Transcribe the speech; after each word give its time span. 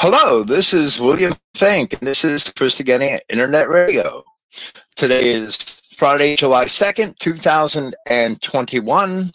Hello, 0.00 0.44
this 0.44 0.72
is 0.72 1.00
William 1.00 1.32
Finck, 1.56 1.92
and 1.92 2.06
this 2.06 2.24
is 2.24 2.44
Christogenea 2.44 3.18
Internet 3.28 3.68
Radio. 3.68 4.22
Today 4.94 5.32
is 5.32 5.82
Friday, 5.96 6.36
July 6.36 6.66
2nd, 6.66 7.18
2021. 7.18 9.32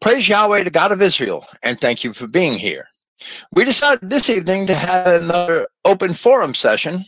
Praise 0.00 0.28
Yahweh, 0.30 0.62
the 0.62 0.70
God 0.70 0.92
of 0.92 1.02
Israel, 1.02 1.46
and 1.62 1.78
thank 1.78 2.04
you 2.04 2.14
for 2.14 2.26
being 2.26 2.54
here. 2.54 2.86
We 3.52 3.66
decided 3.66 4.08
this 4.08 4.30
evening 4.30 4.66
to 4.68 4.74
have 4.74 5.24
another 5.24 5.68
open 5.84 6.14
forum 6.14 6.54
session 6.54 7.04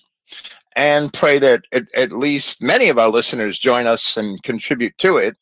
and 0.77 1.11
pray 1.11 1.39
that 1.39 1.62
at, 1.73 1.85
at 1.95 2.12
least 2.12 2.61
many 2.61 2.91
of 2.91 2.98
our 2.98 3.09
listeners 3.09 3.59
join 3.59 3.87
us 3.87 4.19
and 4.19 4.43
contribute 4.43 4.93
to 4.98 5.16
it. 5.16 5.39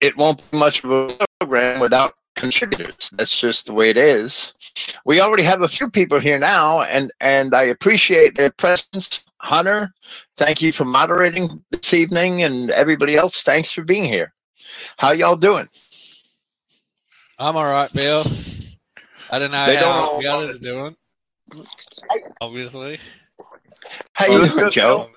It 0.00 0.16
won't 0.16 0.42
be 0.50 0.58
much 0.58 0.82
of 0.82 0.90
a 0.90 1.10
program 1.38 1.78
without 1.78 2.14
contributors. 2.36 3.10
That's 3.14 3.38
just 3.38 3.66
the 3.66 3.74
way 3.74 3.90
it 3.90 3.96
is. 3.96 4.54
We 5.04 5.20
already 5.20 5.42
have 5.42 5.62
a 5.62 5.68
few 5.68 5.90
people 5.90 6.18
here 6.20 6.38
now, 6.38 6.82
and 6.82 7.12
and 7.20 7.54
I 7.54 7.62
appreciate 7.64 8.36
their 8.36 8.50
presence. 8.50 9.24
Hunter, 9.38 9.92
thank 10.36 10.62
you 10.62 10.72
for 10.72 10.84
moderating 10.84 11.62
this 11.70 11.92
evening, 11.92 12.42
and 12.42 12.70
everybody 12.70 13.16
else, 13.16 13.42
thanks 13.42 13.70
for 13.72 13.82
being 13.82 14.04
here. 14.04 14.32
How 14.98 15.10
y'all 15.12 15.36
doing? 15.36 15.68
I'm 17.38 17.56
all 17.56 17.64
right, 17.64 17.92
Bill. 17.92 18.24
I 19.30 19.38
don't 19.38 19.50
know 19.50 19.66
They 19.66 19.76
how 19.76 19.82
don't- 20.12 20.22
the 20.22 20.28
others 20.28 20.58
doing. 20.60 20.96
Obviously, 22.40 22.98
How 24.12 24.26
you 24.26 24.48
doing, 24.48 24.70
Joe? 24.70 25.10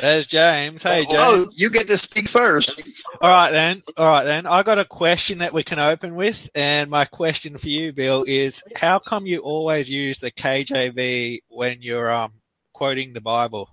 There's 0.00 0.26
James. 0.26 0.82
Hey, 0.82 1.04
James. 1.06 1.14
Oh, 1.16 1.48
you 1.54 1.70
get 1.70 1.86
to 1.88 1.96
speak 1.96 2.28
first. 2.28 2.80
All 3.20 3.30
right 3.30 3.50
then. 3.50 3.82
All 3.96 4.06
right 4.06 4.24
then. 4.24 4.46
I 4.46 4.62
got 4.62 4.78
a 4.78 4.84
question 4.84 5.38
that 5.38 5.52
we 5.52 5.62
can 5.62 5.78
open 5.78 6.14
with, 6.14 6.50
and 6.54 6.90
my 6.90 7.04
question 7.04 7.56
for 7.56 7.68
you, 7.68 7.92
Bill, 7.92 8.24
is 8.26 8.62
how 8.76 8.98
come 8.98 9.26
you 9.26 9.38
always 9.38 9.90
use 9.90 10.20
the 10.20 10.30
KJV 10.30 11.40
when 11.48 11.78
you're 11.80 12.10
um 12.10 12.32
quoting 12.72 13.12
the 13.12 13.20
Bible? 13.20 13.70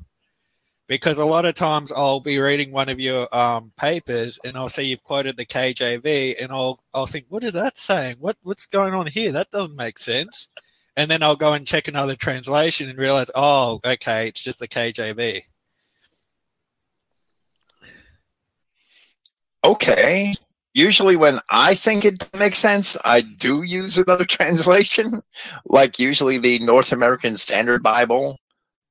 Because 0.88 1.18
a 1.18 1.26
lot 1.26 1.46
of 1.46 1.56
times 1.56 1.92
I'll 1.92 2.20
be 2.20 2.40
reading 2.40 2.72
one 2.72 2.90
of 2.90 3.00
your 3.00 3.34
um 3.36 3.74
papers, 3.78 4.40
and 4.46 4.58
I'll 4.58 4.70
see 4.70 4.84
you've 4.84 5.04
quoted 5.04 5.36
the 5.38 5.46
KJV, 5.46 6.42
and 6.42 6.52
I'll 6.52 6.80
I'll 6.94 7.06
think, 7.06 7.26
what 7.30 7.44
is 7.44 7.54
that 7.54 7.78
saying? 7.78 8.18
What 8.20 8.38
what's 8.44 8.66
going 8.66 8.94
on 8.94 9.08
here? 9.08 9.32
That 9.32 9.52
doesn't 9.52 9.76
make 9.76 9.98
sense. 9.98 10.48
And 10.96 11.10
then 11.10 11.24
I'll 11.24 11.36
go 11.36 11.54
and 11.54 11.66
check 11.66 11.88
another 11.88 12.16
translation 12.16 12.88
and 12.88 13.00
realize, 13.00 13.32
oh, 13.34 13.80
okay, 13.84 14.28
it's 14.28 14.44
just 14.44 14.60
the 14.60 14.68
KJV. 14.68 15.42
Okay. 19.64 20.36
Usually, 20.74 21.16
when 21.16 21.40
I 21.52 21.76
think 21.76 22.04
it 22.04 22.28
makes 22.38 22.58
sense, 22.58 22.98
I 23.06 23.22
do 23.22 23.62
use 23.62 23.98
another 23.98 24.26
translation, 24.30 25.22
like 25.66 26.00
usually 26.00 26.40
the 26.40 26.60
North 26.60 26.92
American 26.92 27.38
Standard 27.38 27.84
Bible, 27.84 28.38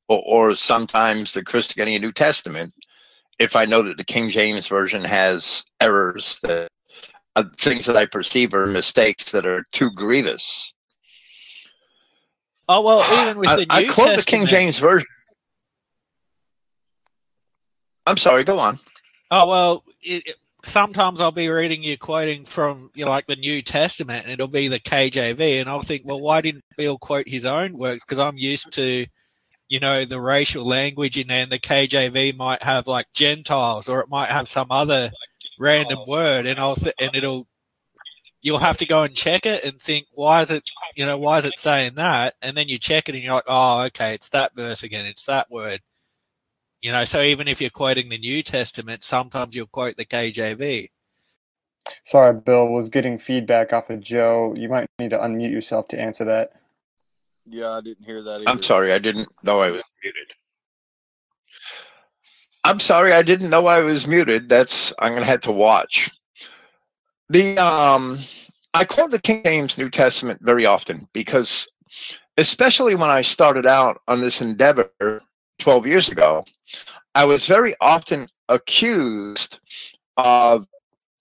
or, 0.09 0.23
or 0.25 0.55
sometimes 0.55 1.33
the 1.33 1.43
Christogenea 1.43 2.01
New 2.01 2.13
Testament. 2.13 2.73
If 3.39 3.57
I 3.57 3.65
know 3.65 3.83
that 3.83 3.97
the 3.97 4.05
King 4.05 4.31
James 4.31 4.69
version 4.69 5.03
has 5.03 5.65
errors, 5.81 6.39
that 6.45 6.69
uh, 7.35 7.45
things 7.59 7.87
that 7.87 7.97
I 7.97 8.07
perceive 8.07 8.55
are 8.55 8.67
mistakes 8.67 9.33
that 9.33 9.47
are 9.47 9.65
too 9.73 9.91
grievous. 9.91 10.73
Oh 12.69 12.81
well, 12.83 13.01
even 13.23 13.39
with 13.39 13.49
the 13.49 13.67
I, 13.71 13.81
New 13.83 13.91
I 13.91 13.93
quote 13.93 14.17
the 14.17 14.23
King 14.23 14.47
James 14.47 14.79
version. 14.79 15.09
I'm 18.07 18.17
sorry. 18.17 18.45
Go 18.45 18.59
on. 18.61 18.79
Oh 19.33 19.49
well, 19.49 19.85
it- 20.03 20.37
sometimes 20.65 21.21
I'll 21.21 21.33
be 21.33 21.49
reading 21.49 21.83
you 21.83 21.99
quoting 21.99 22.45
from 22.45 22.91
you 22.95 23.05
know 23.05 23.11
like 23.11 23.27
the 23.27 23.37
New 23.37 23.63
Testament, 23.63 24.25
and 24.25 24.33
it'll 24.33 24.49
be 24.49 24.69
the 24.69 24.81
KJV, 24.81 25.61
and 25.61 25.69
I'll 25.69 25.83
think, 25.83 26.03
well, 26.05 26.21
why 26.21 26.41
didn't 26.41 26.65
Bill 26.77 26.99
quote 26.99 27.29
his 27.29 27.45
own 27.45 27.77
works? 27.77 28.05
Because 28.05 28.19
I'm 28.19 28.39
used 28.39 28.73
to, 28.75 29.07
you 29.69 29.81
know, 29.81 30.05
the 30.05 30.21
racial 30.21 30.65
language 30.67 31.19
in 31.19 31.29
there, 31.29 31.43
and 31.43 31.53
the 31.53 31.59
KJV 31.59 32.37
might 32.37 32.63
have 32.63 32.87
like 32.87 33.07
Gentiles, 33.15 33.89
or 33.89 34.01
it 34.01 34.09
might 34.09 34.31
have 34.31 34.49
some 34.49 34.69
other 34.71 35.11
random 35.59 36.01
word, 36.07 36.47
and 36.47 36.59
I'll 36.59 36.77
th- 36.77 36.95
and 37.01 37.15
it'll 37.15 37.47
you'll 38.43 38.59
have 38.59 38.77
to 38.79 38.87
go 38.87 39.05
and 39.05 39.15
check 39.15 39.47
it 39.47 39.65
and 39.65 39.81
think, 39.81 40.07
why 40.13 40.41
is 40.41 40.51
it, 40.51 40.65
you 40.97 41.07
know, 41.07 41.17
why 41.17 41.39
is 41.39 41.45
it 41.45 41.57
saying 41.57 41.95
that? 41.95 42.35
And 42.43 42.57
then 42.57 42.69
you 42.69 42.79
check 42.79 43.09
it, 43.09 43.15
and 43.15 43.25
you're 43.25 43.35
like, 43.35 43.45
oh, 43.47 43.83
okay, 43.83 44.15
it's 44.15 44.31
that 44.31 44.55
verse 44.57 44.83
again, 44.83 45.07
it's 45.07 45.25
that 45.27 45.51
word. 45.51 45.81
You 46.83 46.91
know, 46.91 47.05
so 47.05 47.23
even 47.23 47.47
if 47.47 47.61
you're 47.61 47.71
quoting 47.71 48.09
the 48.09 48.19
New 48.19 48.43
Testament, 48.43 49.05
sometimes 49.05 49.55
you'll 49.55 49.67
quote 49.69 49.97
the 49.97 50.05
KJV. 50.05 50.89
Sorry, 52.05 52.35
Bill, 52.35 52.69
was 52.69 52.89
getting 52.89 53.19
feedback 53.19 53.73
off 53.73 53.89
of 53.89 54.01
Joe. 54.01 54.53
You 54.57 54.69
might 54.69 54.87
need 54.99 55.11
to 55.11 55.19
unmute 55.19 55.53
yourself 55.53 55.87
to 55.89 56.01
answer 56.01 56.25
that. 56.25 56.53
Yeah, 57.49 57.71
I 57.71 57.81
didn't 57.81 58.05
hear 58.05 58.23
that 58.23 58.43
either. 58.43 58.51
I'm 58.51 58.63
sorry, 58.63 58.93
I 58.93 58.99
didn't 58.99 59.29
know 59.45 59.61
I 59.61 59.71
was 59.71 59.83
muted. 60.03 60.33
I'm 62.65 62.79
sorry, 62.81 63.13
I 63.13 63.23
didn't 63.23 63.51
know 63.51 63.67
I 63.67 63.81
was 63.81 64.07
muted. 64.07 64.49
That's 64.49 64.93
I'm 64.99 65.15
gonna 65.15 65.25
have 65.25 65.41
to 65.43 65.53
watch. 65.53 66.11
The 67.29 67.59
um 67.59 68.21
I 68.75 68.85
quote 68.85 69.11
the 69.11 69.21
King 69.21 69.43
James 69.45 69.79
New 69.79 69.91
Testament 69.91 70.41
very 70.43 70.67
often 70.67 71.09
because 71.13 71.69
especially 72.39 72.95
when 72.95 73.11
I 73.11 73.23
started 73.23 73.67
out 73.67 74.01
on 74.07 74.21
this 74.21 74.41
endeavor 74.41 74.91
12 75.59 75.87
years 75.87 76.09
ago, 76.09 76.45
I 77.15 77.25
was 77.25 77.47
very 77.47 77.75
often 77.81 78.29
accused 78.49 79.59
of 80.17 80.67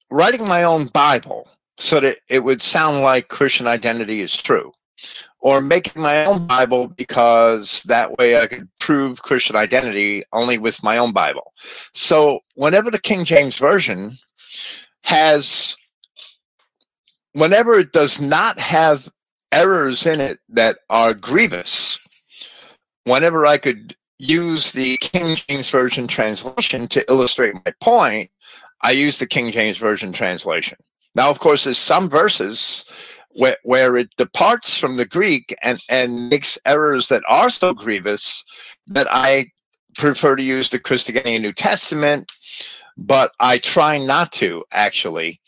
writing 0.10 0.48
my 0.48 0.64
own 0.64 0.88
Bible 0.88 1.50
so 1.78 2.00
that 2.00 2.20
it 2.28 2.44
would 2.44 2.62
sound 2.62 3.02
like 3.02 3.28
Christian 3.28 3.68
identity 3.68 4.22
is 4.22 4.36
true 4.36 4.72
or 5.40 5.60
making 5.60 6.02
my 6.02 6.26
own 6.26 6.46
Bible 6.48 6.88
because 6.88 7.84
that 7.84 8.18
way 8.18 8.40
I 8.40 8.48
could 8.48 8.70
prove 8.80 9.24
Christian 9.24 9.56
identity 9.56 10.24
only 10.32 10.58
with 10.58 10.84
my 10.84 10.98
own 10.98 11.12
Bible. 11.12 11.54
So 11.94 12.42
whenever 12.56 12.92
the 12.92 13.00
King 13.00 13.26
James 13.26 13.58
Version 13.58 14.18
has, 15.04 15.76
whenever 17.34 17.80
it 17.80 17.92
does 17.92 18.22
not 18.22 18.60
have 18.60 19.12
errors 19.52 20.06
in 20.06 20.22
it 20.22 20.40
that 20.50 20.80
are 20.90 21.14
grievous, 21.14 21.98
whenever 23.06 23.46
I 23.46 23.58
could 23.58 23.96
use 24.22 24.72
the 24.72 24.98
King 24.98 25.36
James 25.36 25.70
Version 25.70 26.08
translation 26.08 26.88
to 26.90 27.04
illustrate 27.10 27.56
my 27.56 27.74
point, 27.82 28.30
I 28.84 28.92
use 28.92 29.18
the 29.18 29.26
King 29.26 29.52
James 29.52 29.78
Version 29.78 30.14
translation. 30.14 30.78
Now, 31.16 31.30
of 31.30 31.40
course, 31.40 31.64
there's 31.64 31.80
some 31.80 32.08
verses 32.08 32.86
where, 33.32 33.58
where 33.64 33.98
it 33.98 34.10
departs 34.18 34.78
from 34.78 34.96
the 34.96 35.06
Greek 35.06 35.56
and, 35.64 35.82
and 35.90 36.30
makes 36.30 36.60
errors 36.68 37.08
that 37.08 37.24
are 37.28 37.50
so 37.50 37.74
grievous 37.74 38.46
that 38.88 39.08
I 39.10 39.48
prefer 39.96 40.36
to 40.36 40.44
use 40.44 40.70
the 40.70 40.80
Christogenea 40.80 41.42
New 41.42 41.52
Testament, 41.54 42.32
but 42.98 43.32
I 43.40 43.58
try 43.58 43.98
not 43.98 44.32
to 44.34 44.64
actually. 44.72 45.42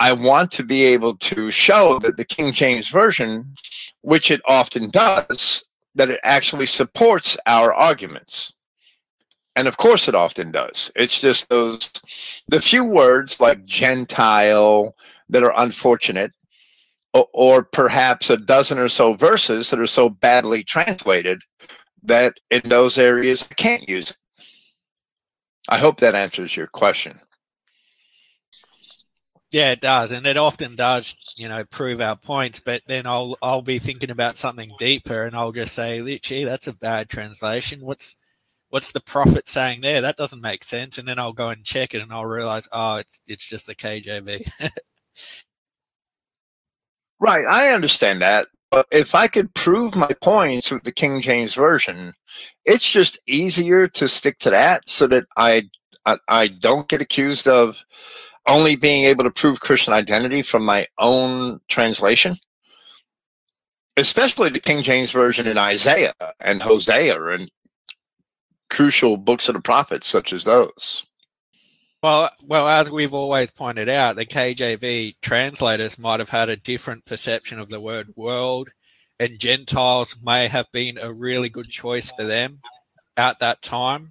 I 0.00 0.12
want 0.12 0.50
to 0.52 0.64
be 0.64 0.84
able 0.84 1.16
to 1.16 1.50
show 1.50 1.98
that 2.00 2.18
the 2.18 2.24
King 2.24 2.52
James 2.52 2.88
Version, 2.88 3.54
which 4.02 4.30
it 4.30 4.42
often 4.46 4.90
does, 4.90 5.64
that 5.94 6.10
it 6.10 6.20
actually 6.22 6.66
supports 6.66 7.36
our 7.46 7.72
arguments. 7.72 8.52
And 9.54 9.68
of 9.68 9.76
course, 9.76 10.08
it 10.08 10.14
often 10.14 10.50
does. 10.50 10.90
It's 10.96 11.20
just 11.20 11.48
those, 11.48 11.92
the 12.48 12.60
few 12.60 12.84
words 12.84 13.40
like 13.40 13.66
Gentile 13.66 14.94
that 15.28 15.42
are 15.42 15.52
unfortunate 15.56 16.34
or, 17.12 17.26
or 17.34 17.62
perhaps 17.62 18.30
a 18.30 18.38
dozen 18.38 18.78
or 18.78 18.88
so 18.88 19.14
verses 19.14 19.70
that 19.70 19.80
are 19.80 19.86
so 19.86 20.08
badly 20.08 20.64
translated 20.64 21.42
that 22.02 22.34
in 22.50 22.62
those 22.64 22.98
areas 22.98 23.46
I 23.50 23.54
can't 23.54 23.88
use 23.88 24.10
it. 24.10 24.16
I 25.68 25.78
hope 25.78 26.00
that 26.00 26.14
answers 26.14 26.56
your 26.56 26.66
question. 26.66 27.20
Yeah, 29.52 29.72
it 29.72 29.80
does, 29.82 30.12
and 30.12 30.26
it 30.26 30.36
often 30.38 30.76
does, 30.76 31.14
you 31.36 31.48
know, 31.48 31.64
prove 31.66 32.00
our 32.00 32.16
points. 32.16 32.60
But 32.60 32.82
then 32.86 33.06
I'll 33.06 33.36
I'll 33.42 33.62
be 33.62 33.78
thinking 33.78 34.10
about 34.10 34.38
something 34.38 34.72
deeper, 34.78 35.24
and 35.24 35.36
I'll 35.36 35.52
just 35.52 35.74
say, 35.74 36.18
"Gee, 36.20 36.44
that's 36.44 36.68
a 36.68 36.72
bad 36.74 37.10
translation. 37.10 37.80
What's 37.82 38.16
what's 38.70 38.92
the 38.92 39.00
prophet 39.00 39.48
saying 39.48 39.82
there? 39.82 40.00
That 40.02 40.16
doesn't 40.16 40.40
make 40.42 40.64
sense." 40.64 40.98
And 40.98 41.06
then 41.08 41.18
I'll 41.18 41.34
go 41.34 41.50
and 41.50 41.64
check 41.64 41.94
it, 41.94 42.02
and 42.02 42.12
I'll 42.12 42.26
realize, 42.26 42.68
oh, 42.72 42.96
it's 42.96 43.20
it's 43.28 43.46
just 43.48 43.66
the 43.66 43.74
KJV. 43.76 44.50
Right, 47.20 47.46
I 47.46 47.70
understand 47.70 48.22
that. 48.22 48.48
But 48.70 48.86
if 48.90 49.14
I 49.14 49.28
could 49.28 49.54
prove 49.54 49.94
my 49.96 50.08
points 50.22 50.70
with 50.70 50.82
the 50.82 50.92
King 50.92 51.20
James 51.20 51.54
Version, 51.54 52.12
it's 52.64 52.90
just 52.90 53.18
easier 53.26 53.86
to 53.88 54.08
stick 54.08 54.38
to 54.40 54.50
that 54.50 54.88
so 54.88 55.06
that 55.08 55.24
I 55.36 55.64
I, 56.06 56.16
I 56.28 56.48
don't 56.48 56.88
get 56.88 57.00
accused 57.02 57.46
of 57.46 57.84
only 58.46 58.76
being 58.76 59.04
able 59.04 59.24
to 59.24 59.30
prove 59.30 59.60
Christian 59.60 59.92
identity 59.92 60.42
from 60.42 60.64
my 60.64 60.86
own 60.98 61.60
translation. 61.68 62.36
Especially 63.96 64.48
the 64.48 64.60
King 64.60 64.82
James 64.82 65.10
Version 65.10 65.46
in 65.46 65.58
Isaiah 65.58 66.14
and 66.40 66.62
Hosea 66.62 67.22
and 67.28 67.50
crucial 68.70 69.16
books 69.16 69.48
of 69.48 69.54
the 69.54 69.60
prophets 69.60 70.06
such 70.06 70.32
as 70.32 70.44
those. 70.44 71.04
Well, 72.02 72.30
well, 72.42 72.66
as 72.66 72.90
we've 72.90 73.14
always 73.14 73.50
pointed 73.50 73.88
out, 73.88 74.16
the 74.16 74.26
KJV 74.26 75.16
translators 75.20 75.98
might 75.98 76.20
have 76.20 76.30
had 76.30 76.48
a 76.48 76.56
different 76.56 77.04
perception 77.04 77.60
of 77.60 77.68
the 77.68 77.80
word 77.80 78.14
world 78.16 78.70
and 79.22 79.38
Gentiles 79.38 80.16
may 80.20 80.48
have 80.48 80.70
been 80.72 80.98
a 80.98 81.12
really 81.12 81.48
good 81.48 81.68
choice 81.68 82.10
for 82.10 82.24
them 82.24 82.60
at 83.16 83.38
that 83.38 83.62
time, 83.62 84.10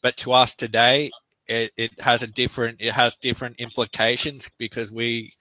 but 0.00 0.16
to 0.18 0.30
us 0.30 0.54
today, 0.54 1.10
it, 1.48 1.72
it 1.76 2.00
has 2.00 2.22
a 2.22 2.26
different 2.26 2.80
it 2.80 2.92
has 2.92 3.16
different 3.16 3.60
implications 3.60 4.50
because 4.58 4.90
we 4.92 5.34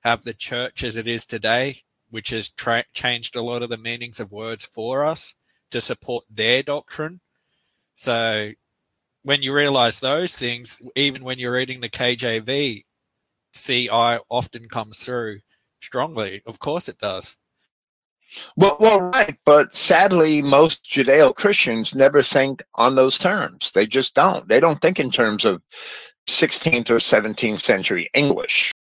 have 0.00 0.22
the 0.22 0.34
church 0.34 0.84
as 0.84 0.96
it 0.96 1.08
is 1.08 1.24
today, 1.26 1.82
which 2.10 2.30
has 2.30 2.48
tra- 2.48 2.84
changed 2.94 3.36
a 3.36 3.42
lot 3.42 3.62
of 3.62 3.70
the 3.70 3.78
meanings 3.78 4.20
of 4.20 4.32
words 4.32 4.64
for 4.64 5.04
us 5.04 5.34
to 5.70 5.80
support 5.80 6.24
their 6.30 6.62
doctrine. 6.62 7.20
So 7.94 8.52
when 9.22 9.42
you 9.42 9.54
realize 9.54 10.00
those 10.00 10.36
things, 10.36 10.80
even 10.96 11.24
when 11.24 11.38
you're 11.38 11.54
reading 11.54 11.80
the 11.80 11.88
KJV, 11.88 12.84
CI 13.54 13.90
often 13.90 14.68
comes 14.68 15.00
through 15.00 15.40
strongly. 15.80 16.42
Of 16.46 16.58
course, 16.58 16.88
it 16.88 16.98
does. 16.98 17.36
Well, 18.56 18.76
well, 18.78 19.00
right, 19.00 19.36
but 19.44 19.74
sadly, 19.74 20.42
most 20.42 20.84
Judeo-Christians 20.84 21.94
never 21.94 22.22
think 22.22 22.62
on 22.74 22.94
those 22.94 23.18
terms. 23.18 23.72
They 23.72 23.86
just 23.86 24.14
don't. 24.14 24.46
They 24.48 24.60
don't 24.60 24.80
think 24.80 25.00
in 25.00 25.10
terms 25.10 25.44
of 25.44 25.62
16th 26.28 26.90
or 26.90 26.96
17th 26.96 27.60
century 27.60 28.08
English. 28.14 28.72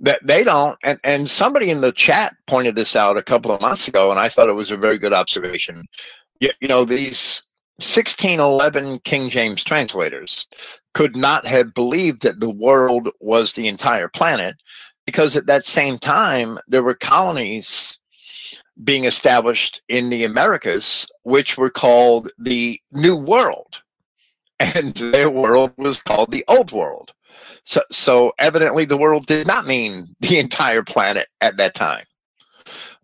That 0.00 0.24
they 0.24 0.44
don't, 0.44 0.78
and 0.84 1.00
and 1.02 1.28
somebody 1.28 1.70
in 1.70 1.80
the 1.80 1.90
chat 1.90 2.32
pointed 2.46 2.76
this 2.76 2.94
out 2.94 3.16
a 3.16 3.22
couple 3.22 3.50
of 3.50 3.60
months 3.60 3.88
ago, 3.88 4.12
and 4.12 4.20
I 4.20 4.28
thought 4.28 4.48
it 4.48 4.52
was 4.52 4.70
a 4.70 4.76
very 4.76 4.96
good 4.96 5.12
observation. 5.12 5.84
You, 6.38 6.50
you 6.60 6.68
know, 6.68 6.84
these 6.84 7.42
1611 7.78 9.00
King 9.00 9.28
James 9.28 9.64
translators 9.64 10.46
could 10.94 11.16
not 11.16 11.46
have 11.46 11.74
believed 11.74 12.22
that 12.22 12.38
the 12.38 12.50
world 12.50 13.08
was 13.20 13.52
the 13.52 13.66
entire 13.66 14.08
planet 14.08 14.54
because 15.04 15.36
at 15.36 15.46
that 15.46 15.64
same 15.64 15.98
time 15.98 16.58
there 16.68 16.82
were 16.82 16.94
colonies 16.94 17.98
being 18.84 19.04
established 19.04 19.82
in 19.88 20.08
the 20.10 20.24
Americas, 20.24 21.10
which 21.22 21.56
were 21.56 21.70
called 21.70 22.30
the 22.38 22.80
New 22.92 23.16
World, 23.16 23.82
and 24.60 24.94
their 24.94 25.30
world 25.30 25.72
was 25.76 26.00
called 26.00 26.30
the 26.30 26.44
Old 26.48 26.72
World. 26.72 27.12
So, 27.64 27.82
so 27.90 28.32
evidently, 28.38 28.84
the 28.84 28.96
world 28.96 29.26
did 29.26 29.46
not 29.46 29.66
mean 29.66 30.14
the 30.20 30.38
entire 30.38 30.82
planet 30.82 31.28
at 31.40 31.56
that 31.58 31.74
time. 31.74 32.04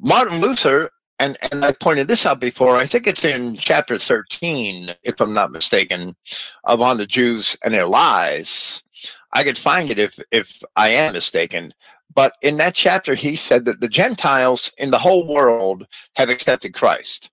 Martin 0.00 0.40
Luther, 0.40 0.90
and, 1.18 1.38
and 1.50 1.64
I 1.64 1.72
pointed 1.72 2.08
this 2.08 2.26
out 2.26 2.40
before, 2.40 2.76
I 2.76 2.86
think 2.86 3.06
it's 3.06 3.24
in 3.24 3.56
chapter 3.56 3.98
13, 3.98 4.94
if 5.02 5.20
I'm 5.20 5.32
not 5.32 5.52
mistaken, 5.52 6.16
of 6.64 6.80
On 6.80 6.96
the 6.96 7.06
Jews 7.06 7.56
and 7.64 7.72
Their 7.72 7.86
Lies. 7.86 8.82
I 9.32 9.44
could 9.44 9.58
find 9.58 9.90
it 9.90 9.98
if, 9.98 10.18
if 10.30 10.62
I 10.76 10.90
am 10.90 11.12
mistaken. 11.12 11.74
But 12.12 12.34
in 12.42 12.58
that 12.58 12.74
chapter, 12.74 13.14
he 13.14 13.34
said 13.34 13.64
that 13.64 13.80
the 13.80 13.88
Gentiles 13.88 14.70
in 14.78 14.90
the 14.90 14.98
whole 14.98 15.26
world 15.26 15.86
have 16.16 16.28
accepted 16.28 16.74
Christ. 16.74 17.30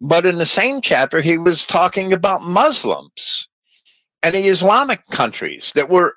But 0.00 0.26
in 0.26 0.38
the 0.38 0.46
same 0.46 0.80
chapter, 0.80 1.20
he 1.20 1.38
was 1.38 1.66
talking 1.66 2.12
about 2.12 2.42
Muslims 2.42 3.48
and 4.22 4.34
the 4.34 4.48
Islamic 4.48 5.06
countries 5.06 5.72
that 5.74 5.88
were, 5.88 6.16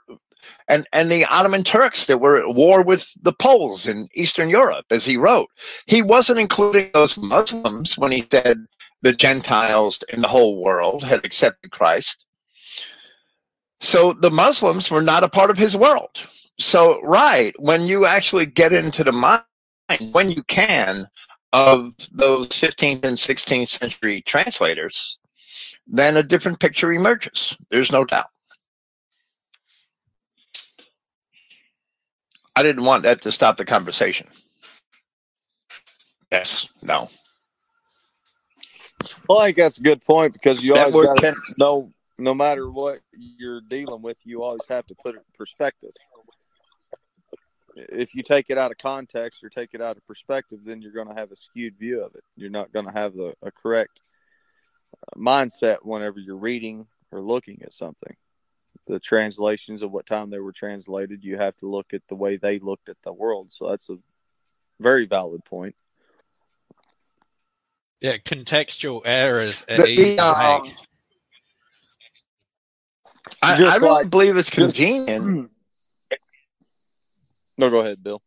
and, 0.67 0.87
and 0.91 1.11
the 1.11 1.25
Ottoman 1.25 1.63
Turks 1.63 2.05
that 2.05 2.19
were 2.19 2.37
at 2.37 2.55
war 2.55 2.81
with 2.81 3.07
the 3.21 3.33
Poles 3.33 3.87
in 3.87 4.09
Eastern 4.15 4.49
Europe, 4.49 4.85
as 4.89 5.05
he 5.05 5.17
wrote. 5.17 5.49
He 5.85 6.01
wasn't 6.01 6.39
including 6.39 6.89
those 6.93 7.17
Muslims 7.17 7.97
when 7.97 8.11
he 8.11 8.27
said 8.31 8.65
the 9.01 9.13
Gentiles 9.13 10.03
in 10.09 10.21
the 10.21 10.27
whole 10.27 10.61
world 10.61 11.03
had 11.03 11.23
accepted 11.25 11.71
Christ. 11.71 12.25
So 13.79 14.13
the 14.13 14.31
Muslims 14.31 14.91
were 14.91 15.01
not 15.01 15.23
a 15.23 15.29
part 15.29 15.49
of 15.49 15.57
his 15.57 15.75
world 15.75 16.19
so 16.61 17.01
right 17.01 17.53
when 17.59 17.87
you 17.87 18.05
actually 18.05 18.45
get 18.45 18.71
into 18.73 19.03
the 19.03 19.11
mind 19.11 19.43
when 20.11 20.29
you 20.31 20.43
can 20.43 21.07
of 21.53 21.93
those 22.11 22.47
15th 22.49 23.03
and 23.03 23.17
16th 23.17 23.67
century 23.67 24.21
translators 24.21 25.19
then 25.87 26.17
a 26.17 26.23
different 26.23 26.59
picture 26.59 26.91
emerges 26.93 27.57
there's 27.69 27.91
no 27.91 28.05
doubt. 28.05 28.27
I 32.55 32.63
didn't 32.63 32.83
want 32.83 33.03
that 33.03 33.21
to 33.23 33.31
stop 33.31 33.57
the 33.57 33.65
conversation. 33.65 34.27
Yes 36.31 36.67
no. 36.81 37.09
Well, 39.27 39.39
I 39.39 39.47
think 39.47 39.57
that's 39.57 39.77
a 39.79 39.83
good 39.83 40.03
point 40.03 40.33
because 40.33 40.61
you 40.61 40.73
That 40.73 40.81
always 40.81 40.95
word 40.95 41.05
got 41.07 41.15
to 41.15 41.21
can- 41.33 41.41
know, 41.57 41.91
no 42.17 42.33
matter 42.33 42.69
what 42.69 42.99
you're 43.13 43.61
dealing 43.61 44.01
with, 44.01 44.17
you 44.23 44.43
always 44.43 44.65
have 44.69 44.85
to 44.87 44.95
put 44.95 45.15
it 45.15 45.19
in 45.19 45.23
perspective. 45.37 45.91
If 47.89 48.13
you 48.15 48.23
take 48.23 48.49
it 48.49 48.57
out 48.57 48.71
of 48.71 48.77
context 48.77 49.43
or 49.43 49.49
take 49.49 49.69
it 49.73 49.81
out 49.81 49.97
of 49.97 50.05
perspective, 50.05 50.59
then 50.63 50.81
you're 50.81 50.91
going 50.91 51.07
to 51.07 51.15
have 51.15 51.31
a 51.31 51.35
skewed 51.35 51.77
view 51.77 52.03
of 52.03 52.13
it. 52.15 52.23
You're 52.35 52.49
not 52.49 52.71
going 52.71 52.85
to 52.85 52.91
have 52.91 53.13
the 53.13 53.33
a 53.41 53.51
correct 53.51 53.99
uh, 54.95 55.19
mindset 55.19 55.77
whenever 55.83 56.19
you're 56.19 56.35
reading 56.37 56.87
or 57.11 57.21
looking 57.21 57.61
at 57.63 57.73
something. 57.73 58.15
The 58.87 58.99
translations 58.99 59.81
of 59.83 59.91
what 59.91 60.05
time 60.05 60.29
they 60.29 60.39
were 60.39 60.51
translated, 60.53 61.23
you 61.23 61.37
have 61.37 61.55
to 61.57 61.69
look 61.69 61.93
at 61.93 62.01
the 62.07 62.15
way 62.15 62.37
they 62.37 62.59
looked 62.59 62.89
at 62.89 62.97
the 63.03 63.13
world. 63.13 63.51
So 63.51 63.69
that's 63.69 63.89
a 63.89 63.97
very 64.79 65.05
valid 65.05 65.45
point. 65.45 65.75
Yeah, 67.99 68.17
contextual 68.17 69.01
errors 69.05 69.63
are 69.69 69.77
The- 69.77 69.95
the, 70.15 70.19
um, 70.19 70.63
make. 70.63 70.75
I, 73.43 73.55
Just 73.55 73.71
I 73.71 73.75
really 73.77 73.89
like- 73.91 74.09
believe 74.09 74.37
it's 74.37 74.49
just- 74.49 74.75
convenient 74.75 75.51
No, 77.57 77.69
go 77.69 77.79
ahead, 77.79 78.03
Bill. 78.03 78.21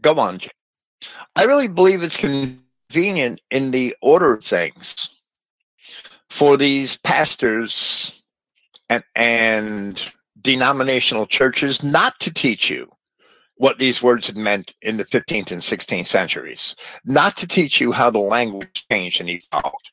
go 0.00 0.18
on 0.18 0.40
i 1.36 1.44
really 1.44 1.68
believe 1.68 2.02
it's 2.02 2.16
convenient 2.16 3.40
in 3.50 3.70
the 3.70 3.94
order 4.00 4.32
of 4.34 4.44
things 4.44 5.08
for 6.30 6.56
these 6.56 6.96
pastors 6.98 8.12
and, 8.90 9.04
and 9.14 10.12
denominational 10.40 11.26
churches 11.26 11.82
not 11.82 12.18
to 12.20 12.32
teach 12.32 12.68
you 12.68 12.90
what 13.56 13.78
these 13.78 14.02
words 14.02 14.26
had 14.26 14.36
meant 14.36 14.74
in 14.82 14.96
the 14.96 15.04
15th 15.04 15.52
and 15.52 15.60
16th 15.60 16.06
centuries, 16.06 16.74
not 17.04 17.36
to 17.36 17.46
teach 17.46 17.80
you 17.80 17.92
how 17.92 18.10
the 18.10 18.18
language 18.18 18.84
changed 18.90 19.20
and 19.20 19.30
evolved. 19.30 19.90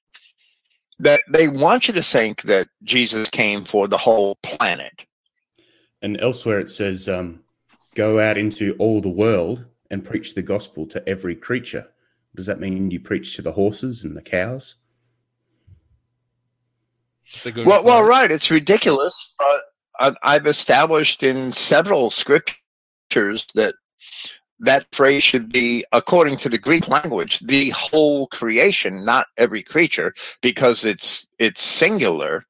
That 1.00 1.22
they 1.30 1.48
want 1.48 1.88
you 1.88 1.94
to 1.94 2.04
think 2.04 2.42
that 2.44 2.68
Jesus 2.84 3.30
came 3.30 3.64
for 3.64 3.88
the 3.88 3.98
whole 3.98 4.36
planet. 4.44 5.06
And 6.02 6.20
elsewhere 6.20 6.60
it 6.60 6.72
says, 6.72 7.08
um, 7.08 7.42
go 7.96 8.20
out 8.20 8.38
into 8.38 8.76
all 8.80 9.02
the 9.02 9.10
world 9.10 9.66
and 9.90 10.06
preach 10.06 10.34
the 10.34 10.42
gospel 10.42 10.86
to 10.88 11.08
every 11.08 11.36
creature. 11.36 11.88
Does 12.36 12.46
that 12.46 12.60
mean 12.60 12.92
you 12.92 13.00
preach 13.00 13.36
to 13.36 13.42
the 13.42 13.52
horses 13.52 14.04
and 14.04 14.16
the 14.16 14.22
cows? 14.22 14.76
It's 17.34 17.46
a 17.46 17.52
good 17.52 17.68
Well, 17.68 17.84
well, 17.84 18.04
right. 18.04 18.32
It's 18.32 18.52
ridiculous, 18.52 19.34
but 19.38 19.64
I- 20.00 20.36
I've 20.36 20.48
established 20.48 21.24
in 21.24 21.52
several 21.52 22.10
scriptures 22.10 23.46
that 23.56 23.76
that 24.64 24.86
phrase 24.94 25.24
should 25.24 25.52
be, 25.52 25.84
according 25.92 26.38
to 26.38 26.50
the 26.50 26.58
Greek 26.58 26.88
language, 26.88 27.40
the 27.40 27.72
whole 27.72 28.28
creation, 28.28 29.04
not 29.04 29.26
every 29.38 29.64
creature, 29.64 30.14
because 30.42 30.86
it's 30.86 31.26
it's 31.40 31.62
singular. 31.64 32.46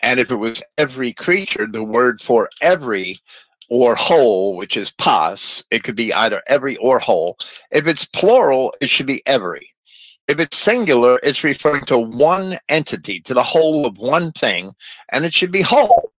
And 0.00 0.20
if 0.20 0.30
it 0.30 0.36
was 0.36 0.62
every 0.78 1.12
creature, 1.12 1.66
the 1.66 1.82
word 1.82 2.20
for 2.22 2.48
every 2.60 3.18
or 3.70 3.94
whole, 3.94 4.56
which 4.56 4.76
is 4.76 4.90
pas, 4.90 5.64
it 5.70 5.84
could 5.84 5.96
be 5.96 6.12
either 6.12 6.42
every 6.48 6.76
or 6.78 6.98
whole. 6.98 7.38
If 7.70 7.86
it's 7.86 8.04
plural, 8.04 8.74
it 8.80 8.90
should 8.90 9.06
be 9.06 9.22
every. 9.26 9.72
If 10.28 10.38
it's 10.38 10.56
singular, 10.56 11.18
it's 11.22 11.44
referring 11.44 11.84
to 11.86 11.98
one 11.98 12.58
entity, 12.68 13.20
to 13.22 13.34
the 13.34 13.42
whole 13.42 13.86
of 13.86 13.96
one 13.96 14.32
thing, 14.32 14.72
and 15.10 15.24
it 15.24 15.32
should 15.32 15.52
be 15.52 15.62
whole. 15.62 16.12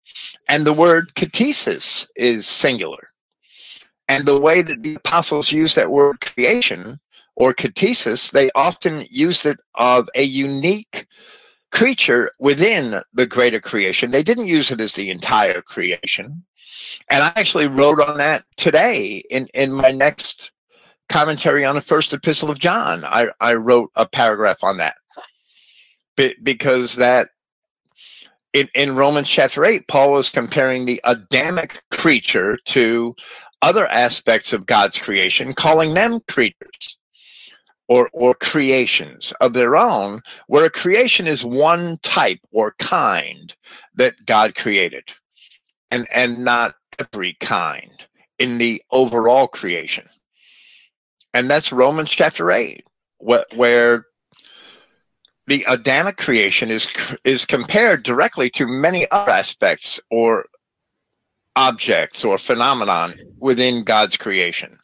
And 0.47 0.65
the 0.65 0.73
word 0.73 1.13
ktisis 1.15 2.07
is 2.15 2.47
singular. 2.47 3.09
And 4.07 4.25
the 4.25 4.39
way 4.39 4.61
that 4.61 4.81
the 4.83 4.95
apostles 4.95 5.51
use 5.51 5.75
that 5.75 5.91
word 5.91 6.19
creation 6.21 6.99
or 7.35 7.53
ktisis, 7.53 8.31
they 8.31 8.49
often 8.55 9.05
used 9.09 9.45
it 9.45 9.57
of 9.75 10.09
a 10.15 10.23
unique 10.23 11.07
creature 11.71 12.31
within 12.39 13.01
the 13.13 13.25
greater 13.25 13.59
creation. 13.59 14.11
They 14.11 14.23
didn't 14.23 14.47
use 14.47 14.71
it 14.71 14.81
as 14.81 14.93
the 14.93 15.09
entire 15.09 15.61
creation. 15.61 16.43
And 17.09 17.23
I 17.23 17.33
actually 17.35 17.67
wrote 17.67 17.99
on 17.99 18.17
that 18.17 18.45
today 18.57 19.23
in, 19.29 19.47
in 19.53 19.71
my 19.71 19.91
next 19.91 20.51
commentary 21.09 21.65
on 21.65 21.75
the 21.75 21.81
first 21.81 22.13
epistle 22.13 22.49
of 22.49 22.59
John. 22.59 23.03
I, 23.03 23.27
I 23.39 23.55
wrote 23.55 23.91
a 23.95 24.05
paragraph 24.05 24.63
on 24.63 24.77
that 24.77 24.95
Be, 26.15 26.35
because 26.41 26.95
that 26.95 27.29
in, 28.53 28.69
in 28.75 28.95
Romans 28.95 29.29
chapter 29.29 29.65
8, 29.65 29.87
Paul 29.87 30.13
was 30.13 30.29
comparing 30.29 30.85
the 30.85 31.01
Adamic 31.03 31.83
creature 31.91 32.57
to 32.65 33.15
other 33.61 33.87
aspects 33.87 34.53
of 34.53 34.65
God's 34.65 34.97
creation, 34.97 35.53
calling 35.53 35.93
them 35.93 36.19
creatures 36.27 36.97
or, 37.87 38.09
or 38.13 38.33
creations 38.33 39.33
of 39.41 39.53
their 39.53 39.75
own, 39.75 40.21
where 40.47 40.65
a 40.65 40.69
creation 40.69 41.27
is 41.27 41.45
one 41.45 41.97
type 42.03 42.39
or 42.51 42.73
kind 42.79 43.53
that 43.95 44.25
God 44.25 44.55
created 44.55 45.03
and, 45.91 46.07
and 46.11 46.39
not 46.39 46.75
every 46.99 47.33
kind 47.39 47.91
in 48.39 48.57
the 48.57 48.81
overall 48.91 49.47
creation. 49.47 50.07
And 51.33 51.49
that's 51.49 51.71
Romans 51.71 52.09
chapter 52.09 52.51
8, 52.51 52.83
wh- 53.19 53.55
where 53.55 54.05
the 55.47 55.65
Adamic 55.67 56.17
creation 56.17 56.71
is 56.71 56.87
is 57.23 57.45
compared 57.45 58.03
directly 58.03 58.49
to 58.51 58.65
many 58.67 59.09
other 59.11 59.31
aspects 59.31 59.99
or 60.09 60.45
objects 61.55 62.23
or 62.23 62.37
phenomenon 62.37 63.13
within 63.39 63.83
God's 63.83 64.15
creation, 64.17 64.77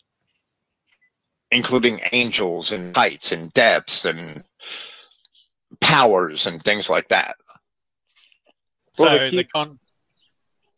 including 1.51 1.99
angels 2.11 2.71
and 2.71 2.95
heights 2.95 3.31
and 3.31 3.53
depths 3.53 4.05
and 4.05 4.43
powers 5.79 6.45
and 6.47 6.61
things 6.63 6.89
like 6.89 7.07
that. 7.09 7.35
So 8.93 9.05
Well, 9.05 9.19
they 9.19 9.29
the 9.29 9.43
keep- 9.43 9.51
con- 9.53 9.79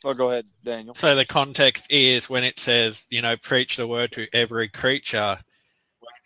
Oh, 0.05 0.13
go 0.13 0.29
ahead, 0.29 0.45
Daniel. 0.63 0.95
so 0.95 1.15
the 1.15 1.25
context 1.25 1.91
is 1.91 2.29
when 2.29 2.43
it 2.43 2.57
says, 2.57 3.05
you 3.09 3.21
know, 3.21 3.35
preach 3.37 3.75
the 3.75 3.87
word 3.87 4.11
to 4.13 4.27
every 4.33 4.69
creature. 4.69 5.37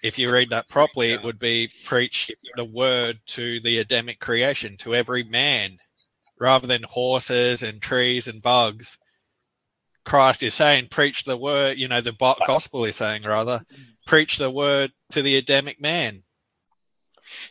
If 0.03 0.19
you 0.19 0.31
read 0.31 0.49
that 0.51 0.67
properly, 0.69 1.11
it 1.11 1.23
would 1.23 1.39
be 1.39 1.69
preach 1.85 2.29
the 2.55 2.65
word 2.65 3.19
to 3.27 3.59
the 3.61 3.79
Adamic 3.79 4.19
creation, 4.19 4.77
to 4.77 4.93
every 4.93 5.23
man, 5.23 5.77
rather 6.39 6.67
than 6.67 6.83
horses 6.83 7.63
and 7.63 7.81
trees 7.81 8.27
and 8.27 8.41
bugs. 8.41 8.97
Christ 10.05 10.43
is 10.43 10.53
saying, 10.53 10.89
preach 10.91 11.23
the 11.23 11.37
word, 11.37 11.77
you 11.77 11.87
know, 11.87 12.01
the 12.01 12.35
gospel 12.45 12.83
is 12.85 12.97
saying, 12.97 13.23
rather, 13.23 13.63
preach 14.05 14.37
the 14.37 14.51
word 14.51 14.91
to 15.11 15.21
the 15.21 15.37
Adamic 15.37 15.81
man. 15.81 16.23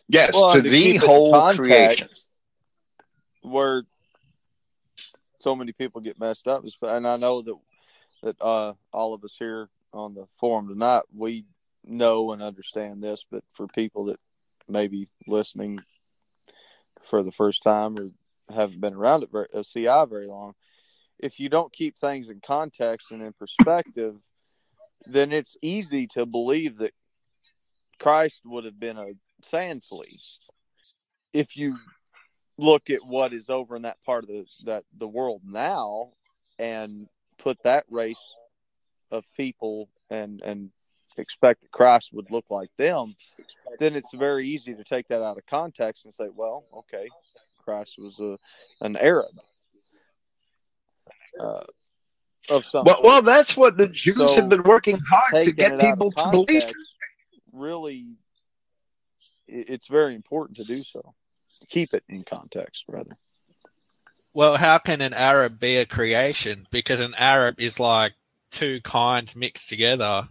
Yes, 0.06 0.34
Well, 0.34 0.52
to 0.52 0.62
to 0.62 0.68
the 0.68 0.82
keep 0.82 0.96
it 0.96 1.02
in 1.02 1.08
whole 1.08 1.32
context, 1.32 1.58
creation. 1.58 2.08
where 3.40 3.84
so 5.42 5.56
many 5.56 5.72
people 5.72 6.00
get 6.00 6.20
messed 6.20 6.46
up. 6.46 6.64
And 6.82 7.06
i 7.06 7.16
know 7.16 7.42
that 7.42 7.56
that 8.22 8.36
uh 8.40 8.72
all 8.92 9.14
of 9.14 9.24
us 9.24 9.36
here 9.38 9.68
on 9.92 10.14
the 10.14 10.26
forum 10.38 10.68
tonight 10.68 11.02
we 11.14 11.44
know 11.84 12.32
and 12.32 12.40
understand 12.40 13.02
this 13.02 13.24
but 13.30 13.42
for 13.52 13.66
people 13.66 14.04
that 14.06 14.20
may 14.68 14.86
be 14.86 15.08
listening 15.26 15.80
for 17.02 17.22
the 17.22 17.32
first 17.32 17.62
time 17.62 17.96
or 17.98 18.10
haven't 18.54 18.80
been 18.80 18.94
around 18.94 19.22
it 19.22 19.30
very, 19.32 19.48
uh, 19.52 19.62
ci 19.62 19.84
very 19.84 20.26
long 20.26 20.54
if 21.18 21.40
you 21.40 21.48
don't 21.48 21.72
keep 21.72 21.98
things 21.98 22.30
in 22.30 22.40
context 22.40 23.10
and 23.10 23.22
in 23.22 23.32
perspective 23.32 24.14
then 25.06 25.32
it's 25.32 25.56
easy 25.62 26.06
to 26.06 26.24
believe 26.24 26.78
that 26.78 26.92
christ 27.98 28.40
would 28.44 28.64
have 28.64 28.78
been 28.78 28.96
a 28.96 29.12
sand 29.42 29.82
flea 29.82 30.20
if 31.32 31.56
you 31.56 31.76
look 32.62 32.90
at 32.90 33.04
what 33.04 33.32
is 33.32 33.50
over 33.50 33.76
in 33.76 33.82
that 33.82 34.02
part 34.04 34.24
of 34.24 34.28
the 34.28 34.46
that 34.64 34.84
the 34.98 35.08
world 35.08 35.42
now 35.44 36.12
and 36.58 37.08
put 37.38 37.62
that 37.64 37.84
race 37.90 38.34
of 39.10 39.24
people 39.36 39.88
and 40.10 40.40
and 40.42 40.70
expect 41.18 41.62
that 41.62 41.70
Christ 41.70 42.12
would 42.12 42.30
look 42.30 42.50
like 42.50 42.70
them, 42.78 43.14
then 43.78 43.94
it's 43.96 44.14
very 44.14 44.46
easy 44.46 44.74
to 44.74 44.84
take 44.84 45.08
that 45.08 45.22
out 45.22 45.36
of 45.36 45.46
context 45.46 46.04
and 46.04 46.14
say, 46.14 46.28
well, 46.34 46.64
okay, 46.74 47.08
Christ 47.58 47.96
was 47.98 48.18
a 48.20 48.38
an 48.84 48.96
Arab 48.96 49.32
uh, 51.38 51.64
of 52.48 52.64
some 52.64 52.84
Well, 52.84 53.00
well, 53.02 53.22
that's 53.22 53.56
what 53.56 53.76
the 53.76 53.88
Jews 53.88 54.16
So, 54.16 54.34
have 54.36 54.48
been 54.48 54.62
working 54.62 54.98
hard 54.98 55.44
to 55.44 55.52
get 55.52 55.72
it 55.72 55.80
out 55.80 55.92
of 55.92 55.98
people 55.98 56.10
to 56.12 56.30
believe. 56.30 56.64
Really, 57.52 58.06
it's 59.46 59.88
very 59.88 60.14
important 60.14 60.56
to 60.58 60.64
do 60.64 60.82
so. 60.82 61.14
Keep 61.68 61.94
it 61.94 62.04
in 62.08 62.24
context, 62.24 62.84
rather. 62.88 63.16
Well, 64.34 64.56
how 64.56 64.78
can 64.78 65.00
an 65.00 65.12
Arab 65.12 65.60
be 65.60 65.76
a 65.76 65.86
creation? 65.86 66.66
Because 66.70 67.00
an 67.00 67.14
Arab 67.18 67.60
is 67.60 67.78
like 67.78 68.14
two 68.50 68.80
kinds 68.82 69.36
mixed 69.36 69.68
together. 69.68 70.26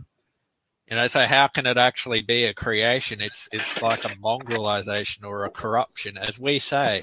You 0.89 0.97
know, 0.97 1.07
so 1.07 1.21
how 1.21 1.47
can 1.47 1.65
it 1.65 1.77
actually 1.77 2.21
be 2.21 2.45
a 2.45 2.53
creation? 2.53 3.21
It's 3.21 3.47
it's 3.51 3.81
like 3.81 4.03
a 4.03 4.09
mongrelization 4.09 5.23
or 5.23 5.45
a 5.45 5.51
corruption, 5.51 6.17
as 6.17 6.39
we 6.39 6.59
say. 6.59 6.99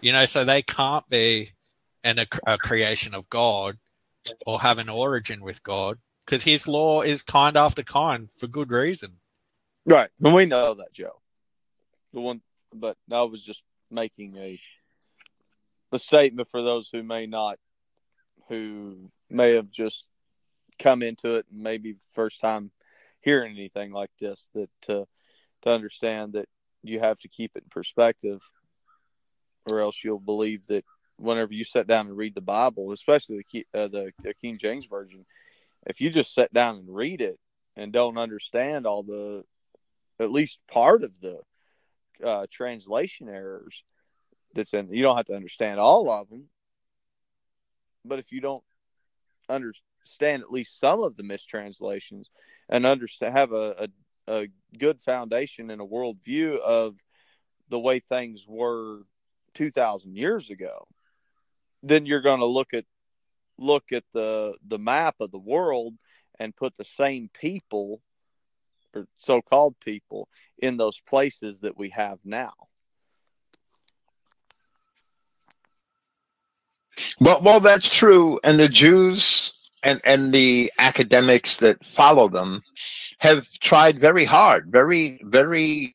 You 0.00 0.12
know, 0.12 0.26
so 0.26 0.44
they 0.44 0.62
can't 0.62 1.08
be 1.08 1.52
an, 2.02 2.18
a, 2.18 2.26
a 2.46 2.58
creation 2.58 3.14
of 3.14 3.30
God 3.30 3.78
or 4.46 4.60
have 4.60 4.78
an 4.78 4.88
origin 4.88 5.42
with 5.42 5.62
God 5.62 5.98
because 6.24 6.42
His 6.42 6.68
law 6.68 7.02
is 7.02 7.22
kind 7.22 7.56
after 7.56 7.82
kind 7.82 8.28
for 8.30 8.46
good 8.46 8.70
reason. 8.70 9.20
Right. 9.86 10.10
And 10.22 10.34
we 10.34 10.46
know 10.46 10.74
that, 10.74 10.92
Joe. 10.92 11.20
The 12.12 12.20
one, 12.20 12.42
but 12.74 12.96
I 13.10 13.22
was 13.22 13.44
just 13.44 13.62
making 13.90 14.36
a 14.36 14.60
a 15.92 15.98
statement 15.98 16.48
for 16.48 16.60
those 16.60 16.88
who 16.88 17.02
may 17.02 17.24
not, 17.26 17.58
who 18.48 19.10
may 19.30 19.54
have 19.54 19.70
just 19.70 20.06
come 20.78 21.02
into 21.02 21.36
it 21.36 21.46
and 21.52 21.62
maybe 21.62 21.96
first 22.12 22.40
time 22.40 22.72
hearing 23.20 23.52
anything 23.52 23.92
like 23.92 24.10
this. 24.20 24.50
That 24.54 24.70
uh, 24.88 25.04
to 25.62 25.70
understand 25.70 26.34
that 26.34 26.48
you 26.82 27.00
have 27.00 27.18
to 27.20 27.28
keep 27.28 27.52
it 27.56 27.62
in 27.62 27.68
perspective, 27.70 28.40
or 29.70 29.80
else 29.80 30.02
you'll 30.02 30.18
believe 30.18 30.66
that 30.66 30.84
whenever 31.16 31.52
you 31.52 31.64
sit 31.64 31.86
down 31.86 32.08
and 32.08 32.16
read 32.16 32.34
the 32.34 32.40
Bible, 32.40 32.92
especially 32.92 33.44
the 33.52 33.66
uh, 33.72 33.88
the, 33.88 34.12
the 34.22 34.34
King 34.34 34.58
James 34.58 34.86
version, 34.86 35.24
if 35.86 36.00
you 36.00 36.10
just 36.10 36.34
sit 36.34 36.52
down 36.52 36.76
and 36.76 36.94
read 36.94 37.20
it 37.20 37.38
and 37.76 37.92
don't 37.92 38.18
understand 38.18 38.86
all 38.86 39.02
the 39.02 39.44
at 40.20 40.30
least 40.30 40.60
part 40.70 41.02
of 41.02 41.20
the 41.20 41.40
uh, 42.22 42.46
translation 42.50 43.28
errors 43.28 43.84
that's 44.54 44.74
in 44.74 44.88
you 44.90 45.02
don't 45.02 45.16
have 45.16 45.26
to 45.26 45.34
understand 45.34 45.80
all 45.80 46.10
of 46.10 46.28
them. 46.28 46.48
But 48.04 48.18
if 48.18 48.32
you 48.32 48.40
don't 48.40 48.62
understand 49.48 50.42
at 50.42 50.52
least 50.52 50.78
some 50.78 51.02
of 51.02 51.16
the 51.16 51.22
mistranslations 51.22 52.28
and 52.68 52.86
understand 52.86 53.36
have 53.36 53.52
a, 53.52 53.88
a, 54.28 54.32
a 54.32 54.48
good 54.78 55.00
foundation 55.00 55.70
and 55.70 55.80
a 55.80 55.86
worldview 55.86 56.58
of 56.58 56.96
the 57.68 57.80
way 57.80 58.00
things 58.00 58.44
were 58.46 59.02
2000 59.54 60.16
years 60.16 60.50
ago 60.50 60.86
then 61.84 62.06
you're 62.06 62.22
going 62.22 62.40
to 62.40 62.46
look 62.46 62.74
at 62.74 62.84
look 63.58 63.92
at 63.92 64.04
the 64.12 64.54
the 64.66 64.78
map 64.78 65.16
of 65.20 65.30
the 65.30 65.38
world 65.38 65.94
and 66.40 66.56
put 66.56 66.76
the 66.76 66.84
same 66.84 67.30
people 67.32 68.00
or 68.94 69.06
so-called 69.16 69.74
people 69.80 70.28
in 70.58 70.76
those 70.76 71.00
places 71.00 71.60
that 71.60 71.76
we 71.76 71.90
have 71.90 72.18
now. 72.24 72.52
Well, 77.20 77.40
well, 77.42 77.60
that's 77.60 77.92
true, 77.92 78.38
and 78.44 78.58
the 78.58 78.68
Jews 78.68 79.52
and 79.82 80.00
and 80.04 80.32
the 80.32 80.72
academics 80.78 81.56
that 81.58 81.84
follow 81.84 82.28
them 82.28 82.62
have 83.18 83.48
tried 83.60 83.98
very 83.98 84.24
hard, 84.24 84.70
very 84.70 85.18
very 85.22 85.94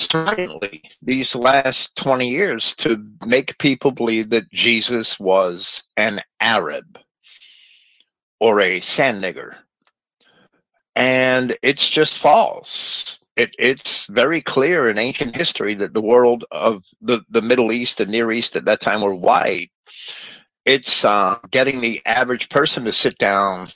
stridently 0.00 0.82
these 1.02 1.34
last 1.34 1.94
twenty 1.96 2.28
years 2.30 2.74
to 2.76 3.04
make 3.26 3.58
people 3.58 3.90
believe 3.90 4.30
that 4.30 4.50
Jesus 4.52 5.18
was 5.18 5.82
an 5.96 6.20
Arab 6.40 6.98
or 8.40 8.60
a 8.60 8.80
sand 8.80 9.22
nigger, 9.22 9.56
and 10.98 11.56
it's 11.62 11.88
just 11.88 12.18
false. 12.18 13.18
It, 13.36 13.54
it's 13.58 14.06
very 14.06 14.42
clear 14.42 14.90
in 14.90 14.98
ancient 14.98 15.36
history 15.36 15.74
that 15.76 15.94
the 15.94 16.00
world 16.00 16.44
of 16.50 16.84
the, 17.00 17.20
the 17.30 17.40
Middle 17.40 17.70
East 17.70 18.00
and 18.00 18.10
Near 18.10 18.32
East 18.32 18.56
at 18.56 18.64
that 18.64 18.80
time 18.80 19.00
were 19.00 19.14
white 19.14 19.70
it's 20.68 21.02
uh, 21.02 21.38
getting 21.50 21.80
the 21.80 22.02
average 22.04 22.50
person 22.50 22.84
to 22.84 22.92
sit 22.92 23.16
down 23.16 23.68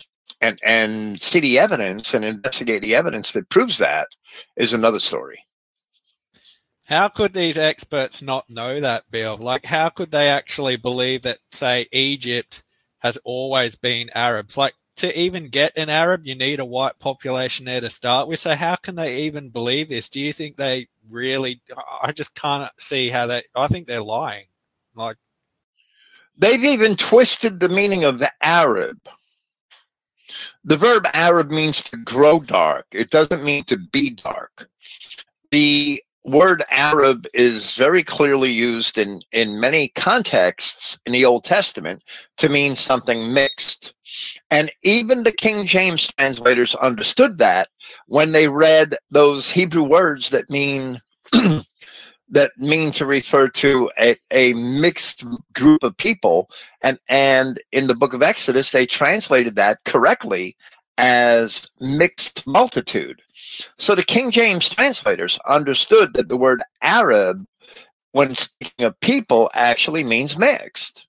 and 0.42 0.58
and 0.62 1.18
see 1.18 1.40
the 1.40 1.58
evidence 1.58 2.12
and 2.12 2.22
investigate 2.22 2.82
the 2.82 2.94
evidence 2.94 3.32
that 3.32 3.48
proves 3.48 3.78
that 3.78 4.08
is 4.56 4.74
another 4.74 4.98
story. 4.98 5.38
How 6.84 7.08
could 7.08 7.32
these 7.32 7.56
experts 7.56 8.20
not 8.20 8.50
know 8.50 8.78
that, 8.80 9.10
Bill? 9.10 9.38
Like, 9.38 9.64
how 9.64 9.88
could 9.88 10.10
they 10.10 10.28
actually 10.28 10.76
believe 10.76 11.22
that, 11.22 11.38
say, 11.50 11.86
Egypt 11.92 12.62
has 12.98 13.16
always 13.24 13.76
been 13.76 14.10
Arabs? 14.14 14.58
Like, 14.58 14.74
to 14.96 15.18
even 15.18 15.48
get 15.48 15.72
an 15.76 15.88
Arab, 15.88 16.26
you 16.26 16.34
need 16.34 16.60
a 16.60 16.64
white 16.64 16.98
population 16.98 17.66
there 17.66 17.80
to 17.80 17.90
start 17.90 18.28
with. 18.28 18.38
So, 18.38 18.54
how 18.54 18.76
can 18.76 18.94
they 18.94 19.22
even 19.22 19.48
believe 19.48 19.88
this? 19.88 20.08
Do 20.08 20.20
you 20.20 20.32
think 20.32 20.56
they 20.56 20.88
really? 21.08 21.62
I 22.02 22.12
just 22.12 22.34
can't 22.34 22.70
see 22.78 23.08
how 23.08 23.26
they. 23.26 23.42
I 23.54 23.66
think 23.66 23.86
they're 23.86 24.02
lying. 24.02 24.46
Like, 24.94 25.16
They've 26.36 26.64
even 26.64 26.96
twisted 26.96 27.60
the 27.60 27.68
meaning 27.68 28.04
of 28.04 28.18
the 28.18 28.32
Arab. 28.42 28.98
The 30.64 30.76
verb 30.76 31.06
Arab 31.12 31.50
means 31.50 31.82
to 31.84 31.96
grow 31.98 32.40
dark. 32.40 32.86
It 32.92 33.10
doesn't 33.10 33.44
mean 33.44 33.64
to 33.64 33.76
be 33.76 34.10
dark. 34.10 34.68
The 35.50 36.02
word 36.24 36.62
Arab 36.70 37.26
is 37.34 37.74
very 37.74 38.02
clearly 38.02 38.50
used 38.50 38.98
in, 38.98 39.22
in 39.32 39.58
many 39.58 39.88
contexts 39.88 40.98
in 41.06 41.12
the 41.12 41.24
Old 41.24 41.44
Testament 41.44 42.02
to 42.38 42.48
mean 42.48 42.74
something 42.76 43.32
mixed. 43.32 43.94
And 44.50 44.70
even 44.82 45.22
the 45.24 45.32
King 45.32 45.66
James 45.66 46.08
translators 46.18 46.74
understood 46.76 47.38
that 47.38 47.68
when 48.06 48.32
they 48.32 48.48
read 48.48 48.96
those 49.10 49.50
Hebrew 49.50 49.82
words 49.82 50.30
that 50.30 50.50
mean 50.50 51.00
that 52.28 52.52
mean 52.56 52.92
to 52.92 53.06
refer 53.06 53.48
to 53.48 53.90
a, 53.98 54.16
a 54.30 54.54
mixed 54.54 55.24
group 55.54 55.82
of 55.82 55.96
people 55.96 56.48
and 56.82 56.98
and 57.08 57.60
in 57.72 57.86
the 57.86 57.94
book 57.94 58.14
of 58.14 58.22
exodus 58.22 58.70
they 58.70 58.86
translated 58.86 59.54
that 59.54 59.78
correctly 59.84 60.56
as 60.98 61.68
mixed 61.80 62.46
multitude 62.46 63.20
So 63.78 63.94
the 63.94 64.02
King 64.02 64.30
James 64.30 64.68
translators 64.68 65.38
understood 65.46 66.14
that 66.14 66.28
the 66.28 66.36
word 66.36 66.62
Arab, 66.82 67.44
when 68.12 68.34
speaking 68.34 68.86
of 68.86 68.98
people, 69.00 69.50
actually 69.54 70.04
means 70.04 70.36
mixed. 70.36 71.06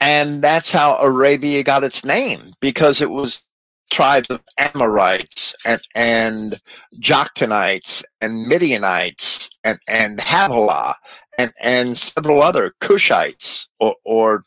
And 0.00 0.42
that's 0.42 0.70
how 0.70 0.96
Arabia 0.96 1.62
got 1.62 1.84
its 1.84 2.04
name 2.04 2.52
because 2.60 3.00
it 3.00 3.10
was 3.10 3.42
tribes 3.90 4.28
of 4.30 4.40
Amorites 4.58 5.54
and, 5.64 5.80
and 5.94 6.60
Joktanites 7.00 8.02
and 8.20 8.46
Midianites 8.46 9.50
and, 9.64 9.78
and 9.86 10.20
Havilah 10.20 10.96
and, 11.38 11.52
and 11.60 11.96
several 11.96 12.42
other 12.42 12.74
Cushites 12.80 13.68
or, 13.78 13.94
or 14.04 14.44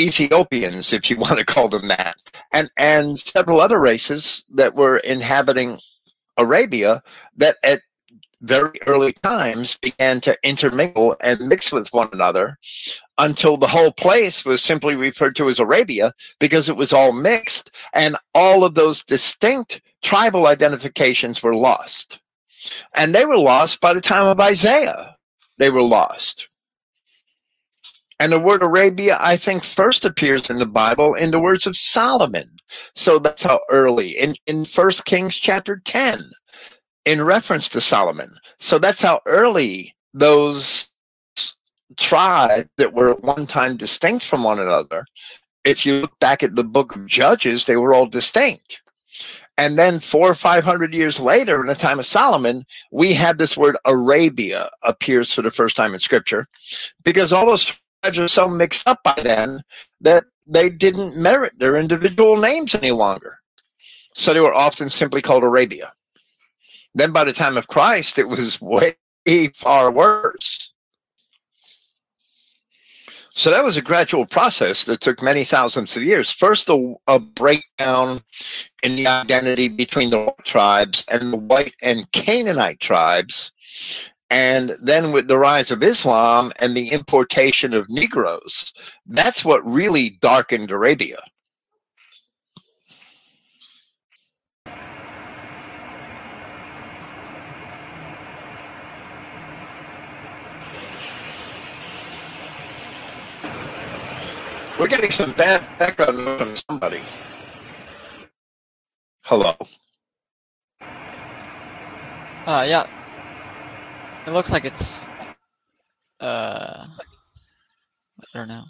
Ethiopians, 0.00 0.92
if 0.92 1.10
you 1.10 1.16
want 1.18 1.38
to 1.38 1.44
call 1.44 1.68
them 1.68 1.88
that, 1.88 2.16
and, 2.52 2.70
and 2.76 3.18
several 3.18 3.60
other 3.60 3.80
races 3.80 4.44
that 4.54 4.74
were 4.74 4.98
inhabiting 4.98 5.80
Arabia 6.36 7.02
that 7.36 7.56
at 7.64 7.82
very 8.40 8.78
early 8.86 9.12
times 9.12 9.76
began 9.78 10.20
to 10.20 10.36
intermingle 10.44 11.16
and 11.20 11.40
mix 11.40 11.72
with 11.72 11.92
one 11.92 12.08
another 12.12 12.56
until 13.18 13.56
the 13.56 13.66
whole 13.66 13.92
place 13.92 14.44
was 14.44 14.62
simply 14.62 14.94
referred 14.94 15.34
to 15.34 15.48
as 15.48 15.58
Arabia 15.58 16.14
because 16.38 16.68
it 16.68 16.76
was 16.76 16.92
all 16.92 17.12
mixed 17.12 17.72
and 17.94 18.16
all 18.34 18.62
of 18.62 18.74
those 18.74 19.02
distinct 19.02 19.80
tribal 20.02 20.46
identifications 20.46 21.42
were 21.42 21.56
lost. 21.56 22.20
And 22.94 23.14
they 23.14 23.24
were 23.24 23.38
lost 23.38 23.80
by 23.80 23.92
the 23.92 24.00
time 24.00 24.26
of 24.26 24.40
Isaiah. 24.40 25.16
They 25.58 25.70
were 25.70 25.82
lost. 25.82 26.47
And 28.20 28.32
the 28.32 28.40
word 28.40 28.62
Arabia, 28.62 29.16
I 29.20 29.36
think, 29.36 29.62
first 29.62 30.04
appears 30.04 30.50
in 30.50 30.58
the 30.58 30.66
Bible 30.66 31.14
in 31.14 31.30
the 31.30 31.38
words 31.38 31.66
of 31.66 31.76
Solomon. 31.76 32.48
So 32.94 33.18
that's 33.18 33.42
how 33.42 33.60
early 33.70 34.18
in, 34.18 34.34
in 34.46 34.64
1 34.64 34.90
Kings 35.04 35.36
chapter 35.36 35.80
10, 35.84 36.30
in 37.04 37.22
reference 37.22 37.68
to 37.70 37.80
Solomon. 37.80 38.34
So 38.58 38.78
that's 38.78 39.00
how 39.00 39.20
early 39.26 39.94
those 40.14 40.92
tribes 41.96 42.68
that 42.76 42.92
were 42.92 43.10
at 43.10 43.22
one 43.22 43.46
time 43.46 43.76
distinct 43.76 44.24
from 44.24 44.42
one 44.42 44.58
another, 44.58 45.04
if 45.64 45.86
you 45.86 46.00
look 46.00 46.18
back 46.18 46.42
at 46.42 46.54
the 46.54 46.64
book 46.64 46.96
of 46.96 47.06
Judges, 47.06 47.66
they 47.66 47.76
were 47.76 47.94
all 47.94 48.06
distinct. 48.06 48.80
And 49.56 49.76
then 49.76 49.98
four 49.98 50.28
or 50.28 50.34
five 50.34 50.62
hundred 50.62 50.94
years 50.94 51.18
later, 51.18 51.60
in 51.60 51.66
the 51.66 51.74
time 51.74 51.98
of 51.98 52.06
Solomon, 52.06 52.64
we 52.92 53.12
had 53.12 53.38
this 53.38 53.56
word 53.56 53.76
Arabia 53.84 54.70
appears 54.82 55.34
for 55.34 55.42
the 55.42 55.50
first 55.50 55.74
time 55.74 55.94
in 55.94 56.00
scripture 56.00 56.46
because 57.02 57.32
all 57.32 57.44
those 57.46 57.72
are 58.04 58.28
so 58.28 58.48
mixed 58.48 58.86
up 58.86 59.02
by 59.02 59.14
then 59.22 59.62
that 60.00 60.24
they 60.46 60.70
didn't 60.70 61.16
merit 61.16 61.58
their 61.58 61.76
individual 61.76 62.36
names 62.36 62.74
any 62.74 62.90
longer. 62.90 63.38
So 64.14 64.32
they 64.32 64.40
were 64.40 64.54
often 64.54 64.88
simply 64.88 65.22
called 65.22 65.44
Arabia. 65.44 65.92
Then 66.94 67.12
by 67.12 67.24
the 67.24 67.32
time 67.32 67.56
of 67.56 67.68
Christ, 67.68 68.18
it 68.18 68.28
was 68.28 68.60
way 68.62 68.96
far 69.54 69.92
worse. 69.92 70.72
So 73.30 73.50
that 73.50 73.62
was 73.62 73.76
a 73.76 73.82
gradual 73.82 74.26
process 74.26 74.84
that 74.86 75.00
took 75.00 75.22
many 75.22 75.44
thousands 75.44 75.96
of 75.96 76.02
years. 76.02 76.28
First, 76.28 76.68
a, 76.70 76.94
a 77.06 77.20
breakdown 77.20 78.20
in 78.82 78.96
the 78.96 79.06
identity 79.06 79.68
between 79.68 80.10
the 80.10 80.34
tribes 80.42 81.04
and 81.08 81.32
the 81.32 81.36
white 81.36 81.76
and 81.80 82.10
Canaanite 82.10 82.80
tribes. 82.80 83.52
And 84.30 84.76
then 84.82 85.12
with 85.12 85.26
the 85.26 85.38
rise 85.38 85.70
of 85.70 85.82
Islam 85.82 86.52
and 86.58 86.76
the 86.76 86.88
importation 86.90 87.72
of 87.72 87.88
Negroes, 87.88 88.74
that's 89.06 89.44
what 89.44 89.66
really 89.66 90.18
darkened 90.20 90.70
Arabia. 90.70 91.18
We're 104.78 104.86
getting 104.86 105.10
some 105.10 105.32
bad 105.32 105.66
background 105.78 106.18
from 106.38 106.54
somebody. 106.68 107.00
Hello. 109.22 109.56
Uh, 112.46 112.64
yeah. 112.68 112.86
It 114.28 114.32
looks 114.32 114.50
like 114.50 114.66
it's, 114.66 115.08
uh, 116.20 116.86
I 116.86 118.38
don't 118.38 118.48
know. 118.48 118.64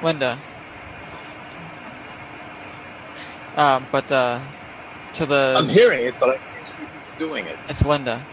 Linda. 0.00 0.42
Um, 3.54 3.86
but, 3.92 4.10
uh, 4.10 4.46
to 5.12 5.26
the, 5.26 5.56
I'm 5.58 5.68
hearing 5.68 6.06
it, 6.06 6.16
but 6.18 6.30
I 6.30 6.38
can't 6.50 6.66
see 6.66 6.86
who's 6.90 7.04
doing 7.18 7.44
it. 7.44 7.60
it's 7.68 7.84
Linda. 7.84 8.26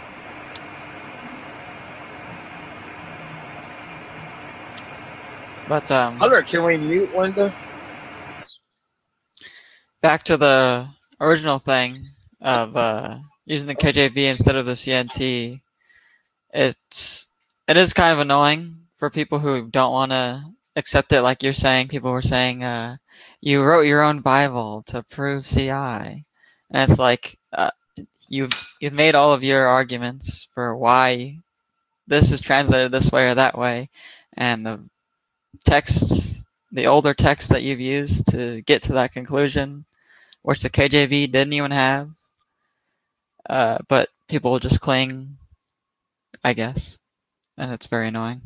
But, 5.67 5.91
um, 5.91 6.19
Hunter, 6.21 6.41
can 6.43 6.63
we 6.63 6.77
mute 6.77 7.09
Linda? 7.13 7.53
back 10.01 10.23
to 10.23 10.37
the 10.37 10.87
original 11.19 11.59
thing 11.59 12.07
of 12.39 12.77
uh, 12.77 13.19
using 13.45 13.67
the 13.67 13.75
KJV 13.75 14.17
instead 14.17 14.55
of 14.55 14.65
the 14.65 14.73
CNT, 14.73 15.61
it's 16.53 17.27
it 17.67 17.77
is 17.77 17.93
kind 17.93 18.13
of 18.13 18.19
annoying 18.19 18.87
for 18.95 19.09
people 19.09 19.39
who 19.39 19.69
don't 19.69 19.91
want 19.91 20.11
to 20.11 20.43
accept 20.75 21.13
it. 21.13 21.21
Like 21.21 21.43
you're 21.43 21.53
saying, 21.53 21.87
people 21.87 22.11
were 22.11 22.21
saying 22.21 22.63
uh, 22.63 22.97
you 23.39 23.63
wrote 23.63 23.85
your 23.85 24.01
own 24.01 24.19
Bible 24.19 24.83
to 24.87 25.03
prove 25.03 25.45
CI, 25.45 25.69
and 25.69 26.25
it's 26.71 26.99
like 26.99 27.37
uh, 27.53 27.71
you've 28.27 28.51
you've 28.79 28.93
made 28.93 29.15
all 29.15 29.33
of 29.33 29.43
your 29.43 29.67
arguments 29.67 30.47
for 30.53 30.75
why 30.75 31.37
this 32.07 32.31
is 32.31 32.41
translated 32.41 32.91
this 32.91 33.11
way 33.11 33.29
or 33.29 33.35
that 33.35 33.57
way, 33.57 33.89
and 34.35 34.65
the 34.65 34.81
texts, 35.65 36.41
the 36.71 36.87
older 36.87 37.13
texts 37.13 37.49
that 37.49 37.63
you've 37.63 37.79
used 37.79 38.31
to 38.31 38.61
get 38.61 38.83
to 38.83 38.93
that 38.93 39.13
conclusion 39.13 39.85
which 40.41 40.61
the 40.61 40.69
KJV 40.69 41.31
didn't 41.31 41.53
even 41.53 41.71
have. 41.71 42.09
Uh, 43.49 43.77
but 43.87 44.09
people 44.27 44.57
just 44.59 44.79
cling, 44.81 45.37
I 46.43 46.53
guess, 46.53 46.99
and 47.57 47.71
it's 47.71 47.87
very 47.87 48.07
annoying. 48.07 48.41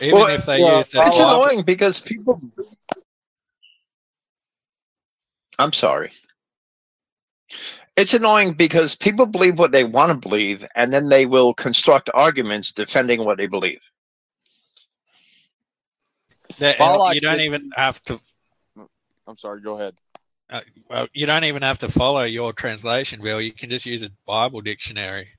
Even 0.00 0.18
Well, 0.18 0.28
if 0.28 0.46
they 0.46 0.60
well, 0.60 0.76
used 0.78 0.94
it, 0.94 0.98
It's 1.06 1.18
Follow 1.18 1.44
annoying 1.44 1.62
because 1.64 2.00
people. 2.00 2.40
I'm 5.58 5.72
sorry. 5.72 6.12
It's 7.96 8.14
annoying 8.14 8.54
because 8.54 8.96
people 8.96 9.26
believe 9.26 9.58
what 9.58 9.70
they 9.72 9.84
want 9.84 10.12
to 10.12 10.18
believe, 10.28 10.66
and 10.76 10.92
then 10.92 11.08
they 11.08 11.26
will 11.26 11.52
construct 11.54 12.08
arguments 12.14 12.72
defending 12.72 13.24
what 13.24 13.36
they 13.38 13.46
believe. 13.46 13.80
that- 16.58 16.78
and 16.80 17.14
you 17.14 17.20
don't 17.20 17.36
could- 17.36 17.42
even 17.44 17.70
have 17.76 18.02
to. 18.04 18.20
I'm 19.26 19.36
sorry. 19.38 19.60
Go 19.62 19.78
ahead. 19.78 19.96
Uh, 20.50 20.60
well, 20.88 21.08
you 21.12 21.26
don't 21.26 21.44
even 21.44 21.62
have 21.62 21.78
to 21.78 21.88
follow 21.88 22.24
your 22.24 22.52
translation, 22.52 23.22
Bill. 23.22 23.40
You 23.40 23.52
can 23.52 23.70
just 23.70 23.86
use 23.86 24.02
a 24.02 24.10
Bible 24.26 24.60
dictionary. 24.60 25.30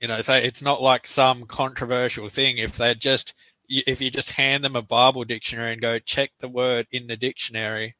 You 0.00 0.08
know, 0.08 0.20
so 0.20 0.34
it's 0.34 0.62
not 0.62 0.82
like 0.82 1.06
some 1.06 1.44
controversial 1.44 2.28
thing. 2.28 2.58
If 2.58 2.76
they 2.76 2.94
just, 2.94 3.34
if 3.68 4.00
you 4.00 4.10
just 4.10 4.32
hand 4.32 4.64
them 4.64 4.76
a 4.76 4.82
Bible 4.82 5.24
dictionary 5.24 5.72
and 5.72 5.80
go 5.80 5.98
check 5.98 6.30
the 6.40 6.48
word 6.48 6.86
in 6.90 7.06
the 7.06 7.16
dictionary, 7.16 7.96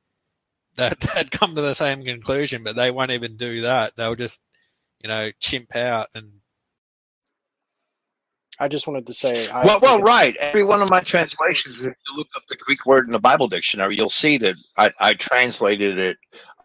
that 0.77 1.01
they'd 1.15 1.31
come 1.31 1.55
to 1.55 1.63
the 1.63 1.75
same 1.75 2.05
conclusion. 2.05 2.63
But 2.65 2.77
they 2.77 2.91
won't 2.91 3.11
even 3.11 3.37
do 3.37 3.61
that. 3.63 3.97
They'll 3.97 4.15
just, 4.15 4.41
you 5.03 5.09
know, 5.09 5.31
chimp 5.41 5.75
out 5.77 6.09
and 6.15 6.36
I 8.59 8.69
just 8.69 8.87
wanted 8.87 9.07
to 9.07 9.13
say. 9.13 9.49
I 9.49 9.65
well, 9.65 9.81
well, 9.81 10.01
right. 10.01 10.37
Every 10.37 10.65
one 10.65 10.83
of 10.83 10.91
my 10.91 11.01
translations, 11.01 11.79
if 11.79 11.85
you 11.85 12.17
look 12.17 12.29
up 12.35 12.43
the 12.49 12.57
Greek 12.57 12.87
word 12.87 13.07
in 13.07 13.13
the 13.13 13.19
Bible 13.19 13.49
dictionary, 13.49 13.97
you'll 13.97 14.11
see 14.11 14.39
that 14.39 14.55
I, 14.79 14.93
I 14.99 15.15
translated 15.15 15.99
it 15.99 16.17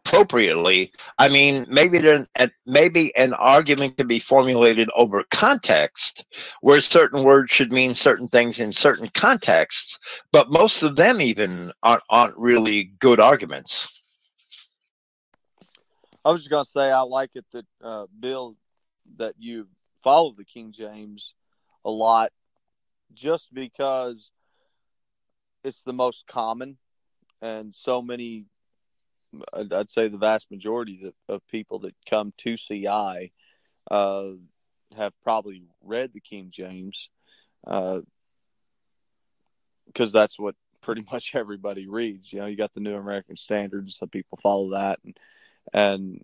appropriately. 0.05 0.91
I 1.17 1.29
mean, 1.29 1.65
maybe 1.69 1.99
then, 1.99 2.27
and 2.35 2.51
maybe 2.65 3.15
an 3.15 3.33
argument 3.33 3.97
can 3.97 4.07
be 4.07 4.19
formulated 4.19 4.89
over 4.95 5.23
context, 5.31 6.25
where 6.61 6.79
certain 6.81 7.23
words 7.23 7.51
should 7.51 7.71
mean 7.71 7.93
certain 7.93 8.27
things 8.29 8.59
in 8.59 8.71
certain 8.71 9.09
contexts, 9.09 9.99
but 10.31 10.49
most 10.49 10.83
of 10.83 10.95
them 10.95 11.21
even 11.21 11.71
aren't, 11.83 12.03
aren't 12.09 12.37
really 12.37 12.91
good 12.99 13.19
arguments. 13.19 13.87
I 16.23 16.31
was 16.31 16.41
just 16.41 16.51
gonna 16.51 16.65
say 16.65 16.91
I 16.91 17.01
like 17.01 17.31
it 17.35 17.45
that 17.51 17.65
uh, 17.83 18.05
Bill 18.19 18.55
that 19.17 19.35
you 19.39 19.67
follow 20.03 20.33
the 20.37 20.45
King 20.45 20.71
James 20.71 21.33
a 21.83 21.91
lot, 21.91 22.31
just 23.13 23.53
because 23.53 24.31
it's 25.63 25.83
the 25.83 25.93
most 25.93 26.25
common, 26.27 26.77
and 27.41 27.73
so 27.73 28.01
many. 28.01 28.45
I'd 29.53 29.89
say 29.89 30.09
the 30.09 30.17
vast 30.17 30.51
majority 30.51 31.13
of 31.29 31.47
people 31.47 31.79
that 31.79 31.95
come 32.05 32.33
to 32.39 32.57
CI 32.57 33.31
uh, 33.89 34.31
have 34.97 35.13
probably 35.23 35.63
read 35.81 36.11
the 36.13 36.19
King 36.19 36.49
James, 36.51 37.09
because 37.63 38.03
that's 40.11 40.37
what 40.37 40.55
pretty 40.81 41.05
much 41.11 41.33
everybody 41.35 41.87
reads. 41.87 42.33
You 42.33 42.39
know, 42.39 42.47
you 42.47 42.57
got 42.57 42.73
the 42.73 42.81
New 42.81 42.95
American 42.95 43.35
Standard, 43.35 43.89
some 43.91 44.09
people 44.09 44.37
follow 44.41 44.71
that, 44.71 44.99
and 45.03 45.17
and 45.73 46.23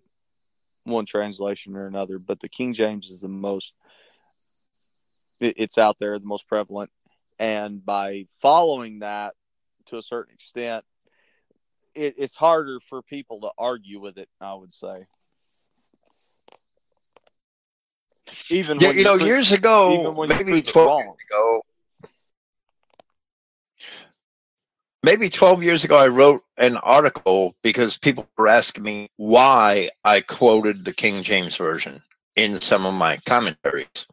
one 0.84 1.06
translation 1.06 1.76
or 1.76 1.86
another. 1.86 2.18
But 2.18 2.40
the 2.40 2.48
King 2.48 2.74
James 2.74 3.10
is 3.10 3.20
the 3.20 3.28
most. 3.28 3.74
It, 5.40 5.54
it's 5.56 5.78
out 5.78 5.98
there, 5.98 6.18
the 6.18 6.26
most 6.26 6.48
prevalent, 6.48 6.90
and 7.38 7.84
by 7.84 8.26
following 8.40 9.00
that 9.00 9.34
to 9.86 9.98
a 9.98 10.02
certain 10.02 10.34
extent, 10.34 10.84
it, 11.94 12.14
it's 12.18 12.36
harder 12.36 12.80
for 12.80 13.02
people 13.02 13.40
to 13.42 13.50
argue 13.58 14.00
with 14.00 14.18
it. 14.18 14.28
I 14.40 14.54
would 14.54 14.74
say. 14.74 15.06
Even 18.50 18.78
Yeah, 18.78 18.88
when 18.88 18.96
you 18.98 19.04
know, 19.04 19.18
pre- 19.18 19.26
years 19.26 19.52
ago, 19.52 20.26
maybe 20.28 20.62
12 20.62 20.86
wrong. 20.86 21.02
years 21.02 21.16
ago, 21.30 21.62
maybe 25.02 25.28
12 25.28 25.62
years 25.62 25.84
ago, 25.84 25.96
I 25.96 26.08
wrote 26.08 26.42
an 26.56 26.76
article 26.78 27.54
because 27.62 27.98
people 27.98 28.28
were 28.36 28.48
asking 28.48 28.82
me 28.84 29.10
why 29.16 29.90
I 30.04 30.20
quoted 30.20 30.84
the 30.84 30.92
King 30.92 31.22
James 31.22 31.56
Version 31.56 32.02
in 32.36 32.60
some 32.60 32.86
of 32.86 32.94
my 32.94 33.16
commentaries. 33.18 34.06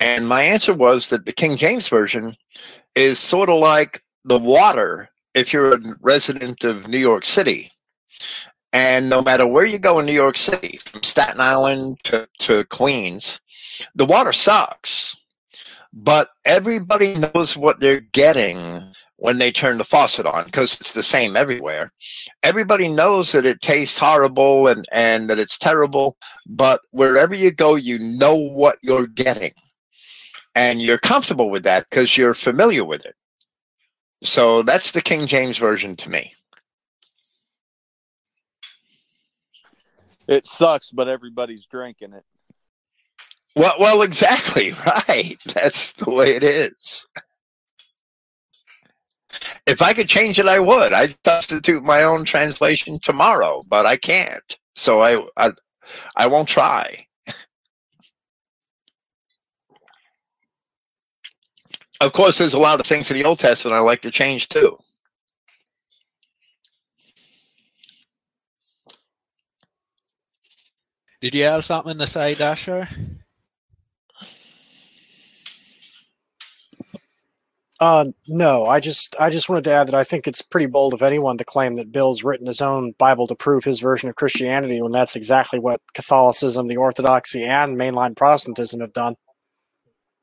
And 0.00 0.26
my 0.26 0.42
answer 0.42 0.72
was 0.72 1.08
that 1.08 1.26
the 1.26 1.32
King 1.32 1.56
James 1.56 1.88
Version 1.88 2.36
is 2.94 3.18
sort 3.18 3.50
of 3.50 3.60
like 3.60 4.02
the 4.24 4.38
water 4.38 5.08
if 5.34 5.52
you're 5.52 5.74
a 5.74 5.80
resident 6.00 6.64
of 6.64 6.88
New 6.88 6.98
York 6.98 7.24
City. 7.24 7.70
And 8.72 9.08
no 9.08 9.20
matter 9.20 9.46
where 9.46 9.64
you 9.64 9.78
go 9.78 9.98
in 9.98 10.06
New 10.06 10.12
York 10.12 10.36
City, 10.36 10.80
from 10.84 11.02
Staten 11.02 11.40
Island 11.40 11.98
to, 12.04 12.28
to 12.38 12.64
Queens, 12.66 13.40
the 13.94 14.06
water 14.06 14.32
sucks. 14.32 15.16
But 15.92 16.30
everybody 16.44 17.14
knows 17.14 17.56
what 17.56 17.80
they're 17.80 18.00
getting 18.00 18.94
when 19.16 19.38
they 19.38 19.52
turn 19.52 19.76
the 19.76 19.84
faucet 19.84 20.24
on 20.24 20.44
because 20.44 20.80
it's 20.80 20.92
the 20.92 21.02
same 21.02 21.36
everywhere. 21.36 21.92
Everybody 22.42 22.88
knows 22.88 23.32
that 23.32 23.44
it 23.44 23.60
tastes 23.60 23.98
horrible 23.98 24.68
and, 24.68 24.86
and 24.92 25.28
that 25.28 25.38
it's 25.38 25.58
terrible, 25.58 26.16
but 26.46 26.80
wherever 26.90 27.34
you 27.34 27.50
go, 27.50 27.74
you 27.74 27.98
know 27.98 28.34
what 28.34 28.78
you're 28.82 29.06
getting. 29.06 29.52
And 30.54 30.82
you're 30.82 30.98
comfortable 30.98 31.50
with 31.50 31.62
that 31.64 31.88
because 31.88 32.16
you're 32.16 32.34
familiar 32.34 32.84
with 32.84 33.04
it. 33.04 33.14
So 34.22 34.62
that's 34.62 34.90
the 34.90 35.00
King 35.00 35.26
James 35.26 35.58
Version 35.58 35.96
to 35.96 36.10
me. 36.10 36.34
It 40.28 40.46
sucks, 40.46 40.90
but 40.90 41.08
everybody's 41.08 41.66
drinking 41.66 42.12
it. 42.12 42.24
Well, 43.56 43.74
well, 43.80 44.02
exactly 44.02 44.72
right. 44.86 45.36
That's 45.54 45.92
the 45.94 46.10
way 46.10 46.36
it 46.36 46.44
is. 46.44 47.06
If 49.66 49.82
I 49.82 49.92
could 49.92 50.08
change 50.08 50.38
it, 50.38 50.46
I 50.46 50.58
would. 50.58 50.92
I'd 50.92 51.14
substitute 51.24 51.82
my 51.82 52.02
own 52.02 52.24
translation 52.24 52.98
tomorrow, 53.00 53.62
but 53.68 53.86
I 53.86 53.96
can't. 53.96 54.56
So 54.74 55.00
I, 55.00 55.24
I, 55.36 55.52
I 56.16 56.26
won't 56.26 56.48
try. 56.48 57.06
Of 62.00 62.14
course, 62.14 62.38
there's 62.38 62.54
a 62.54 62.58
lot 62.58 62.80
of 62.80 62.86
things 62.86 63.10
in 63.10 63.16
the 63.16 63.24
Old 63.24 63.38
Testament 63.38 63.76
I 63.76 63.80
like 63.80 64.00
to 64.02 64.10
change 64.10 64.48
too. 64.48 64.78
Did 71.20 71.34
you 71.34 71.44
have 71.44 71.66
something 71.66 71.98
to 71.98 72.06
say, 72.06 72.34
Dasher? 72.34 72.88
Uh, 77.78 78.06
no, 78.28 78.66
I 78.66 78.78
just 78.78 79.16
I 79.18 79.30
just 79.30 79.48
wanted 79.48 79.64
to 79.64 79.72
add 79.72 79.88
that 79.88 79.94
I 79.94 80.04
think 80.04 80.26
it's 80.26 80.42
pretty 80.42 80.66
bold 80.66 80.92
of 80.92 81.00
anyone 81.00 81.38
to 81.38 81.44
claim 81.44 81.76
that 81.76 81.92
Bill's 81.92 82.22
written 82.22 82.46
his 82.46 82.60
own 82.60 82.92
Bible 82.98 83.26
to 83.26 83.34
prove 83.34 83.64
his 83.64 83.80
version 83.80 84.10
of 84.10 84.16
Christianity 84.16 84.82
when 84.82 84.92
that's 84.92 85.16
exactly 85.16 85.58
what 85.58 85.80
Catholicism, 85.94 86.68
the 86.68 86.76
Orthodoxy, 86.76 87.42
and 87.42 87.78
mainline 87.78 88.16
Protestantism 88.16 88.80
have 88.80 88.92
done. 88.92 89.16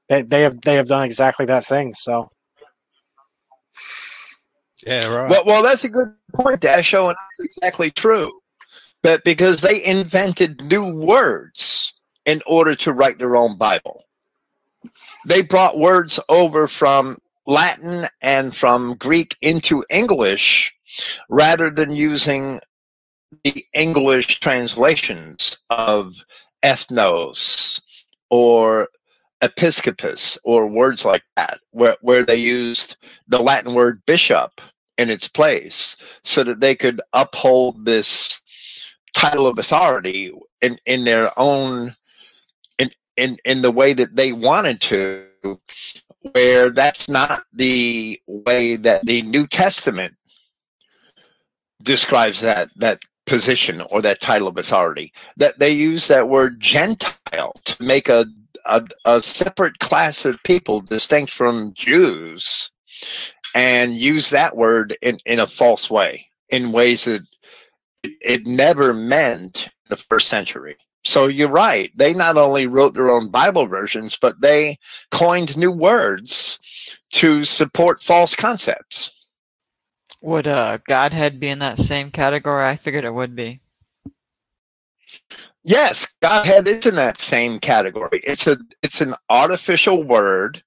They 0.10 0.22
they 0.22 0.42
have 0.42 0.62
they 0.62 0.76
have 0.76 0.88
done 0.88 1.04
exactly 1.04 1.46
that 1.48 1.66
thing. 1.66 1.94
So 1.94 2.30
Yeah, 4.86 5.08
right. 5.08 5.30
Well, 5.30 5.44
well, 5.46 5.64
that's 5.64 5.84
a 5.84 5.90
good 5.90 6.14
point, 6.34 6.62
Dasho, 6.62 7.08
and 7.08 7.16
that's 7.16 7.50
exactly 7.58 7.92
true. 7.92 8.32
But 9.02 9.24
because 9.24 9.62
they 9.62 9.84
invented 9.84 10.62
new 10.64 10.94
words 10.94 11.94
in 12.26 12.42
order 12.46 12.76
to 12.76 12.94
write 12.94 13.20
their 13.20 13.36
own 13.36 13.58
Bible, 13.58 14.04
they 15.26 15.42
brought 15.42 15.78
words 15.78 16.20
over 16.30 16.68
from 16.68 17.18
Latin 17.46 18.08
and 18.22 18.56
from 18.56 18.96
Greek 18.96 19.36
into 19.42 19.84
English 19.90 20.74
rather 21.30 21.70
than 21.70 21.92
using 21.92 22.60
the 23.44 23.66
English 23.74 24.40
translations 24.40 25.58
of 25.70 26.16
ethnos 26.64 27.82
or 28.30 28.88
episcopus 29.42 30.38
or 30.44 30.68
words 30.68 31.06
like 31.06 31.24
that, 31.36 31.60
where, 31.72 31.98
where 32.02 32.24
they 32.24 32.36
used 32.36 32.98
the 33.28 33.40
Latin 33.40 33.74
word 33.74 34.02
bishop 34.06 34.62
in 34.98 35.10
its 35.10 35.28
place 35.28 35.96
so 36.24 36.44
that 36.44 36.60
they 36.60 36.76
could 36.76 37.02
uphold 37.14 37.86
this 37.86 38.42
title 39.14 39.48
of 39.48 39.58
authority 39.58 40.32
in, 40.62 40.78
in 40.86 41.04
their 41.04 41.32
own 41.40 41.96
in, 42.78 42.92
in 43.16 43.38
in 43.46 43.62
the 43.62 43.72
way 43.72 43.94
that 43.94 44.16
they 44.16 44.32
wanted 44.32 44.80
to 44.82 45.26
where 46.34 46.70
that's 46.70 47.10
not 47.10 47.44
the 47.54 48.20
way 48.28 48.76
that 48.76 49.06
the 49.06 49.22
New 49.24 49.48
Testament 49.48 50.14
describes 51.84 52.42
that 52.42 52.70
that 52.76 53.00
position 53.28 53.82
or 53.92 54.02
that 54.02 54.22
title 54.22 54.48
of 54.48 54.58
authority 54.58 55.14
that 55.36 55.60
they 55.60 55.70
use 55.70 56.08
that 56.08 56.30
word 56.30 56.60
gentile 56.60 57.54
to 57.66 57.84
make 57.84 58.10
a 58.10 58.26
a, 58.68 58.86
a 59.06 59.22
separate 59.22 59.80
class 59.80 60.26
of 60.26 60.42
people 60.44 60.82
distinct 60.82 61.32
from 61.32 61.74
Jews 61.74 62.70
and 63.56 63.96
use 63.96 64.30
that 64.30 64.56
word 64.56 64.98
in, 65.02 65.20
in 65.26 65.40
a 65.40 65.48
false 65.48 65.90
way, 65.90 66.28
in 66.50 66.72
ways 66.72 67.06
that 67.06 67.24
it, 68.04 68.46
never 68.46 68.94
meant 68.94 69.70
the 69.90 69.98
first 69.98 70.28
century. 70.28 70.76
So 71.04 71.28
you're 71.28 71.50
right. 71.50 71.92
They 71.96 72.14
not 72.14 72.38
only 72.38 72.68
wrote 72.68 72.94
their 72.94 73.10
own 73.10 73.30
Bible 73.30 73.66
versions, 73.66 74.18
but 74.22 74.40
they 74.42 74.78
coined 75.12 75.56
new 75.56 75.72
words 75.72 76.60
to 77.14 77.46
support 77.46 78.04
false 78.04 78.36
concepts. 78.36 79.12
Would 80.22 80.48
uh, 80.48 80.80
Godhead 80.88 81.40
be 81.40 81.50
in 81.50 81.60
that 81.60 81.78
same 81.78 82.12
category? 82.12 82.66
I 82.66 82.76
figured 82.76 83.06
it 83.06 83.14
would 83.14 83.36
be. 83.36 83.62
Yes, 85.64 86.08
Godhead 86.22 86.68
is 86.68 86.86
in 86.86 86.96
that 86.96 87.20
same 87.20 87.60
category. 87.60 88.22
It's 88.24 88.48
a 88.48 88.58
it's 88.82 89.02
an 89.02 89.16
artificial 89.30 90.02
word 90.02 90.64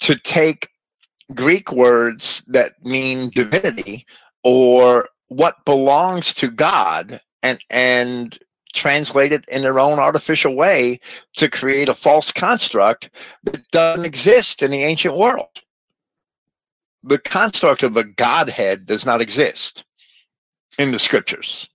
to 0.00 0.14
take 0.14 0.68
Greek 1.34 1.72
words 1.72 2.42
that 2.48 2.74
mean 2.84 3.30
divinity 3.30 4.06
or 4.44 5.08
what 5.28 5.64
belongs 5.64 6.34
to 6.34 6.50
God 6.50 7.20
and 7.42 7.58
and 7.70 8.38
translate 8.74 9.32
it 9.32 9.44
in 9.48 9.62
their 9.62 9.78
own 9.78 9.98
artificial 9.98 10.54
way 10.54 11.00
to 11.36 11.48
create 11.48 11.88
a 11.88 11.94
false 11.94 12.30
construct 12.30 13.10
that 13.44 13.68
doesn't 13.70 14.04
exist 14.04 14.62
in 14.62 14.70
the 14.70 14.82
ancient 14.82 15.16
world. 15.16 15.61
The 17.04 17.18
construct 17.18 17.82
of 17.82 17.96
a 17.96 18.04
Godhead 18.04 18.86
does 18.86 19.04
not 19.04 19.20
exist 19.20 19.84
in 20.78 20.92
the 20.92 20.98
scriptures. 20.98 21.68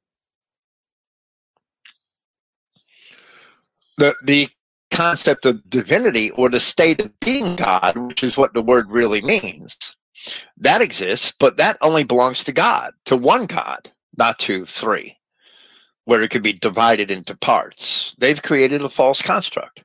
The 3.97 4.15
the 4.23 4.49
concept 4.91 5.45
of 5.45 5.69
divinity 5.69 6.31
or 6.31 6.49
the 6.49 6.59
state 6.59 7.01
of 7.01 7.19
being 7.19 7.55
God, 7.57 7.97
which 7.97 8.23
is 8.23 8.37
what 8.37 8.53
the 8.53 8.61
word 8.61 8.89
really 8.89 9.21
means, 9.21 9.77
that 10.57 10.81
exists, 10.81 11.33
but 11.39 11.57
that 11.57 11.77
only 11.81 12.03
belongs 12.03 12.43
to 12.45 12.53
God, 12.53 12.93
to 13.05 13.17
one 13.17 13.45
God, 13.45 13.91
not 14.17 14.39
to 14.39 14.65
three, 14.65 15.17
where 16.05 16.21
it 16.21 16.31
could 16.31 16.43
be 16.43 16.53
divided 16.53 17.11
into 17.11 17.35
parts. 17.35 18.15
They've 18.17 18.41
created 18.41 18.81
a 18.81 18.89
false 18.89 19.21
construct. 19.21 19.83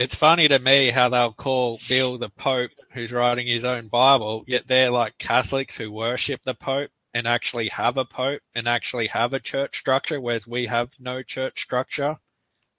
It's 0.00 0.14
funny 0.14 0.48
to 0.48 0.58
me 0.58 0.88
how 0.88 1.10
they'll 1.10 1.34
call 1.34 1.78
Bill 1.86 2.16
the 2.16 2.30
Pope 2.30 2.70
who's 2.92 3.12
writing 3.12 3.46
his 3.46 3.66
own 3.66 3.88
Bible, 3.88 4.44
yet 4.46 4.66
they're 4.66 4.90
like 4.90 5.18
Catholics 5.18 5.76
who 5.76 5.92
worship 5.92 6.40
the 6.42 6.54
Pope 6.54 6.90
and 7.12 7.28
actually 7.28 7.68
have 7.68 7.98
a 7.98 8.06
Pope 8.06 8.40
and 8.54 8.66
actually 8.66 9.08
have 9.08 9.34
a 9.34 9.40
church 9.40 9.78
structure, 9.78 10.18
whereas 10.18 10.46
we 10.46 10.64
have 10.66 10.94
no 10.98 11.22
church 11.22 11.60
structure. 11.60 12.18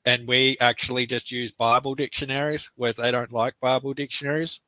And 0.03 0.27
we 0.27 0.57
actually 0.59 1.05
just 1.05 1.31
use 1.31 1.51
Bible 1.51 1.93
dictionaries, 1.93 2.71
whereas 2.75 2.97
they 2.97 3.11
don't 3.11 3.31
like 3.31 3.53
Bible 3.61 3.93
dictionaries. 3.93 4.61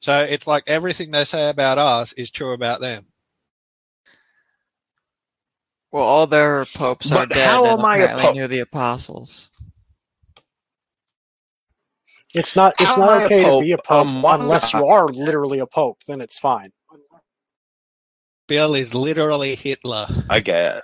So 0.00 0.20
it's 0.22 0.46
like 0.46 0.64
everything 0.66 1.10
they 1.10 1.26
say 1.26 1.50
about 1.50 1.76
us 1.78 2.14
is 2.14 2.30
true 2.30 2.54
about 2.54 2.80
them. 2.80 3.08
Well, 5.92 6.04
all 6.04 6.26
their 6.26 6.66
popes 6.66 7.12
are 7.12 7.26
But 7.26 7.26
dead 7.26 7.64
how 7.64 7.66
and 7.66 7.78
am 7.78 7.84
I 7.84 7.98
a 7.98 8.08
apparently 8.08 8.08
pope? 8.08 8.38
knew 8.38 8.48
the 8.48 8.60
apostles. 8.60 9.50
It's 12.34 12.54
not. 12.54 12.74
It's 12.80 12.94
How 12.94 13.04
not 13.06 13.22
okay 13.26 13.44
to 13.44 13.60
be 13.60 13.72
a 13.72 13.78
pope 13.78 14.06
Um, 14.06 14.24
unless 14.24 14.72
you 14.72 14.86
are 14.86 15.08
literally 15.08 15.58
a 15.58 15.66
pope. 15.66 15.98
Then 16.06 16.20
it's 16.20 16.38
fine. 16.38 16.70
Bill 18.46 18.74
is 18.74 18.94
literally 18.94 19.54
Hitler. 19.56 20.06
I 20.28 20.40
guess. 20.40 20.80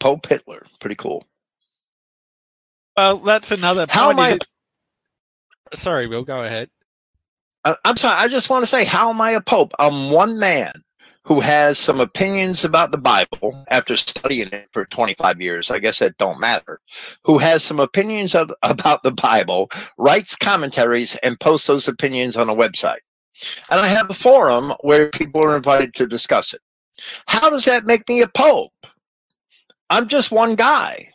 Pope 0.00 0.26
Hitler. 0.26 0.66
Pretty 0.80 0.96
cool. 0.96 1.24
Well, 2.96 3.18
that's 3.18 3.52
another 3.52 3.86
How 3.88 4.06
point. 4.06 4.18
am 4.18 4.24
I- 4.24 4.30
is- 5.72 5.80
Sorry, 5.80 6.06
Bill. 6.06 6.22
Go 6.24 6.42
ahead. 6.42 6.68
I'm 7.84 7.96
sorry. 7.96 8.18
I 8.20 8.26
just 8.28 8.50
want 8.50 8.62
to 8.62 8.66
say, 8.66 8.84
how 8.84 9.08
am 9.10 9.20
I 9.20 9.30
a 9.32 9.40
pope? 9.40 9.72
I'm 9.78 10.10
one 10.10 10.38
man 10.38 10.72
who 11.24 11.40
has 11.40 11.78
some 11.78 12.00
opinions 12.00 12.64
about 12.64 12.90
the 12.90 12.98
Bible 12.98 13.64
after 13.68 13.96
studying 13.96 14.48
it 14.48 14.68
for 14.72 14.84
25 14.86 15.40
years. 15.40 15.70
I 15.70 15.78
guess 15.78 16.00
that 16.00 16.18
don't 16.18 16.40
matter. 16.40 16.80
Who 17.24 17.38
has 17.38 17.62
some 17.62 17.80
opinions 17.80 18.34
of, 18.34 18.52
about 18.62 19.02
the 19.02 19.12
Bible, 19.12 19.70
writes 19.98 20.34
commentaries, 20.34 21.16
and 21.22 21.38
posts 21.38 21.66
those 21.66 21.88
opinions 21.88 22.36
on 22.36 22.48
a 22.48 22.54
website. 22.54 23.00
And 23.70 23.80
I 23.80 23.88
have 23.88 24.10
a 24.10 24.14
forum 24.14 24.72
where 24.80 25.08
people 25.10 25.42
are 25.44 25.56
invited 25.56 25.94
to 25.94 26.06
discuss 26.06 26.54
it. 26.54 26.60
How 27.26 27.50
does 27.50 27.64
that 27.64 27.86
make 27.86 28.08
me 28.08 28.22
a 28.22 28.28
pope? 28.28 28.72
I'm 29.90 30.08
just 30.08 30.30
one 30.30 30.54
guy. 30.54 31.08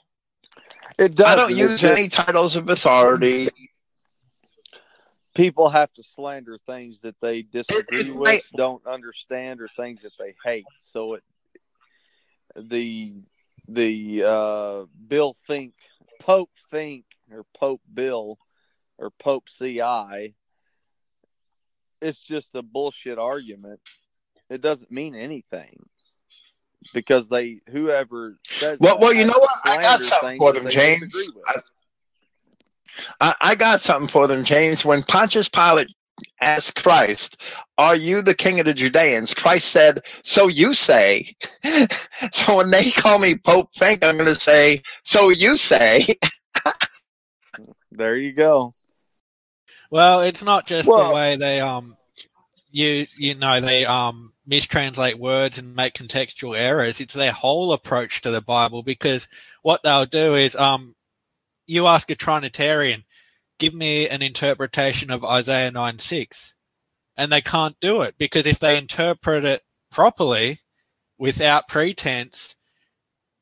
It 0.97 1.15
does. 1.15 1.27
I 1.27 1.35
don't 1.35 1.55
use 1.55 1.81
just, 1.81 1.93
any 1.93 2.09
titles 2.09 2.55
of 2.55 2.69
authority. 2.69 3.49
People 5.37 5.69
have 5.69 5.93
to 5.93 6.03
slander 6.03 6.57
things 6.57 7.01
that 7.01 7.15
they 7.21 7.43
disagree 7.43 7.99
it 8.09 8.15
with, 8.15 8.25
might- 8.25 8.43
don't 8.55 8.85
understand, 8.87 9.61
or 9.61 9.67
things 9.67 10.01
that 10.01 10.13
they 10.17 10.35
hate. 10.43 10.65
So 10.79 11.13
it 11.13 11.23
the 12.55 13.13
the 13.67 14.23
uh, 14.25 14.85
Bill 15.07 15.35
Finck, 15.47 15.73
Pope 16.19 16.49
Finck, 16.73 17.03
or 17.31 17.45
Pope 17.53 17.81
Bill, 17.93 18.39
or 18.97 19.11
Pope 19.11 19.47
CI. 19.47 20.33
It's 22.01 22.19
just 22.23 22.55
a 22.55 22.63
bullshit 22.63 23.19
argument. 23.19 23.79
It 24.49 24.61
doesn't 24.61 24.91
mean 24.91 25.13
anything 25.13 25.87
because 26.93 27.29
they 27.29 27.59
whoever 27.69 28.37
says 28.59 28.79
Well, 28.79 28.95
that 28.95 29.01
well, 29.01 29.13
you 29.13 29.25
know 29.25 29.37
what? 29.37 29.51
I 29.65 29.81
got 29.81 30.01
something 30.01 30.39
for 30.39 30.53
them, 30.53 30.63
they 30.63 30.71
James. 30.71 31.15
I- 31.47 31.61
I, 33.21 33.35
I 33.41 33.55
got 33.55 33.81
something 33.81 34.07
for 34.07 34.27
them, 34.27 34.43
James. 34.43 34.85
When 34.85 35.03
Pontius 35.03 35.49
Pilate 35.49 35.89
asked 36.41 36.81
Christ, 36.81 37.41
Are 37.77 37.95
you 37.95 38.21
the 38.21 38.33
king 38.33 38.59
of 38.59 38.65
the 38.65 38.73
Judeans? 38.73 39.33
Christ 39.33 39.69
said, 39.69 40.01
So 40.23 40.47
you 40.47 40.73
say. 40.73 41.35
so 42.33 42.57
when 42.57 42.71
they 42.71 42.91
call 42.91 43.19
me 43.19 43.35
Pope 43.35 43.69
Finck, 43.75 44.03
I'm 44.03 44.17
going 44.17 44.33
to 44.33 44.39
say, 44.39 44.81
So 45.03 45.29
you 45.29 45.57
say. 45.57 46.07
There 47.91 48.15
you 48.15 48.33
go. 48.33 48.73
Well, 49.89 50.21
it's 50.21 50.43
not 50.43 50.67
just 50.67 50.89
Well- 50.89 51.09
the 51.09 51.15
way 51.15 51.35
they 51.35 51.61
um 51.61 51.95
you 52.71 53.05
you 53.17 53.33
know 53.33 53.61
they 53.61 53.85
um 53.85 54.33
mistranslate 54.47 55.15
words 55.15 55.57
and 55.57 55.75
make 55.75 55.93
contextual 55.93 56.57
errors. 56.57 57.01
It's 57.01 57.13
their 57.13 57.31
whole 57.31 57.73
approach 57.73 58.21
to 58.21 58.31
the 58.31 58.41
Bible 58.41 58.83
because 58.83 59.27
what 59.61 59.83
they'll 59.83 60.05
do 60.05 60.35
is 60.35 60.55
um 60.55 60.95
you 61.67 61.85
ask 61.85 62.09
a 62.09 62.15
Trinitarian, 62.15 63.03
give 63.59 63.73
me 63.73 64.07
an 64.07 64.21
interpretation 64.21 65.11
of 65.11 65.23
Isaiah 65.23 65.71
9 65.71 65.99
6. 65.99 66.53
And 67.15 67.31
they 67.31 67.41
can't 67.41 67.79
do 67.79 68.01
it 68.01 68.15
because 68.17 68.47
if 68.47 68.59
they 68.59 68.77
interpret 68.77 69.43
it 69.43 69.63
properly 69.91 70.61
without 71.17 71.67
pretense, 71.67 72.55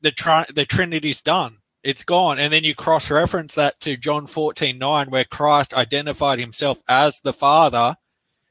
the 0.00 0.10
tri- 0.10 0.46
the 0.54 0.64
Trinity's 0.64 1.22
done. 1.22 1.58
It's 1.82 2.02
gone. 2.02 2.38
And 2.38 2.52
then 2.52 2.64
you 2.64 2.74
cross 2.74 3.10
reference 3.10 3.54
that 3.54 3.80
to 3.80 3.96
John 3.96 4.26
14 4.26 4.78
9, 4.78 5.10
where 5.10 5.24
Christ 5.24 5.74
identified 5.74 6.38
himself 6.38 6.82
as 6.88 7.20
the 7.20 7.32
Father. 7.32 7.96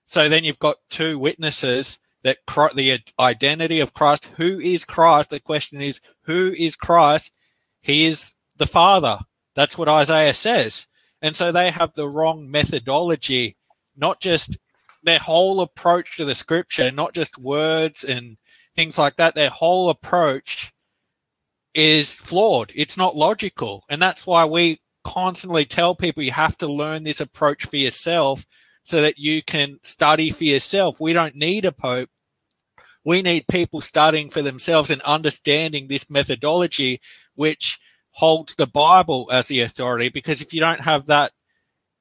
So 0.06 0.30
then 0.30 0.44
you've 0.44 0.60
got 0.60 0.78
two 0.90 1.18
witnesses 1.18 2.00
that 2.24 2.46
Chri- 2.48 2.74
the 2.76 3.00
identity 3.20 3.80
of 3.80 3.94
Christ. 3.94 4.26
Who 4.38 4.60
is 4.60 4.86
Christ? 4.86 5.32
The 5.32 5.40
question 5.40 5.82
is, 5.82 6.02
who 6.24 6.54
is 6.58 6.76
Christ? 6.76 7.32
He 7.82 8.06
is 8.06 8.36
the 8.58 8.68
Father. 8.68 9.20
That's 9.56 9.78
what 9.78 9.90
Isaiah 9.90 10.34
says. 10.34 10.88
And 11.22 11.36
so 11.36 11.52
they 11.52 11.72
have 11.72 11.94
the 11.94 12.08
wrong 12.08 12.50
methodology, 12.52 13.58
not 13.96 14.20
just 14.20 14.58
their 15.04 15.20
whole 15.20 15.62
approach 15.62 16.18
to 16.18 16.26
the 16.26 16.36
scripture, 16.36 16.92
not 16.92 17.14
just 17.14 17.38
words 17.38 18.04
and 18.04 18.38
things 18.76 18.98
like 18.98 19.16
that. 19.16 19.36
Their 19.36 19.50
whole 19.50 19.90
approach 19.90 20.74
is 21.74 22.20
flawed. 22.20 22.72
It's 22.76 22.98
not 22.98 23.16
logical. 23.16 23.84
And 23.90 24.02
that's 24.02 24.28
why 24.28 24.46
we 24.46 24.82
constantly 25.04 25.66
tell 25.66 25.96
people 25.96 26.24
you 26.24 26.32
have 26.32 26.58
to 26.58 26.68
learn 26.68 27.04
this 27.04 27.22
approach 27.22 27.66
for 27.66 27.78
yourself 27.78 28.46
so 28.84 29.02
that 29.02 29.18
you 29.18 29.42
can 29.42 29.80
study 29.84 30.32
for 30.32 30.44
yourself. 30.44 31.00
We 31.00 31.14
don't 31.14 31.36
need 31.36 31.66
a 31.66 31.72
pope. 31.72 32.10
We 33.04 33.22
need 33.22 33.48
people 33.48 33.82
studying 33.82 34.32
for 34.32 34.42
themselves 34.42 34.90
and 34.90 35.02
understanding 35.04 35.88
this 35.88 36.10
methodology, 36.10 37.02
which 37.36 37.80
holds 38.16 38.56
the 38.56 38.68
Bible 38.68 39.30
as 39.32 39.48
the 39.48 39.60
authority. 39.60 40.10
Because 40.10 40.42
if 40.42 40.54
you 40.54 40.62
don't 40.62 40.82
have 40.82 41.06
that 41.08 41.34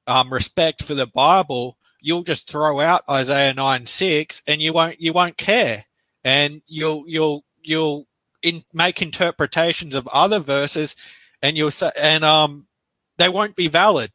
um, 0.07 0.31
respect 0.31 0.81
for 0.81 0.93
the 0.93 1.07
Bible, 1.07 1.77
you'll 1.99 2.23
just 2.23 2.49
throw 2.49 2.79
out 2.79 3.03
Isaiah 3.09 3.53
9 3.53 3.85
6 3.85 4.41
and 4.47 4.61
you 4.61 4.73
won't 4.73 4.99
you 4.99 5.11
won't 5.11 5.37
care. 5.37 5.85
And 6.23 6.61
you'll 6.67 7.03
you'll 7.07 7.43
you'll 7.61 8.07
in, 8.41 8.63
make 8.73 9.01
interpretations 9.01 9.93
of 9.93 10.07
other 10.07 10.39
verses 10.39 10.95
and 11.41 11.57
you'll 11.57 11.71
say 11.71 11.91
and 12.01 12.23
um 12.23 12.67
they 13.17 13.27
won't 13.27 13.55
be 13.55 13.67
valid 13.67 14.11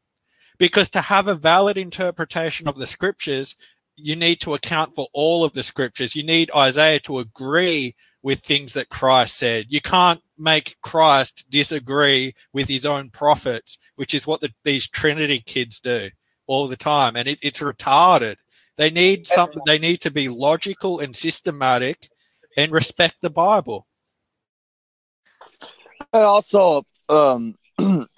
because 0.59 0.89
to 0.91 1.01
have 1.01 1.27
a 1.27 1.35
valid 1.35 1.77
interpretation 1.77 2.67
of 2.69 2.77
the 2.77 2.87
scriptures 2.87 3.57
you 3.97 4.17
need 4.17 4.41
to 4.41 4.55
account 4.55 4.95
for 4.95 5.09
all 5.13 5.45
of 5.45 5.53
the 5.53 5.63
scriptures 5.63 6.15
you 6.15 6.23
need 6.23 6.51
isaiah 6.55 7.01
to 7.01 7.19
agree 7.19 7.95
with 8.23 8.41
things 8.41 8.75
that 8.75 8.89
christ 8.89 9.37
said. 9.37 9.67
You 9.69 9.81
can't 9.81 10.21
make 10.39 10.77
christ 10.83 11.47
disagree 11.51 12.35
with 12.53 12.69
his 12.69 12.87
own 12.87 13.11
prophets 13.11 13.79
which 14.01 14.15
is 14.15 14.27
what 14.27 14.41
the, 14.41 14.51
these 14.65 14.89
trinity 14.89 15.41
kids 15.41 15.79
do 15.79 16.09
all 16.47 16.67
the 16.69 16.77
time. 16.77 17.17
And 17.17 17.29
it, 17.29 17.39
it's 17.43 17.61
retarded. 17.61 18.37
They 18.79 18.91
need 18.91 19.27
something 19.27 19.61
they 19.67 19.79
need 19.79 20.01
to 20.01 20.11
be 20.11 20.31
logical 20.31 21.01
and 21.01 21.15
systematic 21.15 22.09
and 22.57 22.73
respect 22.73 23.17
the 23.21 23.29
bible. 23.29 23.87
And 26.15 26.23
also, 26.23 26.85
um, 27.11 27.57
to 27.79 28.09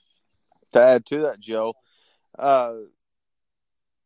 add 0.76 1.04
to 1.06 1.22
that, 1.22 1.40
Joe, 1.40 1.74
uh, 2.38 2.74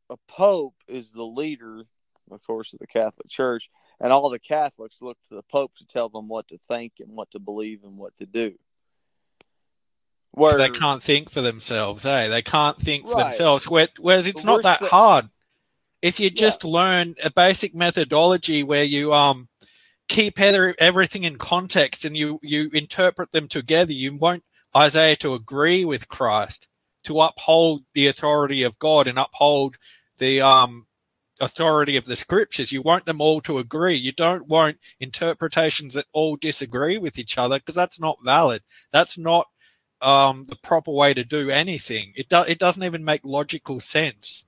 a 0.08 0.16
pope 0.28 0.76
is 0.88 1.12
the 1.12 1.24
leader, 1.24 1.82
of 2.30 2.46
course, 2.46 2.72
of 2.72 2.78
the 2.78 2.86
Catholic 2.86 3.28
Church, 3.28 3.68
and 4.00 4.12
all 4.12 4.30
the 4.30 4.38
Catholics 4.38 5.00
look 5.00 5.18
to 5.28 5.34
the 5.34 5.42
Pope 5.42 5.72
to 5.78 5.86
tell 5.86 6.08
them 6.08 6.28
what 6.28 6.48
to 6.48 6.58
think 6.58 6.94
and 7.00 7.10
what 7.10 7.30
to 7.32 7.38
believe 7.38 7.84
and 7.84 7.96
what 7.96 8.16
to 8.18 8.26
do. 8.26 8.54
Where 10.32 10.58
they 10.58 10.68
can't 10.68 11.02
think 11.02 11.30
for 11.30 11.40
themselves, 11.40 12.04
eh? 12.04 12.28
They 12.28 12.42
can't 12.42 12.78
think 12.78 13.08
for 13.08 13.14
Right. 13.14 13.24
themselves. 13.24 13.68
Whereas 13.70 14.26
it's 14.26 14.44
not 14.44 14.62
that 14.62 14.82
hard. 14.82 15.30
If 16.02 16.20
you 16.20 16.28
just 16.28 16.62
learn 16.62 17.14
a 17.24 17.30
basic 17.30 17.74
methodology 17.74 18.62
where 18.62 18.84
you 18.84 19.14
um 19.14 19.48
keep 20.08 20.38
everything 20.38 21.24
in 21.24 21.36
context 21.36 22.04
and 22.04 22.16
you 22.16 22.38
you 22.42 22.68
interpret 22.74 23.32
them 23.32 23.48
together, 23.48 23.92
you 23.92 24.14
want 24.14 24.44
Isaiah 24.76 25.16
to 25.16 25.32
agree 25.32 25.86
with 25.86 26.08
Christ, 26.08 26.68
to 27.04 27.18
uphold 27.20 27.84
the 27.94 28.06
authority 28.06 28.62
of 28.62 28.78
God 28.78 29.06
and 29.06 29.18
uphold 29.18 29.78
the 30.18 30.42
um 30.42 30.86
authority 31.40 31.96
of 31.96 32.06
the 32.06 32.16
scriptures. 32.16 32.72
You 32.72 32.82
want 32.82 33.06
them 33.06 33.20
all 33.20 33.40
to 33.42 33.58
agree. 33.58 33.94
You 33.94 34.12
don't 34.12 34.46
want 34.46 34.78
interpretations 35.00 35.94
that 35.94 36.06
all 36.12 36.36
disagree 36.36 36.98
with 36.98 37.18
each 37.18 37.38
other 37.38 37.58
because 37.58 37.74
that's 37.74 38.00
not 38.00 38.18
valid. 38.24 38.62
That's 38.92 39.18
not 39.18 39.48
um, 40.00 40.46
the 40.48 40.56
proper 40.56 40.90
way 40.90 41.14
to 41.14 41.24
do 41.24 41.50
anything. 41.50 42.12
It 42.16 42.28
do, 42.28 42.42
it 42.46 42.58
doesn't 42.58 42.82
even 42.82 43.04
make 43.04 43.22
logical 43.24 43.80
sense 43.80 44.44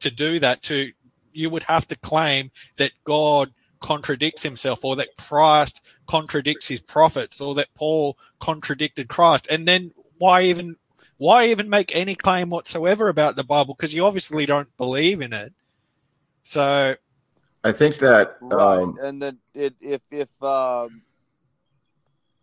to 0.00 0.10
do 0.10 0.38
that. 0.40 0.62
To 0.64 0.92
you 1.32 1.50
would 1.50 1.64
have 1.64 1.88
to 1.88 1.96
claim 1.96 2.50
that 2.76 2.92
God 3.04 3.52
contradicts 3.80 4.42
himself, 4.42 4.84
or 4.84 4.94
that 4.96 5.16
Christ 5.16 5.80
contradicts 6.06 6.68
his 6.68 6.80
prophets, 6.80 7.40
or 7.40 7.54
that 7.56 7.74
Paul 7.74 8.16
contradicted 8.38 9.08
Christ, 9.08 9.46
and 9.50 9.66
then 9.66 9.92
why 10.18 10.42
even 10.42 10.76
why 11.18 11.46
even 11.46 11.68
make 11.70 11.94
any 11.94 12.14
claim 12.14 12.50
whatsoever 12.50 13.08
about 13.08 13.36
the 13.36 13.44
Bible? 13.44 13.74
Because 13.74 13.94
you 13.94 14.04
obviously 14.04 14.46
don't 14.46 14.76
believe 14.76 15.20
in 15.20 15.32
it. 15.32 15.52
So 16.42 16.94
I 17.64 17.72
think 17.72 17.98
that 17.98 18.36
right, 18.40 18.82
um, 18.82 18.96
and 19.00 19.22
then 19.22 19.38
it, 19.54 19.74
if 19.80 20.02
if 20.10 20.42
um, 20.42 21.02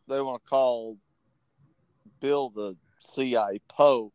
they 0.08 0.22
want 0.22 0.42
to 0.44 0.50
call 0.50 0.98
Bill 2.22 2.50
the 2.50 2.76
CI 3.16 3.62
Pope, 3.68 4.14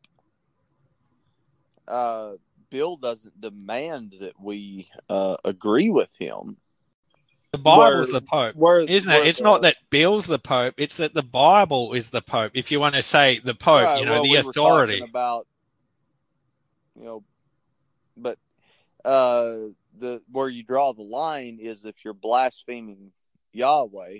uh, 1.86 2.32
Bill 2.70 2.96
doesn't 2.96 3.38
demand 3.40 4.14
that 4.20 4.40
we 4.40 4.88
uh, 5.08 5.36
agree 5.44 5.90
with 5.90 6.16
him. 6.18 6.56
the 7.52 7.58
Bible's 7.58 8.10
Where- 8.10 8.20
the 8.20 8.26
Pope. 8.26 8.56
Where, 8.56 8.80
Isn't 8.80 9.10
where 9.10 9.22
it? 9.22 9.28
It's 9.28 9.38
the- 9.38 9.44
not 9.44 9.62
that 9.62 9.76
Bill's 9.90 10.26
the 10.26 10.38
Pope. 10.38 10.74
It's 10.78 10.96
that 10.96 11.14
the 11.14 11.22
Bible 11.22 11.92
is 11.92 12.10
the 12.10 12.22
Pope. 12.22 12.52
If 12.54 12.70
you 12.72 12.80
want 12.80 12.94
to 12.94 13.02
say 13.02 13.38
the 13.38 13.54
Pope, 13.54 13.84
Right, 13.84 14.00
you 14.00 14.06
know, 14.06 14.12
well, 14.12 14.22
the 14.24 14.30
we 14.30 14.36
authority. 14.38 14.98
talking 15.00 15.10
about 15.10 15.46
you 16.96 17.04
know, 17.04 17.24
but 18.16 18.38
uh, 19.04 19.56
the 19.98 20.22
where 20.30 20.48
you 20.48 20.62
draw 20.62 20.92
the 20.92 21.02
line 21.02 21.58
is 21.60 21.84
if 21.84 22.04
you're 22.04 22.14
blaspheming 22.14 23.12
Yahweh, 23.52 24.18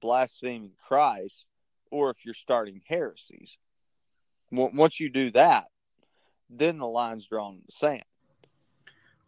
blaspheming 0.00 0.72
Christ, 0.86 1.48
or 1.90 2.10
if 2.10 2.24
you're 2.24 2.34
starting 2.34 2.82
heresies. 2.86 3.56
Once 4.50 5.00
you 5.00 5.08
do 5.08 5.30
that, 5.32 5.66
then 6.50 6.78
the 6.78 6.86
line's 6.86 7.26
drawn 7.26 7.54
in 7.54 7.62
the 7.66 7.72
sand. 7.72 8.04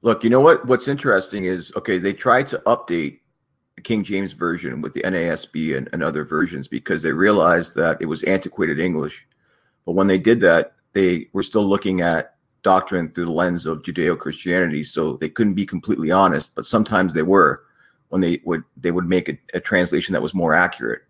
Look, 0.02 0.22
you 0.22 0.30
know 0.30 0.40
what? 0.40 0.66
What's 0.66 0.88
interesting 0.88 1.44
is 1.44 1.72
okay, 1.76 1.98
they 1.98 2.12
tried 2.12 2.46
to 2.48 2.58
update 2.66 3.20
the 3.74 3.82
King 3.82 4.04
James 4.04 4.32
version 4.32 4.80
with 4.80 4.92
the 4.92 5.02
NASB 5.02 5.76
and, 5.76 5.88
and 5.92 6.02
other 6.02 6.24
versions 6.24 6.68
because 6.68 7.02
they 7.02 7.12
realized 7.12 7.74
that 7.76 7.98
it 8.00 8.06
was 8.06 8.22
antiquated 8.24 8.78
English. 8.78 9.26
But 9.84 9.92
when 9.92 10.06
they 10.06 10.18
did 10.18 10.40
that, 10.40 10.74
they 10.92 11.28
were 11.32 11.42
still 11.42 11.64
looking 11.64 12.00
at 12.00 12.35
doctrine 12.66 13.12
through 13.12 13.26
the 13.26 13.30
lens 13.30 13.64
of 13.64 13.82
Judeo 13.82 14.18
Christianity, 14.18 14.82
so 14.82 15.16
they 15.16 15.28
couldn't 15.28 15.54
be 15.54 15.64
completely 15.64 16.10
honest. 16.10 16.52
But 16.56 16.64
sometimes 16.66 17.14
they 17.14 17.22
were 17.22 17.62
when 18.08 18.20
they 18.20 18.42
would 18.44 18.64
they 18.76 18.90
would 18.90 19.08
make 19.08 19.28
a, 19.28 19.38
a 19.54 19.60
translation 19.60 20.12
that 20.12 20.22
was 20.22 20.34
more 20.34 20.52
accurate. 20.52 21.02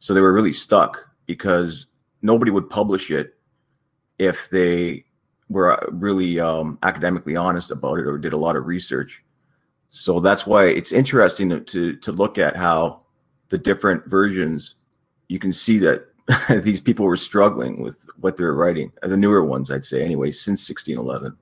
So 0.00 0.12
they 0.12 0.20
were 0.20 0.34
really 0.34 0.52
stuck 0.52 1.08
because 1.24 1.86
nobody 2.20 2.50
would 2.50 2.68
publish 2.68 3.10
it 3.10 3.36
if 4.18 4.50
they 4.50 5.06
were 5.48 5.78
really 5.90 6.38
um, 6.38 6.78
academically 6.82 7.36
honest 7.36 7.70
about 7.70 7.98
it 7.98 8.06
or 8.06 8.18
did 8.18 8.34
a 8.34 8.44
lot 8.46 8.56
of 8.56 8.66
research. 8.66 9.24
So 9.88 10.20
that's 10.20 10.46
why 10.46 10.66
it's 10.66 10.92
interesting 10.92 11.64
to 11.64 11.96
to 11.96 12.12
look 12.12 12.36
at 12.36 12.54
how 12.54 13.00
the 13.48 13.56
different 13.56 14.04
versions 14.06 14.74
you 15.28 15.38
can 15.38 15.54
see 15.54 15.78
that 15.78 16.08
these 16.48 16.80
people 16.80 17.06
were 17.06 17.16
struggling 17.16 17.82
with 17.82 18.06
what 18.20 18.36
they 18.36 18.44
were 18.44 18.54
writing. 18.54 18.92
The 19.02 19.16
newer 19.16 19.44
ones, 19.44 19.70
I'd 19.70 19.84
say, 19.84 20.02
anyway, 20.04 20.30
since 20.30 20.68
1611. 20.68 21.36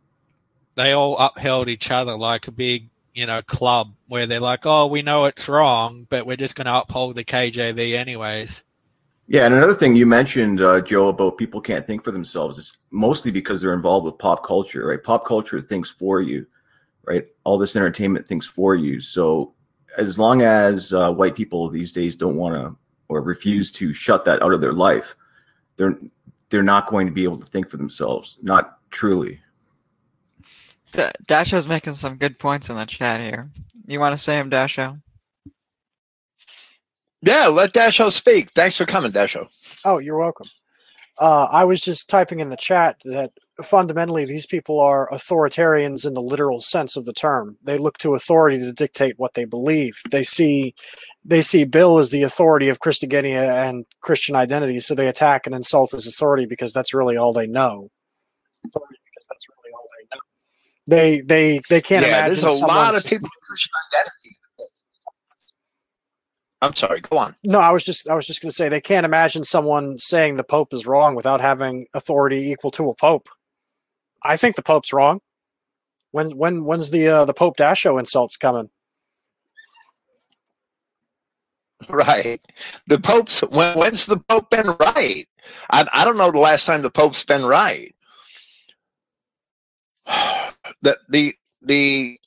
They 0.77 0.93
all 0.93 1.17
upheld 1.19 1.69
each 1.69 1.91
other 1.91 2.17
like 2.17 2.47
a 2.49 2.53
big, 2.53 2.91
you 3.15 3.27
know, 3.27 3.43
club 3.43 3.95
where 4.09 4.27
they're 4.27 4.41
like, 4.41 4.67
"Oh, 4.67 4.87
we 4.87 5.03
know 5.03 5.25
it's 5.25 5.49
wrong, 5.49 6.07
but 6.09 6.27
we're 6.27 6.37
just 6.37 6.55
going 6.55 6.67
to 6.67 6.77
uphold 6.77 7.17
the 7.17 7.25
KJV 7.25 7.95
anyways." 7.95 8.63
Yeah, 9.27 9.47
and 9.47 9.55
another 9.55 9.75
thing 9.75 9.97
you 9.97 10.07
mentioned, 10.07 10.61
uh, 10.61 10.83
Joe, 10.83 11.09
about 11.09 11.39
people 11.39 11.61
can't 11.61 11.85
think 11.85 12.05
for 12.05 12.13
themselves 12.13 12.59
is 12.59 12.77
mostly 12.91 13.33
because 13.33 13.61
they're 13.61 13.75
involved 13.75 14.05
with 14.05 14.19
pop 14.19 14.45
culture, 14.45 14.87
right? 14.87 15.03
Pop 15.03 15.25
culture 15.25 15.61
thinks 15.61 15.91
for 15.91 16.21
you, 16.21 16.47
right? 17.05 17.27
All 17.43 17.59
this 17.59 17.75
entertainment 17.75 18.29
thinks 18.29 18.47
for 18.47 18.77
you. 18.77 19.01
So 19.01 19.55
as 19.97 20.19
long 20.19 20.43
as 20.43 20.93
uh, 20.93 21.13
white 21.13 21.35
people 21.35 21.69
these 21.69 21.91
days 21.91 22.15
don't 22.15 22.37
want 22.37 22.55
to 22.55 22.77
or 23.09 23.23
refuse 23.23 23.71
to 23.73 23.93
shut 23.93 24.25
that 24.25 24.43
out 24.43 24.53
of 24.53 24.61
their 24.61 24.73
life, 24.73 25.15
they're 25.77 25.99
they're 26.49 26.63
not 26.63 26.87
going 26.87 27.07
to 27.07 27.13
be 27.13 27.25
able 27.25 27.39
to 27.39 27.47
think 27.47 27.69
for 27.69 27.77
themselves, 27.77 28.39
not 28.43 28.79
truly. 28.91 29.41
D- 30.93 31.11
Dasho's 31.29 31.69
making 31.69 31.95
some 31.95 32.17
good 32.17 32.39
points 32.39 32.71
in 32.71 32.77
the 32.77 32.87
chat 32.87 33.21
here. 33.21 33.51
You 33.87 33.99
want 34.01 34.15
to 34.17 34.23
say 34.23 34.39
him, 34.39 34.51
Dasho? 34.51 35.01
Yeah, 37.23 37.47
let 37.49 37.73
Dasho 37.73 38.13
speak. 38.13 38.51
Thanks 38.53 38.77
for 38.77 38.87
coming, 38.87 39.13
Dasho. 39.13 39.49
Oh, 39.85 39.99
you're 39.99 40.19
welcome. 40.19 40.49
Uh, 41.19 41.49
I 41.51 41.65
was 41.65 41.81
just 41.81 42.09
typing 42.09 42.41
in 42.41 42.51
the 42.51 42.57
chat 42.57 43.01
that 43.05 43.33
fundamentally 43.63 44.25
these 44.25 44.47
people 44.47 44.81
are 44.81 45.09
authoritarians 45.11 46.07
in 46.07 46.15
the 46.15 46.21
literal 46.21 46.61
sense 46.61 46.97
of 46.97 47.05
the 47.05 47.13
term. 47.13 47.57
They 47.65 47.79
look 47.79 47.99
to 47.99 48.15
authority 48.15 48.59
to 48.59 48.73
dictate 48.73 49.19
what 49.19 49.35
they 49.35 49.45
believe. 49.45 49.99
They 50.11 50.23
see 50.23 50.75
they 51.25 51.41
see 51.41 51.65
Bill 51.65 51.99
as 51.99 52.11
the 52.11 52.23
authority 52.23 52.69
of 52.69 52.81
Christogenea 52.81 53.69
and 53.69 53.87
Christian 54.01 54.37
identity, 54.37 54.81
so 54.81 54.95
they 54.95 55.09
attack 55.09 55.47
and 55.47 55.55
insult 55.55 55.93
his 55.93 56.07
authority 56.07 56.47
because 56.47 56.73
that's 56.73 56.95
really 56.95 57.17
all 57.17 57.33
they 57.33 57.47
know. 57.47 57.91
Because 58.63 59.27
that's 59.29 59.47
really 59.49 59.73
all 59.75 59.89
they 59.99 60.17
know. 60.17 60.21
They 60.89 61.21
they 61.23 61.61
they 61.69 61.81
can't 61.81 62.07
yeah, 62.07 62.27
imagine 62.27 62.41
there's 62.43 62.61
a 62.61 62.67
lot 62.67 62.97
of 62.97 63.05
people 63.05 63.25
with 63.27 63.49
Christian 63.49 63.73
identity. 63.93 64.37
I'm 66.63 66.75
sorry. 66.75 67.01
Go 67.01 67.19
on. 67.19 67.37
No, 67.45 67.61
I 67.61 67.71
was 67.71 67.85
just 67.85 68.09
I 68.09 68.15
was 68.15 68.27
just 68.27 68.41
going 68.41 68.51
to 68.51 68.55
say 68.55 68.69
they 68.69 68.81
can't 68.81 69.05
imagine 69.05 69.45
someone 69.45 69.99
saying 69.99 70.37
the 70.37 70.45
Pope 70.45 70.73
is 70.73 70.87
wrong 70.87 71.15
without 71.15 71.41
having 71.41 71.87
authority 71.95 72.51
equal 72.51 72.71
to 72.73 72.89
a 72.89 72.95
Pope. 72.95 73.29
I 74.23 74.37
think 74.37 74.57
the 74.57 74.63
Pope's 74.63 74.93
wrong. 74.93 75.21
When 76.11 76.37
when 76.37 76.65
when's 76.65 76.91
the 76.91 77.09
uh, 77.09 77.25
the 77.25 77.35
Pope 77.35 77.57
Dasho 77.57 77.99
insults 77.99 78.37
coming? 78.37 78.71
Right. 81.91 82.41
The 82.89 82.99
Pope's 82.99 83.41
when, 83.41 83.79
when's 83.79 84.07
the 84.07 84.17
Pope 84.17 84.51
been 84.51 84.67
right? 84.81 85.29
I 85.71 85.87
I 85.93 86.05
don't 86.05 86.17
know 86.17 86.33
the 86.33 86.39
last 86.39 86.65
time 86.65 86.83
the 86.83 86.91
Pope's 86.91 87.23
been 87.25 87.45
right. 87.45 87.95
The 90.83 90.99
the 91.09 91.35
the 91.63 92.19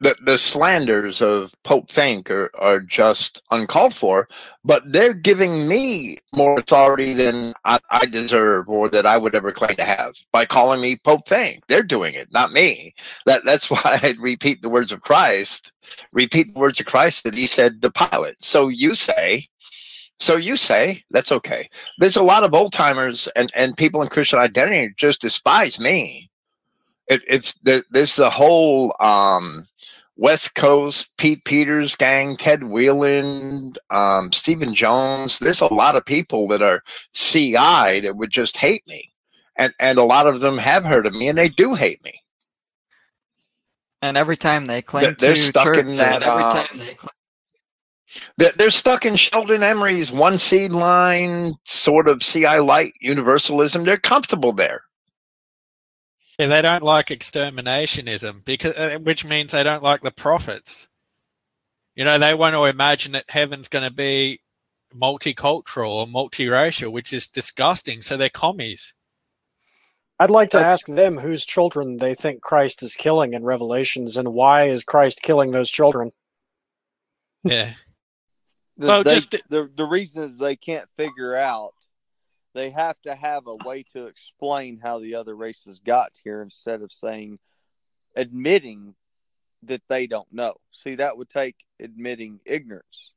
the, 0.00 0.16
the 0.22 0.38
slanders 0.38 1.20
of 1.20 1.54
Pope 1.62 1.88
Finck 1.88 2.30
are, 2.30 2.50
are 2.58 2.80
just 2.80 3.42
uncalled 3.50 3.94
for, 3.94 4.28
but 4.64 4.82
they're 4.90 5.12
giving 5.12 5.68
me 5.68 6.16
more 6.34 6.58
authority 6.58 7.12
than 7.12 7.52
I, 7.66 7.78
I 7.90 8.06
deserve 8.06 8.68
or 8.70 8.88
that 8.88 9.04
I 9.04 9.18
would 9.18 9.34
ever 9.34 9.52
claim 9.52 9.76
to 9.76 9.84
have 9.84 10.14
by 10.32 10.46
calling 10.46 10.80
me 10.80 10.96
Pope 10.96 11.28
Finck. 11.28 11.60
They're 11.68 11.82
doing 11.82 12.14
it, 12.14 12.32
not 12.32 12.52
me. 12.52 12.94
That 13.26 13.44
that's 13.44 13.70
why 13.70 13.80
I 13.84 14.14
repeat 14.18 14.62
the 14.62 14.70
words 14.70 14.90
of 14.90 15.02
Christ. 15.02 15.72
Repeat 16.12 16.54
the 16.54 16.60
words 16.60 16.80
of 16.80 16.86
Christ 16.86 17.24
that 17.24 17.34
he 17.34 17.46
said 17.46 17.82
to 17.82 17.90
Pilate. 17.90 18.42
So 18.42 18.68
you 18.68 18.94
say, 18.94 19.48
so 20.18 20.36
you 20.36 20.56
say 20.56 21.02
that's 21.10 21.32
okay. 21.32 21.68
There's 21.98 22.16
a 22.16 22.22
lot 22.22 22.44
of 22.44 22.54
old 22.54 22.72
timers 22.72 23.28
and, 23.36 23.50
and 23.54 23.76
people 23.76 24.02
in 24.02 24.08
Christian 24.08 24.38
identity 24.38 24.94
just 24.96 25.20
despise 25.20 25.78
me. 25.78 26.29
It, 27.10 27.22
it's 27.26 27.54
the, 27.64 27.84
there's 27.90 28.14
the 28.16 28.30
whole 28.30 28.94
um, 29.00 29.66
West 30.16 30.54
Coast 30.54 31.10
Pete 31.18 31.44
Peters 31.44 31.96
gang, 31.96 32.36
Ted 32.36 32.60
Weiland, 32.60 33.76
um, 33.90 34.30
Stephen 34.32 34.74
Jones. 34.74 35.38
There's 35.40 35.60
a 35.60 35.74
lot 35.74 35.96
of 35.96 36.04
people 36.04 36.46
that 36.48 36.62
are 36.62 36.82
CI 37.12 38.00
that 38.00 38.14
would 38.14 38.30
just 38.30 38.56
hate 38.56 38.86
me, 38.86 39.12
and 39.56 39.74
and 39.80 39.98
a 39.98 40.04
lot 40.04 40.28
of 40.28 40.40
them 40.40 40.56
have 40.56 40.84
heard 40.84 41.04
of 41.04 41.12
me, 41.14 41.28
and 41.28 41.36
they 41.36 41.48
do 41.48 41.74
hate 41.74 42.02
me. 42.04 42.12
And 44.02 44.16
every 44.16 44.36
time 44.36 44.66
they 44.66 44.80
claim 44.80 45.02
They're- 45.04 45.16
they're 45.18 45.34
to 45.34 45.40
stuck 45.40 45.76
in 45.76 45.96
that, 45.96 46.22
every 46.22 46.44
uh, 46.44 46.64
time 46.64 46.78
they 46.78 46.94
claim 46.94 47.10
they're 48.56 48.70
stuck 48.70 49.04
in 49.06 49.16
Sheldon 49.16 49.60
Emry's 49.60 50.10
one 50.10 50.38
seed 50.38 50.72
line 50.72 51.52
sort 51.64 52.08
of 52.08 52.20
CI 52.20 52.58
light 52.58 52.92
universalism. 53.00 53.84
They're 53.84 53.98
comfortable 53.98 54.52
there. 54.52 54.82
Yeah, 56.40 56.46
they 56.46 56.62
don't 56.62 56.82
like 56.82 57.08
exterminationism 57.08 58.46
because, 58.46 58.74
uh, 58.74 58.98
which 59.02 59.26
means 59.26 59.52
they 59.52 59.62
don't 59.62 59.82
like 59.82 60.00
the 60.00 60.10
prophets. 60.10 60.88
You 61.94 62.06
know, 62.06 62.18
they 62.18 62.32
want 62.32 62.54
to 62.54 62.64
imagine 62.64 63.12
that 63.12 63.28
heaven's 63.30 63.68
going 63.68 63.84
to 63.84 63.94
be 63.94 64.40
multicultural 64.96 65.90
or 65.90 66.06
multiracial, 66.06 66.90
which 66.90 67.12
is 67.12 67.28
disgusting. 67.28 68.00
So 68.00 68.16
they're 68.16 68.30
commies. 68.30 68.94
I'd 70.18 70.30
like 70.30 70.48
to 70.50 70.56
That's- 70.56 70.72
ask 70.80 70.86
them 70.86 71.18
whose 71.18 71.44
children 71.44 71.98
they 71.98 72.14
think 72.14 72.40
Christ 72.40 72.82
is 72.82 72.94
killing 72.94 73.34
in 73.34 73.44
Revelations, 73.44 74.16
and 74.16 74.32
why 74.32 74.64
is 74.64 74.82
Christ 74.82 75.20
killing 75.22 75.50
those 75.50 75.70
children? 75.70 76.10
Yeah. 77.44 77.74
The, 78.78 78.86
Well, 78.86 79.04
they- 79.04 79.14
just- 79.14 79.32
the 79.50 79.70
the 79.74 79.84
reason 79.86 80.24
is 80.24 80.38
they 80.38 80.56
can't 80.56 80.88
figure 80.96 81.36
out. 81.36 81.74
They 82.54 82.70
have 82.70 83.00
to 83.02 83.14
have 83.14 83.46
a 83.46 83.56
way 83.64 83.84
to 83.92 84.06
explain 84.06 84.80
how 84.82 84.98
the 84.98 85.14
other 85.14 85.36
races 85.36 85.80
got 85.84 86.12
here 86.24 86.42
instead 86.42 86.82
of 86.82 86.92
saying, 86.92 87.38
admitting 88.16 88.94
that 89.62 89.82
they 89.88 90.06
don't 90.06 90.32
know. 90.32 90.54
See, 90.72 90.96
that 90.96 91.16
would 91.16 91.28
take 91.28 91.56
admitting 91.78 92.40
ignorance, 92.44 93.12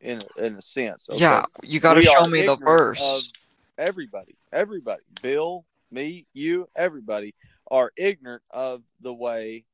in 0.00 0.20
a, 0.20 0.44
in 0.44 0.56
a 0.56 0.62
sense. 0.62 1.08
okay? 1.08 1.20
Yeah, 1.20 1.44
you 1.62 1.80
got 1.80 1.94
to 1.94 2.02
show 2.02 2.26
me 2.26 2.42
the 2.42 2.56
verse. 2.56 3.30
everybody, 3.78 4.34
everybody, 4.52 5.02
Bill, 5.22 5.64
me, 5.90 6.26
you, 6.32 6.68
everybody 6.74 7.34
are 7.70 7.92
ignorant 7.96 8.42
of 8.50 8.82
the 9.00 9.14
way 9.14 9.64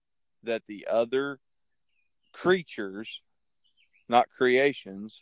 that 0.42 0.66
the 0.66 0.86
other 0.90 1.38
creatures, 2.32 3.20
not 4.08 4.28
creations, 4.28 5.20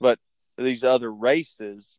but 0.00 0.18
these 0.56 0.84
other 0.84 1.12
races 1.12 1.98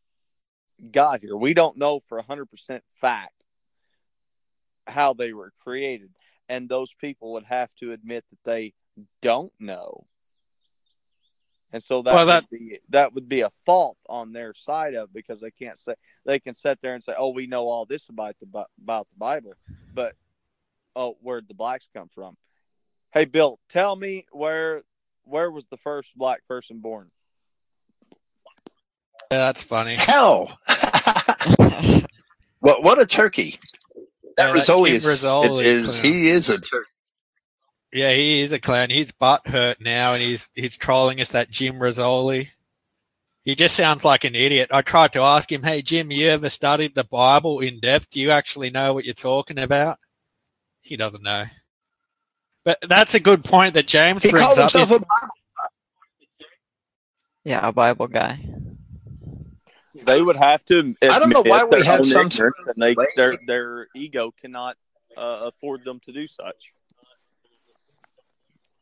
got 0.91 1.21
here. 1.21 1.35
We 1.35 1.53
don't 1.53 1.77
know 1.77 1.99
for 1.99 2.21
100% 2.21 2.81
fact 3.01 3.45
how 4.87 5.13
they 5.13 5.33
were 5.33 5.51
created. 5.63 6.11
And 6.47 6.69
those 6.69 6.93
people 6.93 7.33
would 7.33 7.45
have 7.45 7.73
to 7.75 7.91
admit 7.91 8.25
that 8.29 8.43
they 8.43 8.73
don't 9.21 9.53
know. 9.59 10.05
And 11.71 11.83
so 11.83 12.01
that, 12.03 12.13
Well, 12.13 12.25
that- 12.27 12.47
would 12.49 12.59
be 12.59 12.79
that 12.89 13.13
would 13.13 13.27
be 13.27 13.41
a 13.41 13.49
fault 13.49 13.97
on 14.07 14.31
their 14.31 14.53
side 14.53 14.93
of 14.93 15.11
because 15.11 15.41
they 15.41 15.51
can't 15.51 15.77
say 15.77 15.95
they 16.23 16.39
can 16.39 16.53
sit 16.53 16.79
there 16.81 16.93
and 16.93 17.03
say, 17.03 17.13
"Oh, 17.17 17.29
we 17.31 17.47
know 17.47 17.67
all 17.67 17.85
this 17.85 18.07
about 18.07 18.35
the 18.39 18.67
about 18.81 19.09
the 19.09 19.17
Bible," 19.17 19.55
but 19.93 20.15
oh, 20.95 21.17
where'd 21.21 21.49
the 21.49 21.53
blacks 21.53 21.89
come 21.93 22.07
from? 22.07 22.37
Hey, 23.13 23.25
Bill, 23.25 23.59
tell 23.67 23.95
me 23.97 24.25
where 24.31 24.81
where 25.23 25.51
was 25.51 25.65
the 25.65 25.75
first 25.77 26.15
black 26.17 26.47
person 26.47 26.79
born? 26.79 27.11
Yeah, 29.31 29.37
that's 29.39 29.63
funny. 29.63 29.95
Hell, 29.95 30.57
what 32.59 32.83
what 32.83 32.99
a 32.99 33.05
turkey! 33.05 33.59
That 34.37 34.47
Yeah, 34.47 34.53
that 34.53 34.65
Rizzoli 34.67 34.91
is, 34.91 35.05
Rizzoli 35.05 35.59
it 35.61 35.65
is 35.67 35.87
clown. 35.99 36.03
he 36.03 36.29
is 36.29 36.49
a 36.49 36.59
turkey. 36.59 36.89
Yeah, 37.93 38.13
he 38.13 38.41
is 38.41 38.51
a 38.51 38.59
clown. 38.59 38.89
He's 38.89 39.11
butt 39.11 39.47
hurt 39.47 39.79
now, 39.81 40.13
and 40.13 40.21
he's 40.21 40.49
he's 40.55 40.77
trolling 40.77 41.19
us. 41.21 41.29
That 41.29 41.49
Jim 41.49 41.75
Rizzoli. 41.75 42.49
He 43.43 43.53
just 43.55 43.75
sounds 43.75 44.03
like 44.03 44.23
an 44.23 44.33
idiot. 44.35 44.69
I 44.71 44.81
tried 44.81 45.13
to 45.13 45.21
ask 45.21 45.51
him, 45.51 45.63
"Hey 45.63 45.81
Jim, 45.81 46.11
you 46.11 46.29
ever 46.29 46.49
studied 46.49 46.95
the 46.95 47.03
Bible 47.03 47.59
in 47.59 47.79
depth? 47.79 48.09
Do 48.09 48.19
you 48.19 48.31
actually 48.31 48.69
know 48.69 48.93
what 48.93 49.05
you're 49.05 49.13
talking 49.13 49.59
about?" 49.59 49.99
He 50.81 50.97
doesn't 50.97 51.23
know. 51.23 51.45
But 52.63 52.79
that's 52.87 53.13
a 53.15 53.19
good 53.19 53.43
point 53.43 53.75
that 53.75 53.87
James 53.87 54.23
he 54.23 54.29
brings 54.31 54.57
up. 54.57 54.75
is- 54.75 54.91
a 54.91 54.99
Yeah, 57.43 57.67
a 57.67 57.71
Bible 57.71 58.07
guy. 58.07 58.39
They 60.05 60.21
would 60.21 60.37
have 60.37 60.63
to. 60.65 60.93
I 61.01 61.19
don't 61.19 61.29
know 61.29 61.41
why 61.41 61.63
we 61.65 61.83
have 61.85 62.05
some 62.05 62.29
and 62.29 62.75
they 62.77 62.95
their 63.15 63.37
their 63.47 63.87
ego 63.95 64.31
cannot 64.31 64.77
uh, 65.17 65.49
afford 65.53 65.83
them 65.83 65.99
to 66.01 66.11
do 66.11 66.27
such. 66.27 66.71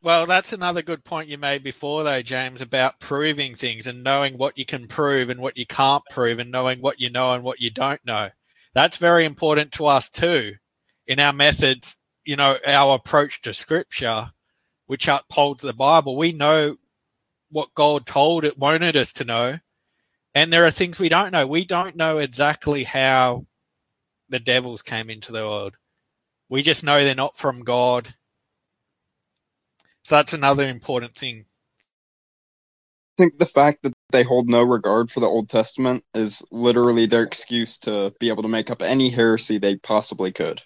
Well, 0.02 0.26
that's 0.26 0.52
another 0.52 0.82
good 0.82 1.06
point 1.06 1.30
you 1.30 1.38
made 1.38 1.64
before, 1.64 2.04
though, 2.04 2.22
James, 2.22 2.60
about 2.60 3.00
proving 3.00 3.56
things 3.56 3.88
and 3.88 4.04
knowing 4.04 4.38
what 4.38 4.58
you 4.58 4.66
can 4.66 4.86
prove 4.90 5.30
and 5.30 5.40
what 5.40 5.56
you 5.56 5.66
can't 5.66 6.04
prove 6.12 6.40
and 6.40 6.52
knowing 6.52 6.82
what 6.82 7.00
you 7.00 7.10
know 7.10 7.34
and 7.34 7.42
what 7.42 7.62
you 7.62 7.70
don't 7.70 8.06
know. 8.06 8.30
That's 8.74 8.98
very 8.98 9.24
important 9.24 9.72
to 9.74 9.86
us, 9.86 10.10
too, 10.10 10.56
in 11.08 11.22
our 11.22 11.32
methods, 11.32 11.96
you 12.26 12.36
know, 12.36 12.58
our 12.68 12.96
approach 12.96 13.42
to 13.44 13.54
scripture, 13.54 14.34
which 14.88 15.08
upholds 15.08 15.64
the 15.64 15.72
Bible. 15.72 16.18
We 16.18 16.34
know 16.34 16.76
what 17.50 17.74
God 17.74 18.06
told 18.06 18.44
it, 18.44 18.58
wanted 18.58 18.98
us 18.98 19.14
to 19.14 19.24
know. 19.24 19.60
And 20.36 20.52
there 20.52 20.66
are 20.66 20.72
things 20.72 21.00
we 21.00 21.10
don't 21.10 21.32
know. 21.32 21.46
We 21.46 21.64
don't 21.64 21.96
know 21.96 22.18
exactly 22.18 22.84
how 22.84 23.46
the 24.30 24.40
devils 24.40 24.82
came 24.82 25.10
into 25.10 25.32
the 25.32 25.48
world. 25.48 25.76
We 26.50 26.64
just 26.64 26.84
know 26.84 27.04
they're 27.04 27.16
not 27.16 27.38
from 27.38 27.64
God. 27.64 28.16
So 30.04 30.16
that's 30.16 30.34
another 30.34 30.68
important 30.68 31.14
thing. 31.16 31.46
I 33.18 33.24
think 33.24 33.38
the 33.38 33.46
fact 33.46 33.84
that 33.84 33.94
they 34.12 34.24
hold 34.24 34.50
no 34.50 34.64
regard 34.64 35.12
for 35.12 35.20
the 35.20 35.28
Old 35.28 35.50
Testament 35.50 36.04
is 36.16 36.44
literally 36.52 37.06
their 37.06 37.22
excuse 37.22 37.78
to 37.80 38.12
be 38.20 38.30
able 38.30 38.42
to 38.42 38.50
make 38.50 38.72
up 38.72 38.82
any 38.82 39.10
heresy 39.10 39.60
they 39.60 39.76
possibly 39.78 40.32
could. 40.32 40.62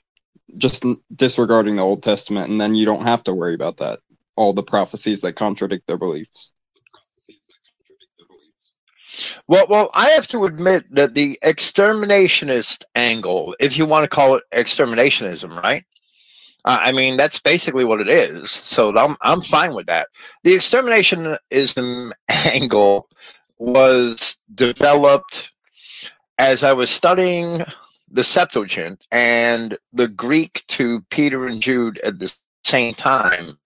Just 0.58 0.86
disregarding 1.14 1.76
the 1.76 1.82
Old 1.82 2.04
Testament, 2.04 2.50
and 2.50 2.60
then 2.60 2.74
you 2.74 2.86
don't 2.86 3.04
have 3.04 3.24
to 3.26 3.34
worry 3.34 3.54
about 3.54 3.78
that. 3.78 4.00
All 4.38 4.54
the 4.54 4.64
prophecies 4.64 5.20
that 5.22 5.34
contradict 5.34 5.88
their 5.88 5.98
beliefs. 5.98 6.54
Well, 9.48 9.68
well, 9.70 9.90
I 9.94 10.10
have 10.10 10.28
to 10.28 10.46
admit 10.46 10.86
that 10.94 11.14
the 11.14 11.40
exterminationist 11.44 12.84
angle, 12.96 13.56
if 13.60 13.78
you 13.78 13.86
want 13.86 14.04
to 14.04 14.10
call 14.10 14.36
it 14.36 14.44
exterminationism, 14.54 15.62
right? 15.62 15.84
Uh, 16.66 16.80
I 16.82 16.92
mean, 16.92 17.16
that's 17.18 17.40
basically 17.40 17.86
what 17.86 18.02
it 18.02 18.10
is. 18.10 18.52
So 18.52 18.96
I'm 18.98 19.16
I'm 19.22 19.42
fine 19.42 19.74
with 19.74 19.86
that. 19.88 20.10
The 20.44 20.56
exterminationism 20.56 22.12
angle 22.30 23.10
was 23.58 24.38
developed 24.54 25.52
as 26.38 26.64
I 26.64 26.74
was 26.74 26.90
studying 26.90 27.62
the 28.12 28.24
Septuagint 28.24 29.06
and 29.12 29.78
the 29.94 30.08
Greek 30.08 30.64
to 30.68 31.02
Peter 31.10 31.46
and 31.46 31.62
Jude 31.62 32.00
at 32.00 32.20
the 32.20 32.34
same 32.64 32.94
time 32.94 33.58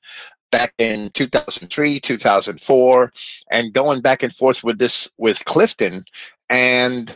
back 0.52 0.74
in 0.78 1.10
2003 1.12 2.00
2004 2.00 3.12
and 3.52 3.74
going 3.74 4.02
back 4.02 4.24
and 4.24 4.36
forth 4.36 4.64
with 4.64 4.78
this 4.78 5.10
with 5.18 5.44
clifton 5.46 6.04
and 6.50 7.16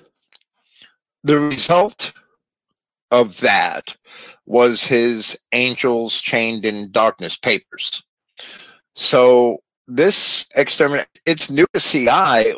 the 1.23 1.39
result 1.39 2.13
of 3.11 3.39
that 3.39 3.95
was 4.45 4.83
his 4.83 5.37
angels 5.53 6.21
chained 6.21 6.65
in 6.65 6.91
darkness 6.91 7.35
papers. 7.37 8.03
So 8.93 9.61
this 9.87 10.47
exterminate 10.55 11.07
it's 11.27 11.51
new 11.51 11.65
to 11.71 11.79
ci 11.79 12.05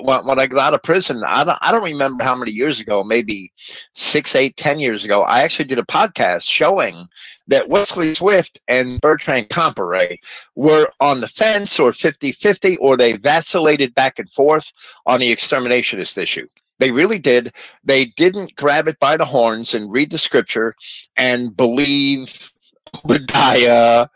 when, 0.02 0.26
when 0.26 0.40
i 0.40 0.48
got 0.48 0.60
out 0.60 0.74
of 0.74 0.82
prison 0.82 1.22
I 1.26 1.44
don't, 1.44 1.58
I 1.62 1.74
don't 1.74 1.84
remember 1.84 2.24
how 2.24 2.36
many 2.36 2.52
years 2.52 2.80
ago 2.80 3.04
maybe 3.04 3.52
six 3.96 4.34
eight 4.34 4.56
ten 4.56 4.80
years 4.80 5.04
ago 5.04 5.24
i 5.24 5.42
actually 5.42 5.66
did 5.66 5.78
a 5.78 5.84
podcast 5.84 6.48
showing 6.48 7.06
that 7.48 7.70
wesley 7.70 8.14
swift 8.14 8.60
and 8.68 9.00
bertrand 9.02 9.50
comparet 9.50 10.20
were 10.56 10.90
on 11.00 11.22
the 11.22 11.28
fence 11.28 11.80
or 11.80 11.92
50-50 11.92 12.78
or 12.80 12.98
they 12.98 13.14
vacillated 13.14 13.94
back 13.96 14.20
and 14.20 14.30
forth 14.30 14.72
on 15.06 15.20
the 15.20 15.34
exterminationist 15.34 16.18
issue. 16.18 16.48
They 16.80 16.92
really 16.92 17.20
did. 17.20 17.54
They 17.84 18.06
didn't 18.06 18.56
grab 18.56 18.88
it 18.88 19.00
by 19.00 19.18
the 19.18 19.26
horns 19.26 19.74
and 19.74 19.92
read 19.92 20.12
the 20.12 20.18
scripture 20.18 20.76
and 21.18 21.56
believe 21.56 22.52
obadiah 23.04 24.08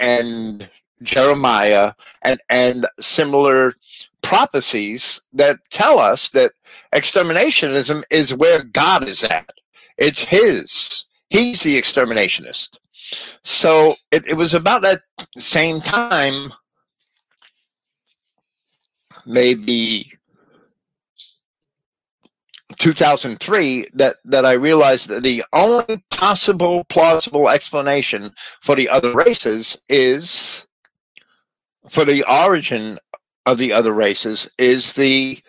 and 0.00 0.68
jeremiah 1.02 1.92
and 2.22 2.40
and 2.48 2.86
similar 3.00 3.74
prophecies 4.22 5.20
that 5.32 5.58
tell 5.70 5.98
us 5.98 6.28
that 6.30 6.52
exterminationism 6.94 8.02
is 8.10 8.34
where 8.34 8.62
god 8.62 9.08
is 9.08 9.24
at. 9.24 9.50
It's 9.98 10.22
his 10.24 11.04
he's 11.32 11.62
the 11.62 11.80
exterminationist. 11.80 12.78
So 13.42 13.96
it, 14.10 14.24
it 14.26 14.34
was 14.34 14.54
about 14.54 14.82
that 14.82 15.02
same 15.38 15.80
time 15.80 16.52
maybe 19.24 20.12
2003 22.78 23.86
that 23.94 24.16
that 24.24 24.44
I 24.44 24.52
realized 24.52 25.08
that 25.08 25.22
the 25.22 25.44
only 25.52 26.04
possible 26.10 26.84
plausible 26.84 27.48
explanation 27.48 28.32
for 28.62 28.74
the 28.74 28.88
other 28.88 29.14
races 29.14 29.80
is 29.88 30.66
for 31.90 32.04
the 32.04 32.24
origin 32.30 32.98
of 33.46 33.58
the 33.58 33.72
other 33.72 33.92
races 33.92 34.48
is 34.58 34.92
the 34.92 35.40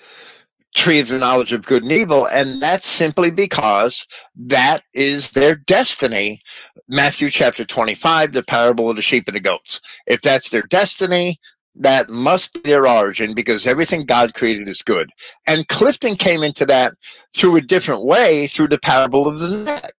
tree 0.74 1.00
of 1.00 1.08
the 1.08 1.20
knowledge 1.20 1.54
of 1.54 1.66
good 1.66 1.84
and 1.84 1.92
evil 1.92 2.26
and 2.26 2.62
that's 2.62 2.88
simply 2.88 3.30
because 3.30 4.08
that 4.36 4.84
is 4.94 5.32
their 5.32 5.56
destiny 5.56 6.42
Matthew 6.88 7.30
chapter 7.30 7.64
25 7.64 8.34
the 8.34 8.44
parable 8.44 8.90
of 8.90 8.96
the 8.96 9.02
sheep 9.02 9.28
and 9.28 9.36
the 9.36 9.40
goats 9.40 9.82
if 10.08 10.22
that's 10.22 10.50
their 10.50 10.64
destiny 10.64 11.40
that 11.76 12.10
must 12.10 12.54
be 12.54 12.62
their 12.62 12.88
origin 12.88 13.34
because 13.34 13.66
everything 13.66 14.06
God 14.06 14.34
created 14.34 14.68
is 14.68 14.82
good. 14.82 15.10
And 15.48 15.68
Clifton 15.68 16.16
came 16.16 16.44
into 16.44 16.66
that 16.68 16.94
through 17.36 17.56
a 17.56 17.62
different 17.62 18.06
way 18.06 18.48
through 18.48 18.68
the 18.68 18.80
parable 18.80 19.28
of 19.28 19.40
the 19.40 19.50
net. 19.50 19.92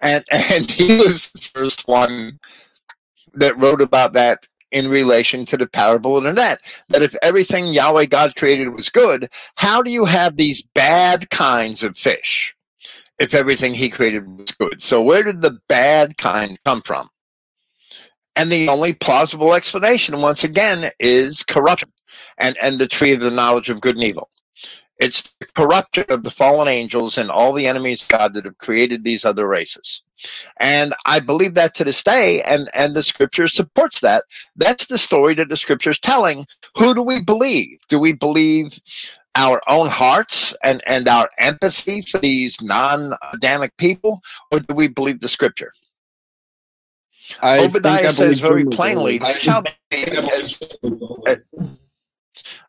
And 0.00 0.24
and 0.30 0.70
he 0.70 0.98
was 0.98 1.30
the 1.30 1.40
first 1.40 1.88
one 1.88 2.38
that 3.34 3.58
wrote 3.58 3.80
about 3.80 4.12
that 4.14 4.46
in 4.70 4.88
relation 4.88 5.46
to 5.46 5.56
the 5.56 5.66
parable 5.66 6.16
of 6.16 6.24
the 6.24 6.32
net. 6.32 6.60
That 6.88 7.02
if 7.02 7.14
everything 7.22 7.66
Yahweh 7.66 8.06
God 8.06 8.34
created 8.36 8.68
was 8.68 8.88
good, 8.88 9.30
how 9.54 9.82
do 9.82 9.90
you 9.90 10.04
have 10.04 10.36
these 10.36 10.62
bad 10.74 11.30
kinds 11.30 11.82
of 11.82 11.96
fish 11.96 12.54
if 13.18 13.34
everything 13.34 13.74
he 13.74 13.88
created 13.88 14.26
was 14.26 14.50
good? 14.52 14.82
So 14.82 15.02
where 15.02 15.22
did 15.22 15.42
the 15.42 15.58
bad 15.68 16.16
kind 16.18 16.58
come 16.64 16.82
from? 16.82 17.08
And 18.36 18.52
the 18.52 18.68
only 18.68 18.92
plausible 18.92 19.54
explanation, 19.54 20.20
once 20.20 20.44
again, 20.44 20.90
is 21.00 21.42
corruption 21.42 21.92
and, 22.38 22.56
and 22.62 22.78
the 22.78 22.86
tree 22.86 23.12
of 23.12 23.20
the 23.20 23.30
knowledge 23.32 23.68
of 23.68 23.80
good 23.80 23.96
and 23.96 24.04
evil. 24.04 24.30
It's 24.98 25.34
the 25.38 25.46
corruption 25.46 26.04
of 26.08 26.24
the 26.24 26.30
fallen 26.30 26.68
angels 26.68 27.18
and 27.18 27.30
all 27.30 27.52
the 27.52 27.66
enemies 27.66 28.02
of 28.02 28.08
God 28.08 28.34
that 28.34 28.44
have 28.44 28.58
created 28.58 29.04
these 29.04 29.24
other 29.24 29.46
races. 29.46 30.02
And 30.58 30.94
I 31.06 31.20
believe 31.20 31.54
that 31.54 31.74
to 31.76 31.84
this 31.84 32.02
day, 32.02 32.42
and, 32.42 32.68
and 32.74 32.94
the 32.94 33.02
scripture 33.02 33.46
supports 33.46 34.00
that. 34.00 34.24
That's 34.56 34.86
the 34.86 34.98
story 34.98 35.34
that 35.34 35.48
the 35.48 35.56
scripture 35.56 35.90
is 35.90 36.00
telling. 36.00 36.46
Who 36.76 36.94
do 36.94 37.02
we 37.02 37.20
believe? 37.22 37.78
Do 37.88 38.00
we 38.00 38.12
believe 38.12 38.80
our 39.36 39.60
own 39.68 39.88
hearts 39.88 40.54
and, 40.64 40.82
and 40.86 41.06
our 41.06 41.30
empathy 41.38 42.02
for 42.02 42.18
these 42.18 42.60
non 42.60 43.12
Adamic 43.32 43.76
people, 43.76 44.20
or 44.50 44.58
do 44.60 44.74
we 44.74 44.88
believe 44.88 45.20
the 45.20 45.28
scripture? 45.28 45.72
I 47.40 47.60
Obadiah 47.60 48.10
says 48.10 48.40
very 48.40 48.64
plainly, 48.64 49.20
shall 49.38 49.62
be 49.62 49.72
as- 49.92 50.58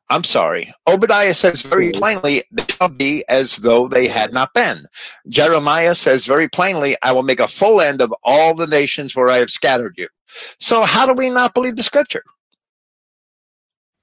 I'm 0.10 0.24
sorry. 0.24 0.74
Obadiah 0.88 1.34
says 1.34 1.62
very 1.62 1.92
mm-hmm. 1.92 2.00
plainly, 2.00 2.44
they 2.52 2.66
shall 2.68 2.90
be 2.90 3.24
as 3.30 3.58
though 3.58 3.88
they 3.88 4.08
had 4.08 4.34
not 4.34 4.54
been. 4.54 4.86
Jeremiah 5.28 5.94
says 5.94 6.26
very 6.26 6.50
plainly, 6.50 6.98
I 7.04 7.12
will 7.12 7.24
make 7.24 7.40
a 7.40 7.48
full 7.48 7.80
end 7.80 8.02
of 8.02 8.14
all 8.24 8.56
the 8.56 8.68
nations 8.68 9.16
where 9.16 9.30
I 9.30 9.38
have 9.38 9.52
scattered 9.52 9.96
you. 9.98 10.08
So 10.60 10.82
how 10.82 11.06
do 11.06 11.14
we 11.14 11.30
not 11.30 11.54
believe 11.54 11.76
the 11.76 11.84
scripture? 11.84 12.24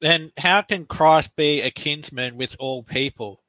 Then 0.00 0.30
how 0.38 0.62
can 0.62 0.84
Christ 0.84 1.36
be 1.36 1.61
a 1.62 1.70
kinsman 1.70 2.36
with 2.36 2.57
all 2.61 2.82
people? 2.82 3.42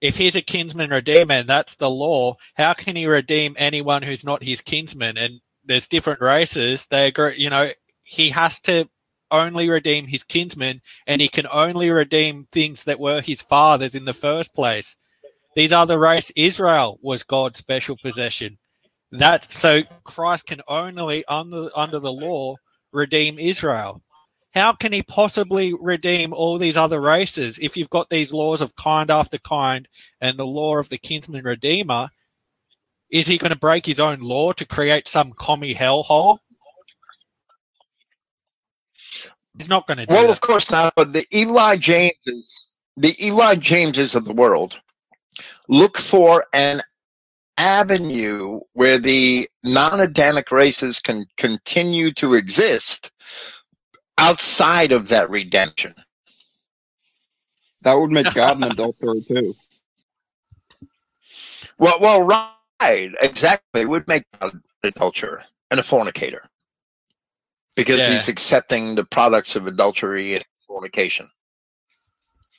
If 0.00 0.16
he's 0.16 0.36
a 0.36 0.42
kinsman 0.42 0.90
redeemer, 0.90 1.34
and 1.34 1.48
that's 1.48 1.74
the 1.74 1.90
law, 1.90 2.36
how 2.54 2.74
can 2.74 2.96
he 2.96 3.06
redeem 3.06 3.54
anyone 3.58 4.02
who's 4.02 4.24
not 4.24 4.44
his 4.44 4.60
kinsman? 4.60 5.18
And 5.18 5.40
there's 5.64 5.88
different 5.88 6.20
races. 6.20 6.86
They 6.86 7.08
agree, 7.08 7.36
you 7.36 7.50
know, 7.50 7.70
he 8.02 8.30
has 8.30 8.60
to 8.60 8.88
only 9.30 9.68
redeem 9.68 10.06
his 10.06 10.24
kinsmen, 10.24 10.82
and 11.06 11.20
he 11.20 11.28
can 11.28 11.46
only 11.52 11.90
redeem 11.90 12.46
things 12.50 12.84
that 12.84 13.00
were 13.00 13.20
his 13.20 13.42
father's 13.42 13.94
in 13.94 14.04
the 14.04 14.12
first 14.12 14.54
place. 14.54 14.96
These 15.54 15.72
other 15.72 15.98
race, 15.98 16.30
Israel 16.36 16.98
was 17.02 17.22
God's 17.22 17.58
special 17.58 17.96
possession. 17.96 18.58
That 19.10 19.52
so 19.52 19.82
Christ 20.04 20.46
can 20.48 20.60
only 20.68 21.24
under 21.26 21.68
under 21.74 21.98
the 21.98 22.12
law 22.12 22.56
redeem 22.92 23.38
Israel. 23.38 24.02
How 24.52 24.72
can 24.72 24.92
he 24.92 25.02
possibly 25.02 25.74
redeem 25.78 26.32
all 26.32 26.58
these 26.58 26.76
other 26.76 27.00
races 27.00 27.58
if 27.58 27.76
you've 27.76 27.90
got 27.90 28.08
these 28.08 28.32
laws 28.32 28.62
of 28.62 28.74
kind 28.74 29.10
after 29.10 29.38
kind 29.38 29.86
and 30.20 30.38
the 30.38 30.46
law 30.46 30.78
of 30.78 30.88
the 30.88 30.98
kinsman 30.98 31.44
redeemer? 31.44 32.08
Is 33.10 33.26
he 33.26 33.38
going 33.38 33.52
to 33.52 33.58
break 33.58 33.86
his 33.86 34.00
own 34.00 34.20
law 34.20 34.52
to 34.52 34.64
create 34.64 35.08
some 35.08 35.32
commie 35.32 35.74
hellhole? 35.74 36.38
He's 39.56 39.68
not 39.68 39.86
going 39.86 39.98
to 39.98 40.06
do 40.06 40.12
Well, 40.14 40.26
that. 40.26 40.32
of 40.32 40.40
course 40.40 40.70
not. 40.70 40.92
But 40.96 41.12
the 41.12 41.26
Eli 41.36 41.76
Jameses, 41.76 42.68
the 42.96 43.16
Eli 43.24 43.54
Jameses 43.56 44.14
of 44.14 44.24
the 44.24 44.34
world, 44.34 44.78
look 45.68 45.98
for 45.98 46.44
an 46.52 46.82
avenue 47.58 48.60
where 48.74 48.98
the 48.98 49.48
non-Adamic 49.64 50.50
races 50.50 51.00
can 51.00 51.26
continue 51.38 52.12
to 52.14 52.34
exist 52.34 53.10
outside 54.18 54.92
of 54.92 55.08
that 55.08 55.30
redemption. 55.30 55.94
That 57.82 57.94
would 57.94 58.12
make 58.12 58.32
God 58.34 58.58
an 58.58 58.64
adulterer 58.64 59.16
too. 59.26 59.54
Well, 61.78 61.98
well, 62.00 62.22
right, 62.22 63.12
exactly. 63.20 63.82
It 63.82 63.88
would 63.88 64.08
make 64.08 64.24
God 64.40 64.54
an 64.54 64.62
adulterer 64.84 65.44
and 65.70 65.80
a 65.80 65.82
fornicator 65.82 66.42
because 67.76 68.00
Yeah. 68.00 68.14
he's 68.14 68.28
accepting 68.28 68.96
the 68.96 69.04
products 69.04 69.54
of 69.54 69.66
adultery 69.68 70.34
and 70.34 70.44
fornication. 70.66 71.28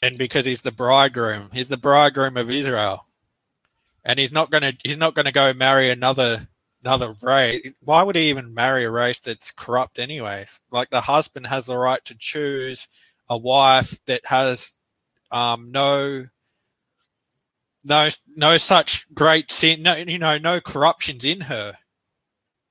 and 0.04 0.18
because 0.18 0.46
he's 0.46 0.62
the 0.62 0.72
bridegroom, 0.72 1.50
he's 1.52 1.68
the 1.70 1.78
bridegroom 1.78 2.38
of 2.38 2.52
Israel, 2.52 3.08
and 4.06 4.20
he's 4.20 4.32
not 4.32 4.52
gonna 4.52 4.74
he's 4.84 4.98
not 4.98 5.16
gonna 5.16 5.32
go 5.32 5.54
marry 5.54 5.90
another 5.90 6.48
another 6.84 7.14
race. 7.22 7.72
Why 7.82 8.04
would 8.04 8.16
he 8.16 8.30
even 8.30 8.54
marry 8.54 8.86
a 8.86 8.92
race 8.92 9.20
that's 9.20 9.52
corrupt, 9.52 9.98
anyways? 10.00 10.62
Like 10.72 10.92
the 10.92 11.02
husband 11.02 11.48
has 11.48 11.66
the 11.66 11.76
right 11.78 12.04
to 12.06 12.16
choose 12.16 12.88
a 13.28 13.38
wife 13.38 14.00
that 14.06 14.26
has 14.28 14.76
um, 15.32 15.72
no 15.72 16.28
no 17.84 18.10
no 18.36 18.58
such 18.58 19.08
great 19.14 19.52
sin, 19.52 19.82
no 19.82 19.96
you 19.96 20.20
know 20.20 20.38
no 20.38 20.62
corruptions 20.62 21.26
in 21.26 21.42
her. 21.42 21.78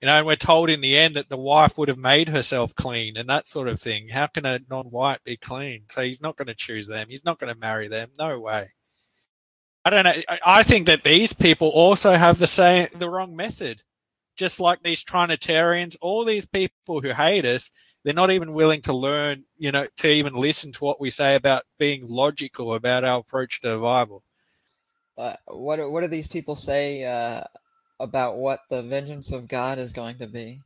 You 0.01 0.07
know, 0.07 0.19
and 0.19 0.27
we're 0.27 0.37
told 0.37 0.69
in 0.69 0.83
the 0.83 0.97
end 0.97 1.17
that 1.17 1.31
the 1.31 1.39
wife 1.39 1.79
would 1.79 1.89
have 1.89 1.97
made 1.99 2.29
herself 2.29 2.75
clean 2.75 3.17
and 3.17 3.29
that 3.31 3.47
sort 3.47 3.67
of 3.67 3.81
thing. 3.81 4.09
How 4.09 4.27
can 4.27 4.45
a 4.45 4.61
non-white 4.69 5.25
be 5.25 5.39
clean? 5.39 5.85
So 5.89 6.03
he's 6.03 6.21
not 6.21 6.37
going 6.37 6.49
to 6.49 6.55
choose 6.55 6.87
them. 6.87 7.09
He's 7.09 7.25
not 7.25 7.39
going 7.39 7.53
to 7.53 7.59
marry 7.59 7.89
them. 7.89 8.11
No 8.19 8.39
way. 8.39 8.73
I 9.87 9.91
don't 9.91 10.05
know. 10.05 10.15
I- 10.45 10.63
think 10.65 10.87
that 10.87 11.05
these 11.05 11.33
people 11.33 11.69
also 11.69 12.15
have 12.15 12.39
the 12.39 12.47
same, 12.47 12.89
the 12.95 13.09
wrong 13.09 13.35
method. 13.37 13.83
Just 14.37 14.61
like 14.61 14.83
these 14.83 15.03
Trinitarians, 15.03 15.97
all 16.03 16.25
these 16.25 16.45
people 16.45 17.01
who 17.01 17.11
hate 17.11 17.47
us, 17.47 17.71
they're 18.05 18.13
not 18.13 18.31
even 18.31 18.53
willing 18.53 18.83
to 18.83 18.93
learn, 18.93 19.45
you 19.57 19.73
know, 19.73 19.87
to 19.97 20.09
even 20.09 20.35
listen 20.35 20.73
to 20.73 20.85
what 20.85 21.01
we 21.01 21.09
say 21.09 21.37
about 21.37 21.63
being 21.79 22.07
logical 22.07 22.75
about 22.75 23.05
our 23.05 23.21
approach 23.21 23.61
to 23.63 23.71
the 23.71 23.79
Bible. 23.79 24.23
Uh, 25.17 25.37
what 25.47 25.91
what 25.91 26.03
do 26.03 26.09
these 26.09 26.29
people 26.29 26.55
say 26.55 27.05
uh, 27.05 27.43
about 28.01 28.37
what 28.37 28.61
the 28.71 28.83
vengeance 28.83 29.33
of 29.33 29.49
God 29.49 29.79
is 29.79 29.93
going 29.93 30.19
to 30.19 30.27
be? 30.27 30.61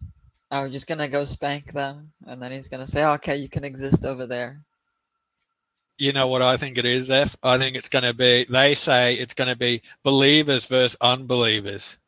Are 0.51 0.65
we 0.65 0.71
just 0.71 0.89
gonna 0.89 1.09
go 1.09 1.25
spank 1.25 1.73
them, 1.73 2.13
and 2.27 2.43
then 2.43 2.51
he's 2.51 2.69
gonna 2.69 2.89
say, 2.89 3.05
"Okay, 3.05 3.37
you 3.37 3.49
can 3.49 3.65
exist 3.65 4.05
over 4.05 4.27
there." 4.27 4.61
you 6.01 6.13
know 6.13 6.27
what 6.27 6.43
I 6.43 6.57
think 6.57 6.79
it 6.79 6.87
is, 6.87 7.11
F? 7.11 7.37
I 7.43 7.59
think 7.59 7.77
it's 7.77 7.91
going 7.91 8.05
to 8.05 8.15
be, 8.15 8.45
they 8.45 8.75
say 8.75 9.15
it's 9.15 9.35
going 9.35 9.49
to 9.49 9.57
be 9.57 9.83
believers 10.03 10.65
versus 10.67 10.97
unbelievers, 11.01 11.99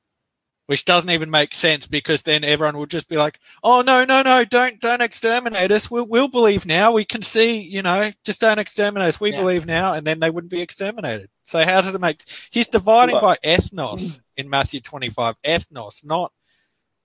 which 0.66 0.86
doesn't 0.86 1.10
even 1.10 1.30
make 1.30 1.54
sense 1.54 1.86
because 1.86 2.22
then 2.22 2.42
everyone 2.42 2.78
will 2.78 2.86
just 2.86 3.08
be 3.08 3.18
like, 3.18 3.38
oh, 3.62 3.82
no, 3.82 4.04
no, 4.06 4.22
no, 4.22 4.46
don't, 4.46 4.80
don't 4.80 5.02
exterminate 5.02 5.70
us. 5.70 5.90
We'll, 5.90 6.06
we'll 6.06 6.28
believe 6.28 6.64
now. 6.64 6.92
We 6.92 7.04
can 7.04 7.20
see, 7.20 7.60
you 7.60 7.82
know, 7.82 8.10
just 8.24 8.40
don't 8.40 8.58
exterminate 8.58 9.08
us. 9.08 9.20
We 9.20 9.30
Yeah. 9.32 9.40
believe 9.40 9.66
now. 9.66 9.92
And 9.92 10.06
then 10.06 10.20
they 10.20 10.30
wouldn't 10.30 10.50
be 10.50 10.62
exterminated. 10.62 11.28
So 11.44 11.58
how 11.58 11.82
does 11.82 11.94
it 11.94 12.00
make, 12.00 12.22
he's 12.50 12.68
dividing 12.68 13.20
by 13.20 13.36
ethnos 13.44 14.20
in 14.37 14.49
Matthew 14.49 14.80
25, 14.80 15.35
ethnos, 15.45 16.05
not, 16.05 16.33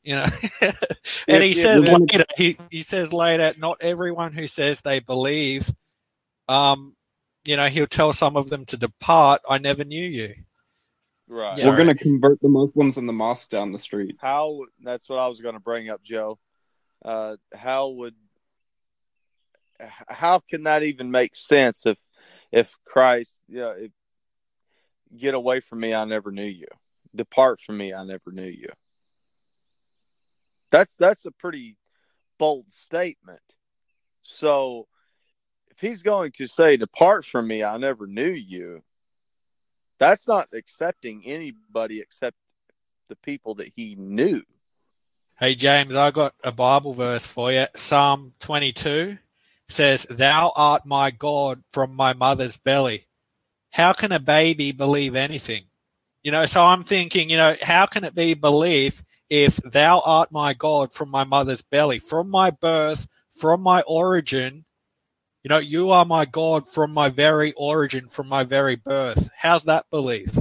you 0.03 0.15
know, 0.15 0.23
and 1.27 1.43
he 1.43 1.51
If- 1.51 1.57
if 1.57 1.57
says 1.57 1.85
we're 1.85 1.97
later, 1.97 2.25
he, 2.37 2.57
he 2.71 2.81
says 2.83 3.11
later, 3.11 3.53
not 3.57 3.77
everyone 3.81 4.33
who 4.33 4.47
says 4.47 4.81
they 4.81 4.99
believe 4.99 5.71
um, 6.49 6.95
you 7.45 7.55
know, 7.55 7.67
he'll 7.67 7.87
tell 7.87 8.13
some 8.13 8.35
of 8.35 8.49
them 8.49 8.65
to 8.65 8.77
depart. 8.77 9.41
I 9.49 9.57
never 9.57 9.83
knew 9.83 10.03
you. 10.03 10.33
Right. 11.29 11.57
Yeah. 11.57 11.67
We're 11.67 11.77
gonna 11.77 11.95
convert 11.95 12.39
the 12.41 12.49
Muslims 12.49 12.97
in 12.97 13.05
the 13.05 13.13
mosque 13.13 13.49
down 13.49 13.71
the 13.71 13.79
street. 13.79 14.17
How? 14.19 14.65
That's 14.81 15.09
what 15.09 15.19
I 15.19 15.27
was 15.27 15.41
going 15.41 15.55
to 15.55 15.59
bring 15.59 15.89
up, 15.89 16.03
Joe. 16.03 16.39
Uh, 17.03 17.37
how 17.53 17.89
would? 17.89 18.15
How 20.09 20.39
can 20.39 20.63
that 20.63 20.83
even 20.83 21.11
make 21.11 21.35
sense 21.35 21.85
if, 21.85 21.97
if 22.51 22.75
Christ, 22.83 23.39
yeah, 23.47 23.73
if, 23.77 23.91
get 25.15 25.35
away 25.35 25.59
from 25.59 25.81
me, 25.81 25.93
I 25.93 26.03
never 26.05 26.31
knew 26.31 26.43
you. 26.43 26.65
Depart 27.17 27.59
from 27.59 27.77
me, 27.77 27.93
I 27.93 28.03
never 28.03 28.31
knew 28.31 28.43
you. 28.43 28.69
That's 30.71 30.97
that's 30.97 31.25
a 31.25 31.31
pretty 31.31 31.77
bold 32.37 32.71
statement. 32.71 33.41
So, 34.21 34.87
if 35.71 35.79
he's 35.79 36.01
going 36.01 36.31
to 36.33 36.47
say, 36.47 36.77
"Depart 36.77 37.25
from 37.25 37.47
me, 37.47 37.63
I 37.63 37.77
never 37.77 38.05
knew 38.05 38.31
you," 38.31 38.81
that's 39.99 40.27
not 40.27 40.49
accepting 40.53 41.23
anybody 41.25 41.99
except 41.99 42.37
the 43.09 43.15
people 43.15 43.55
that 43.55 43.71
he 43.75 43.95
knew. 43.95 44.43
Hey, 45.39 45.55
James, 45.55 45.95
I 45.95 46.11
got 46.11 46.33
a 46.43 46.51
Bible 46.51 46.93
verse 46.93 47.25
for 47.25 47.51
you. 47.51 47.67
Psalm 47.75 48.33
22 48.39 49.19
says, 49.69 50.05
Thou 50.09 50.51
art 50.55 50.85
my 50.85 51.11
God 51.11 51.63
from 51.71 51.95
my 51.95 52.13
mother's 52.13 52.57
belly. 52.57 53.05
How 53.69 53.93
can 53.93 54.11
a 54.11 54.19
baby 54.19 54.71
believe 54.71 55.15
anything? 55.15 55.65
You 56.23 56.31
know, 56.31 56.45
so 56.45 56.65
I'm 56.65 56.83
thinking, 56.83 57.29
you 57.29 57.37
know, 57.37 57.55
how 57.61 57.85
can 57.85 58.03
it 58.03 58.15
be 58.15 58.33
belief 58.33 59.03
if 59.29 59.57
thou 59.57 60.01
art 60.05 60.31
my 60.31 60.53
God 60.53 60.91
from 60.93 61.09
my 61.09 61.23
mother's 61.23 61.61
belly, 61.61 61.99
from 61.99 62.29
my 62.29 62.51
birth, 62.51 63.07
from 63.31 63.61
my 63.61 63.81
origin? 63.87 64.65
You 65.43 65.49
know, 65.49 65.59
you 65.59 65.91
are 65.91 66.03
my 66.05 66.25
God 66.25 66.67
from 66.67 66.91
my 66.93 67.07
very 67.09 67.53
origin, 67.53 68.09
from 68.09 68.27
my 68.27 68.43
very 68.43 68.75
birth. 68.75 69.29
How's 69.37 69.63
that 69.65 69.85
belief? 69.89 70.35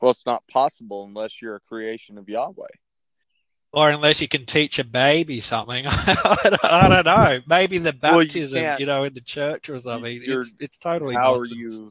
Well, 0.00 0.12
it's 0.12 0.26
not 0.26 0.46
possible 0.46 1.04
unless 1.04 1.42
you're 1.42 1.56
a 1.56 1.60
creation 1.60 2.18
of 2.18 2.28
Yahweh. 2.28 2.66
or 3.72 3.90
unless 3.90 4.20
you 4.20 4.28
can 4.28 4.46
teach 4.46 4.78
a 4.78 4.84
baby 4.84 5.40
something. 5.40 5.84
I 5.88 6.88
don't- 6.88 7.04
know. 7.04 7.40
Maybe 7.48 7.78
the 7.78 7.96
Well, 8.00 8.22
you 8.22 8.28
baptism, 8.28 8.76
you, 8.78 8.86
know, 8.86 9.02
in 9.04 9.14
the 9.14 9.20
church 9.20 9.68
or 9.68 9.78
something. 9.80 10.20
It's 10.24 10.52
it's 10.60 10.78
totally 10.78 11.14
how 11.16 11.34
nonsense. 11.36 11.52
are 11.52 11.60
you? 11.60 11.90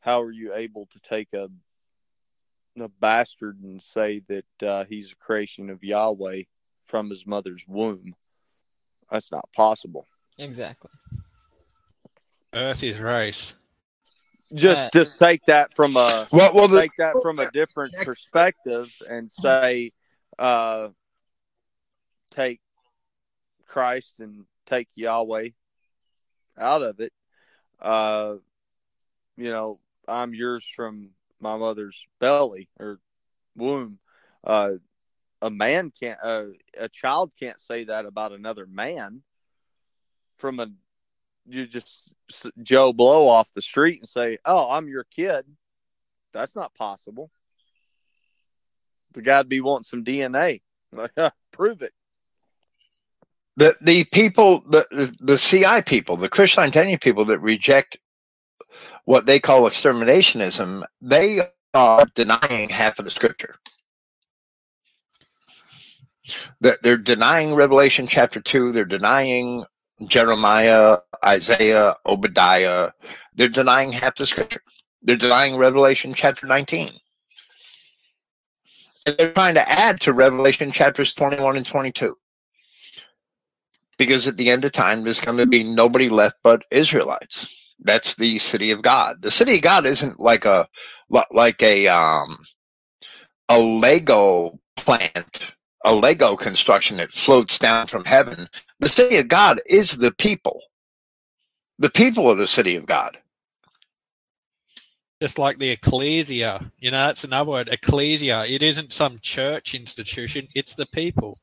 How 0.00 0.22
are 0.22 0.30
you 0.30 0.54
able 0.54 0.86
to 0.86 1.00
take 1.00 1.32
a 1.32 1.48
a 2.80 2.88
bastard 3.00 3.60
and 3.60 3.82
say 3.82 4.22
that 4.28 4.62
uh, 4.62 4.84
he's 4.84 5.10
a 5.10 5.16
creation 5.16 5.68
of 5.68 5.82
Yahweh 5.82 6.42
from 6.84 7.10
his 7.10 7.26
mother's 7.26 7.64
womb? 7.66 8.14
That's 9.10 9.32
not 9.32 9.48
possible. 9.52 10.06
Exactly. 10.38 10.90
That's 12.52 12.80
his 12.80 12.98
race. 12.98 13.54
Just 14.54 14.82
Uh, 14.82 14.90
just 14.92 15.18
take 15.18 15.44
that 15.46 15.74
from 15.74 15.96
a 15.96 16.28
Well, 16.32 16.54
well, 16.54 16.68
the, 16.68 16.80
take 16.80 16.92
that 16.98 17.14
from 17.20 17.38
a 17.38 17.50
different 17.50 17.94
perspective 18.04 18.88
and 19.08 19.30
say, 19.30 19.92
uh, 20.38 20.90
take 22.30 22.60
Christ 23.66 24.14
and 24.20 24.46
take 24.66 24.88
Yahweh 24.94 25.50
out 26.56 26.82
of 26.82 27.00
it. 27.00 27.12
Uh, 27.80 28.36
you 29.36 29.50
know, 29.50 29.78
I'm 30.08 30.34
yours 30.34 30.64
from 30.64 31.10
my 31.40 31.56
mother's 31.56 32.06
belly 32.18 32.68
or 32.80 32.98
womb. 33.56 33.98
Uh, 34.42 34.72
a 35.40 35.50
man 35.50 35.92
can't, 35.98 36.18
uh, 36.22 36.46
a 36.76 36.88
child 36.88 37.32
can't 37.38 37.60
say 37.60 37.84
that 37.84 38.06
about 38.06 38.32
another 38.32 38.66
man. 38.66 39.22
From 40.38 40.60
a, 40.60 40.68
you 41.48 41.66
just 41.66 42.14
Joe 42.62 42.92
Blow 42.92 43.28
off 43.28 43.52
the 43.54 43.62
street 43.62 44.00
and 44.00 44.08
say, 44.08 44.38
"Oh, 44.44 44.70
I'm 44.70 44.88
your 44.88 45.04
kid." 45.04 45.44
That's 46.32 46.54
not 46.54 46.74
possible. 46.74 47.30
The 49.12 49.22
guy'd 49.22 49.48
be 49.48 49.60
wanting 49.60 49.84
some 49.84 50.04
DNA. 50.04 50.62
Prove 51.52 51.82
it. 51.82 51.92
the 53.58 53.76
the 53.80 54.04
people, 54.04 54.60
the 54.60 55.12
the, 55.20 55.36
CI 55.36 55.82
people, 55.82 56.16
the 56.16 56.28
Christian 56.28 56.62
identity 56.62 56.96
people 56.96 57.24
that 57.26 57.40
reject 57.40 57.98
what 59.04 59.26
they 59.26 59.40
call 59.40 59.62
exterminationism, 59.62 60.84
they 61.00 61.40
are 61.74 62.04
denying 62.14 62.68
half 62.68 62.98
of 62.98 63.04
the 63.04 63.10
scripture. 63.10 63.56
They're 66.60 66.98
denying 66.98 67.54
Revelation 67.54 68.06
chapter 68.06 68.40
two. 68.40 68.72
They're 68.72 68.84
denying 68.84 69.64
Jeremiah, 70.08 70.98
Isaiah, 71.24 71.96
Obadiah. 72.04 72.90
They're 73.34 73.48
denying 73.48 73.92
half 73.92 74.16
the 74.16 74.26
scripture. 74.26 74.62
They're 75.02 75.16
denying 75.16 75.56
Revelation 75.56 76.12
chapter 76.14 76.46
nineteen. 76.46 76.92
And 79.06 79.16
they're 79.16 79.32
trying 79.32 79.54
to 79.54 79.66
add 79.66 80.00
to 80.02 80.12
Revelation 80.12 80.70
chapters 80.70 81.14
21 81.14 81.56
and 81.56 81.64
22. 81.64 82.14
Because 83.96 84.28
at 84.28 84.36
the 84.36 84.50
end 84.50 84.66
of 84.66 84.72
time, 84.72 85.02
there's 85.02 85.20
going 85.20 85.38
to 85.38 85.46
be 85.46 85.64
nobody 85.64 86.10
left 86.10 86.36
but 86.42 86.66
Israelites. 86.70 87.67
That's 87.80 88.14
the 88.14 88.38
city 88.38 88.70
of 88.70 88.82
God. 88.82 89.22
The 89.22 89.30
city 89.30 89.56
of 89.56 89.62
God 89.62 89.86
isn't 89.86 90.20
like 90.20 90.44
a 90.44 90.68
like 91.30 91.62
a 91.62 91.88
um 91.88 92.36
a 93.48 93.58
Lego 93.58 94.58
plant, 94.76 95.54
a 95.84 95.94
Lego 95.94 96.36
construction 96.36 96.96
that 96.98 97.12
floats 97.12 97.58
down 97.58 97.86
from 97.86 98.04
heaven. 98.04 98.48
The 98.80 98.88
city 98.88 99.16
of 99.16 99.28
God 99.28 99.60
is 99.66 99.96
the 99.96 100.12
people. 100.12 100.60
The 101.78 101.90
people 101.90 102.30
of 102.30 102.38
the 102.38 102.46
city 102.46 102.76
of 102.76 102.86
God. 102.86 103.16
Just 105.20 105.38
like 105.38 105.58
the 105.58 105.70
ecclesia, 105.70 106.70
you 106.78 106.92
know, 106.92 106.98
that's 106.98 107.24
another 107.24 107.50
word. 107.50 107.68
Ecclesia. 107.68 108.44
It 108.46 108.62
isn't 108.62 108.92
some 108.92 109.18
church 109.20 109.74
institution. 109.74 110.46
It's 110.54 110.74
the 110.74 110.86
people. 110.86 111.38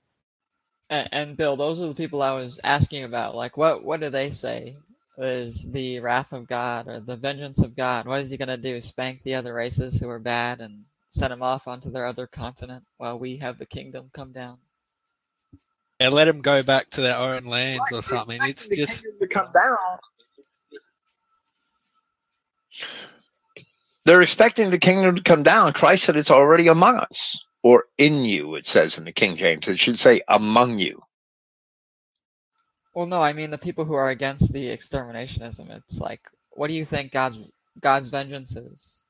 And, 0.90 1.10
and 1.12 1.38
Bill, 1.38 1.58
those 1.58 1.82
are 1.82 1.88
the 1.88 1.96
people 1.96 2.22
I 2.22 2.34
was 2.34 2.60
asking 2.64 3.04
about. 3.04 3.36
Like, 3.36 3.58
what 3.58 3.84
what 3.84 4.00
do 4.00 4.10
they 4.10 4.30
say? 4.30 4.76
Is 5.18 5.68
the 5.72 6.00
wrath 6.02 6.34
of 6.34 6.48
God 6.48 6.88
or 6.88 7.00
the 7.00 7.16
vengeance 7.16 7.60
of 7.60 7.76
God? 7.76 8.06
What 8.06 8.22
is 8.22 8.30
he 8.30 8.38
gonna 8.38 8.58
do? 8.58 8.82
Spank 8.82 9.24
the 9.24 9.36
other 9.36 9.54
races 9.54 9.98
who 9.98 10.10
are 10.10 10.20
bad 10.20 10.60
and 10.62 10.84
send 11.08 11.32
them 11.32 11.42
off 11.42 11.68
onto 11.68 11.90
their 11.90 12.06
other 12.06 12.28
continent 12.28 12.84
while 12.98 13.18
we 13.18 13.38
have 13.38 13.58
the 13.58 13.66
kingdom 13.66 14.10
come 14.14 14.34
down? 14.34 14.58
And 16.00 16.14
let 16.14 16.26
them 16.26 16.42
go 16.42 16.62
back 16.64 16.90
to 16.92 17.02
their 17.02 17.18
own 17.18 17.46
lands 17.46 17.92
or 17.94 18.02
something. 18.02 18.42
It's 18.44 18.68
just 18.68 19.08
to 19.22 19.28
come 19.28 19.48
down. 19.54 20.00
They're 24.04 24.22
expecting 24.22 24.70
the 24.70 24.78
kingdom 24.78 25.16
to 25.16 25.24
come 25.24 25.44
down. 25.44 25.74
Christ 25.74 26.04
said 26.04 26.18
it's 26.18 26.30
already 26.32 26.68
among 26.68 26.98
us 26.98 27.44
or 27.64 27.86
in 27.98 28.26
you, 28.26 28.56
it 28.56 28.68
says 28.68 28.98
in 28.98 29.06
the 29.06 29.12
King 29.14 29.38
James. 29.38 29.68
It 29.68 29.80
should 29.80 29.98
say 29.98 30.22
among 30.28 30.78
you. 30.80 31.02
Well, 32.96 33.08
no, 33.08 33.22
I 33.22 33.34
mean 33.34 33.52
the 33.52 33.58
people 33.58 33.86
who 33.86 33.94
are 33.94 34.10
against 34.10 34.54
the 34.54 34.68
exterminationism. 34.70 35.70
It's 35.70 36.00
like, 36.00 36.22
what 36.52 36.68
do 36.68 36.74
you 36.74 36.86
think 36.86 37.12
God's 37.12 37.38
God's 37.82 38.08
vengeance 38.08 38.56
is? 38.56 39.02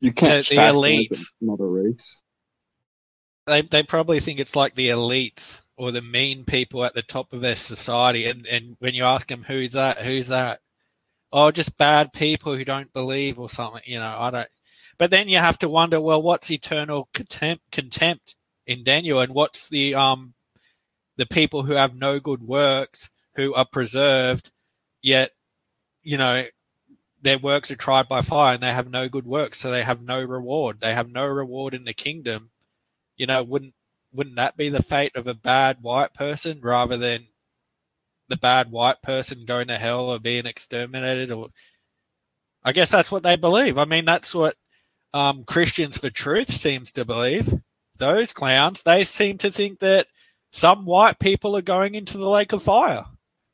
You 0.00 0.12
can't 0.12 0.46
The- 0.46 0.56
the 0.56 0.56
chastise 0.56 0.74
elites. 0.74 1.32
another 1.40 1.68
race. 1.68 2.20
they 3.46 3.62
they 3.62 3.82
probably 3.82 4.20
think 4.20 4.40
it's 4.40 4.56
like 4.56 4.74
the 4.74 4.88
elites 4.88 5.60
or 5.76 5.92
the 5.92 6.02
mean 6.02 6.44
people 6.44 6.84
at 6.84 6.94
the 6.94 7.02
top 7.02 7.32
of 7.32 7.40
their 7.40 7.56
society 7.56 8.26
and 8.26 8.46
and 8.46 8.76
when 8.80 8.94
you 8.94 9.04
ask 9.04 9.28
them 9.28 9.44
who's 9.44 9.72
that 9.72 9.98
who's 10.02 10.26
that 10.28 10.60
oh 11.32 11.50
just 11.50 11.78
bad 11.78 12.12
people 12.12 12.54
who 12.56 12.64
don't 12.64 12.92
believe 12.92 13.38
or 13.38 13.48
something 13.48 13.82
you 13.84 13.98
know 13.98 14.16
i 14.18 14.30
don't 14.30 14.48
but 14.98 15.10
then 15.10 15.28
you 15.28 15.38
have 15.38 15.58
to 15.58 15.68
wonder 15.68 16.00
well 16.00 16.22
what's 16.22 16.50
eternal 16.50 17.08
contempt 17.14 17.62
contempt 17.70 18.34
in 18.66 18.82
daniel 18.82 19.20
and 19.20 19.32
what's 19.34 19.68
the 19.68 19.94
um 19.94 20.34
the 21.16 21.26
people 21.26 21.62
who 21.62 21.72
have 21.72 21.94
no 21.94 22.20
good 22.20 22.42
works 22.42 23.10
who 23.36 23.54
are 23.54 23.66
preserved 23.66 24.50
yet 25.02 25.32
you 26.02 26.16
know 26.18 26.44
their 27.22 27.38
works 27.38 27.70
are 27.70 27.76
tried 27.76 28.08
by 28.08 28.20
fire 28.20 28.54
and 28.54 28.62
they 28.62 28.72
have 28.72 28.90
no 28.90 29.08
good 29.08 29.26
works 29.26 29.58
so 29.58 29.70
they 29.70 29.82
have 29.82 30.02
no 30.02 30.22
reward 30.22 30.80
they 30.80 30.94
have 30.94 31.10
no 31.10 31.26
reward 31.26 31.74
in 31.74 31.84
the 31.84 31.94
kingdom 31.94 32.50
you 33.16 33.26
know, 33.26 33.42
wouldn't 33.42 33.74
wouldn't 34.12 34.36
that 34.36 34.56
be 34.56 34.68
the 34.68 34.82
fate 34.82 35.14
of 35.16 35.26
a 35.26 35.34
bad 35.34 35.78
white 35.82 36.14
person 36.14 36.60
rather 36.62 36.96
than 36.96 37.26
the 38.28 38.36
bad 38.36 38.70
white 38.70 39.02
person 39.02 39.44
going 39.44 39.68
to 39.68 39.78
hell 39.78 40.06
or 40.06 40.18
being 40.18 40.46
exterminated? 40.46 41.30
Or 41.30 41.48
I 42.64 42.72
guess 42.72 42.90
that's 42.90 43.12
what 43.12 43.22
they 43.22 43.36
believe. 43.36 43.78
I 43.78 43.84
mean, 43.84 44.04
that's 44.04 44.34
what 44.34 44.54
um, 45.12 45.44
Christians 45.44 45.98
for 45.98 46.10
Truth 46.10 46.52
seems 46.52 46.92
to 46.92 47.04
believe. 47.04 47.60
Those 47.96 48.32
clowns, 48.32 48.82
they 48.82 49.04
seem 49.04 49.38
to 49.38 49.50
think 49.50 49.80
that 49.80 50.06
some 50.56 50.86
white 50.86 51.18
people 51.18 51.54
are 51.54 51.62
going 51.62 51.94
into 51.94 52.16
the 52.16 52.28
lake 52.28 52.54
of 52.54 52.62
fire. 52.62 53.04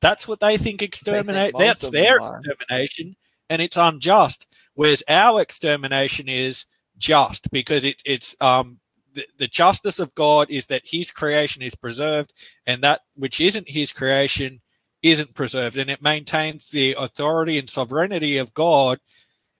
That's 0.01 0.29
what 0.29 0.39
they 0.39 0.57
think 0.57 0.83
exterminate. 0.83 1.53
most 1.53 1.61
That's 1.61 1.91
their 1.91 2.19
extermination, 2.19 3.17
and 3.51 3.61
it's 3.61 3.77
unjust. 3.77 4.47
Whereas 4.75 5.03
our 5.09 5.41
extermination 5.41 6.29
is 6.29 6.67
just 6.97 7.51
because 7.51 7.85
it, 7.85 8.01
it's 8.05 8.37
um, 8.41 8.79
the, 9.15 9.27
the 9.37 9.49
justice 9.49 9.99
of 9.99 10.15
God 10.15 10.49
is 10.49 10.67
that 10.67 10.83
his 10.85 11.11
creation 11.11 11.61
is 11.61 11.75
preserved 11.75 12.33
and 12.67 12.83
that 12.85 13.01
which 13.17 13.41
isn't 13.41 13.69
his 13.69 13.93
creation 13.93 14.61
isn't 15.03 15.35
preserved. 15.35 15.77
And 15.77 15.91
it 15.91 16.03
maintains 16.03 16.69
the 16.69 16.95
authority 16.97 17.59
and 17.59 17.69
sovereignty 17.69 18.39
of 18.39 18.55
God 18.55 19.01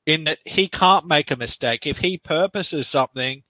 in 0.07 0.25
that 0.25 0.39
he 0.45 0.69
can't 0.69 1.07
make 1.09 1.33
a 1.33 1.37
mistake. 1.37 1.89
If 1.89 1.99
he 1.99 2.19
purposes 2.19 2.87
something, 2.87 3.43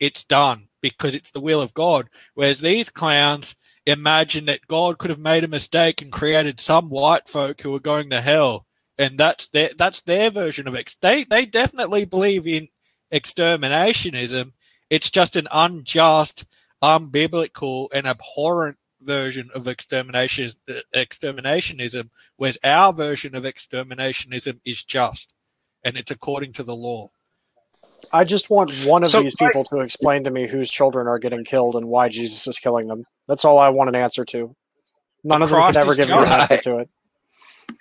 it's 0.00 0.24
done 0.24 0.65
because 0.80 1.14
it's 1.14 1.30
the 1.30 1.40
will 1.40 1.60
of 1.60 1.74
God. 1.74 2.08
Whereas 2.34 2.60
these 2.60 2.90
clowns 2.90 3.56
imagine 3.86 4.46
that 4.46 4.66
God 4.66 4.98
could 4.98 5.10
have 5.10 5.18
made 5.18 5.44
a 5.44 5.48
mistake 5.48 6.02
and 6.02 6.12
created 6.12 6.60
some 6.60 6.90
white 6.90 7.28
folk 7.28 7.60
who 7.60 7.74
are 7.74 7.80
going 7.80 8.10
to 8.10 8.20
hell. 8.20 8.66
And 8.98 9.18
that's 9.18 9.48
their 9.48 9.70
that's 9.76 10.00
their 10.00 10.30
version 10.30 10.66
of 10.66 10.74
ex. 10.74 10.94
They 10.94 11.24
they 11.24 11.44
definitely 11.44 12.04
believe 12.04 12.46
in 12.46 12.68
exterminationism. 13.12 14.52
It's 14.88 15.10
just 15.10 15.36
an 15.36 15.48
unjust, 15.52 16.44
unbiblical, 16.82 17.88
and 17.92 18.06
abhorrent 18.06 18.78
version 19.00 19.50
of 19.54 19.68
extermination 19.68 20.50
exterminationism, 20.94 22.10
whereas 22.36 22.58
our 22.64 22.92
version 22.92 23.34
of 23.34 23.44
exterminationism 23.44 24.60
is 24.64 24.82
just, 24.82 25.34
and 25.84 25.96
it's 25.96 26.10
according 26.10 26.52
to 26.54 26.62
the 26.62 26.74
law. 26.74 27.10
I 28.12 28.24
just 28.24 28.50
want 28.50 28.72
one 28.84 29.04
of 29.04 29.10
So, 29.10 29.22
these 29.22 29.34
people 29.34 29.64
to 29.64 29.80
explain 29.80 30.24
to 30.24 30.30
me 30.30 30.46
whose 30.46 30.70
children 30.70 31.06
are 31.06 31.18
getting 31.18 31.44
killed 31.44 31.74
and 31.74 31.88
why 31.88 32.08
Jesus 32.08 32.46
is 32.46 32.58
killing 32.58 32.88
them. 32.88 33.04
That's 33.28 33.44
all 33.44 33.58
I 33.58 33.68
want 33.68 33.88
an 33.88 33.94
answer 33.94 34.24
to. 34.26 34.54
None 35.24 35.42
of 35.42 35.50
them 35.50 35.60
could 35.66 35.76
ever 35.76 35.94
give 35.94 36.08
me 36.08 36.14
an 36.14 36.24
answer 36.24 36.58
to 36.58 36.78
it. 36.78 36.90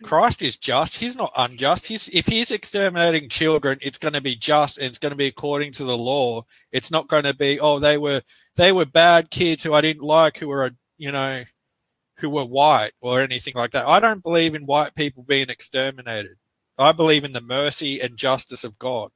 Christ 0.04 0.42
is 0.42 0.58
just. 0.58 0.98
He's 0.98 1.16
not 1.16 1.32
unjust. 1.36 1.88
He's 1.88 2.10
if 2.10 2.28
he's 2.28 2.52
exterminating 2.52 3.30
children, 3.30 3.78
it's 3.82 3.98
going 3.98 4.14
to 4.14 4.22
be 4.22 4.36
just 4.36 4.78
and 4.78 4.88
it's 4.88 4.98
going 4.98 5.12
to 5.12 5.18
be 5.18 5.28
according 5.28 5.74
to 5.74 5.84
the 5.84 5.98
law. 5.98 6.44
It's 6.72 6.92
not 6.92 7.08
going 7.08 7.24
to 7.24 7.36
be 7.36 7.60
oh 7.60 7.80
they 7.80 7.98
were 7.98 8.22
they 8.56 8.72
were 8.72 8.86
bad 8.86 9.30
kids 9.30 9.64
who 9.64 9.74
I 9.74 9.82
didn't 9.82 10.04
like 10.04 10.38
who 10.38 10.48
were 10.48 10.72
you 10.98 11.12
know 11.12 11.44
who 12.18 12.30
were 12.30 12.46
white 12.46 12.94
or 13.02 13.22
anything 13.22 13.54
like 13.56 13.72
that. 13.72 13.88
I 13.88 14.00
don't 14.00 14.24
believe 14.24 14.56
in 14.56 14.64
white 14.64 14.96
people 14.96 15.24
being 15.24 15.50
exterminated. 15.50 16.38
I 16.78 16.92
believe 16.92 17.24
in 17.24 17.34
the 17.34 17.42
mercy 17.42 18.00
and 18.00 18.18
justice 18.18 18.64
of 18.64 18.80
God. 18.80 19.12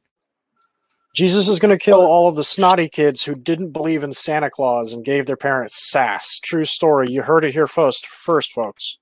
Jesus 1.19 1.49
is 1.49 1.59
going 1.59 1.77
to 1.77 1.83
kill 1.83 1.99
all 1.99 2.29
of 2.29 2.35
the 2.35 2.45
snotty 2.45 2.87
kids 2.87 3.25
who 3.25 3.35
didn't 3.35 3.71
believe 3.71 4.03
in 4.05 4.13
Santa 4.13 4.49
Claus 4.49 4.93
and 4.93 5.03
gave 5.03 5.25
their 5.25 5.35
parents 5.35 5.77
sass. 5.77 6.39
True 6.39 6.63
story. 6.63 7.11
You 7.11 7.23
heard 7.23 7.43
it 7.43 7.51
here 7.51 7.67
first, 7.67 8.07
first 8.07 8.53
folks. 8.53 8.99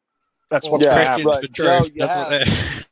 That's 0.49 0.67
what's 0.67 0.83
Yeah, 0.83 0.95
going 0.95 1.01
to 1.01 1.05
happen. 1.05 1.23
Christians 1.25 1.41
but 1.41 1.41
for 1.41 1.55
truth. 1.55 1.67
Joe, 1.67 1.93
you 1.93 1.99
That's 1.99 2.15
what 2.15 2.29
they 2.29 2.85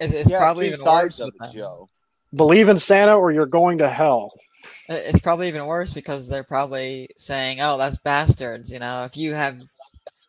It's, 0.06 0.14
it's 0.14 0.30
Yeah, 0.30 0.38
probably 0.38 0.68
even 0.68 0.82
worse 0.82 1.20
of 1.20 1.26
with 1.26 1.34
it, 1.34 1.38
them. 1.38 1.52
Joe. 1.52 1.90
Believe 2.34 2.70
in 2.70 2.78
Santa 2.78 3.14
or 3.14 3.30
you're 3.30 3.44
going 3.44 3.76
to 3.76 3.90
hell. 3.90 4.32
It's 4.88 5.20
probably 5.20 5.48
even 5.48 5.66
worse 5.66 5.92
because 5.92 6.26
they're 6.26 6.42
probably 6.42 7.10
saying, 7.18 7.60
"Oh, 7.60 7.76
that's 7.76 7.98
bastards." 7.98 8.72
You 8.72 8.78
know, 8.78 9.04
if 9.04 9.18
you 9.18 9.34
have 9.34 9.60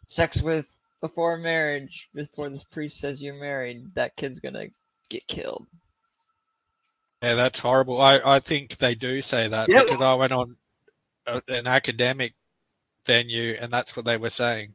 sex 0.09 0.41
with 0.41 0.65
before 0.99 1.37
marriage, 1.37 2.09
before 2.13 2.49
this 2.49 2.65
priest 2.65 2.99
says 2.99 3.23
you're 3.23 3.39
married, 3.39 3.95
that 3.95 4.17
kid's 4.17 4.39
gonna 4.39 4.67
get 5.09 5.25
killed. 5.27 5.65
Yeah, 7.21 7.35
that's 7.35 7.59
horrible. 7.59 7.99
I, 8.01 8.19
I 8.23 8.39
think 8.39 8.77
they 8.77 8.93
do 8.95 9.21
say 9.21 9.47
that 9.47 9.69
Yeah. 9.69 9.83
because 9.83 10.01
I 10.01 10.13
went 10.13 10.31
on 10.33 10.55
a, 11.25 11.41
an 11.47 11.65
academic 11.67 12.35
venue 13.05 13.55
and 13.59 13.71
that's 13.73 13.95
what 13.95 14.05
they 14.05 14.17
were 14.17 14.29
saying. 14.29 14.73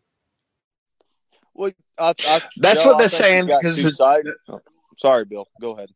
Well, 1.55 1.71
I, 1.99 2.15
I, 2.27 2.41
That's 2.57 2.83
Joe, 2.83 2.89
what 2.91 2.99
they're 2.99 3.09
think 3.09 3.23
saying 3.23 3.47
because 3.47 3.77
the- 3.77 4.35
Oh, 4.49 4.61
sorry, 4.99 5.25
Bill. 5.25 5.47
Go 5.61 5.73
ahead. 5.77 5.91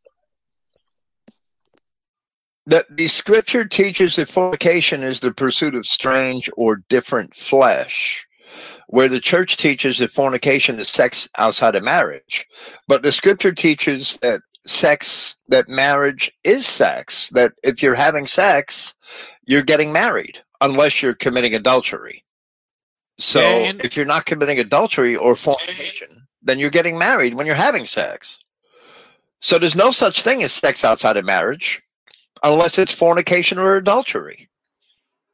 that 2.67 2.87
the 2.97 3.07
scripture 3.07 3.65
teaches 3.65 4.17
that 4.17 4.29
fornication 4.29 5.03
is 5.03 5.21
the 5.21 5.33
pursuit 5.33 5.75
of 5.75 5.87
strange 5.87 6.51
or 6.57 6.83
different 6.89 7.33
flesh, 7.35 8.27
where 8.89 9.09
the 9.09 9.21
church 9.21 9.57
teaches 9.57 9.99
that 9.99 10.11
fornication 10.11 10.79
is 10.81 10.89
sex 10.89 11.29
outside 11.39 11.75
of 11.77 11.85
marriage. 11.85 12.45
But 12.89 13.03
the 13.03 13.13
scripture 13.13 13.53
teaches 13.53 14.19
that 14.23 14.41
sex, 14.67 15.37
that 15.49 15.69
marriage 15.69 16.31
is 16.45 16.67
sex, 16.67 17.29
that 17.31 17.53
if 17.63 17.83
you're 17.83 17.95
having 17.95 18.27
sex, 18.27 18.95
you're 19.47 19.63
getting 19.63 19.93
married, 19.93 20.43
unless 20.61 21.03
you're 21.03 21.15
committing 21.15 21.55
adultery. 21.55 22.25
So 23.19 23.41
and- 23.41 23.85
if 23.85 23.97
you're 23.97 24.07
not 24.07 24.27
committing 24.27 24.59
adultery 24.61 25.17
or 25.17 25.37
fornication, 25.37 26.09
then 26.43 26.59
you're 26.59 26.71
getting 26.71 26.99
married 26.99 27.35
when 27.35 27.47
you're 27.47 27.55
having 27.55 27.87
sex. 27.87 28.39
So 29.41 29.59
there's 29.59 29.77
no 29.77 29.91
such 29.91 30.23
thing 30.23 30.43
as 30.43 30.53
sex 30.53 30.85
outside 30.85 31.17
of 31.17 31.25
marriage 31.25 31.83
unless 32.43 32.79
it's 32.79 32.93
fornication 32.93 33.59
or 33.59 33.77
adultery 33.77 34.49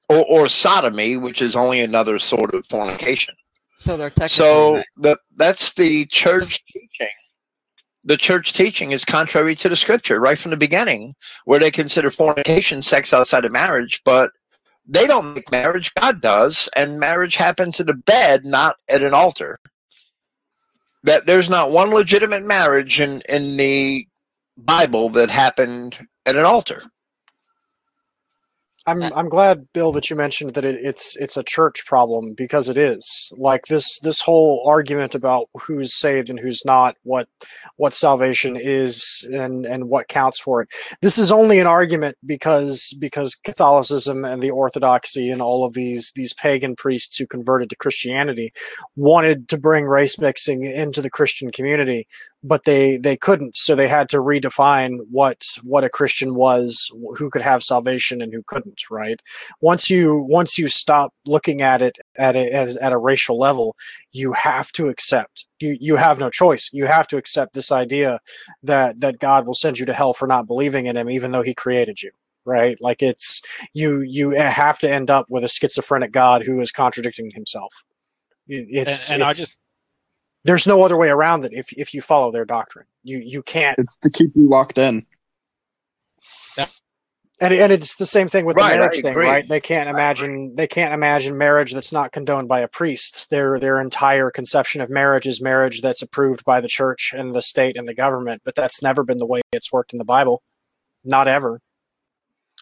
or, 0.09 0.25
or 0.25 0.49
sodomy 0.49 1.17
which 1.17 1.43
is 1.43 1.57
only 1.57 1.81
another 1.81 2.19
sort 2.19 2.55
of 2.55 2.65
fornication 2.67 3.35
So 3.79 3.97
they're 3.97 4.11
technically 4.11 4.29
so 4.37 4.75
right. 4.77 4.87
that 4.99 5.19
that's 5.37 5.73
the 5.75 6.07
church 6.07 6.65
teaching 6.67 7.09
the 8.05 8.17
church 8.17 8.53
teaching 8.53 8.91
is 8.91 9.05
contrary 9.05 9.55
to 9.57 9.69
the 9.69 9.77
scripture 9.77 10.21
right 10.21 10.39
from 10.39 10.51
the 10.51 10.57
beginning, 10.57 11.15
where 11.45 11.61
they 11.61 11.71
consider 11.71 12.11
fornication 12.11 12.83
sex 12.83 13.13
outside 13.13 13.45
of 13.45 13.53
marriage, 13.53 14.03
but 14.05 14.31
they 14.87 15.07
don't 15.07 15.35
make 15.35 15.51
marriage, 15.53 15.93
God 15.95 16.21
does, 16.21 16.69
and 16.75 16.99
marriage 16.99 17.37
happens 17.37 17.79
in 17.79 17.89
a 17.89 17.95
bed, 17.95 18.45
not 18.45 18.77
at 18.89 19.03
an 19.03 19.15
altar. 19.15 19.59
That 21.05 21.27
there's 21.27 21.49
not 21.49 21.71
one 21.71 21.91
legitimate 21.91 22.45
marriage 22.45 23.01
in, 23.01 23.23
in 23.29 23.57
the 23.57 24.07
Bible 24.57 25.09
that 25.11 25.31
happened 25.31 25.97
at 26.27 26.37
an 26.37 26.45
altar. 26.45 26.83
I'm 28.87 29.03
I'm 29.15 29.29
glad, 29.29 29.73
Bill, 29.73 29.93
that 29.93 30.11
you 30.11 30.17
mentioned 30.17 30.55
that 30.55 30.65
it, 30.65 30.75
it's 30.75 31.17
it's 31.17 31.37
a 31.37 31.43
church 31.43 31.87
problem 31.87 32.35
because 32.37 32.69
it 32.69 32.77
is. 32.77 33.33
Like 33.37 33.67
this 33.67 34.01
this 34.01 34.21
whole 34.21 34.65
argument 34.67 35.15
about 35.15 35.49
who's 35.55 35.95
saved 35.95 36.29
and 36.29 36.39
who's 36.39 36.65
not, 36.65 36.97
what 37.05 37.29
what 37.77 37.95
salvation 37.95 38.57
is 38.57 39.27
and 39.33 39.65
and 39.65 39.89
what 39.89 40.09
counts 40.09 40.41
for 40.41 40.63
it. 40.63 40.69
This 41.01 41.17
is 41.17 41.31
only 41.31 41.61
an 41.61 41.67
argument 41.67 42.17
because 42.27 42.95
because 42.99 43.37
Catholicism 43.37 44.25
and 44.25 44.43
the 44.43 44.51
Orthodoxy 44.51 45.31
and 45.31 45.41
all 45.41 45.65
of 45.65 45.75
these 45.75 46.13
these 46.17 46.35
pagan 46.35 46.75
priests 46.75 47.17
who 47.17 47.27
converted 47.27 47.71
to 47.71 47.77
Christianity 47.77 48.53
wanted 48.97 49.49
to 49.51 49.59
bring 49.59 49.85
race 49.85 50.19
mixing 50.19 50.65
into 50.65 51.01
the 51.01 51.11
Christian 51.11 51.53
community 51.53 52.09
but 52.43 52.65
they 52.65 52.97
they 52.97 53.17
couldn't. 53.17 53.57
So 53.57 53.75
they 53.75 53.89
had 53.89 54.09
to 54.11 54.19
redefine 54.19 54.99
what 55.11 55.45
what 55.63 55.85
a 55.85 55.91
christian 55.91 56.35
was 56.35 56.91
who 57.17 57.31
could 57.31 57.43
have 57.43 57.63
salvation 57.63 58.21
and 58.21 58.33
who 58.33 58.43
couldn't 58.47 58.83
right? 58.91 59.21
Once 59.61 59.89
you 59.91 60.27
once 60.29 60.59
you 60.59 60.69
stop 60.69 61.13
looking 61.27 61.63
at 61.63 61.83
it 61.83 61.99
at 62.17 62.37
a, 62.37 62.53
at, 62.53 62.69
at 62.77 62.93
a 62.93 62.99
racial 62.99 63.39
level 63.39 63.77
you 64.13 64.33
have 64.33 64.73
to 64.73 64.89
accept 64.89 65.47
you 65.61 65.77
you 65.81 65.97
have 65.97 66.19
no 66.19 66.31
choice. 66.31 66.71
You 66.73 66.87
have 66.87 67.07
to 67.09 67.17
accept 67.17 67.55
this 67.55 67.71
idea 67.73 68.21
that 68.63 69.01
that 69.01 69.19
god 69.19 69.47
will 69.47 69.55
send 69.55 69.79
you 69.79 69.87
to 69.87 69.93
hell 69.93 70.15
for 70.15 70.27
not 70.27 70.47
believing 70.47 70.87
in 70.87 70.97
him 70.97 71.11
even 71.11 71.33
though 71.33 71.43
he 71.43 71.55
created 71.55 72.03
you 72.03 72.11
right? 72.45 72.77
Like 72.81 73.03
it's 73.03 73.41
you 73.73 74.01
you 74.01 74.35
eh, 74.37 74.51
have 74.51 74.79
to 74.81 74.91
end 74.91 75.11
up 75.11 75.27
with 75.31 75.45
a 75.45 75.49
schizophrenic 75.49 76.13
god 76.13 76.45
who 76.45 76.61
is 76.61 76.73
contradicting 76.73 77.31
himself. 77.31 77.85
It's 78.49 79.11
and, 79.11 79.23
and 79.23 79.31
it's, 79.31 79.39
I 79.39 79.41
just 79.41 79.59
there's 80.45 80.67
no 80.67 80.83
other 80.83 80.97
way 80.97 81.09
around 81.09 81.45
it 81.45 81.53
if 81.53 81.73
if 81.73 81.95
you 81.95 82.03
follow 82.03 82.31
their 82.31 82.45
doctrine. 82.45 82.87
You 83.03 83.19
you 83.19 83.43
can't. 83.43 83.79
It's 83.79 83.97
to 84.03 84.11
keep 84.11 84.33
you 84.35 84.49
locked 84.49 84.79
in. 84.79 85.07
And, 87.41 87.53
and 87.53 87.73
it's 87.73 87.97
the 87.97 88.07
same 88.07 88.29
thing 88.29 88.45
with 88.45 88.55
Right, 88.55 88.75
the 88.75 88.79
marriage 88.79 89.01
thing, 89.01 89.17
right? 89.17 89.49
They 89.49 89.59
can't 89.59 89.89
imagine 89.89 90.55
they 90.55 90.69
can't 90.69 90.95
imagine 90.95 91.37
marriage 91.37 91.73
that's 91.73 91.93
not 91.93 92.13
condoned 92.13 92.47
by 92.47 92.61
a 92.61 92.69
priest. 92.69 93.31
Their 93.31 93.59
their 93.59 93.81
entire 93.81 94.31
conception 94.31 94.81
of 94.81 94.89
marriage 94.89 95.27
is 95.27 95.41
marriage 95.41 95.81
that's 95.83 96.03
approved 96.03 96.45
by 96.45 96.61
the 96.61 96.69
church 96.69 97.13
and 97.13 97.35
the 97.35 97.43
state 97.43 97.77
and 97.77 97.89
the 97.89 97.95
government, 97.95 98.43
but 98.45 98.55
that's 98.55 98.81
never 98.81 99.03
been 99.03 99.19
the 99.19 99.27
way 99.27 99.41
it's 99.53 99.73
worked 99.73 99.93
in 99.93 99.99
the 99.99 100.05
Bible. 100.05 100.45
Not 101.05 101.27
ever. 101.27 101.61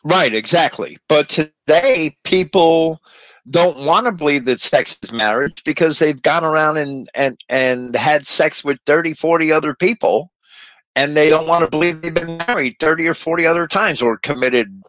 Right, 0.03 0.33
exactly. 0.33 0.97
But 1.09 1.29
today, 1.29 2.17
people 2.25 3.03
don't 3.51 3.85
want 3.85 4.07
to 4.07 4.13
believe 4.13 4.45
that 4.47 4.61
sex 4.61 4.97
is 5.03 5.13
marriage 5.13 5.63
because 5.65 5.99
they've 5.99 6.23
gone 6.23 6.45
around 6.45 6.77
and, 6.77 7.09
and, 7.15 7.37
and 7.49 7.97
had 7.97 8.27
sex 8.27 8.65
with 8.65 8.79
30, 8.87 9.15
40 9.15 9.53
other 9.53 9.75
people, 9.75 10.31
and 10.97 11.17
they 11.17 11.29
don't 11.29 11.49
want 11.49 11.65
to 11.65 11.71
believe 11.71 12.01
they've 12.01 12.15
been 12.15 12.43
married 12.49 12.77
30 12.81 13.09
or 13.09 13.15
40 13.15 13.47
other 13.47 13.67
times 13.67 14.03
or 14.03 14.19
committed 14.19 14.83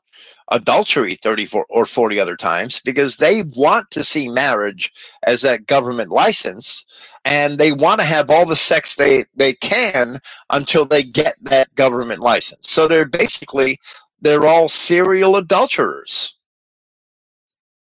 adultery 0.51 1.15
30 1.15 1.47
or 1.69 1.85
40 1.85 2.19
other 2.19 2.35
times 2.35 2.81
because 2.83 3.15
they 3.15 3.43
want 3.55 3.89
to 3.91 4.03
see 4.03 4.27
marriage 4.27 4.91
as 5.23 5.41
that 5.41 5.65
government 5.65 6.09
license 6.09 6.85
and 7.23 7.57
they 7.57 7.71
want 7.71 8.01
to 8.01 8.05
have 8.05 8.29
all 8.29 8.45
the 8.45 8.55
sex 8.55 8.95
they, 8.95 9.23
they 9.35 9.53
can 9.53 10.19
until 10.49 10.85
they 10.85 11.03
get 11.03 11.35
that 11.41 11.73
government 11.75 12.19
license. 12.19 12.69
So 12.69 12.87
they're 12.87 13.05
basically 13.05 13.79
they're 14.21 14.45
all 14.45 14.69
serial 14.69 15.37
adulterers. 15.37 16.33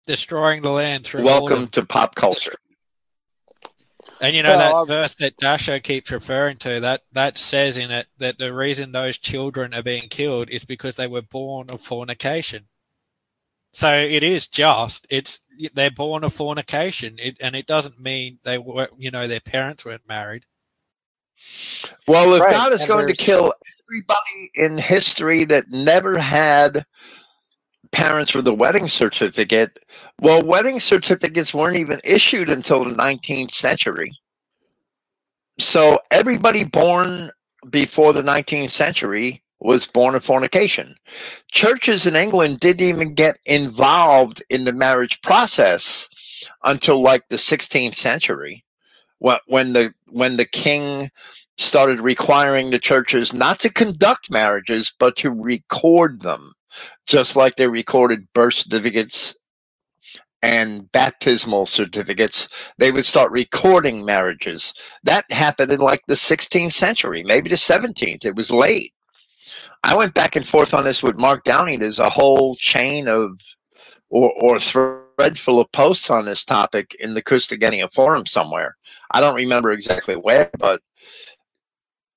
Destroying 0.05 0.61
the 0.61 0.69
land 0.71 1.05
through 1.05 1.23
Welcome 1.23 1.67
to 1.69 1.85
pop 1.85 2.15
culture. 2.15 2.55
And 4.21 4.35
you 4.35 4.43
know 4.43 4.49
Well, 4.49 4.59
that 4.59 4.73
I've- 4.73 4.87
verse 5.01 5.15
that 5.15 5.37
Dasho 5.37 5.81
keeps 5.83 6.09
referring 6.11 6.57
to 6.57 6.79
that 6.79 7.01
that 7.11 7.37
says 7.37 7.75
in 7.75 7.91
it 7.91 8.07
that 8.17 8.37
the 8.37 8.53
reason 8.53 8.91
those 8.91 9.17
children 9.17 9.73
are 9.73 9.83
being 9.83 10.07
killed 10.09 10.49
is 10.49 10.63
because 10.63 10.95
they 10.95 11.07
were 11.07 11.21
born 11.21 11.69
of 11.69 11.81
fornication. 11.81 12.67
So 13.73 13.93
it 13.93 14.23
is 14.23 14.47
just 14.47 15.05
it's 15.09 15.39
they're 15.73 15.91
born 15.91 16.23
of 16.23 16.33
fornication, 16.33 17.17
it, 17.19 17.37
and 17.41 17.55
it 17.55 17.67
doesn't 17.67 17.99
mean 17.99 18.39
they 18.43 18.57
were 18.57 18.89
you 18.97 19.11
know 19.11 19.27
their 19.27 19.41
parents 19.41 19.83
weren't 19.83 20.07
married. 20.07 20.45
Well, 22.07 22.33
if 22.35 22.41
Right, 22.41 22.51
God 22.51 22.71
is 22.71 22.81
and 22.81 22.87
going 22.87 23.07
to 23.07 23.13
kill 23.13 23.53
everybody 23.85 24.51
in 24.55 24.77
history 24.77 25.43
that 25.45 25.69
never 25.69 26.17
had 26.17 26.85
parents 27.95 28.35
with 28.35 28.45
a 28.45 28.53
wedding 28.53 28.89
certificate, 28.89 29.79
well, 30.19 30.41
wedding 30.43 30.81
certificates 30.81 31.53
weren't 31.53 31.77
even 31.77 32.01
issued 32.03 32.49
until 32.49 32.83
the 32.83 32.93
19th 32.93 33.51
century. 33.51 34.11
So 35.59 35.99
everybody 36.11 36.65
born 36.65 37.31
before 37.69 38.11
the 38.11 38.21
19th 38.21 38.71
century 38.71 39.41
was 39.61 39.87
born 39.87 40.13
of 40.13 40.25
fornication. 40.25 40.97
Churches 41.53 42.05
in 42.05 42.17
England 42.17 42.59
didn't 42.59 42.85
even 42.85 43.13
get 43.13 43.37
involved 43.45 44.43
in 44.49 44.65
the 44.65 44.73
marriage 44.73 45.21
process 45.21 46.09
until 46.65 47.01
like 47.01 47.23
the 47.29 47.37
16th 47.37 47.95
century 47.95 48.65
when 49.19 49.71
the 49.71 49.93
when 50.09 50.35
the 50.35 50.45
king 50.45 51.09
started 51.57 52.01
requiring 52.01 52.71
the 52.71 52.77
churches 52.77 53.31
not 53.31 53.57
to 53.59 53.69
conduct 53.69 54.29
marriages 54.29 54.93
but 54.99 55.15
to 55.15 55.31
record 55.31 56.21
them 56.21 56.54
just 57.05 57.35
like 57.35 57.55
they 57.55 57.67
recorded 57.67 58.27
birth 58.33 58.55
certificates 58.55 59.35
and 60.41 60.91
baptismal 60.91 61.65
certificates 61.65 62.47
they 62.77 62.91
would 62.91 63.05
start 63.05 63.31
recording 63.31 64.05
marriages 64.05 64.73
that 65.03 65.25
happened 65.31 65.71
in 65.71 65.79
like 65.79 66.01
the 66.07 66.13
16th 66.13 66.73
century 66.73 67.23
maybe 67.23 67.49
the 67.49 67.55
17th 67.55 68.25
it 68.25 68.35
was 68.35 68.51
late 68.51 68.93
i 69.83 69.95
went 69.95 70.13
back 70.13 70.35
and 70.35 70.47
forth 70.47 70.73
on 70.73 70.83
this 70.83 71.01
with 71.01 71.17
mark 71.17 71.43
Downing. 71.45 71.79
there's 71.79 71.99
a 71.99 72.09
whole 72.09 72.55
chain 72.57 73.07
of 73.07 73.39
or, 74.09 74.31
or 74.39 74.59
thread 74.59 75.37
full 75.37 75.59
of 75.59 75.71
posts 75.71 76.09
on 76.09 76.25
this 76.25 76.45
topic 76.45 76.95
in 76.99 77.13
the 77.13 77.21
Christogenea 77.21 77.91
forum 77.93 78.25
somewhere. 78.25 78.75
I 79.11 79.21
don't 79.21 79.35
remember 79.35 79.71
exactly 79.71 80.15
where, 80.15 80.49
but 80.57 80.81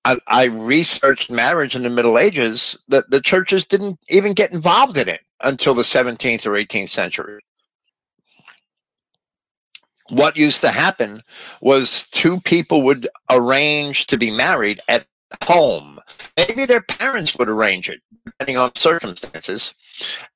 I, 0.05 0.18
I 0.26 0.44
researched 0.44 1.30
marriage 1.30 1.76
in 1.76 1.82
the 1.82 1.90
Middle 1.90 2.18
Ages 2.18 2.78
that 2.88 3.11
the 3.11 3.20
churches 3.20 3.64
didn't 3.64 3.99
even 4.09 4.32
get 4.32 4.53
involved 4.53 4.96
in 4.96 5.09
it 5.09 5.20
until 5.42 5.74
the 5.74 5.82
17th 5.82 6.46
or 6.46 6.53
18th 6.53 6.90
century. 6.90 7.40
What 10.11 10.36
used 10.36 10.62
to 10.62 10.70
happen 10.70 11.22
was 11.61 12.05
two 12.11 12.40
people 12.40 12.82
would 12.82 13.09
arrange 13.30 14.07
to 14.07 14.16
be 14.16 14.30
married 14.30 14.80
at 14.88 15.07
home. 15.45 15.99
Maybe 16.37 16.66
their 16.66 16.83
parents 16.83 17.37
would 17.37 17.49
arrange 17.49 17.89
it, 17.89 18.01
depending 18.24 18.57
on 18.57 18.74
circumstances. 18.74 19.74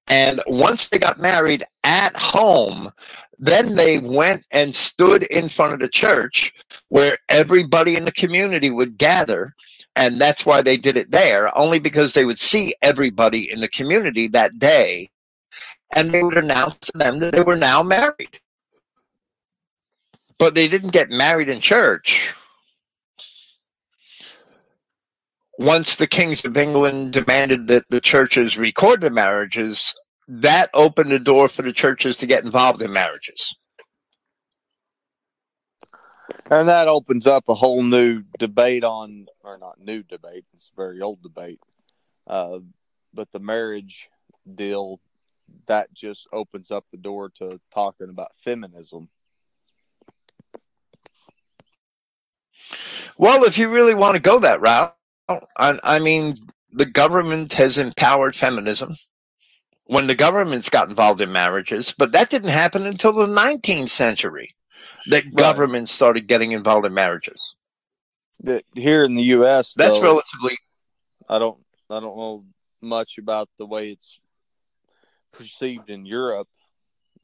And 0.09 0.43
once 0.47 0.89
they 0.89 0.99
got 0.99 1.19
married 1.19 1.65
at 1.85 2.17
home, 2.17 2.91
then 3.39 3.75
they 3.75 3.99
went 3.99 4.45
and 4.51 4.75
stood 4.75 5.25
in 5.25 5.49
front 5.49 5.73
of 5.73 5.81
the 5.81 5.89
church 5.89 6.53
where 6.89 7.19
everybody 7.29 7.97
in 7.97 8.05
the 8.05 8.13
community 8.13 8.71
would 8.71 8.99
gather. 8.99 9.55
And 9.97 10.21
that's 10.21 10.47
why 10.47 10.63
they 10.63 10.77
did 10.77 10.97
it 10.97 11.11
there, 11.11 11.57
only 11.59 11.79
because 11.79 12.13
they 12.13 12.25
would 12.25 12.39
see 12.39 12.75
everybody 12.83 13.51
in 13.51 13.61
the 13.61 13.69
community 13.69 14.29
that 14.29 14.59
day. 14.59 15.11
And 15.95 16.11
they 16.11 16.23
would 16.23 16.39
announce 16.39 16.79
to 16.79 16.93
them 16.95 17.19
that 17.19 17.33
they 17.33 17.43
were 17.43 17.57
now 17.57 17.83
married. 17.83 18.41
But 20.39 20.55
they 20.55 20.69
didn't 20.69 20.93
get 20.93 21.11
married 21.11 21.49
in 21.49 21.61
church. 21.61 22.33
Once 25.63 25.95
the 25.95 26.09
kings 26.09 26.45
of 26.45 26.57
England 26.57 27.13
demanded 27.13 27.69
that 27.69 27.85
the 27.89 28.01
churches 28.01 28.59
record 28.59 29.01
the 29.01 29.11
marriages, 29.11 29.95
that 30.27 30.69
opened 30.75 31.13
the 31.13 31.21
door 31.21 31.49
for 31.49 31.63
the 31.63 31.73
churches 31.73 32.17
to 32.17 32.27
get 32.27 32.43
involved 32.43 32.83
in 32.83 32.93
marriages. 32.93 33.55
And 36.51 36.67
that 36.69 36.89
opens 36.89 37.29
up 37.29 37.45
a 37.49 37.55
whole 37.55 37.85
new 37.85 38.25
debate 38.41 38.83
on, 38.83 39.27
or 39.45 39.57
not 39.57 39.79
new 39.79 40.03
debate, 40.03 40.45
it's 40.53 40.69
a 40.75 40.77
very 40.77 41.01
old 41.01 41.23
debate. 41.23 41.61
Uh, 42.27 42.59
but 43.15 43.31
the 43.31 43.39
marriage 43.39 44.09
deal, 44.53 44.99
that 45.67 45.95
just 45.95 46.27
opens 46.33 46.73
up 46.73 46.87
the 46.91 46.99
door 46.99 47.29
to 47.37 47.61
talking 47.73 48.09
about 48.09 48.37
feminism. 48.37 49.09
Well, 53.17 53.45
if 53.45 53.59
you 53.59 53.69
really 53.69 53.95
want 53.95 54.17
to 54.17 54.21
go 54.21 54.41
that 54.41 54.61
route, 54.61 54.97
I, 55.57 55.79
I 55.83 55.99
mean, 55.99 56.37
the 56.73 56.87
government 56.87 57.53
has 57.55 57.79
empowered 57.79 58.35
feminism 58.35 58.97
when 59.85 60.07
the 60.07 60.15
governments 60.15 60.69
got 60.69 60.89
involved 60.89 61.21
in 61.21 61.33
marriages, 61.33 61.95
but 61.97 62.13
that 62.13 62.31
didn't 62.31 62.51
happen 62.51 62.87
until 62.87 63.13
the 63.13 63.27
19th 63.27 63.91
century 63.91 64.55
that 65.07 65.35
governments 65.35 65.93
started 65.93 66.27
getting 66.27 66.53
involved 66.53 66.87
in 66.87 66.95
marriages. 66.95 67.57
That 68.41 68.65
here 68.75 69.05
in 69.05 69.15
the 69.15 69.23
U.S. 69.23 69.75
That's 69.75 69.99
though, 69.99 70.03
relatively 70.03 70.59
I 71.29 71.39
don't 71.39 71.59
I 71.91 72.01
don't 72.01 72.17
know 72.17 72.45
much 72.81 73.19
about 73.19 73.49
the 73.59 73.67
way 73.67 73.91
it's 73.91 74.19
perceived 75.33 75.91
in 75.91 76.05
Europe 76.05 76.49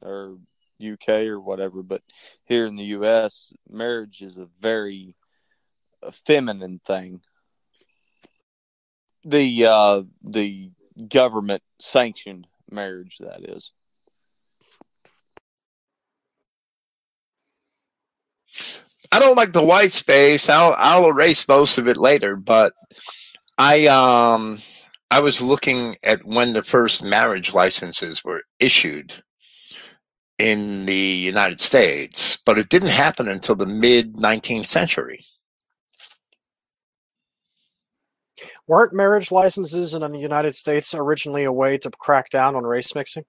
or 0.01 0.33
UK 0.81 1.09
or 1.27 1.39
whatever, 1.39 1.83
but 1.83 2.01
here 2.45 2.65
in 2.65 2.75
the 2.75 2.85
US, 2.85 3.51
marriage 3.69 4.21
is 4.21 4.37
a 4.37 4.47
very 4.61 5.15
feminine 6.11 6.79
thing. 6.85 7.21
The 9.25 9.65
uh, 9.65 10.03
the 10.21 10.71
government 11.07 11.63
sanctioned 11.79 12.47
marriage 12.71 13.17
that 13.19 13.47
is. 13.49 13.71
I 19.11 19.19
don't 19.19 19.35
like 19.37 19.53
the 19.53 19.63
white 19.63 19.91
space. 19.91 20.49
I'll 20.49 20.75
I'll 20.77 21.07
erase 21.07 21.47
most 21.47 21.77
of 21.77 21.87
it 21.87 21.97
later, 21.97 22.35
but 22.35 22.73
I 23.57 23.87
um 23.87 24.59
I 25.11 25.19
was 25.19 25.41
looking 25.41 25.97
at 26.03 26.23
when 26.25 26.53
the 26.53 26.61
first 26.61 27.03
marriage 27.03 27.53
licenses 27.53 28.23
were 28.23 28.43
issued 28.59 29.13
in 30.37 30.85
the 30.85 30.95
United 30.95 31.59
States, 31.59 32.37
but 32.45 32.57
it 32.57 32.69
didn't 32.69 32.89
happen 32.89 33.27
until 33.27 33.55
the 33.55 33.65
mid 33.65 34.15
19th 34.15 34.67
century. 34.67 35.25
Weren't 38.69 38.93
marriage 38.93 39.31
licenses 39.31 39.95
in 39.95 40.11
the 40.11 40.19
United 40.19 40.53
States 40.53 40.93
originally 40.93 41.43
a 41.43 41.51
way 41.51 41.79
to 41.79 41.89
crack 41.89 42.29
down 42.29 42.55
on 42.55 42.65
race 42.65 42.93
mixing? 42.93 43.23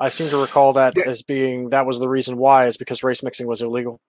I 0.00 0.08
seem 0.08 0.30
to 0.30 0.38
recall 0.38 0.72
that 0.72 0.96
as 0.96 1.22
being 1.22 1.68
that 1.70 1.84
was 1.84 2.00
the 2.00 2.08
reason 2.08 2.38
why 2.38 2.66
is 2.66 2.78
because 2.78 3.02
race 3.02 3.22
mixing 3.22 3.46
was 3.46 3.60
illegal. 3.60 4.00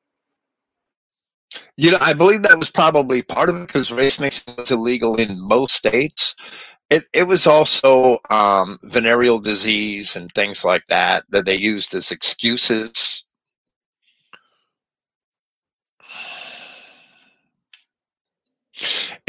You 1.76 1.92
know, 1.92 1.98
I 2.00 2.14
believe 2.14 2.44
that 2.44 2.58
was 2.58 2.72
probably 2.72 3.22
part 3.22 3.50
of 3.50 3.58
it 3.58 3.68
because 3.68 3.92
race 3.92 4.22
mixing 4.22 4.56
was 4.58 4.72
illegal 4.72 5.18
in 5.18 5.38
most 5.38 5.76
states. 5.76 6.34
It 6.90 7.04
it 7.12 7.24
was 7.24 7.46
also 7.46 8.20
um, 8.30 8.80
venereal 8.84 9.38
disease 9.38 10.16
and 10.16 10.32
things 10.32 10.64
like 10.64 10.86
that 10.88 11.26
that 11.32 11.44
they 11.44 11.58
used 11.58 11.94
as 11.94 12.10
excuses. 12.10 13.26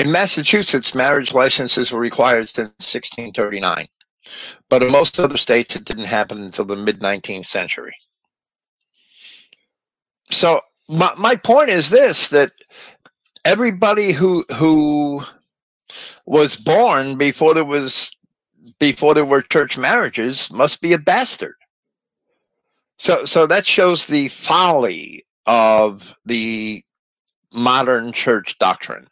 In 0.02 0.10
Massachusetts, 0.10 0.96
marriage 0.96 1.32
licenses 1.32 1.92
were 1.92 2.00
required 2.00 2.48
since 2.48 2.70
1639, 2.80 3.86
but 4.68 4.82
in 4.82 4.90
most 4.90 5.20
other 5.20 5.36
states, 5.36 5.76
it 5.76 5.84
didn't 5.84 6.06
happen 6.06 6.42
until 6.42 6.64
the 6.64 6.74
mid 6.74 6.98
19th 6.98 7.46
century. 7.46 7.94
So 10.32 10.60
my 10.88 11.14
my 11.16 11.36
point 11.36 11.70
is 11.70 11.88
this: 11.88 12.30
that 12.30 12.50
everybody 13.44 14.10
who 14.10 14.44
who 14.54 15.22
was 16.26 16.56
born 16.56 17.16
before 17.16 17.54
there 17.54 17.64
was 17.64 18.10
before 18.80 19.14
there 19.14 19.24
were 19.24 19.42
church 19.42 19.78
marriages 19.78 20.50
must 20.50 20.80
be 20.80 20.94
a 20.94 20.98
bastard. 20.98 21.54
So 22.98 23.24
so 23.24 23.46
that 23.46 23.68
shows 23.68 24.08
the 24.08 24.30
folly 24.30 25.24
of 25.46 26.18
the 26.26 26.84
modern 27.52 28.12
church 28.12 28.58
doctrine. 28.58 29.06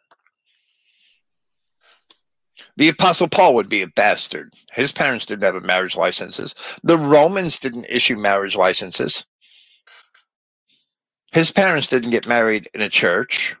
The 2.81 2.89
apostle 2.89 3.27
Paul 3.27 3.53
would 3.53 3.69
be 3.69 3.83
a 3.83 3.87
bastard. 3.87 4.55
His 4.71 4.91
parents 4.91 5.27
didn't 5.27 5.43
have 5.43 5.61
marriage 5.63 5.95
licenses. 5.95 6.55
The 6.81 6.97
Romans 6.97 7.59
didn't 7.59 7.85
issue 7.87 8.15
marriage 8.15 8.55
licenses. 8.55 9.23
His 11.31 11.51
parents 11.51 11.85
didn't 11.85 12.09
get 12.09 12.25
married 12.25 12.71
in 12.73 12.81
a 12.81 12.89
church. 12.89 13.55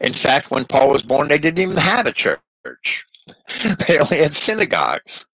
In 0.00 0.12
fact, 0.12 0.50
when 0.50 0.64
Paul 0.64 0.90
was 0.90 1.04
born, 1.04 1.28
they 1.28 1.38
didn't 1.38 1.60
even 1.62 1.76
have 1.76 2.06
a 2.08 2.12
church. 2.12 2.40
They 3.86 4.00
only 4.00 4.16
had 4.18 4.34
synagogues. 4.34 5.26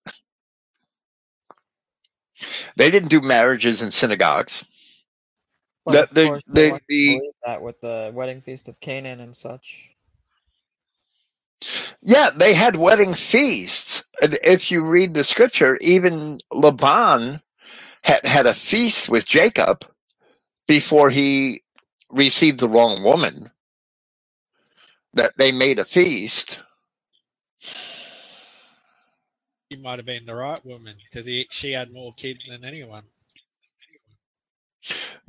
They 2.76 2.91
didn't 2.91 3.09
do 3.09 3.22
marriages 3.22 3.81
in 3.81 3.91
synagogues. 3.91 4.62
But 5.87 5.93
The- 5.93 6.03
of 6.03 6.11
the- 6.11 6.26
course, 6.26 6.43
they 6.49 6.64
the- 6.66 6.70
want 6.72 6.83
to 6.83 6.87
the- 6.89 7.33
that 7.47 7.62
with 7.62 7.81
the 7.81 8.11
wedding 8.14 8.43
feast 8.43 8.68
of 8.68 8.79
Canaan 8.81 9.20
and 9.20 9.35
such. 9.35 9.89
Yeah, 12.02 12.30
they 12.30 12.54
had 12.54 12.76
wedding 12.76 13.14
feasts. 13.14 14.04
And 14.22 14.38
if 14.42 14.70
you 14.70 14.82
read 14.82 15.14
the 15.14 15.24
scripture, 15.24 15.76
even 15.80 16.40
Laban 16.52 17.40
had, 18.02 18.24
had 18.24 18.46
a 18.46 18.54
feast 18.54 19.09
with 19.09 19.26
Jacob 19.26 19.84
before 20.66 21.11
he 21.11 21.62
received 22.11 22.61
the 22.61 22.68
wrong 22.68 23.02
woman. 23.02 23.50
That 25.14 25.32
they 25.36 25.52
made 25.52 25.78
a 25.78 25.84
feast. 25.84 26.61
He 29.70 29.76
might 29.76 29.98
have 29.98 30.06
been 30.06 30.26
the 30.26 30.34
right 30.34 30.64
woman 30.64 30.96
because 31.04 31.26
he 31.26 31.46
she 31.50 31.72
had 31.72 31.92
more 31.92 32.12
kids 32.14 32.44
than 32.44 32.64
anyone. 32.64 33.04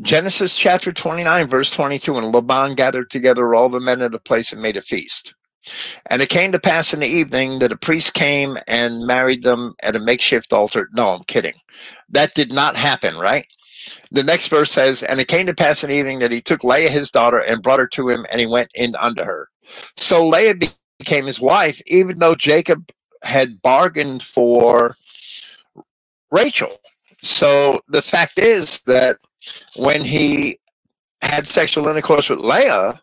Genesis 0.01 0.55
chapter 0.55 0.93
29, 0.93 1.47
verse 1.47 1.71
22. 1.71 2.15
And 2.15 2.33
Laban 2.33 2.75
gathered 2.75 3.09
together 3.09 3.53
all 3.53 3.69
the 3.69 3.79
men 3.79 4.01
at 4.01 4.13
a 4.13 4.19
place 4.19 4.53
and 4.53 4.61
made 4.61 4.77
a 4.77 4.81
feast. 4.81 5.33
And 6.07 6.21
it 6.21 6.29
came 6.29 6.51
to 6.51 6.59
pass 6.59 6.93
in 6.93 7.01
the 7.01 7.07
evening 7.07 7.59
that 7.59 7.71
a 7.71 7.77
priest 7.77 8.13
came 8.13 8.57
and 8.67 9.05
married 9.05 9.43
them 9.43 9.73
at 9.83 9.95
a 9.95 9.99
makeshift 9.99 10.53
altar. 10.53 10.89
No, 10.93 11.09
I'm 11.09 11.23
kidding. 11.25 11.53
That 12.09 12.33
did 12.33 12.51
not 12.51 12.75
happen, 12.75 13.17
right? 13.17 13.45
The 14.11 14.23
next 14.23 14.47
verse 14.47 14.71
says, 14.71 15.03
And 15.03 15.19
it 15.19 15.27
came 15.27 15.45
to 15.45 15.53
pass 15.53 15.83
in 15.83 15.89
the 15.89 15.95
evening 15.95 16.19
that 16.19 16.31
he 16.31 16.41
took 16.41 16.63
Leah 16.63 16.89
his 16.89 17.11
daughter 17.11 17.39
and 17.39 17.61
brought 17.61 17.79
her 17.79 17.87
to 17.87 18.09
him, 18.09 18.25
and 18.31 18.39
he 18.39 18.47
went 18.47 18.69
in 18.75 18.95
unto 18.95 19.23
her. 19.23 19.49
So 19.97 20.27
Leah 20.27 20.55
became 20.99 21.25
his 21.25 21.39
wife, 21.39 21.81
even 21.87 22.17
though 22.17 22.35
Jacob 22.35 22.89
had 23.21 23.61
bargained 23.61 24.23
for 24.23 24.95
Rachel. 26.31 26.77
So 27.21 27.81
the 27.89 28.01
fact 28.01 28.39
is 28.39 28.81
that 28.85 29.17
when 29.75 30.01
he 30.01 30.59
had 31.21 31.45
sexual 31.45 31.87
intercourse 31.87 32.29
with 32.29 32.39
Leah, 32.39 33.01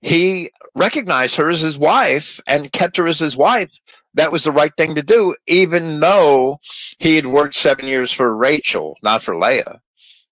he 0.00 0.50
recognized 0.74 1.36
her 1.36 1.50
as 1.50 1.60
his 1.60 1.78
wife 1.78 2.40
and 2.48 2.72
kept 2.72 2.96
her 2.96 3.06
as 3.06 3.18
his 3.18 3.36
wife. 3.36 3.70
That 4.14 4.32
was 4.32 4.44
the 4.44 4.52
right 4.52 4.72
thing 4.76 4.94
to 4.94 5.02
do, 5.02 5.36
even 5.46 6.00
though 6.00 6.58
he 6.98 7.16
had 7.16 7.26
worked 7.26 7.54
seven 7.54 7.86
years 7.86 8.10
for 8.10 8.36
Rachel, 8.36 8.96
not 9.02 9.22
for 9.22 9.38
Leah. 9.38 9.80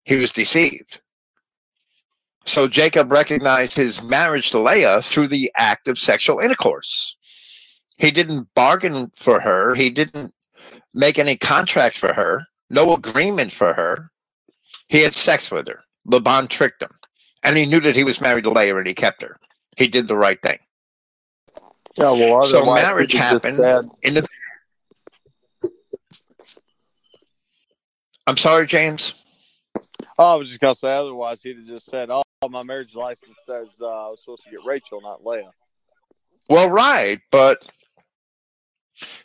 He 0.05 0.17
was 0.17 0.33
deceived. 0.33 1.01
So 2.45 2.67
Jacob 2.67 3.13
recognized 3.13 3.75
his 3.75 4.03
marriage 4.03 4.51
to 4.51 4.61
Leah 4.61 5.03
through 5.03 5.29
the 5.29 5.53
act 5.55 5.87
of 5.87 5.99
sexual 5.99 6.41
intercourse. 6.41 7.15
He 7.99 8.11
didn't 8.11 8.49
bargain 8.55 9.13
for 9.17 9.39
her, 9.39 9.75
he 9.75 9.91
didn't 9.91 10.33
make 10.95 11.19
any 11.19 11.37
contract 11.37 11.99
for 11.99 12.13
her, 12.15 12.47
no 12.71 12.95
agreement 12.95 13.53
for 13.53 13.75
her. 13.75 14.11
He 14.89 15.03
had 15.03 15.15
sex 15.15 15.51
with 15.51 15.69
her. 15.69 15.81
Laban 16.07 16.49
tricked 16.49 16.83
him. 16.83 16.91
And 17.43 17.57
he 17.57 17.67
knew 17.67 17.81
that 17.81 17.95
he 17.95 18.05
was 18.05 18.21
married 18.21 18.45
to 18.45 18.51
Leah 18.51 18.77
and 18.77 18.87
he 18.87 18.95
kept 18.95 19.23
her. 19.23 19.39
He 19.79 19.87
did 19.87 20.09
the 20.09 20.17
right 20.17 20.41
thing. 20.43 20.59
Yeah, 21.97 22.11
well, 22.11 22.45
So 22.45 22.59
otherwise 22.59 22.83
marriage 22.83 23.13
he 23.13 23.19
just 23.19 23.45
happened 23.45 23.57
said- 23.57 23.85
in 24.03 24.15
the 24.15 24.27
I'm 28.27 28.37
sorry, 28.37 28.67
James. 28.67 29.15
Oh, 30.19 30.33
I 30.33 30.35
was 30.35 30.49
just 30.49 30.61
gonna 30.61 30.75
say 30.75 30.93
otherwise 30.93 31.43
he'd 31.43 31.57
have 31.57 31.67
just 31.67 31.87
said, 31.87 32.11
"Oh, 32.11 32.23
my 32.51 32.63
marriage 32.63 32.95
license 32.95 33.39
says 33.47 33.69
uh, 33.81 33.87
I 33.87 34.11
was 34.11 34.21
supposed 34.21 34.45
to 34.45 34.51
get 34.51 34.65
Rachel, 34.67 35.01
not 35.01 35.25
Leah." 35.25 35.51
Well, 36.49 36.69
right, 36.69 37.21
but 37.31 37.67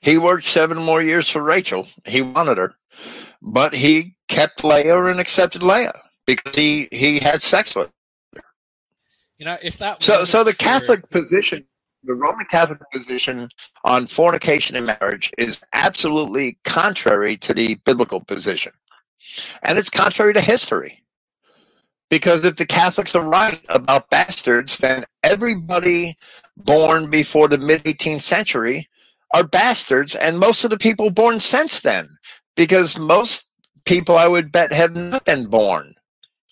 he 0.01 0.17
worked 0.17 0.45
seven 0.45 0.77
more 0.77 1.01
years 1.01 1.27
for 1.27 1.41
Rachel. 1.41 1.87
He 2.05 2.21
wanted 2.21 2.57
her, 2.59 2.75
but 3.41 3.73
he 3.73 4.15
kept 4.29 4.63
Leah 4.63 5.03
and 5.05 5.19
accepted 5.19 5.63
Leah 5.63 5.99
because 6.25 6.55
he 6.55 6.87
he 6.91 7.19
had 7.19 7.41
sex 7.41 7.75
with. 7.75 7.87
her. 7.87 7.93
You 9.43 9.49
know, 9.49 9.57
if 9.61 9.77
that 9.79 10.01
So, 10.01 10.23
so 10.23 10.45
the 10.45 10.53
Catholic 10.53 11.09
position, 11.09 11.65
the 12.05 12.13
Roman 12.13 12.45
Catholic 12.49 12.79
position 12.93 13.49
on 13.83 14.07
fornication 14.07 14.77
and 14.77 14.85
marriage 14.85 15.33
is 15.37 15.61
absolutely 15.73 16.57
contrary 16.63 17.35
to 17.39 17.53
the 17.53 17.75
biblical 17.83 18.21
position, 18.21 18.71
and 19.63 19.77
it's 19.77 19.89
contrary 19.89 20.33
to 20.33 20.39
history. 20.39 21.03
Because 22.09 22.45
if 22.45 22.55
the 22.55 22.65
Catholics 22.65 23.15
are 23.15 23.27
right 23.27 23.59
about 23.67 24.09
bastards, 24.09 24.77
then 24.77 25.03
everybody 25.23 26.17
born 26.55 27.09
before 27.09 27.49
the 27.49 27.57
mid 27.57 27.83
18th 27.83 28.21
century 28.21 28.87
are 29.33 29.43
bastards, 29.43 30.15
and 30.15 30.39
most 30.39 30.63
of 30.63 30.69
the 30.69 30.77
people 30.77 31.09
born 31.09 31.41
since 31.41 31.81
then, 31.81 32.07
because 32.55 32.97
most 32.97 33.43
people, 33.83 34.15
I 34.15 34.29
would 34.29 34.53
bet, 34.53 34.71
have 34.71 34.95
not 34.95 35.25
been 35.25 35.47
born 35.47 35.95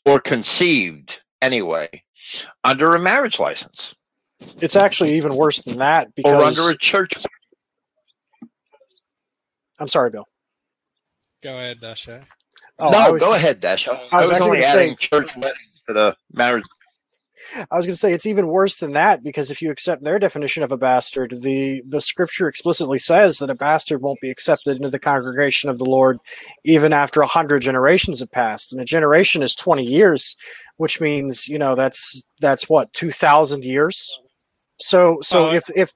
or 0.06 0.20
conceived 0.20 1.22
anyway 1.42 1.88
under 2.64 2.96
a 2.96 3.00
marriage 3.00 3.40
license 3.40 3.94
It's 4.62 4.76
actually 4.76 5.16
even 5.16 5.36
worse 5.36 5.60
than 5.62 5.78
that 5.78 6.10
or 6.26 6.36
under 6.36 6.70
a 6.70 6.78
church. 6.78 7.12
I'm 9.80 9.88
sorry, 9.88 10.10
Bill. 10.12 10.28
Go 11.42 11.54
ahead, 11.58 11.80
Dasha. 11.82 12.24
Oh, 12.78 12.90
no, 12.92 13.14
was 13.14 13.22
go 13.22 13.34
ahead, 13.34 13.60
Dasha. 13.62 13.92
I 13.92 13.96
was 13.96 14.10
I 14.12 14.18
was 14.22 14.32
actually 14.32 14.46
only 14.48 14.62
gonna 14.62 14.72
say- 14.74 14.84
adding 14.86 14.96
church 14.98 15.36
weddings. 15.36 15.84
to 15.88 15.94
the 15.94 16.16
marriage. 16.34 16.64
I 17.72 17.76
was 17.76 17.88
going 17.88 17.94
to 17.94 17.98
say 18.00 18.14
it's 18.14 18.28
even 18.28 18.48
worse 18.48 18.78
than 18.78 18.94
that 18.94 19.24
because 19.24 19.50
if 19.50 19.64
you 19.64 19.72
accept 19.72 20.04
their 20.04 20.20
definition 20.20 20.62
of 20.62 20.72
a 20.72 20.78
bastard, 20.78 21.42
the 21.42 21.82
the 21.88 22.00
scripture 22.00 22.48
explicitly 22.48 23.00
says 23.00 23.40
that 23.40 23.50
a 23.50 23.56
bastard 23.56 24.04
won't 24.04 24.22
be 24.22 24.30
accepted 24.30 24.78
into 24.78 24.92
the 24.92 25.00
congregation 25.00 25.68
of 25.68 25.80
the 25.80 25.84
Lord 25.90 26.20
even 26.64 26.94
after 26.94 27.20
a 27.22 27.28
hundred 27.28 27.62
generations 27.62 28.20
have 28.20 28.32
passed, 28.32 28.72
and 28.72 28.80
a 28.82 28.86
generation 28.86 29.42
is 29.42 29.56
twenty 29.56 29.84
years, 29.84 30.36
which 30.82 31.00
means 31.00 31.48
you 31.48 31.60
know 31.60 31.76
that's 31.76 32.24
that's 32.40 32.68
what 32.68 32.92
two 32.92 33.12
thousand 33.12 33.64
years. 33.64 34.20
So 34.80 35.20
so 35.22 35.50
Uh, 35.50 35.54
if 35.54 35.66
if 35.76 35.94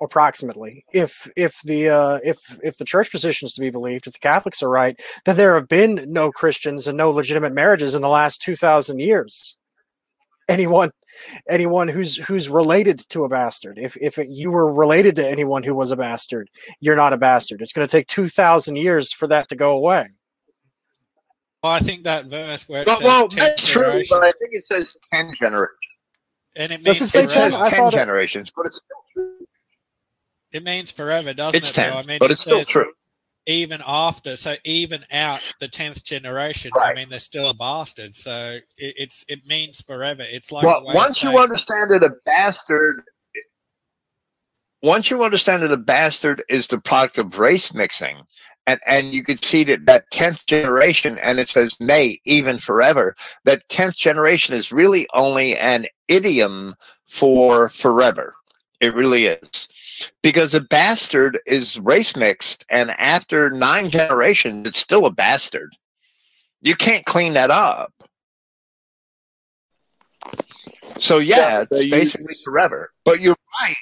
approximately 0.00 0.82
if 0.94 1.30
if 1.36 1.60
the 1.62 1.90
uh, 1.90 2.18
if 2.24 2.38
if 2.62 2.78
the 2.78 2.86
church 2.86 3.10
position 3.10 3.44
is 3.44 3.52
to 3.52 3.60
be 3.60 3.68
believed, 3.68 4.06
if 4.06 4.14
the 4.14 4.18
Catholics 4.18 4.62
are 4.62 4.70
right, 4.70 4.98
then 5.26 5.36
there 5.36 5.54
have 5.56 5.68
been 5.68 6.06
no 6.06 6.32
Christians 6.32 6.88
and 6.88 6.96
no 6.96 7.10
legitimate 7.10 7.52
marriages 7.52 7.94
in 7.94 8.00
the 8.00 8.08
last 8.08 8.40
two 8.40 8.56
thousand 8.56 9.00
years. 9.00 9.58
Anyone 10.48 10.92
anyone 11.46 11.88
who's 11.88 12.16
who's 12.16 12.48
related 12.48 12.98
to 13.10 13.24
a 13.24 13.28
bastard. 13.28 13.78
If 13.78 13.94
if 14.00 14.16
it, 14.16 14.28
you 14.30 14.50
were 14.50 14.72
related 14.72 15.16
to 15.16 15.28
anyone 15.28 15.64
who 15.64 15.74
was 15.74 15.90
a 15.90 15.96
bastard 15.96 16.48
you're 16.80 16.96
not 16.96 17.12
a 17.12 17.18
bastard. 17.18 17.60
It's 17.60 17.74
going 17.74 17.86
to 17.86 17.92
take 17.92 18.06
2000 18.06 18.76
years 18.76 19.12
for 19.12 19.28
that 19.28 19.50
to 19.50 19.56
go 19.56 19.72
away 19.72 20.12
Well, 21.62 21.72
I 21.72 21.80
think 21.80 22.04
that 22.04 22.26
verse 22.26 22.68
where 22.68 22.82
it 22.82 22.86
Well, 22.86 22.96
says 22.96 23.04
well 23.04 23.28
10 23.28 23.38
that's 23.38 23.66
true, 23.66 24.02
but 24.08 24.22
I 24.22 24.30
think 24.32 24.50
it 24.52 24.64
says 24.64 24.96
ten 25.12 25.32
generations. 25.40 25.76
and 26.56 26.70
it 26.72 26.84
Does 26.84 27.00
means 27.00 27.02
it 27.02 27.08
say 27.08 27.24
It 27.24 27.30
forever. 27.32 27.50
says 27.50 27.58
10? 27.58 27.62
I 27.62 27.70
ten 27.70 27.78
thought 27.78 27.94
it- 27.94 27.96
generations, 27.96 28.52
but 28.54 28.66
it's 28.66 28.76
still 28.76 28.96
true. 29.12 29.46
It 30.52 30.62
means 30.64 30.90
forever, 30.92 31.34
doesn't 31.34 31.58
It's 31.58 31.70
it? 31.70 31.74
Bill? 31.76 31.84
ten, 31.84 31.92
I 31.96 32.02
mean, 32.04 32.18
but 32.20 32.26
it 32.30 32.32
it's 32.32 32.40
still 32.42 32.64
true. 32.64 32.92
even 33.46 33.82
after, 33.84 34.36
so 34.36 34.54
even 34.64 35.04
out 35.12 35.40
the 35.58 35.68
tenth 35.68 36.04
generation. 36.04 36.70
I 36.80 36.94
mean, 36.94 37.08
they're 37.10 37.18
still 37.18 37.48
a 37.50 37.54
bastard. 37.54 38.14
So 38.14 38.58
it, 38.76 38.94
it's 38.96 39.24
it 39.28 39.40
means 39.46 39.80
forever. 39.82 40.22
It's 40.22 40.52
like 40.52 40.64
well, 40.64 40.84
once 40.84 41.22
you 41.24 41.38
understand 41.38 41.90
that 41.90 42.02
a 42.04 42.10
bastard, 42.24 43.02
once 44.82 45.10
you 45.10 45.22
understand 45.24 45.62
that 45.64 45.72
a 45.72 45.76
bastard 45.76 46.42
is 46.48 46.66
the 46.68 46.78
product 46.78 47.18
of 47.18 47.38
race 47.38 47.74
mixing, 47.74 48.16
and 48.68 48.80
and 48.86 49.14
you 49.14 49.24
could 49.24 49.42
see 49.42 49.64
that 49.64 49.86
that 49.86 50.10
tenth 50.10 50.44
generation, 50.44 51.18
and 51.18 51.40
it 51.40 51.48
says 51.48 51.80
nay, 51.80 52.20
even 52.24 52.58
forever. 52.58 53.16
That 53.44 53.66
tenth 53.70 53.96
generation 53.96 54.54
is 54.54 54.70
really 54.70 55.08
only 55.14 55.56
an 55.56 55.86
idiom 56.06 56.74
for 57.06 57.70
forever. 57.70 58.34
It 58.80 58.94
really 58.94 59.26
is. 59.26 59.68
Because 60.22 60.52
a 60.52 60.60
bastard 60.60 61.40
is 61.46 61.80
race 61.80 62.14
mixed, 62.14 62.66
and 62.68 62.90
after 63.00 63.48
nine 63.50 63.88
generations, 63.88 64.66
it's 64.66 64.78
still 64.78 65.06
a 65.06 65.10
bastard. 65.10 65.74
You 66.60 66.76
can't 66.76 67.06
clean 67.06 67.32
that 67.32 67.50
up. 67.50 67.92
So 70.98 71.18
yeah, 71.18 71.60
Yeah, 71.60 71.64
it's 71.70 71.90
basically 71.90 72.36
forever. 72.44 72.92
But 73.06 73.20
you're 73.20 73.36
right. 73.62 73.76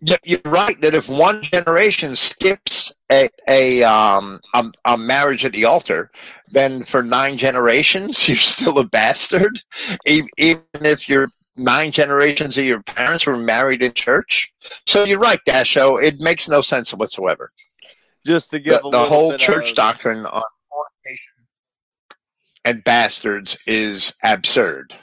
You're 0.00 0.40
right 0.44 0.80
that 0.80 0.94
if 0.94 1.08
one 1.08 1.42
generation 1.42 2.14
skips 2.14 2.92
a 3.10 3.28
a 3.48 3.82
um 3.82 4.40
a, 4.54 4.70
a 4.84 4.96
marriage 4.98 5.44
at 5.44 5.52
the 5.52 5.64
altar, 5.64 6.10
then 6.50 6.84
for 6.84 7.02
nine 7.02 7.36
generations 7.36 8.28
you're 8.28 8.36
still 8.36 8.78
a 8.78 8.84
bastard, 8.84 9.60
even 10.06 10.28
if 10.74 11.08
your 11.08 11.28
nine 11.56 11.90
generations 11.90 12.56
of 12.56 12.64
your 12.64 12.82
parents 12.82 13.26
were 13.26 13.36
married 13.36 13.82
in 13.82 13.92
church. 13.92 14.52
So 14.86 15.04
you're 15.04 15.18
right, 15.18 15.40
Dasho. 15.46 16.02
It 16.02 16.20
makes 16.20 16.48
no 16.48 16.60
sense 16.60 16.94
whatsoever. 16.94 17.50
Just 18.24 18.50
to 18.52 18.60
give 18.60 18.82
The, 18.82 18.90
the 18.90 19.04
whole 19.04 19.36
church 19.36 19.70
of, 19.70 19.76
doctrine 19.76 20.24
on 20.26 20.42
fornication 20.70 21.38
and 22.64 22.84
bastards 22.84 23.56
is 23.66 24.12
absurd. 24.22 24.94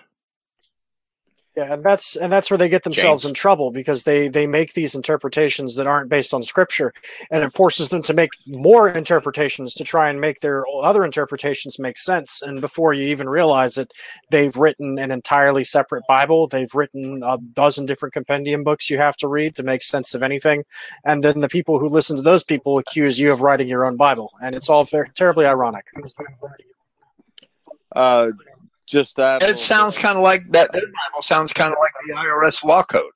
Yeah 1.55 1.73
and 1.73 1.83
that's 1.83 2.15
and 2.15 2.31
that's 2.31 2.49
where 2.49 2.57
they 2.57 2.69
get 2.69 2.83
themselves 2.83 3.23
James. 3.23 3.29
in 3.29 3.33
trouble 3.33 3.71
because 3.71 4.03
they 4.03 4.27
they 4.27 4.45
make 4.45 4.73
these 4.73 4.95
interpretations 4.95 5.75
that 5.75 5.87
aren't 5.87 6.09
based 6.09 6.33
on 6.33 6.43
scripture 6.43 6.93
and 7.31 7.43
it 7.43 7.51
forces 7.51 7.89
them 7.89 8.01
to 8.03 8.13
make 8.13 8.29
more 8.47 8.89
interpretations 8.89 9.73
to 9.73 9.83
try 9.83 10.09
and 10.09 10.19
make 10.19 10.39
their 10.39 10.65
other 10.81 11.03
interpretations 11.03 11.79
make 11.79 11.97
sense. 11.97 12.41
And 12.41 12.61
before 12.61 12.93
you 12.93 13.07
even 13.07 13.29
realize 13.29 13.77
it 13.77 13.93
they've 14.29 14.55
written 14.55 14.99
an 14.99 15.11
entirely 15.11 15.63
separate 15.63 16.03
bible. 16.07 16.47
They've 16.47 16.73
written 16.73 17.23
a 17.23 17.37
dozen 17.37 17.85
different 17.85 18.13
compendium 18.13 18.63
books 18.63 18.89
you 18.89 18.97
have 18.97 19.17
to 19.17 19.27
read 19.27 19.55
to 19.55 19.63
make 19.63 19.83
sense 19.83 20.13
of 20.13 20.23
anything. 20.23 20.63
And 21.03 21.23
then 21.23 21.41
the 21.41 21.49
people 21.49 21.79
who 21.79 21.87
listen 21.87 22.17
to 22.17 22.23
those 22.23 22.43
people 22.43 22.77
accuse 22.77 23.19
you 23.19 23.31
of 23.31 23.41
writing 23.41 23.67
your 23.67 23.85
own 23.85 23.97
bible 23.97 24.31
and 24.41 24.55
it's 24.55 24.69
all 24.69 24.83
very 24.85 25.09
terribly 25.13 25.45
ironic. 25.45 25.85
Uh, 27.95 28.31
just 28.85 29.15
that. 29.17 29.43
It 29.43 29.57
sounds 29.59 29.97
kind 29.97 30.17
of 30.17 30.23
like 30.23 30.49
that. 30.51 30.71
Their 30.71 30.81
Bible 30.81 31.21
sounds 31.21 31.53
kind 31.53 31.73
of 31.73 31.79
like 31.79 31.93
the 32.07 32.13
IRS 32.13 32.63
law 32.63 32.83
code, 32.83 33.11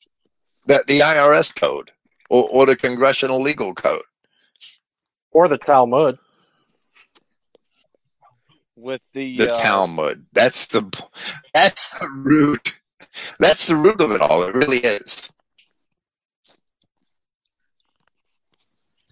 that 0.66 0.88
the 0.88 1.00
IRS 1.02 1.56
code, 1.56 1.92
or, 2.30 2.48
or 2.50 2.66
the 2.66 2.76
Congressional 2.76 3.42
Legal 3.42 3.74
Code. 3.74 4.04
or 5.32 5.48
the 5.48 5.58
talmud 5.58 6.18
with 8.76 9.02
the, 9.14 9.38
The 9.38 9.54
uh, 9.54 9.62
Talmud. 9.62 10.26
That's 10.34 10.66
the 10.68 10.90
that's 11.54 11.98
the 12.00 12.08
root. 12.10 12.74
That's 13.40 13.66
the 13.66 13.76
root 13.76 14.02
of 14.02 14.12
it 14.12 14.22
all. 14.22 14.44
It 14.44 14.56
really 14.56 14.80
is. 14.80 15.30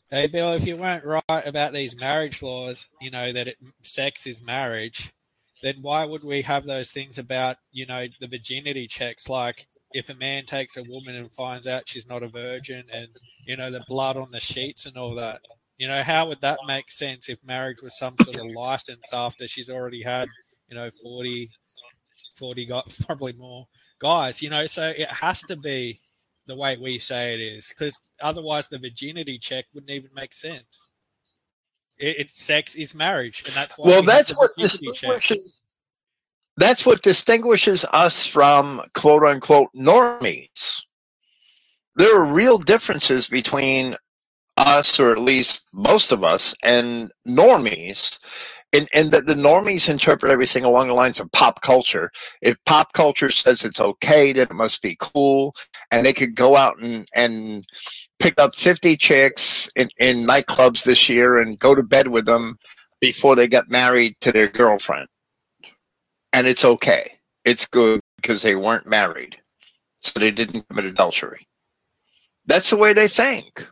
Hey, 0.10 0.28
Bill, 0.28 0.54
if 0.54 0.66
you 0.66 0.78
weren't 0.78 1.04
right 1.04 1.46
about 1.46 1.74
these 1.74 2.00
marriage 2.00 2.42
laws, 2.42 2.88
you 3.02 3.12
know, 3.12 3.34
that 3.34 3.48
it, 3.50 3.58
sex 3.82 4.26
is 4.26 4.42
marriage, 4.42 5.12
then 5.62 5.78
why 5.82 6.06
would 6.06 6.24
we 6.24 6.44
have 6.44 6.66
those 6.66 6.92
things 6.92 7.18
about, 7.18 7.58
you 7.72 7.86
know, 7.86 8.08
the 8.20 8.28
virginity 8.28 8.88
checks? 8.88 9.28
Like, 9.28 9.66
if 9.92 10.10
a 10.10 10.14
man 10.16 10.46
takes 10.46 10.78
a 10.78 10.84
woman 10.84 11.16
and 11.16 11.32
finds 11.32 11.68
out 11.68 11.88
she's 11.88 12.08
not 12.08 12.24
a 12.24 12.28
virgin 12.28 12.86
and, 12.92 13.08
you 13.46 13.58
know, 13.58 13.72
the 13.72 13.84
blood 13.88 14.18
on 14.18 14.32
the 14.32 14.40
sheets 14.40 14.86
and 14.86 14.98
all 14.98 15.16
that, 15.16 15.42
you 15.78 15.88
know, 15.88 16.04
how 16.04 16.28
would 16.28 16.42
that 16.42 16.60
make 16.68 16.92
sense 16.92 17.30
if 17.30 17.44
marriage 17.44 17.82
was 17.82 17.98
some 17.98 18.16
sort 18.22 18.38
of 18.38 18.52
license 18.52 19.12
after 19.14 19.48
she's 19.48 19.70
already 19.70 20.04
had, 20.04 20.28
you 20.70 20.76
know, 20.76 20.90
40, 21.04 21.50
40 22.36 22.66
got 22.66 22.96
probably 23.06 23.34
more 23.34 23.68
guys, 24.00 24.42
you 24.42 24.50
know? 24.50 24.66
So 24.66 24.90
it 24.90 25.08
has 25.08 25.42
to 25.44 25.56
be 25.56 26.02
the 26.46 26.56
way 26.56 26.78
we 26.78 26.98
say 27.00 27.34
it 27.34 27.42
is, 27.42 27.70
because 27.70 28.00
otherwise 28.22 28.70
the 28.70 28.80
virginity 28.80 29.38
check 29.38 29.66
wouldn't 29.74 29.92
even 29.92 30.12
make 30.16 30.34
sense. 30.34 30.88
It, 32.00 32.20
it 32.20 32.32
sex 32.32 32.76
is 32.76 32.94
marriage, 32.94 33.44
and 33.46 33.56
that's 33.56 33.78
why. 33.78 33.90
Well, 33.90 34.02
we 34.02 34.08
that's 34.08 34.36
what 34.38 34.52
distinguishes. 34.56 35.62
That's 36.58 36.86
what 36.86 37.04
distinguishes 37.04 37.86
us 37.94 38.26
from 38.26 38.82
quote 38.96 39.24
unquote 39.24 39.70
normies. 39.76 40.82
There 41.96 42.16
are 42.16 42.26
real 42.26 42.58
differences 42.58 43.28
between 43.28 43.96
us, 44.58 45.00
or 45.00 45.12
at 45.12 45.20
least 45.20 45.62
most 45.72 46.12
of 46.12 46.24
us, 46.24 46.54
and 46.64 47.12
normies. 47.28 48.20
And, 48.74 48.90
and 48.94 49.12
that 49.12 49.26
the 49.26 49.34
normies 49.34 49.88
interpret 49.88 50.32
everything 50.32 50.66
along 50.66 50.88
the 50.88 50.94
lines 50.94 51.20
of 51.20 51.32
pop 51.32 51.62
culture. 51.62 52.12
If 52.42 52.58
pop 52.66 52.92
culture 52.92 53.32
says 53.32 53.64
it's 53.64 53.80
okay, 53.80 54.34
then 54.34 54.48
it 54.50 54.54
must 54.54 54.82
be 54.82 54.98
cool. 55.00 55.56
And 55.90 56.06
they 56.06 56.14
could 56.14 56.36
go 56.36 56.58
out 56.58 56.80
and, 56.80 57.08
and 57.16 57.66
pick 58.20 58.40
up 58.40 58.56
50 58.56 58.98
chicks 58.98 59.70
in, 59.76 59.90
in 60.00 60.28
nightclubs 60.28 60.84
this 60.84 61.08
year 61.08 61.38
and 61.38 61.58
go 61.58 61.76
to 61.76 61.84
bed 61.84 62.10
with 62.10 62.26
them 62.26 62.58
before 63.00 63.36
they 63.36 63.48
got 63.48 63.70
married 63.70 64.16
to 64.22 64.32
their 64.32 64.48
girlfriend. 64.50 65.08
And 66.34 66.46
it's 66.46 66.66
okay. 66.66 67.12
It's 67.46 67.66
good 67.66 68.02
because 68.18 68.42
they 68.42 68.56
weren't 68.56 68.88
married. 68.88 69.38
So 70.02 70.20
they 70.20 70.32
didn't 70.32 70.68
commit 70.68 70.86
adultery. 70.86 71.48
That's 72.46 72.70
the 72.70 72.78
way 72.78 72.94
they 72.94 73.08
think. 73.08 73.66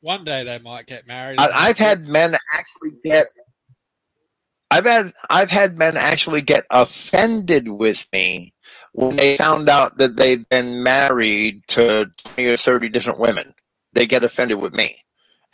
One 0.00 0.24
day 0.24 0.44
they 0.44 0.58
might 0.58 0.86
get 0.86 1.06
married. 1.06 1.38
I, 1.38 1.68
I've 1.68 1.78
had 1.78 2.08
men 2.08 2.36
actually 2.54 2.92
get 3.04 3.26
I've 4.70 4.86
had 4.86 5.12
I've 5.30 5.50
had 5.50 5.78
men 5.78 5.96
actually 5.96 6.42
get 6.42 6.64
offended 6.70 7.68
with 7.68 8.06
me 8.12 8.54
when 8.92 9.16
they 9.16 9.36
found 9.36 9.68
out 9.68 9.98
that 9.98 10.16
they've 10.16 10.48
been 10.48 10.82
married 10.82 11.62
to 11.68 12.10
20 12.36 12.48
or 12.50 12.56
30 12.58 12.90
different 12.90 13.20
women. 13.20 13.54
They 13.94 14.06
get 14.06 14.24
offended 14.24 14.60
with 14.60 14.74
me. 14.74 15.04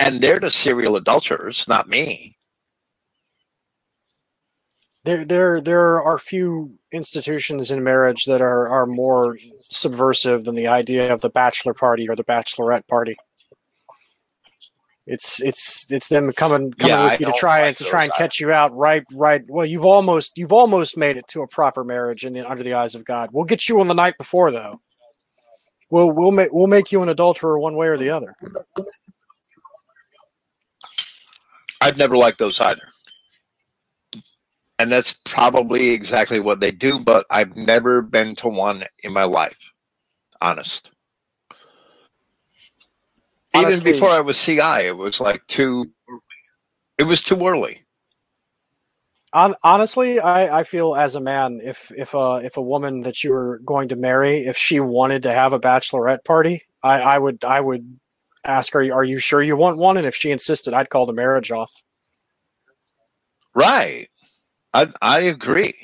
And 0.00 0.20
they're 0.20 0.40
the 0.40 0.50
serial 0.50 0.96
adulterers, 0.96 1.66
not 1.68 1.88
me. 1.88 2.36
there 5.04 5.24
there 5.24 5.60
there 5.60 6.02
are 6.02 6.18
few 6.18 6.78
institutions 6.92 7.70
in 7.70 7.82
marriage 7.84 8.24
that 8.26 8.42
are 8.42 8.68
are 8.68 8.86
more 8.86 9.38
subversive 9.70 10.44
than 10.44 10.54
the 10.56 10.66
idea 10.66 11.12
of 11.12 11.22
the 11.22 11.30
bachelor 11.30 11.74
party 11.74 12.08
or 12.08 12.16
the 12.16 12.24
bachelorette 12.24 12.86
party. 12.88 13.16
It's 15.06 15.40
it's 15.40 15.90
it's 15.92 16.08
them 16.08 16.32
coming 16.32 16.72
coming 16.72 16.88
Yeah, 16.88 17.00
I 17.00 17.10
with 17.12 17.20
you 17.20 17.26
to 17.26 17.32
try 17.32 17.60
like 17.60 17.68
and 17.68 17.76
to 17.76 17.84
try 17.84 18.04
and 18.04 18.12
catch 18.14 18.40
you 18.40 18.50
out 18.50 18.74
right 18.76 19.04
right. 19.12 19.42
Well, 19.48 19.64
you've 19.64 19.84
almost 19.84 20.36
you've 20.36 20.52
almost 20.52 20.96
made 20.96 21.16
it 21.16 21.28
to 21.28 21.42
a 21.42 21.46
proper 21.46 21.84
marriage 21.84 22.24
in 22.24 22.32
the, 22.32 22.48
under 22.48 22.64
the 22.64 22.74
eyes 22.74 22.96
of 22.96 23.04
God. 23.04 23.30
We'll 23.32 23.44
get 23.44 23.68
you 23.68 23.78
on 23.80 23.86
the 23.86 23.94
night 23.94 24.18
before 24.18 24.50
though. 24.50 24.80
We'll 25.90 26.10
we'll 26.10 26.32
make 26.32 26.52
we'll 26.52 26.66
make 26.66 26.90
you 26.90 27.02
an 27.02 27.08
adulterer 27.08 27.58
one 27.58 27.76
way 27.76 27.86
or 27.86 27.96
the 27.96 28.10
other. 28.10 28.34
I've 31.80 31.96
never 31.96 32.16
liked 32.16 32.40
those 32.40 32.60
either. 32.60 32.82
And 34.78 34.90
that's 34.90 35.16
probably 35.24 35.90
exactly 35.90 36.40
what 36.40 36.58
they 36.60 36.70
do, 36.72 36.98
but 36.98 37.26
I've 37.30 37.56
never 37.56 38.02
been 38.02 38.34
to 38.36 38.48
one 38.48 38.84
in 39.04 39.12
my 39.12 39.24
life. 39.24 39.56
Honest. 40.40 40.90
Honestly- 43.56 43.90
Even 43.90 44.00
before 44.00 44.10
I 44.10 44.20
was 44.20 44.38
CI, 44.42 44.86
it 44.86 44.96
was 44.96 45.20
like 45.20 45.46
too 45.46 45.90
it 46.98 47.04
was 47.04 47.22
too 47.22 47.46
early. 47.46 47.82
Hon- 49.32 49.56
honestly, 49.62 50.18
I, 50.18 50.60
I 50.60 50.62
feel 50.64 50.94
as 50.94 51.14
a 51.14 51.20
man, 51.20 51.60
if 51.62 51.90
if 51.96 52.14
a 52.14 52.40
if 52.42 52.56
a 52.56 52.62
woman 52.62 53.02
that 53.02 53.22
you 53.22 53.32
were 53.32 53.58
going 53.64 53.88
to 53.88 53.96
marry, 53.96 54.38
if 54.46 54.56
she 54.56 54.80
wanted 54.80 55.24
to 55.24 55.32
have 55.32 55.52
a 55.52 55.60
bachelorette 55.60 56.24
party, 56.24 56.62
I, 56.82 57.00
I 57.00 57.18
would 57.18 57.44
I 57.44 57.60
would 57.60 57.98
ask 58.44 58.72
her, 58.72 58.80
"Are 58.94 59.04
you 59.04 59.18
sure 59.18 59.42
you 59.42 59.56
want 59.56 59.78
one?" 59.78 59.96
And 59.98 60.06
if 60.06 60.14
she 60.14 60.30
insisted, 60.30 60.72
I'd 60.72 60.88
call 60.90 61.04
the 61.04 61.12
marriage 61.12 61.50
off. 61.50 61.72
Right. 63.54 64.08
I 64.72 64.88
I 65.02 65.20
agree. 65.20 65.74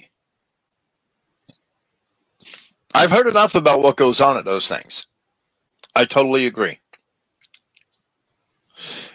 I've 2.95 3.11
heard 3.11 3.27
enough 3.27 3.55
about 3.55 3.81
what 3.83 3.97
goes 3.97 4.21
on 4.21 4.37
at 4.37 4.45
those 4.45 4.69
things. 4.69 5.07
I 5.95 6.05
totally 6.05 6.47
agree. 6.47 6.79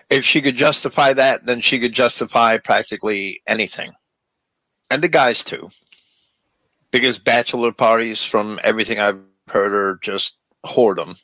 If 0.09 0.23
she 0.23 0.41
could 0.41 0.55
justify 0.55 1.13
that, 1.13 1.45
then 1.45 1.61
she 1.61 1.79
could 1.79 1.93
justify 1.93 2.57
practically 2.57 3.41
anything. 3.47 3.91
And 4.89 5.03
the 5.03 5.09
guys 5.09 5.43
too. 5.43 5.69
Because 6.91 7.19
bachelor 7.19 7.73
parties, 7.73 8.23
from 8.23 8.59
everything 8.63 8.99
I've 8.99 9.19
heard, 9.47 9.73
are 9.73 9.99
just 10.01 10.35
whoredom. 10.65 11.17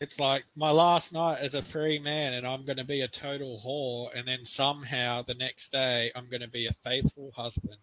It's 0.00 0.18
like 0.18 0.44
my 0.56 0.70
last 0.70 1.12
night 1.12 1.38
as 1.40 1.54
a 1.54 1.62
free 1.62 1.98
man, 1.98 2.34
and 2.34 2.46
I'm 2.46 2.64
going 2.64 2.78
to 2.78 2.84
be 2.84 3.00
a 3.00 3.08
total 3.08 3.62
whore, 3.64 4.10
and 4.18 4.26
then 4.26 4.44
somehow 4.44 5.22
the 5.22 5.34
next 5.34 5.70
day 5.70 6.10
I'm 6.14 6.28
going 6.28 6.42
to 6.42 6.48
be 6.48 6.66
a 6.66 6.72
faithful 6.72 7.30
husband. 7.36 7.78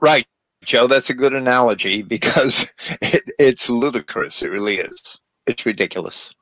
Right, 0.00 0.26
Joe, 0.64 0.86
that's 0.86 1.10
a 1.10 1.14
good 1.14 1.34
analogy 1.34 2.02
because 2.02 2.72
it, 3.02 3.24
it's 3.38 3.68
ludicrous. 3.68 4.42
It 4.42 4.48
really 4.48 4.78
is. 4.78 5.20
It's 5.46 5.66
ridiculous. 5.66 6.34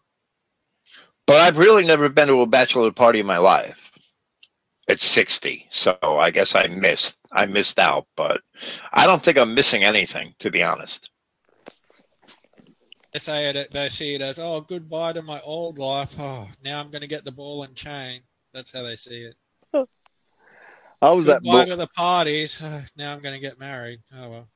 But 1.26 1.40
I've 1.40 1.58
really 1.58 1.84
never 1.84 2.08
been 2.08 2.28
to 2.28 2.40
a 2.40 2.46
bachelor 2.46 2.92
party 2.92 3.20
in 3.20 3.26
my 3.26 3.38
life. 3.38 3.90
It's 4.88 5.04
60, 5.04 5.66
so 5.70 5.96
I 6.00 6.30
guess 6.30 6.54
I 6.54 6.68
missed. 6.68 7.16
I 7.32 7.46
missed 7.46 7.80
out, 7.80 8.06
but 8.16 8.40
I 8.92 9.06
don't 9.06 9.20
think 9.20 9.36
I'm 9.36 9.54
missing 9.54 9.82
anything, 9.82 10.32
to 10.38 10.50
be 10.50 10.62
honest. 10.62 11.10
They 13.12 13.18
say 13.18 13.48
it. 13.48 13.72
They 13.72 13.88
see 13.88 14.14
it 14.14 14.22
as, 14.22 14.38
"Oh, 14.38 14.60
goodbye 14.60 15.14
to 15.14 15.22
my 15.22 15.40
old 15.40 15.78
life. 15.78 16.16
Oh, 16.20 16.48
now 16.62 16.80
I'm 16.80 16.90
going 16.90 17.00
to 17.00 17.08
get 17.08 17.24
the 17.24 17.32
ball 17.32 17.62
and 17.64 17.74
chain." 17.74 18.20
That's 18.52 18.70
how 18.70 18.82
they 18.82 18.94
see 18.94 19.22
it. 19.22 19.36
I 21.02 21.10
was 21.12 21.28
at 21.28 21.42
goodbye 21.42 21.64
Bull- 21.64 21.70
to 21.70 21.76
the 21.76 21.86
parties. 21.88 22.60
Oh, 22.62 22.84
now 22.96 23.12
I'm 23.12 23.20
going 23.20 23.34
to 23.34 23.40
get 23.40 23.58
married. 23.58 24.00
Oh 24.14 24.28
well. 24.28 24.48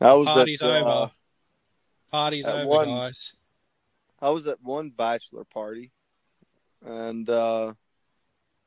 I 0.00 0.14
was 0.14 0.26
Party's 0.26 0.62
at, 0.62 0.70
uh, 0.70 0.80
over. 0.80 1.10
Party's 2.10 2.48
over, 2.48 2.66
one- 2.66 2.88
guys. 2.88 3.34
I 4.22 4.30
was 4.30 4.46
at 4.46 4.62
one 4.62 4.90
bachelor 4.90 5.42
party, 5.42 5.90
and 6.86 7.28
uh, 7.28 7.72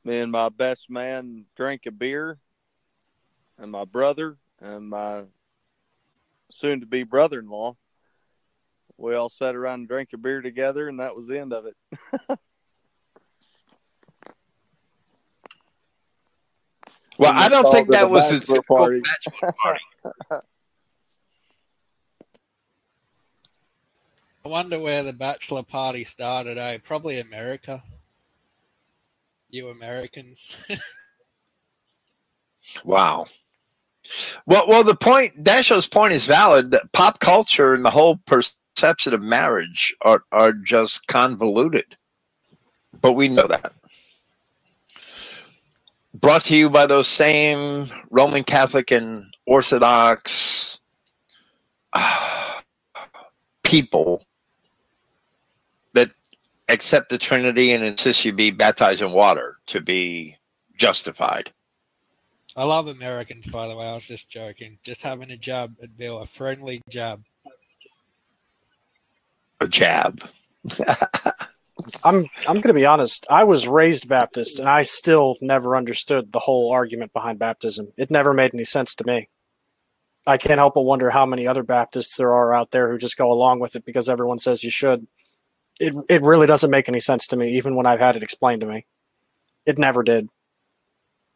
me 0.03 0.19
and 0.19 0.31
my 0.31 0.49
best 0.49 0.89
man 0.89 1.45
drank 1.55 1.85
a 1.85 1.91
beer, 1.91 2.37
and 3.57 3.71
my 3.71 3.85
brother 3.85 4.35
and 4.59 4.89
my 4.89 5.23
soon-to-be 6.51 7.03
brother-in-law. 7.03 7.77
We 8.97 9.15
all 9.15 9.29
sat 9.29 9.55
around 9.55 9.79
and 9.79 9.87
drank 9.87 10.09
a 10.13 10.17
beer 10.17 10.41
together, 10.41 10.89
and 10.89 10.99
that 10.99 11.15
was 11.15 11.27
the 11.27 11.39
end 11.39 11.53
of 11.53 11.65
it. 11.65 11.75
Well, 17.17 17.31
I 17.33 17.47
don't 17.47 17.71
think 17.71 17.89
that 17.91 18.09
was 18.09 18.27
typical 18.27 18.61
party. 18.63 19.01
bachelor 19.01 19.53
party. 19.63 20.45
I 24.45 24.47
wonder 24.49 24.79
where 24.79 25.01
the 25.01 25.13
bachelor 25.13 25.63
party 25.63 26.03
started. 26.03 26.59
Eh? 26.59 26.77
Probably 26.83 27.19
America. 27.19 27.83
You 29.49 29.69
Americans. 29.69 30.63
Wow. 32.83 33.27
Well, 34.45 34.67
well, 34.67 34.83
the 34.83 34.95
point, 34.95 35.43
Dasho's 35.43 35.87
point 35.87 36.13
is 36.13 36.25
valid. 36.25 36.71
That 36.71 36.91
pop 36.91 37.19
culture 37.19 37.73
and 37.73 37.83
the 37.83 37.89
whole 37.89 38.17
perception 38.25 39.13
of 39.13 39.21
marriage 39.21 39.95
are, 40.01 40.23
are 40.31 40.51
just 40.53 41.07
convoluted. 41.07 41.95
But 43.01 43.13
we 43.13 43.27
know 43.27 43.47
that. 43.47 43.73
Brought 46.15 46.45
to 46.45 46.55
you 46.55 46.69
by 46.69 46.85
those 46.85 47.07
same 47.07 47.89
Roman 48.09 48.43
Catholic 48.43 48.91
and 48.91 49.25
Orthodox 49.45 50.79
ah, 51.93 52.63
people 53.63 54.23
accept 56.69 57.09
the 57.09 57.17
Trinity 57.17 57.71
and 57.71 57.83
insist 57.83 58.25
you 58.25 58.33
be 58.33 58.51
baptized 58.51 59.01
in 59.01 59.11
water 59.11 59.57
to 59.67 59.81
be 59.81 60.37
justified. 60.77 61.51
I 62.57 62.63
love 62.63 62.87
Americans, 62.87 63.47
by 63.47 63.67
the 63.67 63.75
way. 63.75 63.85
I 63.85 63.93
was 63.93 64.07
just 64.07 64.29
joking. 64.29 64.77
Just 64.83 65.01
having 65.01 65.29
a 65.31 65.37
jab 65.37 65.75
at 65.83 65.97
Bill, 65.97 66.19
a 66.19 66.25
friendly 66.25 66.81
jab. 66.89 67.23
A 69.59 69.67
jab. 69.67 70.23
I'm 72.03 72.29
I'm 72.47 72.55
going 72.55 72.61
to 72.63 72.73
be 72.73 72.85
honest. 72.85 73.25
I 73.29 73.43
was 73.43 73.67
raised 73.67 74.07
Baptist, 74.07 74.59
and 74.59 74.69
I 74.69 74.83
still 74.83 75.35
never 75.41 75.75
understood 75.75 76.31
the 76.31 76.39
whole 76.39 76.71
argument 76.71 77.13
behind 77.13 77.39
baptism. 77.39 77.87
It 77.97 78.09
never 78.09 78.33
made 78.33 78.53
any 78.53 78.63
sense 78.63 78.95
to 78.95 79.05
me. 79.05 79.29
I 80.25 80.37
can't 80.37 80.57
help 80.57 80.73
but 80.73 80.81
wonder 80.81 81.11
how 81.11 81.25
many 81.25 81.45
other 81.45 81.61
Baptists 81.61 82.17
there 82.17 82.33
are 82.33 82.53
out 82.53 82.71
there 82.71 82.89
who 82.89 82.97
just 82.97 83.17
go 83.17 83.31
along 83.31 83.59
with 83.59 83.75
it 83.75 83.85
because 83.85 84.09
everyone 84.09 84.39
says 84.39 84.63
you 84.63 84.71
should. 84.71 85.05
It 85.79 85.93
it 86.09 86.21
really 86.21 86.47
doesn't 86.47 86.71
make 86.71 86.87
any 86.87 86.99
sense 86.99 87.27
to 87.27 87.35
me, 87.35 87.57
even 87.57 87.75
when 87.75 87.85
I've 87.85 87.99
had 87.99 88.15
it 88.15 88.23
explained 88.23 88.61
to 88.61 88.67
me. 88.67 88.85
It 89.65 89.77
never 89.77 90.03
did. 90.03 90.29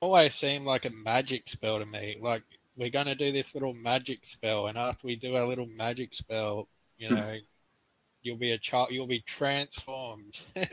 Always 0.01 0.33
seemed 0.33 0.65
like 0.65 0.85
a 0.85 0.91
magic 0.91 1.49
spell 1.49 1.79
to 1.79 1.85
me. 1.85 2.17
Like 2.21 2.43
we're 2.77 2.89
gonna 2.89 3.15
do 3.15 3.31
this 3.31 3.53
little 3.53 3.73
magic 3.73 4.25
spell, 4.25 4.67
and 4.67 4.77
after 4.77 5.07
we 5.07 5.15
do 5.15 5.35
our 5.35 5.45
little 5.45 5.67
magic 5.67 6.13
spell, 6.15 6.69
you 6.97 7.09
hmm. 7.09 7.15
know, 7.15 7.35
you'll 8.21 8.37
be 8.37 8.51
a 8.51 8.57
child. 8.57 8.89
You'll 8.91 9.07
be 9.07 9.21
transformed. 9.21 10.39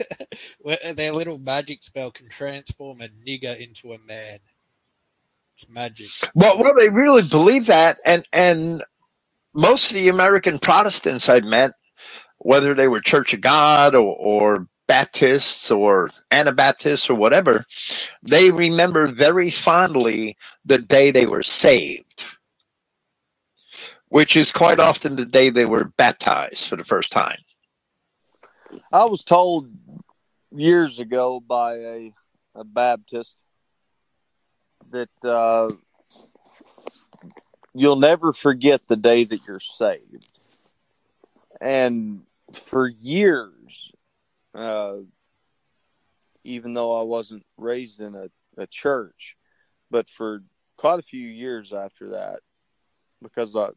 Uh, 0.65 0.91
their 0.91 1.13
little 1.13 1.37
magic 1.37 1.81
spell 1.81 2.11
can 2.11 2.27
transform 2.27 2.99
a 2.99 3.07
nigger 3.07 3.57
into 3.57 3.93
a 3.93 3.99
man. 3.99 4.39
It's 5.53 5.69
magic. 5.69 6.09
Well, 6.35 6.57
well, 6.57 6.75
they 6.75 6.89
really 6.89 7.21
believe 7.21 7.67
that, 7.67 7.99
and 8.05 8.27
and 8.33 8.83
most 9.53 9.91
of 9.91 9.95
the 9.95 10.09
American 10.09 10.59
Protestants 10.59 11.29
I've 11.29 11.45
met, 11.45 11.71
whether 12.39 12.73
they 12.73 12.87
were 12.87 13.01
Church 13.01 13.33
of 13.33 13.41
God 13.41 13.95
or, 13.95 14.15
or 14.15 14.67
Baptists 14.87 15.69
or 15.69 16.09
Anabaptists 16.31 17.09
or 17.09 17.15
whatever, 17.15 17.65
they 18.23 18.51
remember 18.51 19.07
very 19.07 19.49
fondly 19.49 20.37
the 20.65 20.77
day 20.77 21.11
they 21.11 21.25
were 21.25 21.43
saved, 21.43 22.25
which 24.09 24.37
is 24.37 24.51
quite 24.51 24.79
often 24.79 25.15
the 25.15 25.25
day 25.25 25.49
they 25.49 25.65
were 25.65 25.91
baptized 25.97 26.65
for 26.65 26.75
the 26.75 26.85
first 26.85 27.11
time. 27.11 27.37
I 28.91 29.05
was 29.05 29.23
told 29.23 29.69
years 30.51 30.99
ago 30.99 31.39
by 31.39 31.75
a, 31.75 32.13
a 32.55 32.63
Baptist 32.63 33.43
that 34.91 35.09
uh, 35.23 35.71
you'll 37.73 37.97
never 37.97 38.31
forget 38.31 38.87
the 38.87 38.95
day 38.95 39.23
that 39.25 39.41
you're 39.47 39.59
saved. 39.59 40.25
And 41.59 42.21
for 42.53 42.87
years, 42.87 43.91
uh, 44.55 44.97
even 46.43 46.73
though 46.73 46.99
I 46.99 47.03
wasn't 47.03 47.45
raised 47.57 47.99
in 47.99 48.15
a, 48.15 48.29
a 48.61 48.67
church, 48.67 49.35
but 49.91 50.09
for 50.09 50.43
quite 50.77 50.99
a 50.99 51.03
few 51.03 51.27
years 51.27 51.73
after 51.73 52.09
that, 52.09 52.39
because 53.21 53.55
I, 53.55 53.69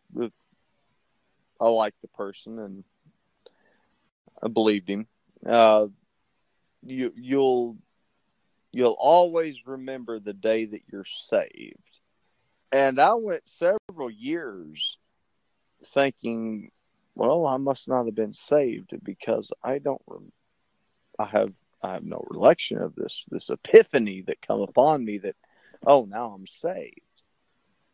I 1.60 1.68
liked 1.68 2.00
the 2.02 2.08
person 2.08 2.58
and 2.58 2.84
I 4.42 4.48
believed 4.48 4.88
him. 4.88 5.06
Uh, 5.46 5.86
you 6.82 7.12
you'll 7.16 7.76
you'll 8.72 8.96
always 8.98 9.66
remember 9.66 10.18
the 10.18 10.32
day 10.32 10.64
that 10.66 10.82
you're 10.90 11.04
saved. 11.04 12.00
And 12.72 13.00
I 13.00 13.14
went 13.14 13.48
several 13.48 14.10
years 14.10 14.98
thinking, 15.88 16.70
well, 17.14 17.46
I 17.46 17.56
must 17.56 17.88
not 17.88 18.06
have 18.06 18.14
been 18.14 18.32
saved 18.32 18.92
because 19.02 19.52
I 19.62 19.78
don't. 19.78 20.02
Rem- 20.06 20.32
I 21.18 21.26
have 21.26 21.52
I 21.82 21.94
have 21.94 22.04
no 22.04 22.24
recollection 22.30 22.78
of 22.78 22.94
this 22.94 23.24
this 23.30 23.50
epiphany 23.50 24.22
that 24.22 24.40
come 24.40 24.60
upon 24.60 25.04
me 25.04 25.18
that 25.18 25.36
oh 25.86 26.04
now 26.04 26.32
I'm 26.34 26.46
saved. 26.46 27.00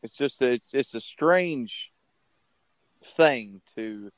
It's 0.03 0.17
just 0.17 0.41
it's 0.43 0.75
it's 0.75 0.95
a 0.95 1.01
strange 1.01 1.93
thing 3.17 3.61
to 3.75 4.11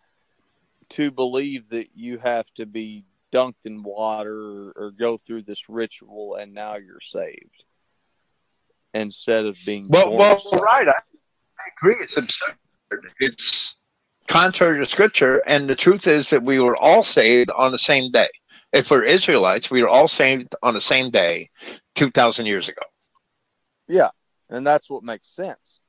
to 0.90 1.10
believe 1.10 1.68
that 1.70 1.88
you 1.94 2.18
have 2.18 2.46
to 2.56 2.66
be 2.66 3.04
dunked 3.32 3.64
in 3.64 3.82
water 3.82 4.34
or, 4.34 4.72
or 4.76 4.90
go 4.90 5.18
through 5.18 5.42
this 5.42 5.68
ritual 5.68 6.34
and 6.34 6.54
now 6.54 6.76
you're 6.76 7.00
saved. 7.00 7.64
instead 8.94 9.44
of 9.44 9.54
being 9.66 9.86
Well, 9.88 10.10
well, 10.16 10.38
saved. 10.40 10.62
right. 10.62 10.88
I, 10.88 10.92
I 10.92 11.64
agree. 11.78 11.96
It's 12.00 12.16
absurd. 12.16 12.56
It's 13.20 13.76
contrary 14.28 14.78
to 14.78 14.86
scripture. 14.88 15.42
And 15.46 15.68
the 15.68 15.74
truth 15.74 16.06
is 16.06 16.30
that 16.30 16.42
we 16.42 16.60
were 16.60 16.76
all 16.76 17.02
saved 17.02 17.50
on 17.50 17.72
the 17.72 17.78
same 17.78 18.10
day. 18.12 18.28
If 18.72 18.90
we're 18.90 19.04
Israelites, 19.04 19.70
we 19.70 19.82
were 19.82 19.88
all 19.88 20.08
saved 20.08 20.54
on 20.62 20.74
the 20.74 20.80
same 20.80 21.10
day 21.10 21.50
2,000 21.94 22.46
years 22.46 22.68
ago. 22.68 22.82
Yeah, 23.88 24.10
and 24.50 24.66
that's 24.66 24.90
what 24.90 25.02
makes 25.02 25.28
sense. 25.28 25.80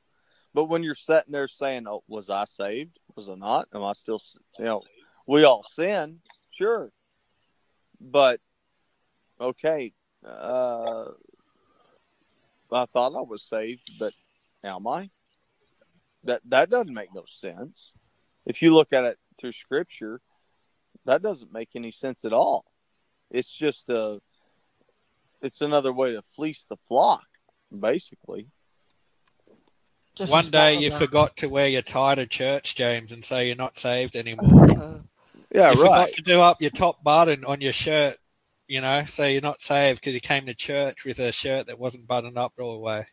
But 0.54 0.66
when 0.66 0.82
you're 0.82 0.96
sitting 0.96 1.32
there 1.32 1.48
saying, 1.48 1.86
"Oh, 1.88 2.04
was 2.08 2.30
I 2.30 2.46
saved? 2.46 2.98
Was 3.16 3.30
I 3.30 3.36
not? 3.36 3.68
Am 3.74 3.84
I 3.84 3.94
still?" 3.94 4.20
You 4.58 4.66
know, 4.66 4.84
we 5.28 5.44
all 5.44 5.64
sin, 5.64 6.22
sure, 6.52 6.92
but 8.00 8.40
okay. 9.40 9.94
Uh, 10.26 11.06
I 12.72 12.86
thought 12.86 13.16
I 13.16 13.22
was 13.22 13.44
saved, 13.44 13.96
but 14.00 14.14
am 14.64 14.88
I? 14.88 15.10
That 16.24 16.42
that 16.46 16.70
doesn't 16.70 16.94
make 16.94 17.14
no 17.14 17.26
sense. 17.28 17.94
If 18.50 18.64
you 18.64 18.74
look 18.74 18.92
at 18.92 19.06
it 19.06 19.18
through 19.40 19.52
Scripture, 19.52 20.22
that 21.06 21.22
doesn't 21.22 21.54
make 21.54 21.70
any 21.76 21.92
sense 21.92 22.26
at 22.26 22.34
all. 22.34 22.66
It's 23.30 23.50
just 23.50 23.88
a, 23.90 24.20
it's 25.40 25.62
another 25.62 25.94
way 25.94 26.14
to 26.14 26.24
fleece 26.24 26.66
the 26.68 26.78
flock, 26.88 27.28
basically. 27.78 28.48
Just 30.16 30.32
One 30.32 30.50
day 30.50 30.76
you 30.80 30.90
to 30.90 30.98
forgot 30.98 31.38
to 31.38 31.48
wear 31.48 31.68
your 31.68 31.84
tie 31.84 32.16
to 32.16 32.26
church, 32.26 32.76
James, 32.76 33.12
and 33.12 33.24
say 33.24 33.46
you're 33.48 33.56
not 33.56 33.76
saved 33.76 34.16
anymore. 34.16 34.72
Uh, 34.72 34.98
Yeah, 35.54 35.70
you 35.70 35.78
forgot 35.78 36.00
right. 36.00 36.14
to 36.14 36.22
do 36.24 36.42
up 36.42 36.60
your 36.60 36.72
top 36.72 37.04
button 37.04 37.46
on 37.46 37.62
your 37.62 37.72
shirt, 37.72 38.18
you 38.68 38.82
know, 38.82 39.06
so 39.06 39.26
you're 39.26 39.42
not 39.42 39.62
saved 39.62 40.02
because 40.02 40.16
you 40.16 40.22
came 40.22 40.48
to 40.48 40.56
church 40.56 41.06
with 41.06 41.20
a 41.20 41.32
shirt 41.32 41.68
that 41.68 41.78
wasn't 41.78 42.08
buttoned 42.08 42.38
up 42.38 42.54
all 42.60 42.74
the 42.74 42.80
way. 42.80 43.06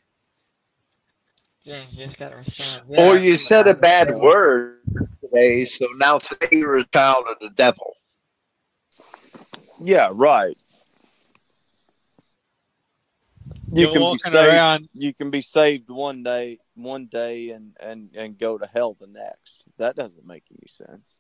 James, 1.65 1.93
you 1.93 2.07
just 2.07 2.19
gotta 2.19 2.37
respond. 2.37 2.83
or 2.89 3.19
you 3.19 3.37
said 3.37 3.67
a 3.67 3.71
I'm 3.71 3.81
bad 3.81 4.09
saved. 4.09 4.21
word 4.21 4.79
today, 5.37 5.65
so 5.65 5.87
now 5.97 6.19
today 6.19 6.49
you're 6.53 6.79
a 6.79 6.85
child 6.87 7.27
of 7.29 7.39
the 7.41 7.51
devil. 7.51 7.95
Yeah, 9.81 10.11
right. 10.13 10.57
You 13.73 13.83
You're 13.83 13.93
can 13.93 14.13
be 14.13 14.19
saved. 14.19 14.35
around. 14.35 14.89
You 14.95 15.15
can 15.15 15.31
be 15.31 15.43
saved 15.43 15.91
one 15.91 16.23
day, 16.23 16.59
one 16.75 17.07
day, 17.07 17.51
and 17.51 17.77
and 17.81 18.11
and 18.15 18.39
go 18.39 18.57
to 18.57 18.67
hell 18.67 18.97
the 18.99 19.07
next. 19.07 19.65
That 19.79 19.97
doesn't 19.97 20.27
make 20.27 20.45
any 20.51 20.69
sense. 20.69 21.19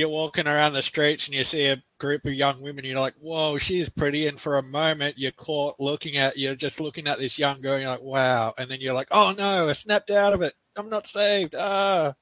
You're 0.00 0.08
walking 0.08 0.46
around 0.48 0.72
the 0.72 0.82
streets 0.82 1.26
and 1.26 1.34
you 1.34 1.44
see 1.44 1.66
a 1.66 1.82
group 1.98 2.24
of 2.24 2.32
young 2.32 2.62
women. 2.62 2.84
You're 2.86 2.98
like, 2.98 3.14
"Whoa, 3.20 3.58
she's 3.58 3.90
pretty!" 3.90 4.26
And 4.26 4.40
for 4.40 4.56
a 4.56 4.62
moment, 4.62 5.18
you're 5.18 5.30
caught 5.32 5.76
looking 5.78 6.16
at 6.16 6.38
you're 6.38 6.54
just 6.56 6.80
looking 6.80 7.06
at 7.06 7.18
this 7.18 7.38
young 7.38 7.60
girl. 7.60 7.74
And 7.74 7.82
you're 7.82 7.90
like, 7.90 8.02
"Wow!" 8.02 8.54
And 8.56 8.70
then 8.70 8.80
you're 8.80 8.94
like, 8.94 9.08
"Oh 9.10 9.34
no, 9.36 9.68
I 9.68 9.72
snapped 9.74 10.10
out 10.10 10.32
of 10.32 10.40
it. 10.42 10.54
I'm 10.76 10.88
not 10.88 11.06
saved." 11.06 11.54
Ah, 11.54 12.14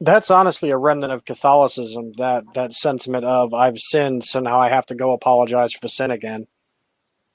That's 0.00 0.30
honestly 0.30 0.70
a 0.70 0.78
remnant 0.78 1.12
of 1.12 1.26
Catholicism. 1.26 2.12
That 2.16 2.44
that 2.54 2.72
sentiment 2.72 3.24
of 3.26 3.52
I've 3.52 3.78
sinned, 3.78 4.24
so 4.24 4.40
now 4.40 4.58
I 4.58 4.70
have 4.70 4.86
to 4.86 4.94
go 4.94 5.12
apologize 5.12 5.74
for 5.74 5.80
the 5.82 5.90
sin 5.90 6.10
again. 6.10 6.46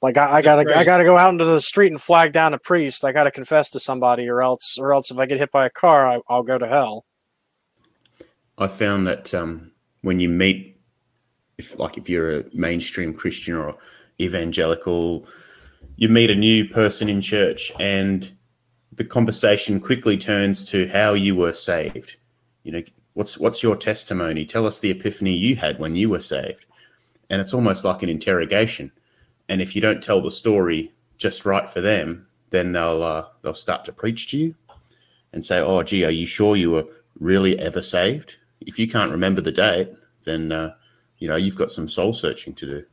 Like 0.01 0.17
I, 0.17 0.37
I 0.37 0.41
gotta 0.41 0.77
I 0.77 0.83
gotta 0.83 1.03
go 1.03 1.17
out 1.17 1.31
into 1.31 1.45
the 1.45 1.61
street 1.61 1.91
and 1.91 2.01
flag 2.01 2.31
down 2.31 2.53
a 2.55 2.59
priest. 2.59 3.05
I 3.05 3.11
gotta 3.11 3.31
confess 3.31 3.69
to 3.71 3.79
somebody, 3.79 4.27
or 4.27 4.41
else 4.41 4.77
or 4.79 4.93
else 4.93 5.11
if 5.11 5.17
I 5.19 5.27
get 5.27 5.37
hit 5.37 5.51
by 5.51 5.65
a 5.65 5.69
car, 5.69 6.07
I, 6.07 6.21
I'll 6.27 6.43
go 6.43 6.57
to 6.57 6.67
hell. 6.67 7.05
I 8.57 8.67
found 8.67 9.05
that 9.07 9.33
um, 9.33 9.71
when 10.01 10.19
you 10.19 10.29
meet, 10.29 10.79
if 11.57 11.77
like 11.77 11.97
if 11.97 12.09
you're 12.09 12.39
a 12.39 12.43
mainstream 12.53 13.13
Christian 13.13 13.55
or 13.55 13.75
evangelical, 14.19 15.27
you 15.97 16.09
meet 16.09 16.29
a 16.29 16.35
new 16.35 16.67
person 16.67 17.09
in 17.09 17.21
church, 17.21 17.71
and 17.79 18.31
the 18.93 19.03
conversation 19.03 19.79
quickly 19.79 20.17
turns 20.17 20.69
to 20.69 20.87
how 20.87 21.13
you 21.13 21.35
were 21.35 21.53
saved. 21.53 22.15
You 22.63 22.71
know, 22.71 22.83
what's 23.13 23.37
what's 23.37 23.61
your 23.61 23.75
testimony? 23.75 24.45
Tell 24.45 24.65
us 24.65 24.79
the 24.79 24.91
epiphany 24.91 25.35
you 25.35 25.57
had 25.57 25.79
when 25.79 25.95
you 25.95 26.09
were 26.09 26.21
saved, 26.21 26.65
and 27.29 27.41
it's 27.41 27.53
almost 27.53 27.83
like 27.83 28.03
an 28.03 28.09
interrogation. 28.09 28.91
And 29.49 29.61
if 29.61 29.75
you 29.75 29.81
don't 29.81 30.03
tell 30.03 30.21
the 30.21 30.31
story 30.31 30.93
just 31.17 31.45
right 31.45 31.69
for 31.69 31.81
them, 31.81 32.27
then 32.51 32.71
they'll 32.71 33.03
uh, 33.03 33.25
they'll 33.41 33.53
start 33.53 33.83
to 33.85 33.91
preach 33.91 34.29
to 34.29 34.37
you 34.37 34.55
and 35.33 35.43
say, 35.43 35.59
"Oh, 35.59 35.83
gee, 35.83 36.05
are 36.05 36.11
you 36.11 36.25
sure 36.25 36.55
you 36.55 36.71
were 36.71 36.85
really 37.19 37.59
ever 37.59 37.81
saved?" 37.81 38.37
If 38.61 38.79
you 38.79 38.87
can't 38.87 39.11
remember 39.11 39.41
the 39.41 39.51
date, 39.51 39.89
then 40.23 40.51
uh, 40.51 40.73
you 41.19 41.27
know 41.27 41.35
you've 41.35 41.55
got 41.57 41.71
some 41.71 41.87
soul 41.89 42.13
searching 42.13 42.53
to 42.55 42.65
do. 42.65 42.85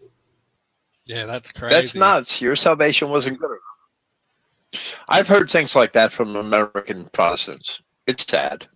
yeah, 1.06 1.26
that's 1.26 1.52
crazy. 1.52 1.74
That's 1.74 1.94
nuts. 1.94 2.40
Your 2.42 2.56
salvation 2.56 3.10
wasn't 3.10 3.38
good 3.38 3.50
enough. 3.50 4.82
I've 5.08 5.28
heard 5.28 5.50
things 5.50 5.74
like 5.76 5.92
that 5.94 6.12
from 6.12 6.36
American 6.36 7.08
Protestants. 7.12 7.82
It's 8.06 8.26
sad. 8.26 8.66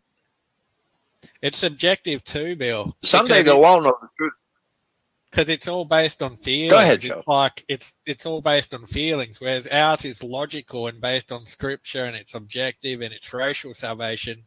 It's 1.43 1.59
subjective 1.59 2.23
too, 2.25 2.57
Bill. 2.57 2.95
Someday 3.03 3.35
because 3.35 3.45
they'll 3.47 3.63
it- 3.63 3.65
all 3.65 3.81
know 3.81 3.97
the 4.01 4.09
truth. 4.19 4.33
because 5.31 5.49
it's 5.49 5.69
all 5.69 5.85
based 5.85 6.23
on 6.23 6.37
feelings. 6.37 6.73
ahead, 6.73 7.01
Joe. 7.01 7.15
It's 7.15 7.27
like 7.27 7.65
it's 7.69 7.95
it's 8.07 8.27
all 8.27 8.41
based 8.43 8.75
on 8.75 8.87
feelings, 8.87 9.41
whereas 9.41 9.67
ours 9.69 10.05
is 10.05 10.23
logical 10.23 10.87
and 10.87 11.01
based 11.01 11.33
on 11.33 11.47
scripture 11.47 12.05
and 12.05 12.17
it's 12.17 12.35
objective 12.35 13.01
and 13.01 13.13
it's 13.13 13.33
racial 13.33 13.75
salvation. 13.75 14.45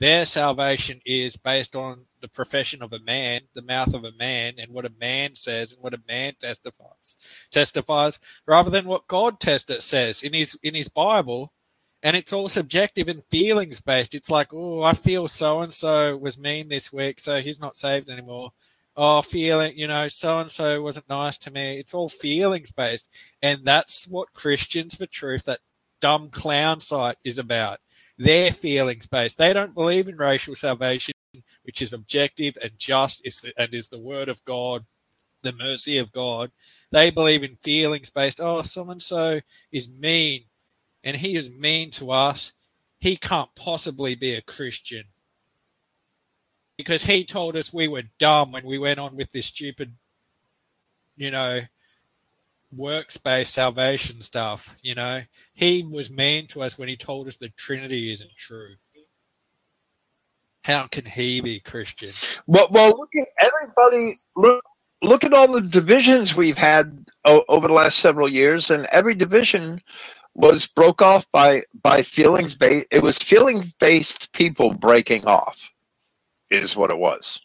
Their 0.00 0.24
salvation 0.24 1.00
is 1.04 1.36
based 1.36 1.74
on 1.74 2.06
the 2.20 2.28
profession 2.28 2.82
of 2.82 2.92
a 2.92 3.00
man, 3.00 3.42
the 3.54 3.62
mouth 3.62 3.94
of 3.94 4.04
a 4.04 4.12
man, 4.12 4.54
and 4.58 4.72
what 4.72 4.84
a 4.84 4.92
man 5.00 5.34
says 5.34 5.72
and 5.72 5.82
what 5.82 5.94
a 5.94 6.02
man 6.06 6.34
testifies 6.40 7.16
testifies, 7.50 8.18
rather 8.46 8.70
than 8.70 8.86
what 8.86 9.08
God 9.08 9.40
test 9.40 9.70
says 9.82 10.22
in 10.22 10.32
his 10.34 10.58
in 10.62 10.74
his 10.74 10.88
Bible. 10.88 11.52
And 12.00 12.14
it's 12.16 12.32
all 12.32 12.48
subjective 12.48 13.08
and 13.08 13.24
feelings 13.24 13.80
based. 13.80 14.14
It's 14.14 14.30
like, 14.30 14.54
oh, 14.54 14.84
I 14.84 14.92
feel 14.92 15.26
so 15.26 15.62
and 15.62 15.74
so 15.74 16.16
was 16.16 16.38
mean 16.38 16.68
this 16.68 16.92
week, 16.92 17.18
so 17.18 17.40
he's 17.40 17.58
not 17.60 17.74
saved 17.74 18.08
anymore 18.08 18.52
oh, 18.98 19.22
feeling, 19.22 19.78
you 19.78 19.86
know, 19.86 20.08
so 20.08 20.40
and 20.40 20.50
so 20.50 20.82
wasn't 20.82 21.08
nice 21.08 21.38
to 21.38 21.52
me. 21.52 21.78
It's 21.78 21.94
all 21.94 22.08
feelings 22.08 22.72
based. 22.72 23.08
And 23.40 23.64
that's 23.64 24.08
what 24.08 24.32
Christians 24.34 24.96
for 24.96 25.06
Truth, 25.06 25.44
that 25.44 25.60
dumb 26.00 26.30
clown 26.30 26.80
site, 26.80 27.16
is 27.24 27.38
about. 27.38 27.78
They're 28.18 28.52
feelings 28.52 29.06
based. 29.06 29.38
They 29.38 29.52
don't 29.52 29.74
believe 29.74 30.08
in 30.08 30.16
racial 30.16 30.54
salvation, 30.54 31.14
which 31.62 31.80
is 31.80 31.92
objective 31.92 32.58
and 32.60 32.72
just 32.76 33.24
is, 33.26 33.44
and 33.56 33.74
is 33.74 33.88
the 33.88 33.98
word 33.98 34.28
of 34.28 34.44
God, 34.44 34.84
the 35.42 35.52
mercy 35.52 35.98
of 35.98 36.12
God. 36.12 36.50
They 36.90 37.10
believe 37.10 37.44
in 37.44 37.58
feelings 37.62 38.10
based. 38.10 38.40
Oh, 38.40 38.62
so 38.62 38.90
and 38.90 39.00
so 39.00 39.40
is 39.70 39.88
mean 39.88 40.44
and 41.04 41.16
he 41.16 41.36
is 41.36 41.50
mean 41.50 41.90
to 41.90 42.10
us. 42.10 42.52
He 42.98 43.16
can't 43.16 43.54
possibly 43.54 44.14
be 44.14 44.34
a 44.34 44.42
Christian 44.42 45.04
because 46.76 47.04
he 47.04 47.24
told 47.24 47.56
us 47.56 47.72
we 47.72 47.88
were 47.88 48.04
dumb 48.18 48.52
when 48.52 48.66
we 48.66 48.78
went 48.78 48.98
on 48.98 49.16
with 49.16 49.32
this 49.32 49.46
stupid, 49.46 49.94
you 51.16 51.30
know, 51.30 51.60
works-based 52.72 53.54
salvation 53.54 54.22
stuff. 54.22 54.76
You 54.82 54.94
know, 54.94 55.22
he 55.54 55.82
was 55.82 56.10
mean 56.10 56.46
to 56.48 56.62
us 56.62 56.78
when 56.78 56.88
he 56.88 56.96
told 56.96 57.28
us 57.28 57.36
the 57.36 57.50
Trinity 57.50 58.12
isn't 58.12 58.36
true. 58.36 58.76
How 60.64 60.86
can 60.86 61.06
he 61.06 61.40
be 61.40 61.60
Christian? 61.60 62.12
Well, 62.46 62.68
well, 62.70 62.90
look 62.98 63.10
at 63.16 63.28
everybody. 63.40 64.18
Look, 64.36 64.64
look 65.02 65.24
at 65.24 65.34
all 65.34 65.48
the 65.48 65.62
divisions 65.62 66.34
we've 66.36 66.58
had 66.58 67.06
o- 67.24 67.44
over 67.48 67.68
the 67.68 67.74
last 67.74 67.98
several 68.00 68.28
years, 68.28 68.70
and 68.70 68.86
every 68.92 69.14
division 69.14 69.80
was 70.34 70.66
broke 70.68 71.02
off 71.02 71.26
by 71.32 71.62
by 71.82 72.02
feelings 72.02 72.54
based. 72.54 72.86
It 72.90 73.02
was 73.02 73.18
feeling 73.18 73.72
based 73.80 74.32
people 74.32 74.74
breaking 74.74 75.26
off, 75.26 75.70
is 76.50 76.76
what 76.76 76.90
it 76.90 76.98
was. 76.98 77.40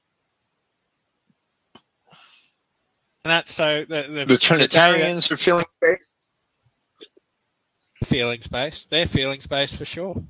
And 3.25 3.31
that's 3.31 3.53
so 3.53 3.85
the 3.87 4.03
the, 4.09 4.25
The 4.25 4.37
Trinitarians 4.37 5.31
are 5.31 5.37
feeling 5.37 5.65
based. 5.81 6.01
feelings 8.03 8.47
based. 8.47 8.89
They're 8.89 9.05
feeling 9.05 9.39
based 9.49 9.77
for 9.77 9.85
sure. 9.85 10.21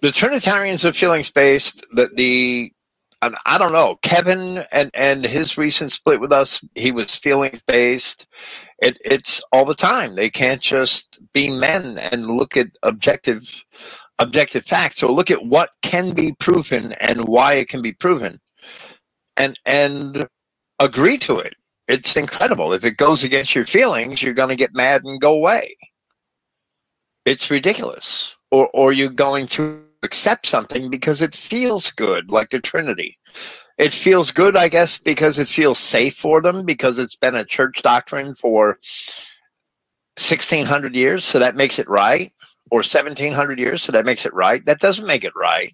The 0.00 0.12
Trinitarians 0.12 0.84
are 0.84 0.92
feeling 0.92 1.24
based. 1.34 1.84
That 1.94 2.14
the 2.14 2.72
and 3.20 3.34
I 3.46 3.58
don't 3.58 3.72
know 3.72 3.98
Kevin 4.02 4.64
and 4.70 4.92
and 4.94 5.24
his 5.24 5.58
recent 5.58 5.92
split 5.92 6.20
with 6.20 6.32
us. 6.32 6.62
He 6.76 6.92
was 6.92 7.16
feeling 7.16 7.60
based. 7.66 8.28
It, 8.80 8.96
it's 9.04 9.42
all 9.52 9.64
the 9.64 9.74
time. 9.74 10.14
They 10.14 10.30
can't 10.30 10.62
just 10.62 11.18
be 11.32 11.50
men 11.50 11.98
and 11.98 12.26
look 12.26 12.56
at 12.56 12.68
objective 12.84 13.42
objective 14.20 14.64
facts 14.64 15.02
or 15.02 15.10
look 15.10 15.32
at 15.32 15.44
what 15.44 15.70
can 15.82 16.12
be 16.12 16.32
proven 16.34 16.92
and 16.92 17.26
why 17.26 17.54
it 17.54 17.68
can 17.68 17.82
be 17.82 17.92
proven 17.92 18.38
and 19.38 19.58
and 19.64 20.28
agree 20.80 21.18
to 21.18 21.36
it 21.38 21.54
it's 21.88 22.16
incredible 22.16 22.72
if 22.72 22.84
it 22.84 22.96
goes 22.96 23.24
against 23.24 23.54
your 23.54 23.66
feelings 23.66 24.22
you're 24.22 24.34
going 24.34 24.48
to 24.48 24.56
get 24.56 24.74
mad 24.74 25.02
and 25.04 25.20
go 25.20 25.34
away 25.34 25.76
it's 27.24 27.50
ridiculous 27.50 28.36
or 28.50 28.68
or 28.74 28.92
you're 28.92 29.08
going 29.08 29.46
to 29.46 29.82
accept 30.02 30.46
something 30.46 30.90
because 30.90 31.20
it 31.20 31.34
feels 31.34 31.90
good 31.92 32.30
like 32.30 32.50
the 32.50 32.60
trinity 32.60 33.18
it 33.78 33.92
feels 33.92 34.32
good, 34.32 34.56
I 34.56 34.68
guess, 34.68 34.98
because 34.98 35.38
it 35.38 35.46
feels 35.46 35.78
safe 35.78 36.16
for 36.16 36.42
them 36.42 36.66
because 36.66 36.98
it's 36.98 37.14
been 37.14 37.36
a 37.36 37.44
church 37.44 37.80
doctrine 37.80 38.34
for 38.34 38.78
1600 40.18 40.96
years, 40.96 41.24
so 41.24 41.38
that 41.38 41.54
makes 41.54 41.78
it 41.78 41.88
right, 41.88 42.32
or 42.72 42.78
1700 42.78 43.58
years, 43.60 43.82
so 43.84 43.92
that 43.92 44.04
makes 44.04 44.26
it 44.26 44.34
right. 44.34 44.66
That 44.66 44.80
doesn't 44.80 45.06
make 45.06 45.22
it 45.22 45.32
right. 45.36 45.72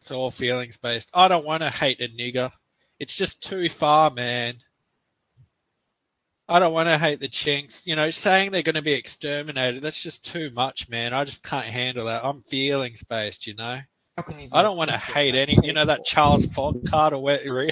It's 0.00 0.12
all 0.12 0.30
feelings 0.30 0.76
based. 0.76 1.10
I 1.12 1.26
don't 1.26 1.44
want 1.44 1.62
to 1.62 1.70
hate 1.70 2.00
a 2.00 2.08
nigger. 2.08 2.52
It's 3.00 3.16
just 3.16 3.42
too 3.42 3.68
far, 3.68 4.10
man. 4.10 4.58
I 6.48 6.58
don't 6.58 6.74
want 6.74 6.88
to 6.88 6.98
hate 6.98 7.20
the 7.20 7.28
chinks. 7.28 7.86
You 7.86 7.96
know, 7.96 8.10
saying 8.10 8.50
they're 8.50 8.62
going 8.62 8.74
to 8.74 8.82
be 8.82 8.92
exterminated, 8.92 9.82
that's 9.82 10.02
just 10.02 10.24
too 10.24 10.50
much, 10.50 10.88
man. 10.88 11.14
I 11.14 11.24
just 11.24 11.42
can't 11.42 11.66
handle 11.66 12.06
that. 12.06 12.24
I'm 12.24 12.42
feelings 12.42 13.02
based, 13.02 13.46
you 13.46 13.54
know. 13.54 13.80
I 14.52 14.60
don't 14.60 14.76
want 14.76 14.90
to 14.90 14.98
hate 14.98 15.34
any, 15.34 15.56
you 15.62 15.72
know, 15.72 15.86
that 15.86 16.04
Charles 16.04 16.44
Fogg 16.46 16.84
card 16.86 17.14
or 17.14 17.22
where, 17.22 17.40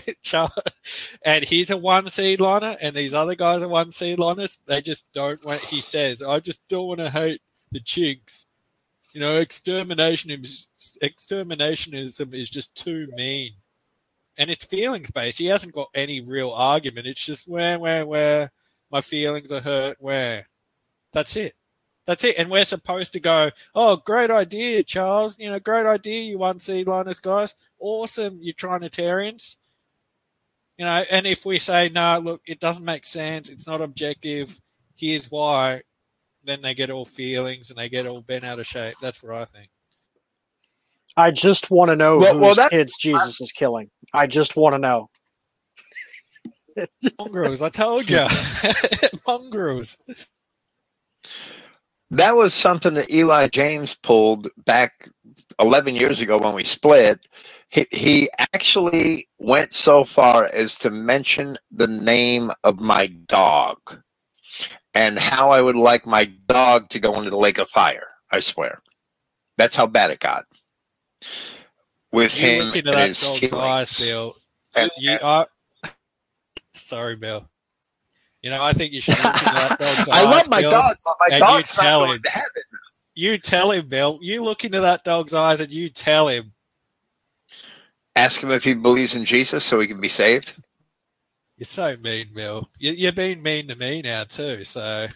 and 1.25 1.45
he's 1.45 1.71
a 1.71 1.77
one 1.77 2.09
seed 2.09 2.41
liner, 2.41 2.77
and 2.81 2.97
these 2.97 3.13
other 3.13 3.35
guys 3.35 3.63
are 3.63 3.69
one 3.69 3.91
seed 3.91 4.19
liners. 4.19 4.63
They 4.67 4.81
just 4.81 5.13
don't 5.13 5.45
want. 5.45 5.61
He 5.61 5.83
says, 5.83 6.23
"I 6.23 6.41
just 6.41 6.67
don't 6.69 6.87
want 6.87 7.01
to 7.01 7.11
hate 7.11 7.43
the 7.71 7.81
chinks." 7.81 8.47
You 9.13 9.21
know, 9.21 9.37
extermination 9.37 10.31
is 10.31 10.69
exterminationism 11.03 12.33
is 12.33 12.49
just 12.49 12.77
too 12.77 13.09
mean, 13.15 13.53
and 14.39 14.49
it's 14.49 14.65
feelings 14.65 15.11
based. 15.11 15.39
He 15.39 15.47
hasn't 15.47 15.75
got 15.75 15.91
any 15.95 16.21
real 16.21 16.53
argument. 16.53 17.09
It's 17.09 17.25
just 17.25 17.49
where, 17.49 17.79
where, 17.79 18.07
where 18.07 18.53
my 18.91 19.01
feelings 19.01 19.53
are 19.53 19.61
hurt. 19.61 19.97
Where, 20.01 20.47
that's 21.13 21.37
it. 21.37 21.55
That's 22.07 22.25
it. 22.25 22.39
And 22.39 22.49
we're 22.49 22.65
supposed 22.65 23.13
to 23.15 23.21
go, 23.21 23.51
oh, 23.75 23.97
great 23.97 24.31
idea, 24.31 24.83
Charles. 24.85 25.39
You 25.39 25.51
know, 25.51 25.59
great 25.59 25.85
idea, 25.85 26.23
you 26.23 26.39
one 26.39 26.61
seed 26.61 26.87
liners 26.87 27.21
guys. 27.21 27.57
Awesome, 27.79 28.39
you 28.41 28.55
Trinitarians. 28.55 29.59
You 30.79 30.85
know, 30.85 31.03
and 31.11 31.27
if 31.27 31.45
we 31.45 31.59
say, 31.59 31.89
no, 31.89 32.21
look, 32.21 32.41
it 32.47 32.61
doesn't 32.61 32.85
make 32.85 33.05
sense, 33.05 33.49
it's 33.49 33.67
not 33.67 33.83
objective, 33.83 34.61
here's 34.97 35.29
why, 35.29 35.83
then 36.45 36.63
they 36.63 36.73
get 36.73 36.89
all 36.89 37.05
feelings 37.05 37.69
and 37.69 37.79
they 37.79 37.89
get 37.89 38.07
all 38.07 38.21
bent 38.21 38.45
out 38.45 38.61
of 38.61 38.67
shape. 38.67 38.95
That's 39.03 39.21
what 39.23 39.35
I 39.35 39.45
think. 39.45 39.71
I 41.19 41.33
just 41.33 41.71
want 41.71 41.91
to 41.91 41.97
know 41.97 42.19
Well- 42.19 42.39
whose 42.39 42.59
well, 42.59 42.69
kids 42.69 42.97
Jesus 42.97 43.41
is 43.41 43.51
killing. 43.53 43.91
I 44.15 44.29
just 44.29 44.57
want 44.57 44.75
to 44.75 44.79
know. 44.79 45.11
Mongrels, 47.19 47.61
I 47.61 47.71
told 47.71 48.09
you. 48.09 48.25
Mongrels. 49.27 49.99
That 52.13 52.37
was 52.37 52.55
something 52.55 52.95
that 52.95 53.11
Eli 53.11 53.49
James 53.49 53.97
pulled 53.97 54.49
back 54.65 55.11
11 55.61 55.97
years 55.97 56.21
ago 56.21 56.39
when 56.39 56.55
we 56.55 56.65
split. 56.65 57.19
He, 57.71 57.87
he 57.91 58.31
actually 58.55 59.29
went 59.39 59.73
so 59.73 60.05
far 60.05 60.45
as 60.55 60.77
to 60.79 60.91
mention 60.91 61.59
the 61.73 61.89
name 61.89 62.53
of 62.63 62.81
my 62.81 63.09
dog 63.09 63.79
and 64.95 65.19
how 65.19 65.51
I 65.51 65.61
would 65.61 65.77
like 65.77 66.07
my 66.07 66.27
dog 66.49 66.89
to 66.91 67.01
go 67.01 67.15
into 67.19 67.31
the 67.31 67.37
lake 67.37 67.59
of 67.59 67.69
fire. 67.69 68.07
I 68.31 68.41
swear. 68.41 68.81
That's 69.59 69.75
how 69.77 69.87
bad 69.89 70.13
it 70.13 70.21
got. 70.21 70.45
With 72.13 72.35
You 72.37 72.41
him 72.47 72.65
look 72.67 72.77
into 72.77 72.91
that 72.93 73.09
his 73.09 73.21
dog's 73.21 73.39
feelings. 73.41 73.53
eyes, 73.55 74.01
Bill. 74.01 74.37
And- 74.75 74.91
You 74.99 75.19
are. 75.23 75.47
Sorry, 76.73 77.17
Bill. 77.17 77.49
You 78.43 78.51
know, 78.51 78.63
I 78.63 78.73
think 78.73 78.93
you 78.93 79.01
should 79.01 79.19
look 79.23 79.35
into 79.35 79.45
that 79.55 79.79
dog's 79.81 80.09
I 80.09 80.19
eyes. 80.21 80.25
love 80.25 80.49
my 80.51 80.61
Bill, 80.61 80.71
dog, 80.71 80.97
but 81.05 81.17
my 81.21 81.27
and 81.27 81.41
you 81.41 81.47
dog's 81.47 81.77
not 81.77 81.83
tell 81.83 82.01
going 82.05 82.17
him. 82.17 82.23
to 82.23 82.31
heaven. 82.31 82.63
You 83.15 83.39
tell 83.39 83.71
him, 83.73 83.89
Bill. 83.89 84.19
You 84.23 84.45
look 84.45 84.65
into 84.65 84.81
that 84.81 85.03
dog's 85.05 85.35
eyes 85.35 85.61
and 85.61 85.73
you 85.73 85.89
tell 85.89 86.29
him. 86.29 86.53
Ask 88.15 88.41
him 88.41 88.51
if 88.53 88.63
he 88.65 88.79
believes 88.79 89.15
in 89.17 89.25
Jesus 89.25 89.65
so 89.65 89.81
he 89.81 89.87
can 89.89 90.01
be 90.01 90.09
saved. 90.09 90.53
You're 91.57 91.65
so 91.65 91.97
mean, 91.97 92.29
Bill. 92.33 92.69
You, 92.79 92.93
you're 92.93 93.13
being 93.13 93.43
mean 93.43 93.67
to 93.69 93.75
me 93.75 94.03
now 94.03 94.23
too. 94.25 94.65
So 94.65 95.09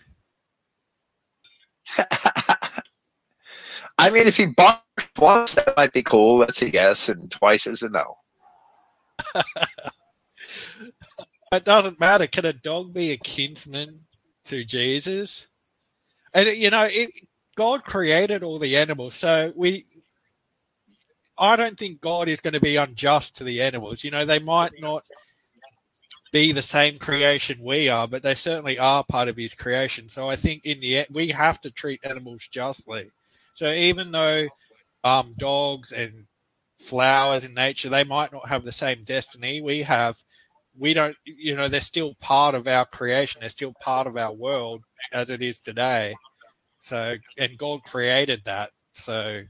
I 4.03 4.11
mean, 4.11 4.27
if 4.27 4.37
he 4.37 4.47
barks 4.47 4.83
once, 5.17 5.55
that 5.55 5.77
might 5.77 5.93
be 5.93 6.03
cool. 6.03 6.39
That's 6.39 6.61
a 6.61 6.73
yes, 6.73 7.09
and 7.09 7.31
twice 7.31 7.69
is 7.69 7.83
a 7.83 7.89
no. 7.89 8.17
it 11.53 11.65
doesn't 11.65 12.01
matter. 12.01 12.27
Can 12.27 12.45
a 12.47 12.53
dog 12.53 12.93
be 12.93 13.13
a 13.13 13.17
kinsman 13.17 14.01
to 14.47 14.65
Jesus? 14.65 15.47
And 16.35 16.49
you 16.49 16.71
know, 16.71 16.89
it, 16.91 17.11
God 17.55 17.85
created 17.85 18.43
all 18.43 18.59
the 18.59 18.77
animals, 18.77 19.15
so 19.15 19.53
we. 19.55 19.87
I 21.39 21.55
don't 21.55 21.79
think 21.79 22.01
God 22.01 22.29
is 22.29 22.41
going 22.41 22.55
to 22.55 22.61
be 22.61 22.75
unjust 22.75 23.37
to 23.37 23.45
the 23.45 23.63
animals. 23.63 24.03
You 24.03 24.11
know, 24.11 24.25
they 24.25 24.41
might 24.41 24.73
not 24.81 25.05
be 26.33 26.51
the 26.51 26.63
same 26.63 26.99
creation 26.99 27.63
we 27.63 27.89
are, 27.89 28.09
but 28.09 28.25
they 28.25 28.35
certainly 28.35 28.81
are 28.81 29.05
part 29.05 29.29
of 29.29 29.37
His 29.37 29.55
creation. 29.55 30.09
So 30.09 30.29
I 30.29 30.35
think 30.35 30.65
in 30.65 30.81
the 30.81 30.99
end, 30.99 31.07
we 31.13 31.29
have 31.29 31.61
to 31.61 31.71
treat 31.71 32.01
animals 32.05 32.49
justly. 32.51 33.13
So 33.55 33.71
even 33.71 34.13
though 34.13 34.49
um, 35.05 35.35
dogs 35.39 35.93
and 35.93 36.27
flowers 36.79 37.45
in 37.45 37.55
nature, 37.55 37.89
they 37.89 38.05
might 38.05 38.33
not 38.33 38.49
have 38.49 38.65
the 38.65 38.73
same 38.73 39.05
destiny 39.05 39.61
we 39.61 39.83
have. 39.83 40.23
We 40.79 40.95
don't, 40.95 41.17
you 41.25 41.55
know, 41.55 41.69
they're 41.69 41.81
still 41.81 42.15
part 42.21 42.55
of 42.55 42.67
our 42.67 42.87
creation. 42.87 43.41
They're 43.41 43.51
still 43.51 43.75
part 43.81 44.07
of 44.07 44.17
our 44.17 44.33
world 44.33 44.83
as 45.13 45.31
it 45.31 45.43
is 45.43 45.61
today. 45.61 46.15
So, 46.79 47.17
and 47.39 47.59
God 47.59 47.85
created 47.85 48.43
that. 48.45 48.71
So, 48.93 49.43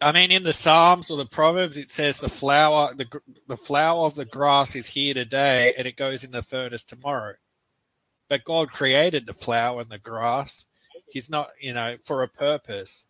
I 0.00 0.12
mean, 0.12 0.30
in 0.30 0.44
the 0.44 0.52
Psalms 0.52 1.10
or 1.10 1.16
the 1.16 1.26
Proverbs, 1.26 1.76
it 1.76 1.90
says 1.90 2.20
the 2.20 2.28
flower, 2.28 2.94
the 2.94 3.06
the 3.48 3.56
flower 3.56 4.06
of 4.06 4.14
the 4.14 4.24
grass 4.24 4.76
is 4.76 4.86
here 4.86 5.14
today, 5.14 5.74
and 5.76 5.86
it 5.86 5.96
goes 5.96 6.22
in 6.22 6.30
the 6.30 6.42
furnace 6.42 6.84
tomorrow. 6.84 7.34
But 8.28 8.44
God 8.44 8.70
created 8.70 9.26
the 9.26 9.32
flower 9.32 9.80
and 9.80 9.90
the 9.90 9.98
grass. 9.98 10.66
He's 11.10 11.30
not, 11.30 11.50
you 11.60 11.74
know, 11.74 11.96
for 12.04 12.22
a 12.22 12.28
purpose. 12.28 13.06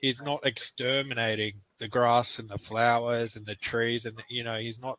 He's 0.00 0.22
not 0.22 0.46
exterminating 0.46 1.62
the 1.78 1.88
grass 1.88 2.38
and 2.38 2.48
the 2.48 2.58
flowers 2.58 3.36
and 3.36 3.46
the 3.46 3.54
trees, 3.54 4.06
and 4.06 4.22
you 4.28 4.44
know, 4.44 4.58
he's 4.58 4.80
not. 4.80 4.98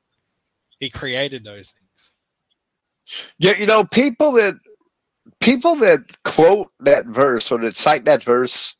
He 0.80 0.90
created 0.90 1.44
those 1.44 1.72
things. 1.72 2.14
Yeah, 3.40 3.58
you 3.58 3.66
know, 3.66 3.84
people 3.86 4.34
that 4.34 4.56
people 5.40 5.76
that 5.78 6.02
quote 6.24 6.70
that 6.82 7.06
verse 7.06 7.52
or 7.52 7.60
that 7.60 7.76
cite 7.76 8.06
that 8.06 8.24
verse 8.24 8.76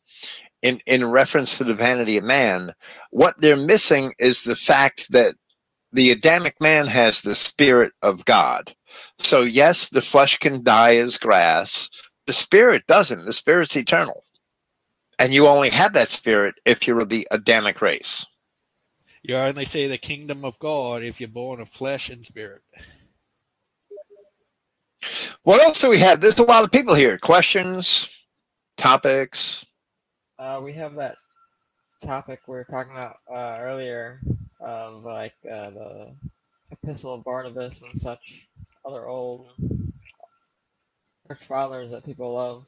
in 0.62 0.82
in 0.86 1.10
reference 1.10 1.58
to 1.58 1.64
the 1.64 1.74
vanity 1.74 2.18
of 2.18 2.24
man, 2.24 2.74
what 3.12 3.36
they're 3.40 3.58
missing 3.58 4.14
is 4.20 4.44
the 4.44 4.56
fact 4.56 5.08
that 5.12 5.36
the 5.94 6.12
Adamic 6.12 6.56
man 6.62 6.88
has 6.88 7.22
the 7.22 7.36
spirit 7.36 7.94
of 8.02 8.26
God. 8.26 8.74
So 9.20 9.42
yes, 9.42 9.90
the 9.90 10.02
flesh 10.02 10.38
can 10.38 10.64
die 10.64 10.98
as 10.98 11.18
grass. 11.18 11.90
The 12.30 12.34
spirit 12.34 12.86
doesn't. 12.86 13.26
The 13.26 13.34
spirit's 13.34 13.76
eternal. 13.76 14.24
And 15.18 15.34
you 15.34 15.48
only 15.48 15.72
have 15.72 15.94
that 15.94 16.10
spirit 16.10 16.54
if 16.64 16.86
you're 16.86 17.00
of 17.00 17.10
the 17.10 17.28
Adamic 17.32 17.82
race. 17.82 18.24
You 19.24 19.36
only 19.36 19.66
see 19.66 19.88
the 19.88 19.98
kingdom 19.98 20.46
of 20.46 20.60
God 20.60 21.02
if 21.02 21.20
you're 21.20 21.28
born 21.28 21.60
of 21.60 21.70
flesh 21.70 22.08
and 22.12 22.24
spirit. 22.24 22.62
What 25.42 25.60
else 25.60 25.82
do 25.82 25.90
we 25.90 25.98
have? 25.98 26.22
There's 26.22 26.38
a 26.38 26.44
lot 26.44 26.64
of 26.64 26.72
people 26.72 26.94
here. 26.94 27.18
Questions, 27.18 28.08
topics. 28.78 29.66
Uh, 30.38 30.62
we 30.64 30.72
have 30.74 30.94
that 30.98 31.16
topic 32.04 32.42
we 32.46 32.58
were 32.58 32.68
talking 32.70 32.92
about 32.92 33.18
uh, 33.28 33.58
earlier 33.60 34.22
of 34.60 35.04
like 35.04 35.34
uh, 35.52 35.72
the 35.72 36.16
Epistle 36.70 37.16
of 37.16 37.24
Barnabas 37.24 37.82
and 37.82 38.00
such 38.00 38.48
other 38.86 39.08
old 39.08 39.48
church 41.30 41.46
fathers 41.46 41.92
that 41.92 42.04
people 42.06 42.34
love. 42.34 42.66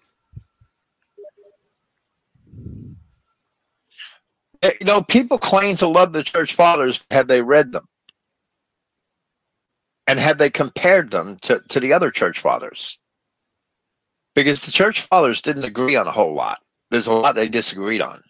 Eh, 4.61 4.73
You 4.79 4.85
know, 4.85 5.01
people 5.01 5.39
claim 5.39 5.77
to 5.77 5.87
love 5.87 6.13
the 6.13 6.23
church 6.23 6.53
fathers. 6.53 7.03
Have 7.09 7.27
they 7.27 7.41
read 7.41 7.71
them? 7.71 7.85
And 10.07 10.19
have 10.19 10.37
they 10.37 10.49
compared 10.49 11.09
them 11.11 11.37
to, 11.43 11.61
to 11.69 11.79
the 11.79 11.93
other 11.93 12.11
church 12.11 12.39
fathers? 12.39 12.99
Because 14.35 14.61
the 14.61 14.71
church 14.71 15.01
fathers 15.01 15.41
didn't 15.41 15.65
agree 15.65 15.95
on 15.95 16.07
a 16.07 16.11
whole 16.11 16.33
lot. 16.33 16.59
There's 16.89 17.07
a 17.07 17.13
lot 17.13 17.35
they 17.35 17.47
disagreed 17.47 18.01
on. 18.01 18.21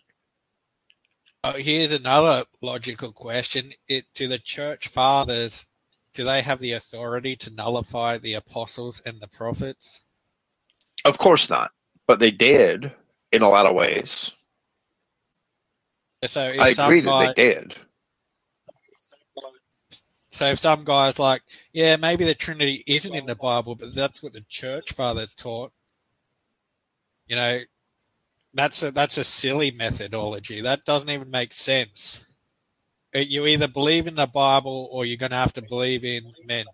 Oh, 1.44 1.54
here's 1.54 1.92
another 1.92 2.46
logical 2.62 3.12
question: 3.12 3.74
it, 3.88 4.06
Do 4.14 4.28
the 4.28 4.38
church 4.38 4.88
fathers 4.88 5.66
do 6.14 6.24
they 6.24 6.42
have 6.42 6.60
the 6.60 6.74
authority 6.74 7.36
to 7.38 7.50
nullify 7.50 8.18
the 8.18 8.34
apostles 8.34 9.02
and 9.06 9.20
the 9.20 9.28
prophets? 9.28 10.04
Of 11.06 11.18
course 11.18 11.50
not, 11.50 11.72
but 12.08 12.20
they 12.20 12.32
did 12.32 12.92
in 13.32 13.42
a 13.42 13.50
lot 13.50 13.66
of 13.66 13.76
ways. 13.76 14.32
So 16.26 16.50
if 16.50 16.60
I 16.60 16.74
some 16.74 16.86
agree 16.86 17.02
guy, 17.02 17.26
that 17.28 17.36
they 17.36 17.54
did. 17.54 17.76
So 20.30 20.46
if 20.52 20.60
some 20.60 20.84
guys 20.86 21.20
like, 21.20 21.42
yeah, 21.74 21.96
maybe 21.98 22.24
the 22.24 22.36
Trinity 22.36 22.84
isn't 22.88 23.14
in 23.14 23.26
the 23.26 23.36
Bible, 23.36 23.76
but 23.76 23.94
that's 23.96 24.22
what 24.24 24.34
the 24.34 24.42
church 24.48 24.94
fathers 24.94 25.36
taught. 25.36 25.74
You 27.28 27.36
know, 27.36 27.60
that's 28.54 28.84
a 28.84 28.92
that's 28.92 29.18
a 29.18 29.24
silly 29.24 29.72
methodology. 29.72 30.62
That 30.62 30.86
doesn't 30.86 31.10
even 31.10 31.32
make 31.32 31.54
sense. 31.54 32.24
uh, 33.16 33.20
you 33.20 33.46
either 33.46 33.68
believe 33.68 34.08
in 34.08 34.16
the 34.16 34.28
Bible 34.28 34.90
or 34.92 35.06
you're 35.06 35.18
going 35.18 35.32
to 35.32 35.38
have 35.38 35.54
to 35.54 35.62
believe 35.62 36.04
in 36.04 36.32
men. 36.46 36.66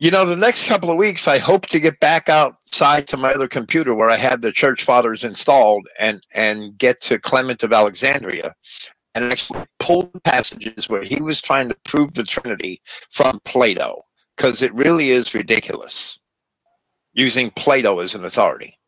You 0.00 0.12
know, 0.12 0.24
the 0.24 0.36
next 0.36 0.66
couple 0.66 0.92
of 0.92 0.96
weeks, 0.96 1.26
I 1.26 1.38
hope 1.38 1.66
to 1.66 1.80
get 1.80 1.98
back 1.98 2.28
outside 2.28 3.08
to 3.08 3.16
my 3.16 3.32
other 3.32 3.48
computer 3.48 3.96
where 3.96 4.10
I 4.10 4.16
had 4.16 4.42
the 4.42 4.52
church 4.52 4.84
fathers 4.84 5.24
installed 5.24 5.88
and 5.98 6.24
and 6.32 6.78
get 6.78 7.00
to 7.02 7.18
Clement 7.18 7.64
of 7.64 7.72
Alexandria 7.72 8.54
and 9.16 9.24
actually 9.24 9.64
pull 9.80 10.08
the 10.14 10.20
passages 10.20 10.88
where 10.88 11.02
he 11.02 11.20
was 11.20 11.42
trying 11.42 11.68
to 11.68 11.76
prove 11.84 12.14
the 12.14 12.22
Trinity 12.22 12.80
from 13.10 13.40
Plato 13.44 14.04
because 14.36 14.62
it 14.62 14.72
really 14.72 15.10
is 15.10 15.34
ridiculous 15.34 16.20
using 17.12 17.50
Plato 17.50 17.98
as 17.98 18.14
an 18.14 18.24
authority. 18.24 18.78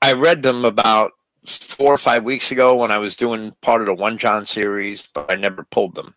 I 0.00 0.14
read 0.14 0.42
them 0.42 0.64
about 0.64 1.12
four 1.46 1.92
or 1.92 1.98
five 1.98 2.24
weeks 2.24 2.50
ago 2.50 2.74
when 2.76 2.90
I 2.90 2.96
was 2.96 3.16
doing 3.16 3.52
part 3.60 3.82
of 3.82 3.86
the 3.86 3.92
One 3.92 4.16
John 4.16 4.46
series, 4.46 5.06
but 5.12 5.30
I 5.30 5.34
never 5.34 5.62
pulled 5.64 5.94
them. 5.94 6.14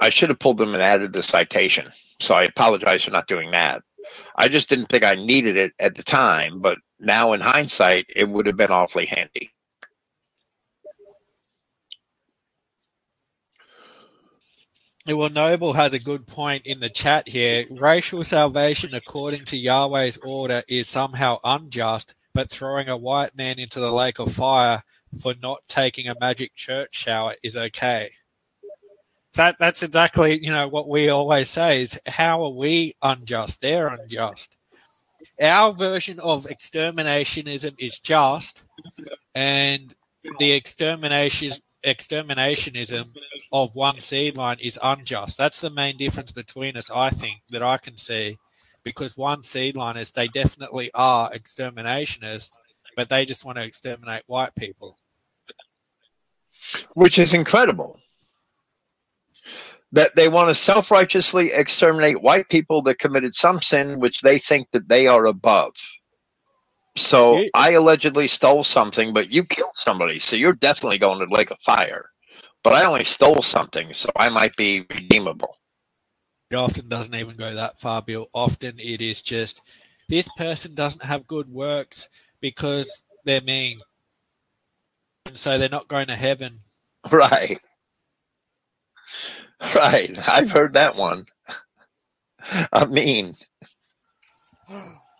I 0.00 0.10
should 0.10 0.28
have 0.28 0.38
pulled 0.38 0.58
them 0.58 0.74
and 0.74 0.82
added 0.82 1.12
the 1.12 1.22
citation. 1.22 1.90
So 2.20 2.34
I 2.34 2.44
apologize 2.44 3.04
for 3.04 3.10
not 3.10 3.26
doing 3.26 3.50
that. 3.52 3.82
I 4.36 4.48
just 4.48 4.68
didn't 4.68 4.86
think 4.86 5.04
I 5.04 5.14
needed 5.14 5.56
it 5.56 5.72
at 5.78 5.94
the 5.94 6.02
time, 6.02 6.60
but 6.60 6.78
now 7.00 7.32
in 7.32 7.40
hindsight, 7.40 8.06
it 8.14 8.28
would 8.28 8.46
have 8.46 8.56
been 8.56 8.70
awfully 8.70 9.06
handy. 9.06 9.52
Well, 15.06 15.30
Noble 15.30 15.72
has 15.72 15.94
a 15.94 15.98
good 15.98 16.26
point 16.26 16.66
in 16.66 16.80
the 16.80 16.90
chat 16.90 17.28
here. 17.28 17.64
Racial 17.70 18.22
salvation, 18.24 18.92
according 18.94 19.46
to 19.46 19.56
Yahweh's 19.56 20.18
order, 20.18 20.62
is 20.68 20.86
somehow 20.86 21.38
unjust, 21.42 22.14
but 22.34 22.50
throwing 22.50 22.88
a 22.90 22.96
white 22.96 23.34
man 23.34 23.58
into 23.58 23.80
the 23.80 23.90
lake 23.92 24.18
of 24.18 24.34
fire 24.34 24.82
for 25.22 25.34
not 25.42 25.60
taking 25.66 26.08
a 26.08 26.14
magic 26.20 26.54
church 26.54 26.94
shower 26.94 27.34
is 27.42 27.56
okay. 27.56 28.10
That 29.38 29.56
that's 29.60 29.84
exactly 29.84 30.44
you 30.44 30.50
know 30.50 30.66
what 30.66 30.88
we 30.88 31.10
always 31.10 31.48
say 31.48 31.80
is 31.80 32.00
how 32.08 32.42
are 32.42 32.50
we 32.50 32.96
unjust? 33.00 33.60
They're 33.60 33.86
unjust. 33.86 34.56
Our 35.40 35.72
version 35.72 36.18
of 36.18 36.46
exterminationism 36.46 37.76
is 37.78 38.00
just, 38.00 38.64
and 39.36 39.94
the 40.40 40.50
extermination 40.50 41.52
exterminationism 41.86 43.12
of 43.52 43.76
one 43.76 44.00
seed 44.00 44.36
line 44.36 44.56
is 44.60 44.76
unjust. 44.82 45.38
That's 45.38 45.60
the 45.60 45.70
main 45.70 45.96
difference 45.96 46.32
between 46.32 46.76
us, 46.76 46.90
I 46.90 47.10
think, 47.10 47.42
that 47.50 47.62
I 47.62 47.78
can 47.78 47.96
see. 47.96 48.38
Because 48.82 49.16
one 49.16 49.44
seed 49.44 49.76
liners, 49.76 50.10
they 50.10 50.26
definitely 50.26 50.90
are 50.94 51.30
exterminationists, 51.30 52.50
but 52.96 53.08
they 53.08 53.24
just 53.24 53.44
want 53.44 53.58
to 53.58 53.64
exterminate 53.64 54.24
white 54.26 54.56
people. 54.56 54.96
Which 56.94 57.20
is 57.20 57.34
incredible. 57.34 58.00
That 59.92 60.14
they 60.16 60.28
want 60.28 60.50
to 60.50 60.54
self 60.54 60.90
righteously 60.90 61.50
exterminate 61.52 62.20
white 62.20 62.48
people 62.50 62.82
that 62.82 62.98
committed 62.98 63.34
some 63.34 63.62
sin 63.62 64.00
which 64.00 64.20
they 64.20 64.38
think 64.38 64.68
that 64.72 64.88
they 64.88 65.06
are 65.06 65.26
above. 65.26 65.74
So 66.96 67.44
I 67.54 67.72
allegedly 67.72 68.28
stole 68.28 68.64
something, 68.64 69.12
but 69.12 69.30
you 69.30 69.44
killed 69.44 69.74
somebody, 69.74 70.18
so 70.18 70.36
you're 70.36 70.54
definitely 70.54 70.98
going 70.98 71.20
to 71.20 71.26
the 71.26 71.34
lake 71.34 71.50
of 71.50 71.58
fire. 71.60 72.10
But 72.64 72.72
I 72.74 72.84
only 72.84 73.04
stole 73.04 73.40
something, 73.40 73.92
so 73.92 74.10
I 74.16 74.28
might 74.28 74.56
be 74.56 74.84
redeemable. 74.90 75.56
It 76.50 76.56
often 76.56 76.88
doesn't 76.88 77.14
even 77.14 77.36
go 77.36 77.54
that 77.54 77.78
far, 77.78 78.02
Bill. 78.02 78.28
Often 78.32 78.78
it 78.78 79.00
is 79.00 79.22
just 79.22 79.62
this 80.08 80.28
person 80.36 80.74
doesn't 80.74 81.04
have 81.04 81.26
good 81.26 81.48
works 81.48 82.08
because 82.40 83.04
they're 83.24 83.42
mean. 83.42 83.80
And 85.26 85.36
so 85.36 85.58
they're 85.58 85.68
not 85.68 85.88
going 85.88 86.08
to 86.08 86.16
heaven. 86.16 86.60
Right. 87.12 87.60
Right. 89.74 90.16
I've 90.28 90.50
heard 90.50 90.74
that 90.74 90.94
one. 90.94 91.24
I 92.72 92.84
mean, 92.86 93.34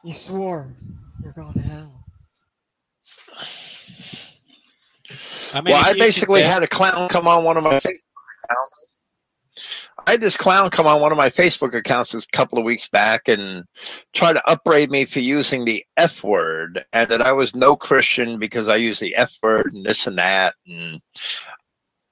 You 0.05 0.13
swore 0.13 0.75
you're 1.23 1.33
going 1.33 1.53
to 1.55 1.61
hell. 1.61 2.05
I 5.53 5.61
mean, 5.61 5.75
well, 5.75 5.85
I 5.85 5.95
basically 5.95 6.43
had 6.43 6.63
a 6.63 6.69
clown 6.69 7.09
come 7.09 7.27
on 7.27 7.45
one 7.45 7.57
of 7.57 7.65
my 7.65 7.81
Facebook 7.81 7.95
accounts. 8.45 8.97
I 10.07 10.13
had 10.13 10.21
this 10.21 10.37
clown 10.37 10.71
come 10.71 10.87
on 10.87 11.01
one 11.01 11.13
of 11.13 11.19
my 11.19 11.29
Facebook 11.29 11.75
accounts 11.75 12.15
a 12.15 12.23
couple 12.33 12.59
of 12.59 12.65
weeks 12.65 12.89
back 12.89 13.29
and 13.29 13.65
try 14.15 14.33
to 14.33 14.49
upbraid 14.49 14.91
me 14.91 15.05
for 15.05 15.21
using 15.21 15.65
the 15.65 15.85
F 15.97 16.23
word 16.23 16.85
and 16.93 17.11
that 17.11 17.21
I 17.21 17.33
was 17.33 17.55
no 17.55 17.77
Christian 17.77 18.39
because 18.39 18.69
I 18.69 18.77
use 18.77 19.01
the 19.01 19.15
F 19.17 19.37
word 19.43 19.73
and 19.73 19.85
this 19.85 20.07
and 20.07 20.17
that. 20.17 20.55
And 20.67 21.01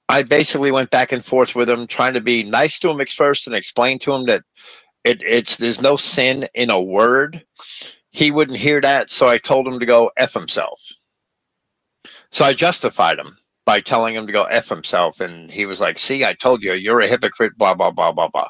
I 0.09 0.23
basically 0.23 0.71
went 0.71 0.89
back 0.89 1.11
and 1.11 1.23
forth 1.23 1.55
with 1.55 1.69
him, 1.69 1.85
trying 1.87 2.13
to 2.13 2.21
be 2.21 2.43
nice 2.43 2.79
to 2.79 2.89
him 2.89 3.01
at 3.01 3.09
first 3.09 3.45
and 3.45 3.55
explain 3.55 3.99
to 3.99 4.13
him 4.13 4.25
that 4.25 4.43
it, 5.03 5.21
it's 5.21 5.57
there's 5.57 5.81
no 5.81 5.97
sin 5.97 6.47
in 6.53 6.69
a 6.69 6.81
word. 6.81 7.45
He 8.11 8.31
wouldn't 8.31 8.57
hear 8.57 8.81
that, 8.81 9.09
so 9.09 9.27
I 9.27 9.37
told 9.37 9.67
him 9.67 9.79
to 9.79 9.85
go 9.85 10.11
F 10.17 10.33
himself. 10.33 10.81
So 12.31 12.45
I 12.45 12.53
justified 12.53 13.19
him 13.19 13.37
by 13.65 13.81
telling 13.81 14.15
him 14.15 14.25
to 14.27 14.33
go 14.33 14.45
F 14.45 14.69
himself. 14.69 15.19
And 15.19 15.51
he 15.51 15.65
was 15.65 15.79
like, 15.81 15.97
See, 15.97 16.25
I 16.25 16.33
told 16.33 16.63
you, 16.63 16.73
you're 16.73 17.01
a 17.01 17.07
hypocrite, 17.07 17.57
blah, 17.57 17.73
blah, 17.73 17.91
blah, 17.91 18.11
blah, 18.11 18.29
blah. 18.29 18.49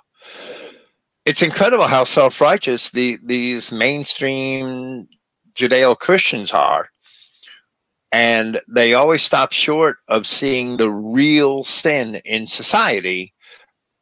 It's 1.25 1.41
incredible 1.41 1.87
how 1.87 2.03
self 2.03 2.39
righteous 2.39 2.91
the, 2.91 3.19
these 3.23 3.71
mainstream 3.71 5.07
Judeo 5.55 5.97
Christians 5.97 6.53
are. 6.53 6.89
And 8.11 8.61
they 8.67 8.93
always 8.93 9.21
stop 9.21 9.51
short 9.51 9.97
of 10.07 10.25
seeing 10.25 10.77
the 10.77 10.89
real 10.89 11.63
sin 11.63 12.15
in 12.25 12.47
society. 12.47 13.33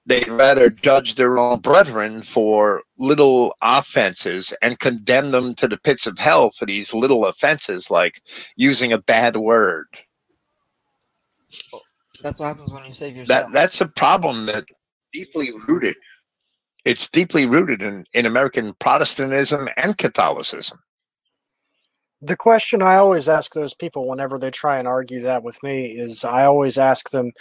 They'd 0.06 0.28
rather 0.28 0.70
judge 0.70 1.16
their 1.16 1.40
own 1.40 1.60
brethren 1.60 2.22
for 2.22 2.84
little 3.00 3.56
offenses 3.64 4.54
and 4.62 4.80
condemn 4.80 5.32
them 5.32 5.56
to 5.56 5.68
the 5.68 5.78
pits 5.78 6.06
of 6.06 6.20
hell 6.20 6.52
for 6.52 6.68
these 6.68 6.94
little 6.94 7.26
offenses, 7.26 7.90
like 7.90 8.22
using 8.56 8.94
a 8.94 9.00
bad 9.00 9.36
word. 9.36 9.88
That's 12.22 12.40
what 12.40 12.48
happens 12.48 12.72
when 12.72 12.86
you 12.86 12.94
save 12.94 13.16
yourself. 13.18 13.48
That 13.48 13.54
that's 13.54 13.82
a 13.82 13.88
problem 13.88 14.46
that 14.46 14.66
deeply 15.12 15.52
rooted. 15.68 15.96
It's 16.84 17.08
deeply 17.08 17.48
rooted 17.48 17.82
in, 17.82 18.06
in 18.14 18.28
American 18.28 18.74
Protestantism 18.76 19.68
and 19.78 19.98
Catholicism. 19.98 20.78
The 22.22 22.38
question 22.38 22.82
I 22.82 22.96
always 22.96 23.28
ask 23.28 23.54
those 23.54 23.74
people 23.74 24.08
whenever 24.08 24.40
they 24.40 24.52
try 24.52 24.80
and 24.80 24.88
argue 24.88 25.22
that 25.22 25.44
with 25.44 25.62
me 25.62 25.92
is 25.92 26.24
I 26.24 26.46
always 26.46 26.78
ask 26.78 27.10
them, 27.12 27.32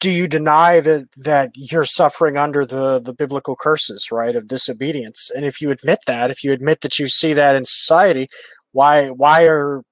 do 0.00 0.10
you 0.10 0.26
deny 0.26 0.80
that 0.80 1.08
that 1.16 1.50
you're 1.54 1.84
suffering 1.84 2.36
under 2.36 2.64
the 2.66 2.98
the 2.98 3.14
biblical 3.14 3.54
curses, 3.56 4.10
right, 4.10 4.34
of 4.34 4.48
disobedience? 4.48 5.30
And 5.34 5.44
if 5.44 5.60
you 5.60 5.70
admit 5.70 6.00
that, 6.06 6.30
if 6.30 6.42
you 6.42 6.52
admit 6.52 6.80
that 6.80 6.98
you 6.98 7.06
see 7.08 7.32
that 7.34 7.54
in 7.54 7.64
society, 7.66 8.28
why 8.72 9.08
why 9.10 9.44
are 9.44 9.82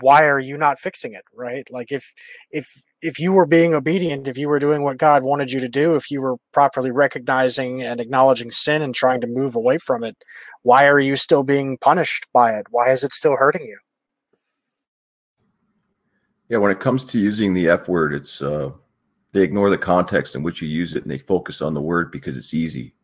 why 0.00 0.24
are 0.24 0.38
you 0.40 0.56
not 0.56 0.78
fixing 0.80 1.14
it, 1.14 1.24
right? 1.34 1.66
Like 1.70 1.92
if 1.92 2.12
if 2.50 2.82
if 3.02 3.18
you 3.18 3.32
were 3.32 3.46
being 3.46 3.74
obedient, 3.74 4.28
if 4.28 4.36
you 4.36 4.48
were 4.48 4.58
doing 4.58 4.82
what 4.82 4.98
God 4.98 5.22
wanted 5.22 5.50
you 5.50 5.60
to 5.60 5.68
do, 5.68 5.94
if 5.94 6.10
you 6.10 6.20
were 6.20 6.36
properly 6.52 6.90
recognizing 6.90 7.82
and 7.82 8.00
acknowledging 8.00 8.50
sin 8.50 8.82
and 8.82 8.94
trying 8.94 9.20
to 9.22 9.26
move 9.26 9.54
away 9.54 9.78
from 9.78 10.04
it, 10.04 10.16
why 10.62 10.86
are 10.86 11.00
you 11.00 11.16
still 11.16 11.42
being 11.42 11.78
punished 11.78 12.26
by 12.32 12.54
it? 12.58 12.66
Why 12.70 12.90
is 12.90 13.02
it 13.02 13.12
still 13.12 13.36
hurting 13.36 13.66
you? 13.66 13.78
Yeah, 16.48 16.58
when 16.58 16.72
it 16.72 16.80
comes 16.80 17.04
to 17.06 17.18
using 17.18 17.54
the 17.54 17.68
F 17.68 17.88
word, 17.88 18.12
it's 18.12 18.42
uh, 18.42 18.70
they 19.32 19.42
ignore 19.42 19.70
the 19.70 19.78
context 19.78 20.34
in 20.34 20.42
which 20.42 20.60
you 20.60 20.68
use 20.68 20.94
it 20.94 21.02
and 21.02 21.10
they 21.10 21.18
focus 21.18 21.62
on 21.62 21.74
the 21.74 21.80
word 21.80 22.10
because 22.10 22.36
it's 22.36 22.52
easy. 22.52 22.94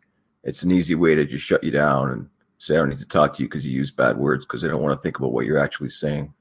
It's 0.42 0.62
an 0.62 0.72
easy 0.72 0.94
way 0.94 1.14
to 1.14 1.24
just 1.24 1.44
shut 1.44 1.62
you 1.64 1.70
down 1.70 2.10
and 2.10 2.28
say, 2.58 2.74
I 2.74 2.78
don't 2.78 2.90
need 2.90 2.98
to 2.98 3.06
talk 3.06 3.34
to 3.34 3.42
you 3.42 3.48
because 3.48 3.64
you 3.64 3.72
use 3.72 3.90
bad 3.90 4.16
words 4.16 4.44
because 4.44 4.62
they 4.62 4.68
don't 4.68 4.82
want 4.82 4.96
to 4.96 5.02
think 5.02 5.18
about 5.18 5.32
what 5.32 5.46
you're 5.46 5.58
actually 5.58 5.90
saying. 5.90 6.32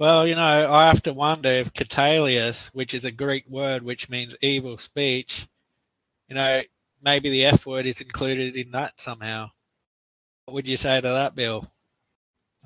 Well, 0.00 0.26
you 0.26 0.34
know, 0.34 0.72
I 0.72 0.86
have 0.86 1.02
to 1.02 1.12
wonder 1.12 1.50
if 1.50 1.74
katalalia, 1.74 2.70
which 2.72 2.94
is 2.94 3.04
a 3.04 3.10
Greek 3.10 3.46
word 3.50 3.82
which 3.82 4.08
means 4.08 4.34
evil 4.40 4.78
speech, 4.78 5.46
you 6.26 6.36
know, 6.36 6.62
maybe 7.02 7.28
the 7.28 7.44
F 7.44 7.66
word 7.66 7.84
is 7.84 8.00
included 8.00 8.56
in 8.56 8.70
that 8.70 8.98
somehow. 8.98 9.50
What 10.46 10.54
would 10.54 10.68
you 10.68 10.78
say 10.78 11.02
to 11.02 11.06
that, 11.06 11.34
Bill? 11.34 11.70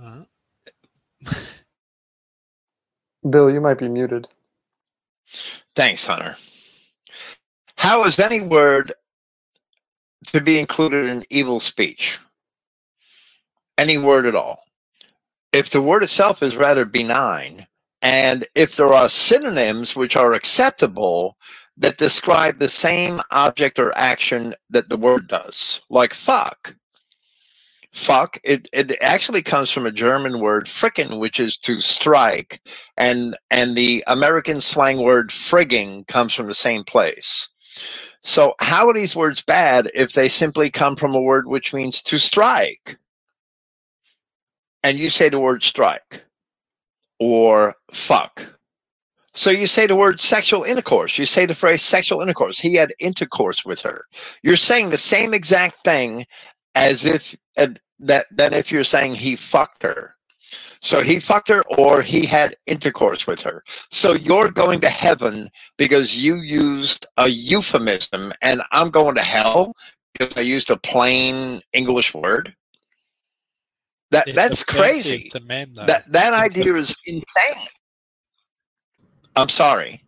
Uh, 0.01 0.23
Bill, 3.29 3.51
you 3.51 3.61
might 3.61 3.79
be 3.79 3.89
muted. 3.89 4.29
Thanks, 5.75 6.07
Hunter. 6.07 6.37
How 7.75 8.05
is 8.05 8.21
any 8.21 8.43
word 8.43 8.93
to 10.29 10.41
be 10.41 10.61
included 10.61 11.11
in 11.11 11.25
evil 11.31 11.59
speech? 11.59 12.21
Any 13.77 13.99
word 13.99 14.25
at 14.25 14.37
all? 14.37 14.64
If 15.55 15.71
the 15.71 15.83
word 15.83 16.05
itself 16.05 16.43
is 16.45 16.57
rather 16.57 16.85
benign, 16.87 17.69
and 18.03 18.47
if 18.57 18.77
there 18.77 18.95
are 18.95 19.09
synonyms 19.09 19.97
which 19.97 20.17
are 20.17 20.35
acceptable 20.35 21.39
that 21.79 21.99
describe 21.99 22.61
the 22.61 22.69
same 22.71 23.23
object 23.33 23.81
or 23.81 23.97
action 23.99 24.55
that 24.71 24.91
the 24.91 24.99
word 24.99 25.29
does, 25.29 25.83
like 25.91 26.15
fuck. 26.15 26.77
fuck. 27.93 28.39
It 28.45 28.69
it 28.73 28.97
actually 29.03 29.43
comes 29.43 29.71
from 29.73 29.87
a 29.87 29.93
German 29.93 30.41
word 30.41 30.67
fricken, 30.69 31.21
which 31.21 31.41
is 31.41 31.59
to 31.59 31.81
strike, 31.81 32.61
and 32.99 33.37
and 33.51 33.77
the 33.77 34.05
American 34.09 34.61
slang 34.63 35.03
word 35.03 35.31
frigging 35.31 36.07
comes 36.09 36.35
from 36.35 36.49
the 36.49 36.55
same 36.55 36.85
place. 36.85 37.51
So 38.23 38.55
how 38.61 38.89
are 38.89 38.95
these 38.95 39.17
words 39.17 39.43
bad 39.43 39.91
if 39.95 40.15
they 40.15 40.29
simply 40.29 40.71
come 40.71 40.97
from 40.97 41.15
a 41.17 41.23
word 41.23 41.49
which 41.49 41.75
means 41.75 42.03
to 42.05 42.19
strike? 42.19 42.99
And 44.85 44.99
you 44.99 45.11
say 45.11 45.29
the 45.29 45.41
word 45.41 45.65
strike 45.65 46.23
or 47.19 47.75
fuck. 47.93 48.47
So 49.33 49.51
you 49.51 49.67
say 49.67 49.87
the 49.87 49.97
word 49.97 50.21
sexual 50.21 50.63
intercourse. 50.63 51.19
You 51.19 51.25
say 51.25 51.47
the 51.47 51.55
phrase 51.57 51.83
sexual 51.83 52.21
intercourse. 52.21 52.61
He 52.61 52.75
had 52.75 52.95
intercourse 53.01 53.65
with 53.65 53.81
her. 53.81 54.05
You're 54.43 54.57
saying 54.57 54.91
the 54.91 54.99
same 54.99 55.35
exact 55.35 55.83
thing 55.85 56.25
as 56.77 57.05
if 57.05 57.35
uh, 57.57 57.69
that 57.99 58.27
that 58.31 58.53
if 58.53 58.71
you're 58.71 58.85
saying 58.85 59.15
he 59.15 59.35
fucked 59.35 59.83
her. 59.83 60.15
So 60.81 61.03
he 61.03 61.19
fucked 61.19 61.49
her 61.49 61.63
or 61.79 62.03
he 62.03 62.27
had 62.27 62.57
intercourse 62.67 63.27
with 63.27 63.41
her. 63.41 63.65
So 63.91 64.13
you're 64.13 64.51
going 64.51 64.81
to 64.83 64.91
heaven 64.91 65.51
because 65.79 66.15
you 66.17 66.37
used 66.37 67.07
a 67.17 67.27
euphemism 67.27 68.33
and 68.43 68.63
I'm 68.71 68.91
going 68.91 69.15
to 69.15 69.23
hell 69.23 69.75
because 70.13 70.37
I 70.37 70.43
used 70.43 70.71
a 70.71 70.77
plain 70.77 71.63
English 71.73 72.15
word. 72.15 72.55
That 74.15 74.29
It's 74.29 74.37
that's 74.37 74.63
crazy. 74.63 75.29
to 75.31 75.41
men, 75.41 75.73
though. 75.75 75.87
That 75.87 76.11
that 76.13 76.33
idea 76.33 76.75
is 76.75 76.95
insane. 77.07 77.67
I'm 79.37 79.49
sorry. 79.49 80.03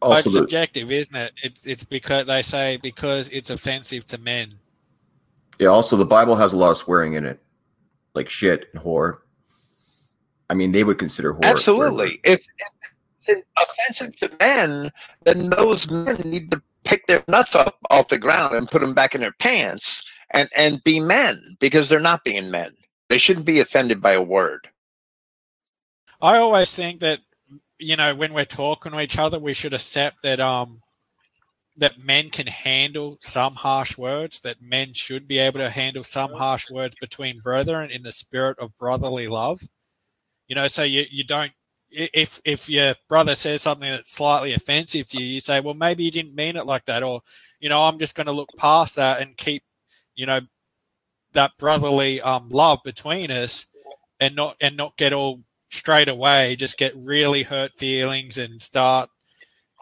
But 0.00 0.24
it's 0.24 0.32
subjective, 0.32 0.90
isn't 0.90 1.14
it? 1.14 1.32
It's 1.42 1.66
it's 1.66 1.84
because 1.84 2.26
they 2.26 2.42
say 2.42 2.78
because 2.78 3.28
it's 3.28 3.50
offensive 3.50 4.06
to 4.08 4.18
men. 4.18 4.54
yeah, 5.58 5.68
also 5.68 5.96
the 5.96 6.06
Bible 6.06 6.36
has 6.36 6.52
a 6.54 6.56
lot 6.56 6.70
of 6.70 6.78
swearing 6.78 7.12
in 7.14 7.26
it, 7.26 7.38
like 8.14 8.28
shit 8.30 8.68
and 8.72 8.82
whore. 8.82 9.18
I 10.48 10.54
mean, 10.54 10.72
they 10.72 10.84
would 10.84 10.98
consider 10.98 11.34
whore. 11.34 11.44
Absolutely. 11.44 12.18
If, 12.24 12.40
if 12.58 12.68
it's 13.28 13.46
offensive 13.58 14.16
to 14.20 14.30
men, 14.40 14.90
then 15.24 15.50
those 15.50 15.88
men 15.90 16.16
need 16.24 16.50
to 16.52 16.62
pick 16.84 17.06
their 17.06 17.22
nuts 17.28 17.54
up 17.54 17.76
off 17.90 18.08
the 18.08 18.16
ground 18.18 18.54
and 18.56 18.66
put 18.70 18.80
them 18.80 18.94
back 18.94 19.14
in 19.14 19.20
their 19.20 19.32
pants 19.32 20.02
and, 20.30 20.48
and 20.54 20.82
be 20.84 21.00
men 21.00 21.56
because 21.60 21.88
they're 21.88 22.00
not 22.00 22.24
being 22.24 22.50
men. 22.50 22.72
They 23.08 23.18
shouldn't 23.18 23.46
be 23.46 23.60
offended 23.60 24.00
by 24.00 24.12
a 24.12 24.22
word. 24.22 24.68
I 26.22 26.36
always 26.36 26.74
think 26.74 27.00
that 27.00 27.20
you 27.78 27.96
know 27.96 28.14
when 28.14 28.34
we're 28.34 28.44
talking 28.44 28.92
to 28.92 29.00
each 29.00 29.18
other, 29.18 29.38
we 29.38 29.54
should 29.54 29.74
accept 29.74 30.22
that 30.22 30.38
um 30.38 30.82
that 31.76 31.98
men 31.98 32.28
can 32.30 32.46
handle 32.46 33.16
some 33.20 33.54
harsh 33.54 33.96
words. 33.96 34.40
That 34.40 34.60
men 34.60 34.92
should 34.92 35.26
be 35.26 35.38
able 35.38 35.60
to 35.60 35.70
handle 35.70 36.04
some 36.04 36.32
harsh 36.32 36.70
words 36.70 36.94
between 37.00 37.40
brethren 37.40 37.90
in 37.90 38.02
the 38.02 38.12
spirit 38.12 38.58
of 38.58 38.76
brotherly 38.76 39.28
love. 39.28 39.62
You 40.46 40.56
know, 40.56 40.68
so 40.68 40.82
you 40.82 41.04
you 41.10 41.24
don't 41.24 41.52
if 41.90 42.40
if 42.44 42.68
your 42.68 42.94
brother 43.08 43.34
says 43.34 43.62
something 43.62 43.90
that's 43.90 44.12
slightly 44.12 44.52
offensive 44.52 45.06
to 45.08 45.18
you, 45.18 45.26
you 45.26 45.40
say, 45.40 45.60
well, 45.60 45.74
maybe 45.74 46.04
you 46.04 46.10
didn't 46.10 46.34
mean 46.34 46.56
it 46.56 46.66
like 46.66 46.84
that, 46.84 47.02
or 47.02 47.22
you 47.60 47.68
know, 47.68 47.82
I'm 47.82 47.98
just 47.98 48.14
going 48.14 48.26
to 48.26 48.32
look 48.32 48.50
past 48.56 48.96
that 48.96 49.20
and 49.20 49.36
keep 49.36 49.62
you 50.14 50.26
know 50.26 50.40
that 51.32 51.52
brotherly 51.58 52.20
um 52.20 52.48
love 52.48 52.80
between 52.84 53.30
us 53.30 53.66
and 54.18 54.36
not 54.36 54.56
and 54.60 54.76
not 54.76 54.96
get 54.96 55.12
all 55.12 55.40
straight 55.70 56.08
away 56.08 56.56
just 56.56 56.78
get 56.78 56.92
really 56.96 57.44
hurt 57.44 57.72
feelings 57.74 58.36
and 58.36 58.62
start 58.62 59.08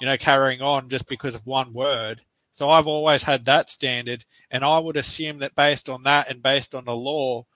you 0.01 0.07
know 0.07 0.17
carrying 0.17 0.61
on 0.61 0.89
just 0.89 1.09
because 1.09 1.35
of 1.35 1.47
one 1.47 1.73
word. 1.73 2.23
So 2.51 2.71
i've 2.71 2.87
always 2.87 3.23
had 3.23 3.45
that 3.45 3.71
standard 3.71 4.25
and 4.51 4.65
i 4.65 4.79
would 4.79 4.97
assume 4.97 5.39
that 5.39 5.55
based 5.55 5.89
on 5.89 6.03
that 6.03 6.29
and 6.29 6.43
based 6.43 6.75
on 6.75 6.85
the 6.87 6.97
law 6.97 7.47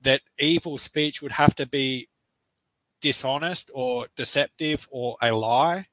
that 0.00 0.22
evil 0.38 0.78
speech 0.78 1.20
would 1.20 1.32
have 1.32 1.54
to 1.56 1.66
be 1.66 2.08
dishonest 3.00 3.70
or 3.74 4.06
deceptive 4.16 4.88
or 4.90 5.16
a 5.22 5.32
lie. 5.32 5.86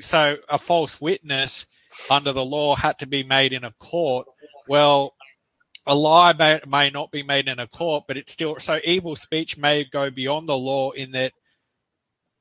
So 0.00 0.36
a 0.48 0.58
false 0.58 1.00
witness 1.00 1.66
under 2.10 2.32
the 2.32 2.44
law 2.44 2.74
had 2.74 2.98
to 3.00 3.06
be 3.06 3.22
made 3.22 3.52
in 3.52 3.64
a 3.64 3.74
court 3.78 4.26
well 4.68 5.14
a 5.86 5.94
lie 5.94 6.32
may, 6.32 6.60
may 6.66 6.90
not 6.90 7.10
be 7.10 7.22
made 7.22 7.48
in 7.48 7.58
a 7.58 7.66
court, 7.66 8.04
but 8.06 8.16
it's 8.16 8.32
still 8.32 8.58
so 8.58 8.78
evil 8.84 9.16
speech 9.16 9.58
may 9.58 9.84
go 9.84 10.10
beyond 10.10 10.48
the 10.48 10.56
law 10.56 10.90
in 10.92 11.10
that 11.12 11.32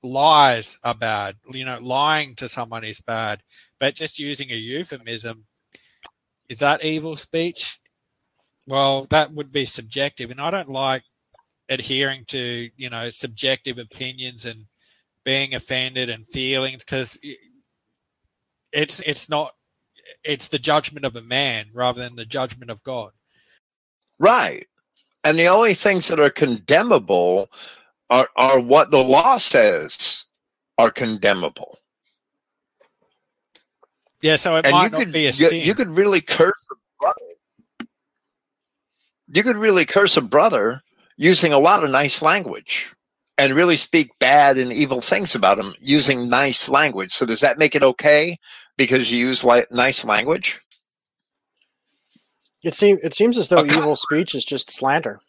lies 0.03 0.77
are 0.83 0.95
bad. 0.95 1.37
You 1.51 1.65
know, 1.65 1.79
lying 1.81 2.35
to 2.35 2.47
someone 2.47 2.83
is 2.83 3.01
bad, 3.01 3.41
but 3.79 3.95
just 3.95 4.19
using 4.19 4.51
a 4.51 4.55
euphemism 4.55 5.45
is 6.51 6.59
that 6.59 6.83
evil 6.83 7.15
speech? 7.15 7.79
Well, 8.67 9.05
that 9.05 9.33
would 9.33 9.53
be 9.53 9.65
subjective, 9.65 10.31
and 10.31 10.41
I 10.41 10.51
don't 10.51 10.69
like 10.69 11.03
adhering 11.69 12.25
to 12.25 12.69
you 12.75 12.89
know 12.89 13.09
subjective 13.09 13.77
opinions 13.77 14.45
and 14.45 14.65
being 15.23 15.53
offended 15.53 16.09
and 16.09 16.27
feelings 16.27 16.83
because 16.83 17.17
it's 18.73 18.99
it's 19.01 19.29
not 19.29 19.53
it's 20.23 20.47
the 20.47 20.59
judgment 20.59 21.05
of 21.05 21.15
a 21.15 21.21
man 21.21 21.67
rather 21.73 22.01
than 22.01 22.15
the 22.15 22.25
judgment 22.25 22.71
of 22.71 22.83
God. 22.83 23.11
Right. 24.19 24.67
And 25.23 25.37
the 25.37 25.47
only 25.47 25.73
things 25.73 26.07
that 26.07 26.19
are 26.19 26.29
condemnable 26.29 27.49
are, 28.09 28.29
are 28.35 28.59
what 28.59 28.91
the 28.91 29.03
law 29.03 29.37
says 29.37 30.25
are 30.77 30.91
condemnable. 30.91 31.77
Yeah, 34.21 34.35
so 34.35 34.57
it 34.57 34.65
and 34.65 34.73
might 34.73 34.91
not 34.91 34.99
could 34.99 35.11
be 35.11 35.25
a 35.25 35.31
you, 35.31 35.47
sin. 35.47 35.61
you 35.61 35.73
could 35.73 35.97
really 35.97 36.21
curse 36.21 36.65
a 36.71 36.75
brother. 36.99 37.89
You 39.33 39.43
could 39.43 39.57
really 39.57 39.85
curse 39.85 40.17
a 40.17 40.21
brother 40.21 40.81
using 41.17 41.53
a 41.53 41.59
lot 41.59 41.83
of 41.83 41.89
nice 41.89 42.21
language 42.21 42.93
and 43.37 43.55
really 43.55 43.77
speak 43.77 44.11
bad 44.19 44.57
and 44.57 44.71
evil 44.71 45.01
things 45.01 45.33
about 45.33 45.57
him 45.57 45.73
using 45.79 46.29
nice 46.29 46.69
language. 46.69 47.11
So 47.11 47.25
does 47.25 47.39
that 47.39 47.57
make 47.57 47.75
it 47.75 47.81
okay 47.81 48.37
because 48.85 49.11
you 49.11 49.19
use 49.27 49.43
li- 49.43 49.65
nice 49.71 50.03
language? 50.05 50.59
It 52.63 52.75
seems 52.75 52.99
it 53.03 53.13
seems 53.13 53.37
as 53.37 53.49
though 53.49 53.59
Okay. 53.59 53.75
evil 53.77 53.95
speech 53.95 54.35
is 54.35 54.45
just 54.45 54.69
slander, 54.71 55.19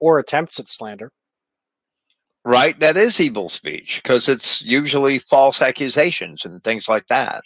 or 0.00 0.18
attempts 0.18 0.58
at 0.58 0.68
slander. 0.68 1.12
Right? 2.44 2.78
That 2.80 2.96
is 2.96 3.20
evil 3.20 3.48
speech 3.48 4.00
because 4.02 4.28
it's 4.28 4.62
usually 4.62 5.20
false 5.20 5.62
accusations 5.62 6.44
and 6.44 6.62
things 6.64 6.88
like 6.88 7.06
that. 7.08 7.42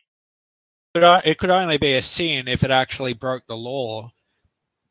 But 0.94 1.04
I- 1.04 1.22
it 1.26 1.38
could 1.38 1.50
only 1.50 1.76
be 1.76 1.94
a 1.94 2.00
sin 2.02 2.48
if 2.48 2.64
it 2.64 2.70
actually 2.70 3.12
broke 3.12 3.46
the 3.46 3.56
law. 3.56 4.12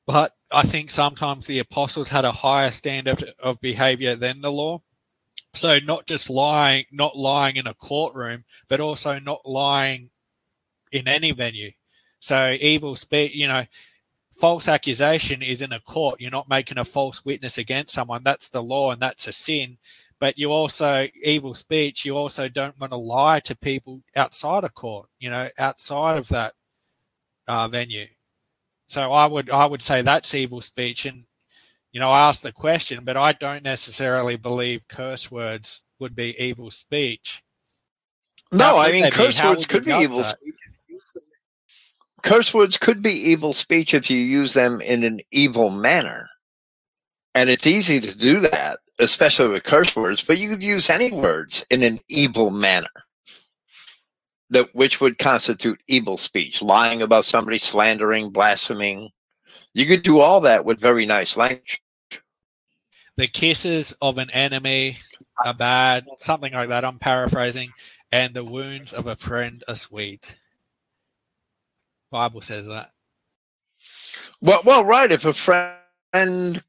But 0.06 0.34
I 0.52 0.62
think 0.62 0.92
sometimes 0.92 1.48
the 1.48 1.58
apostles 1.58 2.10
had 2.10 2.24
a 2.26 2.32
higher 2.32 2.70
standard 2.70 3.24
of 3.40 3.60
behavior 3.60 4.16
than 4.16 4.42
the 4.42 4.52
law. 4.52 4.84
So 5.56 5.80
not 5.80 6.06
just 6.06 6.30
lying, 6.30 6.86
not 6.92 7.18
lying 7.18 7.56
in 7.56 7.66
a 7.66 7.74
courtroom, 7.74 8.46
but 8.68 8.80
also 8.80 9.18
not 9.18 9.44
lying 9.48 10.12
in 10.95 11.07
any 11.07 11.31
venue. 11.31 11.72
So 12.19 12.55
evil 12.59 12.95
speech, 12.95 13.35
you 13.35 13.47
know, 13.47 13.65
false 14.35 14.67
accusation 14.67 15.41
is 15.41 15.61
in 15.61 15.73
a 15.73 15.80
court. 15.80 16.19
You're 16.19 16.31
not 16.31 16.49
making 16.49 16.77
a 16.77 16.85
false 16.85 17.23
witness 17.26 17.57
against 17.57 17.93
someone. 17.93 18.23
That's 18.23 18.49
the 18.49 18.63
law 18.63 18.91
and 18.91 19.01
that's 19.01 19.27
a 19.27 19.31
sin. 19.31 19.77
But 20.19 20.38
you 20.38 20.51
also, 20.51 21.07
evil 21.23 21.53
speech, 21.53 22.05
you 22.05 22.15
also 22.15 22.47
don't 22.47 22.80
want 22.80 22.93
to 22.93 22.97
lie 22.97 23.41
to 23.41 23.55
people 23.55 24.01
outside 24.15 24.63
of 24.63 24.73
court, 24.73 25.09
you 25.19 25.30
know, 25.30 25.49
outside 25.57 26.17
of 26.17 26.30
that 26.30 26.53
uh, 27.47 27.67
venue. 27.67 28.07
So 28.88 29.11
I 29.11 29.26
would, 29.26 29.49
I 29.49 29.65
would 29.65 29.81
say 29.81 30.01
that's 30.01 30.34
evil 30.34 30.61
speech. 30.61 31.05
And, 31.05 31.26
you 31.91 31.99
know, 31.99 32.09
I 32.11 32.30
asked 32.30 32.43
the 32.43 32.53
question, 32.53 33.03
but 33.03 33.17
I 33.17 33.34
don't 33.34 33.63
necessarily 33.63 34.38
believe 34.38 34.88
curse 34.88 35.30
words 35.30 35.81
would 35.99 36.15
be 36.15 36.35
evil 36.41 36.72
speech. 36.72 37.43
No, 38.53 38.77
I 38.77 38.91
mean 38.91 39.03
be? 39.03 39.11
curse 39.11 39.41
words 39.43 39.65
could 39.65 39.85
be 39.85 39.91
evil 39.91 40.17
that? 40.17 40.38
speech. 40.39 40.53
if 40.67 40.89
you 40.89 40.95
use 40.95 41.13
them- 41.13 41.23
Curse 42.26 42.56
words 42.56 42.76
could 42.77 43.03
be 43.03 43.11
evil 43.11 43.53
speech 43.53 43.93
if 43.93 44.10
you 44.10 44.18
use 44.18 44.53
them 44.53 44.81
in 44.81 45.03
an 45.03 45.22
evil 45.30 45.69
manner. 45.69 46.27
And 47.35 47.52
it's 47.52 47.68
easy 47.68 48.02
to 48.02 48.15
do 48.15 48.39
that, 48.39 48.80
especially 48.97 49.49
with 49.49 49.64
curse 49.64 49.95
words, 49.95 50.23
but 50.23 50.39
you 50.39 50.49
could 50.49 50.64
use 50.64 50.89
any 50.89 51.11
words 51.11 51.64
in 51.69 51.84
an 51.84 51.99
evil 52.10 52.49
manner. 52.49 52.89
That 54.49 54.73
which 54.73 54.99
would 55.02 55.19
constitute 55.19 55.80
evil 55.88 56.18
speech, 56.18 56.64
lying 56.64 57.03
about 57.03 57.26
somebody, 57.26 57.60
slandering, 57.60 58.31
blaspheming. 58.31 59.11
You 59.73 59.85
could 59.85 60.02
do 60.02 60.19
all 60.19 60.41
that 60.41 60.65
with 60.65 60.80
very 60.80 61.06
nice 61.06 61.38
language. 61.38 61.80
the 63.18 63.27
kisses 63.27 63.93
of 64.02 64.18
an 64.18 64.31
enemy 64.31 64.97
are 65.45 65.53
bad, 65.53 66.07
something 66.18 66.53
like 66.53 66.69
that. 66.69 66.85
I'm 66.85 66.97
paraphrasing, 66.97 67.72
and 68.11 68.34
the 68.34 68.43
wounds 68.43 68.93
of 68.93 69.06
a 69.06 69.15
friend 69.15 69.64
are 69.68 69.76
sweet. 69.76 70.38
Bible 72.11 72.41
says 72.41 72.65
that. 72.68 72.91
Well, 74.41 74.61
well, 74.65 74.86
right. 74.86 75.11
If 75.11 75.26
a 75.26 75.34
friend 75.34 76.64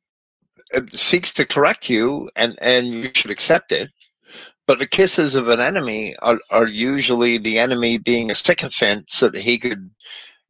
uh, 0.74 0.80
seeks 0.88 1.32
to 1.34 1.46
correct 1.46 1.90
you, 1.90 2.30
and 2.36 2.58
and 2.60 2.86
you 2.88 3.10
should 3.14 3.30
accept 3.30 3.72
it, 3.72 3.90
but 4.66 4.78
the 4.78 4.86
kisses 4.86 5.34
of 5.34 5.48
an 5.48 5.60
enemy 5.60 6.16
are, 6.22 6.40
are 6.50 6.66
usually 6.66 7.38
the 7.38 7.58
enemy 7.58 7.98
being 7.98 8.30
a 8.30 8.34
sycophant, 8.34 9.10
so 9.10 9.28
that 9.28 9.42
he 9.42 9.58
could 9.58 9.90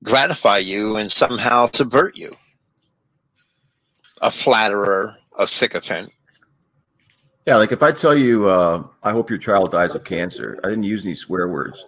gratify 0.04 0.58
you 0.58 0.96
and 0.96 1.10
somehow 1.12 1.68
subvert 1.72 2.16
you. 2.16 2.34
a 4.22 4.30
flatterer, 4.30 5.16
a 5.38 5.46
sycophant. 5.46 6.10
Yeah, 7.46 7.56
like 7.56 7.72
if 7.72 7.82
I 7.82 7.92
tell 7.92 8.16
you, 8.16 8.48
uh, 8.48 8.84
I 9.02 9.12
hope 9.12 9.30
your 9.30 9.38
child 9.38 9.72
dies 9.72 9.94
of 9.94 10.04
cancer, 10.04 10.58
I 10.64 10.68
didn't 10.68 10.84
use 10.84 11.04
any 11.04 11.14
swear 11.14 11.48
words. 11.48 11.86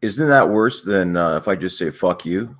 Isn't 0.00 0.28
that 0.28 0.48
worse 0.48 0.82
than 0.84 1.16
uh, 1.16 1.36
if 1.36 1.48
I 1.48 1.56
just 1.56 1.76
say 1.76 1.90
"fuck 1.90 2.24
you"? 2.24 2.56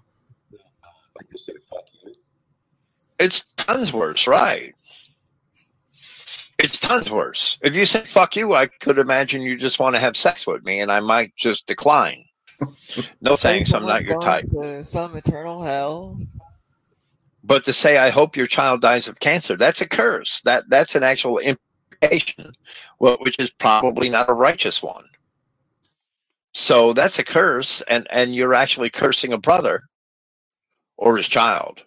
It's 3.18 3.44
tons 3.56 3.92
worse, 3.92 4.26
right? 4.26 4.74
It's 6.58 6.78
tons 6.78 7.10
worse. 7.10 7.58
If 7.62 7.74
you 7.74 7.84
say 7.84 8.00
"fuck 8.00 8.34
you," 8.34 8.54
I 8.54 8.66
could 8.66 8.98
imagine 8.98 9.42
you 9.42 9.56
just 9.56 9.78
want 9.78 9.94
to 9.94 10.00
have 10.00 10.16
sex 10.16 10.46
with 10.46 10.64
me, 10.64 10.80
and 10.80 10.90
I 10.90 11.00
might 11.00 11.34
just 11.36 11.66
decline. 11.66 12.24
No 13.20 13.36
thanks, 13.36 13.72
I'm 13.72 13.86
not 13.86 14.02
your 14.02 14.20
type. 14.20 14.46
Some 14.82 15.16
eternal 15.16 15.62
hell. 15.62 16.18
But 17.44 17.64
to 17.64 17.72
say 17.72 17.98
I 17.98 18.10
hope 18.10 18.36
your 18.36 18.48
child 18.48 18.80
dies 18.80 19.06
of 19.06 19.20
cancer, 19.20 19.56
that's 19.56 19.80
a 19.80 19.86
curse. 19.86 20.40
That 20.40 20.68
that's 20.68 20.96
an 20.96 21.04
actual 21.04 21.38
implication, 21.38 22.52
well, 22.98 23.16
which 23.20 23.38
is 23.38 23.50
probably 23.50 24.08
not 24.08 24.28
a 24.28 24.32
righteous 24.32 24.82
one. 24.82 25.04
So 26.58 26.92
that's 26.92 27.20
a 27.20 27.24
curse, 27.24 27.82
and 27.82 28.08
and 28.10 28.34
you're 28.34 28.52
actually 28.52 28.90
cursing 28.90 29.32
a 29.32 29.38
brother 29.38 29.80
or 30.96 31.16
his 31.16 31.28
child. 31.28 31.84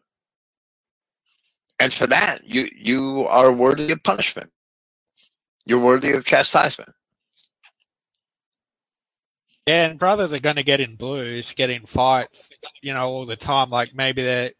And 1.77 1.93
for 1.93 2.07
that, 2.07 2.45
you 2.45 2.69
you 2.73 3.27
are 3.27 3.51
worthy 3.51 3.91
of 3.91 4.01
punishment. 4.01 4.49
You're 5.65 5.81
worthy 5.81 6.13
of 6.13 6.23
chastisement. 6.23 6.89
Yeah, 9.67 9.87
and 9.87 9.99
brothers 9.99 10.33
are 10.33 10.39
going 10.39 10.55
to 10.55 10.63
get 10.63 10.79
in 10.79 10.95
blues, 10.95 11.51
get 11.51 11.69
in 11.69 11.85
fights, 11.85 12.49
you 12.81 12.93
know, 12.93 13.09
all 13.09 13.25
the 13.25 13.35
time. 13.35 13.69
Like 13.69 13.93
maybe 13.93 14.23
they're, 14.23 14.51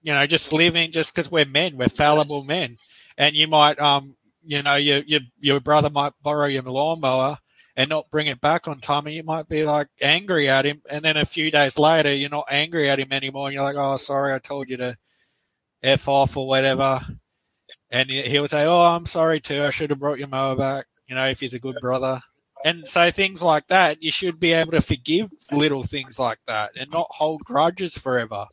you 0.00 0.14
know, 0.14 0.26
just 0.26 0.54
living 0.54 0.90
just 0.90 1.14
because 1.14 1.30
we're 1.30 1.44
men, 1.44 1.76
we're 1.76 1.90
fallible 1.90 2.44
men, 2.44 2.78
and 3.18 3.36
you 3.36 3.46
might, 3.46 3.78
um, 3.78 4.16
you 4.42 4.62
know, 4.62 4.76
your 4.76 5.02
your 5.06 5.20
your 5.38 5.60
brother 5.60 5.90
might 5.90 6.14
borrow 6.22 6.46
your 6.46 6.62
lawnmower 6.62 7.38
and 7.76 7.90
not 7.90 8.10
bring 8.10 8.26
it 8.26 8.40
back 8.40 8.68
on 8.68 8.80
Tommy, 8.80 9.14
you 9.14 9.22
might 9.22 9.48
be 9.48 9.64
like 9.64 9.88
angry 10.00 10.48
at 10.48 10.64
him, 10.64 10.82
and 10.90 11.04
then 11.04 11.16
a 11.16 11.24
few 11.24 11.50
days 11.50 11.78
later, 11.78 12.14
you're 12.14 12.30
not 12.30 12.46
angry 12.48 12.88
at 12.88 13.00
him 13.00 13.12
anymore, 13.12 13.48
and 13.48 13.54
you're 13.54 13.64
like, 13.64 13.76
oh, 13.76 13.96
sorry, 13.96 14.32
I 14.32 14.38
told 14.38 14.68
you 14.68 14.76
to 14.78 14.96
f 15.82 16.08
off 16.08 16.36
or 16.36 16.46
whatever, 16.46 17.00
and 17.90 18.10
he- 18.10 18.28
he'll 18.28 18.48
say, 18.48 18.64
oh, 18.64 18.82
I'm 18.82 19.06
sorry 19.06 19.40
too, 19.40 19.62
I 19.62 19.70
should 19.70 19.90
have 19.90 19.98
brought 19.98 20.18
your 20.18 20.28
mower 20.28 20.56
back, 20.56 20.86
you 21.08 21.14
know, 21.14 21.26
if 21.26 21.40
he's 21.40 21.54
a 21.54 21.58
good 21.58 21.76
brother. 21.80 22.20
And 22.64 22.88
so 22.88 23.10
things 23.10 23.42
like 23.42 23.66
that, 23.66 24.02
you 24.02 24.10
should 24.10 24.40
be 24.40 24.54
able 24.54 24.72
to 24.72 24.80
forgive 24.80 25.30
little 25.52 25.82
things 25.82 26.18
like 26.18 26.38
that 26.46 26.70
and 26.76 26.90
not 26.90 27.08
hold 27.10 27.44
grudges 27.44 27.98
forever. 27.98 28.46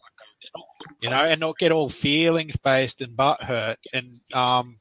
You 1.00 1.10
know, 1.10 1.24
and 1.24 1.40
not 1.40 1.58
get 1.58 1.72
all 1.72 1.90
feelings 1.90 2.58
based 2.58 3.02
and 3.02 3.16
butt 3.16 3.44
hurt 3.44 3.78
and 3.94 4.20
um 4.34 4.80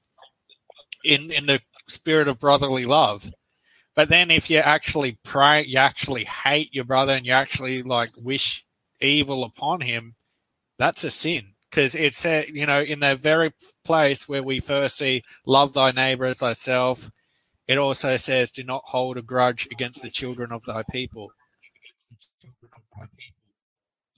in 1.05 1.31
in 1.31 1.47
the 1.47 1.61
spirit 1.89 2.27
of 2.29 2.39
brotherly 2.39 2.87
love. 2.87 3.31
But 4.01 4.09
then 4.09 4.31
if 4.31 4.49
you 4.49 4.57
actually 4.57 5.19
pray 5.25 5.63
you 5.67 5.77
actually 5.77 6.25
hate 6.25 6.75
your 6.75 6.85
brother 6.85 7.13
and 7.13 7.27
you 7.27 7.33
actually 7.33 7.83
like 7.83 8.09
wish 8.17 8.65
evil 8.99 9.45
upon 9.45 9.83
him, 9.83 10.15
that's 10.79 11.05
a 11.05 11.11
sin. 11.11 11.53
Because 11.69 11.95
it's 11.95 12.25
a, 12.25 12.51
you 12.51 12.65
know, 12.65 12.81
in 12.81 13.01
the 13.01 13.15
very 13.15 13.53
place 13.85 14.27
where 14.27 14.43
we 14.43 14.59
first 14.59 14.97
see 14.97 15.23
love 15.45 15.75
thy 15.75 15.91
neighbor 15.91 16.25
as 16.25 16.39
thyself, 16.39 17.11
it 17.69 17.77
also 17.77 18.17
says, 18.17 18.51
"Do 18.51 18.65
not 18.65 18.85
hold 18.87 19.19
a 19.19 19.23
grudge 19.23 19.69
against 19.71 20.01
the 20.01 20.09
children 20.09 20.51
of 20.51 20.65
thy 20.65 20.83
people." 20.91 21.31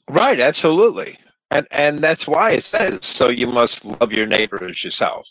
Right, 0.08 0.38
absolutely. 0.38 1.18
And 1.50 1.66
and 1.72 1.98
that's 1.98 2.28
why 2.28 2.52
it 2.52 2.62
says 2.62 3.04
so 3.04 3.30
you 3.30 3.48
must 3.48 3.84
love 3.84 4.12
your 4.12 4.26
neighbor 4.26 4.64
as 4.64 4.84
yourself. 4.84 5.28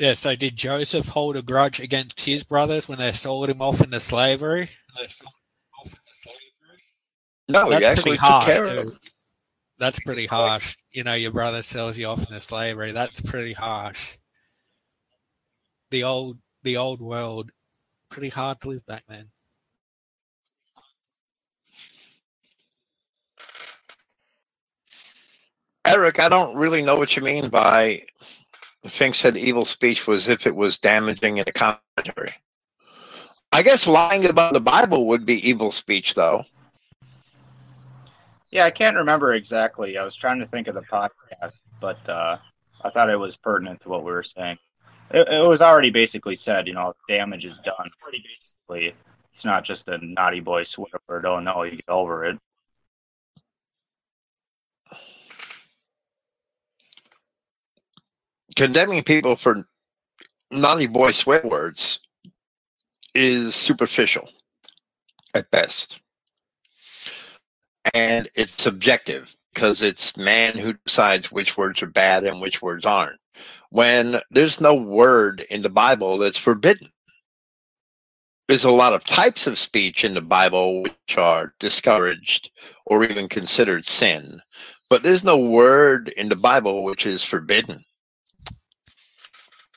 Yeah. 0.00 0.14
So, 0.14 0.34
did 0.34 0.56
Joseph 0.56 1.08
hold 1.08 1.36
a 1.36 1.42
grudge 1.42 1.78
against 1.78 2.22
his 2.22 2.42
brothers 2.42 2.88
when 2.88 2.98
they 2.98 3.12
sold 3.12 3.50
him 3.50 3.60
off 3.60 3.82
into 3.82 4.00
slavery? 4.00 4.70
No, 7.48 7.66
he 7.66 7.70
That's 7.72 7.84
actually 7.84 8.02
pretty 8.02 8.16
took 8.16 8.26
harsh. 8.26 8.44
care 8.46 8.64
of 8.64 8.84
too. 8.84 8.90
them. 8.90 8.98
That's 9.78 10.00
pretty 10.00 10.26
harsh. 10.26 10.76
You 10.90 11.04
know, 11.04 11.12
your 11.14 11.32
brother 11.32 11.60
sells 11.60 11.98
you 11.98 12.06
off 12.06 12.20
into 12.20 12.40
slavery. 12.40 12.92
That's 12.92 13.20
pretty 13.20 13.52
harsh. 13.52 14.16
The 15.90 16.04
old, 16.04 16.38
the 16.62 16.78
old 16.78 17.02
world, 17.02 17.50
pretty 18.08 18.30
hard 18.30 18.58
to 18.62 18.68
live 18.68 18.86
back 18.86 19.04
then. 19.06 19.26
Eric, 25.86 26.20
I 26.20 26.28
don't 26.30 26.56
really 26.56 26.82
know 26.82 26.94
what 26.96 27.16
you 27.16 27.22
mean 27.22 27.50
by 27.50 28.04
thinks 28.84 29.18
said 29.18 29.36
evil 29.36 29.64
speech 29.64 30.06
was 30.06 30.28
if 30.28 30.46
it 30.46 30.54
was 30.54 30.78
damaging 30.78 31.38
in 31.38 31.44
a 31.46 31.52
commentary. 31.52 32.32
I 33.52 33.62
guess 33.62 33.86
lying 33.86 34.26
about 34.26 34.52
the 34.52 34.60
Bible 34.60 35.06
would 35.08 35.26
be 35.26 35.48
evil 35.48 35.72
speech, 35.72 36.14
though. 36.14 36.44
Yeah, 38.50 38.64
I 38.64 38.70
can't 38.70 38.96
remember 38.96 39.34
exactly. 39.34 39.98
I 39.98 40.04
was 40.04 40.16
trying 40.16 40.38
to 40.40 40.46
think 40.46 40.68
of 40.68 40.74
the 40.74 40.82
podcast, 40.82 41.62
but 41.80 42.08
uh, 42.08 42.38
I 42.82 42.90
thought 42.90 43.10
it 43.10 43.16
was 43.16 43.36
pertinent 43.36 43.80
to 43.82 43.88
what 43.88 44.04
we 44.04 44.12
were 44.12 44.22
saying. 44.22 44.56
It, 45.10 45.28
it 45.28 45.46
was 45.46 45.62
already 45.62 45.90
basically 45.90 46.36
said, 46.36 46.66
you 46.66 46.74
know, 46.74 46.94
damage 47.08 47.44
is 47.44 47.58
done. 47.58 47.90
Pretty 48.00 48.24
basically, 48.38 48.94
it's 49.32 49.44
not 49.44 49.64
just 49.64 49.88
a 49.88 49.98
naughty 49.98 50.40
boy 50.40 50.64
swear 50.64 50.88
word. 51.08 51.26
Oh 51.26 51.40
no, 51.40 51.62
you 51.62 51.72
get 51.72 51.88
over 51.88 52.24
it. 52.24 52.38
Condemning 58.56 59.02
people 59.02 59.36
for 59.36 59.64
naughty 60.50 60.86
boy 60.86 61.12
swear 61.12 61.42
words 61.44 62.00
is 63.14 63.54
superficial 63.54 64.28
at 65.34 65.50
best. 65.50 66.00
And 67.94 68.28
it's 68.34 68.62
subjective 68.62 69.34
because 69.54 69.82
it's 69.82 70.16
man 70.16 70.56
who 70.56 70.74
decides 70.84 71.32
which 71.32 71.56
words 71.56 71.82
are 71.82 71.86
bad 71.86 72.24
and 72.24 72.40
which 72.40 72.62
words 72.62 72.84
aren't. 72.84 73.18
When 73.70 74.20
there's 74.30 74.60
no 74.60 74.74
word 74.74 75.46
in 75.50 75.62
the 75.62 75.68
Bible 75.70 76.18
that's 76.18 76.38
forbidden. 76.38 76.90
There's 78.48 78.64
a 78.64 78.70
lot 78.70 78.94
of 78.94 79.04
types 79.04 79.46
of 79.46 79.58
speech 79.60 80.04
in 80.04 80.14
the 80.14 80.20
Bible 80.20 80.82
which 80.82 81.16
are 81.16 81.54
discouraged 81.60 82.50
or 82.84 83.04
even 83.04 83.28
considered 83.28 83.86
sin, 83.86 84.40
but 84.88 85.04
there's 85.04 85.22
no 85.22 85.38
word 85.38 86.08
in 86.16 86.28
the 86.28 86.36
Bible 86.36 86.82
which 86.82 87.06
is 87.06 87.22
forbidden. 87.22 87.84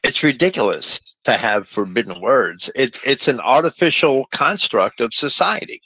It's 0.04 0.24
ridiculous 0.24 1.00
to 1.24 1.34
have 1.34 1.68
forbidden 1.68 2.22
words. 2.22 2.70
It, 2.76 3.00
it's 3.06 3.28
an 3.28 3.40
artificial 3.40 4.26
construct 4.32 5.00
of 5.00 5.14
society. 5.14 5.82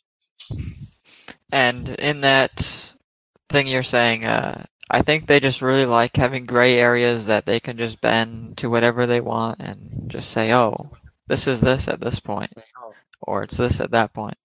And 1.52 1.90
in 1.90 2.22
that 2.22 2.96
thing 3.50 3.68
you're 3.68 3.84
saying, 3.84 4.26
uh, 4.26 4.64
I 4.90 5.02
think 5.02 5.28
they 5.28 5.40
just 5.40 5.62
really 5.62 5.86
like 5.86 6.16
having 6.16 6.46
gray 6.46 6.78
areas 6.78 7.26
that 7.28 7.46
they 7.46 7.60
can 7.60 7.78
just 7.78 8.02
bend 8.02 8.58
to 8.58 8.70
whatever 8.70 9.06
they 9.06 9.22
want 9.22 9.60
and 9.60 10.06
just 10.08 10.32
say, 10.32 10.54
oh, 10.54 10.90
this 11.28 11.46
is 11.46 11.62
this 11.62 11.88
at 11.88 12.00
this 12.00 12.20
point, 12.20 12.52
or 13.22 13.44
it's 13.44 13.58
this 13.58 13.80
at 13.82 13.92
that 13.92 14.14
point. 14.14 14.38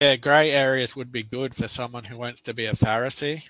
Yeah, 0.00 0.16
grey 0.16 0.50
areas 0.50 0.94
would 0.94 1.10
be 1.10 1.22
good 1.22 1.54
for 1.54 1.66
someone 1.66 2.04
who 2.04 2.18
wants 2.18 2.42
to 2.42 2.52
be 2.52 2.66
a 2.66 2.74
Pharisee, 2.74 3.44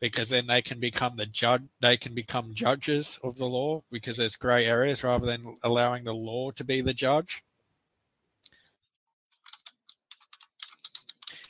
because 0.00 0.28
then 0.28 0.46
they 0.46 0.62
can 0.62 0.78
become 0.78 1.16
the 1.16 1.26
judge. 1.26 1.62
They 1.80 1.96
can 1.96 2.14
become 2.14 2.54
judges 2.54 3.18
of 3.22 3.36
the 3.36 3.46
law 3.46 3.82
because 3.90 4.16
there's 4.16 4.36
grey 4.36 4.66
areas 4.66 5.02
rather 5.02 5.26
than 5.26 5.56
allowing 5.64 6.04
the 6.04 6.14
law 6.14 6.50
to 6.52 6.64
be 6.64 6.80
the 6.80 6.94
judge. 6.94 7.42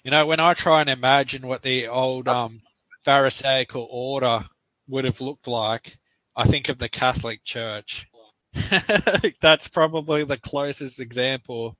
You 0.04 0.12
know, 0.12 0.24
when 0.24 0.38
I 0.38 0.54
try 0.54 0.80
and 0.80 0.90
imagine 0.90 1.48
what 1.48 1.62
the 1.62 1.88
old 1.88 2.28
um, 2.28 2.62
Pharisaical 3.04 3.88
order 3.90 4.44
would 4.86 5.04
have 5.04 5.20
looked 5.20 5.48
like, 5.48 5.98
I 6.36 6.44
think 6.44 6.68
of 6.68 6.78
the 6.78 6.88
Catholic 6.88 7.42
Church. 7.42 8.06
That's 9.40 9.66
probably 9.66 10.22
the 10.22 10.38
closest 10.38 11.00
example, 11.00 11.76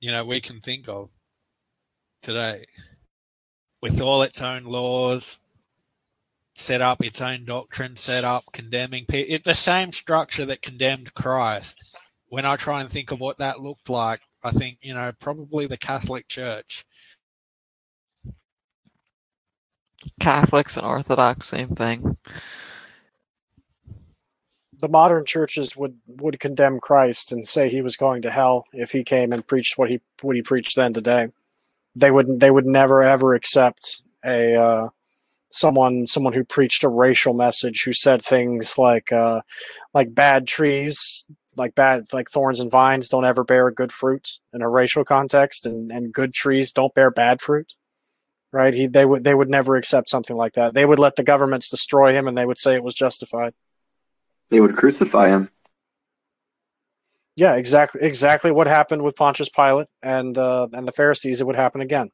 you 0.00 0.10
know, 0.10 0.24
we 0.24 0.40
can 0.40 0.60
think 0.60 0.88
of 0.88 1.10
today. 2.20 2.64
With 3.80 4.00
all 4.00 4.22
its 4.22 4.42
own 4.42 4.64
laws, 4.64 5.40
set 6.54 6.80
up 6.80 7.04
its 7.04 7.20
own 7.20 7.44
doctrine, 7.44 7.96
set 7.96 8.24
up 8.24 8.44
condemning 8.52 9.06
people. 9.06 9.32
It's 9.32 9.44
the 9.44 9.54
same 9.54 9.92
structure 9.92 10.44
that 10.46 10.62
condemned 10.62 11.14
Christ. 11.14 11.96
When 12.28 12.44
I 12.44 12.56
try 12.56 12.80
and 12.80 12.90
think 12.90 13.10
of 13.10 13.20
what 13.20 13.38
that 13.38 13.60
looked 13.60 13.88
like, 13.88 14.20
I 14.42 14.50
think, 14.50 14.78
you 14.82 14.94
know, 14.94 15.12
probably 15.18 15.66
the 15.66 15.76
Catholic 15.76 16.28
Church. 16.28 16.84
Catholics 20.20 20.76
and 20.76 20.86
Orthodox, 20.86 21.46
same 21.46 21.74
thing. 21.74 22.16
The 24.80 24.88
modern 24.88 25.24
churches 25.24 25.76
would 25.76 25.98
would 26.20 26.38
condemn 26.38 26.78
Christ 26.78 27.32
and 27.32 27.46
say 27.48 27.68
he 27.68 27.82
was 27.82 27.96
going 27.96 28.22
to 28.22 28.30
hell 28.30 28.64
if 28.72 28.92
he 28.92 29.02
came 29.02 29.32
and 29.32 29.44
preached 29.44 29.76
what 29.76 29.90
he 29.90 30.00
what 30.22 30.36
he 30.36 30.42
preached 30.42 30.76
then 30.76 30.92
today. 30.92 31.28
They 31.94 32.10
would 32.10 32.40
they 32.40 32.50
would 32.50 32.66
never 32.66 33.02
ever 33.02 33.34
accept 33.34 34.02
a 34.24 34.54
uh, 34.54 34.88
someone 35.52 36.06
someone 36.06 36.32
who 36.32 36.44
preached 36.44 36.84
a 36.84 36.88
racial 36.88 37.34
message 37.34 37.84
who 37.84 37.92
said 37.92 38.22
things 38.22 38.78
like 38.78 39.12
uh, 39.12 39.42
like 39.94 40.14
bad 40.14 40.46
trees 40.46 41.24
like 41.56 41.74
bad 41.74 42.04
like 42.12 42.30
thorns 42.30 42.60
and 42.60 42.70
vines 42.70 43.08
don't 43.08 43.24
ever 43.24 43.42
bear 43.42 43.70
good 43.70 43.90
fruit 43.90 44.38
in 44.52 44.62
a 44.62 44.68
racial 44.68 45.04
context 45.04 45.66
and, 45.66 45.90
and 45.90 46.12
good 46.12 46.32
trees 46.32 46.70
don't 46.70 46.94
bear 46.94 47.10
bad 47.10 47.40
fruit 47.40 47.74
right? 48.52 48.74
He 48.74 48.86
they 48.86 49.04
would 49.04 49.24
they 49.24 49.34
would 49.34 49.50
never 49.50 49.76
accept 49.76 50.08
something 50.08 50.36
like 50.36 50.54
that. 50.54 50.74
They 50.74 50.84
would 50.84 50.98
let 50.98 51.16
the 51.16 51.22
governments 51.22 51.70
destroy 51.70 52.12
him 52.12 52.26
and 52.26 52.36
they 52.36 52.46
would 52.46 52.58
say 52.58 52.74
it 52.74 52.84
was 52.84 52.94
justified. 52.94 53.54
They 54.50 54.60
would 54.60 54.76
crucify 54.76 55.28
him. 55.28 55.50
Yeah 57.38 57.54
exactly 57.54 58.00
exactly 58.02 58.50
what 58.50 58.66
happened 58.66 59.02
with 59.02 59.16
pontius 59.16 59.48
pilate 59.48 59.88
and 60.02 60.38
uh, 60.38 60.68
and 60.72 60.86
the 60.86 60.92
pharisees 60.92 61.40
it 61.40 61.46
would 61.46 61.56
happen 61.56 61.80
again 61.80 62.10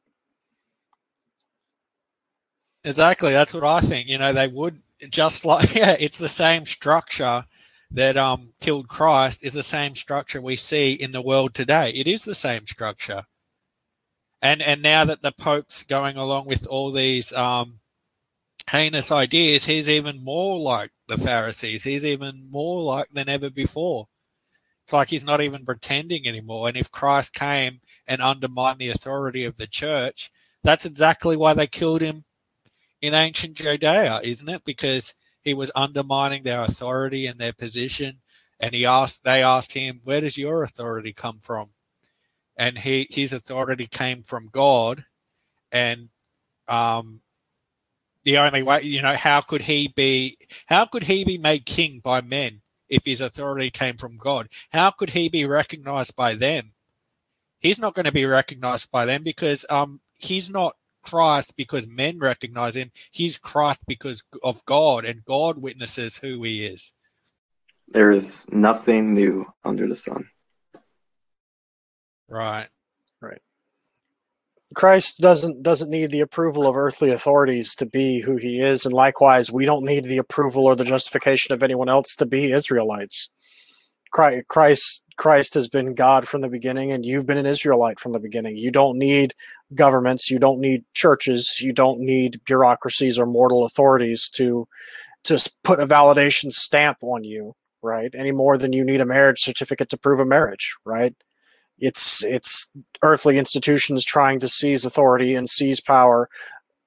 Exactly. 2.85 3.33
That's 3.33 3.53
what 3.53 3.63
I 3.63 3.81
think. 3.81 4.07
You 4.07 4.17
know, 4.19 4.31
they 4.31 4.47
would 4.47 4.81
just 5.09 5.43
like 5.45 5.73
yeah, 5.75 5.95
it's 5.99 6.17
the 6.19 6.29
same 6.29 6.65
structure 6.65 7.45
that 7.91 8.17
um 8.17 8.53
killed 8.61 8.87
Christ 8.87 9.43
is 9.43 9.53
the 9.53 9.63
same 9.63 9.95
structure 9.95 10.41
we 10.41 10.55
see 10.55 10.93
in 10.93 11.11
the 11.11 11.21
world 11.21 11.53
today. 11.53 11.89
It 11.91 12.07
is 12.07 12.23
the 12.25 12.35
same 12.35 12.65
structure. 12.67 13.25
And 14.41 14.61
and 14.61 14.81
now 14.81 15.05
that 15.05 15.21
the 15.21 15.31
Pope's 15.31 15.83
going 15.83 16.17
along 16.17 16.45
with 16.47 16.67
all 16.67 16.91
these 16.91 17.33
um 17.33 17.79
heinous 18.69 19.11
ideas, 19.11 19.65
he's 19.65 19.89
even 19.89 20.23
more 20.23 20.59
like 20.59 20.91
the 21.07 21.17
Pharisees. 21.17 21.83
He's 21.85 22.05
even 22.05 22.49
more 22.51 22.83
like 22.83 23.09
than 23.11 23.29
ever 23.29 23.49
before. 23.51 24.07
It's 24.85 24.93
like 24.93 25.09
he's 25.09 25.25
not 25.25 25.41
even 25.41 25.65
pretending 25.65 26.27
anymore. 26.27 26.67
And 26.67 26.77
if 26.77 26.91
Christ 26.91 27.33
came 27.33 27.81
and 28.05 28.21
undermined 28.21 28.77
the 28.77 28.91
authority 28.91 29.43
of 29.43 29.57
the 29.57 29.65
church, 29.65 30.29
that's 30.63 30.85
exactly 30.85 31.35
why 31.35 31.55
they 31.55 31.65
killed 31.65 32.01
him 32.01 32.23
in 33.01 33.15
ancient 33.15 33.55
Judea, 33.55 34.19
isn't 34.23 34.47
it? 34.47 34.63
Because 34.63 35.15
he 35.41 35.55
was 35.55 35.71
undermining 35.75 36.43
their 36.43 36.61
authority 36.61 37.25
and 37.25 37.39
their 37.39 37.51
position. 37.51 38.21
And 38.59 38.75
he 38.75 38.85
asked, 38.85 39.23
they 39.23 39.41
asked 39.41 39.73
him, 39.73 40.01
"Where 40.03 40.21
does 40.21 40.37
your 40.37 40.61
authority 40.61 41.13
come 41.13 41.39
from?" 41.39 41.69
And 42.55 42.77
he, 42.77 43.07
his 43.09 43.33
authority 43.33 43.87
came 43.87 44.21
from 44.21 44.49
God. 44.51 45.05
And 45.71 46.09
um, 46.67 47.21
the 48.23 48.37
only 48.37 48.61
way, 48.61 48.83
you 48.83 49.01
know, 49.01 49.15
how 49.15 49.41
could 49.41 49.63
he 49.63 49.87
be? 49.87 50.37
How 50.67 50.85
could 50.85 51.03
he 51.03 51.25
be 51.25 51.39
made 51.39 51.65
king 51.65 52.01
by 52.03 52.21
men 52.21 52.61
if 52.89 53.05
his 53.05 53.21
authority 53.21 53.69
came 53.69 53.97
from 53.97 54.17
God? 54.17 54.49
How 54.69 54.91
could 54.91 55.11
he 55.11 55.29
be 55.29 55.45
recognized 55.45 56.15
by 56.15 56.35
them? 56.35 56.73
He's 57.59 57.79
not 57.79 57.95
going 57.95 58.05
to 58.05 58.11
be 58.11 58.25
recognized 58.25 58.91
by 58.91 59.05
them 59.05 59.23
because 59.23 59.65
um, 59.69 60.01
he's 60.13 60.49
not 60.49 60.75
Christ 61.01 61.55
because 61.55 61.87
men 61.87 62.19
recognize 62.19 62.75
him. 62.75 62.91
He's 63.11 63.37
Christ 63.37 63.79
because 63.87 64.23
of 64.43 64.63
God, 64.65 65.05
and 65.05 65.23
God 65.25 65.57
witnesses 65.57 66.17
who 66.17 66.43
he 66.43 66.65
is. 66.65 66.93
There 67.87 68.11
is 68.11 68.49
nothing 68.51 69.13
new 69.13 69.45
under 69.63 69.87
the 69.87 69.95
sun. 69.95 70.29
Right. 72.27 72.67
Right. 72.67 72.67
Christ 74.75 75.19
doesn't 75.21 75.63
doesn't 75.63 75.89
need 75.89 76.11
the 76.11 76.19
approval 76.19 76.67
of 76.67 76.75
earthly 76.75 77.09
authorities 77.09 77.75
to 77.75 77.85
be 77.85 78.21
who 78.21 78.35
he 78.35 78.61
is, 78.61 78.85
and 78.85 78.93
likewise, 78.93 79.51
we 79.51 79.65
don't 79.65 79.85
need 79.85 80.03
the 80.03 80.17
approval 80.17 80.65
or 80.65 80.75
the 80.75 80.83
justification 80.83 81.53
of 81.53 81.63
anyone 81.63 81.89
else 81.89 82.15
to 82.17 82.25
be 82.25 82.51
Israelites. 82.51 83.29
Christ 84.11 85.05
Christ 85.17 85.53
has 85.53 85.67
been 85.67 85.95
God 85.95 86.27
from 86.27 86.41
the 86.41 86.49
beginning, 86.49 86.91
and 86.91 87.05
you've 87.05 87.25
been 87.25 87.37
an 87.37 87.45
Israelite 87.45 87.99
from 87.99 88.11
the 88.11 88.19
beginning. 88.19 88.57
You 88.57 88.69
don't 88.69 88.97
need 88.97 89.33
governments, 89.73 90.29
you 90.29 90.39
don't 90.39 90.59
need 90.59 90.83
churches, 90.93 91.61
you 91.61 91.71
don't 91.71 91.99
need 91.99 92.41
bureaucracies 92.45 93.17
or 93.17 93.25
mortal 93.25 93.63
authorities 93.63 94.29
to 94.31 94.67
just 95.23 95.61
put 95.63 95.79
a 95.79 95.87
validation 95.87 96.51
stamp 96.51 96.97
on 97.01 97.23
you, 97.23 97.55
right? 97.81 98.13
Any 98.13 98.31
more 98.31 98.57
than 98.57 98.73
you 98.73 98.83
need 98.83 99.01
a 99.01 99.05
marriage 99.05 99.41
certificate 99.41 99.89
to 99.89 99.97
prove 99.97 100.19
a 100.19 100.25
marriage, 100.25 100.75
right? 100.85 101.15
It's 101.77 102.23
it's 102.23 102.71
earthly 103.01 103.37
institutions 103.37 104.05
trying 104.05 104.39
to 104.39 104.47
seize 104.47 104.85
authority 104.85 105.35
and 105.35 105.49
seize 105.49 105.81
power 105.81 106.29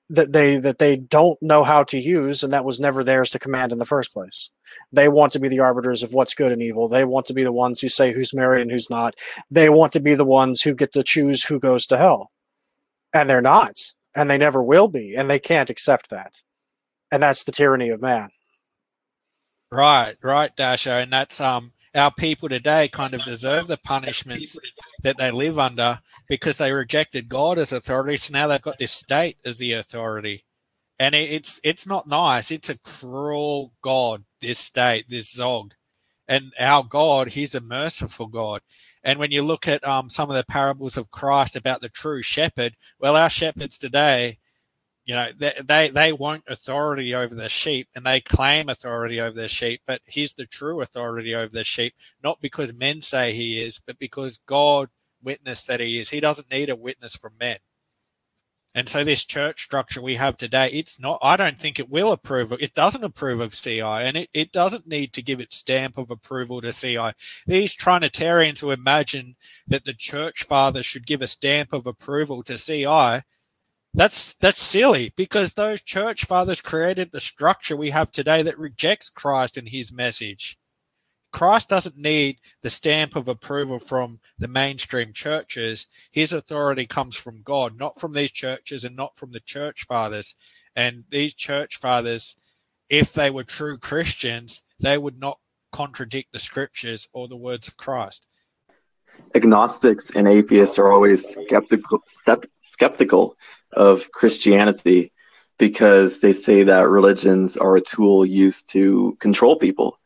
that 0.08 0.32
they 0.32 0.56
that 0.56 0.78
they 0.78 0.96
don't 0.96 1.38
know 1.42 1.64
how 1.64 1.84
to 1.84 1.98
use 1.98 2.42
and 2.42 2.52
that 2.52 2.64
was 2.64 2.80
never 2.80 3.04
theirs 3.04 3.30
to 3.30 3.38
command 3.38 3.72
in 3.72 3.78
the 3.78 3.84
first 3.84 4.12
place. 4.12 4.50
They 4.90 5.08
want 5.08 5.32
to 5.34 5.38
be 5.38 5.48
the 5.48 5.60
arbiters 5.60 6.02
of 6.02 6.12
what's 6.12 6.34
good 6.34 6.52
and 6.52 6.62
evil. 6.62 6.88
They 6.88 7.04
want 7.04 7.26
to 7.26 7.34
be 7.34 7.44
the 7.44 7.52
ones 7.52 7.80
who 7.80 7.88
say 7.88 8.12
who's 8.12 8.34
married 8.34 8.62
and 8.62 8.70
who's 8.70 8.90
not. 8.90 9.14
They 9.50 9.68
want 9.68 9.92
to 9.92 10.00
be 10.00 10.14
the 10.14 10.24
ones 10.24 10.62
who 10.62 10.74
get 10.74 10.92
to 10.92 11.02
choose 11.02 11.44
who 11.44 11.60
goes 11.60 11.86
to 11.86 11.98
hell. 11.98 12.30
And 13.12 13.28
they're 13.28 13.42
not. 13.42 13.92
And 14.14 14.30
they 14.30 14.38
never 14.38 14.62
will 14.62 14.88
be. 14.88 15.14
And 15.14 15.28
they 15.28 15.38
can't 15.38 15.70
accept 15.70 16.10
that. 16.10 16.42
And 17.10 17.22
that's 17.22 17.44
the 17.44 17.52
tyranny 17.52 17.90
of 17.90 18.00
man. 18.00 18.30
Right, 19.70 20.16
right, 20.22 20.54
Dasho. 20.56 21.02
And 21.02 21.12
that's 21.12 21.40
um 21.40 21.72
our 21.94 22.12
people 22.12 22.48
today 22.48 22.88
kind 22.88 23.14
of 23.14 23.24
deserve 23.24 23.66
the 23.66 23.78
punishments 23.78 24.58
that 25.02 25.16
they 25.16 25.30
live 25.30 25.58
under 25.58 26.00
because 26.28 26.58
they 26.58 26.72
rejected 26.72 27.28
God 27.28 27.58
as 27.58 27.72
authority. 27.72 28.16
So 28.16 28.32
now 28.32 28.46
they've 28.46 28.60
got 28.62 28.78
this 28.78 28.92
state 28.92 29.38
as 29.44 29.58
the 29.58 29.72
authority, 29.72 30.44
and 30.98 31.14
it's 31.14 31.60
it's 31.64 31.86
not 31.86 32.08
nice. 32.08 32.50
It's 32.50 32.68
a 32.68 32.78
cruel 32.78 33.72
God. 33.82 34.24
This 34.40 34.58
state, 34.58 35.06
this 35.08 35.32
Zog, 35.32 35.74
and 36.28 36.52
our 36.60 36.84
God, 36.84 37.30
He's 37.30 37.54
a 37.54 37.60
merciful 37.60 38.26
God. 38.26 38.60
And 39.02 39.18
when 39.18 39.30
you 39.30 39.42
look 39.42 39.66
at 39.66 39.86
um, 39.86 40.10
some 40.10 40.28
of 40.28 40.36
the 40.36 40.44
parables 40.44 40.96
of 40.96 41.10
Christ 41.10 41.56
about 41.56 41.80
the 41.80 41.88
true 41.88 42.22
shepherd, 42.22 42.76
well, 43.00 43.16
our 43.16 43.30
shepherds 43.30 43.78
today, 43.78 44.38
you 45.08 45.14
know, 45.14 45.30
they, 45.38 45.88
they, 45.88 46.12
want 46.12 46.44
authority 46.46 47.14
over 47.14 47.34
the 47.34 47.48
sheep 47.48 47.88
and 47.96 48.04
they 48.04 48.20
claim 48.20 48.68
authority 48.68 49.18
over 49.18 49.34
the 49.34 49.48
sheep, 49.48 49.80
but 49.86 50.02
he's 50.06 50.34
the 50.34 50.44
true 50.44 50.82
authority 50.82 51.34
over 51.34 51.50
the 51.50 51.64
sheep, 51.64 51.94
not 52.22 52.42
because 52.42 52.74
men 52.74 53.00
say 53.00 53.32
he 53.32 53.62
is, 53.62 53.78
but 53.78 53.98
because 53.98 54.36
God 54.44 54.90
witness 55.22 55.64
that 55.64 55.80
he 55.80 55.98
is. 55.98 56.10
He 56.10 56.20
doesn't 56.20 56.50
need 56.50 56.68
a 56.68 56.76
witness 56.76 57.16
from 57.16 57.32
men. 57.40 57.56
And 58.74 58.86
so 58.86 59.02
this 59.02 59.24
church 59.24 59.62
structure 59.62 60.02
we 60.02 60.16
have 60.16 60.36
today, 60.36 60.68
it's 60.70 61.00
not 61.00 61.18
I 61.22 61.38
don't 61.38 61.58
think 61.58 61.78
it 61.78 61.88
will 61.88 62.12
approve 62.12 62.52
of 62.52 62.60
it 62.60 62.74
doesn't 62.74 63.02
approve 63.02 63.40
of 63.40 63.54
CI 63.54 63.80
and 63.80 64.14
it, 64.14 64.28
it 64.34 64.52
doesn't 64.52 64.86
need 64.86 65.14
to 65.14 65.22
give 65.22 65.40
its 65.40 65.56
stamp 65.56 65.96
of 65.96 66.10
approval 66.10 66.60
to 66.60 66.70
CI. 66.70 67.12
These 67.46 67.72
Trinitarians 67.72 68.60
who 68.60 68.72
imagine 68.72 69.36
that 69.66 69.86
the 69.86 69.94
church 69.94 70.44
father 70.44 70.82
should 70.82 71.06
give 71.06 71.22
a 71.22 71.26
stamp 71.26 71.72
of 71.72 71.86
approval 71.86 72.42
to 72.42 72.58
CI, 72.58 73.22
that's 73.94 74.34
that's 74.34 74.60
silly 74.60 75.12
because 75.16 75.54
those 75.54 75.80
church 75.80 76.24
fathers 76.24 76.60
created 76.60 77.10
the 77.10 77.20
structure 77.20 77.76
we 77.76 77.90
have 77.90 78.10
today 78.10 78.42
that 78.42 78.58
rejects 78.58 79.10
Christ 79.10 79.56
and 79.56 79.68
his 79.68 79.92
message. 79.92 80.58
Christ 81.32 81.68
doesn't 81.68 81.96
need 81.96 82.38
the 82.62 82.70
stamp 82.70 83.14
of 83.14 83.28
approval 83.28 83.78
from 83.78 84.20
the 84.38 84.48
mainstream 84.48 85.12
churches. 85.12 85.86
His 86.10 86.32
authority 86.32 86.86
comes 86.86 87.16
from 87.16 87.42
God, 87.42 87.78
not 87.78 88.00
from 88.00 88.12
these 88.12 88.30
churches 88.30 88.84
and 88.84 88.96
not 88.96 89.16
from 89.16 89.32
the 89.32 89.40
church 89.40 89.84
fathers. 89.86 90.34
And 90.74 91.04
these 91.10 91.34
church 91.34 91.76
fathers, 91.76 92.40
if 92.88 93.12
they 93.12 93.30
were 93.30 93.44
true 93.44 93.78
Christians, 93.78 94.62
they 94.80 94.96
would 94.96 95.18
not 95.18 95.38
contradict 95.70 96.32
the 96.32 96.38
scriptures 96.38 97.08
or 97.12 97.28
the 97.28 97.36
words 97.36 97.68
of 97.68 97.76
Christ. 97.76 98.26
Agnostics 99.34 100.10
and 100.14 100.26
atheists 100.26 100.78
are 100.78 100.90
always 100.90 101.28
skeptical, 101.28 102.02
skeptical 102.60 103.36
of 103.72 104.10
Christianity 104.12 105.12
because 105.58 106.20
they 106.20 106.32
say 106.32 106.62
that 106.62 106.88
religions 106.88 107.56
are 107.56 107.76
a 107.76 107.80
tool 107.80 108.24
used 108.24 108.70
to 108.70 109.16
control 109.20 109.56
people 109.56 109.98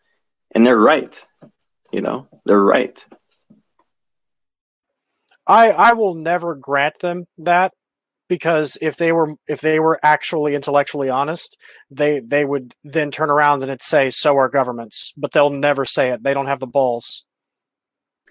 and 0.55 0.67
they're 0.67 0.79
right. 0.79 1.25
You 1.93 2.01
know, 2.01 2.27
they're 2.45 2.63
right. 2.63 3.05
I 5.47 5.71
I 5.71 5.93
will 5.93 6.15
never 6.15 6.55
grant 6.55 7.01
them 7.01 7.25
that 7.39 7.73
because 8.29 8.79
if 8.81 8.97
they 8.97 9.13
were 9.13 9.35
if 9.47 9.61
they 9.61 9.79
were 9.79 9.99
actually 10.03 10.55
intellectually 10.55 11.11
honest, 11.11 11.57
they 11.91 12.21
they 12.21 12.45
would 12.45 12.75
then 12.85 13.11
turn 13.11 13.31
around 13.31 13.63
and 13.63 13.71
it'd 13.71 13.83
say 13.83 14.09
so 14.09 14.37
are 14.39 14.49
governments, 14.49 15.13
but 15.17 15.33
they'll 15.33 15.51
never 15.51 15.85
say 15.85 16.11
it. 16.11 16.23
They 16.23 16.33
don't 16.33 16.47
have 16.47 16.61
the 16.61 16.67
balls. 16.67 17.27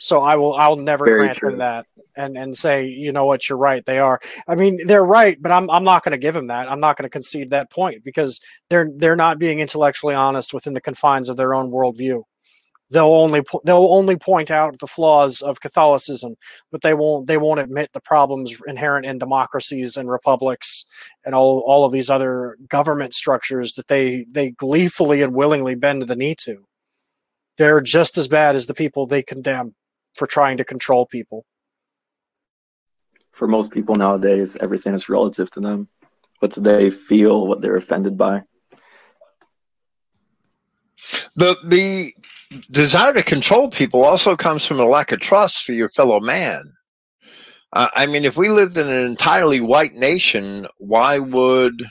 So 0.02 0.20
I 0.20 0.36
will 0.36 0.56
I'll 0.56 0.78
never 0.78 1.06
Very 1.06 1.20
grant 1.20 1.38
true. 1.38 1.52
them 1.52 1.60
that 1.60 1.86
and 2.16 2.36
and 2.36 2.58
say 2.58 2.88
you 2.88 3.12
know 3.12 3.28
what 3.28 3.48
you're 3.48 3.58
right 3.58 3.86
they 3.86 4.00
are. 4.00 4.20
I 4.48 4.56
mean 4.56 4.80
they're 4.88 5.06
right, 5.06 5.40
but 5.40 5.52
I'm 5.52 5.70
I'm 5.70 5.84
not 5.84 6.04
going 6.04 6.14
to 6.14 6.18
give 6.18 6.34
them 6.34 6.48
that. 6.48 6.72
I'm 6.72 6.80
not 6.80 6.98
going 6.98 7.04
to 7.04 7.10
concede 7.10 7.52
that 7.52 7.70
point 7.70 8.04
because 8.04 8.40
they're 8.72 8.90
they're 8.98 9.16
not 9.16 9.38
being 9.38 9.60
intellectually 9.60 10.16
honest 10.16 10.56
within 10.56 10.74
the 10.74 10.82
confines 10.82 11.30
of 11.30 11.38
their 11.38 11.54
own 11.54 11.72
worldview. 11.72 12.24
They'll 12.90 13.14
only 13.14 13.44
po- 13.44 13.62
they'll 13.64 13.86
only 13.92 14.18
point 14.18 14.50
out 14.50 14.80
the 14.80 14.88
flaws 14.88 15.40
of 15.40 15.62
Catholicism, 15.62 16.34
but 16.72 16.82
they 16.82 16.96
won't 16.96 17.28
they 17.28 17.38
won't 17.38 17.60
admit 17.60 17.92
the 17.94 18.02
problems 18.02 18.58
inherent 18.66 19.06
in 19.06 19.20
democracies 19.20 19.98
and 19.98 20.10
republics 20.10 20.84
and 21.24 21.36
all 21.36 21.60
all 21.68 21.86
of 21.86 21.92
these 21.92 22.10
other 22.10 22.58
government 22.70 23.14
structures 23.14 23.76
that 23.76 23.88
they 23.88 24.26
they 24.32 24.50
gleefully 24.50 25.22
and 25.22 25.36
willingly 25.36 25.76
bend 25.76 26.02
the 26.08 26.16
knee 26.16 26.34
to. 26.40 26.66
They're 27.60 27.82
just 27.82 28.18
as 28.18 28.28
bad 28.28 28.56
as 28.56 28.66
the 28.66 28.74
people 28.74 29.06
they 29.06 29.22
condemn 29.22 29.76
for 30.16 30.28
trying 30.28 30.58
to 30.58 30.64
control 30.64 31.06
people. 31.06 31.46
for 33.42 33.48
most 33.48 33.72
people 33.72 33.96
nowadays, 33.96 34.56
everything 34.58 34.94
is 34.94 35.10
relative 35.10 35.50
to 35.50 35.60
them. 35.60 35.88
What 36.40 36.52
do 36.52 36.62
they 36.62 36.92
feel? 36.92 37.48
What 37.48 37.60
they're 37.60 37.76
offended 37.76 38.16
by? 38.16 38.44
The 41.36 41.56
the 41.66 42.14
desire 42.70 43.14
to 43.14 43.24
control 43.24 43.72
people 43.72 44.04
also 44.04 44.36
comes 44.36 44.64
from 44.64 44.80
a 44.80 44.86
lack 44.86 45.12
of 45.12 45.22
trust 45.22 45.64
for 45.64 45.72
your 45.72 45.90
fellow 45.90 46.20
man. 46.20 46.62
Uh, 47.74 47.88
I 47.96 48.06
mean, 48.06 48.26
if 48.26 48.38
we 48.38 48.50
lived 48.50 48.78
in 48.78 48.88
an 48.88 49.06
entirely 49.08 49.60
white 49.60 49.94
nation, 49.96 50.68
why 50.78 51.18
would 51.18 51.82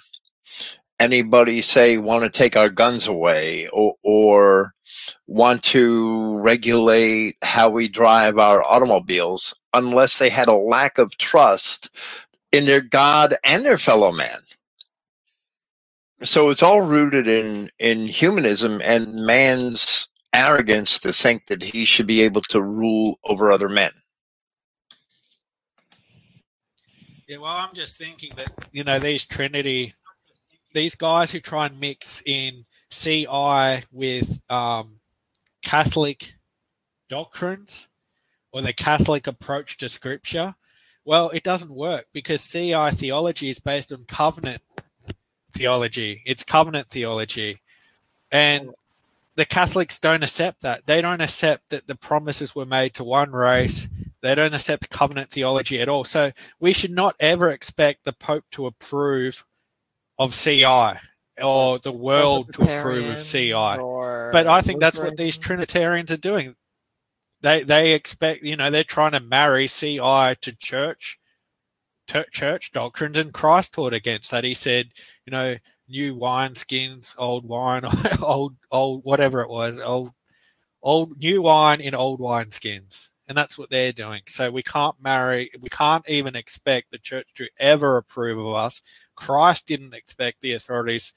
anybody 1.00 1.62
say 1.62 1.98
want 1.98 2.22
to 2.22 2.30
take 2.30 2.56
our 2.56 2.68
guns 2.68 3.08
away 3.08 3.68
or, 3.72 3.94
or 4.04 4.74
want 5.26 5.62
to 5.62 6.38
regulate 6.38 7.36
how 7.42 7.68
we 7.68 7.88
drive 7.88 8.38
our 8.38 8.62
automobiles 8.68 9.54
unless 9.74 10.18
they 10.18 10.28
had 10.28 10.48
a 10.48 10.54
lack 10.54 10.98
of 10.98 11.16
trust 11.18 11.90
in 12.52 12.66
their 12.66 12.80
God 12.80 13.34
and 13.44 13.64
their 13.64 13.78
fellow 13.78 14.12
man? 14.12 14.38
So 16.22 16.50
it's 16.50 16.62
all 16.62 16.82
rooted 16.82 17.26
in 17.26 17.70
in 17.78 18.06
humanism 18.06 18.82
and 18.84 19.24
man's 19.26 20.08
arrogance 20.34 20.98
to 21.00 21.12
think 21.12 21.46
that 21.46 21.62
he 21.62 21.84
should 21.84 22.06
be 22.06 22.20
able 22.22 22.42
to 22.42 22.60
rule 22.60 23.18
over 23.24 23.50
other 23.50 23.68
men. 23.68 23.90
Yeah, 27.26 27.38
well, 27.38 27.56
I'm 27.56 27.74
just 27.74 27.96
thinking 27.96 28.32
that 28.36 28.52
you 28.72 28.84
know 28.84 28.98
these 28.98 29.24
Trinity, 29.24 29.94
these 30.72 30.94
guys 30.94 31.30
who 31.30 31.40
try 31.40 31.66
and 31.66 31.80
mix 31.80 32.22
in 32.24 32.64
CI 32.90 33.84
with 33.92 34.40
um, 34.50 35.00
Catholic 35.62 36.34
doctrines 37.08 37.88
or 38.52 38.62
the 38.62 38.72
Catholic 38.72 39.26
approach 39.26 39.76
to 39.78 39.88
Scripture. 39.88 40.54
Well, 41.04 41.30
it 41.30 41.42
doesn't 41.42 41.74
work 41.74 42.06
because 42.12 42.46
CI 42.46 42.90
theology 42.90 43.48
is 43.48 43.58
based 43.58 43.92
on 43.92 44.04
covenant 44.04 44.62
theology. 45.52 46.22
It's 46.26 46.44
covenant 46.44 46.88
theology, 46.88 47.60
and 48.30 48.70
the 49.34 49.44
Catholics 49.44 49.98
don't 49.98 50.22
accept 50.22 50.62
that. 50.62 50.86
They 50.86 51.00
don't 51.00 51.20
accept 51.20 51.70
that 51.70 51.86
the 51.86 51.94
promises 51.94 52.54
were 52.54 52.66
made 52.66 52.94
to 52.94 53.04
one 53.04 53.32
race 53.32 53.88
they 54.22 54.34
don't 54.34 54.54
accept 54.54 54.90
covenant 54.90 55.30
theology 55.30 55.80
at 55.80 55.88
all. 55.88 56.04
So 56.04 56.32
we 56.58 56.72
should 56.72 56.90
not 56.90 57.16
ever 57.20 57.50
expect 57.50 58.04
the 58.04 58.12
Pope 58.12 58.44
to 58.52 58.66
approve 58.66 59.44
of 60.20 60.34
CI 60.34 61.00
or 61.42 61.78
the 61.78 61.92
world 61.92 62.52
to 62.52 62.62
approve 62.62 63.08
of 63.08 63.24
CI. 63.24 63.52
But 64.30 64.46
I 64.46 64.60
think 64.60 64.78
that's 64.78 65.00
what 65.00 65.16
these 65.16 65.38
Trinitarians 65.38 66.12
are 66.12 66.18
doing. 66.18 66.54
They 67.40 67.62
they 67.62 67.94
expect 67.94 68.42
you 68.42 68.54
know 68.54 68.70
they're 68.70 68.84
trying 68.84 69.12
to 69.12 69.20
marry 69.20 69.66
CI 69.66 70.36
to 70.42 70.52
church 70.58 71.18
church 72.06 72.72
doctrines, 72.72 73.16
and 73.16 73.32
Christ 73.32 73.72
taught 73.74 73.94
against 73.94 74.30
that. 74.30 74.44
He 74.44 74.52
said, 74.52 74.90
you 75.24 75.30
know, 75.30 75.56
new 75.88 76.14
wine 76.14 76.54
skins, 76.54 77.14
old 77.16 77.46
wine, 77.46 77.84
old 78.22 78.56
old 78.70 79.00
whatever 79.04 79.40
it 79.40 79.48
was, 79.48 79.80
old 79.80 80.12
old 80.82 81.18
new 81.18 81.40
wine 81.40 81.80
in 81.80 81.94
old 81.94 82.20
wine 82.20 82.50
skins 82.50 83.10
and 83.30 83.38
that's 83.38 83.56
what 83.56 83.70
they're 83.70 83.92
doing. 83.92 84.22
So 84.26 84.50
we 84.50 84.64
can't 84.64 85.00
marry, 85.00 85.50
we 85.60 85.68
can't 85.68 86.06
even 86.08 86.34
expect 86.34 86.90
the 86.90 86.98
church 86.98 87.28
to 87.36 87.48
ever 87.60 87.96
approve 87.96 88.44
of 88.44 88.54
us. 88.54 88.82
Christ 89.20 89.66
didn't 89.66 89.94
expect 89.94 90.40
the 90.40 90.54
authorities 90.54 91.12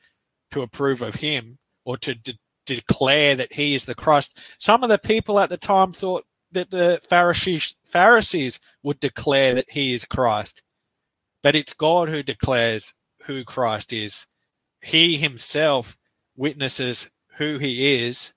to 0.51 0.61
approve 0.61 1.01
of 1.01 1.15
him 1.15 1.57
or 1.85 1.97
to 1.97 2.13
de- 2.13 2.38
declare 2.65 3.35
that 3.35 3.53
he 3.53 3.73
is 3.75 3.85
the 3.85 3.95
Christ. 3.95 4.39
Some 4.59 4.84
of 4.84 4.89
the 4.89 4.99
people 4.99 5.39
at 5.39 5.49
the 5.49 5.57
time 5.57 5.93
thought 5.93 6.25
that 6.51 6.69
the 6.69 6.99
Pharisees, 7.09 7.75
Pharisees 7.85 8.59
would 8.84 8.99
declare 8.99 9.55
that 9.55 9.69
he 9.69 9.93
is 9.93 10.05
Christ, 10.05 10.61
but 11.41 11.55
it's 11.55 11.73
God 11.73 12.09
who 12.09 12.21
declares 12.21 12.93
who 13.23 13.43
Christ 13.43 13.91
is. 13.93 14.27
He 14.81 15.17
himself 15.17 15.97
witnesses 16.35 17.09
who 17.38 17.57
he 17.57 18.03
is. 18.03 18.34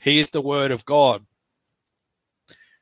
He 0.00 0.18
is 0.18 0.30
the 0.30 0.42
Word 0.42 0.70
of 0.70 0.84
God. 0.84 1.24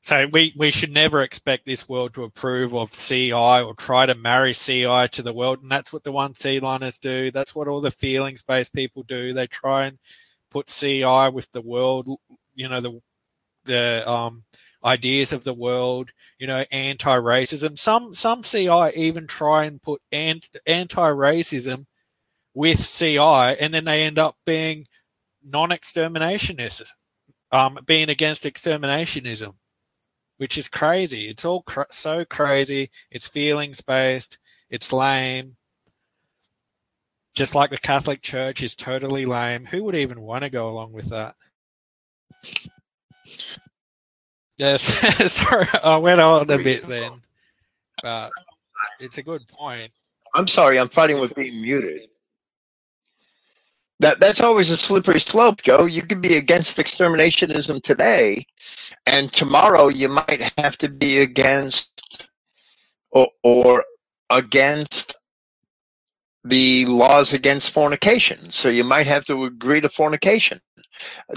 So 0.05 0.27
we, 0.31 0.53
we 0.55 0.71
should 0.71 0.93
never 0.93 1.23
expect 1.23 1.65
this 1.65 1.89
world 1.89 2.13
to 2.13 2.25
approve 2.25 2.75
of 2.75 2.93
CI 2.93 3.33
or 3.33 3.73
try 3.73 4.05
to 4.05 4.15
marry 4.15 4.53
CI 4.53 5.09
to 5.09 5.23
the 5.23 5.33
world. 5.33 5.63
And 5.63 5.71
that's 5.73 5.95
what 5.95 6.05
the 6.05 6.13
one 6.13 6.35
seed 6.35 6.63
liners 6.63 6.99
do. 6.99 7.31
That's 7.31 7.55
what 7.55 7.69
all 7.69 7.81
the 7.81 7.91
feelings 7.91 8.43
based 8.43 8.75
people 8.75 9.03
do. 9.03 9.33
They 9.33 9.47
try 9.47 9.87
and 9.87 9.99
put 10.51 10.67
CI 10.67 11.31
with 11.33 11.51
the 11.53 11.63
world, 11.63 12.07
you 12.55 12.69
know, 12.69 12.83
the 12.83 13.01
the 13.65 14.07
um, 14.07 14.45
ideas 14.85 15.33
of 15.33 15.43
the 15.45 15.55
world, 15.55 16.11
you 16.39 16.47
know, 16.47 16.67
anti-racism. 16.71 17.79
Some 17.79 18.13
some 18.13 18.43
CI 18.43 18.91
even 18.95 19.27
try 19.27 19.65
and 19.65 19.81
put 19.81 20.03
anti-racism 20.13 21.87
with 22.53 22.87
CI, 22.87 23.19
and 23.19 23.73
then 23.73 23.87
they 23.87 24.03
end 24.03 24.19
up 24.19 24.37
being 24.45 24.87
non-exterminationists, 25.43 26.91
um, 27.53 27.79
being 27.87 28.11
against 28.11 28.45
exterminationism 28.45 29.55
which 30.37 30.59
is 30.59 30.69
crazy. 30.69 31.29
It's 31.29 31.45
all 31.45 31.63
cr- 31.63 31.83
so 31.91 32.25
crazy. 32.25 32.91
It's 33.11 33.29
feelings 33.29 33.81
based. 33.81 34.39
It's 34.71 34.93
lame. 34.93 35.57
Just 37.35 37.55
like 37.55 37.71
the 37.71 37.79
Catholic 37.79 38.23
Church 38.23 38.63
is 38.63 38.75
totally 38.75 39.27
lame. 39.27 39.67
Who 39.67 39.85
would 39.85 39.97
even 39.97 40.21
want 40.21 40.45
to 40.45 40.51
go 40.51 40.69
along 40.69 40.93
with 40.93 41.11
that? 41.11 41.35
Yes, 44.57 44.83
sorry, 45.33 45.67
I 45.83 45.97
went 45.97 46.21
on 46.21 46.49
a 46.49 46.59
bit 46.59 46.83
then, 46.83 47.23
but 48.03 48.31
it's 49.01 49.19
a 49.19 49.23
good 49.23 49.49
point. 49.49 49.91
I'm 50.35 50.47
sorry, 50.47 50.79
I'm 50.79 50.89
fighting 50.89 51.21
with 51.21 51.35
being 51.35 51.61
muted. 51.61 52.14
That 54.01 54.21
that's 54.21 54.41
always 54.41 54.71
a 54.71 54.77
slippery 54.77 55.21
slope, 55.21 55.63
Joe. 55.63 55.87
You 55.87 56.03
could 56.03 56.21
be 56.21 56.37
against 56.37 56.77
exterminationism 56.77 57.83
today, 57.83 58.47
and 59.07 59.33
tomorrow 59.33 59.89
you 59.89 60.09
might 60.09 60.53
have 60.59 60.77
to 60.79 60.89
be 60.89 61.21
against 61.21 62.27
or, 63.13 63.29
or 63.43 63.85
against 64.31 65.17
the 66.45 66.85
laws 66.87 67.33
against 67.33 67.71
fornication. 67.71 68.51
So 68.51 68.69
you 68.69 68.85
might 68.85 69.07
have 69.07 69.25
to 69.27 69.45
agree 69.45 69.81
to 69.81 69.89
fornication. 69.89 70.61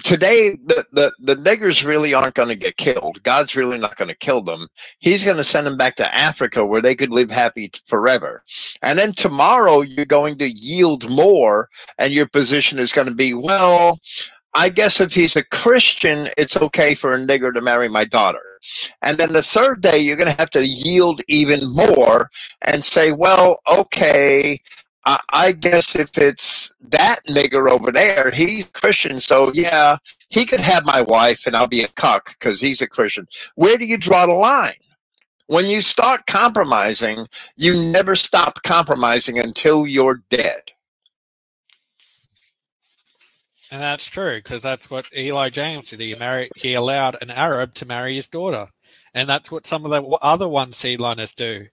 Today, 0.03 0.51
the, 0.65 0.85
the, 0.91 1.11
the 1.19 1.35
niggers 1.35 1.85
really 1.85 2.13
aren't 2.13 2.35
going 2.35 2.49
to 2.49 2.55
get 2.55 2.77
killed. 2.77 3.21
God's 3.23 3.55
really 3.55 3.77
not 3.77 3.97
going 3.97 4.09
to 4.09 4.15
kill 4.15 4.43
them. 4.43 4.67
He's 4.99 5.23
going 5.23 5.37
to 5.37 5.43
send 5.43 5.65
them 5.65 5.77
back 5.77 5.95
to 5.95 6.15
Africa 6.15 6.65
where 6.65 6.81
they 6.81 6.93
could 6.93 7.09
live 7.09 7.31
happy 7.31 7.71
forever. 7.85 8.43
And 8.81 8.99
then 8.99 9.13
tomorrow, 9.13 9.81
you're 9.81 10.05
going 10.05 10.37
to 10.39 10.49
yield 10.49 11.09
more, 11.09 11.69
and 11.97 12.13
your 12.13 12.27
position 12.27 12.77
is 12.77 12.93
going 12.93 13.07
to 13.07 13.15
be, 13.15 13.33
well, 13.33 13.99
I 14.53 14.69
guess 14.69 14.99
if 14.99 15.13
he's 15.13 15.35
a 15.35 15.43
Christian, 15.45 16.29
it's 16.37 16.57
okay 16.57 16.95
for 16.95 17.13
a 17.13 17.17
nigger 17.17 17.53
to 17.53 17.61
marry 17.61 17.87
my 17.87 18.05
daughter. 18.05 18.41
And 19.01 19.17
then 19.17 19.33
the 19.33 19.43
third 19.43 19.81
day, 19.81 19.97
you're 19.99 20.17
going 20.17 20.31
to 20.31 20.39
have 20.39 20.51
to 20.51 20.65
yield 20.65 21.21
even 21.27 21.67
more 21.73 22.29
and 22.63 22.83
say, 22.83 23.11
well, 23.11 23.59
okay, 23.69 24.59
I, 25.07 25.21
I 25.29 25.51
guess 25.53 25.95
if 25.95 26.17
it's 26.17 26.75
that 26.89 27.25
nigger 27.27 27.71
over 27.71 27.93
there, 27.93 28.29
he's 28.29 28.65
Christian, 28.65 29.21
so 29.21 29.53
yeah, 29.53 29.95
he 30.27 30.45
could 30.45 30.59
have 30.59 30.85
my 30.85 31.01
wife 31.01 31.47
and 31.47 31.55
I'll 31.55 31.65
be 31.65 31.83
a 31.83 31.87
cuck 31.87 32.35
because 32.37 32.59
he's 32.59 32.81
a 32.81 32.87
Christian. 32.87 33.25
Where 33.55 33.77
do 33.77 33.85
you 33.85 33.97
draw 33.97 34.25
the 34.25 34.33
line? 34.33 34.75
When 35.45 35.65
you 35.65 35.81
start 35.81 36.27
compromising, 36.27 37.25
you 37.55 37.81
never 37.81 38.17
stop 38.17 38.61
compromising 38.63 39.39
until 39.39 39.87
you're 39.87 40.23
dead. 40.29 40.61
And 43.71 43.81
that's 43.81 44.05
true 44.05 44.39
because 44.39 44.61
that's 44.61 44.91
what 44.91 45.07
Eli 45.15 45.49
James 45.49 45.89
did. 45.89 46.01
He 46.01 46.15
married, 46.15 46.51
he 46.57 46.73
allowed 46.73 47.15
an 47.21 47.31
Arab 47.31 47.73
to 47.75 47.85
marry 47.85 48.15
his 48.15 48.27
daughter, 48.27 48.67
and 49.13 49.29
that's 49.29 49.49
what 49.53 49.65
some 49.65 49.85
of 49.85 49.91
the 49.91 50.03
other 50.21 50.49
one 50.49 50.73
seed 50.73 50.99
liners 50.99 51.33
do 51.33 51.67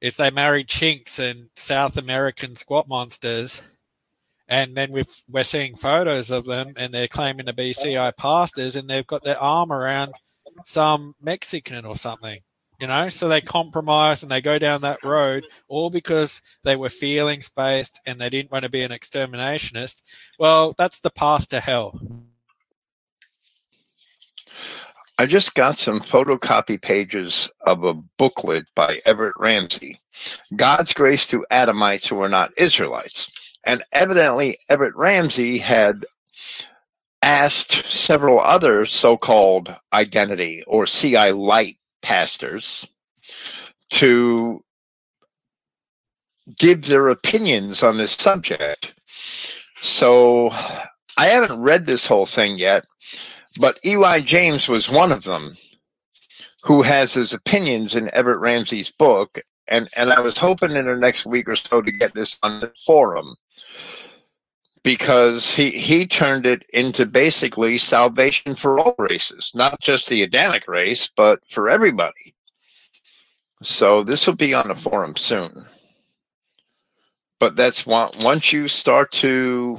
is 0.00 0.16
they 0.16 0.30
marry 0.30 0.64
chinks 0.64 1.18
and 1.18 1.48
South 1.54 1.96
American 1.96 2.56
squat 2.56 2.88
monsters, 2.88 3.62
and 4.48 4.76
then 4.76 4.92
we've, 4.92 5.22
we're 5.28 5.44
seeing 5.44 5.76
photos 5.76 6.30
of 6.30 6.44
them, 6.44 6.74
and 6.76 6.92
they're 6.92 7.08
claiming 7.08 7.46
to 7.46 7.52
be 7.52 7.72
CI 7.72 8.12
pastors, 8.16 8.76
and 8.76 8.88
they've 8.88 9.06
got 9.06 9.24
their 9.24 9.40
arm 9.40 9.72
around 9.72 10.14
some 10.64 11.14
Mexican 11.20 11.84
or 11.84 11.94
something, 11.94 12.40
you 12.78 12.86
know. 12.86 13.08
So 13.08 13.28
they 13.28 13.40
compromise 13.40 14.22
and 14.22 14.30
they 14.30 14.40
go 14.40 14.58
down 14.58 14.82
that 14.82 15.02
road, 15.02 15.46
all 15.68 15.90
because 15.90 16.42
they 16.62 16.76
were 16.76 16.88
feelings 16.90 17.48
based 17.48 18.00
and 18.06 18.20
they 18.20 18.30
didn't 18.30 18.52
want 18.52 18.64
to 18.64 18.68
be 18.68 18.82
an 18.82 18.92
exterminationist. 18.92 20.02
Well, 20.38 20.74
that's 20.76 21.00
the 21.00 21.10
path 21.10 21.48
to 21.48 21.60
hell. 21.60 21.98
I 25.18 25.26
just 25.26 25.54
got 25.54 25.78
some 25.78 26.00
photocopy 26.00 26.80
pages 26.80 27.48
of 27.60 27.84
a 27.84 27.94
booklet 27.94 28.66
by 28.74 29.00
Everett 29.06 29.34
Ramsey, 29.38 30.00
God's 30.56 30.92
Grace 30.92 31.26
to 31.28 31.46
Adamites 31.52 32.08
Who 32.08 32.20
Are 32.20 32.28
Not 32.28 32.50
Israelites. 32.58 33.30
And 33.64 33.84
evidently, 33.92 34.58
Everett 34.68 34.96
Ramsey 34.96 35.58
had 35.58 36.04
asked 37.22 37.90
several 37.90 38.40
other 38.40 38.86
so 38.86 39.16
called 39.16 39.74
identity 39.92 40.64
or 40.66 40.84
CI 40.84 41.30
light 41.30 41.76
pastors 42.02 42.86
to 43.90 44.62
give 46.58 46.86
their 46.86 47.08
opinions 47.08 47.82
on 47.82 47.96
this 47.96 48.12
subject. 48.12 48.92
So 49.80 50.50
I 51.16 51.26
haven't 51.26 51.62
read 51.62 51.86
this 51.86 52.06
whole 52.06 52.26
thing 52.26 52.58
yet, 52.58 52.84
but 53.58 53.78
Eli 53.84 54.20
James 54.20 54.68
was 54.68 54.90
one 54.90 55.12
of 55.12 55.24
them 55.24 55.56
who 56.62 56.82
has 56.82 57.12
his 57.12 57.32
opinions 57.32 57.94
in 57.94 58.12
Everett 58.14 58.40
Ramsey's 58.40 58.90
book. 58.90 59.40
And, 59.68 59.88
and 59.96 60.12
I 60.12 60.20
was 60.20 60.38
hoping 60.38 60.72
in 60.72 60.86
the 60.86 60.96
next 60.96 61.26
week 61.26 61.48
or 61.48 61.56
so 61.56 61.82
to 61.82 61.92
get 61.92 62.14
this 62.14 62.38
on 62.42 62.60
the 62.60 62.72
forum 62.84 63.34
because 64.82 65.54
he, 65.54 65.70
he 65.70 66.06
turned 66.06 66.46
it 66.46 66.64
into 66.72 67.06
basically 67.06 67.78
salvation 67.78 68.54
for 68.54 68.78
all 68.78 68.94
races, 68.98 69.50
not 69.54 69.80
just 69.80 70.08
the 70.08 70.22
Adamic 70.22 70.68
race, 70.68 71.08
but 71.16 71.40
for 71.48 71.68
everybody. 71.68 72.34
So 73.62 74.02
this 74.02 74.26
will 74.26 74.34
be 74.34 74.52
on 74.52 74.68
the 74.68 74.74
forum 74.74 75.16
soon. 75.16 75.64
But 77.40 77.56
that's 77.56 77.86
one, 77.86 78.10
once 78.20 78.52
you 78.52 78.68
start 78.68 79.10
to 79.12 79.78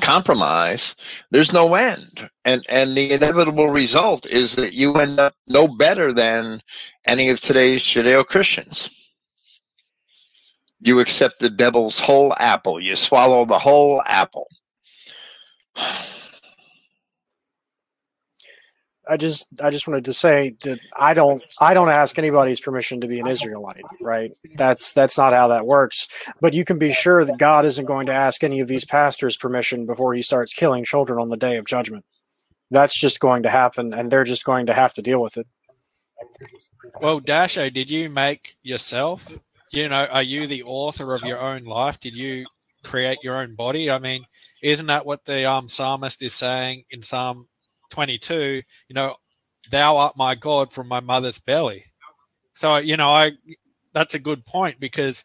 compromise, 0.00 0.94
there's 1.30 1.52
no 1.52 1.74
end. 1.74 2.28
And 2.44 2.64
and 2.68 2.96
the 2.96 3.12
inevitable 3.12 3.68
result 3.68 4.26
is 4.26 4.56
that 4.56 4.72
you 4.72 4.94
end 4.94 5.18
up 5.18 5.34
no 5.46 5.68
better 5.68 6.12
than 6.12 6.60
any 7.06 7.30
of 7.30 7.40
today's 7.40 7.82
Judeo-Christians. 7.82 8.90
You 10.80 11.00
accept 11.00 11.40
the 11.40 11.50
devil's 11.50 11.98
whole 11.98 12.34
apple. 12.38 12.80
You 12.80 12.96
swallow 12.96 13.44
the 13.44 13.58
whole 13.58 14.02
apple. 14.06 14.48
I 19.08 19.16
just 19.16 19.60
I 19.62 19.70
just 19.70 19.86
wanted 19.86 20.04
to 20.06 20.12
say 20.12 20.56
that 20.62 20.80
I 20.96 21.14
don't 21.14 21.42
I 21.60 21.74
don't 21.74 21.88
ask 21.88 22.18
anybody's 22.18 22.60
permission 22.60 23.00
to 23.00 23.06
be 23.06 23.20
an 23.20 23.26
Israelite, 23.26 23.84
right? 24.00 24.32
That's 24.56 24.92
that's 24.92 25.16
not 25.16 25.32
how 25.32 25.48
that 25.48 25.66
works. 25.66 26.08
But 26.40 26.54
you 26.54 26.64
can 26.64 26.78
be 26.78 26.92
sure 26.92 27.24
that 27.24 27.38
God 27.38 27.64
isn't 27.64 27.84
going 27.84 28.06
to 28.06 28.12
ask 28.12 28.42
any 28.42 28.60
of 28.60 28.68
these 28.68 28.84
pastors 28.84 29.36
permission 29.36 29.86
before 29.86 30.14
he 30.14 30.22
starts 30.22 30.52
killing 30.52 30.84
children 30.84 31.20
on 31.20 31.30
the 31.30 31.36
day 31.36 31.56
of 31.56 31.66
judgment. 31.66 32.04
That's 32.70 32.98
just 32.98 33.20
going 33.20 33.44
to 33.44 33.50
happen 33.50 33.94
and 33.94 34.10
they're 34.10 34.24
just 34.24 34.44
going 34.44 34.66
to 34.66 34.74
have 34.74 34.92
to 34.94 35.02
deal 35.02 35.22
with 35.22 35.36
it. 35.36 35.46
Well, 37.00 37.20
Dasho, 37.20 37.72
did 37.72 37.90
you 37.90 38.10
make 38.10 38.56
yourself? 38.62 39.38
You 39.70 39.88
know, 39.88 40.06
are 40.06 40.22
you 40.22 40.46
the 40.46 40.62
author 40.64 41.14
of 41.14 41.22
your 41.22 41.38
own 41.38 41.64
life? 41.64 42.00
Did 42.00 42.16
you 42.16 42.46
create 42.82 43.18
your 43.22 43.36
own 43.36 43.54
body? 43.54 43.90
I 43.90 43.98
mean, 43.98 44.24
isn't 44.62 44.86
that 44.86 45.06
what 45.06 45.24
the 45.24 45.44
um, 45.44 45.68
psalmist 45.68 46.22
is 46.22 46.34
saying 46.34 46.84
in 46.90 47.02
Psalm 47.02 47.48
22, 47.90 48.62
you 48.88 48.94
know, 48.94 49.16
thou 49.70 49.96
art 49.96 50.16
my 50.16 50.34
God 50.34 50.72
from 50.72 50.88
my 50.88 51.00
mother's 51.00 51.38
belly. 51.38 51.84
So, 52.54 52.76
you 52.76 52.96
know, 52.96 53.08
I 53.08 53.32
that's 53.92 54.14
a 54.14 54.18
good 54.18 54.44
point 54.46 54.78
because 54.78 55.24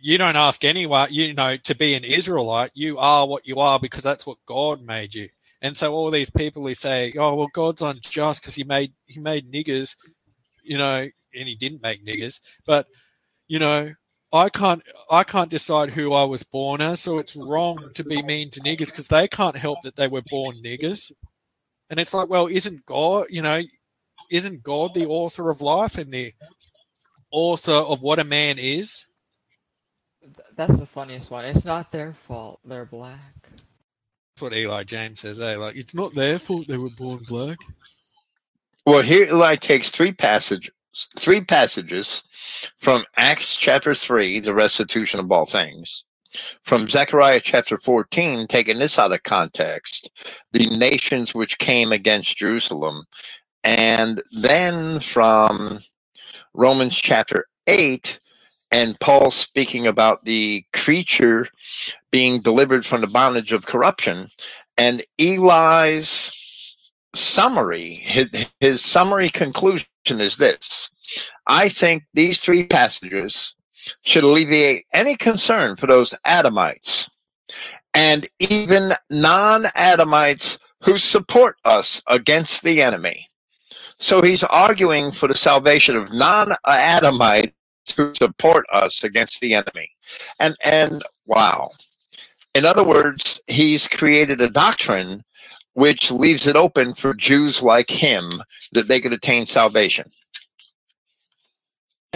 you 0.00 0.18
don't 0.18 0.36
ask 0.36 0.64
anyone, 0.64 1.08
you 1.10 1.34
know, 1.34 1.56
to 1.56 1.74
be 1.74 1.94
an 1.94 2.04
Israelite. 2.04 2.70
You 2.74 2.98
are 2.98 3.26
what 3.26 3.46
you 3.46 3.56
are 3.58 3.80
because 3.80 4.04
that's 4.04 4.26
what 4.26 4.38
God 4.46 4.82
made 4.82 5.14
you. 5.14 5.28
And 5.60 5.76
so 5.76 5.92
all 5.92 6.10
these 6.10 6.30
people 6.30 6.66
who 6.66 6.74
say, 6.74 7.12
"Oh, 7.18 7.34
well, 7.34 7.48
God's 7.52 7.82
unjust 7.82 8.42
because 8.42 8.54
he 8.54 8.64
made 8.64 8.92
he 9.06 9.18
made 9.18 9.50
niggers," 9.50 9.96
you 10.62 10.78
know, 10.78 11.08
and 11.34 11.48
he 11.48 11.56
didn't 11.56 11.82
make 11.82 12.06
niggers, 12.06 12.40
but 12.64 12.86
you 13.48 13.58
know, 13.58 13.94
I 14.32 14.48
can't 14.50 14.82
I 15.10 15.24
can't 15.24 15.50
decide 15.50 15.90
who 15.90 16.12
I 16.12 16.24
was 16.24 16.42
born 16.42 16.80
as, 16.80 17.00
so 17.00 17.18
it's 17.18 17.36
wrong 17.36 17.90
to 17.94 18.04
be 18.04 18.22
mean 18.22 18.50
to 18.50 18.60
niggers 18.60 18.90
because 18.90 19.08
they 19.08 19.26
can't 19.26 19.56
help 19.56 19.82
that 19.82 19.96
they 19.96 20.08
were 20.08 20.22
born 20.28 20.62
niggers. 20.62 21.10
And 21.90 21.98
it's 21.98 22.12
like, 22.12 22.28
well, 22.28 22.46
isn't 22.46 22.84
God, 22.84 23.28
you 23.30 23.40
know, 23.40 23.62
isn't 24.30 24.62
God 24.62 24.92
the 24.94 25.06
author 25.06 25.50
of 25.50 25.62
life 25.62 25.96
and 25.96 26.12
the 26.12 26.34
author 27.30 27.72
of 27.72 28.02
what 28.02 28.18
a 28.18 28.24
man 28.24 28.58
is? 28.58 29.06
That's 30.54 30.78
the 30.78 30.86
funniest 30.86 31.30
one. 31.30 31.44
It's 31.44 31.64
not 31.64 31.90
their 31.90 32.12
fault. 32.12 32.60
They're 32.64 32.84
black. 32.84 33.48
That's 34.34 34.42
what 34.42 34.52
Eli 34.52 34.84
James 34.84 35.20
says, 35.20 35.40
eh? 35.40 35.56
Like, 35.56 35.76
it's 35.76 35.94
not 35.94 36.14
their 36.14 36.38
fault 36.38 36.68
they 36.68 36.76
were 36.76 36.90
born 36.90 37.24
black. 37.26 37.56
Well, 38.84 39.02
here 39.02 39.24
Eli 39.24 39.56
takes 39.56 39.90
three 39.90 40.12
passages, 40.12 40.74
three 41.18 41.44
passages 41.44 42.22
from 42.78 43.04
Acts 43.16 43.56
chapter 43.56 43.94
three, 43.94 44.40
the 44.40 44.54
restitution 44.54 45.20
of 45.20 45.30
all 45.30 45.46
things, 45.46 46.04
from 46.64 46.88
Zechariah 46.88 47.40
chapter 47.40 47.78
14, 47.78 48.46
taking 48.46 48.78
this 48.78 48.98
out 48.98 49.12
of 49.12 49.22
context, 49.22 50.10
the 50.52 50.68
nations 50.76 51.34
which 51.34 51.58
came 51.58 51.92
against 51.92 52.36
Jerusalem, 52.36 53.04
and 53.64 54.22
then 54.32 55.00
from 55.00 55.78
Romans 56.54 56.96
chapter 56.96 57.46
8, 57.66 58.18
and 58.70 58.98
Paul 59.00 59.30
speaking 59.30 59.86
about 59.86 60.24
the 60.24 60.64
creature 60.72 61.48
being 62.10 62.40
delivered 62.40 62.84
from 62.84 63.00
the 63.00 63.06
bondage 63.06 63.52
of 63.52 63.66
corruption, 63.66 64.28
and 64.76 65.04
Eli's 65.18 66.32
summary, 67.18 67.94
his, 67.94 68.28
his 68.60 68.84
summary 68.84 69.28
conclusion 69.28 69.86
is 70.08 70.36
this 70.36 70.90
I 71.46 71.68
think 71.68 72.04
these 72.14 72.40
three 72.40 72.64
passages 72.64 73.54
should 74.02 74.24
alleviate 74.24 74.86
any 74.92 75.16
concern 75.16 75.76
for 75.76 75.86
those 75.86 76.14
Adamites 76.26 77.08
and 77.94 78.28
even 78.38 78.92
non 79.10 79.64
Adamites 79.76 80.58
who 80.82 80.98
support 80.98 81.56
us 81.64 82.02
against 82.08 82.62
the 82.62 82.82
enemy. 82.82 83.28
So 83.98 84.22
he's 84.22 84.44
arguing 84.44 85.10
for 85.10 85.26
the 85.26 85.34
salvation 85.34 85.96
of 85.96 86.12
non 86.12 86.52
Adamites 86.66 87.52
who 87.96 88.12
support 88.14 88.66
us 88.72 89.02
against 89.02 89.40
the 89.40 89.54
enemy. 89.54 89.88
And, 90.38 90.56
and 90.62 91.02
wow. 91.26 91.70
In 92.54 92.64
other 92.64 92.84
words, 92.84 93.40
he's 93.46 93.88
created 93.88 94.40
a 94.40 94.50
doctrine 94.50 95.22
which 95.78 96.10
leaves 96.10 96.48
it 96.48 96.56
open 96.56 96.92
for 96.92 97.14
Jews 97.14 97.62
like 97.62 97.88
him 97.88 98.42
that 98.72 98.88
they 98.88 99.00
could 99.00 99.12
attain 99.12 99.46
salvation. 99.46 100.10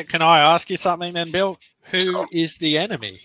Can 0.08 0.20
I 0.20 0.40
ask 0.40 0.68
you 0.68 0.76
something 0.76 1.12
then, 1.12 1.30
Bill? 1.30 1.60
Who 1.84 2.26
is 2.32 2.58
the 2.58 2.76
enemy? 2.76 3.20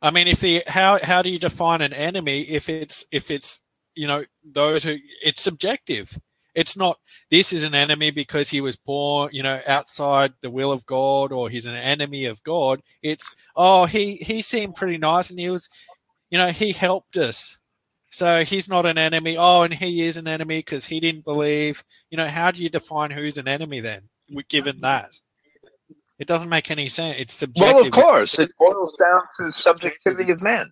I 0.00 0.10
mean, 0.10 0.26
if 0.26 0.40
the 0.40 0.64
how 0.66 0.98
how 1.00 1.22
do 1.22 1.30
you 1.30 1.38
define 1.38 1.80
an 1.80 1.92
enemy 1.92 2.40
if 2.42 2.68
it's 2.68 3.06
if 3.12 3.30
it's 3.30 3.60
you 3.94 4.08
know 4.08 4.24
those 4.44 4.82
who 4.82 4.96
it's 5.22 5.42
subjective. 5.42 6.18
It's 6.56 6.76
not 6.76 6.98
this 7.30 7.52
is 7.52 7.62
an 7.62 7.74
enemy 7.74 8.10
because 8.10 8.48
he 8.48 8.60
was 8.60 8.76
born 8.76 9.30
you 9.32 9.44
know 9.44 9.60
outside 9.68 10.34
the 10.40 10.50
will 10.50 10.72
of 10.72 10.84
God 10.86 11.30
or 11.30 11.48
he's 11.48 11.66
an 11.66 11.76
enemy 11.76 12.24
of 12.24 12.42
God. 12.42 12.82
It's 13.00 13.32
oh 13.54 13.86
he 13.86 14.16
he 14.16 14.42
seemed 14.42 14.74
pretty 14.74 14.98
nice 14.98 15.30
and 15.30 15.38
he 15.38 15.50
was 15.50 15.68
you 16.30 16.38
know 16.38 16.48
he 16.50 16.72
helped 16.72 17.16
us. 17.16 17.58
So 18.12 18.44
he's 18.44 18.68
not 18.68 18.84
an 18.84 18.98
enemy. 18.98 19.38
Oh, 19.38 19.62
and 19.62 19.72
he 19.72 20.02
is 20.02 20.18
an 20.18 20.28
enemy 20.28 20.58
because 20.58 20.84
he 20.84 21.00
didn't 21.00 21.24
believe. 21.24 21.82
You 22.10 22.18
know, 22.18 22.28
how 22.28 22.50
do 22.50 22.62
you 22.62 22.68
define 22.68 23.10
who's 23.10 23.38
an 23.38 23.48
enemy 23.48 23.80
then, 23.80 24.02
given 24.48 24.82
that? 24.82 25.18
It 26.18 26.28
doesn't 26.28 26.50
make 26.50 26.70
any 26.70 26.88
sense. 26.88 27.16
It's 27.18 27.34
subjective. 27.34 27.74
Well, 27.74 27.86
of 27.86 27.90
course, 27.90 28.38
it 28.38 28.52
boils 28.58 28.96
down 28.96 29.22
to 29.38 29.44
the 29.44 29.52
subjectivity 29.54 30.30
of 30.30 30.42
men. 30.42 30.70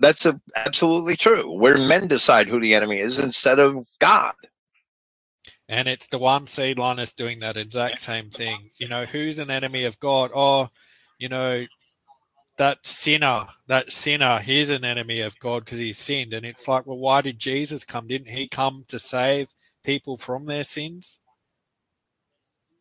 That's 0.00 0.26
a, 0.26 0.40
absolutely 0.56 1.16
true. 1.16 1.50
Where 1.50 1.78
men 1.78 2.08
decide 2.08 2.48
who 2.48 2.60
the 2.60 2.74
enemy 2.74 2.98
is 2.98 3.18
instead 3.18 3.60
of 3.60 3.86
God. 4.00 4.34
And 5.68 5.86
it's 5.86 6.08
the 6.08 6.18
one 6.18 6.48
seed 6.48 6.80
line 6.80 6.98
is 6.98 7.12
doing 7.12 7.38
that 7.38 7.56
exact 7.56 8.00
same 8.00 8.30
thing. 8.30 8.68
You 8.80 8.88
know, 8.88 9.04
who's 9.04 9.38
an 9.38 9.50
enemy 9.50 9.84
of 9.84 10.00
God? 10.00 10.32
Oh, 10.34 10.70
you 11.18 11.28
know, 11.28 11.64
that 12.60 12.86
sinner, 12.86 13.46
that 13.68 13.90
sinner, 13.90 14.38
he's 14.38 14.68
an 14.68 14.84
enemy 14.84 15.20
of 15.20 15.38
God 15.38 15.64
because 15.64 15.78
he 15.78 15.94
sinned. 15.94 16.34
And 16.34 16.44
it's 16.44 16.68
like, 16.68 16.86
well, 16.86 16.98
why 16.98 17.22
did 17.22 17.38
Jesus 17.38 17.86
come? 17.86 18.06
Didn't 18.06 18.28
he 18.28 18.48
come 18.48 18.84
to 18.88 18.98
save 18.98 19.54
people 19.82 20.18
from 20.18 20.44
their 20.44 20.62
sins? 20.62 21.20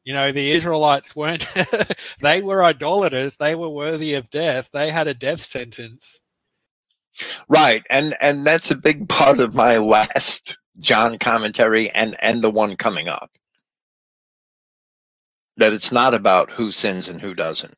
You 0.03 0.11
know, 0.11 0.33
the 0.33 0.51
Israelites 0.51 1.15
weren't, 1.15 1.47
they 2.21 2.41
were 2.41 2.61
idolaters. 2.61 3.37
They 3.37 3.55
were 3.55 3.69
worthy 3.69 4.15
of 4.15 4.29
death. 4.29 4.69
They 4.73 4.91
had 4.91 5.07
a 5.07 5.13
death 5.13 5.45
sentence. 5.45 6.19
Right. 7.47 7.83
And, 7.89 8.17
and 8.19 8.45
that's 8.45 8.71
a 8.71 8.75
big 8.75 9.07
part 9.07 9.39
of 9.39 9.55
my 9.55 9.77
last 9.77 10.57
John 10.79 11.17
commentary 11.19 11.89
and, 11.91 12.17
and 12.21 12.43
the 12.43 12.51
one 12.51 12.75
coming 12.75 13.07
up. 13.07 13.31
That 15.55 15.71
it's 15.71 15.93
not 15.93 16.13
about 16.13 16.51
who 16.51 16.69
sins 16.69 17.07
and 17.07 17.21
who 17.21 17.33
doesn't. 17.33 17.77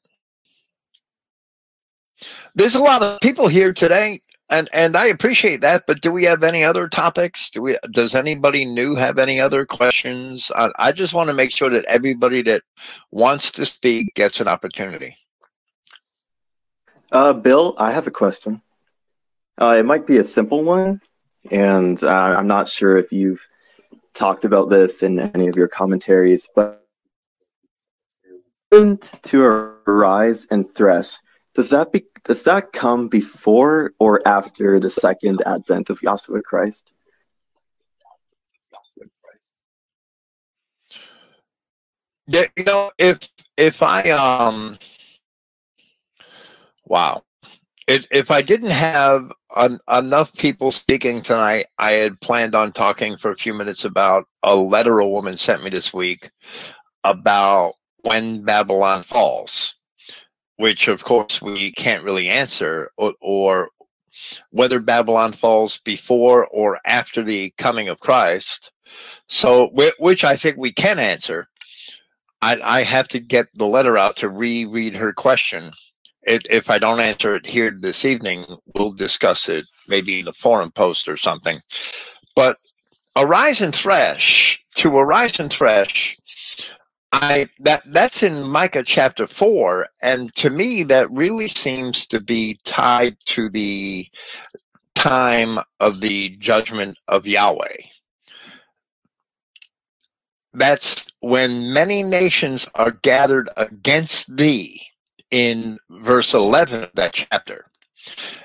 There's 2.55 2.75
a 2.75 2.81
lot 2.81 3.01
of 3.01 3.19
people 3.21 3.47
here 3.47 3.73
today 3.73 4.21
and 4.51 4.69
and 4.73 4.95
I 4.95 5.05
appreciate 5.05 5.61
that. 5.61 5.85
But 5.87 6.01
do 6.01 6.11
we 6.11 6.25
have 6.25 6.43
any 6.43 6.63
other 6.63 6.87
topics? 6.87 7.49
Do 7.49 7.61
we? 7.61 7.77
Does 7.89 8.13
anybody 8.13 8.65
new 8.65 8.95
have 8.95 9.17
any 9.17 9.39
other 9.39 9.65
questions? 9.65 10.51
I, 10.55 10.69
I 10.77 10.91
just 10.91 11.13
want 11.13 11.29
to 11.29 11.33
make 11.33 11.51
sure 11.51 11.69
that 11.69 11.85
everybody 11.85 12.43
that 12.43 12.61
wants 13.11 13.51
to 13.53 13.65
speak 13.65 14.13
gets 14.13 14.39
an 14.41 14.47
opportunity. 14.47 15.17
Uh, 17.11 17.33
Bill, 17.33 17.75
I 17.77 17.91
have 17.91 18.07
a 18.07 18.11
question. 18.11 18.61
Uh, 19.59 19.75
it 19.79 19.85
might 19.85 20.05
be 20.05 20.17
a 20.17 20.23
simple 20.23 20.63
one, 20.63 21.01
and 21.49 22.01
uh, 22.03 22.35
I'm 22.37 22.47
not 22.47 22.67
sure 22.67 22.97
if 22.97 23.11
you've 23.11 23.45
talked 24.13 24.45
about 24.45 24.69
this 24.69 25.01
in 25.01 25.19
any 25.19 25.47
of 25.47 25.55
your 25.55 25.67
commentaries, 25.67 26.49
but 26.55 26.83
to 28.71 29.43
arise 29.43 30.47
and 30.49 30.69
thresh, 30.69 31.17
does 31.53 31.69
that 31.71 31.91
be 31.91 32.05
does 32.23 32.43
that 32.43 32.71
come 32.71 33.07
before 33.07 33.93
or 33.99 34.21
after 34.27 34.79
the 34.79 34.89
second 34.89 35.41
advent 35.45 35.89
of 35.89 35.99
Yahshua 36.01 36.43
Christ? 36.43 36.93
Yeah, 42.27 42.45
you 42.55 42.63
know, 42.63 42.91
if 42.97 43.19
if 43.57 43.83
I 43.83 44.09
um, 44.11 44.77
wow, 46.85 47.23
if 47.87 48.05
if 48.09 48.31
I 48.31 48.41
didn't 48.41 48.69
have 48.69 49.33
an, 49.55 49.79
enough 49.91 50.33
people 50.35 50.71
speaking 50.71 51.21
tonight, 51.21 51.65
I 51.77 51.93
had 51.93 52.21
planned 52.21 52.55
on 52.55 52.71
talking 52.71 53.17
for 53.17 53.31
a 53.31 53.35
few 53.35 53.53
minutes 53.53 53.83
about 53.83 54.27
a 54.43 54.55
letter 54.55 54.99
a 54.99 55.09
woman 55.09 55.35
sent 55.35 55.63
me 55.63 55.69
this 55.69 55.93
week 55.93 56.31
about 57.03 57.73
when 58.03 58.43
Babylon 58.43 59.03
falls, 59.03 59.75
which 60.57 60.87
of 60.87 61.03
course 61.03 61.41
we 61.41 61.71
can't 61.71 62.03
really 62.03 62.29
answer, 62.29 62.91
or, 62.97 63.13
or 63.21 63.69
whether 64.51 64.79
Babylon 64.79 65.31
falls 65.31 65.79
before 65.79 66.45
or 66.47 66.79
after 66.85 67.23
the 67.23 67.53
coming 67.57 67.87
of 67.87 67.99
Christ. 67.99 68.71
So, 69.27 69.69
which 69.99 70.23
I 70.23 70.35
think 70.35 70.57
we 70.57 70.73
can 70.73 70.99
answer. 70.99 71.47
I, 72.41 72.59
I 72.61 72.83
have 72.83 73.07
to 73.09 73.19
get 73.19 73.47
the 73.53 73.67
letter 73.67 73.97
out 73.97 74.17
to 74.17 74.29
reread 74.29 74.95
her 74.95 75.13
question. 75.13 75.71
It, 76.23 76.45
if 76.49 76.69
I 76.69 76.77
don't 76.77 76.99
answer 76.99 77.35
it 77.35 77.45
here 77.45 77.71
this 77.71 78.03
evening, 78.03 78.45
we'll 78.75 78.91
discuss 78.91 79.47
it 79.47 79.65
maybe 79.87 80.19
in 80.19 80.25
the 80.25 80.33
forum 80.33 80.71
post 80.71 81.07
or 81.07 81.17
something. 81.17 81.59
But 82.35 82.57
arise 83.15 83.61
and 83.61 83.73
thresh, 83.73 84.63
to 84.75 84.95
arise 84.97 85.39
and 85.39 85.51
thresh, 85.51 86.17
I 87.11 87.49
that 87.59 87.83
that's 87.87 88.23
in 88.23 88.49
Micah 88.49 88.83
chapter 88.83 89.27
four, 89.27 89.87
and 90.01 90.33
to 90.35 90.49
me 90.49 90.83
that 90.83 91.11
really 91.11 91.47
seems 91.47 92.07
to 92.07 92.21
be 92.21 92.59
tied 92.63 93.17
to 93.25 93.49
the 93.49 94.07
time 94.95 95.59
of 95.79 95.99
the 95.99 96.29
judgment 96.37 96.97
of 97.07 97.27
Yahweh. 97.27 97.77
That's 100.53 101.07
when 101.21 101.73
many 101.73 102.03
nations 102.03 102.67
are 102.75 102.91
gathered 102.91 103.49
against 103.57 104.35
thee 104.35 104.81
in 105.31 105.79
verse 105.89 106.33
11 106.33 106.83
of 106.83 106.91
that 106.95 107.13
chapter. 107.13 107.65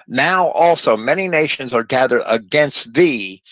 Now 0.06 0.48
also 0.48 0.96
many 0.96 1.26
nations 1.28 1.72
are 1.72 1.82
gathered 1.82 2.22
against 2.26 2.94
thee 2.94 3.42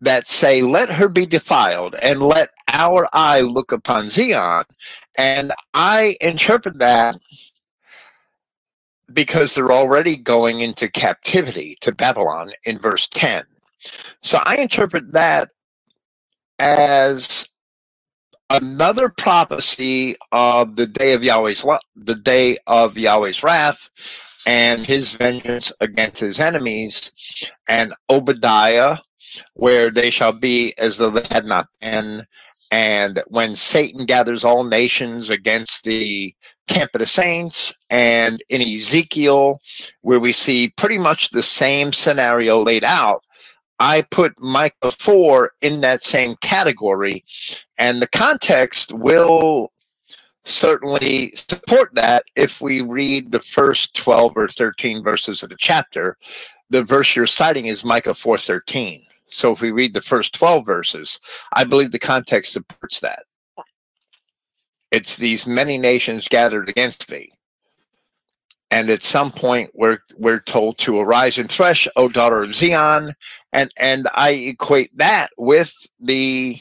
that 0.00 0.26
say, 0.26 0.62
Let 0.62 0.90
her 0.90 1.08
be 1.08 1.26
defiled, 1.26 1.96
and 1.96 2.22
let 2.22 2.50
our 2.68 3.08
eye 3.12 3.40
look 3.40 3.72
upon 3.72 4.08
Zion. 4.08 4.64
And 5.16 5.52
I 5.74 6.16
interpret 6.20 6.78
that 6.78 7.16
because 9.12 9.54
they're 9.54 9.72
already 9.72 10.16
going 10.16 10.60
into 10.60 10.88
captivity 10.90 11.78
to 11.82 11.92
Babylon 11.92 12.52
in 12.64 12.78
verse 12.78 13.08
10. 13.08 13.44
So 14.22 14.40
I 14.44 14.56
interpret 14.56 15.12
that 15.12 15.50
as 16.58 17.48
another 18.50 19.08
prophecy 19.08 20.16
of 20.32 20.76
the 20.76 20.86
day 20.86 21.12
of 21.14 21.24
Yahweh's 21.24 21.64
the 21.96 22.14
day 22.14 22.58
of 22.66 22.96
Yahweh's 22.96 23.42
wrath 23.42 23.88
and 24.46 24.86
his 24.86 25.12
vengeance 25.14 25.72
against 25.80 26.20
his 26.20 26.40
enemies 26.40 27.12
and 27.68 27.94
Obadiah 28.10 28.98
where 29.54 29.90
they 29.90 30.10
shall 30.10 30.32
be 30.32 30.76
as 30.78 30.98
though 30.98 31.10
they 31.10 31.26
had 31.30 31.46
not 31.46 31.68
been 31.80 32.26
and 32.70 33.22
when 33.28 33.56
Satan 33.56 34.04
gathers 34.04 34.44
all 34.44 34.64
nations 34.64 35.30
against 35.30 35.84
the 35.84 36.34
camp 36.66 36.90
of 36.94 37.00
the 37.00 37.06
saints 37.06 37.72
and 37.90 38.42
in 38.50 38.60
Ezekiel 38.60 39.58
where 40.02 40.20
we 40.20 40.32
see 40.32 40.68
pretty 40.76 40.98
much 40.98 41.30
the 41.30 41.42
same 41.42 41.92
scenario 41.92 42.62
laid 42.62 42.84
out 42.84 43.24
I 43.80 44.02
put 44.10 44.40
Micah 44.40 44.90
4 44.90 45.52
in 45.60 45.80
that 45.82 46.02
same 46.02 46.34
category, 46.36 47.24
and 47.78 48.02
the 48.02 48.08
context 48.08 48.92
will 48.92 49.70
certainly 50.44 51.32
support 51.36 51.94
that 51.94 52.24
if 52.34 52.60
we 52.60 52.80
read 52.80 53.30
the 53.30 53.40
first 53.40 53.94
12 53.94 54.32
or 54.36 54.48
13 54.48 55.02
verses 55.02 55.42
of 55.42 55.50
the 55.50 55.56
chapter. 55.58 56.16
The 56.70 56.82
verse 56.82 57.14
you're 57.14 57.26
citing 57.26 57.66
is 57.66 57.84
Micah 57.84 58.14
4:13. 58.14 59.04
So 59.30 59.52
if 59.52 59.60
we 59.60 59.70
read 59.70 59.94
the 59.94 60.00
first 60.00 60.32
12 60.34 60.64
verses, 60.64 61.20
I 61.52 61.64
believe 61.64 61.92
the 61.92 61.98
context 61.98 62.52
supports 62.52 63.00
that. 63.00 63.24
It's 64.90 65.16
these 65.16 65.46
many 65.46 65.76
nations 65.76 66.28
gathered 66.28 66.68
against 66.68 67.08
thee. 67.08 67.30
And 68.70 68.90
at 68.90 69.02
some 69.02 69.30
point 69.32 69.70
we're 69.74 69.98
we're 70.16 70.40
told 70.40 70.76
to 70.78 70.98
arise 70.98 71.38
and 71.38 71.50
thresh 71.50 71.88
o 71.96 72.08
daughter 72.08 72.42
of 72.42 72.54
zion. 72.54 73.12
And 73.52 73.72
and 73.78 74.08
i 74.14 74.30
equate 74.30 74.96
that 74.96 75.30
with 75.38 75.72
the 76.00 76.60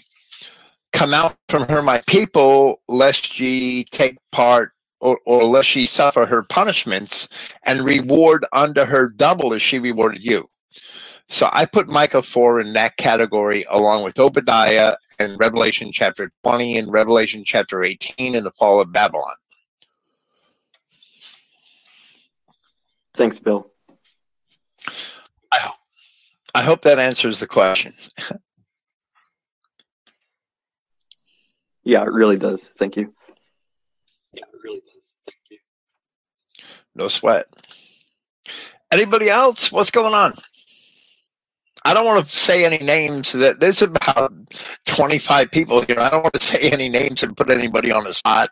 come 0.94 1.14
out 1.14 1.36
from 1.50 1.68
her 1.68 1.82
my 1.82 2.02
people 2.08 2.82
lest 2.88 3.40
ye 3.40 3.84
take 3.86 4.18
part 4.32 4.72
or, 5.00 5.20
or 5.26 5.44
lest 5.44 5.76
ye 5.76 5.86
suffer 5.86 6.26
her 6.26 6.44
punishments 6.44 7.28
and 7.64 7.84
reward 7.84 8.46
unto 8.54 8.86
her 8.86 9.10
double 9.10 9.54
as 9.54 9.62
she 9.62 9.78
rewarded 9.78 10.24
you 10.24 10.50
so 11.28 11.50
i 11.52 11.66
put 11.66 11.88
micah 11.88 12.22
4 12.22 12.62
in 12.62 12.74
that 12.74 12.98
category 12.98 13.66
along 13.70 14.04
with 14.04 14.20
obadiah 14.20 14.96
and 15.20 15.40
revelation 15.40 15.92
chapter 15.92 16.32
20 16.44 16.78
and 16.78 16.92
revelation 16.92 17.44
chapter 17.46 17.84
18 17.84 18.36
in 18.36 18.44
the 18.44 18.52
fall 18.52 18.80
of 18.80 18.92
babylon 18.92 19.34
Thanks, 23.18 23.40
Bill. 23.40 23.72
I 25.52 25.58
hope, 25.60 25.76
I 26.54 26.62
hope 26.62 26.84
that 26.84 27.00
answers 27.00 27.40
the 27.40 27.48
question. 27.48 27.96
yeah, 31.84 32.04
it 32.04 32.12
really 32.12 32.38
does. 32.38 32.68
Thank 32.68 32.96
you. 32.96 33.12
Yeah, 34.34 34.44
it 34.54 34.60
really 34.64 34.82
does. 34.82 35.12
Thank 35.26 35.40
you. 35.50 35.58
No 36.94 37.08
sweat. 37.08 37.48
Anybody 38.92 39.32
else? 39.32 39.72
What's 39.72 39.90
going 39.90 40.14
on? 40.14 40.36
I 41.88 41.94
don't 41.94 42.06
want 42.06 42.28
to 42.28 42.36
say 42.36 42.66
any 42.66 42.80
names. 42.80 43.32
That 43.32 43.62
there's 43.62 43.82
about 43.82 44.34
25 44.88 45.50
people 45.52 45.84
here. 45.84 45.98
I 45.98 46.10
don't 46.10 46.24
want 46.24 46.34
to 46.34 46.44
say 46.44 46.60
any 46.60 46.90
names 46.90 47.24
and 47.24 47.38
put 47.38 47.50
anybody 47.50 47.94
on 47.94 48.04
the 48.04 48.14
spot. 48.14 48.50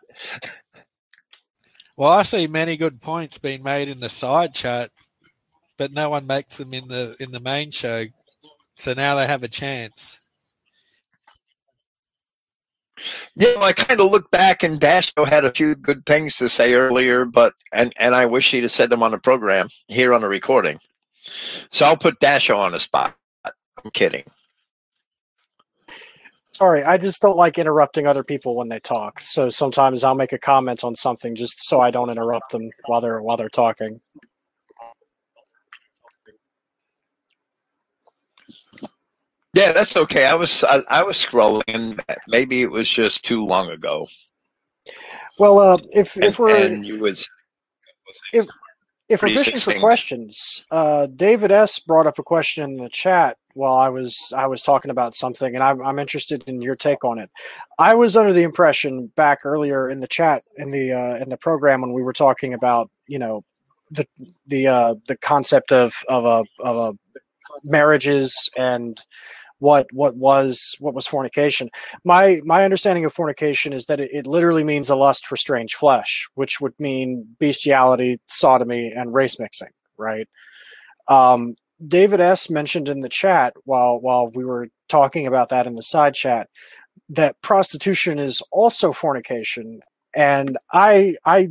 Well, 1.98 2.10
I 2.10 2.22
see 2.22 2.46
many 2.46 2.78
good 2.78 3.02
points 3.02 3.36
being 3.36 3.62
made 3.62 3.90
in 3.90 4.00
the 4.00 4.08
side 4.08 4.54
chat, 4.54 4.90
but 5.76 5.92
no 5.92 6.08
one 6.08 6.26
makes 6.26 6.56
them 6.56 6.72
in 6.72 6.88
the 6.88 7.14
in 7.20 7.30
the 7.30 7.40
main 7.40 7.70
show. 7.70 8.06
So 8.76 8.94
now 8.94 9.16
they 9.16 9.26
have 9.26 9.42
a 9.42 9.48
chance. 9.48 10.18
Yeah, 13.34 13.58
I 13.60 13.74
kind 13.74 14.00
of 14.00 14.10
look 14.10 14.30
back 14.30 14.62
and 14.62 14.80
Dasho 14.80 15.28
had 15.28 15.44
a 15.44 15.52
few 15.52 15.74
good 15.74 16.06
things 16.06 16.38
to 16.38 16.48
say 16.48 16.72
earlier, 16.72 17.26
but 17.26 17.52
and 17.74 17.92
and 17.98 18.14
I 18.14 18.24
wish 18.24 18.50
he'd 18.50 18.62
have 18.62 18.72
said 18.72 18.88
them 18.88 19.02
on 19.02 19.10
the 19.10 19.18
program 19.18 19.68
here 19.88 20.14
on 20.14 20.22
the 20.22 20.28
recording. 20.28 20.78
So 21.70 21.84
I'll 21.84 21.98
put 21.98 22.18
Dasho 22.20 22.56
on 22.56 22.72
the 22.72 22.80
spot. 22.80 23.14
I'm 23.84 23.90
kidding. 23.90 24.24
Sorry, 26.52 26.82
I 26.82 26.96
just 26.96 27.20
don't 27.20 27.36
like 27.36 27.58
interrupting 27.58 28.06
other 28.06 28.24
people 28.24 28.56
when 28.56 28.70
they 28.70 28.78
talk. 28.78 29.20
So 29.20 29.50
sometimes 29.50 30.02
I'll 30.02 30.14
make 30.14 30.32
a 30.32 30.38
comment 30.38 30.84
on 30.84 30.94
something 30.94 31.34
just 31.34 31.60
so 31.60 31.82
I 31.82 31.90
don't 31.90 32.08
interrupt 32.08 32.50
them 32.50 32.70
while 32.86 33.02
they're 33.02 33.20
while 33.20 33.36
they're 33.36 33.50
talking. 33.50 34.00
Yeah, 39.52 39.72
that's 39.72 39.98
okay. 39.98 40.24
I 40.24 40.34
was 40.34 40.64
I, 40.64 40.82
I 40.88 41.02
was 41.02 41.22
scrolling. 41.22 41.62
And 41.68 42.02
maybe 42.26 42.62
it 42.62 42.70
was 42.70 42.88
just 42.88 43.24
too 43.24 43.44
long 43.44 43.70
ago. 43.70 44.06
Well, 45.38 45.58
uh, 45.58 45.78
if 45.92 46.16
and, 46.16 46.24
if 46.24 46.38
we're 46.38 46.56
and 46.56 46.86
you 46.86 47.00
was 47.00 47.28
if 48.32 48.46
if 49.10 49.22
we're 49.22 49.28
fishing 49.28 49.58
for 49.58 49.78
questions, 49.78 50.64
uh, 50.70 51.06
David 51.06 51.52
S 51.52 51.78
brought 51.80 52.06
up 52.06 52.18
a 52.18 52.22
question 52.22 52.64
in 52.64 52.76
the 52.78 52.88
chat 52.88 53.36
while 53.56 53.74
I 53.74 53.88
was 53.88 54.32
I 54.36 54.46
was 54.46 54.62
talking 54.62 54.90
about 54.90 55.14
something, 55.14 55.54
and 55.54 55.64
I'm 55.64 55.80
I'm 55.82 55.98
interested 55.98 56.44
in 56.46 56.60
your 56.60 56.76
take 56.76 57.04
on 57.04 57.18
it. 57.18 57.30
I 57.78 57.94
was 57.94 58.16
under 58.16 58.32
the 58.32 58.42
impression 58.42 59.12
back 59.16 59.40
earlier 59.44 59.88
in 59.88 60.00
the 60.00 60.06
chat 60.06 60.44
in 60.56 60.70
the 60.70 60.92
uh, 60.92 61.16
in 61.16 61.30
the 61.30 61.38
program 61.38 61.80
when 61.80 61.92
we 61.92 62.02
were 62.02 62.12
talking 62.12 62.54
about 62.54 62.90
you 63.06 63.18
know 63.18 63.44
the 63.90 64.06
the 64.46 64.66
uh, 64.66 64.94
the 65.06 65.16
concept 65.16 65.72
of 65.72 65.94
of 66.08 66.24
a 66.24 66.62
of 66.62 66.76
a 66.76 67.20
marriages 67.64 68.50
and 68.56 69.00
what 69.58 69.86
what 69.92 70.16
was 70.16 70.76
what 70.78 70.94
was 70.94 71.06
fornication. 71.06 71.70
My 72.04 72.40
my 72.44 72.64
understanding 72.64 73.04
of 73.04 73.14
fornication 73.14 73.72
is 73.72 73.86
that 73.86 74.00
it, 74.00 74.10
it 74.12 74.26
literally 74.26 74.64
means 74.64 74.90
a 74.90 74.96
lust 74.96 75.26
for 75.26 75.36
strange 75.36 75.74
flesh, 75.74 76.28
which 76.34 76.60
would 76.60 76.74
mean 76.78 77.26
bestiality, 77.38 78.18
sodomy, 78.26 78.92
and 78.94 79.14
race 79.14 79.38
mixing, 79.38 79.70
right? 79.96 80.28
Um, 81.08 81.54
David 81.86 82.20
S 82.20 82.48
mentioned 82.48 82.88
in 82.88 83.00
the 83.00 83.08
chat 83.08 83.54
while 83.64 83.98
while 84.00 84.30
we 84.34 84.44
were 84.44 84.68
talking 84.88 85.26
about 85.26 85.48
that 85.50 85.66
in 85.66 85.74
the 85.74 85.82
side 85.82 86.14
chat 86.14 86.48
that 87.08 87.40
prostitution 87.42 88.18
is 88.18 88.42
also 88.50 88.92
fornication 88.92 89.80
and 90.16 90.56
I 90.72 91.16
I 91.24 91.48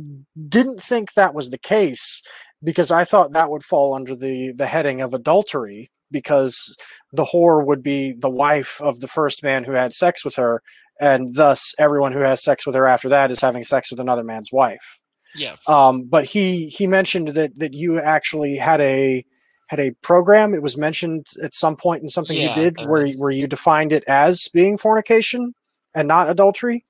didn't 0.48 0.82
think 0.82 1.14
that 1.14 1.34
was 1.34 1.50
the 1.50 1.58
case 1.58 2.20
because 2.62 2.90
I 2.90 3.04
thought 3.04 3.32
that 3.32 3.50
would 3.50 3.64
fall 3.64 3.94
under 3.94 4.16
the 4.16 4.52
the 4.52 4.66
heading 4.66 5.00
of 5.00 5.14
adultery 5.14 5.90
because 6.10 6.76
the 7.12 7.26
whore 7.26 7.64
would 7.64 7.82
be 7.82 8.12
the 8.12 8.30
wife 8.30 8.80
of 8.80 9.00
the 9.00 9.08
first 9.08 9.42
man 9.42 9.64
who 9.64 9.72
had 9.72 9.92
sex 9.92 10.24
with 10.24 10.36
her, 10.36 10.62
and 11.00 11.34
thus 11.34 11.74
everyone 11.78 12.12
who 12.12 12.20
has 12.20 12.42
sex 12.42 12.66
with 12.66 12.74
her 12.74 12.86
after 12.86 13.08
that 13.08 13.30
is 13.30 13.40
having 13.40 13.64
sex 13.64 13.90
with 13.90 14.00
another 14.00 14.24
man's 14.24 14.52
wife. 14.52 15.00
Yeah. 15.34 15.56
Um, 15.66 16.04
but 16.04 16.24
he 16.24 16.68
he 16.68 16.86
mentioned 16.86 17.28
that 17.28 17.58
that 17.58 17.74
you 17.74 18.00
actually 18.00 18.56
had 18.56 18.80
a 18.80 19.24
had 19.66 19.80
a 19.80 19.92
program. 20.02 20.54
It 20.54 20.62
was 20.62 20.76
mentioned 20.76 21.26
at 21.42 21.54
some 21.54 21.76
point 21.76 22.02
in 22.02 22.08
something 22.08 22.36
Yeah, 22.36 22.48
you 22.50 22.54
did 22.54 22.80
uh, 22.80 22.86
where 22.86 23.08
where 23.12 23.30
you 23.30 23.46
defined 23.46 23.92
it 23.92 24.04
as 24.06 24.48
being 24.48 24.78
fornication 24.78 25.54
and 25.94 26.06
not 26.08 26.30
adultery. 26.30 26.84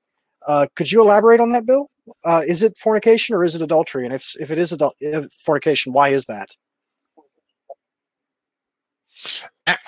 Uh, 0.45 0.67
could 0.75 0.91
you 0.91 1.01
elaborate 1.01 1.39
on 1.39 1.51
that, 1.51 1.65
Bill? 1.65 1.89
Uh, 2.23 2.41
is 2.47 2.63
it 2.63 2.77
fornication 2.77 3.35
or 3.35 3.43
is 3.43 3.55
it 3.55 3.61
adultery? 3.61 4.05
And 4.05 4.13
if 4.13 4.35
if 4.39 4.51
it 4.51 4.57
is 4.57 4.71
adul- 4.71 4.93
if 4.99 5.25
fornication, 5.33 5.93
why 5.93 6.09
is 6.09 6.25
that? 6.25 6.49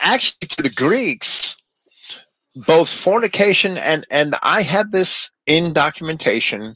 Actually, 0.01 0.47
to 0.47 0.63
the 0.63 0.69
Greeks, 0.69 1.55
both 2.67 2.89
fornication 2.89 3.77
and 3.77 4.05
and 4.09 4.35
I 4.41 4.63
had 4.63 4.91
this 4.91 5.29
in 5.45 5.73
documentation 5.73 6.75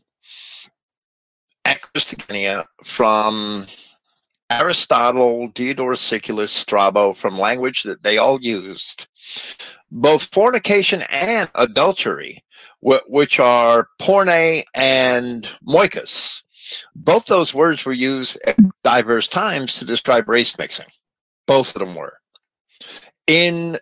at 1.65 1.81
Christogenea 1.81 2.65
from 2.83 3.67
Aristotle, 4.59 5.47
Diodorus 5.49 6.01
Siculus, 6.01 6.51
Strabo, 6.51 7.13
from 7.13 7.39
language 7.39 7.83
that 7.83 8.03
they 8.03 8.17
all 8.17 8.41
used. 8.41 9.07
Both 9.91 10.33
fornication 10.33 11.03
and 11.09 11.49
adultery, 11.55 12.43
which 12.81 13.39
are 13.39 13.87
porne 13.99 14.63
and 14.73 15.47
moikus, 15.67 16.43
both 16.95 17.25
those 17.25 17.53
words 17.53 17.85
were 17.85 17.93
used 17.93 18.39
at 18.45 18.57
diverse 18.83 19.27
times 19.27 19.77
to 19.77 19.85
describe 19.85 20.29
race 20.29 20.57
mixing. 20.57 20.87
Both 21.45 21.75
of 21.75 21.79
them 21.79 21.95
were. 21.95 22.19
In 23.27 23.79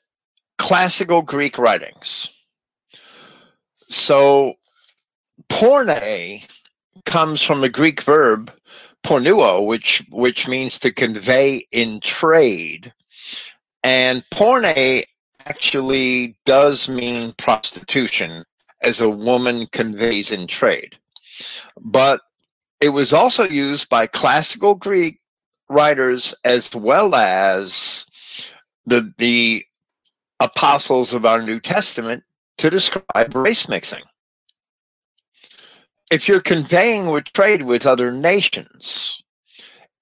classical 0.58 1.22
Greek 1.22 1.58
writings. 1.58 2.30
So, 3.88 4.56
porne 5.50 6.40
comes 7.06 7.42
from 7.42 7.62
the 7.62 7.70
Greek 7.70 8.02
verb 8.04 8.52
pornuo, 9.04 9.66
which 9.66 10.04
which 10.10 10.48
means 10.48 10.80
to 10.80 10.92
convey 10.92 11.66
in 11.72 12.00
trade, 12.02 12.94
and 13.84 14.24
porne 14.32 15.04
actually 15.46 16.36
does 16.46 16.88
mean 16.88 17.34
prostitution, 17.34 18.44
as 18.82 19.02
a 19.02 19.10
woman 19.10 19.68
conveys 19.72 20.32
in 20.32 20.48
trade. 20.48 20.98
But 21.80 22.22
it 22.80 22.90
was 22.90 23.14
also 23.14 23.48
used 23.48 23.90
by 23.90 24.08
classical 24.08 24.76
Greek 24.76 25.20
writers 25.70 26.34
as 26.44 26.76
well 26.76 27.16
as 27.16 28.06
the 28.86 29.14
the 29.18 29.66
apostles 30.40 31.14
of 31.14 31.26
our 31.26 31.42
New 31.42 31.60
Testament 31.60 32.24
to 32.58 32.70
describe 32.70 33.36
race 33.36 33.70
mixing. 33.70 34.04
If 36.12 36.28
you're 36.28 36.42
conveying 36.42 37.08
with 37.12 37.26
trade 37.34 37.64
with 37.64 37.86
other 37.88 38.12
nations, 38.12 39.24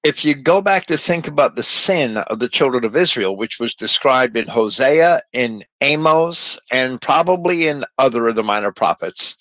if 0.04 0.26
you 0.26 0.34
go 0.34 0.62
back 0.62 0.88
to 0.88 0.98
think 0.98 1.28
about 1.28 1.56
the 1.56 1.64
sin 1.64 2.18
of 2.18 2.40
the 2.40 2.50
children 2.50 2.84
of 2.86 2.96
Israel, 2.96 3.38
which 3.38 3.60
was 3.60 3.76
described 3.76 4.36
in 4.38 4.48
Hosea, 4.48 5.22
in 5.34 5.64
Amos, 5.82 6.60
and 6.72 7.02
probably 7.02 7.68
in 7.68 7.86
other 8.00 8.28
of 8.28 8.36
the 8.36 8.44
minor 8.44 8.72
prophets, 8.72 9.38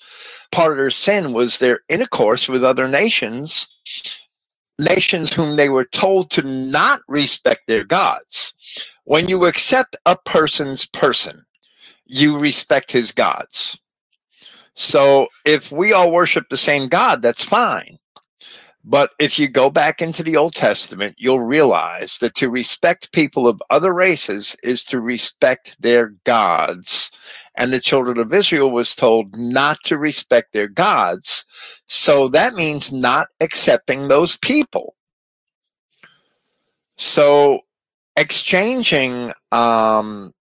part 0.53 0.73
of 0.73 0.78
their 0.78 0.90
sin 0.90 1.32
was 1.32 1.59
their 1.59 1.81
intercourse 1.89 2.49
with 2.49 2.65
other 2.65 2.89
nations, 2.89 3.69
nations 4.78 5.32
whom 5.32 5.57
they 5.57 5.70
were 5.70 5.86
told 5.86 6.31
to 6.32 6.43
not 6.43 7.01
respect 7.09 7.62
their 7.66 7.85
gods. 7.85 8.55
When 9.05 9.28
you 9.28 9.47
accept 9.47 9.97
a 10.07 10.16
person's 10.16 10.86
person, 10.86 11.43
you 12.07 12.39
respect 12.39 12.93
his 12.93 13.12
gods. 13.12 13.78
So 14.78 15.26
if 15.44 15.72
we 15.72 15.92
all 15.92 16.12
worship 16.12 16.48
the 16.48 16.56
same 16.56 16.88
God, 16.88 17.20
that's 17.20 17.42
fine. 17.42 17.98
But 18.84 19.10
if 19.18 19.36
you 19.36 19.48
go 19.48 19.70
back 19.70 20.00
into 20.00 20.22
the 20.22 20.36
Old 20.36 20.55
Testament, 20.55 21.16
you'll 21.18 21.40
realize 21.40 22.18
that 22.18 22.36
to 22.36 22.48
respect 22.48 23.10
people 23.10 23.48
of 23.48 23.60
other 23.70 23.92
races 23.92 24.56
is 24.62 24.84
to 24.84 25.00
respect 25.00 25.74
their 25.80 26.14
gods. 26.22 27.10
And 27.56 27.72
the 27.72 27.80
children 27.80 28.18
of 28.18 28.32
Israel 28.32 28.70
was 28.70 28.94
told 28.94 29.36
not 29.36 29.78
to 29.86 29.98
respect 29.98 30.52
their 30.52 30.68
gods. 30.68 31.44
So 31.86 32.28
that 32.28 32.55
means 32.55 32.92
not 32.92 33.26
accepting 33.40 34.06
those 34.06 34.36
people. 34.36 34.94
So 36.96 37.62
exchanging 38.16 39.32
um, 39.50 40.32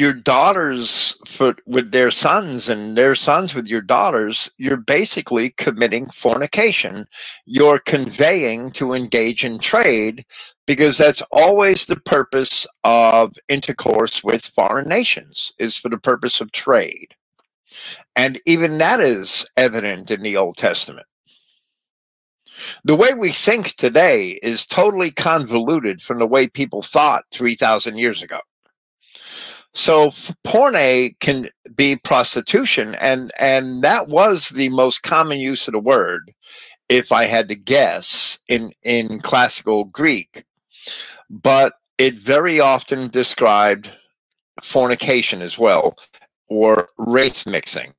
your 0.00 0.14
daughters 0.14 1.14
for 1.28 1.54
with 1.66 1.92
their 1.92 2.10
sons 2.10 2.70
and 2.70 2.96
their 2.96 3.14
sons 3.14 3.54
with 3.54 3.68
your 3.68 3.82
daughters, 3.82 4.50
you're 4.56 4.78
basically 4.78 5.50
committing 5.50 6.08
fornication. 6.08 7.06
You're 7.44 7.80
conveying 7.80 8.72
to 8.72 8.94
engage 8.94 9.44
in 9.44 9.60
trade 9.60 10.24
because 10.66 10.96
that's 10.96 11.22
always 11.30 11.84
the 11.84 12.00
purpose 12.00 12.66
of 12.84 13.34
intercourse 13.50 14.24
with 14.24 14.46
foreign 14.46 14.88
nations 14.88 15.52
is 15.58 15.76
for 15.76 15.90
the 15.90 15.98
purpose 15.98 16.40
of 16.40 16.50
trade. 16.52 17.14
And 18.16 18.40
even 18.46 18.78
that 18.78 19.00
is 19.00 19.46
evident 19.58 20.10
in 20.10 20.22
the 20.22 20.38
Old 20.38 20.56
Testament. 20.56 21.06
The 22.84 22.96
way 22.96 23.12
we 23.12 23.32
think 23.32 23.74
today 23.74 24.40
is 24.42 24.66
totally 24.66 25.10
convoluted 25.10 26.00
from 26.00 26.18
the 26.18 26.26
way 26.26 26.48
people 26.48 26.82
thought 26.82 27.24
3,000 27.32 27.98
years 27.98 28.22
ago. 28.22 28.40
So 29.74 30.12
porne 30.44 31.14
can 31.20 31.48
be 31.76 31.96
prostitution, 31.96 32.96
and 32.96 33.32
and 33.38 33.82
that 33.82 34.08
was 34.08 34.48
the 34.50 34.68
most 34.70 35.02
common 35.02 35.38
use 35.38 35.68
of 35.68 35.72
the 35.72 35.78
word, 35.78 36.32
if 36.88 37.12
I 37.12 37.26
had 37.26 37.48
to 37.48 37.54
guess, 37.56 38.38
in 38.48 38.72
in 38.82 39.20
classical 39.20 39.84
Greek. 39.86 40.44
But 41.30 41.74
it 41.98 42.16
very 42.16 42.60
often 42.60 43.10
described 43.10 43.90
fornication 44.62 45.42
as 45.42 45.58
well, 45.58 45.96
or 46.48 46.88
race 46.98 47.46
mixing, 47.46 47.94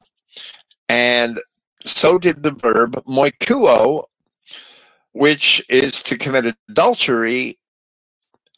and 0.90 1.40
so 1.86 2.18
did 2.20 2.44
the 2.44 2.52
verb 2.52 3.04
moikuo, 3.08 4.06
which 5.14 5.64
is 5.70 6.04
to 6.04 6.18
commit 6.18 6.56
adultery, 6.70 7.60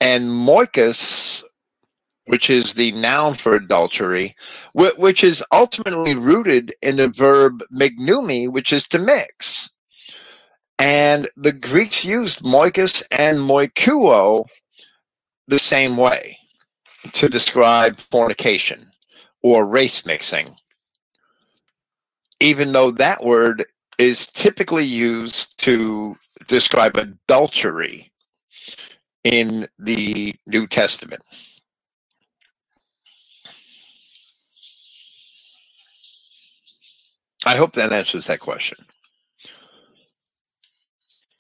and 0.02 0.26
moikus 0.26 1.44
which 2.26 2.50
is 2.50 2.74
the 2.74 2.92
noun 2.94 3.36
for 3.36 3.56
adultery, 3.56 4.36
which 4.74 5.24
is 5.24 5.44
ultimately 5.52 6.16
rooted 6.16 6.74
in 6.82 6.96
the 6.98 7.10
verb 7.10 7.64
mignumi, 7.74 8.50
which 8.50 8.72
is 8.72 8.88
to 8.88 9.00
mix. 9.00 9.70
And 10.80 11.30
the 11.36 11.52
Greeks 11.52 12.04
used 12.04 12.44
moikus 12.44 13.04
and 13.12 13.38
moikuo 13.40 14.46
the 15.48 15.60
same 15.60 15.98
way 15.98 16.38
to 17.12 17.30
describe 17.30 18.00
fornication 18.00 18.90
or 19.42 19.66
race 19.66 20.06
mixing, 20.06 20.56
even 22.40 22.72
though 22.72 22.92
that 22.92 23.24
word 23.24 23.66
is 23.98 24.28
typically 24.28 24.86
used 24.86 25.58
to 25.60 26.18
describe 26.48 26.98
adultery 26.98 28.12
in 29.24 29.68
the 29.80 30.34
New 30.48 30.66
Testament. 30.68 31.22
I 37.46 37.56
hope 37.56 37.74
that 37.74 37.92
answers 37.94 38.26
that 38.28 38.40
question. 38.40 38.78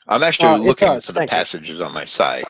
I'm 0.08 0.24
actually 0.24 0.48
Uh, 0.50 0.58
looking 0.58 0.88
does, 0.88 1.06
for 1.06 1.14
the 1.14 1.20
thank 1.20 1.32
you. 1.32 1.38
passages 1.38 1.82
on 1.82 1.94
my 1.94 2.06
site. 2.06 2.46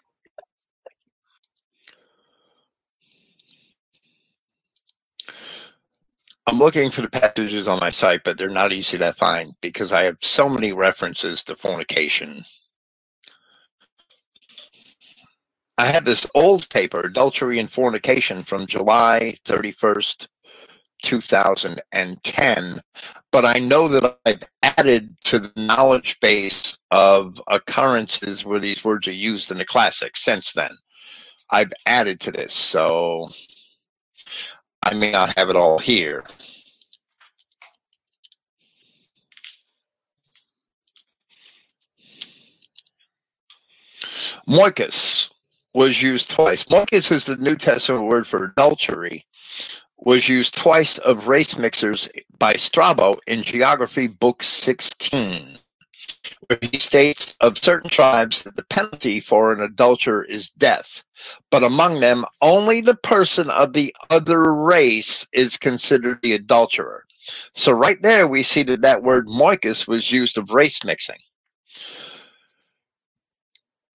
I'm 6.45 6.59
looking 6.59 6.91
for 6.91 7.01
the 7.01 7.09
passages 7.09 7.67
on 7.67 7.79
my 7.79 7.89
site, 7.89 8.23
but 8.25 8.37
they're 8.37 8.49
not 8.49 8.73
easy 8.73 8.97
to 8.97 9.13
find 9.13 9.53
because 9.61 9.93
I 9.93 10.03
have 10.03 10.17
so 10.21 10.49
many 10.49 10.73
references 10.73 11.43
to 11.45 11.55
fornication. 11.55 12.43
I 15.77 15.87
have 15.87 16.05
this 16.05 16.25
old 16.35 16.69
paper, 16.69 16.99
Adultery 17.01 17.59
and 17.59 17.71
Fornication, 17.71 18.43
from 18.43 18.67
July 18.67 19.35
31st, 19.45 20.27
2010, 21.03 22.81
but 23.31 23.45
I 23.45 23.59
know 23.59 23.87
that 23.87 24.17
I've 24.25 24.43
added 24.63 25.15
to 25.25 25.39
the 25.39 25.51
knowledge 25.55 26.19
base 26.21 26.77
of 26.91 27.39
occurrences 27.47 28.43
where 28.43 28.59
these 28.59 28.83
words 28.83 29.07
are 29.07 29.13
used 29.13 29.51
in 29.51 29.59
the 29.59 29.65
classics 29.65 30.23
since 30.23 30.53
then. 30.53 30.71
I've 31.51 31.71
added 31.85 32.19
to 32.21 32.31
this, 32.31 32.53
so 32.53 33.29
I 34.81 34.95
may 34.95 35.11
not 35.11 35.37
have 35.37 35.49
it 35.49 35.55
all 35.55 35.77
here. 35.77 36.23
Moicus 44.47 45.29
was 45.73 46.01
used 46.01 46.31
twice. 46.31 46.63
Moicus 46.65 47.11
is 47.11 47.25
the 47.25 47.37
New 47.37 47.55
Testament 47.55 48.05
word 48.05 48.27
for 48.27 48.43
adultery 48.45 49.25
was 50.05 50.27
used 50.27 50.55
twice 50.55 50.97
of 50.99 51.27
race 51.27 51.57
mixers 51.57 52.09
by 52.37 52.53
Strabo 52.53 53.15
in 53.27 53.41
Geography, 53.41 54.07
Book 54.07 54.43
16, 54.43 55.57
where 56.47 56.59
he 56.61 56.77
states 56.77 57.37
of 57.39 57.57
certain 57.57 57.89
tribes 57.89 58.41
that 58.41 58.57
the 58.57 58.63
penalty 58.63 59.21
for 59.21 59.53
an 59.53 59.61
adulterer 59.61 60.25
is 60.25 60.49
death, 60.49 61.01
but 61.49 61.63
among 61.63 62.01
them, 62.01 62.25
only 62.41 62.81
the 62.81 62.95
person 62.95 63.49
of 63.49 63.71
the 63.71 63.95
other 64.09 64.53
race 64.53 65.25
is 65.31 65.55
considered 65.57 66.19
the 66.21 66.33
adulterer. 66.33 67.05
So, 67.53 67.71
right 67.71 68.01
there, 68.01 68.27
we 68.27 68.43
see 68.43 68.63
that 68.63 68.81
that 68.81 69.03
word 69.03 69.27
moichus 69.27 69.87
was 69.87 70.11
used 70.11 70.37
of 70.37 70.51
race 70.51 70.83
mixing. 70.83 71.19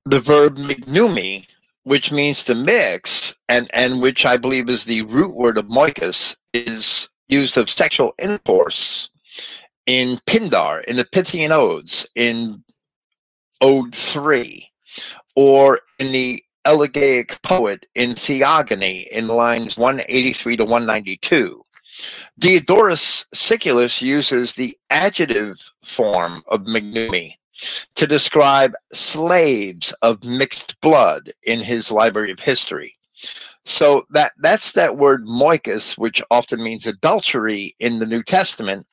The 0.06 0.20
verb 0.20 0.56
mignumi 0.56 1.46
which 1.88 2.12
means 2.12 2.44
to 2.44 2.54
mix, 2.54 3.34
and, 3.48 3.70
and 3.72 4.02
which 4.02 4.26
I 4.26 4.36
believe 4.36 4.68
is 4.68 4.84
the 4.84 5.02
root 5.02 5.34
word 5.34 5.56
of 5.56 5.64
moichus, 5.66 6.36
is 6.52 7.08
used 7.28 7.56
of 7.56 7.70
sexual 7.70 8.12
intercourse 8.18 9.08
in 9.86 10.18
Pindar, 10.26 10.84
in 10.84 10.96
the 10.96 11.06
Pythian 11.06 11.50
Odes, 11.50 12.06
in 12.14 12.62
Ode 13.62 13.94
3, 13.94 14.70
or 15.34 15.80
in 15.98 16.12
the 16.12 16.44
Elegiac 16.66 17.40
Poet 17.40 17.86
in 17.94 18.10
Theognis 18.10 19.08
in 19.08 19.26
lines 19.28 19.78
183 19.78 20.58
to 20.58 20.64
192. 20.64 21.64
Diodorus 22.38 23.24
Siculus 23.32 24.02
uses 24.02 24.52
the 24.52 24.76
adjective 24.90 25.72
form 25.82 26.42
of 26.48 26.60
mignumi 26.64 27.37
to 27.94 28.06
describe 28.06 28.74
slaves 28.92 29.92
of 30.02 30.22
mixed 30.24 30.80
blood 30.80 31.32
in 31.44 31.60
his 31.60 31.90
library 31.90 32.30
of 32.30 32.40
history. 32.40 32.96
So 33.64 34.06
that 34.10 34.32
that's 34.38 34.72
that 34.72 34.96
word 34.96 35.26
moichus, 35.26 35.98
which 35.98 36.22
often 36.30 36.62
means 36.62 36.86
adultery 36.86 37.74
in 37.80 37.98
the 37.98 38.06
New 38.06 38.22
Testament, 38.22 38.86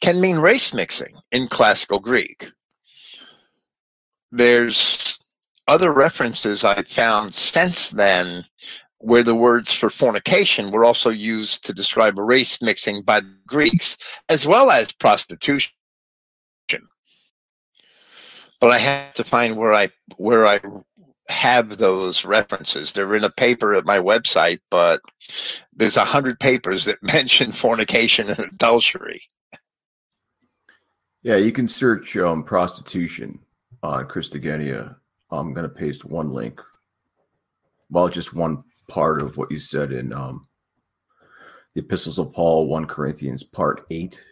can 0.00 0.20
mean 0.20 0.38
race 0.38 0.74
mixing 0.74 1.14
in 1.32 1.48
classical 1.48 2.00
Greek. 2.00 2.48
There's 4.32 5.18
other 5.68 5.92
references 5.92 6.64
I've 6.64 6.88
found 6.88 7.34
since 7.34 7.90
then 7.90 8.44
where 8.98 9.22
the 9.22 9.34
words 9.34 9.72
for 9.72 9.90
fornication 9.90 10.70
were 10.70 10.84
also 10.84 11.10
used 11.10 11.64
to 11.64 11.72
describe 11.72 12.18
race 12.18 12.60
mixing 12.62 13.02
by 13.02 13.20
the 13.20 13.36
Greeks, 13.46 13.96
as 14.28 14.46
well 14.46 14.70
as 14.70 14.92
prostitution 14.92 15.72
but 18.60 18.70
I 18.70 18.78
have 18.78 19.14
to 19.14 19.24
find 19.24 19.56
where 19.56 19.74
I 19.74 19.90
where 20.16 20.46
I 20.46 20.60
have 21.28 21.78
those 21.78 22.24
references. 22.24 22.92
They're 22.92 23.14
in 23.14 23.24
a 23.24 23.30
paper 23.30 23.74
at 23.74 23.84
my 23.84 23.98
website, 23.98 24.60
but 24.70 25.00
there's 25.74 25.96
a 25.96 26.04
hundred 26.04 26.38
papers 26.40 26.84
that 26.84 27.02
mention 27.02 27.52
fornication 27.52 28.28
and 28.28 28.38
adultery. 28.38 29.22
Yeah, 31.22 31.36
you 31.36 31.50
can 31.50 31.66
search 31.66 32.16
um, 32.16 32.44
prostitution 32.44 33.40
on 33.82 34.06
Christogenea. 34.06 34.94
I'm 35.30 35.52
going 35.52 35.68
to 35.68 35.74
paste 35.74 36.04
one 36.04 36.30
link. 36.30 36.60
Well, 37.90 38.08
just 38.08 38.32
one 38.32 38.62
part 38.88 39.20
of 39.20 39.36
what 39.36 39.50
you 39.50 39.58
said 39.58 39.90
in 39.90 40.12
um, 40.12 40.46
the 41.74 41.82
Epistles 41.82 42.20
of 42.20 42.32
Paul, 42.32 42.68
1 42.68 42.86
Corinthians, 42.86 43.42
part 43.42 43.84
8 43.90 44.24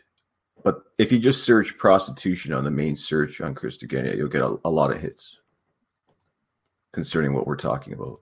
but 0.64 0.82
if 0.96 1.12
you 1.12 1.18
just 1.18 1.44
search 1.44 1.76
prostitution 1.76 2.52
on 2.54 2.64
the 2.64 2.70
main 2.70 2.96
search 2.96 3.42
on 3.42 3.54
Christogenea, 3.54 4.16
you'll 4.16 4.28
get 4.28 4.40
a, 4.40 4.56
a 4.64 4.70
lot 4.70 4.90
of 4.90 4.98
hits 4.98 5.36
concerning 6.92 7.34
what 7.34 7.46
we're 7.46 7.56
talking 7.56 7.92
about. 7.92 8.18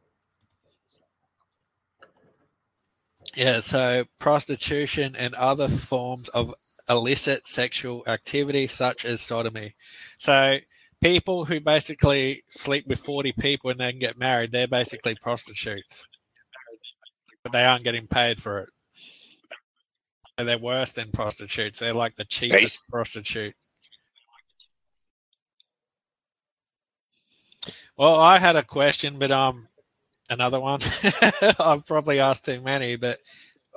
Yeah, 3.37 3.61
so 3.61 4.05
prostitution 4.19 5.15
and 5.17 5.35
other 5.37 5.69
forms 5.69 6.29
of 6.31 6.53
illicit 6.89 7.47
sexual 7.47 8.03
activity, 8.09 8.67
such 8.67 9.05
as 9.05 9.21
sodomy. 9.21 9.77
So 10.19 10.59
people 11.01 11.45
who 11.45 11.61
basically 11.61 12.43
sleep 12.49 12.89
with 12.89 12.99
40 12.99 13.33
people 13.39 13.71
and 13.71 13.79
then 13.79 14.01
get 14.01 14.19
married, 14.19 14.51
they're 14.51 14.67
basically 14.67 15.15
prostitutes. 15.23 16.07
But 17.45 17.53
they 17.53 17.65
aren't 17.65 17.85
getting 17.85 18.09
paid 18.09 18.43
for 18.43 18.59
it 18.59 18.69
they're 20.39 20.59
worse 20.59 20.93
than 20.93 21.11
prostitutes. 21.11 21.79
They're 21.79 21.93
like 21.93 22.17
the 22.17 22.25
cheapest 22.25 22.83
prostitute. 22.89 23.55
Well, 27.97 28.19
I 28.19 28.39
had 28.39 28.57
a 28.57 28.63
question, 28.63 29.19
but 29.19 29.31
um, 29.31 29.69
another 30.31 30.59
one. 30.59 30.81
I've 31.59 31.85
probably 31.85 32.21
asked 32.21 32.45
too 32.45 32.61
many, 32.61 32.97
but 32.97 33.19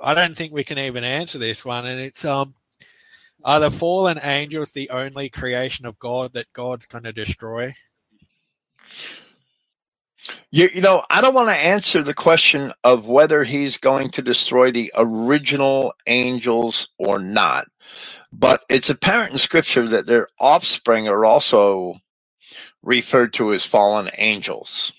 I 0.02 0.14
don't 0.14 0.36
think 0.36 0.52
we 0.52 0.64
can 0.64 0.78
even 0.78 1.04
answer 1.04 1.38
this 1.38 1.64
one. 1.64 1.86
And 1.86 2.00
it's 2.00 2.24
um, 2.24 2.54
are 3.44 3.60
the 3.60 3.70
fallen 3.70 4.18
angels 4.22 4.72
the 4.72 4.90
only 4.90 5.28
creation 5.28 5.86
of 5.86 5.98
God 5.98 6.32
that 6.32 6.52
God's 6.52 6.86
going 6.86 7.04
to 7.04 7.12
destroy? 7.12 7.74
You, 10.50 10.68
you 10.74 10.80
know, 10.80 11.04
I 11.10 11.20
don't 11.20 11.34
want 11.34 11.48
to 11.50 11.56
answer 11.56 12.02
the 12.02 12.14
question 12.14 12.72
of 12.84 13.06
whether 13.06 13.44
he's 13.44 13.76
going 13.76 14.10
to 14.12 14.22
destroy 14.22 14.70
the 14.70 14.92
original 14.96 15.92
angels 16.06 16.88
or 16.98 17.18
not, 17.18 17.68
but 18.32 18.62
it's 18.68 18.90
apparent 18.90 19.32
in 19.32 19.38
scripture 19.38 19.86
that 19.88 20.06
their 20.06 20.28
offspring 20.38 21.08
are 21.08 21.24
also 21.24 21.94
referred 22.82 23.32
to 23.34 23.52
as 23.52 23.64
fallen 23.66 24.10
angels. 24.18 24.92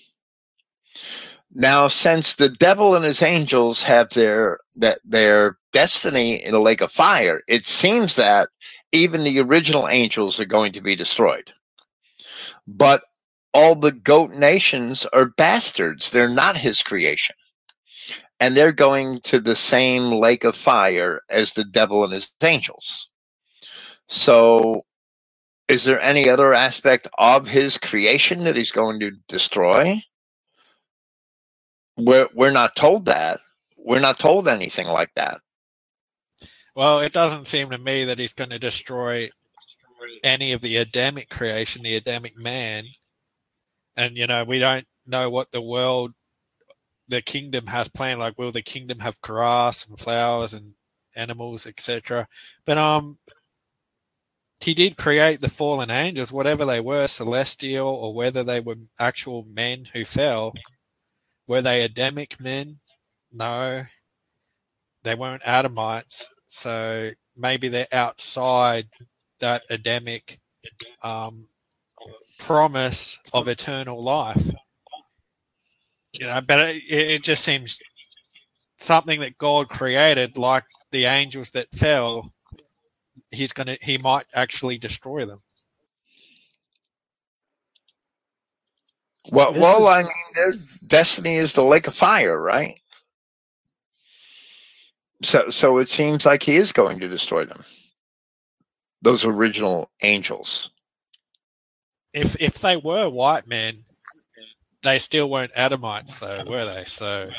Now, 1.54 1.88
since 1.88 2.34
the 2.34 2.50
devil 2.50 2.94
and 2.94 3.04
his 3.04 3.22
angels 3.22 3.82
have 3.82 4.10
their 4.10 4.60
that 4.76 5.00
their 5.04 5.56
destiny 5.72 6.44
in 6.44 6.54
a 6.54 6.60
lake 6.60 6.82
of 6.82 6.92
fire, 6.92 7.42
it 7.48 7.66
seems 7.66 8.16
that 8.16 8.50
even 8.92 9.24
the 9.24 9.40
original 9.40 9.88
angels 9.88 10.38
are 10.40 10.44
going 10.44 10.72
to 10.72 10.80
be 10.82 10.94
destroyed. 10.94 11.52
But 12.66 13.02
all 13.54 13.74
the 13.74 13.92
goat 13.92 14.30
nations 14.30 15.06
are 15.12 15.26
bastards. 15.26 16.10
They're 16.10 16.28
not 16.28 16.56
his 16.56 16.82
creation. 16.82 17.36
And 18.40 18.56
they're 18.56 18.72
going 18.72 19.20
to 19.22 19.40
the 19.40 19.56
same 19.56 20.12
lake 20.12 20.44
of 20.44 20.54
fire 20.54 21.22
as 21.28 21.52
the 21.52 21.64
devil 21.64 22.04
and 22.04 22.12
his 22.12 22.30
angels. 22.42 23.08
So, 24.06 24.84
is 25.66 25.84
there 25.84 26.00
any 26.00 26.28
other 26.28 26.54
aspect 26.54 27.08
of 27.18 27.46
his 27.46 27.76
creation 27.78 28.44
that 28.44 28.56
he's 28.56 28.72
going 28.72 29.00
to 29.00 29.10
destroy? 29.26 30.02
We're, 31.98 32.28
we're 32.32 32.52
not 32.52 32.76
told 32.76 33.06
that. 33.06 33.40
We're 33.76 33.98
not 34.00 34.18
told 34.18 34.48
anything 34.48 34.86
like 34.86 35.10
that. 35.16 35.40
Well, 36.74 37.00
it 37.00 37.12
doesn't 37.12 37.48
seem 37.48 37.70
to 37.70 37.78
me 37.78 38.04
that 38.04 38.20
he's 38.20 38.34
going 38.34 38.50
to 38.50 38.58
destroy 38.58 39.30
any 40.22 40.52
of 40.52 40.60
the 40.60 40.76
Adamic 40.76 41.28
creation, 41.28 41.82
the 41.82 41.96
Adamic 41.96 42.36
man, 42.36 42.84
and 43.98 44.16
you 44.16 44.26
know 44.26 44.44
we 44.44 44.58
don't 44.58 44.86
know 45.06 45.28
what 45.28 45.50
the 45.52 45.60
world 45.60 46.14
the 47.08 47.20
kingdom 47.20 47.66
has 47.66 47.88
planned 47.88 48.20
like 48.20 48.38
will 48.38 48.52
the 48.52 48.62
kingdom 48.62 49.00
have 49.00 49.20
grass 49.20 49.86
and 49.86 49.98
flowers 49.98 50.54
and 50.54 50.72
animals 51.16 51.66
etc 51.66 52.26
but 52.64 52.78
um 52.78 53.18
he 54.60 54.74
did 54.74 54.96
create 54.96 55.40
the 55.40 55.48
fallen 55.48 55.90
angels 55.90 56.32
whatever 56.32 56.64
they 56.64 56.80
were 56.80 57.06
celestial 57.06 57.88
or 57.88 58.14
whether 58.14 58.42
they 58.42 58.60
were 58.60 58.76
actual 58.98 59.46
men 59.48 59.86
who 59.92 60.04
fell. 60.04 60.52
Were 61.46 61.62
they 61.62 61.82
adamic 61.82 62.40
men? 62.40 62.80
No. 63.32 63.84
They 65.04 65.14
weren't 65.14 65.42
adamites 65.44 66.28
so 66.48 67.10
maybe 67.36 67.68
they're 67.68 67.86
outside 67.92 68.88
that 69.38 69.62
adamic 69.70 70.40
um, 71.02 71.46
promise 72.38 73.18
of 73.32 73.48
eternal 73.48 74.02
life. 74.02 74.50
You 76.12 76.26
know, 76.26 76.40
but 76.40 76.60
it, 76.60 76.82
it 76.88 77.22
just 77.22 77.44
seems 77.44 77.80
something 78.78 79.20
that 79.20 79.38
God 79.38 79.68
created, 79.68 80.38
like 80.38 80.64
the 80.90 81.04
angels 81.04 81.50
that 81.50 81.70
fell. 81.72 82.32
He's 83.30 83.52
gonna. 83.52 83.76
He 83.82 83.98
might 83.98 84.26
actually 84.34 84.78
destroy 84.78 85.26
them. 85.26 85.42
Well, 89.30 89.52
well, 89.52 89.80
is... 89.80 89.86
I 89.86 90.02
mean, 90.02 90.12
their 90.34 90.52
destiny 90.86 91.36
is 91.36 91.52
the 91.52 91.64
lake 91.64 91.86
of 91.86 91.94
fire, 91.94 92.40
right? 92.40 92.80
So, 95.22 95.50
so 95.50 95.78
it 95.78 95.88
seems 95.88 96.24
like 96.24 96.42
he 96.42 96.56
is 96.56 96.72
going 96.72 97.00
to 97.00 97.08
destroy 97.08 97.44
them. 97.44 97.62
Those 99.02 99.24
original 99.24 99.90
angels 100.02 100.70
if 102.18 102.36
if 102.40 102.54
they 102.60 102.76
were 102.76 103.08
white 103.08 103.46
men, 103.46 103.84
they 104.82 104.98
still 104.98 105.30
weren't 105.30 105.52
Adamites, 105.54 106.18
though, 106.18 106.44
were 106.46 106.64
they? 106.64 106.84
So, 106.84 107.30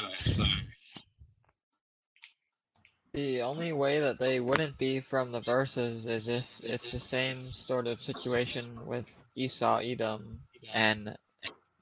the 3.14 3.41
only 3.41 3.73
way 3.73 3.99
that 3.99 4.19
they 4.19 4.39
wouldn't 4.39 4.77
be 4.77 4.99
from 4.99 5.31
the 5.31 5.41
verses 5.41 6.06
is 6.06 6.27
if 6.27 6.61
it's 6.64 6.91
the 6.91 6.99
same 6.99 7.43
sort 7.43 7.88
of 7.88 8.01
situation 8.01 8.85
with 8.85 9.10
Esau, 9.35 9.80
Edom, 9.80 10.39
and 10.73 11.15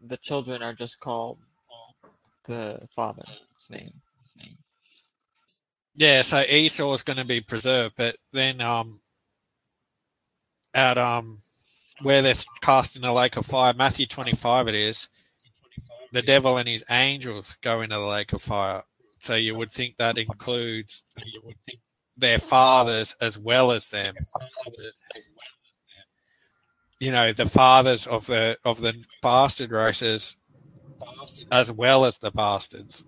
the 0.02 0.18
children 0.18 0.64
are 0.64 0.74
just 0.74 1.00
called 1.00 1.40
the 2.46 2.80
father's 2.96 3.28
name. 3.70 3.92
name. 4.38 4.58
Yeah, 5.96 6.22
so 6.22 6.42
Esau 6.42 6.94
is 6.94 7.02
going 7.02 7.18
to 7.18 7.26
be 7.26 7.42
preserved, 7.42 7.96
but 7.98 8.16
then 8.32 8.62
um, 8.62 9.02
at 10.74 10.98
um, 10.98 11.40
where 12.02 12.22
they're 12.22 12.36
cast 12.62 12.96
in 12.96 13.02
the 13.02 13.12
lake 13.12 13.38
of 13.38 13.46
fire, 13.46 13.74
Matthew 13.74 14.06
twenty-five, 14.06 14.68
it 14.68 14.76
is 14.76 15.08
the 16.12 16.22
devil 16.22 16.58
and 16.58 16.68
his 16.68 16.84
angels 16.90 17.58
go 17.62 17.82
into 17.82 17.96
the 17.96 18.06
lake 18.06 18.34
of 18.34 18.42
fire. 18.42 18.84
So 19.20 19.36
you 19.36 19.56
would 19.56 19.72
think 19.72 19.98
that 19.98 20.18
includes 20.18 21.06
their 22.16 22.40
fathers 22.40 23.16
as 23.20 23.38
well 23.38 23.72
as 23.72 23.90
them. 23.90 24.16
You 27.00 27.12
know, 27.12 27.34
the 27.34 27.46
fathers 27.46 28.08
of 28.08 28.26
the 28.28 28.58
of 28.64 28.82
the 28.82 28.94
bastard 29.22 29.72
races 29.72 30.38
as 31.52 31.72
well 31.72 32.06
as 32.06 32.18
the 32.18 32.32
bastards. 32.32 33.06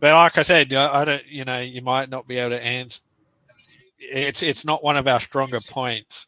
But 0.00 0.12
like 0.12 0.36
I 0.36 0.42
said, 0.42 0.72
I 0.74 1.04
don't. 1.04 1.26
You 1.26 1.44
know, 1.44 1.60
you 1.60 1.80
might 1.80 2.10
not 2.10 2.28
be 2.28 2.38
able 2.38 2.56
to 2.56 2.62
answer. 2.62 3.02
It's 4.12 4.42
it's 4.42 4.64
not 4.64 4.82
one 4.84 4.96
of 4.96 5.06
our 5.08 5.20
stronger 5.20 5.60
points. 5.60 6.26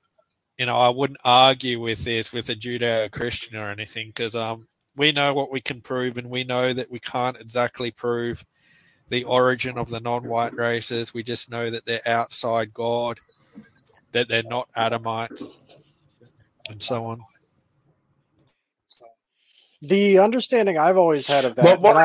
You 0.59 0.67
know, 0.67 0.77
I 0.77 0.89
wouldn't 0.89 1.21
argue 1.25 1.81
with 1.81 2.05
this 2.05 2.33
with 2.33 2.49
a 2.49 2.55
Judeo-Christian 2.55 3.57
or 3.57 3.71
anything 3.71 4.09
because 4.09 4.35
um 4.35 4.67
we 4.97 5.13
know 5.13 5.35
what 5.35 5.51
we 5.53 5.61
can 5.61 5.81
prove, 5.83 6.17
and 6.17 6.31
we 6.31 6.45
know 6.45 6.73
that 6.73 6.91
we 6.91 6.99
can't 6.99 7.37
exactly 7.39 7.91
prove 7.91 8.43
the 9.09 9.25
origin 9.25 9.77
of 9.79 9.91
the 9.91 10.01
non-white 10.01 10.55
races. 10.55 11.13
We 11.13 11.23
just 11.23 11.51
know 11.51 11.71
that 11.71 11.85
they're 11.85 12.01
outside 12.07 12.73
God, 12.73 13.19
that 14.13 14.29
they're 14.29 14.43
not 14.43 14.69
Adamites, 14.77 15.59
and 16.69 16.83
so 16.83 17.05
on. 17.05 17.21
The 19.83 20.19
understanding 20.19 20.79
I've 20.79 20.97
always 20.97 21.27
had 21.27 21.45
of 21.45 21.55
that, 21.57 21.65
Well, 21.65 21.79
what- 21.81 21.97
and 21.97 21.99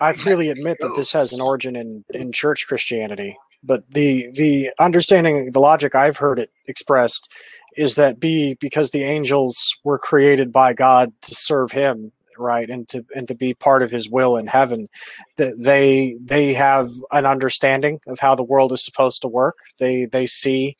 I, 0.00 0.08
I 0.08 0.12
freely 0.14 0.48
admit 0.48 0.78
that 0.80 0.94
this 0.96 1.12
has 1.12 1.32
an 1.32 1.40
origin 1.40 1.76
in, 1.76 2.04
in 2.10 2.32
church 2.32 2.66
Christianity, 2.66 3.36
but 3.62 3.90
the 3.90 4.28
the 4.34 4.70
understanding, 4.78 5.52
the 5.52 5.60
logic 5.60 5.94
I've 5.94 6.16
heard 6.16 6.38
it 6.38 6.50
expressed 6.66 7.30
is 7.76 7.94
that 7.96 8.20
B 8.20 8.56
because 8.60 8.90
the 8.90 9.02
angels 9.04 9.76
were 9.84 9.98
created 9.98 10.52
by 10.52 10.72
God 10.72 11.12
to 11.22 11.34
serve 11.34 11.72
Him, 11.72 12.12
right, 12.38 12.68
and 12.68 12.88
to 12.88 13.04
and 13.14 13.28
to 13.28 13.34
be 13.34 13.54
part 13.54 13.82
of 13.82 13.90
His 13.90 14.08
will 14.08 14.36
in 14.36 14.46
heaven, 14.46 14.88
that 15.36 15.58
they 15.58 16.16
they 16.22 16.54
have 16.54 16.90
an 17.12 17.26
understanding 17.26 18.00
of 18.06 18.18
how 18.20 18.34
the 18.34 18.44
world 18.44 18.72
is 18.72 18.84
supposed 18.84 19.22
to 19.22 19.28
work. 19.28 19.56
They 19.78 20.06
they 20.06 20.26
see 20.26 20.76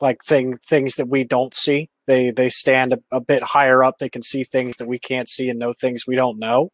like 0.00 0.22
thing 0.24 0.56
things 0.56 0.96
that 0.96 1.08
we 1.08 1.24
don't 1.24 1.54
see. 1.54 1.88
They 2.06 2.30
they 2.30 2.48
stand 2.48 2.94
a, 2.94 2.98
a 3.12 3.20
bit 3.20 3.42
higher 3.42 3.84
up. 3.84 3.98
They 3.98 4.10
can 4.10 4.22
see 4.22 4.42
things 4.42 4.76
that 4.78 4.88
we 4.88 4.98
can't 4.98 5.28
see 5.28 5.48
and 5.48 5.58
know 5.58 5.72
things 5.72 6.06
we 6.06 6.16
don't 6.16 6.38
know. 6.38 6.70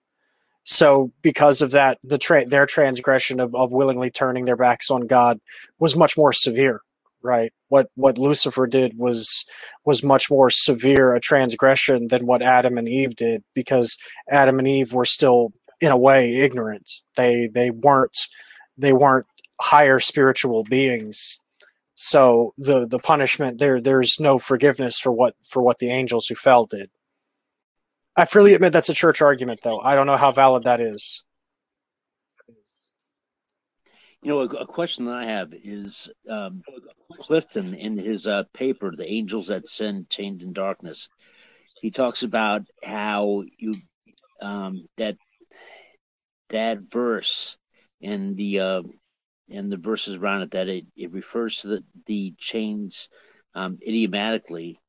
So 0.70 1.12
because 1.22 1.62
of 1.62 1.70
that, 1.70 1.98
the 2.04 2.18
tra- 2.18 2.44
their 2.44 2.66
transgression 2.66 3.40
of, 3.40 3.54
of 3.54 3.72
willingly 3.72 4.10
turning 4.10 4.44
their 4.44 4.54
backs 4.56 4.90
on 4.90 5.06
God 5.06 5.40
was 5.78 5.96
much 5.96 6.14
more 6.18 6.30
severe, 6.30 6.82
right? 7.22 7.54
What 7.68 7.88
what 7.94 8.18
Lucifer 8.18 8.66
did 8.66 8.98
was 8.98 9.46
was 9.86 10.02
much 10.04 10.30
more 10.30 10.50
severe 10.50 11.14
a 11.14 11.20
transgression 11.20 12.08
than 12.08 12.26
what 12.26 12.42
Adam 12.42 12.76
and 12.76 12.86
Eve 12.86 13.16
did 13.16 13.42
because 13.54 13.96
Adam 14.30 14.58
and 14.58 14.68
Eve 14.68 14.92
were 14.92 15.06
still 15.06 15.54
in 15.80 15.90
a 15.90 15.96
way 15.96 16.36
ignorant. 16.36 16.92
They 17.16 17.48
they 17.50 17.70
weren't 17.70 18.26
they 18.76 18.92
weren't 18.92 19.26
higher 19.58 20.00
spiritual 20.00 20.64
beings 20.64 21.40
so 22.00 22.54
the 22.58 22.86
the 22.86 22.98
punishment 23.00 23.58
there 23.58 23.80
there's 23.80 24.20
no 24.20 24.38
forgiveness 24.38 25.00
for 25.00 25.10
what 25.10 25.34
for 25.42 25.62
what 25.62 25.78
the 25.78 25.90
angels 25.90 26.28
who 26.28 26.34
fell 26.36 26.64
did 26.64 26.90
i 28.18 28.24
freely 28.26 28.52
admit 28.52 28.72
that's 28.72 28.90
a 28.90 28.94
church 28.94 29.22
argument 29.22 29.60
though 29.62 29.80
i 29.80 29.94
don't 29.94 30.06
know 30.06 30.16
how 30.16 30.30
valid 30.30 30.64
that 30.64 30.80
is 30.80 31.24
You 34.22 34.30
know, 34.30 34.40
a, 34.40 34.62
a 34.62 34.66
question 34.66 35.04
that 35.04 35.14
I 35.14 35.26
have 35.26 35.52
is 35.54 36.10
um, 36.28 36.62
Clifton 37.20 37.74
in 37.74 37.96
his 37.96 38.26
uh, 38.26 38.42
paper, 38.52 38.92
"The 38.94 39.06
Angels 39.06 39.46
That 39.46 39.68
Sin, 39.68 40.06
Chained 40.10 40.42
in 40.42 40.52
Darkness." 40.52 41.08
He 41.80 41.92
talks 41.92 42.24
about 42.24 42.62
how 42.82 43.44
you 43.58 43.76
um, 44.42 44.88
that 44.96 45.16
that 46.50 46.78
verse 46.90 47.56
and 48.02 48.36
the 48.36 48.60
uh, 48.60 48.82
and 49.48 49.70
the 49.70 49.76
verses 49.76 50.16
around 50.16 50.42
it 50.42 50.50
that 50.50 50.68
it, 50.68 50.86
it 50.96 51.12
refers 51.12 51.58
to 51.58 51.68
the 51.68 51.84
the 52.06 52.34
chains 52.38 53.08
um, 53.54 53.78
idiomatically, 53.86 54.80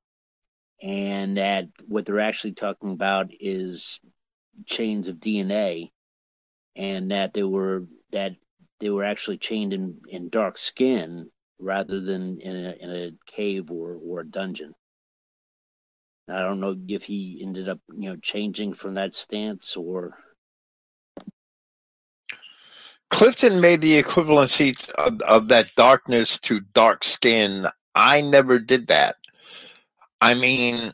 and 0.81 1.37
that 1.37 1.67
what 1.87 2.05
they're 2.05 2.19
actually 2.19 2.53
talking 2.53 2.91
about 2.91 3.31
is 3.39 3.99
chains 4.65 5.07
of 5.07 5.17
DNA, 5.17 5.91
and 6.75 7.11
that 7.11 7.33
they 7.33 7.43
were 7.43 7.85
that 8.11 8.35
they 8.79 8.89
were 8.89 9.03
actually 9.03 9.37
chained 9.37 9.73
in, 9.73 9.99
in 10.09 10.29
dark 10.29 10.57
skin 10.57 11.29
rather 11.59 11.99
than 11.99 12.39
in 12.39 12.55
a, 12.55 12.71
in 12.79 12.89
a 12.89 13.31
cave 13.31 13.71
or, 13.71 13.97
or 14.01 14.21
a 14.21 14.27
dungeon. 14.27 14.73
I 16.29 16.39
don't 16.41 16.59
know 16.59 16.75
if 16.87 17.03
he 17.03 17.41
ended 17.43 17.67
up, 17.67 17.79
you 17.91 18.09
know, 18.09 18.15
changing 18.17 18.75
from 18.75 18.93
that 18.95 19.15
stance 19.15 19.75
or 19.75 20.15
Clifton 23.09 23.59
made 23.59 23.81
the 23.81 24.01
equivalency 24.01 24.89
of, 24.91 25.21
of 25.23 25.47
that 25.47 25.73
darkness 25.75 26.39
to 26.41 26.59
dark 26.59 27.03
skin. 27.03 27.67
I 27.95 28.21
never 28.21 28.59
did 28.59 28.87
that. 28.87 29.15
I 30.21 30.33
mean, 30.33 30.93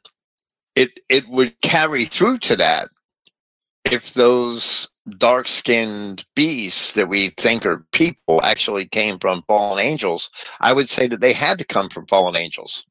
it 0.76 0.92
it 1.10 1.28
would 1.30 1.60
carry 1.62 2.06
through 2.06 2.40
to 2.40 2.56
that 2.58 2.90
if 3.86 4.14
those 4.14 4.90
dark 5.18 5.48
skinned 5.48 6.26
beasts 6.36 6.94
that 6.94 7.08
we 7.08 7.30
think 7.38 7.66
are 7.66 7.86
people 7.92 8.42
actually 8.44 8.88
came 8.88 9.20
from 9.20 9.44
fallen 9.48 9.80
angels. 9.80 10.30
I 10.60 10.74
would 10.74 10.90
say 10.90 11.08
that 11.08 11.22
they 11.22 11.34
had 11.34 11.60
to 11.60 11.66
come 11.66 11.90
from 11.90 12.08
fallen 12.08 12.36
angels. 12.36 12.86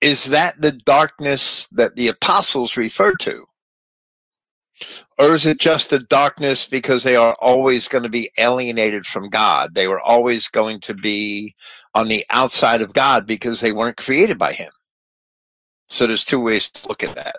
Is 0.00 0.24
that 0.26 0.60
the 0.60 0.72
darkness 0.72 1.68
that 1.72 1.94
the 1.94 2.08
apostles 2.08 2.76
refer 2.76 3.14
to? 3.20 3.44
Or 5.18 5.34
is 5.34 5.46
it 5.46 5.60
just 5.60 5.90
the 5.90 6.00
darkness 6.00 6.66
because 6.66 7.04
they 7.04 7.14
are 7.14 7.36
always 7.40 7.86
going 7.86 8.02
to 8.02 8.10
be 8.10 8.30
alienated 8.38 9.06
from 9.06 9.28
God? 9.28 9.74
They 9.74 9.86
were 9.86 10.00
always 10.00 10.48
going 10.48 10.80
to 10.80 10.94
be 10.94 11.54
on 11.94 12.08
the 12.08 12.26
outside 12.30 12.80
of 12.82 12.92
God 12.92 13.26
because 13.26 13.60
they 13.60 13.70
weren't 13.70 13.96
created 13.96 14.38
by 14.38 14.52
Him. 14.52 14.72
So 15.88 16.06
there's 16.06 16.24
two 16.24 16.40
ways 16.40 16.70
to 16.70 16.88
look 16.88 17.02
at 17.02 17.14
that. 17.16 17.36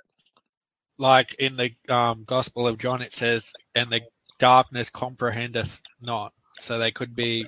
Like 0.98 1.34
in 1.36 1.58
the 1.58 1.74
um, 1.90 2.24
Gospel 2.26 2.68
of 2.68 2.78
John, 2.78 3.02
it 3.02 3.14
says, 3.14 3.54
"And 3.76 3.92
the 3.92 4.02
darkness 4.38 4.90
comprehendeth 4.90 5.82
not." 6.02 6.34
So 6.60 6.78
they 6.78 6.92
could 6.92 7.16
be 7.16 7.48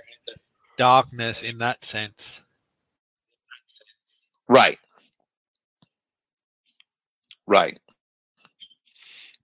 darkness 0.77 1.43
in 1.43 1.57
that 1.59 1.83
sense. 1.83 2.43
Right. 4.47 4.79
Right. 7.47 7.79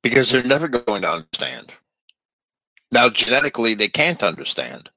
Because 0.01 0.31
they're 0.31 0.43
never 0.43 0.67
going 0.67 1.03
to 1.03 1.11
understand. 1.11 1.71
Now, 2.91 3.09
genetically, 3.09 3.73
they 3.75 3.87
can't 3.87 4.21
understand, 4.23 4.89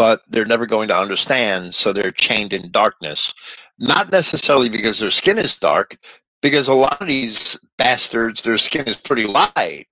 but 0.00 0.22
they're 0.30 0.46
never 0.46 0.64
going 0.64 0.88
to 0.88 0.96
understand. 0.96 1.74
So 1.74 1.92
they're 1.92 2.10
chained 2.10 2.54
in 2.54 2.70
darkness. 2.70 3.34
Not 3.78 4.10
necessarily 4.10 4.70
because 4.70 4.98
their 4.98 5.10
skin 5.10 5.36
is 5.36 5.58
dark, 5.58 5.98
because 6.40 6.68
a 6.68 6.72
lot 6.74 7.02
of 7.02 7.06
these 7.06 7.60
bastards, 7.76 8.40
their 8.40 8.56
skin 8.56 8.86
is 8.88 8.96
pretty 8.96 9.24
light, 9.24 9.88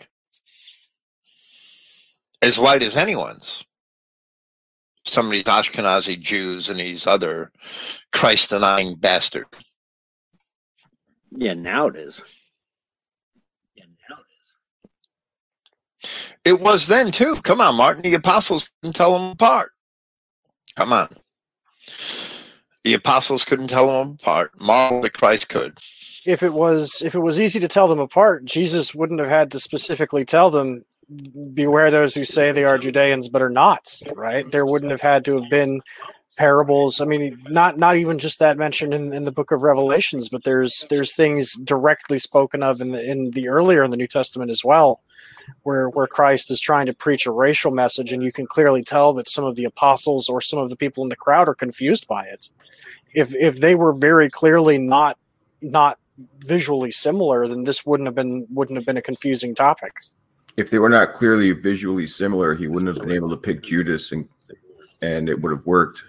as 2.40 2.58
light 2.58 2.82
as 2.82 2.96
anyone's. 2.96 3.62
Some 5.04 5.26
of 5.26 5.32
these 5.32 5.44
Ashkenazi 5.44 6.18
Jews 6.18 6.70
and 6.70 6.80
these 6.80 7.06
other 7.06 7.52
Christ 8.10 8.48
denying 8.48 8.94
bastards. 8.94 9.50
yeah, 11.36 11.52
now 11.52 11.88
it 11.88 11.96
is. 11.96 12.22
It 16.46 16.60
was 16.60 16.86
then 16.86 17.10
too. 17.10 17.36
Come 17.42 17.60
on, 17.60 17.74
Martin. 17.74 18.00
The 18.00 18.14
apostles 18.14 18.70
couldn't 18.80 18.96
tell 18.96 19.12
them 19.12 19.32
apart. 19.32 19.72
Come 20.78 20.92
on. 20.92 21.08
The 22.84 22.94
apostles 22.94 23.44
couldn't 23.44 23.66
tell 23.66 23.88
them 23.88 24.16
apart. 24.22 24.52
Marvel 24.60 25.00
that 25.00 25.12
Christ 25.14 25.48
could. 25.48 25.76
if 26.24 26.44
it 26.44 26.52
was 26.52 27.02
if 27.02 27.16
it 27.16 27.20
was 27.20 27.40
easy 27.40 27.58
to 27.58 27.68
tell 27.68 27.88
them 27.88 27.98
apart 27.98 28.44
jesus 28.44 28.94
wouldn't 28.94 29.20
have 29.20 29.28
had 29.28 29.50
to 29.50 29.58
specifically 29.58 30.24
tell 30.24 30.50
them 30.50 30.84
beware 31.54 31.90
those 31.90 32.14
who 32.14 32.24
say 32.24 32.52
they 32.52 32.64
are 32.64 32.76
judeans 32.76 33.28
but 33.28 33.40
are 33.40 33.48
not 33.48 33.98
right 34.14 34.50
there 34.50 34.66
wouldn't 34.66 34.90
have 34.90 35.00
had 35.00 35.24
to 35.24 35.34
have 35.34 35.48
been 35.48 35.80
parables 36.36 37.00
i 37.00 37.04
mean 37.04 37.40
not 37.48 37.78
not 37.78 37.96
even 37.96 38.18
just 38.18 38.38
that 38.40 38.58
mentioned 38.58 38.92
in, 38.92 39.12
in 39.12 39.24
the 39.24 39.32
book 39.32 39.50
of 39.52 39.62
revelations 39.62 40.28
but 40.28 40.44
there's 40.44 40.86
there's 40.90 41.14
things 41.14 41.54
directly 41.54 42.18
spoken 42.18 42.62
of 42.62 42.80
in 42.80 42.90
the 42.92 43.02
in 43.10 43.30
the 43.30 43.48
earlier 43.48 43.82
in 43.82 43.90
the 43.90 43.96
new 43.96 44.08
testament 44.08 44.50
as 44.50 44.64
well 44.64 45.00
where 45.68 45.88
where 45.90 46.06
christ 46.06 46.50
is 46.50 46.60
trying 46.60 46.86
to 46.86 46.94
preach 46.94 47.26
a 47.26 47.30
racial 47.30 47.70
message 47.70 48.12
and 48.12 48.22
you 48.22 48.32
can 48.32 48.46
clearly 48.46 48.82
tell 48.82 49.12
that 49.12 49.28
some 49.28 49.44
of 49.44 49.56
the 49.56 49.64
apostles 49.64 50.28
or 50.28 50.40
some 50.40 50.58
of 50.58 50.70
the 50.70 50.76
people 50.76 51.02
in 51.02 51.08
the 51.08 51.16
crowd 51.24 51.48
are 51.48 51.54
confused 51.54 52.06
by 52.06 52.24
it 52.24 52.50
if 53.14 53.34
if 53.34 53.60
they 53.60 53.74
were 53.74 53.92
very 53.92 54.28
clearly 54.30 54.78
not 54.78 55.18
not 55.62 55.98
visually 56.40 56.90
similar, 56.90 57.46
then 57.46 57.64
this 57.64 57.84
wouldn't 57.86 58.06
have 58.06 58.14
been 58.14 58.46
wouldn't 58.50 58.76
have 58.76 58.86
been 58.86 58.96
a 58.96 59.02
confusing 59.02 59.54
topic. 59.54 59.92
If 60.56 60.70
they 60.70 60.78
were 60.78 60.88
not 60.88 61.14
clearly 61.14 61.52
visually 61.52 62.06
similar, 62.06 62.54
he 62.54 62.66
wouldn't 62.66 62.94
have 62.94 63.06
been 63.06 63.14
able 63.14 63.30
to 63.30 63.36
pick 63.36 63.62
Judas, 63.62 64.12
and 64.12 64.28
and 65.02 65.28
it 65.28 65.40
would 65.40 65.52
have 65.52 65.66
worked. 65.66 66.02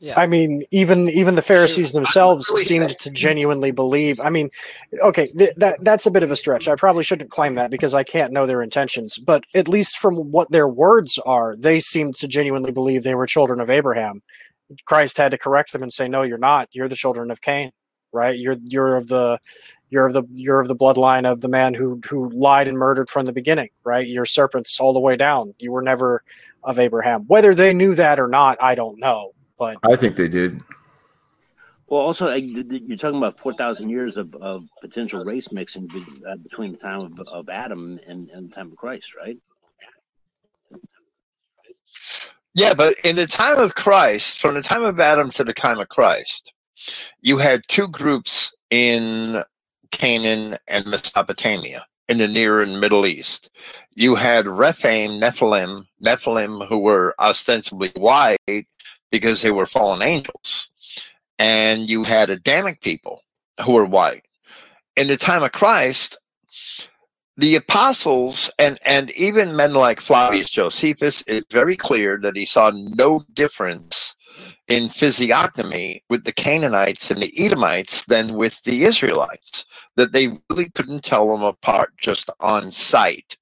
Yeah. 0.00 0.18
I 0.18 0.26
mean, 0.26 0.62
even 0.70 1.10
even 1.10 1.34
the 1.34 1.42
Pharisees 1.42 1.92
themselves 1.92 2.46
seemed 2.62 2.98
to 3.00 3.10
genuinely 3.10 3.70
believe. 3.70 4.18
I 4.18 4.30
mean, 4.30 4.48
okay, 5.02 5.26
th- 5.32 5.54
that 5.56 5.84
that's 5.84 6.06
a 6.06 6.10
bit 6.10 6.22
of 6.22 6.30
a 6.30 6.36
stretch. 6.36 6.68
I 6.68 6.74
probably 6.74 7.04
shouldn't 7.04 7.30
claim 7.30 7.54
that 7.56 7.70
because 7.70 7.92
I 7.92 8.02
can't 8.02 8.32
know 8.32 8.46
their 8.46 8.62
intentions. 8.62 9.18
But 9.18 9.44
at 9.54 9.68
least 9.68 9.98
from 9.98 10.32
what 10.32 10.50
their 10.50 10.66
words 10.66 11.18
are, 11.26 11.54
they 11.54 11.80
seemed 11.80 12.14
to 12.16 12.28
genuinely 12.28 12.72
believe 12.72 13.02
they 13.02 13.14
were 13.14 13.26
children 13.26 13.60
of 13.60 13.68
Abraham. 13.68 14.22
Christ 14.86 15.18
had 15.18 15.32
to 15.32 15.38
correct 15.38 15.72
them 15.72 15.82
and 15.82 15.92
say, 15.92 16.08
"No, 16.08 16.22
you're 16.22 16.38
not. 16.38 16.70
You're 16.72 16.88
the 16.88 16.96
children 16.96 17.30
of 17.30 17.42
Cain, 17.42 17.70
right? 18.10 18.38
You're 18.38 18.56
you're 18.58 18.96
of 18.96 19.08
the 19.08 19.38
you're 19.90 20.06
of 20.06 20.14
the 20.14 20.22
you're 20.30 20.60
of 20.60 20.68
the 20.68 20.76
bloodline 20.76 21.30
of 21.30 21.42
the 21.42 21.48
man 21.48 21.74
who 21.74 22.00
who 22.08 22.30
lied 22.30 22.68
and 22.68 22.78
murdered 22.78 23.10
from 23.10 23.26
the 23.26 23.32
beginning, 23.32 23.68
right? 23.84 24.06
You're 24.06 24.24
serpents 24.24 24.80
all 24.80 24.94
the 24.94 25.00
way 25.00 25.16
down. 25.16 25.52
You 25.58 25.72
were 25.72 25.82
never 25.82 26.22
of 26.64 26.78
Abraham. 26.78 27.24
Whether 27.26 27.54
they 27.54 27.74
knew 27.74 27.94
that 27.96 28.18
or 28.18 28.28
not, 28.28 28.56
I 28.62 28.74
don't 28.74 28.98
know. 28.98 29.32
But 29.60 29.76
I 29.84 29.94
think 29.94 30.16
they 30.16 30.26
did. 30.26 30.62
Well, 31.86 32.00
also, 32.00 32.32
th- 32.32 32.68
th- 32.68 32.82
you're 32.86 32.96
talking 32.96 33.18
about 33.18 33.38
4,000 33.40 33.90
years 33.90 34.16
of, 34.16 34.34
of 34.36 34.64
potential 34.80 35.22
race 35.22 35.52
mixing 35.52 35.86
be, 35.86 36.00
uh, 36.26 36.36
between 36.36 36.72
the 36.72 36.78
time 36.78 37.00
of, 37.00 37.28
of 37.28 37.48
Adam 37.50 38.00
and, 38.06 38.30
and 38.30 38.50
the 38.50 38.54
time 38.54 38.72
of 38.72 38.76
Christ, 38.78 39.14
right? 39.14 39.36
Yeah, 42.54 42.72
but 42.72 42.96
in 43.04 43.16
the 43.16 43.26
time 43.26 43.58
of 43.58 43.74
Christ, 43.74 44.40
from 44.40 44.54
the 44.54 44.62
time 44.62 44.82
of 44.82 44.98
Adam 44.98 45.30
to 45.32 45.44
the 45.44 45.52
time 45.52 45.78
of 45.78 45.90
Christ, 45.90 46.54
you 47.20 47.36
had 47.36 47.60
two 47.68 47.88
groups 47.88 48.54
in 48.70 49.44
Canaan 49.90 50.56
and 50.68 50.86
Mesopotamia 50.86 51.84
in 52.08 52.16
the 52.18 52.28
Near 52.28 52.60
and 52.60 52.80
Middle 52.80 53.04
East. 53.04 53.50
You 53.94 54.14
had 54.14 54.46
Rephaim, 54.46 55.20
Nephilim, 55.20 55.84
Nephilim 56.02 56.66
who 56.66 56.78
were 56.78 57.14
ostensibly 57.20 57.92
white 57.94 58.66
because 59.10 59.42
they 59.42 59.50
were 59.50 59.66
fallen 59.66 60.02
angels. 60.02 60.68
And 61.38 61.88
you 61.88 62.04
had 62.04 62.30
Adamic 62.30 62.80
people 62.80 63.22
who 63.64 63.72
were 63.72 63.86
white. 63.86 64.24
In 64.96 65.08
the 65.08 65.16
time 65.16 65.42
of 65.42 65.52
Christ, 65.52 66.18
the 67.36 67.56
apostles 67.56 68.50
and, 68.58 68.78
and 68.84 69.10
even 69.12 69.56
men 69.56 69.72
like 69.72 70.00
Flavius 70.00 70.50
Josephus 70.50 71.22
is 71.22 71.46
very 71.50 71.76
clear 71.76 72.18
that 72.22 72.36
he 72.36 72.44
saw 72.44 72.70
no 72.74 73.24
difference 73.32 74.14
in 74.68 74.88
physiognomy 74.88 76.02
with 76.10 76.24
the 76.24 76.32
Canaanites 76.32 77.10
and 77.10 77.22
the 77.22 77.32
Edomites 77.42 78.04
than 78.04 78.34
with 78.34 78.62
the 78.64 78.84
Israelites, 78.84 79.64
that 79.96 80.12
they 80.12 80.38
really 80.48 80.70
couldn't 80.70 81.02
tell 81.02 81.30
them 81.30 81.42
apart 81.42 81.92
just 81.98 82.30
on 82.40 82.70
sight. 82.70 83.36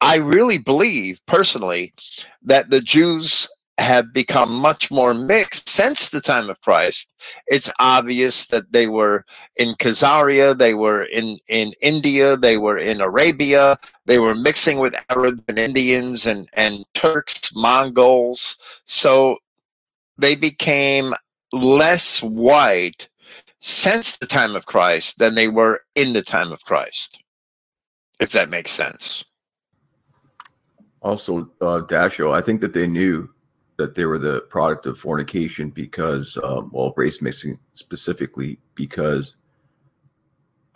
I 0.00 0.16
really 0.16 0.58
believe 0.58 1.20
personally 1.26 1.94
that 2.42 2.70
the 2.70 2.80
Jews 2.80 3.48
have 3.78 4.12
become 4.12 4.52
much 4.54 4.90
more 4.90 5.12
mixed 5.12 5.68
since 5.68 6.08
the 6.08 6.20
time 6.20 6.48
of 6.48 6.60
Christ. 6.62 7.14
It's 7.46 7.70
obvious 7.78 8.46
that 8.46 8.72
they 8.72 8.86
were 8.86 9.24
in 9.56 9.74
Khazaria, 9.74 10.56
they 10.56 10.74
were 10.74 11.04
in, 11.04 11.38
in 11.48 11.72
India, 11.80 12.36
they 12.36 12.56
were 12.56 12.78
in 12.78 13.00
Arabia, 13.00 13.78
they 14.06 14.18
were 14.18 14.34
mixing 14.34 14.78
with 14.78 14.94
Arabs 15.10 15.42
and 15.48 15.58
Indians 15.58 16.26
and, 16.26 16.48
and 16.54 16.86
Turks, 16.94 17.54
Mongols. 17.54 18.56
So 18.86 19.36
they 20.16 20.34
became 20.34 21.12
less 21.52 22.22
white 22.22 23.08
since 23.60 24.16
the 24.16 24.26
time 24.26 24.56
of 24.56 24.66
Christ 24.66 25.18
than 25.18 25.34
they 25.34 25.48
were 25.48 25.82
in 25.94 26.12
the 26.12 26.22
time 26.22 26.52
of 26.52 26.64
Christ, 26.64 27.22
if 28.20 28.32
that 28.32 28.48
makes 28.48 28.70
sense. 28.70 29.24
Also, 31.02 31.50
uh, 31.60 31.80
Dasho, 31.82 32.32
I 32.32 32.40
think 32.40 32.60
that 32.62 32.72
they 32.72 32.86
knew 32.86 33.28
that 33.76 33.94
they 33.94 34.04
were 34.04 34.18
the 34.18 34.42
product 34.42 34.86
of 34.86 34.98
fornication 34.98 35.70
because, 35.70 36.38
um, 36.42 36.70
well, 36.72 36.94
race 36.96 37.20
mixing 37.20 37.58
specifically 37.74 38.58
because, 38.74 39.34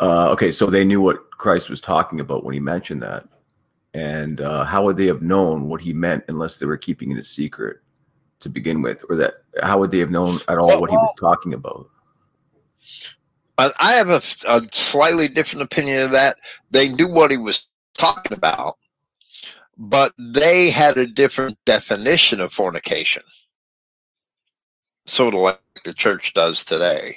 uh, 0.00 0.30
okay, 0.30 0.52
so 0.52 0.66
they 0.66 0.84
knew 0.84 1.00
what 1.00 1.30
Christ 1.30 1.70
was 1.70 1.80
talking 1.80 2.20
about 2.20 2.44
when 2.44 2.54
he 2.54 2.60
mentioned 2.60 3.02
that. 3.02 3.26
And 3.94 4.40
uh, 4.40 4.64
how 4.64 4.84
would 4.84 4.96
they 4.96 5.06
have 5.06 5.22
known 5.22 5.68
what 5.68 5.80
he 5.80 5.92
meant 5.92 6.24
unless 6.28 6.58
they 6.58 6.66
were 6.66 6.76
keeping 6.76 7.10
it 7.10 7.18
a 7.18 7.24
secret 7.24 7.78
to 8.40 8.48
begin 8.48 8.82
with? 8.82 9.04
Or 9.08 9.16
that, 9.16 9.34
how 9.62 9.78
would 9.78 9.90
they 9.90 9.98
have 9.98 10.10
known 10.10 10.40
at 10.48 10.58
all 10.58 10.68
Well, 10.68 10.80
what 10.80 10.90
he 10.90 10.96
was 10.96 11.14
talking 11.18 11.54
about? 11.54 11.88
I 13.58 13.92
have 13.92 14.08
a, 14.08 14.22
a 14.48 14.62
slightly 14.72 15.28
different 15.28 15.64
opinion 15.64 16.02
of 16.02 16.10
that. 16.12 16.36
They 16.70 16.88
knew 16.88 17.08
what 17.08 17.30
he 17.30 17.36
was 17.36 17.66
talking 17.98 18.36
about, 18.36 18.78
but 19.80 20.12
they 20.18 20.68
had 20.68 20.98
a 20.98 21.06
different 21.06 21.56
definition 21.64 22.38
of 22.38 22.52
fornication, 22.52 23.22
sort 25.06 25.32
of 25.34 25.40
like 25.40 25.60
the 25.86 25.94
church 25.94 26.34
does 26.34 26.62
today. 26.62 27.16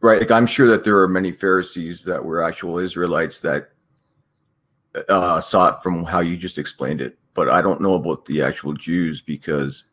Right. 0.00 0.20
Like 0.20 0.30
I'm 0.30 0.46
sure 0.46 0.68
that 0.68 0.84
there 0.84 0.98
are 1.00 1.08
many 1.08 1.32
Pharisees 1.32 2.04
that 2.04 2.24
were 2.24 2.42
actual 2.42 2.78
Israelites 2.78 3.40
that 3.40 3.70
uh, 5.08 5.40
saw 5.40 5.74
it 5.74 5.82
from 5.82 6.04
how 6.04 6.20
you 6.20 6.36
just 6.36 6.58
explained 6.58 7.00
it, 7.00 7.18
but 7.34 7.48
I 7.48 7.60
don't 7.60 7.80
know 7.80 7.94
about 7.94 8.24
the 8.24 8.40
actual 8.42 8.74
Jews 8.74 9.20
because 9.20 9.84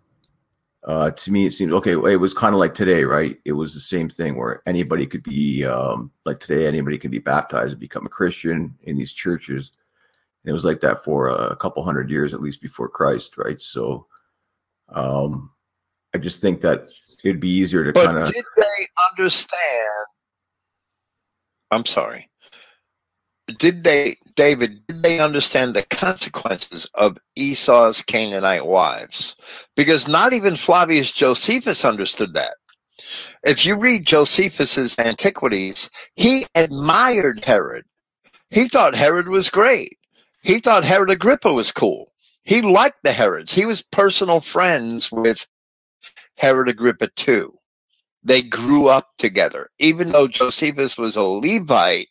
uh, 0.84 1.10
to 1.10 1.32
me 1.32 1.48
it 1.48 1.52
seems 1.52 1.74
okay. 1.74 1.94
It 1.94 2.20
was 2.20 2.36
kind 2.36 2.54
of 2.54 2.60
like 2.60 2.76
today, 2.76 3.04
right? 3.06 3.40
It 3.44 3.54
was 3.54 3.74
the 3.74 3.80
same 3.80 4.08
thing 4.08 4.38
where 4.38 4.62
anybody 4.68 5.08
could 5.08 5.24
be 5.24 5.66
um, 5.66 6.12
like 6.26 6.40
today, 6.40 6.68
anybody 6.68 7.00
can 7.00 7.10
be 7.10 7.20
baptized 7.20 7.72
and 7.72 7.80
become 7.80 8.06
a 8.06 8.10
Christian 8.10 8.76
in 8.84 8.98
these 8.98 9.14
churches. 9.14 9.72
And 10.44 10.50
it 10.50 10.54
was 10.54 10.66
like 10.66 10.80
that 10.82 11.04
for 11.04 11.28
a 11.28 11.56
couple 11.56 11.84
hundred 11.84 12.10
years, 12.10 12.34
at 12.34 12.42
least 12.42 12.62
before 12.62 12.88
Christ, 12.88 13.38
right? 13.38 13.60
So 13.60 14.08
um, 14.90 15.52
I 16.16 16.18
just 16.18 16.42
think 16.42 16.62
that 16.62 16.90
it'd 17.24 17.42
be 17.42 17.50
easier 17.50 17.84
to 17.84 17.94
kind 17.94 18.18
of 18.18 18.32
did 18.32 18.46
they 18.56 18.88
understand? 19.12 20.06
I'm 21.72 21.86
sorry. 21.86 22.30
Did 23.58 23.84
they, 23.84 24.18
David, 24.36 24.86
did 24.88 25.04
they 25.04 25.20
understand 25.20 25.74
the 25.74 25.84
consequences 25.84 26.90
of 26.94 27.18
Esau's 27.36 28.02
Canaanite 28.04 28.66
wives? 28.66 29.36
Because 29.76 30.08
not 30.08 30.34
even 30.34 30.56
Flavius 30.56 31.12
Josephus 31.12 31.84
understood 31.84 32.34
that. 32.34 32.56
If 33.44 33.66
you 33.66 33.76
read 33.76 34.06
Josephus's 34.06 34.98
Antiquities, 35.00 35.90
he 36.16 36.46
admired 36.56 37.44
Herod. 37.44 37.86
He 38.50 38.68
thought 38.68 38.96
Herod 38.96 39.30
was 39.30 39.50
great. 39.50 39.99
He 40.42 40.60
thought 40.60 40.86
Herod 40.86 41.10
Agrippa 41.10 41.52
was 41.52 41.72
cool. 41.72 42.14
He 42.44 42.62
liked 42.62 43.04
the 43.04 43.12
Herods. 43.12 43.54
He 43.54 43.66
was 43.66 43.82
personal 43.82 44.40
friends 44.40 45.12
with 45.12 45.46
Herod 46.36 46.70
Agrippa 46.70 47.10
too. 47.10 47.60
They 48.24 48.42
grew 48.42 48.88
up 48.88 49.10
together. 49.18 49.70
Even 49.80 50.10
though 50.10 50.28
Josephus 50.28 50.98
was 50.98 51.18
a 51.18 51.24
Levite 51.24 52.10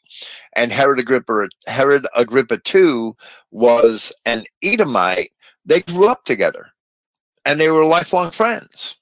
and 0.54 0.72
Herod 0.72 0.98
Agrippa 0.98 1.48
Herod 1.66 2.06
Agrippa 2.14 2.60
II 2.74 3.12
was 3.50 4.12
an 4.26 4.44
Edomite, 4.62 5.32
they 5.64 5.80
grew 5.80 6.08
up 6.08 6.24
together 6.24 6.66
and 7.46 7.58
they 7.58 7.70
were 7.70 7.84
lifelong 7.84 8.30
friends. 8.30 8.96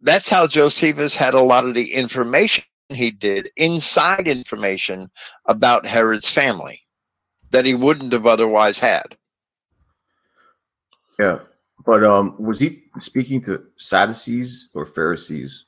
That's 0.00 0.28
how 0.28 0.46
Josephus 0.46 1.16
had 1.16 1.34
a 1.34 1.40
lot 1.40 1.64
of 1.64 1.74
the 1.74 1.92
information 1.92 2.64
he 2.88 3.10
did, 3.10 3.50
inside 3.56 4.28
information 4.28 5.08
about 5.46 5.84
Herod's 5.84 6.30
family 6.30 6.84
that 7.50 7.64
he 7.64 7.74
wouldn't 7.74 8.12
have 8.12 8.26
otherwise 8.26 8.78
had. 8.78 9.16
Yeah, 11.18 11.40
but 11.84 12.04
um, 12.04 12.36
was 12.38 12.58
he 12.58 12.82
speaking 12.98 13.42
to 13.44 13.64
Sadducees 13.76 14.68
or 14.74 14.86
Pharisees? 14.86 15.64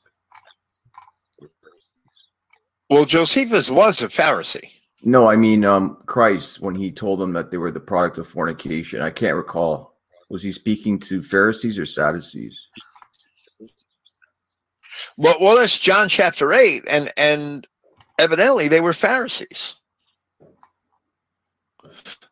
Well, 2.89 3.05
Josephus 3.05 3.69
was 3.69 4.01
a 4.01 4.07
Pharisee. 4.07 4.69
No, 5.03 5.29
I 5.29 5.35
mean 5.35 5.65
um, 5.65 5.97
Christ 6.05 6.61
when 6.61 6.75
he 6.75 6.91
told 6.91 7.19
them 7.19 7.33
that 7.33 7.49
they 7.49 7.57
were 7.57 7.71
the 7.71 7.79
product 7.79 8.17
of 8.17 8.27
fornication. 8.27 9.01
I 9.01 9.09
can't 9.09 9.35
recall. 9.35 9.95
Was 10.29 10.43
he 10.43 10.51
speaking 10.51 10.99
to 10.99 11.21
Pharisees 11.21 11.79
or 11.79 11.85
Sadducees? 11.85 12.67
Well, 15.17 15.37
well, 15.41 15.57
that's 15.57 15.79
John 15.79 16.07
chapter 16.09 16.53
eight, 16.53 16.83
and 16.87 17.11
and 17.17 17.67
evidently 18.19 18.67
they 18.67 18.81
were 18.81 18.93
Pharisees. 18.93 19.75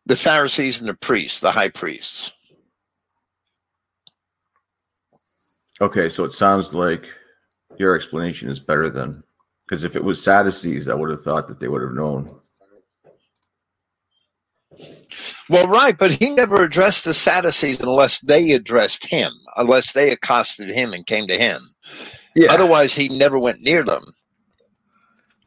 The 0.09 0.17
Pharisees 0.17 0.79
and 0.79 0.89
the 0.89 0.95
priests, 0.95 1.39
the 1.39 1.51
high 1.51 1.69
priests. 1.69 2.33
Okay, 5.79 6.09
so 6.09 6.23
it 6.23 6.33
sounds 6.33 6.73
like 6.73 7.05
your 7.77 7.95
explanation 7.95 8.49
is 8.49 8.59
better 8.59 8.89
than 8.89 9.23
because 9.67 9.83
if 9.83 9.95
it 9.95 10.03
was 10.03 10.23
Sadducees, 10.23 10.89
I 10.89 10.95
would 10.95 11.11
have 11.11 11.21
thought 11.21 11.47
that 11.47 11.59
they 11.59 11.67
would 11.67 11.83
have 11.83 11.93
known. 11.93 12.39
Well, 15.47 15.67
right, 15.67 15.95
but 15.95 16.11
he 16.11 16.31
never 16.31 16.63
addressed 16.63 17.05
the 17.05 17.13
Sadducees 17.13 17.79
unless 17.79 18.19
they 18.19 18.53
addressed 18.53 19.05
him, 19.05 19.31
unless 19.57 19.91
they 19.91 20.11
accosted 20.11 20.69
him 20.69 20.93
and 20.93 21.05
came 21.05 21.27
to 21.27 21.37
him. 21.37 21.61
Yeah. 22.35 22.51
Otherwise, 22.51 22.95
he 22.95 23.09
never 23.09 23.37
went 23.37 23.61
near 23.61 23.83
them. 23.83 24.05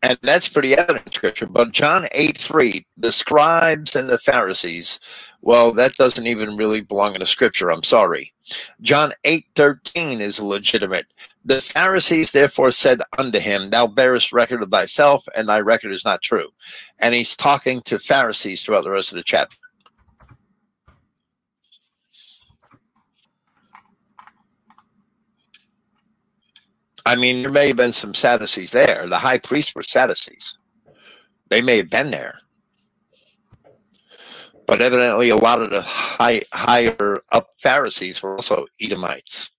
And 0.03 0.19
that's 0.23 0.49
pretty 0.49 0.75
evident 0.77 1.07
in 1.07 1.13
scripture. 1.13 1.47
But 1.47 1.71
John 1.71 2.09
8 2.11 2.37
3, 2.37 2.85
the 2.97 3.13
scribes 3.13 3.95
and 3.95 4.09
the 4.09 4.19
Pharisees, 4.19 4.99
well, 5.43 5.73
that 5.73 5.95
doesn't 5.95 6.27
even 6.27 6.57
really 6.57 6.81
belong 6.81 7.15
in 7.15 7.21
the 7.21 7.27
scripture. 7.27 7.71
I'm 7.71 7.85
sorry. 7.85 8.35
John 8.81 9.13
8 9.25 9.47
13 9.55 10.21
is 10.21 10.41
legitimate. 10.41 11.07
The 11.45 11.61
Pharisees 11.61 12.33
therefore 12.33 12.73
said 12.73 13.01
unto 13.17 13.39
him, 13.39 13.71
Thou 13.71 13.87
bearest 13.87 14.33
record 14.33 14.63
of 14.63 14.71
thyself, 14.71 15.27
and 15.37 15.49
thy 15.49 15.61
record 15.61 15.93
is 15.93 16.05
not 16.05 16.23
true. 16.23 16.49
And 16.99 17.15
he's 17.15 17.37
talking 17.37 17.81
to 17.83 17.99
Pharisees 17.99 18.63
throughout 18.63 18.85
the 18.85 18.91
rest 18.91 19.13
of 19.13 19.19
the 19.19 19.25
chapter. 19.25 19.57
I 27.05 27.17
mean, 27.17 27.43
there 27.43 27.51
may 27.51 27.69
have 27.69 27.77
been 27.77 27.93
some 27.93 28.15
Sadducees 28.15 28.71
there. 28.71 29.07
The 29.09 29.19
high 29.19 29.39
priests 29.39 29.75
were 29.75 29.83
Sadducees. 29.83 30.59
They 31.49 31.61
may 31.61 31.79
have 31.79 31.91
been 31.91 32.11
there. 32.11 32.39
But 34.67 34.81
evidently, 34.81 35.31
a 35.31 35.37
lot 35.37 35.61
of 35.61 35.71
the 35.71 35.83
high, 35.83 36.43
higher 36.53 37.23
up 37.33 37.51
Pharisees 37.59 38.23
were 38.23 38.37
also 38.37 38.67
Edomites. 38.81 39.51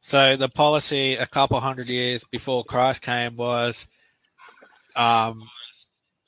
So 0.00 0.36
the 0.36 0.48
policy 0.48 1.14
a 1.16 1.26
couple 1.26 1.60
hundred 1.60 1.88
years 1.88 2.24
before 2.24 2.64
Christ 2.64 3.02
came 3.02 3.36
was, 3.36 3.86
um, 4.96 5.48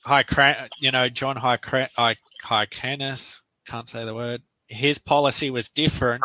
High, 0.04 0.68
you 0.80 0.90
know, 0.90 1.08
John 1.08 1.36
High, 1.36 1.58
High, 1.62 2.16
Hyrcanus, 2.42 3.40
can't 3.66 3.88
say 3.88 4.04
the 4.04 4.14
word. 4.14 4.42
His 4.66 4.98
policy 4.98 5.50
was 5.50 5.68
different 5.68 6.22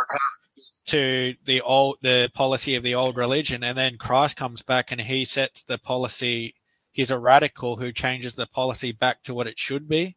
to 0.88 1.36
the 1.46 1.62
old 1.62 1.98
the 2.02 2.30
policy 2.34 2.76
of 2.76 2.84
the 2.84 2.96
old 2.96 3.18
religion 3.18 3.64
and 3.64 3.78
then 3.78 3.98
Christ 3.98 4.38
comes 4.38 4.62
back 4.62 4.92
and 4.92 5.02
he 5.02 5.26
sets 5.26 5.62
the 5.62 5.78
policy 5.78 6.56
he's 6.98 7.12
a 7.12 7.20
radical 7.20 7.78
who 7.78 7.92
changes 7.92 8.34
the 8.34 8.48
policy 8.48 8.92
back 8.92 9.22
to 9.24 9.34
what 9.34 9.48
it 9.48 9.60
should 9.60 9.88
be. 9.88 10.16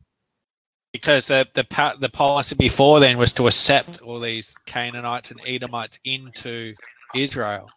Because 0.92 1.28
the 1.28 1.46
the 1.54 1.64
the 2.00 2.08
policy 2.08 2.56
before 2.56 2.98
then 2.98 3.16
was 3.18 3.32
to 3.34 3.46
accept 3.46 4.00
all 4.00 4.18
these 4.18 4.56
Canaanites 4.66 5.30
and 5.30 5.40
Edomites 5.46 6.00
into 6.04 6.74
Israel 7.14 7.68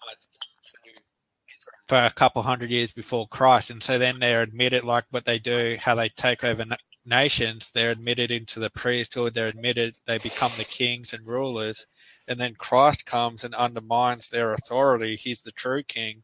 for 1.88 1.98
a 1.98 2.10
couple 2.10 2.41
hundred 2.41 2.72
years 2.72 2.91
before 2.91 3.28
Christ. 3.28 3.70
And 3.70 3.84
so 3.84 3.99
then 3.99 4.20
they're 4.20 4.41
admitted 4.41 4.84
like 4.84 5.06
what 5.11 5.26
they 5.26 5.38
do 5.38 5.78
how 5.80 5.94
they 5.94 6.10
take 6.10 6.44
over 6.44 6.65
nations 7.06 7.70
they're 7.72 7.91
admitted 7.91 8.32
into 8.32 8.61
the 8.61 8.70
priesthood 8.70 9.34
they're 9.34 9.48
admitted 9.48 9.94
they 10.07 10.18
become 10.18 10.52
the 10.57 10.64
kings 10.64 11.11
and 11.11 11.28
rulers 11.28 11.86
and 12.27 12.39
then 12.39 12.55
Christ 12.57 13.05
comes 13.05 13.43
and 13.43 13.53
undermines 13.55 14.29
their 14.29 14.53
authority. 14.53 15.15
He's 15.15 15.41
the 15.41 15.51
true 15.51 15.83
king, 15.83 16.23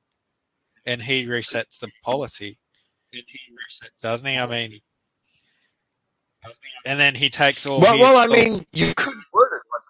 and 0.86 1.04
he 1.04 1.26
resets 1.26 1.80
the 1.80 1.90
policy. 2.04 2.58
And 3.12 3.24
he 3.28 3.40
resets, 3.52 4.02
doesn't 4.02 4.28
he? 4.28 4.38
I 4.38 4.46
mean, 4.46 4.80
and 6.86 7.00
then 7.00 7.16
he 7.16 7.30
takes 7.30 7.66
all. 7.66 7.80
Well, 7.82 7.94
his, 7.98 8.02
well, 8.02 8.18
I 8.18 8.28
mean, 8.28 8.66
you 8.72 8.94
could 8.96 9.16
word 9.34 9.54
it 9.56 9.64
like 9.74 9.84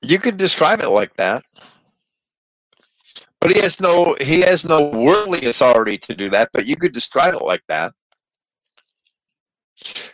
that. 0.00 0.08
You 0.08 0.18
could 0.18 0.36
describe 0.36 0.80
it 0.80 0.88
like 0.88 1.14
that, 1.16 1.44
but 3.40 3.52
he 3.52 3.60
has 3.60 3.80
no 3.80 4.16
he 4.20 4.40
has 4.40 4.64
no 4.64 4.88
worldly 4.90 5.46
authority 5.46 5.98
to 5.98 6.14
do 6.14 6.30
that. 6.30 6.50
But 6.52 6.66
you 6.66 6.76
could 6.76 6.92
describe 6.92 7.34
it 7.34 7.42
like 7.42 7.62
that. 7.68 7.92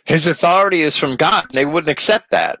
His 0.05 0.27
authority 0.27 0.81
is 0.81 0.97
from 0.97 1.15
God, 1.15 1.45
and 1.45 1.57
they 1.57 1.65
wouldn't 1.65 1.91
accept 1.91 2.31
that 2.31 2.59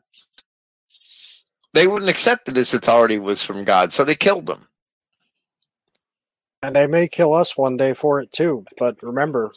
they 1.73 1.87
wouldn't 1.87 2.09
accept 2.09 2.45
that 2.45 2.55
his 2.55 2.73
authority 2.73 3.19
was 3.19 3.43
from 3.43 3.63
God, 3.63 3.93
so 3.93 4.03
they 4.03 4.15
killed 4.15 4.49
him. 4.49 4.67
And 6.61 6.75
they 6.75 6.87
may 6.87 7.07
kill 7.07 7.33
us 7.33 7.57
one 7.57 7.77
day 7.77 7.93
for 7.93 8.21
it 8.21 8.31
too. 8.31 8.65
But 8.77 9.01
remember, 9.01 9.51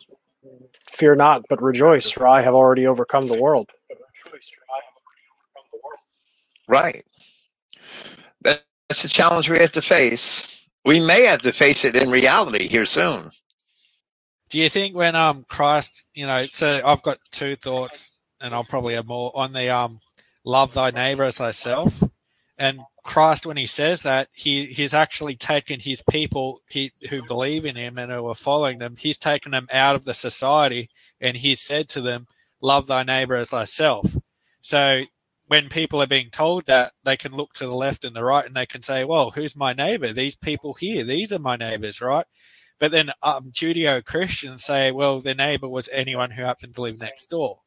fear 0.90 1.14
not, 1.14 1.42
but 1.48 1.62
rejoice, 1.62 2.10
for 2.10 2.26
I 2.26 2.40
have 2.40 2.54
already 2.54 2.86
overcome 2.86 3.28
the 3.28 3.40
world. 3.40 3.70
Right. 6.66 7.04
That's 8.40 9.02
the 9.02 9.08
challenge 9.08 9.50
we 9.50 9.58
have 9.58 9.72
to 9.72 9.82
face. 9.82 10.48
We 10.84 11.00
may 11.00 11.24
have 11.24 11.42
to 11.42 11.52
face 11.52 11.84
it 11.84 11.94
in 11.96 12.10
reality 12.10 12.68
here 12.68 12.86
soon. 12.86 13.30
Do 14.50 14.58
you 14.58 14.68
think 14.68 14.94
when 14.94 15.16
um 15.16 15.44
Christ, 15.48 16.04
you 16.14 16.26
know, 16.26 16.44
so 16.44 16.80
I've 16.84 17.02
got 17.02 17.18
two 17.32 17.56
thoughts, 17.56 18.18
and 18.40 18.54
I'll 18.54 18.64
probably 18.64 18.94
have 18.94 19.06
more 19.06 19.32
on 19.34 19.52
the 19.52 19.74
um 19.74 20.00
love 20.44 20.74
thy 20.74 20.90
neighbor 20.90 21.24
as 21.24 21.38
thyself. 21.38 22.02
And 22.56 22.80
Christ, 23.04 23.46
when 23.46 23.56
he 23.56 23.66
says 23.66 24.02
that, 24.02 24.28
he 24.32 24.66
he's 24.66 24.94
actually 24.94 25.36
taken 25.36 25.80
his 25.80 26.02
people 26.02 26.60
he, 26.68 26.92
who 27.10 27.26
believe 27.26 27.64
in 27.64 27.76
him 27.76 27.98
and 27.98 28.10
who 28.10 28.26
are 28.26 28.34
following 28.34 28.78
them, 28.78 28.96
he's 28.96 29.18
taken 29.18 29.52
them 29.52 29.68
out 29.72 29.96
of 29.96 30.04
the 30.04 30.14
society 30.14 30.88
and 31.20 31.36
he's 31.36 31.60
said 31.60 31.88
to 31.90 32.00
them, 32.00 32.26
Love 32.60 32.86
thy 32.86 33.02
neighbor 33.02 33.34
as 33.34 33.50
thyself. 33.50 34.16
So 34.62 35.02
when 35.46 35.68
people 35.68 36.00
are 36.00 36.06
being 36.06 36.30
told 36.30 36.64
that, 36.66 36.92
they 37.04 37.16
can 37.16 37.32
look 37.32 37.52
to 37.54 37.66
the 37.66 37.74
left 37.74 38.04
and 38.04 38.16
the 38.16 38.24
right 38.24 38.46
and 38.46 38.56
they 38.56 38.66
can 38.66 38.82
say, 38.82 39.04
Well, 39.04 39.32
who's 39.32 39.56
my 39.56 39.72
neighbor? 39.72 40.12
These 40.12 40.36
people 40.36 40.74
here, 40.74 41.04
these 41.04 41.32
are 41.32 41.38
my 41.38 41.56
neighbors, 41.56 42.00
right? 42.00 42.26
But 42.78 42.90
then 42.90 43.10
um, 43.22 43.50
Judeo 43.50 44.04
Christians 44.04 44.64
say, 44.64 44.92
Well, 44.92 45.20
their 45.20 45.34
neighbor 45.34 45.68
was 45.68 45.88
anyone 45.92 46.30
who 46.30 46.42
happened 46.42 46.74
to 46.76 46.82
live 46.82 47.00
next 47.00 47.26
door. 47.30 47.60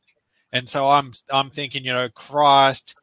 And 0.58 0.68
so 0.68 0.90
I'm 0.90 1.12
I'm 1.32 1.52
thinking, 1.52 1.86
you 1.86 1.94
know, 1.94 2.10
Christ 2.10 2.96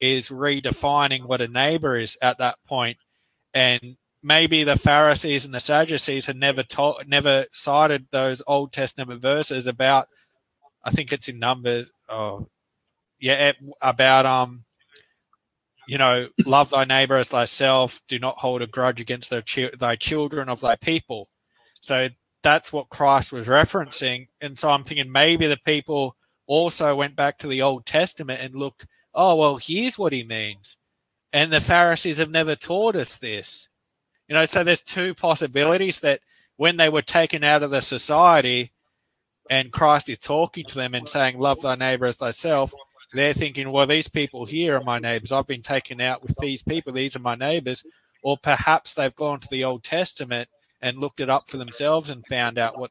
is 0.00 0.30
redefining 0.30 1.26
what 1.26 1.42
a 1.42 1.46
neighbor 1.46 1.96
is 1.98 2.16
at 2.22 2.38
that 2.38 2.56
point, 2.66 2.96
and 3.52 3.98
maybe 4.22 4.64
the 4.64 4.78
Pharisees 4.78 5.44
and 5.44 5.54
the 5.54 5.60
Sadducees 5.60 6.24
had 6.24 6.36
never 6.36 6.62
told, 6.62 7.06
never 7.06 7.44
cited 7.50 8.06
those 8.10 8.42
Old 8.46 8.72
Testament 8.72 9.20
verses 9.20 9.66
about. 9.66 10.08
I 10.84 10.90
think 10.90 11.12
it's 11.12 11.28
in 11.28 11.38
Numbers. 11.38 11.92
Oh, 12.08 12.48
yeah, 13.20 13.52
about 13.82 14.24
um, 14.24 14.64
you 15.86 15.98
know, 15.98 16.28
love 16.46 16.70
thy 16.70 16.86
neighbor 16.86 17.18
as 17.18 17.28
thyself. 17.28 18.00
Do 18.08 18.18
not 18.18 18.38
hold 18.38 18.62
a 18.62 18.66
grudge 18.66 19.02
against 19.02 19.30
thy 19.30 19.96
children 19.96 20.48
of 20.48 20.60
thy 20.60 20.76
people. 20.76 21.28
So 21.82 22.08
that's 22.42 22.72
what 22.72 22.88
Christ 22.88 23.32
was 23.32 23.48
referencing, 23.48 24.28
and 24.40 24.58
so 24.58 24.70
I'm 24.70 24.82
thinking 24.82 25.12
maybe 25.12 25.46
the 25.46 25.58
people 25.58 26.16
also 26.52 26.94
went 26.94 27.16
back 27.16 27.38
to 27.38 27.46
the 27.46 27.62
Old 27.62 27.86
Testament 27.86 28.40
and 28.42 28.54
looked, 28.54 28.86
oh, 29.14 29.36
well, 29.36 29.56
here's 29.56 29.98
what 29.98 30.12
he 30.12 30.22
means. 30.22 30.76
And 31.32 31.50
the 31.50 31.60
Pharisees 31.60 32.18
have 32.18 32.30
never 32.30 32.54
taught 32.54 32.94
us 32.94 33.16
this. 33.16 33.68
You 34.28 34.34
know, 34.34 34.44
so 34.44 34.62
there's 34.62 34.82
two 34.82 35.14
possibilities 35.14 36.00
that 36.00 36.20
when 36.56 36.76
they 36.76 36.90
were 36.90 37.02
taken 37.02 37.42
out 37.42 37.62
of 37.62 37.70
the 37.70 37.80
society 37.80 38.70
and 39.50 39.72
Christ 39.72 40.10
is 40.10 40.18
talking 40.18 40.66
to 40.66 40.74
them 40.74 40.94
and 40.94 41.08
saying, 41.08 41.38
Love 41.38 41.62
thy 41.62 41.74
neighbor 41.74 42.04
as 42.04 42.18
thyself, 42.18 42.72
they're 43.14 43.32
thinking, 43.32 43.72
Well, 43.72 43.86
these 43.86 44.08
people 44.08 44.44
here 44.44 44.76
are 44.76 44.84
my 44.84 44.98
neighbors. 44.98 45.32
I've 45.32 45.46
been 45.46 45.62
taken 45.62 46.00
out 46.00 46.22
with 46.22 46.36
these 46.38 46.62
people. 46.62 46.92
These 46.92 47.16
are 47.16 47.20
my 47.20 47.34
neighbors. 47.34 47.84
Or 48.22 48.36
perhaps 48.36 48.92
they've 48.92 49.16
gone 49.16 49.40
to 49.40 49.48
the 49.50 49.64
Old 49.64 49.84
Testament 49.84 50.48
and 50.82 50.98
looked 50.98 51.20
it 51.20 51.30
up 51.30 51.48
for 51.48 51.56
themselves 51.56 52.10
and 52.10 52.26
found 52.28 52.58
out 52.58 52.78
what, 52.78 52.90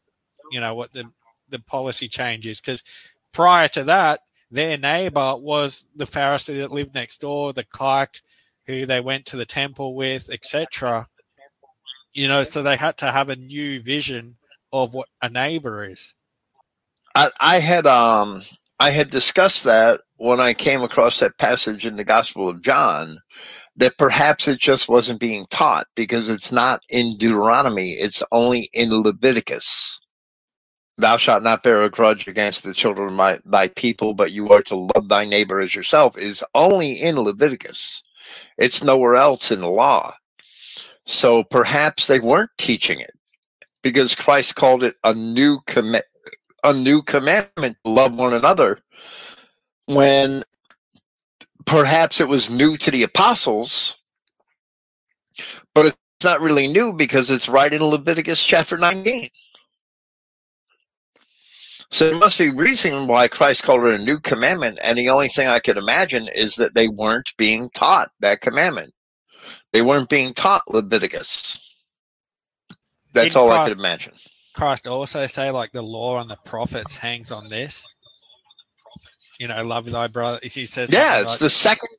you 0.51 0.59
know, 0.59 0.73
what 0.73 0.93
the, 0.93 1.05
the 1.49 1.59
policy 1.59 2.07
change 2.07 2.45
is. 2.47 2.59
Because 2.59 2.83
prior 3.31 3.67
to 3.69 3.83
that, 3.85 4.21
their 4.49 4.77
neighbor 4.77 5.35
was 5.37 5.85
the 5.95 6.05
Pharisee 6.05 6.57
that 6.57 6.71
lived 6.71 6.93
next 6.93 7.21
door, 7.21 7.53
the 7.53 7.63
kike 7.63 8.21
who 8.67 8.85
they 8.85 8.99
went 8.99 9.25
to 9.27 9.37
the 9.37 9.45
temple 9.45 9.95
with, 9.95 10.29
etc. 10.29 11.07
You 12.13 12.27
know, 12.27 12.43
so 12.43 12.61
they 12.61 12.77
had 12.77 12.97
to 12.97 13.11
have 13.11 13.29
a 13.29 13.35
new 13.35 13.81
vision 13.81 14.37
of 14.73 14.93
what 14.93 15.07
a 15.21 15.29
neighbor 15.29 15.85
is. 15.85 16.13
I, 17.15 17.31
I 17.39 17.59
had 17.59 17.87
um 17.87 18.41
I 18.79 18.89
had 18.89 19.09
discussed 19.09 19.63
that 19.63 20.01
when 20.17 20.39
I 20.39 20.53
came 20.53 20.81
across 20.81 21.19
that 21.19 21.37
passage 21.37 21.85
in 21.85 21.95
the 21.95 22.05
Gospel 22.05 22.49
of 22.49 22.61
John 22.61 23.17
that 23.77 23.97
perhaps 23.97 24.47
it 24.47 24.59
just 24.59 24.89
wasn't 24.89 25.19
being 25.19 25.45
taught 25.49 25.87
because 25.95 26.29
it's 26.29 26.51
not 26.51 26.81
in 26.89 27.17
Deuteronomy, 27.17 27.91
it's 27.91 28.21
only 28.31 28.69
in 28.73 28.89
Leviticus 28.91 30.00
thou 31.01 31.17
shalt 31.17 31.43
not 31.43 31.63
bear 31.63 31.83
a 31.83 31.89
grudge 31.89 32.27
against 32.27 32.63
the 32.63 32.73
children 32.73 33.07
of 33.07 33.13
my, 33.13 33.39
thy 33.45 33.67
people, 33.69 34.13
but 34.13 34.31
you 34.31 34.49
are 34.49 34.61
to 34.63 34.75
love 34.75 35.09
thy 35.09 35.25
neighbor 35.25 35.59
as 35.59 35.75
yourself 35.75 36.17
is 36.17 36.43
only 36.55 36.93
in 36.93 37.15
Leviticus. 37.19 38.03
It's 38.57 38.83
nowhere 38.83 39.15
else 39.15 39.51
in 39.51 39.61
the 39.61 39.69
law. 39.69 40.15
So 41.05 41.43
perhaps 41.43 42.07
they 42.07 42.19
weren't 42.19 42.51
teaching 42.57 42.99
it 42.99 43.11
because 43.81 44.15
Christ 44.15 44.55
called 44.55 44.83
it 44.83 44.95
a 45.03 45.13
new 45.13 45.59
commit 45.67 46.05
a 46.63 46.73
new 46.73 47.01
commandment 47.01 47.75
love 47.85 48.15
one 48.15 48.35
another 48.35 48.79
when 49.87 50.43
perhaps 51.65 52.21
it 52.21 52.27
was 52.27 52.51
new 52.51 52.77
to 52.77 52.91
the 52.91 53.01
apostles 53.01 53.97
but 55.73 55.87
it's 55.87 55.97
not 56.23 56.39
really 56.39 56.67
new 56.67 56.93
because 56.93 57.31
it's 57.31 57.49
right 57.49 57.73
in 57.73 57.83
Leviticus 57.83 58.43
chapter 58.45 58.77
19 58.77 59.27
so 61.91 62.09
there 62.09 62.17
must 62.17 62.37
be 62.37 62.49
reason 62.49 63.07
why 63.07 63.27
Christ 63.27 63.63
called 63.63 63.83
it 63.83 63.99
a 63.99 64.03
new 64.03 64.19
commandment, 64.19 64.79
and 64.81 64.97
the 64.97 65.09
only 65.09 65.27
thing 65.27 65.47
I 65.47 65.59
could 65.59 65.77
imagine 65.77 66.27
is 66.33 66.55
that 66.55 66.73
they 66.73 66.87
weren't 66.87 67.33
being 67.37 67.69
taught 67.75 68.09
that 68.21 68.39
commandment. 68.39 68.93
They 69.73 69.81
weren't 69.81 70.09
being 70.09 70.33
taught 70.33 70.63
Leviticus. 70.69 71.59
That's 73.13 73.33
Didn't 73.33 73.37
all 73.37 73.51
I 73.51 73.67
could 73.67 73.77
imagine. 73.77 74.13
Christ 74.53 74.87
also 74.87 75.27
say 75.27 75.51
like 75.51 75.71
the 75.73 75.81
law 75.81 76.19
and 76.19 76.29
the 76.29 76.37
prophets 76.45 76.95
hangs 76.95 77.31
on 77.31 77.49
this. 77.49 77.85
You 79.39 79.47
know, 79.47 79.63
love 79.63 79.89
thy 79.89 80.07
brother. 80.07 80.39
He 80.43 80.65
says, 80.65 80.93
Yeah, 80.93 81.19
it's 81.19 81.31
like- 81.31 81.39
the 81.39 81.49
second. 81.49 81.89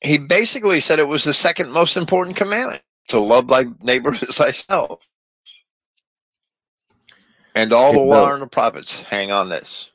He 0.00 0.16
basically 0.18 0.80
said 0.80 0.98
it 0.98 1.08
was 1.08 1.24
the 1.24 1.34
second 1.34 1.72
most 1.72 1.96
important 1.96 2.36
commandment 2.36 2.82
to 3.08 3.20
love 3.20 3.48
thy 3.48 3.64
neighbor 3.80 4.14
as 4.28 4.36
thyself. 4.36 5.00
And 7.58 7.72
all 7.72 7.92
the 7.92 7.98
law 7.98 8.32
and 8.32 8.40
the 8.40 8.46
prophets 8.46 9.02
hang 9.02 9.32
on 9.32 9.48
this. 9.48 9.90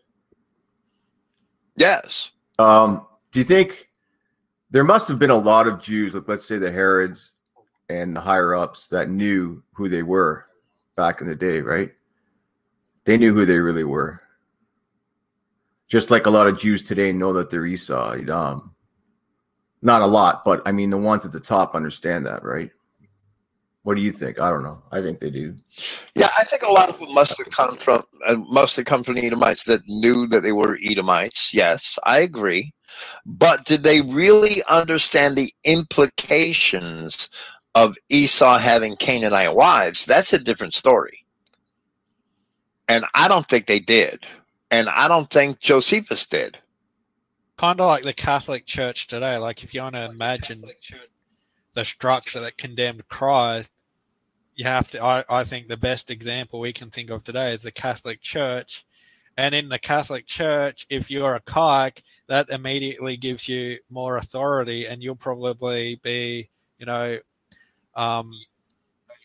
Yes. 1.77 2.32
Um, 2.59 3.08
do 3.32 3.40
you 3.40 3.45
think 3.45 3.88
there 4.69 4.83
must 4.83 5.08
have 5.08 5.17
been 5.17 5.30
a 5.30 5.38
lot 5.38 5.66
of 5.67 5.82
Jews, 5.82 6.14
like 6.14 6.27
let's 6.27 6.45
say 6.45 6.58
the 6.58 6.74
Herods 6.74 7.32
and 7.88 8.14
the 8.14 8.19
higher 8.19 8.53
ups, 8.53 8.90
that 8.90 9.08
knew 9.08 9.64
who 9.75 9.88
they 9.88 10.03
were 10.03 10.45
back 10.98 11.22
in 11.22 11.27
the 11.27 11.35
day, 11.35 11.61
right? 11.61 11.93
They 13.06 13.17
knew 13.17 13.33
who 13.33 13.45
they 13.45 13.59
really 13.59 13.85
were. 13.85 14.19
Just 15.88 16.11
like 16.11 16.25
a 16.25 16.32
lot 16.32 16.48
of 16.48 16.59
Jews 16.59 16.82
today 16.82 17.14
know 17.14 17.32
that 17.32 17.50
they're 17.50 17.66
Esau, 17.66 18.11
Edom. 18.11 18.75
Not 19.82 20.01
a 20.01 20.08
lot, 20.08 20.43
but 20.43 20.61
I 20.66 20.74
mean 20.74 20.90
the 20.90 20.98
ones 20.98 21.25
at 21.25 21.32
the 21.32 21.40
top 21.40 21.75
understand 21.75 22.25
that, 22.25 22.43
right? 22.43 22.72
What 23.84 23.95
do 23.95 24.02
you 24.02 24.12
think? 24.14 24.40
I 24.40 24.50
don't 24.50 24.64
know. 24.64 24.82
I 24.92 25.02
think 25.02 25.20
they 25.20 25.30
do. 25.30 25.56
Yeah, 26.16 26.30
I 26.38 26.45
think 26.45 26.64
a 26.64 26.72
lot 26.72 26.90
of 26.90 27.00
them 27.00 27.14
must 27.14 27.38
have 27.38 27.50
come 27.50 27.76
from 27.78 28.03
uh, 28.26 28.36
must 28.36 28.78
have 28.78 28.86
come 28.86 29.03
from 29.03 29.18
Edomites 29.18 29.64
that 29.66 29.82
knew 29.88 30.26
that 30.28 30.42
they 30.42 30.53
were 30.53 30.80
Edomites. 30.84 31.53
Yes, 31.53 32.00
I 32.06 32.20
agree. 32.20 32.74
But 33.26 33.66
did 33.66 33.84
they 33.84 34.02
really 34.02 34.64
understand 34.70 35.36
the 35.36 35.53
implications 35.66 37.30
of 37.76 37.98
Esau 38.10 38.58
having 38.58 38.95
Canaanite 38.98 39.56
wives? 39.56 40.06
That's 40.06 40.32
a 40.34 40.40
different 40.40 40.74
story. 40.74 41.26
And 42.88 43.06
I 43.16 43.28
don't 43.28 43.48
think 43.48 43.68
they 43.68 43.80
did. 43.80 44.26
And 44.72 44.90
I 44.90 45.08
don't 45.08 45.30
think 45.30 45.60
Josephus 45.60 46.26
did. 46.26 46.58
kind 47.58 47.80
of 47.82 47.88
like 47.88 48.03
the 48.03 48.14
Catholic 48.14 48.66
Church 48.66 49.08
today. 49.08 49.38
Like 49.38 49.64
if 49.64 49.74
you 49.74 49.82
want 49.82 49.95
to 49.95 50.06
imagine 50.06 50.64
the 51.74 51.85
structure 51.85 52.40
that 52.42 52.58
condemned 52.58 53.08
Christ, 53.08 53.74
you 54.56 54.66
have 54.66 54.88
to. 54.90 55.03
I, 55.03 55.24
I 55.30 55.43
think 55.43 55.68
the 55.68 55.77
best 55.77 56.11
example 56.11 56.60
we 56.60 56.74
can 56.74 56.90
think 56.90 57.10
of 57.10 57.24
today 57.24 57.53
is 57.53 57.64
the 57.64 57.72
Catholic 57.72 58.22
Church. 58.22 58.85
And 59.35 59.56
in 59.56 59.69
the 59.69 59.80
Catholic 59.80 60.27
Church, 60.27 60.85
if 60.90 61.10
you're 61.10 61.35
a 61.35 61.42
kike, 61.42 62.03
that 62.27 62.50
immediately 62.50 63.18
gives 63.18 63.50
you 63.50 63.80
more 63.90 64.18
authority, 64.18 64.85
and 64.85 65.02
you'll 65.02 65.16
probably 65.16 66.00
be, 66.03 66.50
you 66.77 66.85
know, 66.85 67.18
um, 67.95 68.32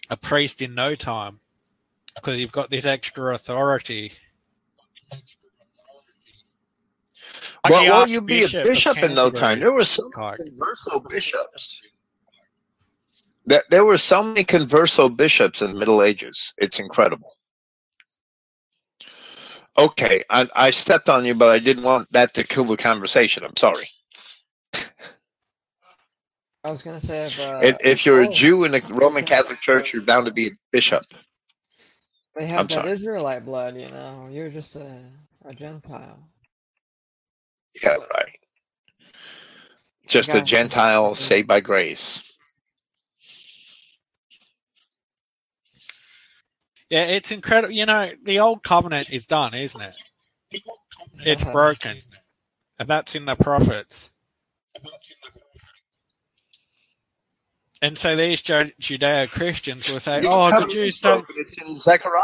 a 0.08 0.16
priest 0.16 0.62
in 0.62 0.74
no 0.74 0.94
time 0.94 1.40
because 2.14 2.40
you've 2.40 2.52
got 2.52 2.70
this 2.70 2.86
extra 2.86 3.34
authority. 3.34 4.12
Like 7.64 7.72
well, 7.72 7.82
the 7.82 7.90
well, 7.90 8.08
you 8.08 8.20
be 8.22 8.44
a 8.44 8.48
bishop 8.48 8.98
in 8.98 9.14
no 9.14 9.30
time. 9.30 9.60
There 9.60 9.72
were 9.72 9.84
so 9.84 10.08
kike. 10.16 10.38
many 10.38 10.50
bishops. 11.08 11.80
That 13.48 13.64
there 13.70 13.86
were 13.86 13.96
so 13.96 14.22
many 14.22 14.44
converso 14.44 15.14
bishops 15.16 15.62
in 15.62 15.72
the 15.72 15.78
Middle 15.78 16.02
Ages. 16.02 16.52
It's 16.58 16.78
incredible. 16.78 17.32
Okay, 19.78 20.22
I, 20.28 20.46
I 20.54 20.70
stepped 20.70 21.08
on 21.08 21.24
you, 21.24 21.34
but 21.34 21.48
I 21.48 21.58
didn't 21.58 21.84
want 21.84 22.12
that 22.12 22.34
to 22.34 22.44
kill 22.44 22.66
the 22.66 22.76
conversation. 22.76 23.44
I'm 23.44 23.56
sorry. 23.56 23.88
I 26.62 26.70
was 26.70 26.82
gonna 26.82 27.00
say 27.00 27.24
if, 27.24 27.38
uh, 27.40 27.60
if, 27.62 27.76
if 27.82 28.04
you're 28.04 28.20
a 28.20 28.28
oh, 28.28 28.32
Jew 28.32 28.64
in 28.64 28.72
the 28.72 28.82
Roman 28.90 29.24
Catholic 29.24 29.62
Church, 29.62 29.94
you're 29.94 30.02
bound 30.02 30.26
to 30.26 30.32
be 30.32 30.48
a 30.48 30.50
bishop. 30.70 31.04
they 32.36 32.44
have 32.44 32.60
I'm 32.60 32.66
that 32.66 32.84
sorry. 32.84 32.90
Israelite 32.90 33.46
blood, 33.46 33.76
you 33.76 33.88
know. 33.88 34.28
You're 34.30 34.50
just 34.50 34.76
a, 34.76 35.00
a 35.46 35.54
Gentile. 35.54 36.28
Yeah, 37.82 37.96
right. 38.14 38.36
Just 40.06 40.34
a 40.34 40.42
Gentile 40.42 41.14
saved 41.14 41.48
by 41.48 41.60
grace. 41.60 42.22
Yeah, 46.90 47.04
it's 47.04 47.32
incredible. 47.32 47.74
You 47.74 47.86
know, 47.86 48.10
the 48.22 48.40
old 48.40 48.62
covenant 48.62 49.08
is 49.10 49.26
done, 49.26 49.54
isn't 49.54 49.80
it? 49.80 50.62
It's 51.20 51.44
broken. 51.44 51.98
And 52.78 52.88
that's 52.88 53.14
in 53.14 53.26
the 53.26 53.36
prophets. 53.36 54.10
And 57.82 57.96
so 57.96 58.16
these 58.16 58.42
Judeo 58.42 59.28
Christians 59.30 59.88
will 59.88 60.00
say, 60.00 60.22
oh, 60.24 60.60
the 60.60 60.66
Jews 60.66 60.98
don't. 60.98 61.26
It's 61.36 61.60
in 61.62 61.78
Zechariah. 61.78 62.22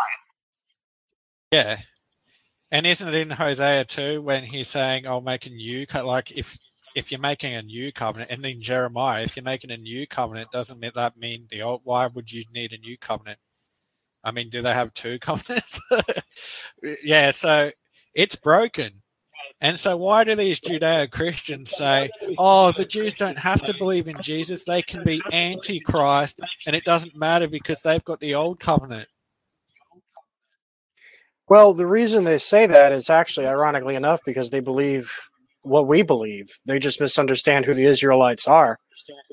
Yeah. 1.52 1.78
And 2.70 2.86
isn't 2.86 3.06
it 3.06 3.14
in 3.14 3.30
Hosea 3.30 3.84
too 3.84 4.20
when 4.22 4.44
he's 4.44 4.68
saying, 4.68 5.06
I'll 5.06 5.20
make 5.20 5.46
a 5.46 5.50
new, 5.50 5.86
like 5.94 6.32
if 6.32 6.58
if 6.94 7.10
you're 7.10 7.20
making 7.20 7.54
a 7.54 7.62
new 7.62 7.92
covenant, 7.92 8.30
and 8.30 8.44
in 8.46 8.62
Jeremiah, 8.62 9.24
if 9.24 9.36
you're 9.36 9.44
making 9.44 9.70
a 9.72 9.76
new 9.76 10.06
covenant, 10.06 10.50
doesn't 10.52 10.80
that 10.94 11.16
mean 11.16 11.46
the 11.50 11.62
old? 11.62 11.80
Why 11.84 12.06
would 12.06 12.32
you 12.32 12.44
need 12.54 12.72
a 12.72 12.78
new 12.78 12.96
covenant? 12.96 13.38
I 14.24 14.30
mean, 14.30 14.48
do 14.48 14.62
they 14.62 14.72
have 14.72 14.94
two 14.94 15.18
covenants? 15.20 15.80
yeah, 17.02 17.30
so 17.30 17.70
it's 18.14 18.36
broken. 18.36 19.02
And 19.60 19.78
so, 19.78 19.96
why 19.96 20.24
do 20.24 20.34
these 20.34 20.60
Judeo 20.60 21.10
Christians 21.10 21.70
say, 21.70 22.10
oh, 22.38 22.72
the 22.72 22.84
Jews 22.84 23.14
don't 23.14 23.38
have 23.38 23.62
to 23.62 23.74
believe 23.74 24.08
in 24.08 24.20
Jesus? 24.20 24.64
They 24.64 24.82
can 24.82 25.04
be 25.04 25.22
antichrist, 25.32 26.40
and 26.66 26.74
it 26.74 26.84
doesn't 26.84 27.16
matter 27.16 27.48
because 27.48 27.80
they've 27.80 28.04
got 28.04 28.20
the 28.20 28.34
old 28.34 28.58
covenant. 28.58 29.08
Well, 31.48 31.72
the 31.72 31.86
reason 31.86 32.24
they 32.24 32.38
say 32.38 32.66
that 32.66 32.92
is 32.92 33.10
actually, 33.10 33.46
ironically 33.46 33.94
enough, 33.94 34.20
because 34.24 34.50
they 34.50 34.60
believe 34.60 35.12
what 35.62 35.86
we 35.86 36.02
believe. 36.02 36.56
They 36.66 36.78
just 36.78 37.00
misunderstand 37.00 37.64
who 37.64 37.74
the 37.74 37.86
Israelites 37.86 38.46
are. 38.46 38.78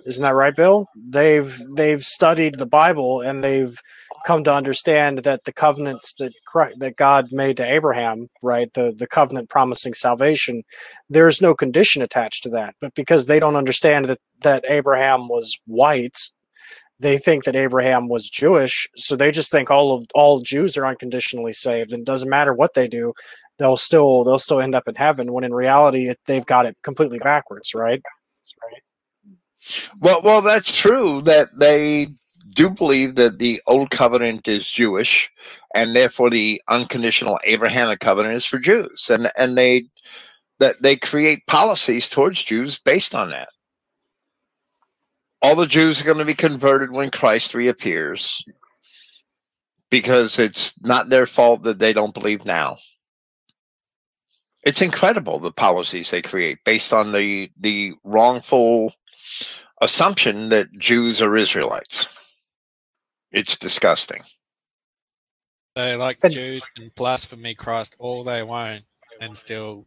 Isn't 0.06 0.24
that 0.24 0.36
right, 0.36 0.56
Bill? 0.56 0.88
They've 0.96 1.62
they've 1.76 2.04
studied 2.04 2.56
the 2.58 2.66
Bible 2.66 3.22
and 3.22 3.44
they've 3.44 3.80
come 4.26 4.44
to 4.44 4.54
understand 4.54 5.20
that 5.20 5.44
the 5.44 5.54
covenants 5.54 6.14
that 6.20 6.34
Christ, 6.46 6.80
that 6.80 6.96
God 6.96 7.32
made 7.32 7.58
to 7.58 7.66
Abraham, 7.66 8.28
right, 8.42 8.72
the 8.74 8.92
the 8.92 9.08
covenant 9.08 9.50
promising 9.50 9.94
salvation, 9.94 10.64
there's 11.10 11.42
no 11.42 11.54
condition 11.56 12.02
attached 12.02 12.44
to 12.44 12.50
that. 12.50 12.76
But 12.82 12.94
because 12.96 13.26
they 13.26 13.40
don't 13.40 13.56
understand 13.56 14.06
that 14.06 14.20
that 14.42 14.64
Abraham 14.68 15.28
was 15.28 15.60
white, 15.66 16.30
they 17.00 17.18
think 17.18 17.44
that 17.46 17.56
Abraham 17.56 18.08
was 18.10 18.30
Jewish, 18.30 18.88
so 18.96 19.16
they 19.16 19.32
just 19.32 19.52
think 19.52 19.72
all 19.72 19.94
of 19.94 20.06
all 20.14 20.40
Jews 20.40 20.78
are 20.78 20.86
unconditionally 20.86 21.54
saved, 21.54 21.92
and 21.92 22.02
it 22.02 22.06
doesn't 22.06 22.30
matter 22.30 22.54
what 22.54 22.74
they 22.74 22.88
do, 22.88 23.14
they'll 23.58 23.78
still 23.78 24.24
they'll 24.24 24.40
still 24.40 24.62
end 24.62 24.76
up 24.76 24.88
in 24.88 24.96
heaven. 24.96 25.34
When 25.34 25.44
in 25.44 25.54
reality, 25.54 26.10
it, 26.10 26.20
they've 26.26 26.46
got 26.46 26.66
it 26.66 26.78
completely 26.84 27.20
backwards, 27.20 27.74
right? 27.74 28.02
Well, 30.00 30.22
well, 30.24 30.42
that's 30.42 30.76
true 30.76 31.22
that 31.24 31.50
they 31.58 32.08
do 32.54 32.70
believe 32.70 33.16
that 33.16 33.40
the 33.40 33.62
old 33.68 33.92
covenant 33.92 34.48
is 34.48 34.70
Jewish, 34.70 35.30
and 35.76 35.96
therefore 35.96 36.30
the 36.30 36.62
unconditional 36.68 37.40
Abrahamic 37.46 38.00
covenant 38.00 38.36
is 38.36 38.46
for 38.46 38.60
Jews, 38.60 39.10
and 39.10 39.32
and 39.38 39.58
they 39.58 39.84
that 40.60 40.82
they 40.82 40.96
create 40.96 41.48
policies 41.48 42.10
towards 42.10 42.44
Jews 42.44 42.80
based 42.80 43.16
on 43.16 43.32
that. 43.32 43.50
All 45.42 45.56
the 45.56 45.66
Jews 45.66 46.02
are 46.02 46.06
going 46.06 46.20
to 46.20 46.26
be 46.26 46.36
converted 46.36 46.92
when 46.92 47.10
Christ 47.10 47.56
reappears, 47.56 48.44
because 49.90 50.38
it's 50.40 50.74
not 50.82 51.10
their 51.10 51.26
fault 51.26 51.64
that 51.64 51.80
they 51.80 51.94
don't 51.94 52.14
believe 52.14 52.46
now. 52.46 52.78
It's 54.64 54.82
incredible 54.82 55.40
the 55.40 55.52
policies 55.52 56.12
they 56.12 56.22
create 56.22 56.60
based 56.66 56.94
on 56.94 57.12
the 57.12 57.50
the 57.60 57.94
wrongful 58.04 58.94
assumption 59.82 60.50
that 60.50 60.68
Jews 60.78 61.22
are 61.22 61.36
Israelites. 61.36 62.08
It's 63.32 63.58
disgusting. 63.58 64.22
They 65.76 65.96
like 65.96 66.20
Jews 66.30 66.68
and 66.76 66.94
blaspheme 66.96 67.56
Christ 67.56 67.96
all 68.00 68.24
they 68.24 68.44
want 68.44 68.84
and 69.22 69.36
still 69.38 69.86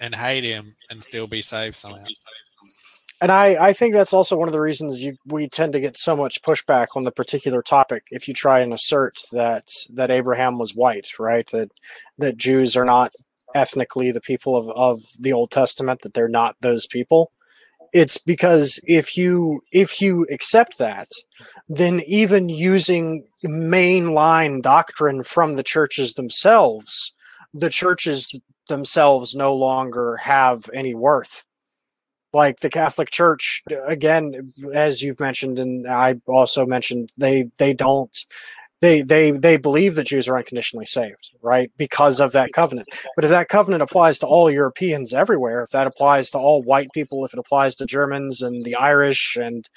and 0.00 0.14
hate 0.14 0.44
him 0.44 0.74
and 0.90 1.02
still 1.02 1.26
be 1.26 1.42
saved 1.42 1.74
somehow. 1.76 2.04
And 3.20 3.30
I, 3.30 3.68
I 3.68 3.72
think 3.72 3.94
that's 3.94 4.12
also 4.12 4.36
one 4.36 4.48
of 4.48 4.52
the 4.52 4.60
reasons 4.60 5.02
you 5.02 5.16
we 5.26 5.48
tend 5.48 5.72
to 5.74 5.80
get 5.80 5.96
so 5.96 6.16
much 6.16 6.42
pushback 6.42 6.88
on 6.94 7.04
the 7.04 7.12
particular 7.12 7.62
topic 7.62 8.04
if 8.10 8.28
you 8.28 8.34
try 8.34 8.60
and 8.60 8.72
assert 8.72 9.20
that 9.32 9.68
that 9.90 10.10
Abraham 10.10 10.58
was 10.58 10.74
white, 10.74 11.18
right? 11.18 11.48
That 11.50 11.70
that 12.18 12.36
Jews 12.36 12.76
are 12.76 12.84
not 12.84 13.12
ethnically 13.54 14.10
the 14.10 14.20
people 14.20 14.56
of, 14.56 14.68
of 14.70 15.02
the 15.18 15.32
Old 15.32 15.50
Testament, 15.50 16.02
that 16.02 16.14
they're 16.14 16.28
not 16.28 16.56
those 16.60 16.86
people. 16.86 17.30
It's 17.94 18.18
because 18.18 18.80
if 18.82 19.16
you 19.16 19.60
if 19.70 20.02
you 20.02 20.26
accept 20.28 20.78
that, 20.78 21.08
then 21.68 22.00
even 22.08 22.48
using 22.48 23.28
mainline 23.44 24.60
doctrine 24.60 25.22
from 25.22 25.54
the 25.54 25.62
churches 25.62 26.14
themselves, 26.14 27.14
the 27.54 27.70
churches 27.70 28.36
themselves 28.68 29.36
no 29.36 29.54
longer 29.54 30.16
have 30.16 30.68
any 30.74 30.92
worth. 30.92 31.44
Like 32.32 32.58
the 32.60 32.68
Catholic 32.68 33.10
Church 33.10 33.62
again, 33.86 34.50
as 34.74 35.00
you've 35.00 35.20
mentioned, 35.20 35.60
and 35.60 35.86
I 35.86 36.16
also 36.26 36.66
mentioned, 36.66 37.12
they 37.16 37.48
they 37.58 37.74
don't 37.74 38.16
they 38.80 39.02
they 39.02 39.30
they 39.30 39.56
believe 39.56 39.94
that 39.94 40.06
Jews 40.06 40.28
are 40.28 40.36
unconditionally 40.36 40.86
saved, 40.86 41.30
right? 41.42 41.70
Because 41.76 42.20
of 42.20 42.32
that 42.32 42.52
covenant. 42.52 42.88
But 43.16 43.24
if 43.24 43.30
that 43.30 43.48
covenant 43.48 43.82
applies 43.82 44.18
to 44.18 44.26
all 44.26 44.50
Europeans 44.50 45.14
everywhere, 45.14 45.62
if 45.62 45.70
that 45.70 45.86
applies 45.86 46.30
to 46.30 46.38
all 46.38 46.62
white 46.62 46.88
people, 46.92 47.24
if 47.24 47.32
it 47.32 47.38
applies 47.38 47.74
to 47.76 47.86
Germans 47.86 48.42
and 48.42 48.64
the 48.64 48.74
Irish 48.74 49.36
and 49.36 49.68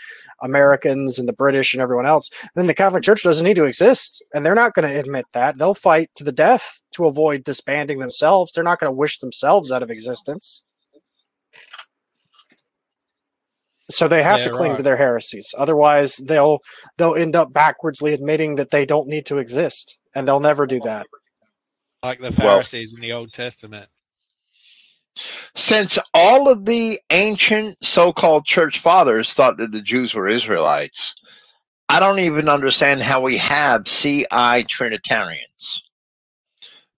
Americans 0.42 1.20
and 1.20 1.28
the 1.28 1.34
British 1.34 1.74
and 1.74 1.82
everyone 1.82 2.06
else, 2.06 2.30
then 2.56 2.68
the 2.68 2.74
Catholic 2.74 3.04
Church 3.04 3.24
doesn't 3.24 3.46
need 3.46 3.56
to 3.56 3.66
exist. 3.66 4.24
And 4.34 4.46
they're 4.46 4.56
not 4.56 4.74
going 4.74 4.88
to 4.88 5.00
admit 5.00 5.26
that. 5.34 5.58
They'll 5.58 5.74
fight 5.74 6.10
to 6.16 6.24
the 6.24 6.32
death 6.32 6.82
to 6.92 7.06
avoid 7.06 7.44
disbanding 7.44 8.00
themselves. 8.00 8.52
They're 8.52 8.64
not 8.64 8.80
going 8.80 8.92
to 8.92 8.98
wish 8.98 9.20
themselves 9.20 9.72
out 9.72 9.84
of 9.84 9.92
existence. 9.92 10.64
So 13.90 14.08
they 14.08 14.22
have 14.24 14.40
Yeah, 14.40 14.46
to 14.46 14.50
cling 14.52 14.72
right. 14.72 14.78
to 14.78 14.84
their 14.84 14.98
heresies 14.98 15.54
otherwise 15.58 16.18
they'll 16.18 16.60
they'll 16.98 17.16
end 17.16 17.36
up 17.36 17.52
backwardsly 17.54 18.14
admitting 18.14 18.56
that 18.56 18.72
they 18.72 18.86
don't 18.86 19.08
need 19.08 19.26
to 19.28 19.38
exist 19.38 19.98
and 20.14 20.28
they'll 20.28 20.40
never 20.40 20.66
do 20.66 20.80
that 20.82 21.08
like 22.04 22.20
the 22.20 22.26
Well- 22.26 22.32
Pharisees 22.58 22.94
in 22.94 23.02
the 23.02 23.12
Old 23.12 23.34
Testament. 23.34 23.90
Since 25.56 25.98
all 26.14 26.48
of 26.48 26.66
the 26.66 27.00
ancient 27.10 27.84
so 27.84 28.14
called 28.14 28.46
church 28.46 28.80
fathers 28.80 29.34
thought 29.34 29.58
that 29.58 29.72
the 29.72 29.82
Jews 29.82 30.14
were 30.14 30.28
Israelites, 30.28 31.16
I 31.90 32.00
don't 32.00 32.20
even 32.20 32.48
understand 32.50 33.02
how 33.02 33.22
we 33.22 33.36
have 33.38 33.86
CI 33.86 34.64
Trinitarians. 34.70 35.82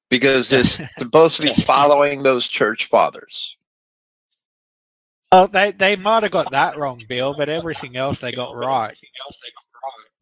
Because 0.10 0.50
they're 0.50 0.66
supposed 0.66 1.38
to 1.38 1.44
be 1.44 1.62
following 1.62 2.22
those 2.24 2.48
church 2.48 2.88
fathers. 2.88 3.56
Oh, 5.32 5.46
they 5.48 5.72
they 5.72 5.96
might 5.96 6.24
have 6.24 6.32
got 6.32 6.52
that 6.52 6.78
wrong, 6.78 7.04
Bill, 7.08 7.36
but 7.38 7.50
everything 7.50 7.96
else 7.96 8.20
they 8.20 8.32
got 8.32 8.56
right. 8.56 8.98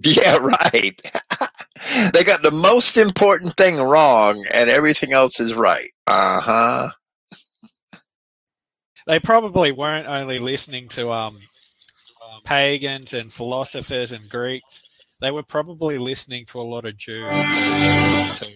Yeah, 0.01 0.37
right. 0.37 0.99
they 2.13 2.23
got 2.23 2.43
the 2.43 2.51
most 2.51 2.97
important 2.97 3.55
thing 3.57 3.77
wrong 3.77 4.45
and 4.51 4.69
everything 4.69 5.13
else 5.13 5.39
is 5.39 5.53
right. 5.53 5.89
Uh 6.05 6.41
huh. 6.41 6.89
They 9.07 9.19
probably 9.19 9.71
weren't 9.71 10.07
only 10.07 10.37
listening 10.37 10.89
to 10.89 11.11
um, 11.11 11.39
pagans 12.43 13.13
and 13.13 13.31
philosophers 13.31 14.11
and 14.11 14.29
Greeks. 14.29 14.83
They 15.21 15.31
were 15.31 15.43
probably 15.43 15.97
listening 15.97 16.45
to 16.47 16.59
a 16.59 16.63
lot 16.63 16.85
of 16.85 16.97
Jews 16.97 17.31
too. 18.37 18.53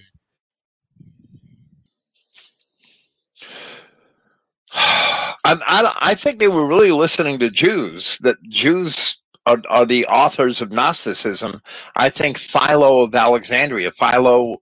I, 5.44 5.54
I, 5.66 5.98
I 6.12 6.16
think 6.16 6.40
they 6.40 6.48
were 6.48 6.68
really 6.68 6.92
listening 6.92 7.40
to 7.40 7.52
Jews. 7.52 8.20
That 8.22 8.42
Jews 8.44 9.18
are, 9.46 9.62
are 9.70 9.86
the 9.86 10.06
authors 10.08 10.62
of 10.62 10.72
Gnosticism. 10.72 11.62
I 11.96 12.10
think 12.10 12.38
Philo 12.38 13.02
of 13.02 13.16
Alexandria. 13.16 13.92
Philo 13.92 14.62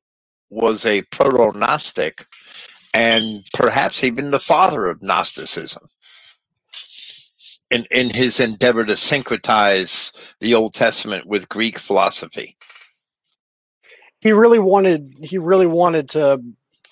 was 0.49 0.85
a 0.85 1.03
proto-Gnostic, 1.03 2.25
and 2.93 3.45
perhaps 3.53 4.03
even 4.03 4.31
the 4.31 4.39
father 4.39 4.87
of 4.87 5.03
Gnosticism. 5.03 5.83
In 7.71 7.85
in 7.91 8.09
his 8.09 8.39
endeavor 8.39 8.85
to 8.85 8.93
syncretize 8.93 10.11
the 10.41 10.55
Old 10.55 10.73
Testament 10.73 11.27
with 11.27 11.49
Greek 11.49 11.77
philosophy. 11.79 12.57
he 14.21 14.31
really 14.31 14.59
wanted 14.59 15.13
he 15.21 15.37
really 15.37 15.67
wanted 15.67 16.09
to 16.09 16.41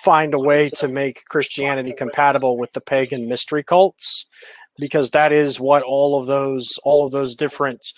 find 0.03 0.33
a 0.33 0.39
way 0.39 0.69
to 0.69 0.87
make 0.87 1.23
christianity 1.29 1.93
compatible 1.93 2.57
with 2.57 2.71
the 2.73 2.81
pagan 2.81 3.27
mystery 3.27 3.63
cults 3.63 4.25
because 4.79 5.11
that 5.11 5.31
is 5.31 5.59
what 5.59 5.83
all 5.83 6.19
of 6.19 6.27
those 6.27 6.79
all 6.83 7.05
of 7.05 7.11
those 7.11 7.35
different 7.35 7.93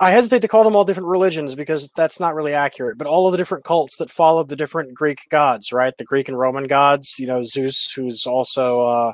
I 0.00 0.10
hesitate 0.10 0.42
to 0.42 0.48
call 0.48 0.64
them 0.64 0.74
all 0.74 0.84
different 0.84 1.08
religions 1.08 1.54
because 1.54 1.88
that's 1.96 2.18
not 2.18 2.34
really 2.34 2.52
accurate, 2.52 2.98
but 2.98 3.06
all 3.06 3.26
of 3.26 3.32
the 3.32 3.38
different 3.38 3.64
cults 3.64 3.96
that 3.98 4.10
followed 4.10 4.48
the 4.48 4.56
different 4.56 4.92
Greek 4.94 5.20
gods, 5.30 5.72
right? 5.72 5.94
The 5.96 6.04
Greek 6.04 6.28
and 6.28 6.38
Roman 6.38 6.66
gods, 6.66 7.16
you 7.18 7.28
know, 7.28 7.44
Zeus, 7.44 7.92
who's 7.92 8.26
also 8.26 8.80
uh, 8.86 9.12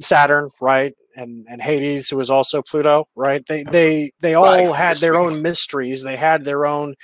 Saturn, 0.00 0.50
right? 0.60 0.92
And 1.16 1.46
and 1.48 1.62
Hades, 1.62 2.10
who 2.10 2.20
is 2.20 2.30
also 2.30 2.62
Pluto, 2.62 3.06
right? 3.16 3.44
They 3.46 3.64
they 3.64 4.12
they 4.20 4.34
all 4.34 4.68
Right. 4.68 4.76
had 4.76 4.98
their 4.98 5.16
own 5.16 5.42
mysteries. 5.42 6.02
They 6.02 6.16
had 6.16 6.44
their 6.44 6.66
own 6.66 6.94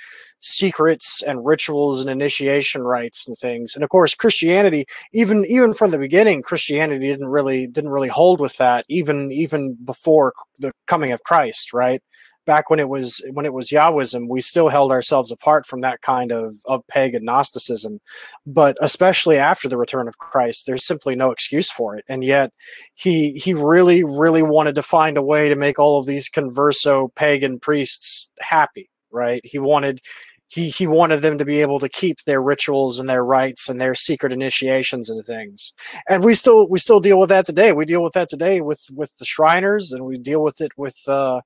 secrets 0.47 1.21
and 1.21 1.45
rituals 1.45 2.01
and 2.01 2.09
initiation 2.09 2.83
rites 2.83 3.27
and 3.27 3.37
things. 3.37 3.75
And 3.75 3.83
of 3.83 3.89
course, 3.89 4.15
Christianity, 4.15 4.85
even 5.13 5.45
even 5.45 5.73
from 5.73 5.91
the 5.91 5.97
beginning, 5.97 6.41
Christianity 6.41 7.07
didn't 7.07 7.27
really 7.27 7.67
didn't 7.67 7.91
really 7.91 8.09
hold 8.09 8.39
with 8.39 8.57
that. 8.57 8.85
Even 8.89 9.31
even 9.31 9.77
before 9.83 10.33
the 10.59 10.71
coming 10.87 11.11
of 11.11 11.23
Christ, 11.23 11.73
right? 11.73 12.01
Back 12.45 12.69
when 12.69 12.79
it 12.79 12.87
was 12.87 13.21
when 13.33 13.45
it 13.45 13.53
was 13.53 13.69
Yahwism, 13.69 14.29
we 14.29 14.39
still 14.39 14.69
held 14.69 14.91
ourselves 14.91 15.31
apart 15.33 15.65
from 15.65 15.81
that 15.81 16.01
kind 16.01 16.31
of 16.31 16.55
of 16.65 16.81
pagan 16.87 17.25
Gnosticism. 17.25 17.99
But 18.45 18.77
especially 18.81 19.37
after 19.37 19.67
the 19.67 19.77
return 19.77 20.07
of 20.07 20.17
Christ, 20.17 20.65
there's 20.65 20.85
simply 20.85 21.15
no 21.15 21.31
excuse 21.31 21.69
for 21.69 21.97
it. 21.97 22.05
And 22.07 22.23
yet, 22.23 22.51
he 22.95 23.33
he 23.33 23.53
really 23.53 24.03
really 24.05 24.43
wanted 24.43 24.75
to 24.75 24.83
find 24.83 25.17
a 25.17 25.21
way 25.21 25.49
to 25.49 25.55
make 25.57 25.77
all 25.77 25.99
of 25.99 26.05
these 26.05 26.29
converso 26.29 27.13
pagan 27.15 27.59
priests 27.59 28.29
happy 28.39 28.89
right 29.11 29.41
he 29.43 29.57
wanted 29.57 30.01
he 30.47 30.69
he 30.69 30.87
wanted 30.87 31.21
them 31.21 31.37
to 31.37 31.45
be 31.45 31.61
able 31.61 31.79
to 31.79 31.89
keep 31.89 32.21
their 32.21 32.41
rituals 32.41 32.99
and 32.99 33.09
their 33.09 33.23
rites 33.23 33.67
and 33.69 33.79
their 33.79 33.95
secret 33.95 34.31
initiations 34.31 35.09
and 35.09 35.23
things. 35.25 35.73
And 36.07 36.23
we 36.23 36.33
still 36.33 36.67
we 36.67 36.79
still 36.79 36.99
deal 36.99 37.19
with 37.19 37.29
that 37.29 37.45
today. 37.45 37.73
We 37.73 37.85
deal 37.85 38.01
with 38.01 38.13
that 38.13 38.29
today 38.29 38.61
with 38.61 38.81
with 38.93 39.15
the 39.17 39.25
shriners 39.25 39.91
and 39.91 40.05
we 40.05 40.17
deal 40.17 40.41
with 40.41 40.61
it 40.61 40.71
with 40.77 40.97
uh 41.07 41.41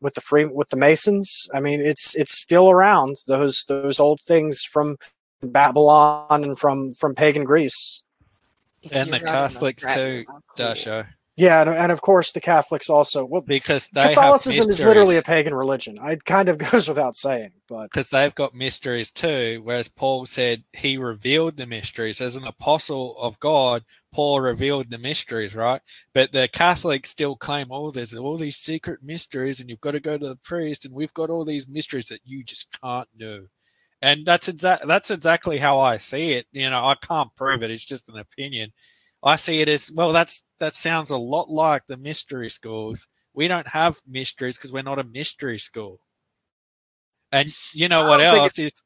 with 0.00 0.14
the 0.14 0.20
free 0.20 0.44
with 0.44 0.68
the 0.68 0.76
masons. 0.76 1.48
I 1.54 1.60
mean 1.60 1.80
it's 1.80 2.14
it's 2.14 2.32
still 2.32 2.70
around 2.70 3.16
those 3.26 3.64
those 3.64 3.98
old 3.98 4.20
things 4.20 4.64
from 4.64 4.96
babylon 5.42 6.44
and 6.44 6.58
from 6.58 6.92
from 6.92 7.14
pagan 7.14 7.44
greece. 7.44 8.04
And 8.90 9.12
the 9.12 9.20
Catholics 9.20 9.86
too, 9.86 10.24
Dasho. 10.58 11.06
Yeah 11.36 11.62
and, 11.62 11.70
and 11.70 11.92
of 11.92 12.00
course 12.00 12.32
the 12.32 12.40
catholics 12.40 12.90
also 12.90 13.24
well 13.24 13.42
Because 13.42 13.88
they 13.88 14.08
catholicism 14.14 14.64
have 14.64 14.70
is 14.70 14.80
literally 14.80 15.16
a 15.16 15.22
pagan 15.22 15.54
religion 15.54 15.98
it 16.02 16.24
kind 16.24 16.48
of 16.48 16.58
goes 16.70 16.88
without 16.88 17.16
saying 17.16 17.52
but 17.72 17.84
because 17.84 18.10
they've 18.10 18.34
got 18.34 18.54
mysteries 18.54 19.10
too. 19.10 19.62
Whereas 19.64 19.88
Paul 19.88 20.26
said 20.26 20.64
he 20.74 20.98
revealed 20.98 21.56
the 21.56 21.66
mysteries 21.66 22.20
as 22.20 22.36
an 22.36 22.46
apostle 22.46 23.16
of 23.18 23.40
God. 23.40 23.84
Paul 24.12 24.40
revealed 24.40 24.90
the 24.90 24.98
mysteries, 24.98 25.54
right? 25.54 25.80
But 26.12 26.32
the 26.32 26.48
Catholics 26.52 27.08
still 27.08 27.34
claim, 27.34 27.68
oh, 27.70 27.90
there's 27.90 28.14
all 28.14 28.36
these 28.36 28.58
secret 28.58 29.00
mysteries, 29.02 29.58
and 29.58 29.70
you've 29.70 29.80
got 29.80 29.92
to 29.92 30.00
go 30.00 30.18
to 30.18 30.28
the 30.28 30.36
priest, 30.36 30.84
and 30.84 30.94
we've 30.94 31.14
got 31.14 31.30
all 31.30 31.46
these 31.46 31.66
mysteries 31.66 32.08
that 32.08 32.20
you 32.26 32.44
just 32.44 32.78
can't 32.78 33.08
do. 33.16 33.48
And 34.02 34.26
that's 34.26 34.48
exact. 34.48 34.86
That's 34.86 35.10
exactly 35.10 35.56
how 35.56 35.80
I 35.80 35.96
see 35.96 36.32
it. 36.32 36.46
You 36.52 36.68
know, 36.68 36.84
I 36.84 36.96
can't 36.96 37.34
prove 37.36 37.62
it. 37.62 37.70
It's 37.70 37.86
just 37.86 38.10
an 38.10 38.18
opinion. 38.18 38.72
I 39.22 39.36
see 39.36 39.60
it 39.60 39.68
as 39.68 39.90
well. 39.94 40.12
That's 40.12 40.44
that 40.58 40.74
sounds 40.74 41.10
a 41.10 41.16
lot 41.16 41.50
like 41.50 41.86
the 41.86 41.96
mystery 41.96 42.50
schools. 42.50 43.06
We 43.34 43.48
don't 43.48 43.68
have 43.68 43.98
mysteries 44.06 44.58
because 44.58 44.72
we're 44.72 44.82
not 44.82 44.98
a 44.98 45.04
mystery 45.04 45.58
school. 45.58 46.00
And 47.30 47.52
you 47.72 47.88
know 47.88 48.02
I 48.02 48.08
what 48.08 48.20
else 48.20 48.58
is? 48.58 48.82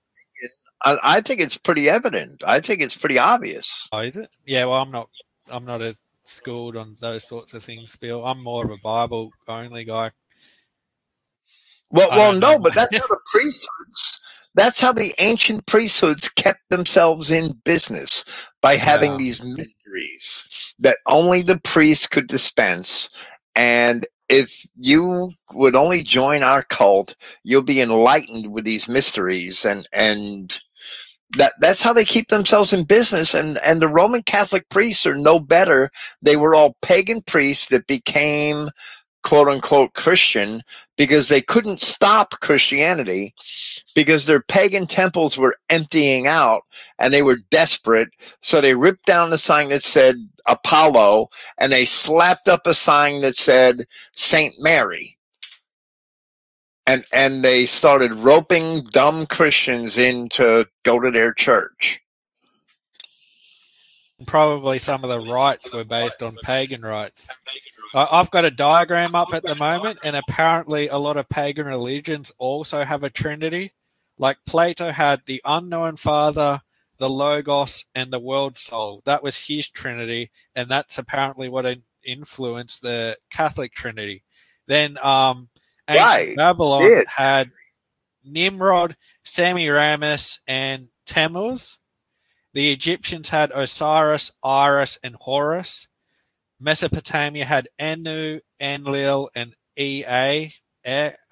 I, 0.85 0.99
I 1.03 1.21
think 1.21 1.41
it's 1.41 1.57
pretty 1.57 1.89
evident. 1.89 2.43
I 2.47 2.61
think 2.61 2.81
it's 2.81 2.97
pretty 2.97 3.19
obvious. 3.19 3.89
Oh, 3.93 4.01
is 4.01 4.17
it? 4.17 4.31
Yeah. 4.47 4.67
Well, 4.67 4.81
I'm 4.81 4.91
not. 4.91 5.09
I'm 5.51 5.65
not 5.65 5.81
as 5.83 6.01
schooled 6.25 6.77
on 6.77 6.95
those 7.01 7.27
sorts 7.27 7.55
of 7.55 7.65
things. 7.65 7.97
Bill. 7.97 8.25
I'm 8.25 8.43
more 8.43 8.65
of 8.65 8.71
a 8.71 8.77
Bible 8.83 9.31
only 9.49 9.85
guy. 9.85 10.11
Well, 11.91 12.11
well, 12.11 12.33
no, 12.33 12.59
but 12.59 12.75
that's 12.75 12.95
how 12.97 13.07
the 13.07 13.21
priesthoods. 13.31 14.21
That's 14.57 14.81
how 14.81 14.93
the 14.95 15.15
ancient 15.21 15.67
priesthoods 15.67 16.31
kept 16.31 16.63
themselves 16.71 17.31
in 17.31 17.53
business 17.65 18.27
by 18.63 18.77
having 18.77 19.13
Yeah. 19.13 19.19
these 19.19 19.43
mysteries 19.45 20.47
that 20.81 20.99
only 21.09 21.43
the 21.45 21.59
priests 21.61 22.09
could 22.09 22.29
dispense. 22.29 23.11
And 23.57 24.07
if 24.31 24.67
you 24.77 25.33
would 25.55 25.77
only 25.77 26.03
join 26.05 26.45
our 26.45 26.65
cult, 26.65 27.17
you'll 27.45 27.63
be 27.63 27.83
enlightened 27.83 28.53
with 28.53 28.67
these 28.67 28.89
mysteries, 28.89 29.67
and 29.67 29.89
and 29.95 30.59
that 31.39 31.55
that's 31.61 31.83
how 31.83 31.93
they 31.95 32.05
keep 32.07 32.29
themselves 32.29 32.73
in 32.73 32.85
business. 32.85 33.35
And 33.35 33.59
and 33.59 33.83
the 33.83 33.89
Roman 33.89 34.23
Catholic 34.25 34.69
priests 34.71 35.07
are 35.07 35.17
no 35.17 35.41
better. 35.41 35.91
They 36.23 36.37
were 36.37 36.55
all 36.55 36.77
pagan 36.83 37.23
priests 37.23 37.69
that 37.69 37.87
became 37.89 38.71
quote 39.27 39.49
unquote 39.49 39.93
Christian 39.95 40.63
because 40.97 41.29
they 41.29 41.41
couldn't 41.41 41.83
stop 41.83 42.39
Christianity 42.41 43.35
because 43.93 44.25
their 44.25 44.41
pagan 44.41 44.87
temples 44.87 45.37
were 45.37 45.57
emptying 45.69 46.29
out 46.29 46.63
and 47.01 47.13
they 47.13 47.23
were 47.23 47.39
desperate. 47.51 48.09
So 48.41 48.61
they 48.61 48.77
ripped 48.77 49.05
down 49.05 49.31
the 49.31 49.37
sign 49.39 49.71
that 49.71 49.83
said 49.83 50.15
Apollo 50.47 51.31
and 51.59 51.73
they 51.73 51.85
slapped 51.85 52.47
up 52.47 52.69
a 52.69 52.75
sign 52.75 53.21
that 53.23 53.35
said 53.35 53.85
Saint 54.15 54.55
Mary. 54.61 55.19
And 56.87 57.05
and 57.13 57.43
they 57.43 57.67
started 57.67 58.15
roping 58.15 58.85
dumb 58.93 59.27
Christians 59.27 59.99
in 59.99 60.29
to 60.35 60.67
go 60.85 61.01
to 61.01 61.11
their 61.11 61.35
church. 61.35 62.01
Probably 64.25 64.79
some 64.79 65.03
of 65.03 65.11
the 65.11 65.33
rites 65.33 65.73
were 65.73 65.85
based 65.85 66.23
on 66.23 66.37
pagan 66.45 66.83
rites. 66.83 67.27
I've 67.97 68.31
got 68.31 68.45
a 68.45 68.51
diagram 68.51 69.15
up 69.15 69.33
at 69.33 69.43
the 69.43 69.55
moment, 69.55 70.01
and 70.05 70.17
apparently 70.17 70.89
a 70.89 70.99
lot 70.99 71.17
of 71.17 71.29
pagan 71.29 71.67
religions 71.67 72.33
also 72.39 72.85
have 72.85 73.03
a 73.03 73.11
trinity. 73.11 73.73
Like 74.19 74.39
Plato 74.47 74.91
had 74.91 75.23
the 75.25 75.41
unknown 75.45 75.97
father, 75.97 76.61
the 76.99 77.09
logos, 77.09 77.87
and 77.95 78.13
the 78.13 78.19
world 78.19 78.59
soul. 78.59 79.03
That 79.05 79.23
was 79.23 79.47
his 79.47 79.69
trinity, 79.69 80.31
and 80.55 80.71
that's 80.71 80.99
apparently 80.99 81.49
what 81.49 81.79
influenced 82.05 82.83
the 82.83 83.17
Catholic 83.31 83.73
trinity. 83.73 84.23
Then 84.67 84.99
um, 85.03 85.49
ancient 85.89 86.07
Right. 86.07 86.37
Babylon 86.37 86.83
Did. 86.83 87.09
had 87.09 87.51
Nimrod, 88.25 88.97
Semiramis, 89.25 90.41
and 90.47 90.89
Tammuz. 91.07 91.79
The 92.53 92.73
Egyptians 92.73 93.31
had 93.31 93.53
Osiris, 93.55 94.33
Isis, 94.43 94.99
and 95.03 95.15
Horus. 95.17 95.89
Mesopotamia 96.61 97.45
had 97.45 97.69
Anu, 97.81 98.41
Enlil, 98.61 99.29
and 99.35 99.55
Ea. 99.79 100.05
I, 100.07 100.53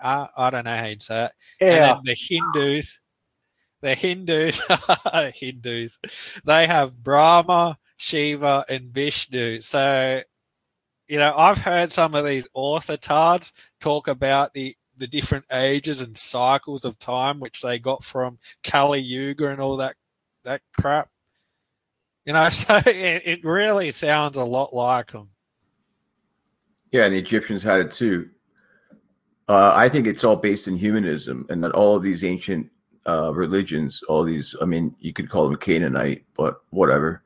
uh, 0.03 0.27
I 0.37 0.51
don't 0.51 0.65
know 0.65 0.77
how 0.77 0.85
you'd 0.87 1.03
say 1.03 1.27
it. 1.27 1.33
And 1.61 1.71
Yeah. 1.71 1.95
then 1.95 2.03
the 2.05 2.15
Hindus, 2.19 3.01
the 3.83 3.95
Hindus, 3.95 4.61
Hindus, 5.35 5.99
they 6.45 6.67
have 6.67 6.97
Brahma, 7.03 7.79
Shiva, 7.97 8.65
and 8.69 8.93
Vishnu. 8.93 9.61
So, 9.61 10.23
you 11.09 11.19
know, 11.19 11.35
I've 11.37 11.59
heard 11.59 11.93
some 11.93 12.15
of 12.15 12.25
these 12.25 12.49
orthotards 12.57 13.53
talk 13.81 14.09
about 14.09 14.53
the 14.55 14.77
the 14.97 15.07
different 15.09 15.45
ages 15.53 16.01
and 16.01 16.17
cycles 16.17 16.85
of 16.85 16.99
time 17.01 17.41
which 17.41 17.61
they 17.63 17.81
got 17.81 18.05
from 18.05 18.39
Kali 18.63 19.01
Yuga 19.01 19.49
and 19.49 19.61
all 19.61 19.77
that 19.79 19.97
that 20.45 20.63
crap. 20.79 21.09
You 22.25 22.33
know, 22.33 22.49
so 22.51 22.77
it, 22.87 23.23
it 23.25 23.45
really 23.45 23.91
sounds 23.91 24.37
a 24.37 24.45
lot 24.45 24.75
like 24.75 25.13
them. 25.13 25.29
Yeah, 26.93 27.07
and 27.07 27.15
the 27.15 27.19
Egyptians 27.19 27.63
had 27.63 27.81
it 27.81 27.91
too. 27.91 28.31
Uh, 29.49 29.73
I 29.75 29.89
think 29.89 30.07
it's 30.07 30.25
all 30.25 30.37
based 30.37 30.69
in 30.69 30.77
humanism, 30.77 31.47
and 31.51 31.63
that 31.65 31.73
all 31.73 31.97
of 31.97 32.03
these 32.03 32.25
ancient 32.25 32.71
uh, 33.07 33.33
religions, 33.35 34.03
all 34.09 34.25
these, 34.25 34.55
I 34.63 34.65
mean, 34.65 34.95
you 35.01 35.13
could 35.13 35.29
call 35.29 35.49
them 35.49 35.59
Canaanite, 35.59 36.25
but 36.37 36.63
whatever. 36.71 37.23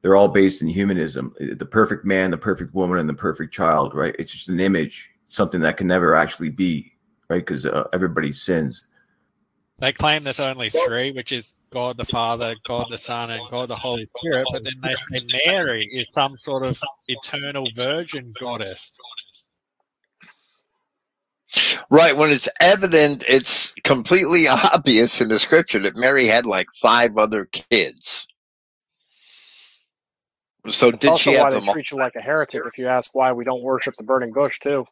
They're 0.00 0.16
all 0.16 0.28
based 0.28 0.62
in 0.62 0.68
humanism. 0.68 1.34
The 1.38 1.66
perfect 1.66 2.06
man, 2.06 2.30
the 2.30 2.38
perfect 2.38 2.72
woman, 2.72 2.98
and 2.98 3.08
the 3.08 3.14
perfect 3.14 3.52
child, 3.52 3.94
right? 3.94 4.16
It's 4.18 4.32
just 4.32 4.48
an 4.48 4.60
image, 4.60 5.10
something 5.26 5.60
that 5.60 5.76
can 5.76 5.86
never 5.86 6.14
actually 6.14 6.48
be, 6.48 6.92
right? 7.28 7.44
Because 7.44 7.66
uh, 7.66 7.88
everybody 7.92 8.32
sins. 8.32 8.82
They 9.80 9.92
claim 9.92 10.24
there's 10.24 10.40
only 10.40 10.68
three, 10.68 11.10
which 11.12 11.32
is 11.32 11.54
God 11.70 11.96
the 11.96 12.04
Father, 12.04 12.54
God 12.66 12.86
the 12.90 12.98
Son, 12.98 13.30
and 13.30 13.42
God 13.50 13.68
the 13.68 13.76
Holy 13.76 14.06
Spirit. 14.06 14.46
But 14.52 14.62
then 14.62 14.74
they 14.82 14.94
say 14.94 15.26
Mary 15.46 15.88
is 15.90 16.12
some 16.12 16.36
sort 16.36 16.64
of 16.64 16.78
eternal 17.08 17.66
virgin 17.74 18.34
goddess. 18.38 18.98
Right. 21.88 22.16
When 22.16 22.30
it's 22.30 22.48
evident, 22.60 23.24
it's 23.26 23.72
completely 23.82 24.48
obvious 24.48 25.20
in 25.20 25.28
the 25.28 25.38
scripture 25.38 25.80
that 25.80 25.96
Mary 25.96 26.26
had 26.26 26.44
like 26.44 26.68
five 26.74 27.16
other 27.16 27.46
kids. 27.46 28.26
So 30.68 30.88
It's 30.88 30.98
did 30.98 31.08
also 31.08 31.30
she 31.30 31.38
why 31.38 31.44
have 31.44 31.54
they 31.54 31.60
them 31.60 31.72
treat 31.72 31.90
you 31.90 31.96
like 31.96 32.16
a 32.16 32.20
heretic 32.20 32.62
if 32.66 32.76
you 32.76 32.86
ask 32.86 33.14
why 33.14 33.32
we 33.32 33.44
don't 33.44 33.62
worship 33.62 33.94
the 33.96 34.02
burning 34.02 34.32
bush 34.32 34.58
too. 34.58 34.84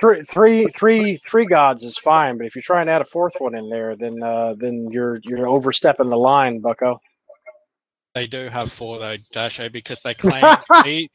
Three, 0.00 0.22
three, 0.22 0.66
three, 0.68 1.16
three 1.16 1.46
gods 1.46 1.84
is 1.84 1.98
fine, 1.98 2.38
but 2.38 2.46
if 2.46 2.56
you 2.56 2.62
try 2.62 2.80
and 2.80 2.90
add 2.90 3.02
a 3.02 3.04
fourth 3.04 3.34
one 3.38 3.54
in 3.54 3.68
there, 3.68 3.94
then 3.94 4.22
uh, 4.22 4.54
then 4.58 4.88
you're 4.90 5.20
you're 5.22 5.46
overstepping 5.46 6.08
the 6.08 6.16
line, 6.16 6.60
Bucko. 6.60 6.98
They 8.14 8.26
do 8.26 8.48
have 8.48 8.72
four 8.72 8.98
though, 8.98 9.16
Dasho, 9.32 9.70
because 9.70 10.00
they 10.00 10.14
claim 10.14 10.56
the, 10.84 11.08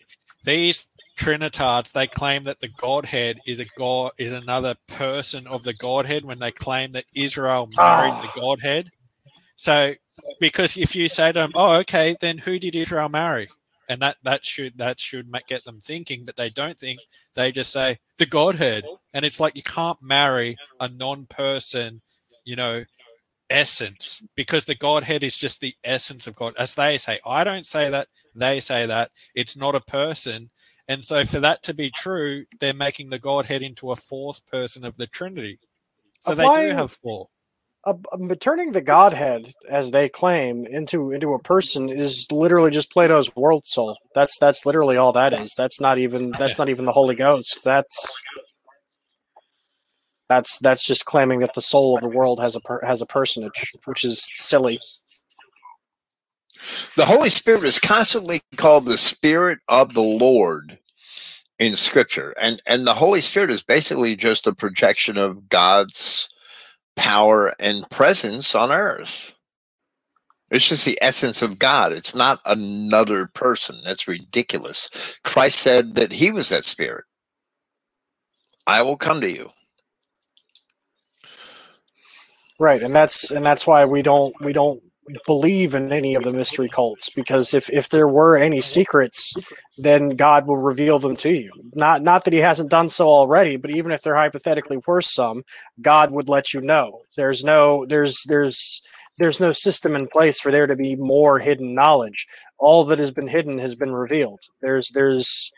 these 0.45 0.89
Trinitards 1.17 1.91
they 1.91 2.07
claim 2.07 2.43
that 2.43 2.59
the 2.59 2.69
Godhead 2.69 3.39
is 3.45 3.59
a 3.59 3.65
god 3.77 4.13
is 4.17 4.33
another 4.33 4.75
person 4.87 5.45
of 5.45 5.63
the 5.63 5.75
Godhead 5.75 6.25
when 6.25 6.39
they 6.39 6.51
claim 6.51 6.91
that 6.93 7.05
Israel 7.13 7.69
married 7.77 8.15
the 8.21 8.39
Godhead. 8.39 8.89
So 9.55 9.93
because 10.39 10.75
if 10.75 10.95
you 10.95 11.07
say 11.07 11.31
to 11.31 11.39
them, 11.39 11.51
"Oh, 11.53 11.73
okay, 11.81 12.15
then 12.19 12.39
who 12.39 12.57
did 12.57 12.75
Israel 12.75 13.09
marry?" 13.09 13.47
And 13.89 14.01
that 14.01 14.17
that 14.23 14.45
should 14.45 14.77
that 14.77 14.99
should 14.99 15.31
get 15.47 15.63
them 15.63 15.79
thinking, 15.79 16.25
but 16.25 16.35
they 16.35 16.49
don't 16.49 16.77
think. 16.77 16.99
They 17.35 17.51
just 17.51 17.71
say 17.71 17.99
the 18.17 18.25
Godhead, 18.25 18.85
and 19.13 19.25
it's 19.25 19.39
like 19.39 19.55
you 19.55 19.63
can't 19.63 20.01
marry 20.01 20.57
a 20.79 20.87
non-person, 20.87 22.01
you 22.45 22.55
know, 22.55 22.85
essence 23.49 24.23
because 24.35 24.65
the 24.65 24.75
Godhead 24.75 25.23
is 25.23 25.37
just 25.37 25.61
the 25.61 25.75
essence 25.83 26.27
of 26.27 26.35
God. 26.35 26.53
As 26.57 26.75
they 26.75 26.97
say, 26.97 27.19
I 27.25 27.43
don't 27.43 27.65
say 27.65 27.89
that. 27.89 28.07
They 28.35 28.59
say 28.59 28.85
that 28.87 29.11
it's 29.35 29.55
not 29.55 29.75
a 29.75 29.81
person. 29.81 30.49
And 30.87 31.05
so, 31.05 31.23
for 31.23 31.39
that 31.39 31.63
to 31.63 31.73
be 31.73 31.91
true, 31.91 32.45
they're 32.59 32.73
making 32.73 33.09
the 33.09 33.19
Godhead 33.19 33.61
into 33.61 33.91
a 33.91 33.95
fourth 33.95 34.45
person 34.47 34.83
of 34.83 34.97
the 34.97 35.07
Trinity. 35.07 35.59
So 36.19 36.35
they 36.35 36.43
do 36.43 36.73
have 36.73 36.91
four. 36.91 37.29
Uh, 37.85 37.93
but 38.27 38.39
turning 38.39 38.71
the 38.71 38.81
Godhead, 38.81 39.51
as 39.69 39.91
they 39.91 40.07
claim, 40.07 40.65
into 40.65 41.11
into 41.11 41.33
a 41.33 41.39
person 41.39 41.89
is 41.89 42.31
literally 42.31 42.71
just 42.71 42.89
Plato's 42.89 43.35
world 43.35 43.65
soul. 43.65 43.97
That's 44.15 44.37
that's 44.37 44.65
literally 44.65 44.95
all 44.95 45.11
that 45.11 45.33
is. 45.33 45.53
That's 45.53 45.81
not 45.81 45.97
even 45.97 46.31
that's 46.31 46.57
not 46.57 46.69
even 46.69 46.85
the 46.85 46.93
Holy 46.93 47.15
Ghost. 47.15 47.61
That's 47.63 48.23
that's 50.29 50.59
that's 50.59 50.85
just 50.85 51.03
claiming 51.05 51.39
that 51.39 51.55
the 51.55 51.61
soul 51.61 51.95
of 51.95 52.01
the 52.01 52.07
world 52.07 52.39
has 52.39 52.55
a 52.55 52.61
per, 52.61 52.79
has 52.85 53.01
a 53.01 53.05
personage, 53.05 53.73
which 53.83 54.05
is 54.05 54.29
silly. 54.33 54.79
The 56.95 57.05
Holy 57.05 57.29
Spirit 57.29 57.65
is 57.65 57.79
constantly 57.79 58.41
called 58.55 58.85
the 58.85 58.97
Spirit 58.97 59.59
of 59.67 59.93
the 59.93 60.01
Lord 60.01 60.79
in 61.59 61.75
Scripture, 61.75 62.33
and 62.39 62.61
and 62.65 62.87
the 62.87 62.93
Holy 62.93 63.19
Spirit 63.19 63.51
is 63.51 63.61
basically 63.61 64.15
just 64.15 64.47
a 64.47 64.55
projection 64.55 65.17
of 65.17 65.49
God's 65.49 66.29
power 66.95 67.55
and 67.59 67.89
presence 67.91 68.55
on 68.55 68.71
earth. 68.71 69.33
It's 70.51 70.67
just 70.67 70.85
the 70.85 70.99
essence 71.01 71.41
of 71.41 71.59
God. 71.59 71.93
It's 71.93 72.15
not 72.15 72.39
another 72.45 73.27
person. 73.27 73.77
That's 73.83 74.07
ridiculous. 74.07 74.89
Christ 75.23 75.59
said 75.59 75.95
that 75.95 76.11
He 76.11 76.31
was 76.31 76.49
that 76.49 76.63
Spirit. 76.63 77.05
I 78.67 78.81
will 78.83 78.97
come 78.97 79.21
to 79.21 79.31
you. 79.31 79.49
Right, 82.59 82.83
and 82.83 82.95
that's 82.95 83.31
and 83.31 83.45
that's 83.45 83.67
why 83.67 83.85
we 83.85 84.03
don't 84.03 84.35
we 84.41 84.53
don't 84.53 84.82
believe 85.25 85.73
in 85.73 85.91
any 85.91 86.15
of 86.15 86.23
the 86.23 86.31
mystery 86.31 86.69
cults 86.69 87.09
because 87.09 87.53
if 87.53 87.69
if 87.69 87.89
there 87.89 88.07
were 88.07 88.37
any 88.37 88.61
secrets, 88.61 89.35
then 89.77 90.09
God 90.11 90.47
will 90.47 90.57
reveal 90.57 90.99
them 90.99 91.15
to 91.17 91.31
you. 91.31 91.51
Not 91.73 92.01
not 92.01 92.25
that 92.25 92.33
He 92.33 92.39
hasn't 92.39 92.71
done 92.71 92.89
so 92.89 93.07
already, 93.07 93.57
but 93.57 93.71
even 93.71 93.91
if 93.91 94.01
there 94.01 94.15
hypothetically 94.15 94.79
were 94.85 95.01
some, 95.01 95.43
God 95.81 96.11
would 96.11 96.29
let 96.29 96.53
you 96.53 96.61
know. 96.61 97.01
There's 97.17 97.43
no 97.43 97.85
there's 97.85 98.23
there's 98.23 98.81
there's 99.19 99.39
no 99.39 99.53
system 99.53 99.95
in 99.95 100.07
place 100.07 100.39
for 100.39 100.51
there 100.51 100.67
to 100.67 100.75
be 100.75 100.95
more 100.95 101.39
hidden 101.39 101.75
knowledge. 101.75 102.27
All 102.57 102.83
that 102.85 102.99
has 102.99 103.11
been 103.11 103.27
hidden 103.27 103.59
has 103.59 103.75
been 103.75 103.91
revealed. 103.91 104.41
There's 104.61 104.89
there's 104.89 105.51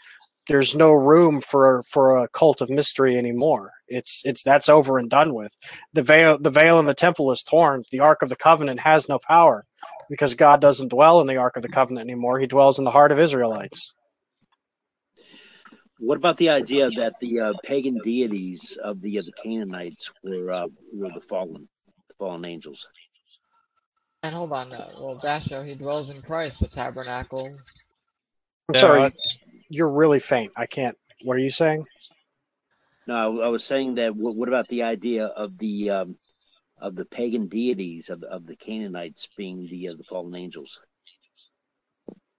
there's 0.47 0.75
no 0.75 0.91
room 0.91 1.41
for 1.41 1.81
for 1.83 2.23
a 2.23 2.27
cult 2.27 2.61
of 2.61 2.69
mystery 2.69 3.17
anymore. 3.17 3.71
It's 3.87 4.23
it's 4.25 4.43
that's 4.43 4.69
over 4.69 4.97
and 4.97 5.09
done 5.09 5.33
with. 5.33 5.55
The 5.93 6.03
veil 6.03 6.37
the 6.37 6.49
veil 6.49 6.79
in 6.79 6.85
the 6.85 6.93
temple 6.93 7.31
is 7.31 7.43
torn. 7.43 7.83
The 7.91 7.99
Ark 7.99 8.21
of 8.21 8.29
the 8.29 8.35
Covenant 8.35 8.79
has 8.81 9.09
no 9.09 9.19
power 9.19 9.65
because 10.09 10.35
God 10.35 10.61
doesn't 10.61 10.89
dwell 10.89 11.21
in 11.21 11.27
the 11.27 11.37
Ark 11.37 11.57
of 11.57 11.63
the 11.63 11.69
Covenant 11.69 12.07
anymore. 12.07 12.39
He 12.39 12.47
dwells 12.47 12.77
in 12.79 12.85
the 12.85 12.91
heart 12.91 13.11
of 13.11 13.19
Israelites. 13.19 13.95
What 15.97 16.17
about 16.17 16.37
the 16.37 16.49
idea 16.49 16.89
that 16.91 17.13
the 17.21 17.39
uh, 17.39 17.53
pagan 17.63 17.99
deities 18.03 18.77
of 18.83 19.01
the 19.01 19.19
uh, 19.19 19.21
the 19.23 19.31
Canaanites 19.31 20.11
were 20.23 20.51
uh, 20.51 20.67
were 20.93 21.09
the 21.13 21.21
fallen, 21.21 21.67
the 22.09 22.13
fallen 22.19 22.45
angels? 22.45 22.87
And 24.21 24.35
hold 24.35 24.51
on, 24.51 24.73
uh, 24.73 24.89
well, 24.99 25.19
Dasho, 25.23 25.65
he 25.65 25.75
dwells 25.75 26.09
in 26.09 26.21
Christ, 26.21 26.59
the 26.59 26.67
tabernacle. 26.67 27.55
I'm 28.69 28.75
Yeah, 28.75 28.81
sorry, 28.81 29.01
I- 29.01 29.11
you're 29.69 29.91
really 29.91 30.19
faint. 30.19 30.51
I 30.55 30.65
can't. 30.65 30.97
What 31.23 31.35
are 31.35 31.41
you 31.41 31.49
saying? 31.49 31.85
No, 33.07 33.41
I, 33.41 33.45
I 33.45 33.47
was 33.49 33.63
saying 33.63 33.95
that. 33.95 34.15
What, 34.15 34.35
what 34.35 34.49
about 34.49 34.67
the 34.67 34.83
idea 34.83 35.27
of 35.27 35.57
the 35.57 35.89
um, 35.89 36.15
of 36.79 36.95
the 36.95 37.05
pagan 37.05 37.47
deities 37.47 38.09
of 38.09 38.23
of 38.23 38.45
the 38.45 38.55
Canaanites 38.55 39.27
being 39.37 39.67
the 39.67 39.89
uh, 39.89 39.93
the 39.97 40.03
fallen 40.03 40.35
angels? 40.35 40.79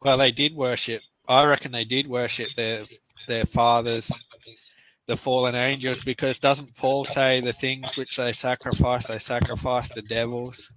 Well, 0.03 0.19
they 0.19 0.33
did 0.33 0.55
worship. 0.55 1.03
I 1.29 1.45
reckon 1.47 1.73
they 1.73 1.85
did 1.85 2.07
worship 2.07 2.49
their 2.55 2.85
their 3.27 3.45
fathers, 3.45 4.25
the 5.07 5.17
fallen 5.17 5.55
angels, 5.55 6.03
because 6.03 6.39
doesn't 6.39 6.77
Paul 6.77 7.05
say 7.05 7.41
the 7.41 7.53
things 7.53 7.97
which 7.97 8.17
they 8.17 8.33
sacrifice, 8.33 9.07
they 9.07 9.19
sacrifice 9.19 9.91
to 9.91 10.03
devils 10.03 10.71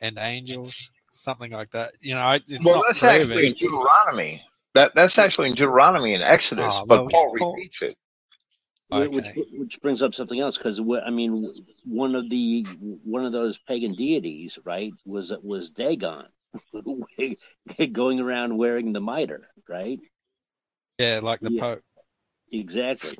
and 0.00 0.18
angels, 0.18 0.90
something 1.10 1.50
like 1.50 1.70
that. 1.70 1.92
You 2.00 2.14
know, 2.14 2.30
it's 2.32 2.64
well, 2.64 2.76
not 2.76 2.84
that's 2.88 3.00
proven. 3.00 3.30
actually 3.30 3.46
in 3.48 3.52
Deuteronomy. 3.54 4.42
That 4.74 4.92
that's 4.94 5.18
actually 5.18 5.48
in 5.48 5.54
Deuteronomy 5.54 6.14
and 6.14 6.22
Exodus, 6.22 6.66
Ah, 6.76 6.84
but 6.84 7.00
well, 7.00 7.08
Paul 7.10 7.34
Paul- 7.38 7.52
repeats 7.54 7.82
it. 7.82 7.96
Wh- 8.92 9.08
Which 9.12 9.28
which 9.52 9.80
brings 9.80 10.02
up 10.02 10.14
something 10.14 10.40
else 10.40 10.56
because 10.58 10.80
I 11.04 11.10
mean 11.10 11.52
one 11.84 12.14
of 12.14 12.28
the 12.28 12.66
one 13.04 13.24
of 13.24 13.32
those 13.32 13.58
pagan 13.68 13.94
deities 13.94 14.58
right 14.64 14.92
was 15.04 15.32
was 15.42 15.70
Dagon 15.70 16.24
going 17.92 18.20
around 18.20 18.56
wearing 18.58 18.92
the 18.92 19.00
mitre 19.00 19.48
right 19.68 19.98
Yeah, 20.98 21.20
like 21.22 21.40
the 21.40 21.52
Yeah. 21.52 21.60
Pope. 21.60 21.82
Exactly. 22.52 23.16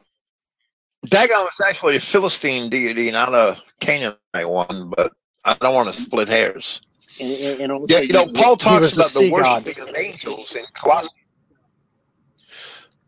Dagon 1.07 1.39
was 1.41 1.61
actually 1.67 1.97
a 1.97 2.01
Philistine 2.01 2.69
deity, 2.69 3.11
not 3.12 3.33
a 3.33 3.57
Canaanite 3.81 4.19
one, 4.49 4.91
but 4.95 5.12
I 5.45 5.55
don't 5.61 5.75
want 5.75 5.93
to 5.95 6.01
split 6.01 6.29
hairs. 6.29 6.81
And, 7.20 7.33
and, 7.33 7.61
and 7.62 7.73
also, 7.73 7.87
Yeah, 7.89 8.01
you 8.01 8.12
know, 8.12 8.31
Paul 8.33 8.57
talks 8.57 8.97
about 8.97 9.05
the 9.05 9.09
sea 9.09 9.31
god. 9.31 9.67
of 9.69 9.97
angels 9.97 10.55
in 10.57 10.65
Colossians. 10.75 11.15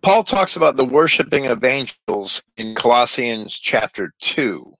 Paul 0.03 0.25
talks 0.25 0.57
about 0.57 0.77
the 0.77 0.85
worshiping 0.85 1.47
of 1.47 1.63
angels 1.63 2.43
in 2.57 2.75
Colossians 2.75 3.57
chapter 3.57 4.13
2, 4.21 4.73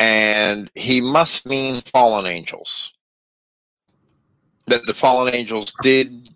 and 0.00 0.68
he 0.74 1.00
must 1.00 1.46
mean 1.46 1.80
fallen 1.82 2.26
angels. 2.26 2.92
That 4.66 4.86
the 4.86 4.94
fallen 4.94 5.32
angels 5.34 5.72
did 5.82 6.30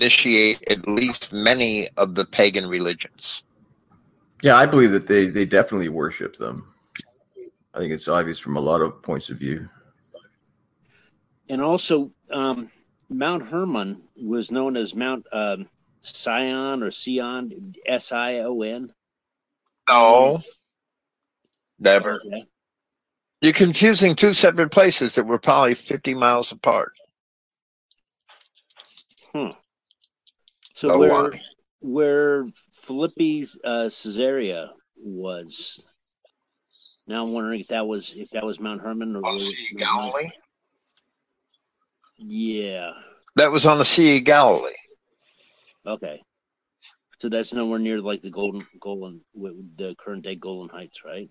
initiate 0.00 0.68
at 0.68 0.88
least 0.88 1.32
many 1.32 1.88
of 1.96 2.16
the 2.16 2.24
pagan 2.24 2.66
religions. 2.66 3.44
Yeah, 4.42 4.56
I 4.56 4.66
believe 4.66 4.90
that 4.92 5.06
they 5.06 5.26
they 5.26 5.46
definitely 5.46 5.88
worship 5.88 6.36
them. 6.36 6.72
I 7.74 7.78
think 7.78 7.92
it's 7.92 8.08
obvious 8.08 8.38
from 8.38 8.56
a 8.56 8.60
lot 8.60 8.82
of 8.82 9.02
points 9.02 9.30
of 9.30 9.38
view. 9.38 9.68
and 11.48 11.62
also 11.62 12.10
um, 12.32 12.70
Mount 13.08 13.42
Hermon 13.42 14.02
was 14.16 14.50
known 14.50 14.76
as 14.76 14.94
Mount 14.94 15.24
um, 15.32 15.68
Sion 16.14 16.82
or 16.82 16.90
Sion, 16.90 17.74
S 17.86 18.12
I 18.12 18.38
O 18.40 18.62
N. 18.62 18.92
No, 19.88 20.42
never. 21.78 22.14
Okay. 22.24 22.44
You're 23.42 23.52
confusing 23.52 24.14
two 24.14 24.32
separate 24.34 24.70
places 24.70 25.14
that 25.14 25.24
were 25.26 25.38
probably 25.38 25.74
50 25.74 26.14
miles 26.14 26.50
apart. 26.52 26.92
Hmm. 29.34 29.50
So 30.74 30.90
Oh, 30.92 30.98
where 30.98 31.10
why? 31.10 31.40
where 31.80 32.48
Philippi 32.82 33.46
uh, 33.64 33.84
Caesarea 33.84 34.70
was. 34.96 35.82
Now 37.06 37.24
I'm 37.24 37.32
wondering 37.32 37.60
if 37.60 37.68
that 37.68 37.86
was 37.86 38.14
if 38.16 38.30
that 38.30 38.44
was 38.44 38.58
Mount 38.58 38.80
Hermon 38.80 39.14
or 39.16 39.24
On 39.26 39.34
the 39.38 39.44
Sea 39.44 39.68
of 39.72 39.78
Galilee? 39.78 40.28
Yeah. 42.16 42.92
That 43.36 43.52
was 43.52 43.66
on 43.66 43.78
the 43.78 43.84
Sea 43.84 44.16
of 44.18 44.24
Galilee. 44.24 44.72
Okay. 45.86 46.22
So 47.18 47.28
that's 47.28 47.52
nowhere 47.52 47.78
near 47.78 48.00
like 48.00 48.22
the 48.22 48.30
Golden 48.30 48.66
Golden 48.80 49.20
the 49.34 49.94
current 49.98 50.24
day 50.24 50.34
Golan 50.34 50.68
Heights, 50.68 51.04
right? 51.04 51.30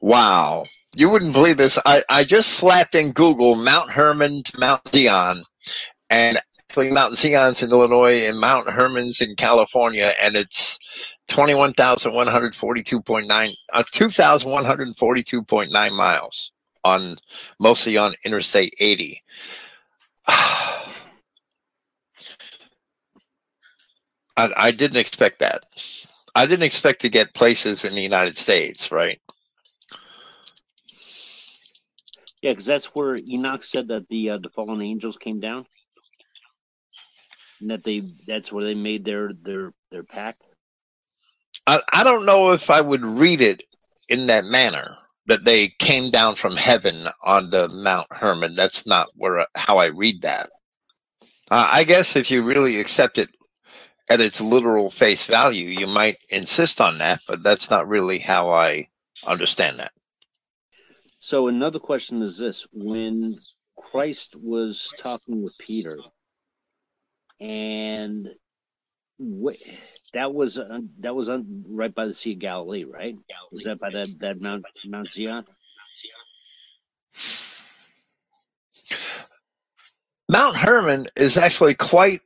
Wow. 0.00 0.66
You 0.96 1.10
wouldn't 1.10 1.32
believe 1.32 1.56
this. 1.56 1.78
I, 1.86 2.02
I 2.08 2.24
just 2.24 2.54
slapped 2.54 2.94
in 2.94 3.12
Google 3.12 3.54
Mount 3.54 3.90
Hermon 3.90 4.42
to 4.44 4.58
Mount 4.58 4.88
Zion, 4.88 5.44
and 6.08 6.40
actually 6.58 6.90
Mount 6.90 7.16
Zion's 7.16 7.62
in 7.62 7.70
Illinois 7.70 8.26
and 8.26 8.40
Mount 8.40 8.68
Hermon's 8.68 9.20
in 9.20 9.36
California, 9.36 10.14
and 10.20 10.36
it's 10.36 10.78
21,142.9, 11.28 13.52
uh, 13.72 13.82
2,142.9 13.82 15.96
miles 15.96 16.52
on 16.82 17.16
mostly 17.60 17.96
on 17.96 18.14
Interstate 18.24 18.74
80. 18.80 19.22
I, 24.40 24.68
I 24.68 24.70
didn't 24.70 24.96
expect 24.96 25.40
that. 25.40 25.64
I 26.34 26.46
didn't 26.46 26.64
expect 26.64 27.02
to 27.02 27.08
get 27.08 27.34
places 27.34 27.84
in 27.84 27.94
the 27.94 28.02
United 28.02 28.36
States, 28.36 28.90
right? 28.90 29.20
Yeah, 32.42 32.52
because 32.52 32.64
that's 32.64 32.86
where 32.94 33.16
Enoch 33.16 33.64
said 33.64 33.88
that 33.88 34.08
the 34.08 34.30
uh, 34.30 34.38
the 34.38 34.48
fallen 34.48 34.80
angels 34.80 35.18
came 35.18 35.40
down, 35.40 35.66
and 37.60 37.70
that 37.70 37.84
they 37.84 38.02
that's 38.26 38.50
where 38.50 38.64
they 38.64 38.74
made 38.74 39.04
their 39.04 39.32
their 39.42 39.72
their 39.90 40.04
pact. 40.04 40.42
I, 41.66 41.82
I 41.92 42.04
don't 42.04 42.24
know 42.24 42.52
if 42.52 42.70
I 42.70 42.80
would 42.80 43.04
read 43.04 43.42
it 43.42 43.62
in 44.08 44.26
that 44.28 44.46
manner 44.46 44.96
that 45.26 45.44
they 45.44 45.68
came 45.68 46.10
down 46.10 46.34
from 46.34 46.56
heaven 46.56 47.08
on 47.22 47.50
the 47.50 47.68
Mount 47.68 48.06
Hermon. 48.10 48.56
That's 48.56 48.86
not 48.86 49.08
where 49.14 49.46
how 49.54 49.78
I 49.78 49.86
read 49.86 50.22
that. 50.22 50.50
Uh, 51.50 51.66
I 51.70 51.84
guess 51.84 52.16
if 52.16 52.30
you 52.30 52.42
really 52.42 52.80
accept 52.80 53.18
it 53.18 53.28
at 54.10 54.20
its 54.20 54.40
literal 54.40 54.90
face 54.90 55.26
value, 55.26 55.68
you 55.68 55.86
might 55.86 56.18
insist 56.28 56.80
on 56.80 56.98
that, 56.98 57.20
but 57.28 57.44
that's 57.44 57.70
not 57.70 57.88
really 57.88 58.18
how 58.18 58.50
I 58.50 58.88
understand 59.24 59.78
that. 59.78 59.92
So 61.20 61.46
another 61.46 61.78
question 61.78 62.20
is 62.20 62.36
this: 62.36 62.66
When 62.72 63.38
Christ 63.78 64.34
was 64.36 64.92
talking 64.98 65.42
with 65.42 65.52
Peter, 65.58 65.98
and 67.38 68.28
wh- 69.20 69.62
that 70.12 70.34
was 70.34 70.58
uh, 70.58 70.80
that 70.98 71.14
was 71.14 71.28
on, 71.28 71.64
right 71.68 71.94
by 71.94 72.06
the 72.06 72.14
Sea 72.14 72.32
of 72.32 72.40
Galilee, 72.40 72.84
right? 72.84 73.16
Was 73.52 73.64
that 73.64 73.78
by 73.78 73.90
that 73.90 74.08
that 74.18 74.40
Mount 74.40 74.64
Mount 74.84 75.10
Zion? 75.10 75.44
Mount 80.28 80.56
Hermon 80.56 81.06
is 81.16 81.36
actually 81.36 81.74
quite 81.74 82.22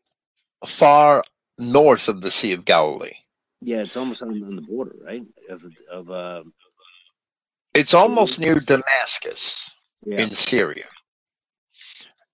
far 0.66 1.24
north 1.58 2.08
of 2.08 2.20
the 2.20 2.30
Sea 2.30 2.52
of 2.52 2.64
Galilee. 2.64 3.14
Yeah, 3.60 3.78
it's 3.82 3.96
almost 3.96 4.22
on, 4.22 4.30
on 4.30 4.56
the 4.56 4.62
border, 4.62 4.96
right? 5.04 5.22
Of 5.50 5.64
of 5.90 6.10
uh, 6.10 6.42
It's 7.74 7.94
almost 7.94 8.38
near 8.38 8.60
Damascus 8.60 9.70
yeah. 10.06 10.20
in 10.20 10.34
Syria. 10.34 10.86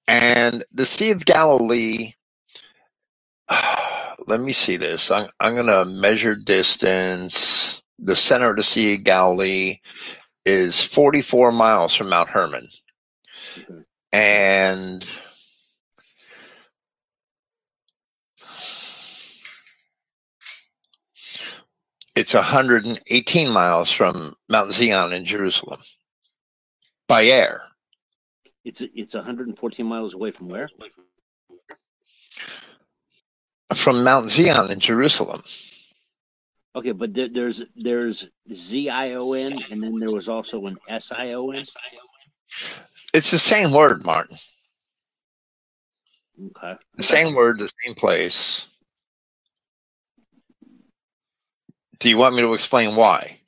And 0.08 0.64
the 0.72 0.86
Sea 0.86 1.12
of 1.12 1.24
Galilee, 1.24 2.14
let 4.26 4.40
me 4.40 4.52
see 4.52 4.76
this. 4.76 5.10
I'm, 5.10 5.28
I'm 5.40 5.54
going 5.54 5.66
to 5.66 5.84
measure 5.84 6.34
distance. 6.34 7.82
The 7.98 8.16
center 8.16 8.50
of 8.50 8.56
the 8.56 8.64
Sea 8.64 8.94
of 8.94 9.04
Galilee 9.04 9.78
is 10.44 10.82
44 10.84 11.52
miles 11.52 11.94
from 11.94 12.08
Mount 12.08 12.28
Hermon. 12.28 12.66
Okay. 13.58 13.84
And 14.12 15.06
it's 22.14 22.34
118 22.34 23.50
miles 23.50 23.90
from 23.90 24.34
Mount 24.48 24.72
Zion 24.72 25.12
in 25.12 25.24
Jerusalem 25.24 25.80
by 27.08 27.24
air. 27.26 27.62
It's 28.64 28.82
it's 28.94 29.14
114 29.14 29.86
miles 29.86 30.14
away 30.14 30.30
from 30.30 30.48
where? 30.48 30.68
From 33.74 34.04
Mount 34.04 34.30
Zion 34.30 34.70
in 34.70 34.80
Jerusalem. 34.80 35.42
Okay, 36.76 36.92
but 36.92 37.14
there, 37.14 37.28
there's 37.28 37.62
there's 37.74 38.28
Z 38.52 38.88
I 38.90 39.14
O 39.14 39.32
N, 39.32 39.54
and 39.70 39.82
then 39.82 39.98
there 39.98 40.10
was 40.10 40.28
also 40.28 40.66
an 40.66 40.78
S 40.88 41.10
I 41.10 41.32
O 41.32 41.50
N. 41.50 41.64
It's 43.12 43.30
the 43.30 43.38
same 43.38 43.72
word, 43.72 44.04
Martin. 44.04 44.36
Okay. 46.56 46.78
The 46.96 47.02
same 47.02 47.34
word, 47.34 47.58
the 47.58 47.70
same 47.84 47.94
place. 47.94 48.66
Do 52.00 52.08
you 52.08 52.16
want 52.16 52.34
me 52.34 52.42
to 52.42 52.54
explain 52.54 52.96
why? 52.96 53.38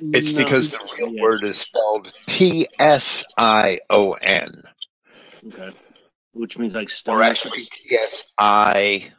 It's 0.00 0.32
No, 0.32 0.38
because 0.38 0.70
the 0.70 0.78
real 0.98 1.12
yeah. 1.12 1.22
word 1.22 1.44
is 1.44 1.58
spelled 1.58 2.12
T 2.26 2.66
S 2.78 3.24
I 3.36 3.80
O 3.90 4.12
N, 4.14 4.62
Okay. 5.48 5.70
Which 6.32 6.56
means 6.58 6.74
like 6.74 6.88
stone. 6.88 7.16
or 7.16 7.22
actually 7.22 7.66
T 7.70 7.96
S 7.96 8.24
I 8.38 9.12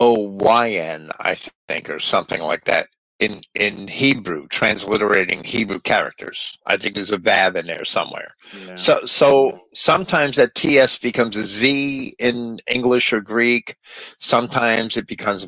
O 0.00 0.12
Y 0.28 0.70
N, 0.72 1.10
I 1.18 1.36
think, 1.68 1.88
or 1.88 2.00
something 2.00 2.40
like 2.42 2.64
that. 2.64 2.88
In 3.18 3.40
in 3.54 3.88
Hebrew, 3.88 4.46
transliterating 4.48 5.42
Hebrew 5.42 5.80
characters. 5.80 6.58
I 6.66 6.76
think 6.76 6.94
there's 6.94 7.12
a 7.12 7.16
vav 7.16 7.56
in 7.56 7.66
there 7.66 7.86
somewhere. 7.86 8.28
Yeah. 8.66 8.74
So 8.74 9.00
so 9.06 9.58
sometimes 9.72 10.36
that 10.36 10.54
TS 10.54 10.98
becomes 10.98 11.34
a 11.36 11.46
Z 11.46 12.14
in 12.18 12.58
English 12.66 13.14
or 13.14 13.22
Greek. 13.22 13.74
Sometimes 14.18 14.98
it 14.98 15.06
becomes 15.06 15.44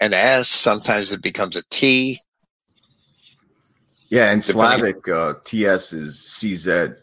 an 0.00 0.12
S. 0.12 0.48
Sometimes 0.48 1.12
it 1.12 1.22
becomes 1.22 1.54
a 1.54 1.62
T. 1.70 2.20
Yeah, 4.08 4.32
in 4.32 4.40
Depending- 4.40 4.80
Slavic, 4.92 5.08
uh, 5.08 5.34
TS 5.44 5.92
is 5.92 6.18
CZ, 6.18 6.96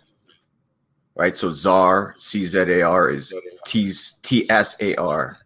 right? 1.16 1.36
So 1.36 1.54
Czar, 1.54 2.14
CZAR 2.20 3.16
is 3.16 3.34
T's 3.66 4.18
TSAR. 4.22 5.38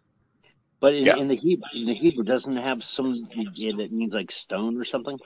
But 0.84 0.92
in, 0.96 1.06
Yeah. 1.06 1.16
in 1.16 1.28
the 1.28 1.34
Hebrew, 1.34 1.64
in 1.72 1.86
the 1.86 1.94
Hebrew, 1.94 2.24
doesn't 2.24 2.56
have 2.56 2.84
some 2.84 3.26
yeah, 3.54 3.72
that 3.78 3.90
means 3.90 4.12
like 4.12 4.30
stone 4.30 4.76
or 4.78 4.84
something. 4.84 5.18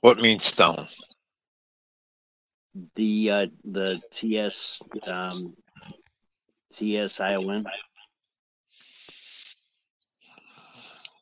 What 0.00 0.20
means 0.20 0.44
stone? 0.44 0.88
The 2.96 3.30
uh, 3.30 3.46
the 3.62 4.00
TS 4.10 4.80
um, 5.06 5.54
TS 6.72 7.20
I 7.20 7.34
O 7.34 7.50
N. 7.50 7.66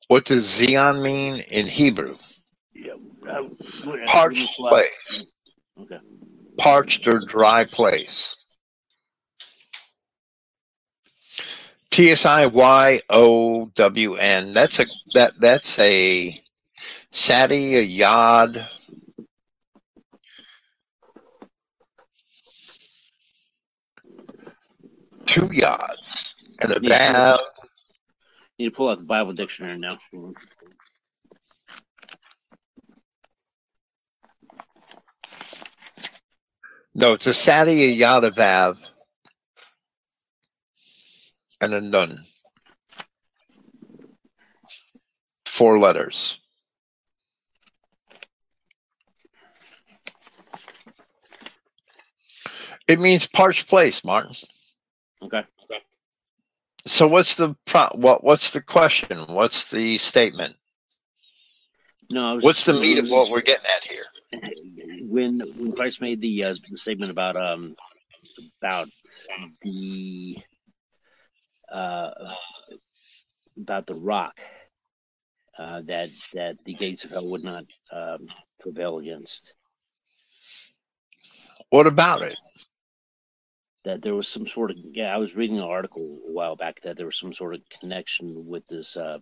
What 0.07 0.25
does 0.25 0.45
Zion 0.45 1.03
mean 1.03 1.41
in 1.51 1.67
Hebrew? 1.67 2.17
Yeah. 2.77 2.93
Uh, 3.29 3.43
Parched 4.07 4.57
place, 4.57 5.25
Okay. 5.81 5.99
parched 6.59 7.09
or 7.09 7.19
dry 7.27 7.65
place. 7.65 8.37
T 11.93 12.11
S 12.11 12.25
I 12.25 12.47
Y 12.47 13.03
O 13.11 13.67
W 13.67 14.15
N. 14.17 14.55
That's 14.55 14.81
a 14.81 14.87
that 15.13 15.35
that's 15.39 15.79
a 15.79 16.43
sati, 17.11 17.77
a 17.77 17.83
yod. 17.83 18.67
Two 25.27 25.51
yards 25.53 26.35
and 26.63 26.73
a 26.73 26.81
Yeah. 26.81 27.37
vav. 27.37 27.39
Need 28.59 28.65
to 28.65 28.71
pull 28.71 28.89
out 28.89 28.99
the 28.99 29.05
Bible 29.05 29.35
dictionary 29.35 29.79
now. 29.79 29.99
No, 36.95 37.13
it's 37.13 37.27
a 37.27 37.35
sati, 37.35 37.85
a 37.85 37.89
yod, 37.89 38.25
a 38.25 38.31
vav, 38.31 38.79
and 41.63 41.73
a 41.73 41.81
nun. 41.81 42.19
Four 45.47 45.79
letters. 45.79 46.39
It 52.89 52.99
means 52.99 53.27
parched 53.27 53.69
place, 53.69 54.05
Martin. 54.05 54.35
Okay. 55.23 55.45
Okay. 55.65 55.81
So 56.85 57.07
what's 57.07 57.37
the 57.37 57.55
pro- 57.65 57.91
what 57.95 58.25
what's 58.25 58.51
the 58.51 58.61
question? 58.61 59.19
What's 59.29 59.71
the 59.71 59.99
statement? 59.99 60.57
No, 62.11 62.35
was 62.35 62.45
What's 62.45 62.65
the 62.65 62.75
meat 62.75 62.99
of 62.99 63.09
what 63.09 63.31
we're 63.31 63.41
getting 63.41 63.65
at 63.77 63.85
here? 63.85 64.05
when 65.09 65.41
when 65.57 65.73
Christ 65.73 66.01
made 66.01 66.21
the 66.21 66.45
uh, 66.45 66.55
the 66.71 66.77
statement 66.77 67.11
about 67.11 67.37
um 67.37 67.77
about 68.61 68.89
the 69.63 70.37
uh 71.73 72.11
about 73.57 73.87
the 73.87 73.95
rock 73.95 74.41
uh, 75.59 75.83
that 75.87 76.09
that 76.35 76.57
the 76.65 76.75
gates 76.75 77.05
of 77.05 77.11
hell 77.11 77.29
would 77.31 77.45
not 77.45 77.65
um, 77.93 78.27
prevail 78.61 78.99
against. 78.99 79.53
What 81.71 81.87
about 81.87 82.23
it? 82.23 82.37
That 83.85 84.03
there 84.03 84.15
was 84.15 84.29
some 84.29 84.47
sort 84.47 84.71
of 84.71 84.77
yeah, 84.93 85.15
I 85.15 85.19
was 85.19 85.35
reading 85.35 85.59
an 85.59 85.65
article 85.65 86.19
a 86.29 86.33
while 86.33 86.57
back 86.57 86.81
that 86.83 86.97
there 86.97 87.07
was 87.07 87.19
some 87.19 87.35
sort 87.35 87.55
of 87.55 87.61
connection 87.81 88.47
with 88.47 88.67
this 88.69 88.97
uh, 88.97 89.19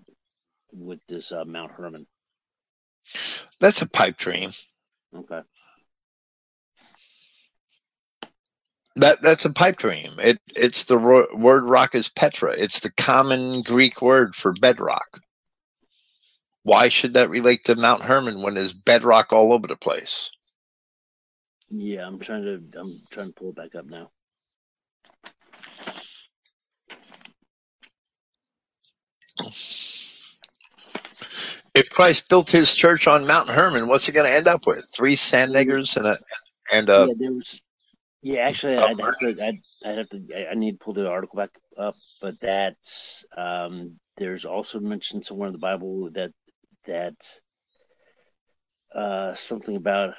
with 0.72 1.00
this 1.08 1.32
uh, 1.32 1.44
Mount 1.44 1.72
Hermon. 1.72 2.06
That's 3.60 3.82
a 3.82 3.86
pipe 3.86 4.16
dream. 4.16 4.52
Okay. 5.16 5.40
That 8.97 9.23
that's 9.23 9.44
a 9.44 9.51
pipe 9.52 9.78
dream. 9.78 10.19
It 10.19 10.39
it's 10.57 10.85
the 10.85 10.99
ro- 10.99 11.28
word 11.35 11.65
rock 11.65 11.94
is 11.94 12.09
Petra. 12.09 12.52
It's 12.52 12.81
the 12.81 12.91
common 12.91 13.62
Greek 13.62 14.02
word 14.02 14.35
for 14.35 14.52
bedrock. 14.52 15.20
Why 16.65 16.89
should 16.89 17.15
that 17.15 17.31
relate 17.31 17.65
to 17.65 17.77
Mount 17.77 18.02
Hermon 18.02 18.43
when 18.43 18.55
there's 18.55 18.73
bedrock 18.75 19.33
all 19.33 19.52
over 19.52 19.67
the 19.67 19.77
place? 19.77 20.31
Yeah, 21.70 22.07
I'm 22.07 22.19
trying 22.19 22.44
to 22.44 22.78
I'm 22.78 23.01
trying 23.10 23.28
to 23.28 23.33
pull 23.33 23.51
it 23.51 23.57
back 23.57 23.75
up 23.75 23.86
now. 23.86 24.10
If 31.75 31.89
Christ 31.91 32.28
built 32.28 32.51
his 32.51 32.75
church 32.75 33.07
on 33.07 33.27
Mount 33.27 33.49
Hermon, 33.49 33.89
what's 33.89 34.09
it 34.09 34.12
going 34.12 34.28
to 34.28 34.36
end 34.36 34.49
up 34.49 34.67
with? 34.67 34.85
Three 34.93 35.17
sand 35.17 35.55
niggers 35.55 35.97
and 35.97 36.07
a 36.07 36.19
and 36.73 36.89
a 36.89 37.07
yeah, 37.09 37.15
there 37.17 37.33
was. 37.33 37.60
Yeah, 38.23 38.40
actually, 38.40 38.76
I'd 38.76 39.00
have 39.00 39.18
to. 39.18 39.44
I'd, 39.44 39.55
I'd 39.84 39.99
have 39.99 40.08
to. 40.10 40.50
I- 40.50 40.55
need 40.55 40.73
to 40.73 40.84
pull 40.84 40.92
the 40.92 41.08
article 41.08 41.36
back 41.36 41.50
up, 41.78 41.97
but 42.20 42.34
that's. 42.40 43.24
Um, 43.36 43.99
there's 44.18 44.44
also 44.44 44.78
mentioned 44.81 45.24
somewhere 45.24 45.49
in 45.49 45.52
the 45.52 45.58
Bible 45.58 46.10
that 46.12 46.32
that 46.86 47.15
uh, 48.94 49.34
something 49.34 49.76
about 49.76 50.15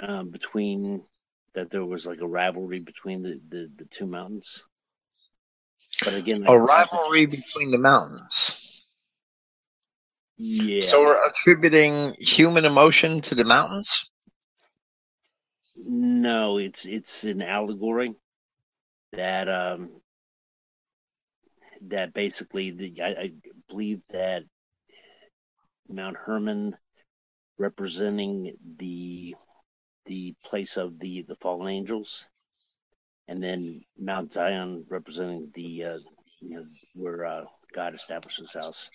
um, 0.00 0.30
between 0.30 1.02
that 1.54 1.70
there 1.70 1.84
was 1.84 2.06
like 2.06 2.20
a 2.20 2.26
rivalry 2.26 2.78
between 2.78 3.22
the 3.22 3.40
the, 3.48 3.68
the 3.76 3.84
two 3.86 4.06
mountains. 4.06 4.62
But 6.04 6.14
again, 6.14 6.44
a 6.46 6.58
rivalry 6.58 7.26
between 7.26 7.70
the 7.70 7.78
mountains. 7.78 8.56
Yeah. 10.38 10.86
So 10.86 11.02
we're 11.02 11.26
attributing 11.26 12.14
human 12.18 12.64
emotion 12.64 13.20
to 13.22 13.34
the 13.34 13.44
mountains. 13.44 14.06
No, 15.76 16.58
it's 16.58 16.84
it's 16.86 17.24
an 17.24 17.42
allegory 17.42 18.14
that 19.12 19.48
um 19.48 19.90
that 21.88 22.14
basically 22.14 22.70
the 22.70 23.02
I, 23.02 23.08
I 23.08 23.32
believe 23.68 24.00
that 24.10 24.42
Mount 25.88 26.16
Hermon 26.16 26.76
representing 27.58 28.54
the 28.78 29.34
the 30.06 30.34
place 30.44 30.76
of 30.76 30.98
the 30.98 31.22
the 31.28 31.36
fallen 31.36 31.68
angels, 31.68 32.26
and 33.28 33.42
then 33.42 33.82
Mount 33.98 34.32
Zion 34.32 34.84
representing 34.88 35.50
the 35.54 35.84
uh, 35.84 35.98
you 36.40 36.56
know 36.56 36.64
where 36.94 37.24
uh, 37.24 37.44
God 37.74 37.94
established 37.94 38.38
His 38.38 38.52
house. 38.52 38.88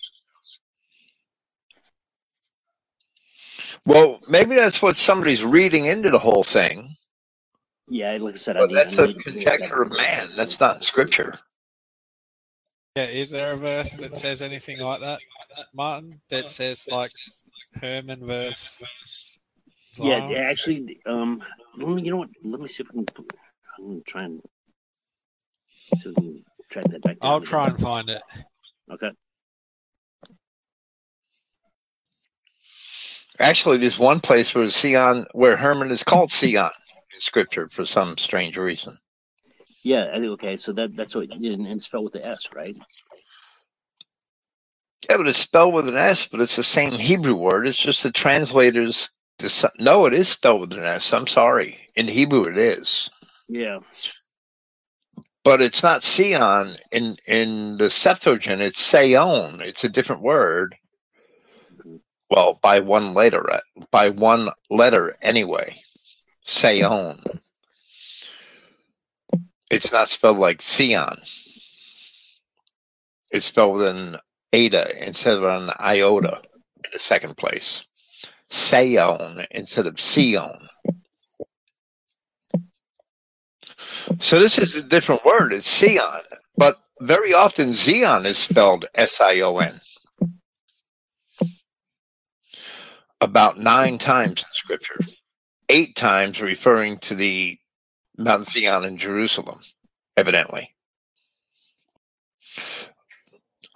Well, 3.84 4.20
maybe 4.28 4.54
that's 4.54 4.80
what 4.82 4.96
somebody's 4.96 5.42
reading 5.44 5.86
into 5.86 6.10
the 6.10 6.18
whole 6.18 6.44
thing, 6.44 6.96
Yeah, 7.88 8.16
like 8.20 8.34
I 8.34 8.38
said, 8.38 8.56
I 8.56 8.60
but 8.60 8.68
need, 8.68 8.74
that's 8.76 8.98
I 8.98 9.04
a 9.04 9.06
need 9.06 9.18
to 9.18 9.22
pull 9.24 9.32
that 9.32 9.32
conjecture 9.32 9.82
of 9.82 9.92
man. 9.92 10.28
That's 10.36 10.60
not 10.60 10.84
scripture. 10.84 11.38
Yeah, 12.96 13.04
is 13.04 13.30
there 13.30 13.52
a 13.52 13.56
verse 13.56 13.92
that 13.96 14.16
says 14.16 14.42
anything 14.42 14.80
like 14.80 15.00
that, 15.00 15.20
Martin? 15.74 16.20
That 16.30 16.50
says 16.50 16.88
like 16.90 17.10
Hermon 17.80 18.26
verse. 18.26 18.82
Yeah, 20.00 20.18
Zion? 20.18 20.30
yeah, 20.30 20.38
actually, 20.38 21.00
um, 21.06 21.42
let 21.76 21.88
me, 21.88 22.02
you 22.02 22.10
know 22.10 22.18
what? 22.18 22.28
Let 22.44 22.60
me 22.60 22.68
see 22.68 22.82
if 22.82 22.88
I 22.90 22.92
can. 22.92 23.04
Put, 23.04 23.32
I'm 23.78 23.86
gonna 23.86 24.00
try 24.06 24.24
and 24.24 24.42
see 25.96 26.08
if 26.10 26.16
we 26.16 26.22
can 26.22 26.44
track 26.70 26.84
that 26.90 27.02
back 27.02 27.20
down. 27.20 27.30
I'll 27.30 27.40
try 27.40 27.68
and 27.68 27.80
find 27.80 28.08
it. 28.10 28.22
Okay. 28.92 29.10
Actually, 33.40 33.78
there's 33.78 33.98
one 33.98 34.20
place 34.20 34.54
where 34.54 34.68
Sion, 34.70 35.26
where 35.32 35.56
Hermon 35.56 35.90
is 35.90 36.02
called 36.04 36.32
Sion 36.32 36.70
in 37.14 37.20
scripture 37.20 37.68
for 37.68 37.86
some 37.86 38.18
strange 38.18 38.56
reason. 38.56 38.96
Yeah. 39.84 40.06
Okay. 40.16 40.56
So 40.56 40.72
that 40.72 40.96
that's 40.96 41.14
what 41.14 41.30
and, 41.30 41.44
and 41.44 41.66
it's 41.68 41.86
spelled 41.86 42.04
with 42.04 42.14
the 42.14 42.26
S, 42.26 42.48
right? 42.54 42.76
Yeah, 45.08 45.18
but 45.18 45.28
it's 45.28 45.38
spelled 45.38 45.74
with 45.74 45.88
an 45.88 45.96
S, 45.96 46.26
but 46.28 46.40
it's 46.40 46.56
the 46.56 46.64
same 46.64 46.92
Hebrew 46.92 47.34
word. 47.34 47.66
It's 47.68 47.78
just 47.78 48.02
the 48.02 48.12
translators. 48.12 49.10
No, 49.78 50.06
it 50.06 50.14
is 50.14 50.28
spelled 50.28 50.62
with 50.62 50.72
an 50.74 50.84
S. 50.84 51.12
I'm 51.12 51.26
sorry. 51.26 51.78
In 51.96 52.08
Hebrew, 52.08 52.44
it 52.44 52.58
is, 52.58 53.10
Yeah. 53.48 53.80
but 55.44 55.62
it's 55.62 55.82
not 55.82 56.02
Sion 56.02 56.76
in 56.92 57.16
in 57.26 57.78
the 57.78 57.90
Septuagint. 57.90 58.62
It's 58.62 58.80
Seon. 58.82 59.60
It's 59.60 59.84
a 59.84 59.88
different 59.88 60.22
word. 60.22 60.76
Well, 62.30 62.58
by 62.62 62.80
one 62.80 63.14
letter, 63.14 63.50
uh, 63.50 63.60
by 63.90 64.10
one 64.10 64.50
letter 64.70 65.16
anyway. 65.22 65.82
Seon. 66.46 67.40
It's 69.70 69.92
not 69.92 70.08
spelled 70.08 70.38
like 70.38 70.62
Sion. 70.62 71.20
It's 73.30 73.46
spelled 73.46 73.82
an 73.82 74.18
eta 74.52 75.06
instead 75.06 75.34
of 75.34 75.44
an 75.44 75.70
iota 75.78 76.40
in 76.84 76.90
the 76.92 76.98
second 76.98 77.36
place. 77.36 77.84
Seon 78.50 79.46
instead 79.50 79.86
of 79.86 80.00
Sion. 80.00 80.68
So 84.20 84.40
this 84.40 84.58
is 84.58 84.74
a 84.74 84.82
different 84.82 85.24
word. 85.24 85.52
It's 85.52 85.70
Sion, 85.70 86.22
but 86.56 86.78
very 87.00 87.32
often 87.34 87.74
Zion 87.74 88.26
is 88.26 88.38
spelled 88.38 88.86
S-I-O-N. 88.94 89.80
About 93.20 93.58
nine 93.58 93.98
times 93.98 94.40
in 94.40 94.46
Scripture, 94.52 95.00
eight 95.68 95.96
times 95.96 96.40
referring 96.40 96.98
to 96.98 97.14
the 97.14 97.58
Mount 98.16 98.48
Zion 98.48 98.84
in 98.84 98.96
Jerusalem, 98.96 99.58
evidently. 100.16 100.74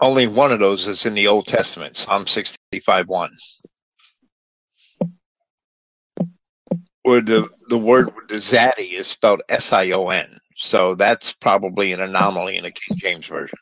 Only 0.00 0.26
one 0.26 0.50
of 0.50 0.58
those 0.58 0.88
is 0.88 1.06
in 1.06 1.14
the 1.14 1.28
Old 1.28 1.46
Testament, 1.46 1.96
Psalm 1.96 2.26
65 2.26 3.08
1. 3.08 3.30
Where 7.02 7.20
the, 7.20 7.48
the 7.68 7.78
word 7.78 8.10
zaddy 8.28 8.92
is 8.92 9.06
spelled 9.06 9.42
S 9.48 9.72
I 9.72 9.90
O 9.90 10.08
N. 10.08 10.38
So 10.56 10.94
that's 10.94 11.32
probably 11.32 11.92
an 11.92 12.00
anomaly 12.00 12.56
in 12.56 12.64
the 12.64 12.70
King 12.70 12.98
James 12.98 13.26
Version. 13.26 13.58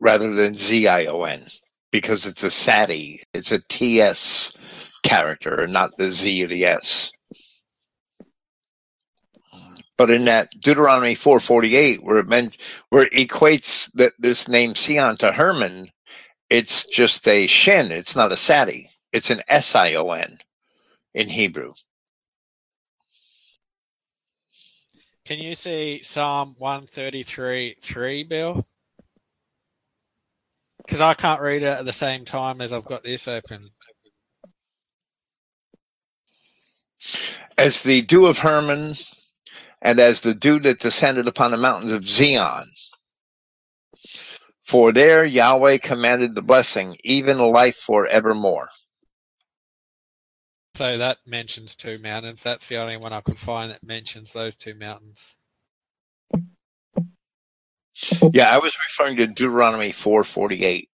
Rather 0.00 0.34
than 0.34 0.54
Z 0.54 0.88
I 0.88 1.06
O 1.06 1.22
N, 1.22 1.40
because 1.90 2.26
it's 2.26 2.44
a 2.44 2.50
sati, 2.50 3.22
it's 3.34 3.52
a 3.52 3.62
TS 3.68 4.52
character, 5.02 5.60
and 5.60 5.72
not 5.72 5.96
the 5.96 6.10
Z 6.10 6.44
or 6.44 6.48
the 6.48 6.64
S. 6.64 7.12
But 9.96 10.10
in 10.10 10.24
that 10.24 10.48
Deuteronomy 10.60 11.14
448, 11.14 12.02
where 12.02 12.18
it 12.18 12.28
meant 12.28 12.56
where 12.88 13.04
it 13.04 13.12
equates 13.12 13.90
that 13.92 14.14
this 14.18 14.48
name 14.48 14.74
Sion 14.74 15.16
to 15.18 15.32
Hermon, 15.32 15.90
it's 16.48 16.86
just 16.86 17.28
a 17.28 17.46
shin. 17.46 17.92
It's 17.92 18.16
not 18.16 18.32
a 18.32 18.36
sati. 18.36 18.90
It's 19.12 19.30
an 19.30 19.42
S 19.48 19.74
I 19.74 19.94
O 19.94 20.10
N 20.12 20.38
in 21.14 21.28
Hebrew. 21.28 21.74
Can 25.24 25.38
you 25.38 25.54
see 25.54 26.00
Psalm 26.02 26.54
133 26.58 27.76
3, 27.80 28.24
Bill? 28.24 28.66
Because 30.90 31.02
I 31.02 31.14
can't 31.14 31.40
read 31.40 31.62
it 31.62 31.66
at 31.66 31.84
the 31.84 31.92
same 31.92 32.24
time 32.24 32.60
as 32.60 32.72
I've 32.72 32.84
got 32.84 33.04
this 33.04 33.28
open. 33.28 33.68
As 37.56 37.82
the 37.82 38.02
dew 38.02 38.26
of 38.26 38.38
Hermon, 38.38 38.96
and 39.80 40.00
as 40.00 40.20
the 40.20 40.34
dew 40.34 40.58
that 40.58 40.80
descended 40.80 41.28
upon 41.28 41.52
the 41.52 41.56
mountains 41.56 41.92
of 41.92 42.08
Zion. 42.08 42.72
For 44.66 44.90
there 44.90 45.24
Yahweh 45.24 45.78
commanded 45.78 46.34
the 46.34 46.42
blessing, 46.42 46.96
even 47.04 47.38
life 47.38 47.76
forevermore. 47.76 48.70
So 50.74 50.98
that 50.98 51.18
mentions 51.24 51.76
two 51.76 52.00
mountains. 52.00 52.42
That's 52.42 52.68
the 52.68 52.78
only 52.78 52.96
one 52.96 53.12
I 53.12 53.20
could 53.20 53.38
find 53.38 53.70
that 53.70 53.84
mentions 53.84 54.32
those 54.32 54.56
two 54.56 54.74
mountains. 54.74 55.36
Yeah, 58.32 58.50
I 58.54 58.58
was 58.58 58.76
referring 58.88 59.16
to 59.18 59.26
Deuteronomy 59.28 59.92
448. 59.92 60.88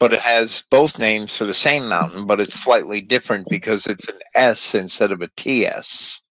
But 0.00 0.14
it 0.14 0.20
has 0.20 0.64
both 0.70 0.98
names 0.98 1.36
for 1.36 1.46
the 1.46 1.54
same 1.54 1.88
mountain, 1.88 2.26
but 2.26 2.40
it's 2.40 2.54
slightly 2.54 3.00
different 3.02 3.48
because 3.50 3.86
it's 3.86 4.08
an 4.08 4.18
S 4.34 4.74
instead 4.74 5.12
of 5.12 5.22
a 5.22 5.28
TS 5.36 6.22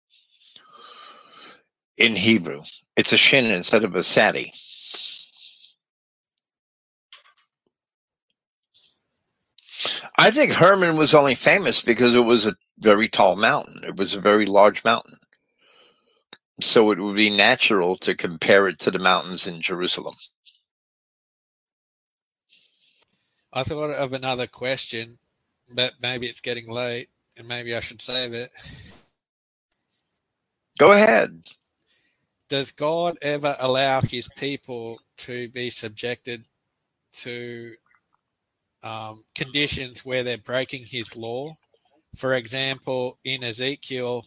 in 1.97 2.15
Hebrew. 2.15 2.61
It's 2.97 3.13
a 3.13 3.17
shin 3.17 3.45
instead 3.45 3.83
of 3.85 3.95
a 3.95 4.03
sadi. 4.03 4.53
I 10.17 10.31
think 10.31 10.53
Hermon 10.53 10.97
was 10.97 11.15
only 11.15 11.35
famous 11.35 11.81
because 11.81 12.15
it 12.15 12.19
was 12.21 12.45
a 12.45 12.55
very 12.79 13.09
tall 13.09 13.35
mountain. 13.37 13.83
It 13.85 13.97
was 13.97 14.15
a 14.15 14.21
very 14.21 14.45
large 14.45 14.83
mountain. 14.85 15.17
So 16.63 16.91
it 16.91 16.99
would 16.99 17.17
be 17.17 17.29
natural 17.29 17.97
to 17.97 18.15
compare 18.15 18.69
it 18.69 18.79
to 18.79 18.91
the 18.91 18.97
mountains 18.97 19.47
in 19.47 19.61
Jerusalem. 19.61 20.15
I 23.51 23.63
thought 23.63 23.91
of 23.91 24.13
another 24.13 24.47
question, 24.47 25.19
but 25.69 25.93
maybe 26.01 26.27
it's 26.27 26.39
getting 26.39 26.69
late 26.69 27.09
and 27.35 27.47
maybe 27.47 27.75
I 27.75 27.81
should 27.81 28.01
save 28.01 28.33
it. 28.33 28.51
Go 30.79 30.93
ahead. 30.93 31.43
Does 32.47 32.71
God 32.71 33.17
ever 33.21 33.57
allow 33.59 34.01
his 34.01 34.29
people 34.37 34.99
to 35.17 35.49
be 35.49 35.69
subjected 35.69 36.45
to 37.13 37.71
um, 38.83 39.25
conditions 39.35 40.05
where 40.05 40.23
they're 40.23 40.37
breaking 40.37 40.85
his 40.85 41.15
law? 41.15 41.53
For 42.15 42.35
example, 42.35 43.17
in 43.23 43.43
Ezekiel, 43.43 44.25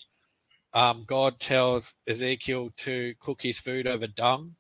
um, 0.77 1.05
God 1.09 1.41
tells 1.41 1.97
Ezekiel 2.09 2.71
to 2.79 3.17
cook 3.21 3.43
his 3.43 3.61
food 3.61 3.89
over 3.89 4.07
dung, 4.09 4.57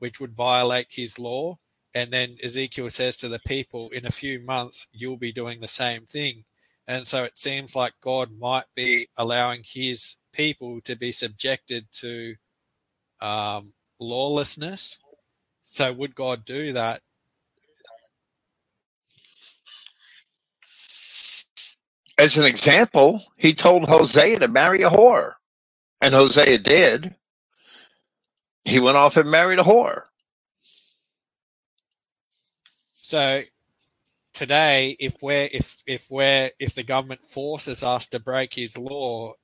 which 0.00 0.20
would 0.20 0.36
violate 0.36 0.88
his 0.90 1.18
law. 1.20 1.60
And 1.94 2.12
then 2.12 2.38
Ezekiel 2.44 2.90
says 2.90 3.16
to 3.18 3.28
the 3.28 3.40
people, 3.40 3.90
in 3.90 4.06
a 4.06 4.12
few 4.12 4.40
months, 4.40 4.88
you'll 4.92 5.18
be 5.18 5.32
doing 5.32 5.62
the 5.62 5.68
same 5.68 6.06
thing. 6.06 6.44
And 6.88 7.08
so 7.08 7.24
it 7.24 7.38
seems 7.38 7.76
like 7.76 7.94
God 8.02 8.32
might 8.38 8.66
be 8.76 9.08
allowing 9.16 9.62
his 9.64 10.16
people 10.34 10.82
to 10.82 10.96
be 10.96 11.12
subjected 11.12 11.86
to 11.94 12.36
um, 13.22 13.74
lawlessness. 14.00 14.98
So 15.64 15.92
would 15.94 16.16
God 16.16 16.44
do 16.44 16.72
that? 16.72 17.02
As 22.18 22.38
an 22.38 22.46
example, 22.46 23.24
he 23.36 23.54
told 23.54 23.88
Hosea 23.88 24.40
to 24.40 24.48
marry 24.48 24.82
a 24.82 24.90
whore, 24.90 25.34
and 26.00 26.14
Hosea 26.14 26.58
did. 26.58 27.14
He 28.64 28.78
went 28.78 28.96
off 28.96 29.16
and 29.16 29.30
married 29.30 29.58
a 29.58 29.62
whore. 29.62 30.04
So 33.00 33.42
today, 34.32 34.96
if 35.00 35.22
we're 35.22 35.48
if 35.52 35.76
if 35.86 36.10
we're 36.10 36.50
if 36.58 36.74
the 36.74 36.82
government 36.82 37.24
forces 37.24 37.82
us 37.82 38.06
to 38.08 38.20
break 38.20 38.54
his 38.54 38.76
law, 38.76 39.34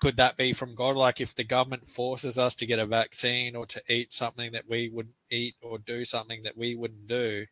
could 0.00 0.16
that 0.16 0.36
be 0.36 0.52
from 0.52 0.74
God? 0.74 0.96
Like 0.96 1.20
if 1.20 1.34
the 1.34 1.44
government 1.44 1.86
forces 1.86 2.38
us 2.38 2.54
to 2.56 2.66
get 2.66 2.78
a 2.78 2.86
vaccine 2.86 3.54
or 3.54 3.66
to 3.66 3.82
eat 3.88 4.12
something 4.12 4.52
that 4.52 4.68
we 4.68 4.88
wouldn't 4.88 5.14
eat 5.30 5.54
or 5.62 5.78
do 5.78 6.04
something 6.04 6.42
that 6.42 6.56
we 6.56 6.74
wouldn't 6.74 7.06
do, 7.06 7.46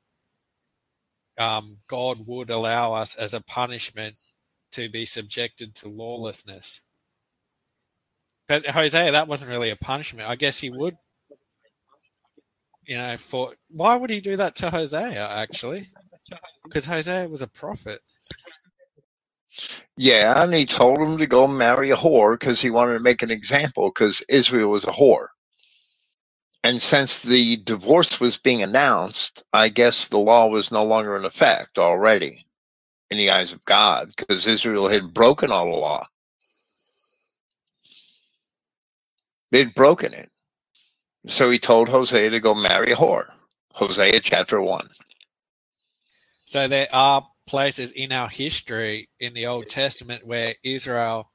um, 1.39 1.79
God 1.89 2.27
would 2.27 2.51
allow 2.51 2.93
us 2.95 3.15
as 3.15 3.35
a 3.35 3.41
punishment 3.41 4.17
to 4.73 4.89
be 4.89 5.07
subjected 5.07 5.75
to 5.77 5.89
lawlessness. 5.89 6.81
But 8.51 8.67
Hosea, 8.67 9.13
that 9.13 9.29
wasn't 9.29 9.51
really 9.51 9.71
a 9.71 9.77
punishment. 9.77 10.29
I 10.29 10.37
guess 10.37 10.59
he 10.59 10.71
would 10.71 10.97
you 12.91 12.99
know, 12.99 13.17
for 13.17 13.55
why 13.71 13.95
would 13.95 14.11
he 14.11 14.21
do 14.21 14.37
that 14.37 14.57
to 14.57 14.71
Hosea 14.71 15.25
actually? 15.25 15.91
Because 16.65 16.87
Hosea 16.87 17.29
was 17.29 17.41
a 17.41 17.47
prophet. 17.47 18.01
Yeah, 19.97 20.43
and 20.43 20.53
he 20.53 20.67
told 20.67 20.99
him 20.99 21.19
to 21.19 21.27
go 21.29 21.47
marry 21.47 21.91
a 21.91 21.97
whore 21.97 22.35
because 22.35 22.61
he 22.61 22.71
wanted 22.71 22.95
to 22.95 23.01
make 23.01 23.23
an 23.23 23.31
example 23.31 23.91
because 23.95 24.25
Israel 24.29 24.71
was 24.71 24.85
a 24.85 24.89
whore. 24.89 25.29
And 26.65 26.83
since 26.83 27.23
the 27.23 27.59
divorce 27.59 28.19
was 28.19 28.39
being 28.39 28.63
announced, 28.63 29.45
I 29.53 29.69
guess 29.69 30.09
the 30.09 30.19
law 30.19 30.49
was 30.49 30.73
no 30.73 30.85
longer 30.85 31.17
in 31.17 31.25
effect 31.25 31.79
already 31.79 32.45
in 33.11 33.19
the 33.19 33.31
eyes 33.31 33.53
of 33.53 33.65
God 33.67 34.13
because 34.17 34.49
Israel 34.49 34.89
had 34.89 35.15
broken 35.15 35.53
all 35.53 35.67
the 35.67 35.77
law. 35.77 36.07
They'd 39.51 39.75
broken 39.75 40.15
it. 40.15 40.31
So 41.27 41.51
he 41.51 41.59
told 41.59 41.89
Hosea 41.89 42.31
to 42.31 42.41
go 42.41 42.55
marry 42.55 42.93
a 42.93 42.97
whore. 42.97 43.27
Hosea 43.75 44.21
chapter 44.21 44.61
1. 44.61 44.89
So 46.45 46.67
there 46.67 46.89
are 46.93 47.27
places 47.47 47.93
in 47.93 48.13
our 48.13 48.29
history 48.29 49.09
in 49.19 49.35
the 49.35 49.47
Old 49.47 49.69
Testament 49.69 50.27
where 50.27 50.55
Israel 50.65 51.31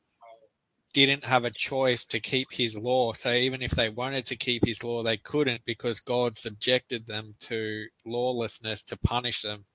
didn't 0.94 1.26
have 1.26 1.44
a 1.44 1.52
choice 1.52 2.06
to 2.06 2.22
keep 2.22 2.48
his 2.54 2.78
law. 2.78 3.12
So 3.12 3.32
even 3.34 3.62
if 3.62 3.72
they 3.72 3.90
wanted 3.90 4.26
to 4.28 4.38
keep 4.38 4.66
his 4.66 4.82
law, 4.84 5.04
they 5.04 5.18
couldn't 5.18 5.62
because 5.66 6.00
God 6.00 6.38
subjected 6.38 7.06
them 7.06 7.36
to 7.42 7.88
lawlessness 8.06 8.82
to 8.84 8.98
punish 8.98 9.42
them. 9.42 9.66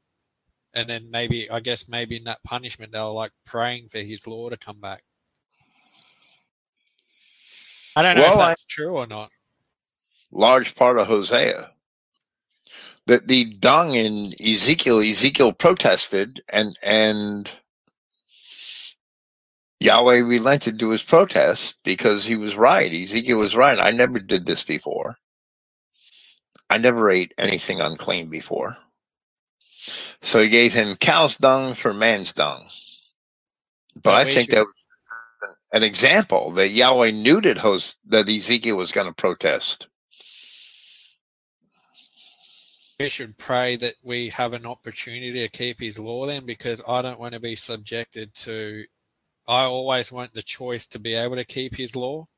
And 0.73 0.89
then 0.89 1.11
maybe, 1.11 1.51
I 1.51 1.61
guess, 1.61 1.89
maybe 1.89 2.17
in 2.17 2.25
that 2.25 2.43
punishment, 2.43 2.93
they 2.93 3.01
were 3.01 3.11
like 3.11 3.33
praying 3.45 3.89
for 3.89 3.99
his 3.99 4.27
law 4.27 4.49
to 4.49 4.57
come 4.57 4.81
back. 4.81 5.03
I 8.01 8.03
don't 8.03 8.17
know 8.17 8.23
Well, 8.23 8.35
if 8.35 8.41
I- 8.41 8.51
that's 8.51 8.65
true 8.65 8.97
or 8.97 9.07
not. 9.07 9.31
large 10.33 10.75
part 10.77 10.99
of 10.99 11.07
Hosea. 11.09 11.73
That 13.07 13.29
the 13.29 13.45
dung 13.45 13.95
in 13.95 14.35
Ezekiel, 14.41 15.01
Ezekiel 15.01 15.53
protested 15.53 16.43
and 16.49 16.79
and 16.83 17.51
Yahweh 19.81 20.19
relented 20.21 20.79
to 20.81 20.91
his 20.91 21.03
protest 21.03 21.77
because 21.85 22.25
he 22.25 22.37
was 22.37 22.57
right. 22.57 22.93
Ezekiel 22.93 23.39
was 23.39 23.57
right. 23.57 23.79
I 23.79 23.91
never 23.91 24.19
did 24.21 24.47
this 24.47 24.65
before. 24.65 25.17
I 26.71 26.79
never 26.79 27.11
ate 27.11 27.35
anything 27.39 27.81
unclean 27.81 28.31
before. 28.31 28.77
So 30.23 30.43
he 30.43 30.49
gave 30.51 30.73
him 30.75 30.97
cow's 30.97 31.37
dung 31.39 31.75
for 31.75 31.95
man's 31.95 32.33
dung. 32.35 32.69
But 34.05 34.15
I 34.15 34.27
think 34.27 34.51
that 34.51 34.67
an 35.73 35.83
example 35.83 36.53
that 36.53 36.71
Yahweh 36.71 37.11
knew 37.13 37.41
that, 37.43 37.59
Hos- 37.59 37.97
that 38.07 38.29
Ezekiel 38.29 38.77
was 38.77 38.93
going 38.93 39.07
to 39.07 39.13
protest. 39.15 39.87
we 42.99 43.09
should 43.09 43.39
pray 43.39 43.77
that 43.77 43.95
we 44.03 44.29
have 44.29 44.53
an 44.53 44.67
opportunity 44.67 45.33
to 45.33 45.49
keep 45.49 45.81
his 45.81 45.99
law 45.99 46.27
then 46.27 46.45
because 46.45 46.83
I 46.87 47.01
don't 47.03 47.19
want 47.19 47.33
to 47.35 47.41
be 47.41 47.57
subjected 47.57 48.35
to 48.37 48.85
I 49.49 49.63
always 49.65 50.13
want 50.13 50.35
the 50.35 50.43
choice 50.43 50.87
to 50.89 50.99
be 50.99 51.15
able 51.15 51.37
to 51.37 51.45
keep 51.45 51.75
his 51.75 51.97
law. 51.97 52.29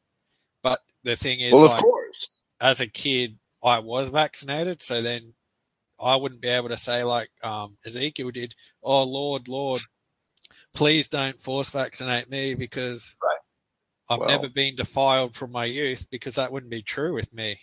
But 0.62 0.78
the 1.02 1.16
thing 1.16 1.40
is 1.40 1.52
Well, 1.52 1.64
of 1.64 1.70
like 1.72 1.82
course. 1.82 2.30
as 2.60 2.80
a 2.80 2.86
kid 2.86 3.38
I 3.62 3.80
was 3.80 4.08
vaccinated, 4.08 4.80
so 4.80 5.02
then 5.02 5.34
I 6.00 6.16
wouldn't 6.16 6.40
be 6.40 6.48
able 6.48 6.68
to 6.68 6.76
say 6.76 7.02
like 7.04 7.30
um, 7.42 7.76
Ezekiel 7.84 8.30
did, 8.30 8.54
"Oh 8.82 9.02
Lord, 9.02 9.48
Lord, 9.48 9.82
please 10.74 11.08
don't 11.08 11.38
force 11.38 11.70
vaccinate 11.70 12.28
me 12.30 12.54
because 12.54 13.16
I've 14.08 14.20
Well- 14.20 14.28
never 14.28 14.48
been 14.48 14.76
defiled 14.76 15.34
from 15.34 15.52
my 15.52 15.64
youth," 15.64 16.06
because 16.10 16.34
that 16.34 16.52
wouldn't 16.52 16.70
be 16.70 16.82
true 16.82 17.14
with 17.14 17.32
me. 17.32 17.58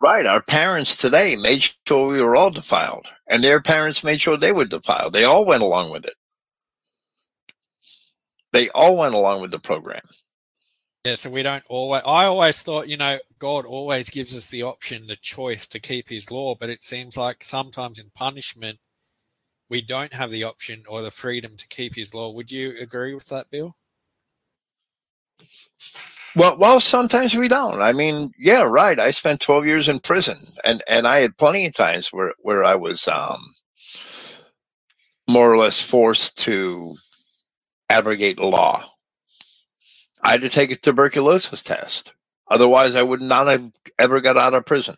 Right. 0.00 0.26
Our 0.26 0.42
parents 0.42 0.96
today 0.96 1.36
made 1.36 1.72
sure 1.86 2.08
we 2.08 2.20
were 2.20 2.36
all 2.36 2.50
defiled, 2.50 3.06
and 3.26 3.42
their 3.42 3.62
parents 3.62 4.04
made 4.04 4.20
sure 4.20 4.36
they 4.36 4.52
were 4.52 4.66
defiled. 4.66 5.14
They 5.14 5.24
all 5.24 5.44
went 5.46 5.62
along 5.62 5.92
with 5.92 6.04
it. 6.04 6.14
They 8.52 8.68
all 8.70 8.96
went 8.96 9.14
along 9.14 9.40
with 9.40 9.50
the 9.50 9.58
program. 9.58 10.02
Yeah, 11.04 11.16
so 11.16 11.30
we 11.30 11.42
don't 11.42 11.64
always. 11.68 12.02
I 12.06 12.24
always 12.24 12.62
thought, 12.62 12.88
you 12.88 12.96
know, 12.96 13.18
God 13.38 13.66
always 13.66 14.10
gives 14.10 14.34
us 14.34 14.48
the 14.48 14.62
option, 14.62 15.06
the 15.06 15.16
choice 15.16 15.66
to 15.68 15.80
keep 15.80 16.08
His 16.08 16.30
law, 16.30 16.54
but 16.54 16.70
it 16.70 16.84
seems 16.84 17.16
like 17.16 17.44
sometimes 17.44 17.98
in 17.98 18.10
punishment, 18.14 18.78
we 19.68 19.80
don't 19.80 20.12
have 20.12 20.30
the 20.30 20.44
option 20.44 20.84
or 20.88 21.02
the 21.02 21.10
freedom 21.10 21.56
to 21.56 21.68
keep 21.68 21.94
His 21.94 22.14
law. 22.14 22.30
Would 22.30 22.50
you 22.50 22.74
agree 22.80 23.14
with 23.14 23.26
that, 23.26 23.50
Bill? 23.50 23.76
Well, 26.36 26.56
well, 26.58 26.80
sometimes 26.80 27.34
we 27.34 27.46
don't. 27.48 27.80
I 27.80 27.92
mean, 27.92 28.32
yeah, 28.38 28.62
right. 28.62 28.98
I 28.98 29.10
spent 29.12 29.40
12 29.40 29.66
years 29.66 29.88
in 29.88 30.00
prison, 30.00 30.36
and 30.64 30.82
and 30.88 31.06
I 31.06 31.20
had 31.20 31.38
plenty 31.38 31.66
of 31.66 31.74
times 31.74 32.08
where 32.12 32.32
where 32.38 32.64
I 32.64 32.74
was 32.74 33.06
um, 33.06 33.40
more 35.28 35.52
or 35.52 35.58
less 35.58 35.80
forced 35.80 36.36
to 36.38 36.96
abrogate 37.88 38.40
law. 38.40 38.90
I 40.22 40.32
had 40.32 40.40
to 40.42 40.48
take 40.48 40.70
a 40.72 40.76
tuberculosis 40.76 41.62
test. 41.62 42.12
Otherwise, 42.50 42.96
I 42.96 43.02
would 43.02 43.22
not 43.22 43.46
have 43.46 43.70
ever 43.98 44.20
got 44.20 44.36
out 44.36 44.54
of 44.54 44.66
prison. 44.66 44.96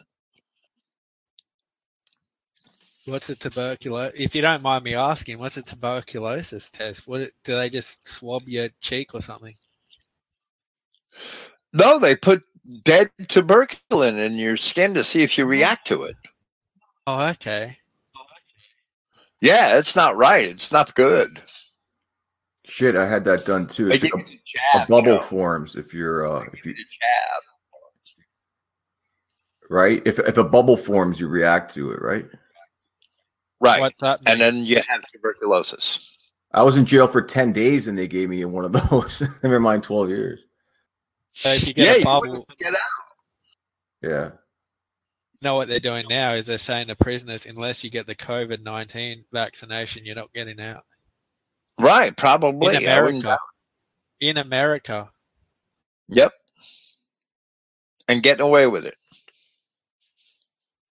What's 3.07 3.31
a 3.31 3.36
tuberculosis? 3.36 4.18
If 4.18 4.35
you 4.35 4.43
don't 4.43 4.62
mind 4.62 4.83
me 4.83 4.97
asking, 4.97 5.39
what's 5.39 5.57
a 5.57 5.62
tuberculosis 5.62 6.70
test? 6.70 7.07
What 7.07 7.31
do 7.44 7.57
they 7.57 7.70
just 7.70 8.07
swab 8.07 8.49
your 8.49 8.68
cheek 8.81 9.15
or 9.15 9.23
something? 9.23 9.55
No, 11.73 12.01
they 12.01 12.17
put 12.17 12.43
dead 12.83 13.10
tuberculin 13.23 14.18
in 14.18 14.33
your 14.35 14.57
skin 14.57 14.93
to 14.94 15.05
see 15.05 15.23
if 15.23 15.39
you 15.39 15.47
react 15.47 15.86
to 15.86 16.02
it. 16.02 16.17
Oh, 17.07 17.28
okay. 17.28 17.78
Yeah, 19.41 19.78
it's 19.78 19.94
not 19.94 20.17
right. 20.17 20.49
It's 20.49 20.73
not 20.73 20.94
good. 20.97 21.41
Shit, 22.65 22.97
I 22.97 23.09
had 23.09 23.23
that 23.25 23.44
done 23.44 23.68
too. 23.68 23.89
It's 23.89 24.02
like 24.02 24.12
a, 24.12 24.18
you 24.18 24.39
the 24.75 24.83
a 24.83 24.86
bubble 24.86 25.09
you 25.09 25.15
know. 25.17 25.23
forms 25.23 25.76
if 25.76 25.94
you're 25.94 26.26
uh 26.26 26.44
if 26.52 26.67
you 26.67 26.75
Jab. 26.75 27.43
right. 29.70 30.02
If 30.05 30.18
if 30.18 30.36
a 30.36 30.43
bubble 30.43 30.76
forms, 30.76 31.20
you 31.20 31.28
react 31.28 31.73
to 31.75 31.93
it, 31.93 32.02
right? 32.02 32.26
Right. 33.60 33.81
What's 33.81 34.01
that? 34.01 34.20
And 34.26 34.41
then 34.41 34.57
you 34.65 34.81
have 34.86 35.02
tuberculosis. 35.12 35.99
I 36.52 36.62
was 36.62 36.76
in 36.76 36.85
jail 36.86 37.07
for 37.07 37.23
ten 37.23 37.52
days 37.52 37.86
and 37.86 37.97
they 37.97 38.07
gave 38.09 38.28
me 38.31 38.44
one 38.44 38.65
of 38.65 38.73
those. 38.91 39.23
Never 39.43 39.60
mind 39.60 39.83
twelve 39.83 40.09
years. 40.09 40.41
So 41.35 41.51
if 41.51 41.67
you 41.67 41.75
get 41.75 41.97
Yeah, 41.99 42.02
a 42.02 42.05
bubble, 42.05 42.28
wouldn't 42.31 42.59
get 42.59 42.73
out. 42.75 42.81
Yeah. 44.02 44.31
know 45.43 45.55
what 45.57 45.68
they're 45.68 45.81
doing 45.81 46.07
now 46.09 46.33
is 46.35 46.47
they're 46.47 46.59
saying 46.59 46.86
to 46.89 46.97
prisoners, 46.97 47.44
unless 47.47 47.83
you 47.85 47.91
get 47.91 48.07
the 48.07 48.15
COVID 48.15 48.62
nineteen 48.62 49.25
vaccination, 49.33 50.05
you're 50.07 50.15
not 50.17 50.33
getting 50.33 50.60
out. 50.60 50.85
Right, 51.78 52.17
probably. 52.17 52.76
In 52.76 52.83
America. 52.83 53.39
In 54.20 54.36
America, 54.39 55.10
Yep. 56.09 56.33
And 58.09 58.23
getting 58.23 58.47
away 58.47 58.67
with 58.67 58.86
it. 58.86 58.94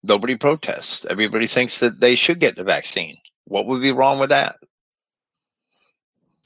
Nobody 0.08 0.36
protests. 0.36 1.04
Everybody 1.08 1.46
thinks 1.46 1.78
that 1.78 2.00
they 2.00 2.14
should 2.14 2.40
get 2.40 2.56
the 2.56 2.64
vaccine. 2.64 3.16
What 3.44 3.66
would 3.66 3.82
be 3.82 3.92
wrong 3.92 4.18
with 4.18 4.30
that? 4.30 4.56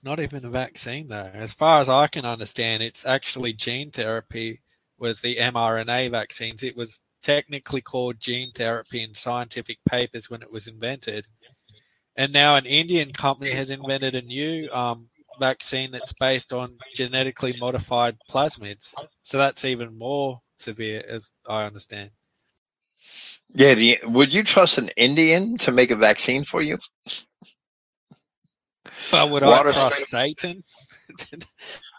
not 0.02 0.20
even 0.20 0.44
a 0.44 0.50
vaccine 0.50 1.08
though. 1.08 1.30
As 1.34 1.52
far 1.52 1.80
as 1.80 1.89
I 1.89 2.06
can 2.06 2.24
understand, 2.24 2.82
it's 2.82 3.06
actually 3.06 3.52
gene 3.52 3.90
therapy 3.90 4.60
was 4.98 5.20
the 5.20 5.36
mRNA 5.36 6.10
vaccines. 6.10 6.62
It 6.62 6.76
was 6.76 7.00
technically 7.22 7.80
called 7.80 8.20
gene 8.20 8.52
therapy 8.55 9.02
in 9.02 9.14
scientific 9.14 9.78
papers 9.89 10.30
when 10.30 10.42
it 10.42 10.52
was 10.52 10.66
invented. 10.66 11.26
And 12.16 12.32
now 12.32 12.56
an 12.56 12.66
Indian 12.66 13.12
company 13.12 13.50
has 13.52 13.70
invented 13.70 14.14
a 14.14 14.22
new 14.22 14.70
um, 14.72 15.08
vaccine 15.39 15.90
that's 15.90 16.12
based 16.12 16.52
on 16.52 16.68
genetically 16.94 17.55
modified 17.58 18.18
plasmids. 18.30 18.94
So 19.22 19.39
that's 19.39 19.64
even 19.64 19.97
more 19.97 20.40
severe, 20.56 21.02
as 21.08 21.30
I 21.48 21.64
understand. 21.64 22.10
Yeah, 23.55 23.75
the, 23.75 23.99
would 24.05 24.33
you 24.33 24.45
trust 24.45 24.79
an 24.79 24.91
Indian 24.97 25.57
to 25.59 25.73
make 25.73 25.91
a 25.91 25.97
vaccine 25.97 26.45
for 26.45 26.62
you? 26.62 26.79
But 29.11 29.31
would 29.31 29.43
Water 29.43 29.70
I 29.70 29.73
trust 29.73 30.09
Satan? 30.09 30.62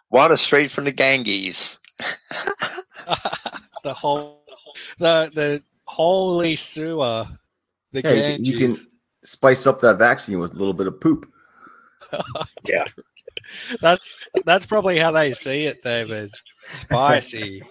Water 0.09 0.37
straight 0.37 0.71
from 0.71 0.85
the 0.85 0.91
Ganges. 0.91 1.79
the 3.83 3.93
whole, 3.93 4.43
the 4.97 5.31
the 5.33 5.63
holy 5.85 6.55
sewer, 6.55 7.27
the 7.91 8.01
Hey, 8.01 8.37
you 8.37 8.53
can 8.53 8.59
Ganges. 8.69 8.87
spice 9.23 9.67
up 9.67 9.79
that 9.81 9.99
vaccine 9.99 10.39
with 10.39 10.51
a 10.53 10.57
little 10.57 10.73
bit 10.73 10.87
of 10.87 10.99
poop. 10.99 11.29
Yeah. 12.67 12.85
that 13.81 13.99
that's 14.45 14.65
probably 14.65 14.99
how 14.99 15.11
they 15.11 15.33
see 15.33 15.65
it, 15.65 15.81
David. 15.81 16.31
Spicy. 16.67 17.63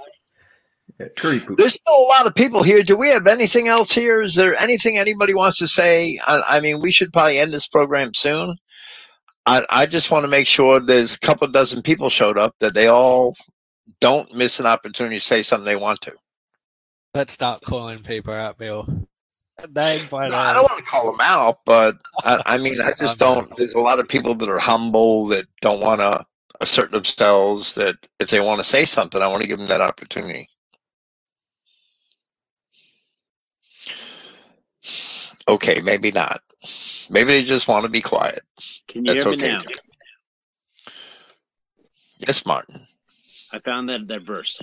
Yeah, 1.00 1.08
curry 1.16 1.40
poop. 1.40 1.56
There's 1.56 1.74
still 1.74 1.96
a 1.96 2.10
lot 2.10 2.26
of 2.26 2.34
people 2.34 2.62
here. 2.62 2.82
Do 2.82 2.94
we 2.94 3.08
have 3.08 3.26
anything 3.26 3.68
else 3.68 3.90
here? 3.90 4.20
Is 4.20 4.34
there 4.34 4.54
anything 4.60 4.98
anybody 4.98 5.32
wants 5.32 5.56
to 5.58 5.66
say? 5.66 6.20
I, 6.26 6.42
I 6.56 6.60
mean, 6.60 6.82
we 6.82 6.92
should 6.92 7.10
probably 7.10 7.38
end 7.38 7.54
this 7.54 7.66
program 7.66 8.12
soon. 8.12 8.54
I, 9.46 9.64
I 9.70 9.86
just 9.86 10.10
want 10.10 10.24
to 10.24 10.28
make 10.28 10.46
sure 10.46 10.78
there's 10.78 11.14
a 11.14 11.18
couple 11.20 11.48
dozen 11.48 11.80
people 11.80 12.10
showed 12.10 12.36
up 12.36 12.54
that 12.60 12.74
they 12.74 12.88
all 12.88 13.34
don't 14.00 14.34
miss 14.34 14.60
an 14.60 14.66
opportunity 14.66 15.18
to 15.18 15.24
say 15.24 15.42
something 15.42 15.64
they 15.64 15.74
want 15.74 16.02
to. 16.02 16.12
Let's 17.14 17.32
start 17.32 17.62
calling 17.62 18.02
people 18.02 18.34
out, 18.34 18.58
Bill. 18.58 18.86
Name 19.74 20.06
by 20.10 20.28
No, 20.28 20.36
I 20.36 20.52
don't 20.52 20.64
want 20.64 20.78
to 20.78 20.84
call 20.84 21.10
them 21.10 21.20
out, 21.22 21.60
but 21.64 21.96
I, 22.24 22.42
I 22.44 22.58
mean, 22.58 22.78
I 22.78 22.92
just 22.98 23.22
oh, 23.22 23.40
don't. 23.40 23.56
There's 23.56 23.74
a 23.74 23.80
lot 23.80 24.00
of 24.00 24.06
people 24.06 24.34
that 24.34 24.48
are 24.50 24.58
humble 24.58 25.26
that 25.28 25.46
don't 25.62 25.80
want 25.80 26.00
to 26.00 26.26
assert 26.60 26.90
themselves. 26.92 27.74
That 27.74 27.96
if 28.20 28.28
they 28.28 28.40
want 28.40 28.58
to 28.60 28.64
say 28.64 28.84
something, 28.84 29.20
I 29.20 29.28
want 29.28 29.40
to 29.40 29.48
give 29.48 29.58
them 29.58 29.68
that 29.68 29.80
opportunity. 29.80 30.48
Okay, 35.50 35.80
maybe 35.80 36.12
not. 36.12 36.42
Maybe 37.10 37.32
they 37.32 37.42
just 37.42 37.66
want 37.66 37.82
to 37.82 37.90
be 37.90 38.00
quiet. 38.00 38.44
Can 38.86 39.04
you 39.04 39.14
That's 39.14 39.24
hear 39.24 39.36
me 39.36 39.38
okay. 39.38 39.48
now? 39.48 39.62
Yes, 42.18 42.46
Martin. 42.46 42.86
I 43.52 43.58
found 43.58 43.88
that 43.88 44.06
that 44.06 44.22
verse. 44.22 44.56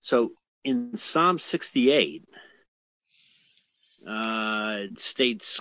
So 0.00 0.30
in 0.64 0.96
Psalm 0.96 1.40
68, 1.40 2.22
uh, 4.06 4.76
it 4.82 5.00
states, 5.00 5.60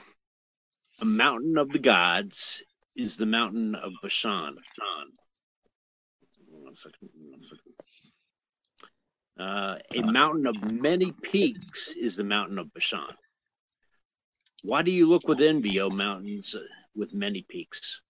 "A 1.00 1.06
mountain 1.06 1.58
of 1.58 1.70
the 1.70 1.80
gods 1.80 2.64
is 2.96 3.18
the 3.18 3.26
mountain 3.26 3.74
of 3.74 3.94
Bashan." 4.04 4.58
One 6.50 6.76
second, 6.76 7.10
one 7.16 7.42
second. 7.42 7.74
Uh, 9.40 9.80
a 9.96 10.02
mountain 10.04 10.46
of 10.46 10.72
many 10.72 11.14
peaks 11.24 11.92
is 12.00 12.16
the 12.16 12.24
mountain 12.24 12.60
of 12.60 12.72
Bashan. 12.76 13.16
Why 14.64 14.82
do 14.82 14.92
you 14.92 15.08
look 15.08 15.28
with 15.28 15.40
envy, 15.40 15.80
O 15.80 15.90
mountains 15.90 16.56
with 16.96 17.14
many 17.14 17.46
peaks? 17.48 18.02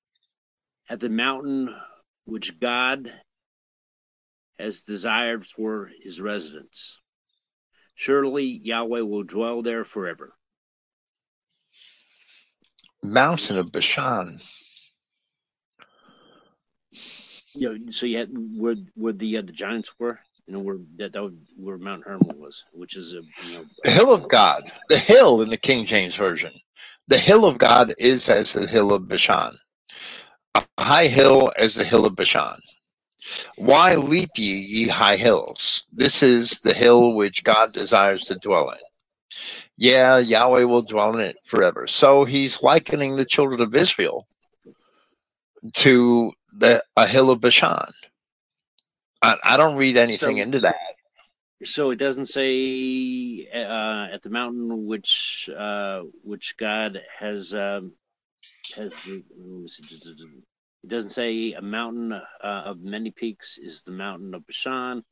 At 0.90 1.00
the 1.00 1.10
mountain 1.10 1.76
which 2.26 2.60
God 2.60 3.12
has 4.58 4.82
desired 4.82 5.46
for 5.46 5.90
his 6.04 6.20
residence. 6.20 6.98
Surely 7.96 8.46
Yahweh 8.64 9.02
will 9.02 9.24
dwell 9.24 9.62
there 9.62 9.86
forever. 9.86 10.34
Mountain 13.04 13.58
of 13.58 13.72
Bashan. 13.72 14.40
You 17.54 17.78
know, 17.78 17.92
so 17.92 18.06
you 18.06 18.18
had 18.18 18.30
where 18.34 18.76
where 18.96 19.14
the 19.14 19.38
uh, 19.38 19.42
the 19.42 19.52
giants 19.52 19.92
were, 20.00 20.20
you 20.50 20.56
know, 20.56 20.62
where 20.62 20.78
that, 20.98 21.14
that 21.14 21.32
where 21.58 21.78
Mount 21.78 22.04
Hermon 22.04 22.40
was, 22.40 22.64
which 22.74 22.96
is 22.98 23.14
a 23.14 23.22
you 23.46 23.54
know 23.54 23.64
The 23.84 23.92
hill 23.92 24.12
of 24.12 24.28
God. 24.28 24.64
The 24.90 24.98
hill 24.98 25.44
in 25.44 25.50
the 25.50 25.58
King 25.58 25.86
James 25.86 26.16
Version. 26.16 26.52
The 27.08 27.20
hill 27.20 27.46
of 27.46 27.60
God 27.60 27.94
is 28.00 28.28
as 28.30 28.52
the 28.54 28.66
hill 28.66 28.92
of 28.92 29.08
Bashan. 29.08 29.56
A 30.56 30.66
high 30.80 31.06
hill 31.06 31.54
as 31.56 31.76
the 31.76 31.84
hill 31.84 32.08
of 32.08 32.16
Bashan. 32.16 32.58
Why 33.58 33.94
leap 33.94 34.32
ye, 34.38 34.56
ye 34.56 34.88
high 34.88 35.18
hills? 35.18 35.84
This 35.94 36.24
is 36.24 36.60
the 36.62 36.74
hill 36.74 37.14
which 37.14 37.44
God 37.44 37.72
desires 37.72 38.24
to 38.26 38.36
dwell 38.36 38.72
in. 38.72 38.80
Yeah, 39.78 40.18
Yahweh 40.18 40.64
will 40.64 40.82
dwell 40.82 41.16
in 41.16 41.22
it 41.22 41.38
forever. 41.46 41.86
So 41.86 42.26
he's 42.26 42.64
likening 42.64 43.18
the 43.18 43.26
children 43.26 43.62
of 43.62 43.76
Israel 43.76 44.28
to 45.76 46.32
the 46.58 46.84
a 46.98 47.06
hill 47.06 47.30
of 47.30 47.40
Bashan. 47.40 47.94
I, 49.22 49.36
I 49.44 49.58
don't 49.58 49.78
read 49.78 49.98
anything 49.98 50.38
So- 50.38 50.42
into 50.42 50.60
that. 50.62 50.76
So 51.66 51.92
it 51.92 51.98
doesn't 51.98 52.28
say 52.28 53.46
uh, 53.54 54.08
at 54.14 54.24
the 54.24 54.30
mountain 54.30 54.88
which 54.88 55.50
uh, 55.54 56.04
which 56.24 56.56
God 56.58 57.02
has 57.20 57.54
um, 57.54 57.92
has. 58.78 58.94
the- 59.06 59.26
let 59.38 59.46
me 59.64 59.68
see, 59.68 59.84
It 60.84 60.90
doesn't 60.90 61.10
say 61.10 61.52
a 61.52 61.62
mountain 61.62 62.14
uh, 62.14 62.22
of 62.42 62.80
many 62.80 63.12
peaks 63.12 63.58
is 63.58 63.82
the 63.82 63.92
mountain 63.92 64.34
of 64.34 64.48
Bashan. 64.48 65.04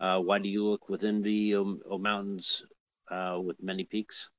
Uh, 0.00 0.20
why 0.20 0.38
do 0.38 0.48
you 0.48 0.64
look 0.66 0.88
with 0.88 1.04
envy, 1.04 1.54
O, 1.54 1.76
o 1.90 1.98
mountains 1.98 2.64
uh, 3.10 3.38
with 3.38 3.62
many 3.62 3.84
peaks? 3.84 4.30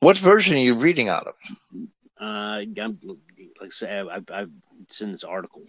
What 0.00 0.16
version 0.16 0.54
are 0.56 0.60
you 0.60 0.74
reading 0.76 1.08
out 1.10 1.26
of? 1.26 1.34
Uh, 2.18 2.24
I'm, 2.80 2.98
like 3.60 3.66
I 3.66 3.68
say, 3.68 3.98
I've, 3.98 4.24
I've 4.32 4.50
it's 4.84 5.02
in 5.02 5.12
this 5.12 5.24
article. 5.24 5.62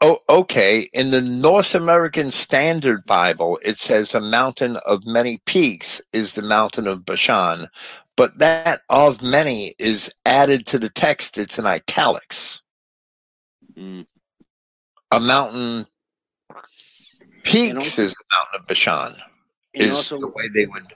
Oh, 0.00 0.18
okay. 0.28 0.80
In 0.92 1.10
the 1.10 1.22
North 1.22 1.74
American 1.74 2.30
Standard 2.30 3.06
Bible, 3.06 3.58
it 3.62 3.78
says 3.78 4.14
a 4.14 4.20
mountain 4.20 4.76
of 4.84 5.06
many 5.06 5.38
peaks 5.46 6.02
is 6.12 6.32
the 6.32 6.42
mountain 6.42 6.86
of 6.86 7.06
Bashan, 7.06 7.68
but 8.14 8.38
that 8.38 8.82
of 8.90 9.22
many 9.22 9.74
is 9.78 10.12
added 10.26 10.66
to 10.66 10.78
the 10.78 10.90
text. 10.90 11.38
It's 11.38 11.58
in 11.58 11.64
italics. 11.64 12.60
Mm. 13.74 14.06
A 15.12 15.20
mountain 15.20 15.86
peaks 17.42 17.74
also- 17.74 18.02
is 18.02 18.14
the 18.14 18.24
mountain 18.32 18.60
of 18.60 18.66
Bashan. 18.66 19.22
Is 19.72 19.94
also, 19.94 20.18
the 20.18 20.28
way 20.28 20.48
they 20.54 20.66
would. 20.66 20.86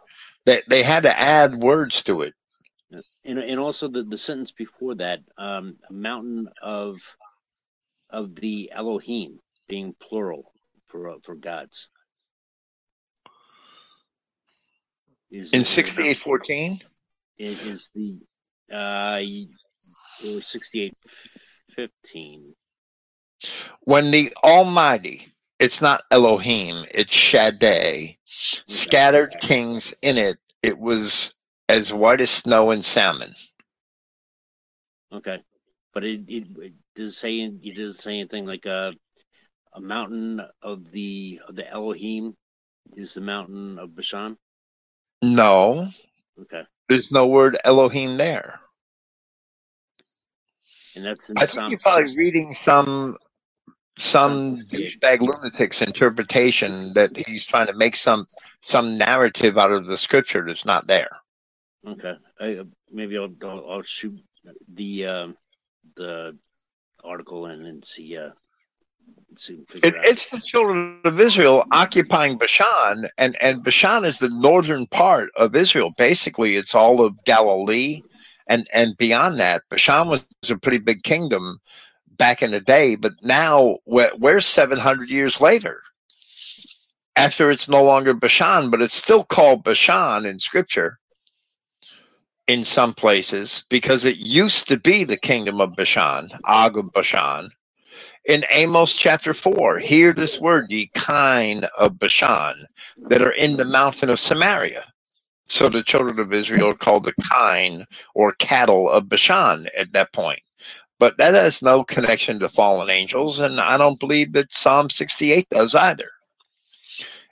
They 0.47 0.63
they 0.67 0.83
had 0.83 1.03
to 1.03 1.19
add 1.19 1.55
words 1.63 2.03
to 2.05 2.23
it. 2.23 2.35
and, 3.25 3.39
and 3.39 3.61
also 3.61 3.89
the, 3.89 4.03
the 4.03 4.17
sentence 4.17 4.53
before 4.53 4.95
that, 4.95 5.21
um, 5.37 5.77
a 5.89 5.93
mountain 5.93 6.49
of 6.63 6.99
of 8.13 8.35
the 8.37 8.71
Elohim 8.73 9.39
being 9.69 9.95
plural 10.01 10.53
for 10.89 11.11
uh, 11.11 11.15
for 11.23 11.35
gods. 11.35 11.89
Is 15.31 15.53
In 15.53 15.65
sixty 15.65 16.09
eight 16.09 16.19
fourteen. 16.19 16.81
It 17.39 17.59
is 17.61 17.89
the 17.95 18.19
uh 18.75 19.21
or 20.27 20.43
sixty 20.43 20.83
eight 20.83 20.99
fifteen. 21.75 22.55
when 23.83 24.11
the 24.11 24.35
Almighty, 24.43 25.33
it's 25.59 25.81
not 25.81 26.03
Elohim, 26.11 26.85
it's 26.91 27.15
Shaddai, 27.15 28.19
scattered 28.25 29.37
kings 29.41 29.95
in 30.03 30.19
it, 30.19 30.39
it 30.63 30.79
was 30.79 31.33
as 31.69 31.93
white 31.93 32.21
as 32.21 32.31
snow 32.31 32.71
and 32.71 32.85
Salmon. 32.85 33.35
Okay, 35.13 35.39
but 35.95 36.05
it 36.05 36.21
it, 36.29 36.45
it 36.59 36.73
does 37.01 37.17
say 37.17 37.39
it 37.39 37.77
doesn't 37.77 38.03
say 38.03 38.19
anything 38.21 38.47
like 38.47 38.67
a 38.67 38.93
a 39.75 39.81
mountain 39.81 40.41
of 40.63 40.91
the 40.91 41.41
of 41.49 41.57
the 41.57 41.69
Elohim 41.69 42.37
is 42.97 43.15
the 43.15 43.21
mountain 43.21 43.79
of 43.79 43.95
Bashan. 43.95 44.37
No, 45.23 45.89
Okay, 46.41 46.63
there's 46.89 47.11
no 47.13 47.27
word 47.27 47.59
Elohim 47.65 48.17
there. 48.17 48.61
and 50.97 51.05
that's 51.05 51.29
in 51.29 51.39
I 51.39 51.47
think 51.47 51.51
Psalm 51.51 51.71
you're 51.71 51.81
probably 51.81 52.17
reading 52.17 52.55
some 52.55 53.17
some 53.99 54.59
douchebag 54.71 55.21
lunatic's 55.21 55.83
interpretation 55.83 56.93
that 56.95 57.17
he's 57.17 57.47
trying 57.47 57.67
to 57.67 57.75
make 57.75 57.97
some 57.97 58.27
some 58.63 58.97
narrative 58.99 59.59
out 59.59 59.71
of 59.73 59.87
the 59.87 59.97
scripture 59.97 60.45
that's 60.47 60.65
not 60.65 60.87
there. 60.87 61.11
Okay, 61.87 62.15
I, 62.41 62.57
uh, 62.57 62.65
maybe 62.91 63.17
I'll, 63.19 63.35
I'll 63.43 63.71
I'll 63.71 63.83
shoot 63.83 64.19
the 64.75 65.07
um 65.07 65.37
the 65.97 66.37
article 67.05 67.47
and 67.47 67.65
then 67.65 67.83
see 67.83 68.17
uh 68.17 68.31
It, 69.83 69.95
it's 70.05 70.27
the 70.27 70.41
children 70.41 71.01
of 71.05 71.21
Israel 71.21 71.65
occupying 71.73 72.39
Bashan, 72.39 73.09
and, 73.19 73.37
and 73.41 73.65
Bashan 73.65 74.05
is 74.05 74.19
the 74.19 74.29
northern 74.29 74.87
part 74.87 75.31
of 75.37 75.57
Israel. 75.57 75.93
Basically, 75.97 76.57
it's 76.57 76.75
all 76.75 77.05
of 77.05 77.25
Galilee, 77.25 78.03
and, 78.47 78.69
and 78.73 78.97
beyond 78.99 79.39
that, 79.41 79.63
Bashan 79.71 80.09
was 80.09 80.23
a 80.49 80.59
pretty 80.59 80.79
big 80.79 81.03
kingdom 81.03 81.59
back 82.19 82.43
in 82.43 82.51
the 82.51 82.61
day, 82.61 82.97
but 82.97 83.13
now 83.23 83.79
we're, 83.87 84.13
we're 84.19 84.41
700 84.41 85.09
years 85.09 85.41
later. 85.41 85.83
After 87.17 87.51
it's 87.51 87.69
no 87.69 87.83
longer 87.83 88.15
Bashan, 88.15 88.71
but 88.71 88.83
it's 88.83 88.95
still 88.95 89.25
called 89.25 89.65
Bashan 89.65 90.25
in 90.27 90.39
Scripture 90.39 91.00
in 92.49 92.65
some 92.65 92.95
places 92.95 93.65
because 93.71 94.05
it 94.05 94.17
used 94.19 94.69
to 94.69 94.79
be 94.79 95.05
the 95.05 95.17
kingdom 95.19 95.61
of 95.61 95.77
Bashan, 95.77 96.31
Og 96.45 96.79
of 96.79 96.93
Bashan 96.93 97.51
in 98.25 98.45
Amos 98.51 98.93
chapter 98.93 99.35
4, 99.35 99.79
hear 99.81 100.13
this 100.13 100.41
word, 100.41 100.71
ye 100.71 100.91
kine 100.95 101.65
of 101.79 101.99
Bashan, 101.99 102.67
that 103.09 103.23
are 103.23 103.33
in 103.33 103.57
the 103.57 103.65
mountain 103.65 104.11
of 104.11 104.21
Samaria. 104.21 104.85
So 105.47 105.69
the 105.69 105.83
children 105.83 106.21
of 106.21 106.33
Israel 106.33 106.69
are 106.69 106.75
called 106.75 107.05
the 107.05 107.15
kine 107.31 107.87
or 108.15 108.33
cattle 108.35 108.89
of 108.89 109.09
Bashan 109.09 109.69
at 109.77 109.93
that 109.95 110.13
point. 110.13 110.41
But 110.99 111.17
that 111.19 111.35
has 111.35 111.63
no 111.63 111.83
connection 111.83 112.39
to 112.41 112.49
fallen 112.49 112.91
angels, 112.91 113.41
and 113.41 113.59
I 113.59 113.77
don't 113.79 114.01
believe 114.01 114.33
that 114.35 114.53
Psalm 114.53 114.91
68 114.91 115.49
does 115.51 115.75
either. 115.75 116.09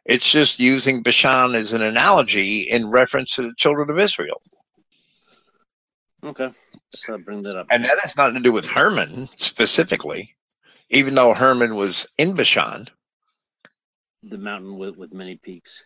It's 0.06 0.30
just 0.30 0.58
using 0.58 1.02
Bashan 1.02 1.54
as 1.54 1.72
an 1.72 1.82
analogy 1.82 2.62
in 2.62 2.90
reference 2.90 3.34
to 3.34 3.42
the 3.42 3.54
children 3.58 3.90
of 3.90 4.00
Israel. 4.00 4.42
Okay, 6.28 6.50
so 6.94 7.16
bring 7.16 7.42
that 7.44 7.56
up. 7.56 7.66
And 7.70 7.82
that 7.84 7.98
has 8.02 8.14
nothing 8.14 8.34
to 8.34 8.40
do 8.40 8.52
with 8.52 8.66
Hermon 8.66 9.30
specifically, 9.36 10.36
even 10.90 11.14
though 11.14 11.32
Hermon 11.32 11.74
was 11.74 12.06
in 12.18 12.34
Bashan. 12.34 12.86
The 14.22 14.36
mountain 14.36 14.76
with 14.76 14.96
with 14.96 15.14
many 15.14 15.36
peaks. 15.36 15.82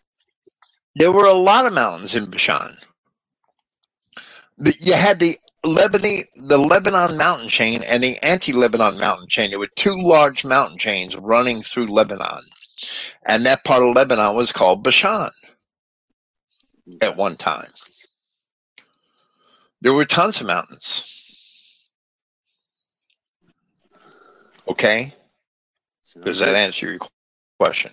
There 0.95 1.13
were 1.13 1.27
a 1.27 1.33
lot 1.33 1.65
of 1.65 1.71
mountains 1.71 2.15
in 2.15 2.29
Bashan. 2.29 2.75
The, 4.57 4.75
you 4.81 4.93
had 4.93 5.19
the 5.19 5.39
Lebanon, 5.63 6.23
the 6.35 6.57
Lebanon 6.57 7.15
mountain 7.15 7.47
chain 7.47 7.81
and 7.83 8.03
the 8.03 8.21
anti-Lebanon 8.21 8.99
mountain 8.99 9.29
chain. 9.29 9.49
There 9.49 9.59
were 9.59 9.69
two 9.77 9.95
large 9.95 10.43
mountain 10.43 10.77
chains 10.77 11.15
running 11.15 11.63
through 11.63 11.87
Lebanon, 11.87 12.43
and 13.25 13.45
that 13.45 13.63
part 13.63 13.81
of 13.81 13.95
Lebanon 13.95 14.35
was 14.35 14.51
called 14.51 14.83
Bashan 14.83 15.31
at 17.01 17.15
one 17.15 17.37
time. 17.37 17.71
There 19.83 19.93
were 19.93 20.05
tons 20.05 20.39
of 20.39 20.47
mountains. 20.47 21.03
Okay, 24.65 25.13
does 26.23 26.39
that 26.39 26.55
answer 26.55 26.85
your 26.89 26.99
question? 27.59 27.91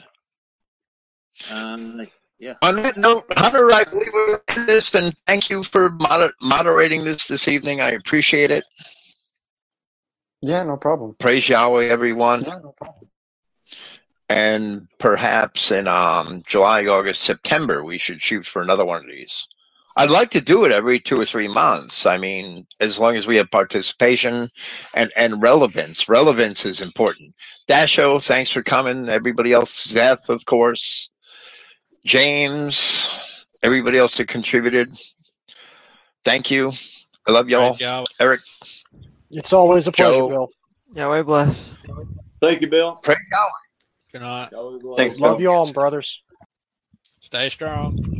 Um, 1.51 2.07
yeah. 2.39 2.55
On 2.63 2.77
that 2.77 2.97
note, 2.97 3.25
Hunter, 3.37 3.73
I 3.73 3.83
believe 3.83 4.13
we're 4.15 4.41
in 4.57 4.67
this, 4.67 4.95
and 4.95 5.17
thank 5.27 5.51
you 5.51 5.65
for 5.65 5.91
moder- 5.91 6.33
moderating 6.41 7.05
this 7.05 7.27
this 7.27 7.49
evening. 7.49 7.81
I 7.81 7.91
appreciate 7.91 8.53
it. 8.53 8.63
Yeah, 10.43 10.63
no 10.63 10.77
problem. 10.77 11.17
Praise 11.19 11.49
Yahweh, 11.49 11.87
everyone. 11.87 12.45
Yeah, 12.45 12.61
no 12.63 12.71
problem. 12.71 13.09
And 14.29 14.87
perhaps 14.99 15.73
in 15.73 15.89
um, 15.89 16.45
July, 16.47 16.87
August, 16.87 17.23
September, 17.23 17.83
we 17.83 17.99
should 17.99 18.23
shoot 18.23 18.47
for 18.47 18.63
another 18.63 18.85
one 18.85 19.01
of 19.01 19.07
these. 19.09 19.49
I'd 20.01 20.09
like 20.09 20.31
to 20.31 20.41
do 20.41 20.65
it 20.65 20.73
every 20.73 20.99
two 20.99 21.21
or 21.21 21.27
three 21.27 21.47
months. 21.47 22.07
I 22.07 22.17
mean, 22.17 22.67
as 22.81 22.99
long 22.99 23.17
as 23.17 23.27
we 23.27 23.37
have 23.37 23.51
participation 23.51 24.49
and, 24.95 25.13
and 25.15 25.43
relevance. 25.43 26.09
Relevance 26.09 26.65
is 26.65 26.81
important. 26.81 27.35
Dasho, 27.69 28.19
thanks 28.25 28.51
for 28.51 28.63
coming. 28.63 29.11
Everybody 29.11 29.53
else, 29.53 29.87
Zeth, 29.87 30.31
of 30.31 30.47
course. 30.47 31.11
James, 32.07 33.11
everybody 33.63 33.99
else 33.99 34.17
that 34.17 34.29
contributed. 34.29 34.89
Thank 36.25 36.51
you. 36.51 36.73
I 37.27 37.33
love 37.33 37.51
y'all. 37.51 37.73
Praise 37.73 37.81
Yahweh. 37.81 38.07
Eric, 38.21 38.41
It's 39.33 39.53
always 39.53 39.87
a 39.87 39.93
pleasure, 39.93 40.21
Joe. 40.21 40.29
Bill. 40.29 40.49
Yahweh 40.95 41.23
bless. 41.25 41.77
Thank 42.41 42.63
you, 42.63 42.71
Bill. 42.71 42.97
praise 43.03 43.19
Yahweh. 43.31 43.51
Good 44.13 44.23
night. 44.23 44.97
Thanks, 44.97 45.21
Love 45.21 45.43
you 45.43 45.53
all, 45.53 45.71
brothers. 45.75 46.23
Stay 47.21 47.51
strong. 47.51 48.20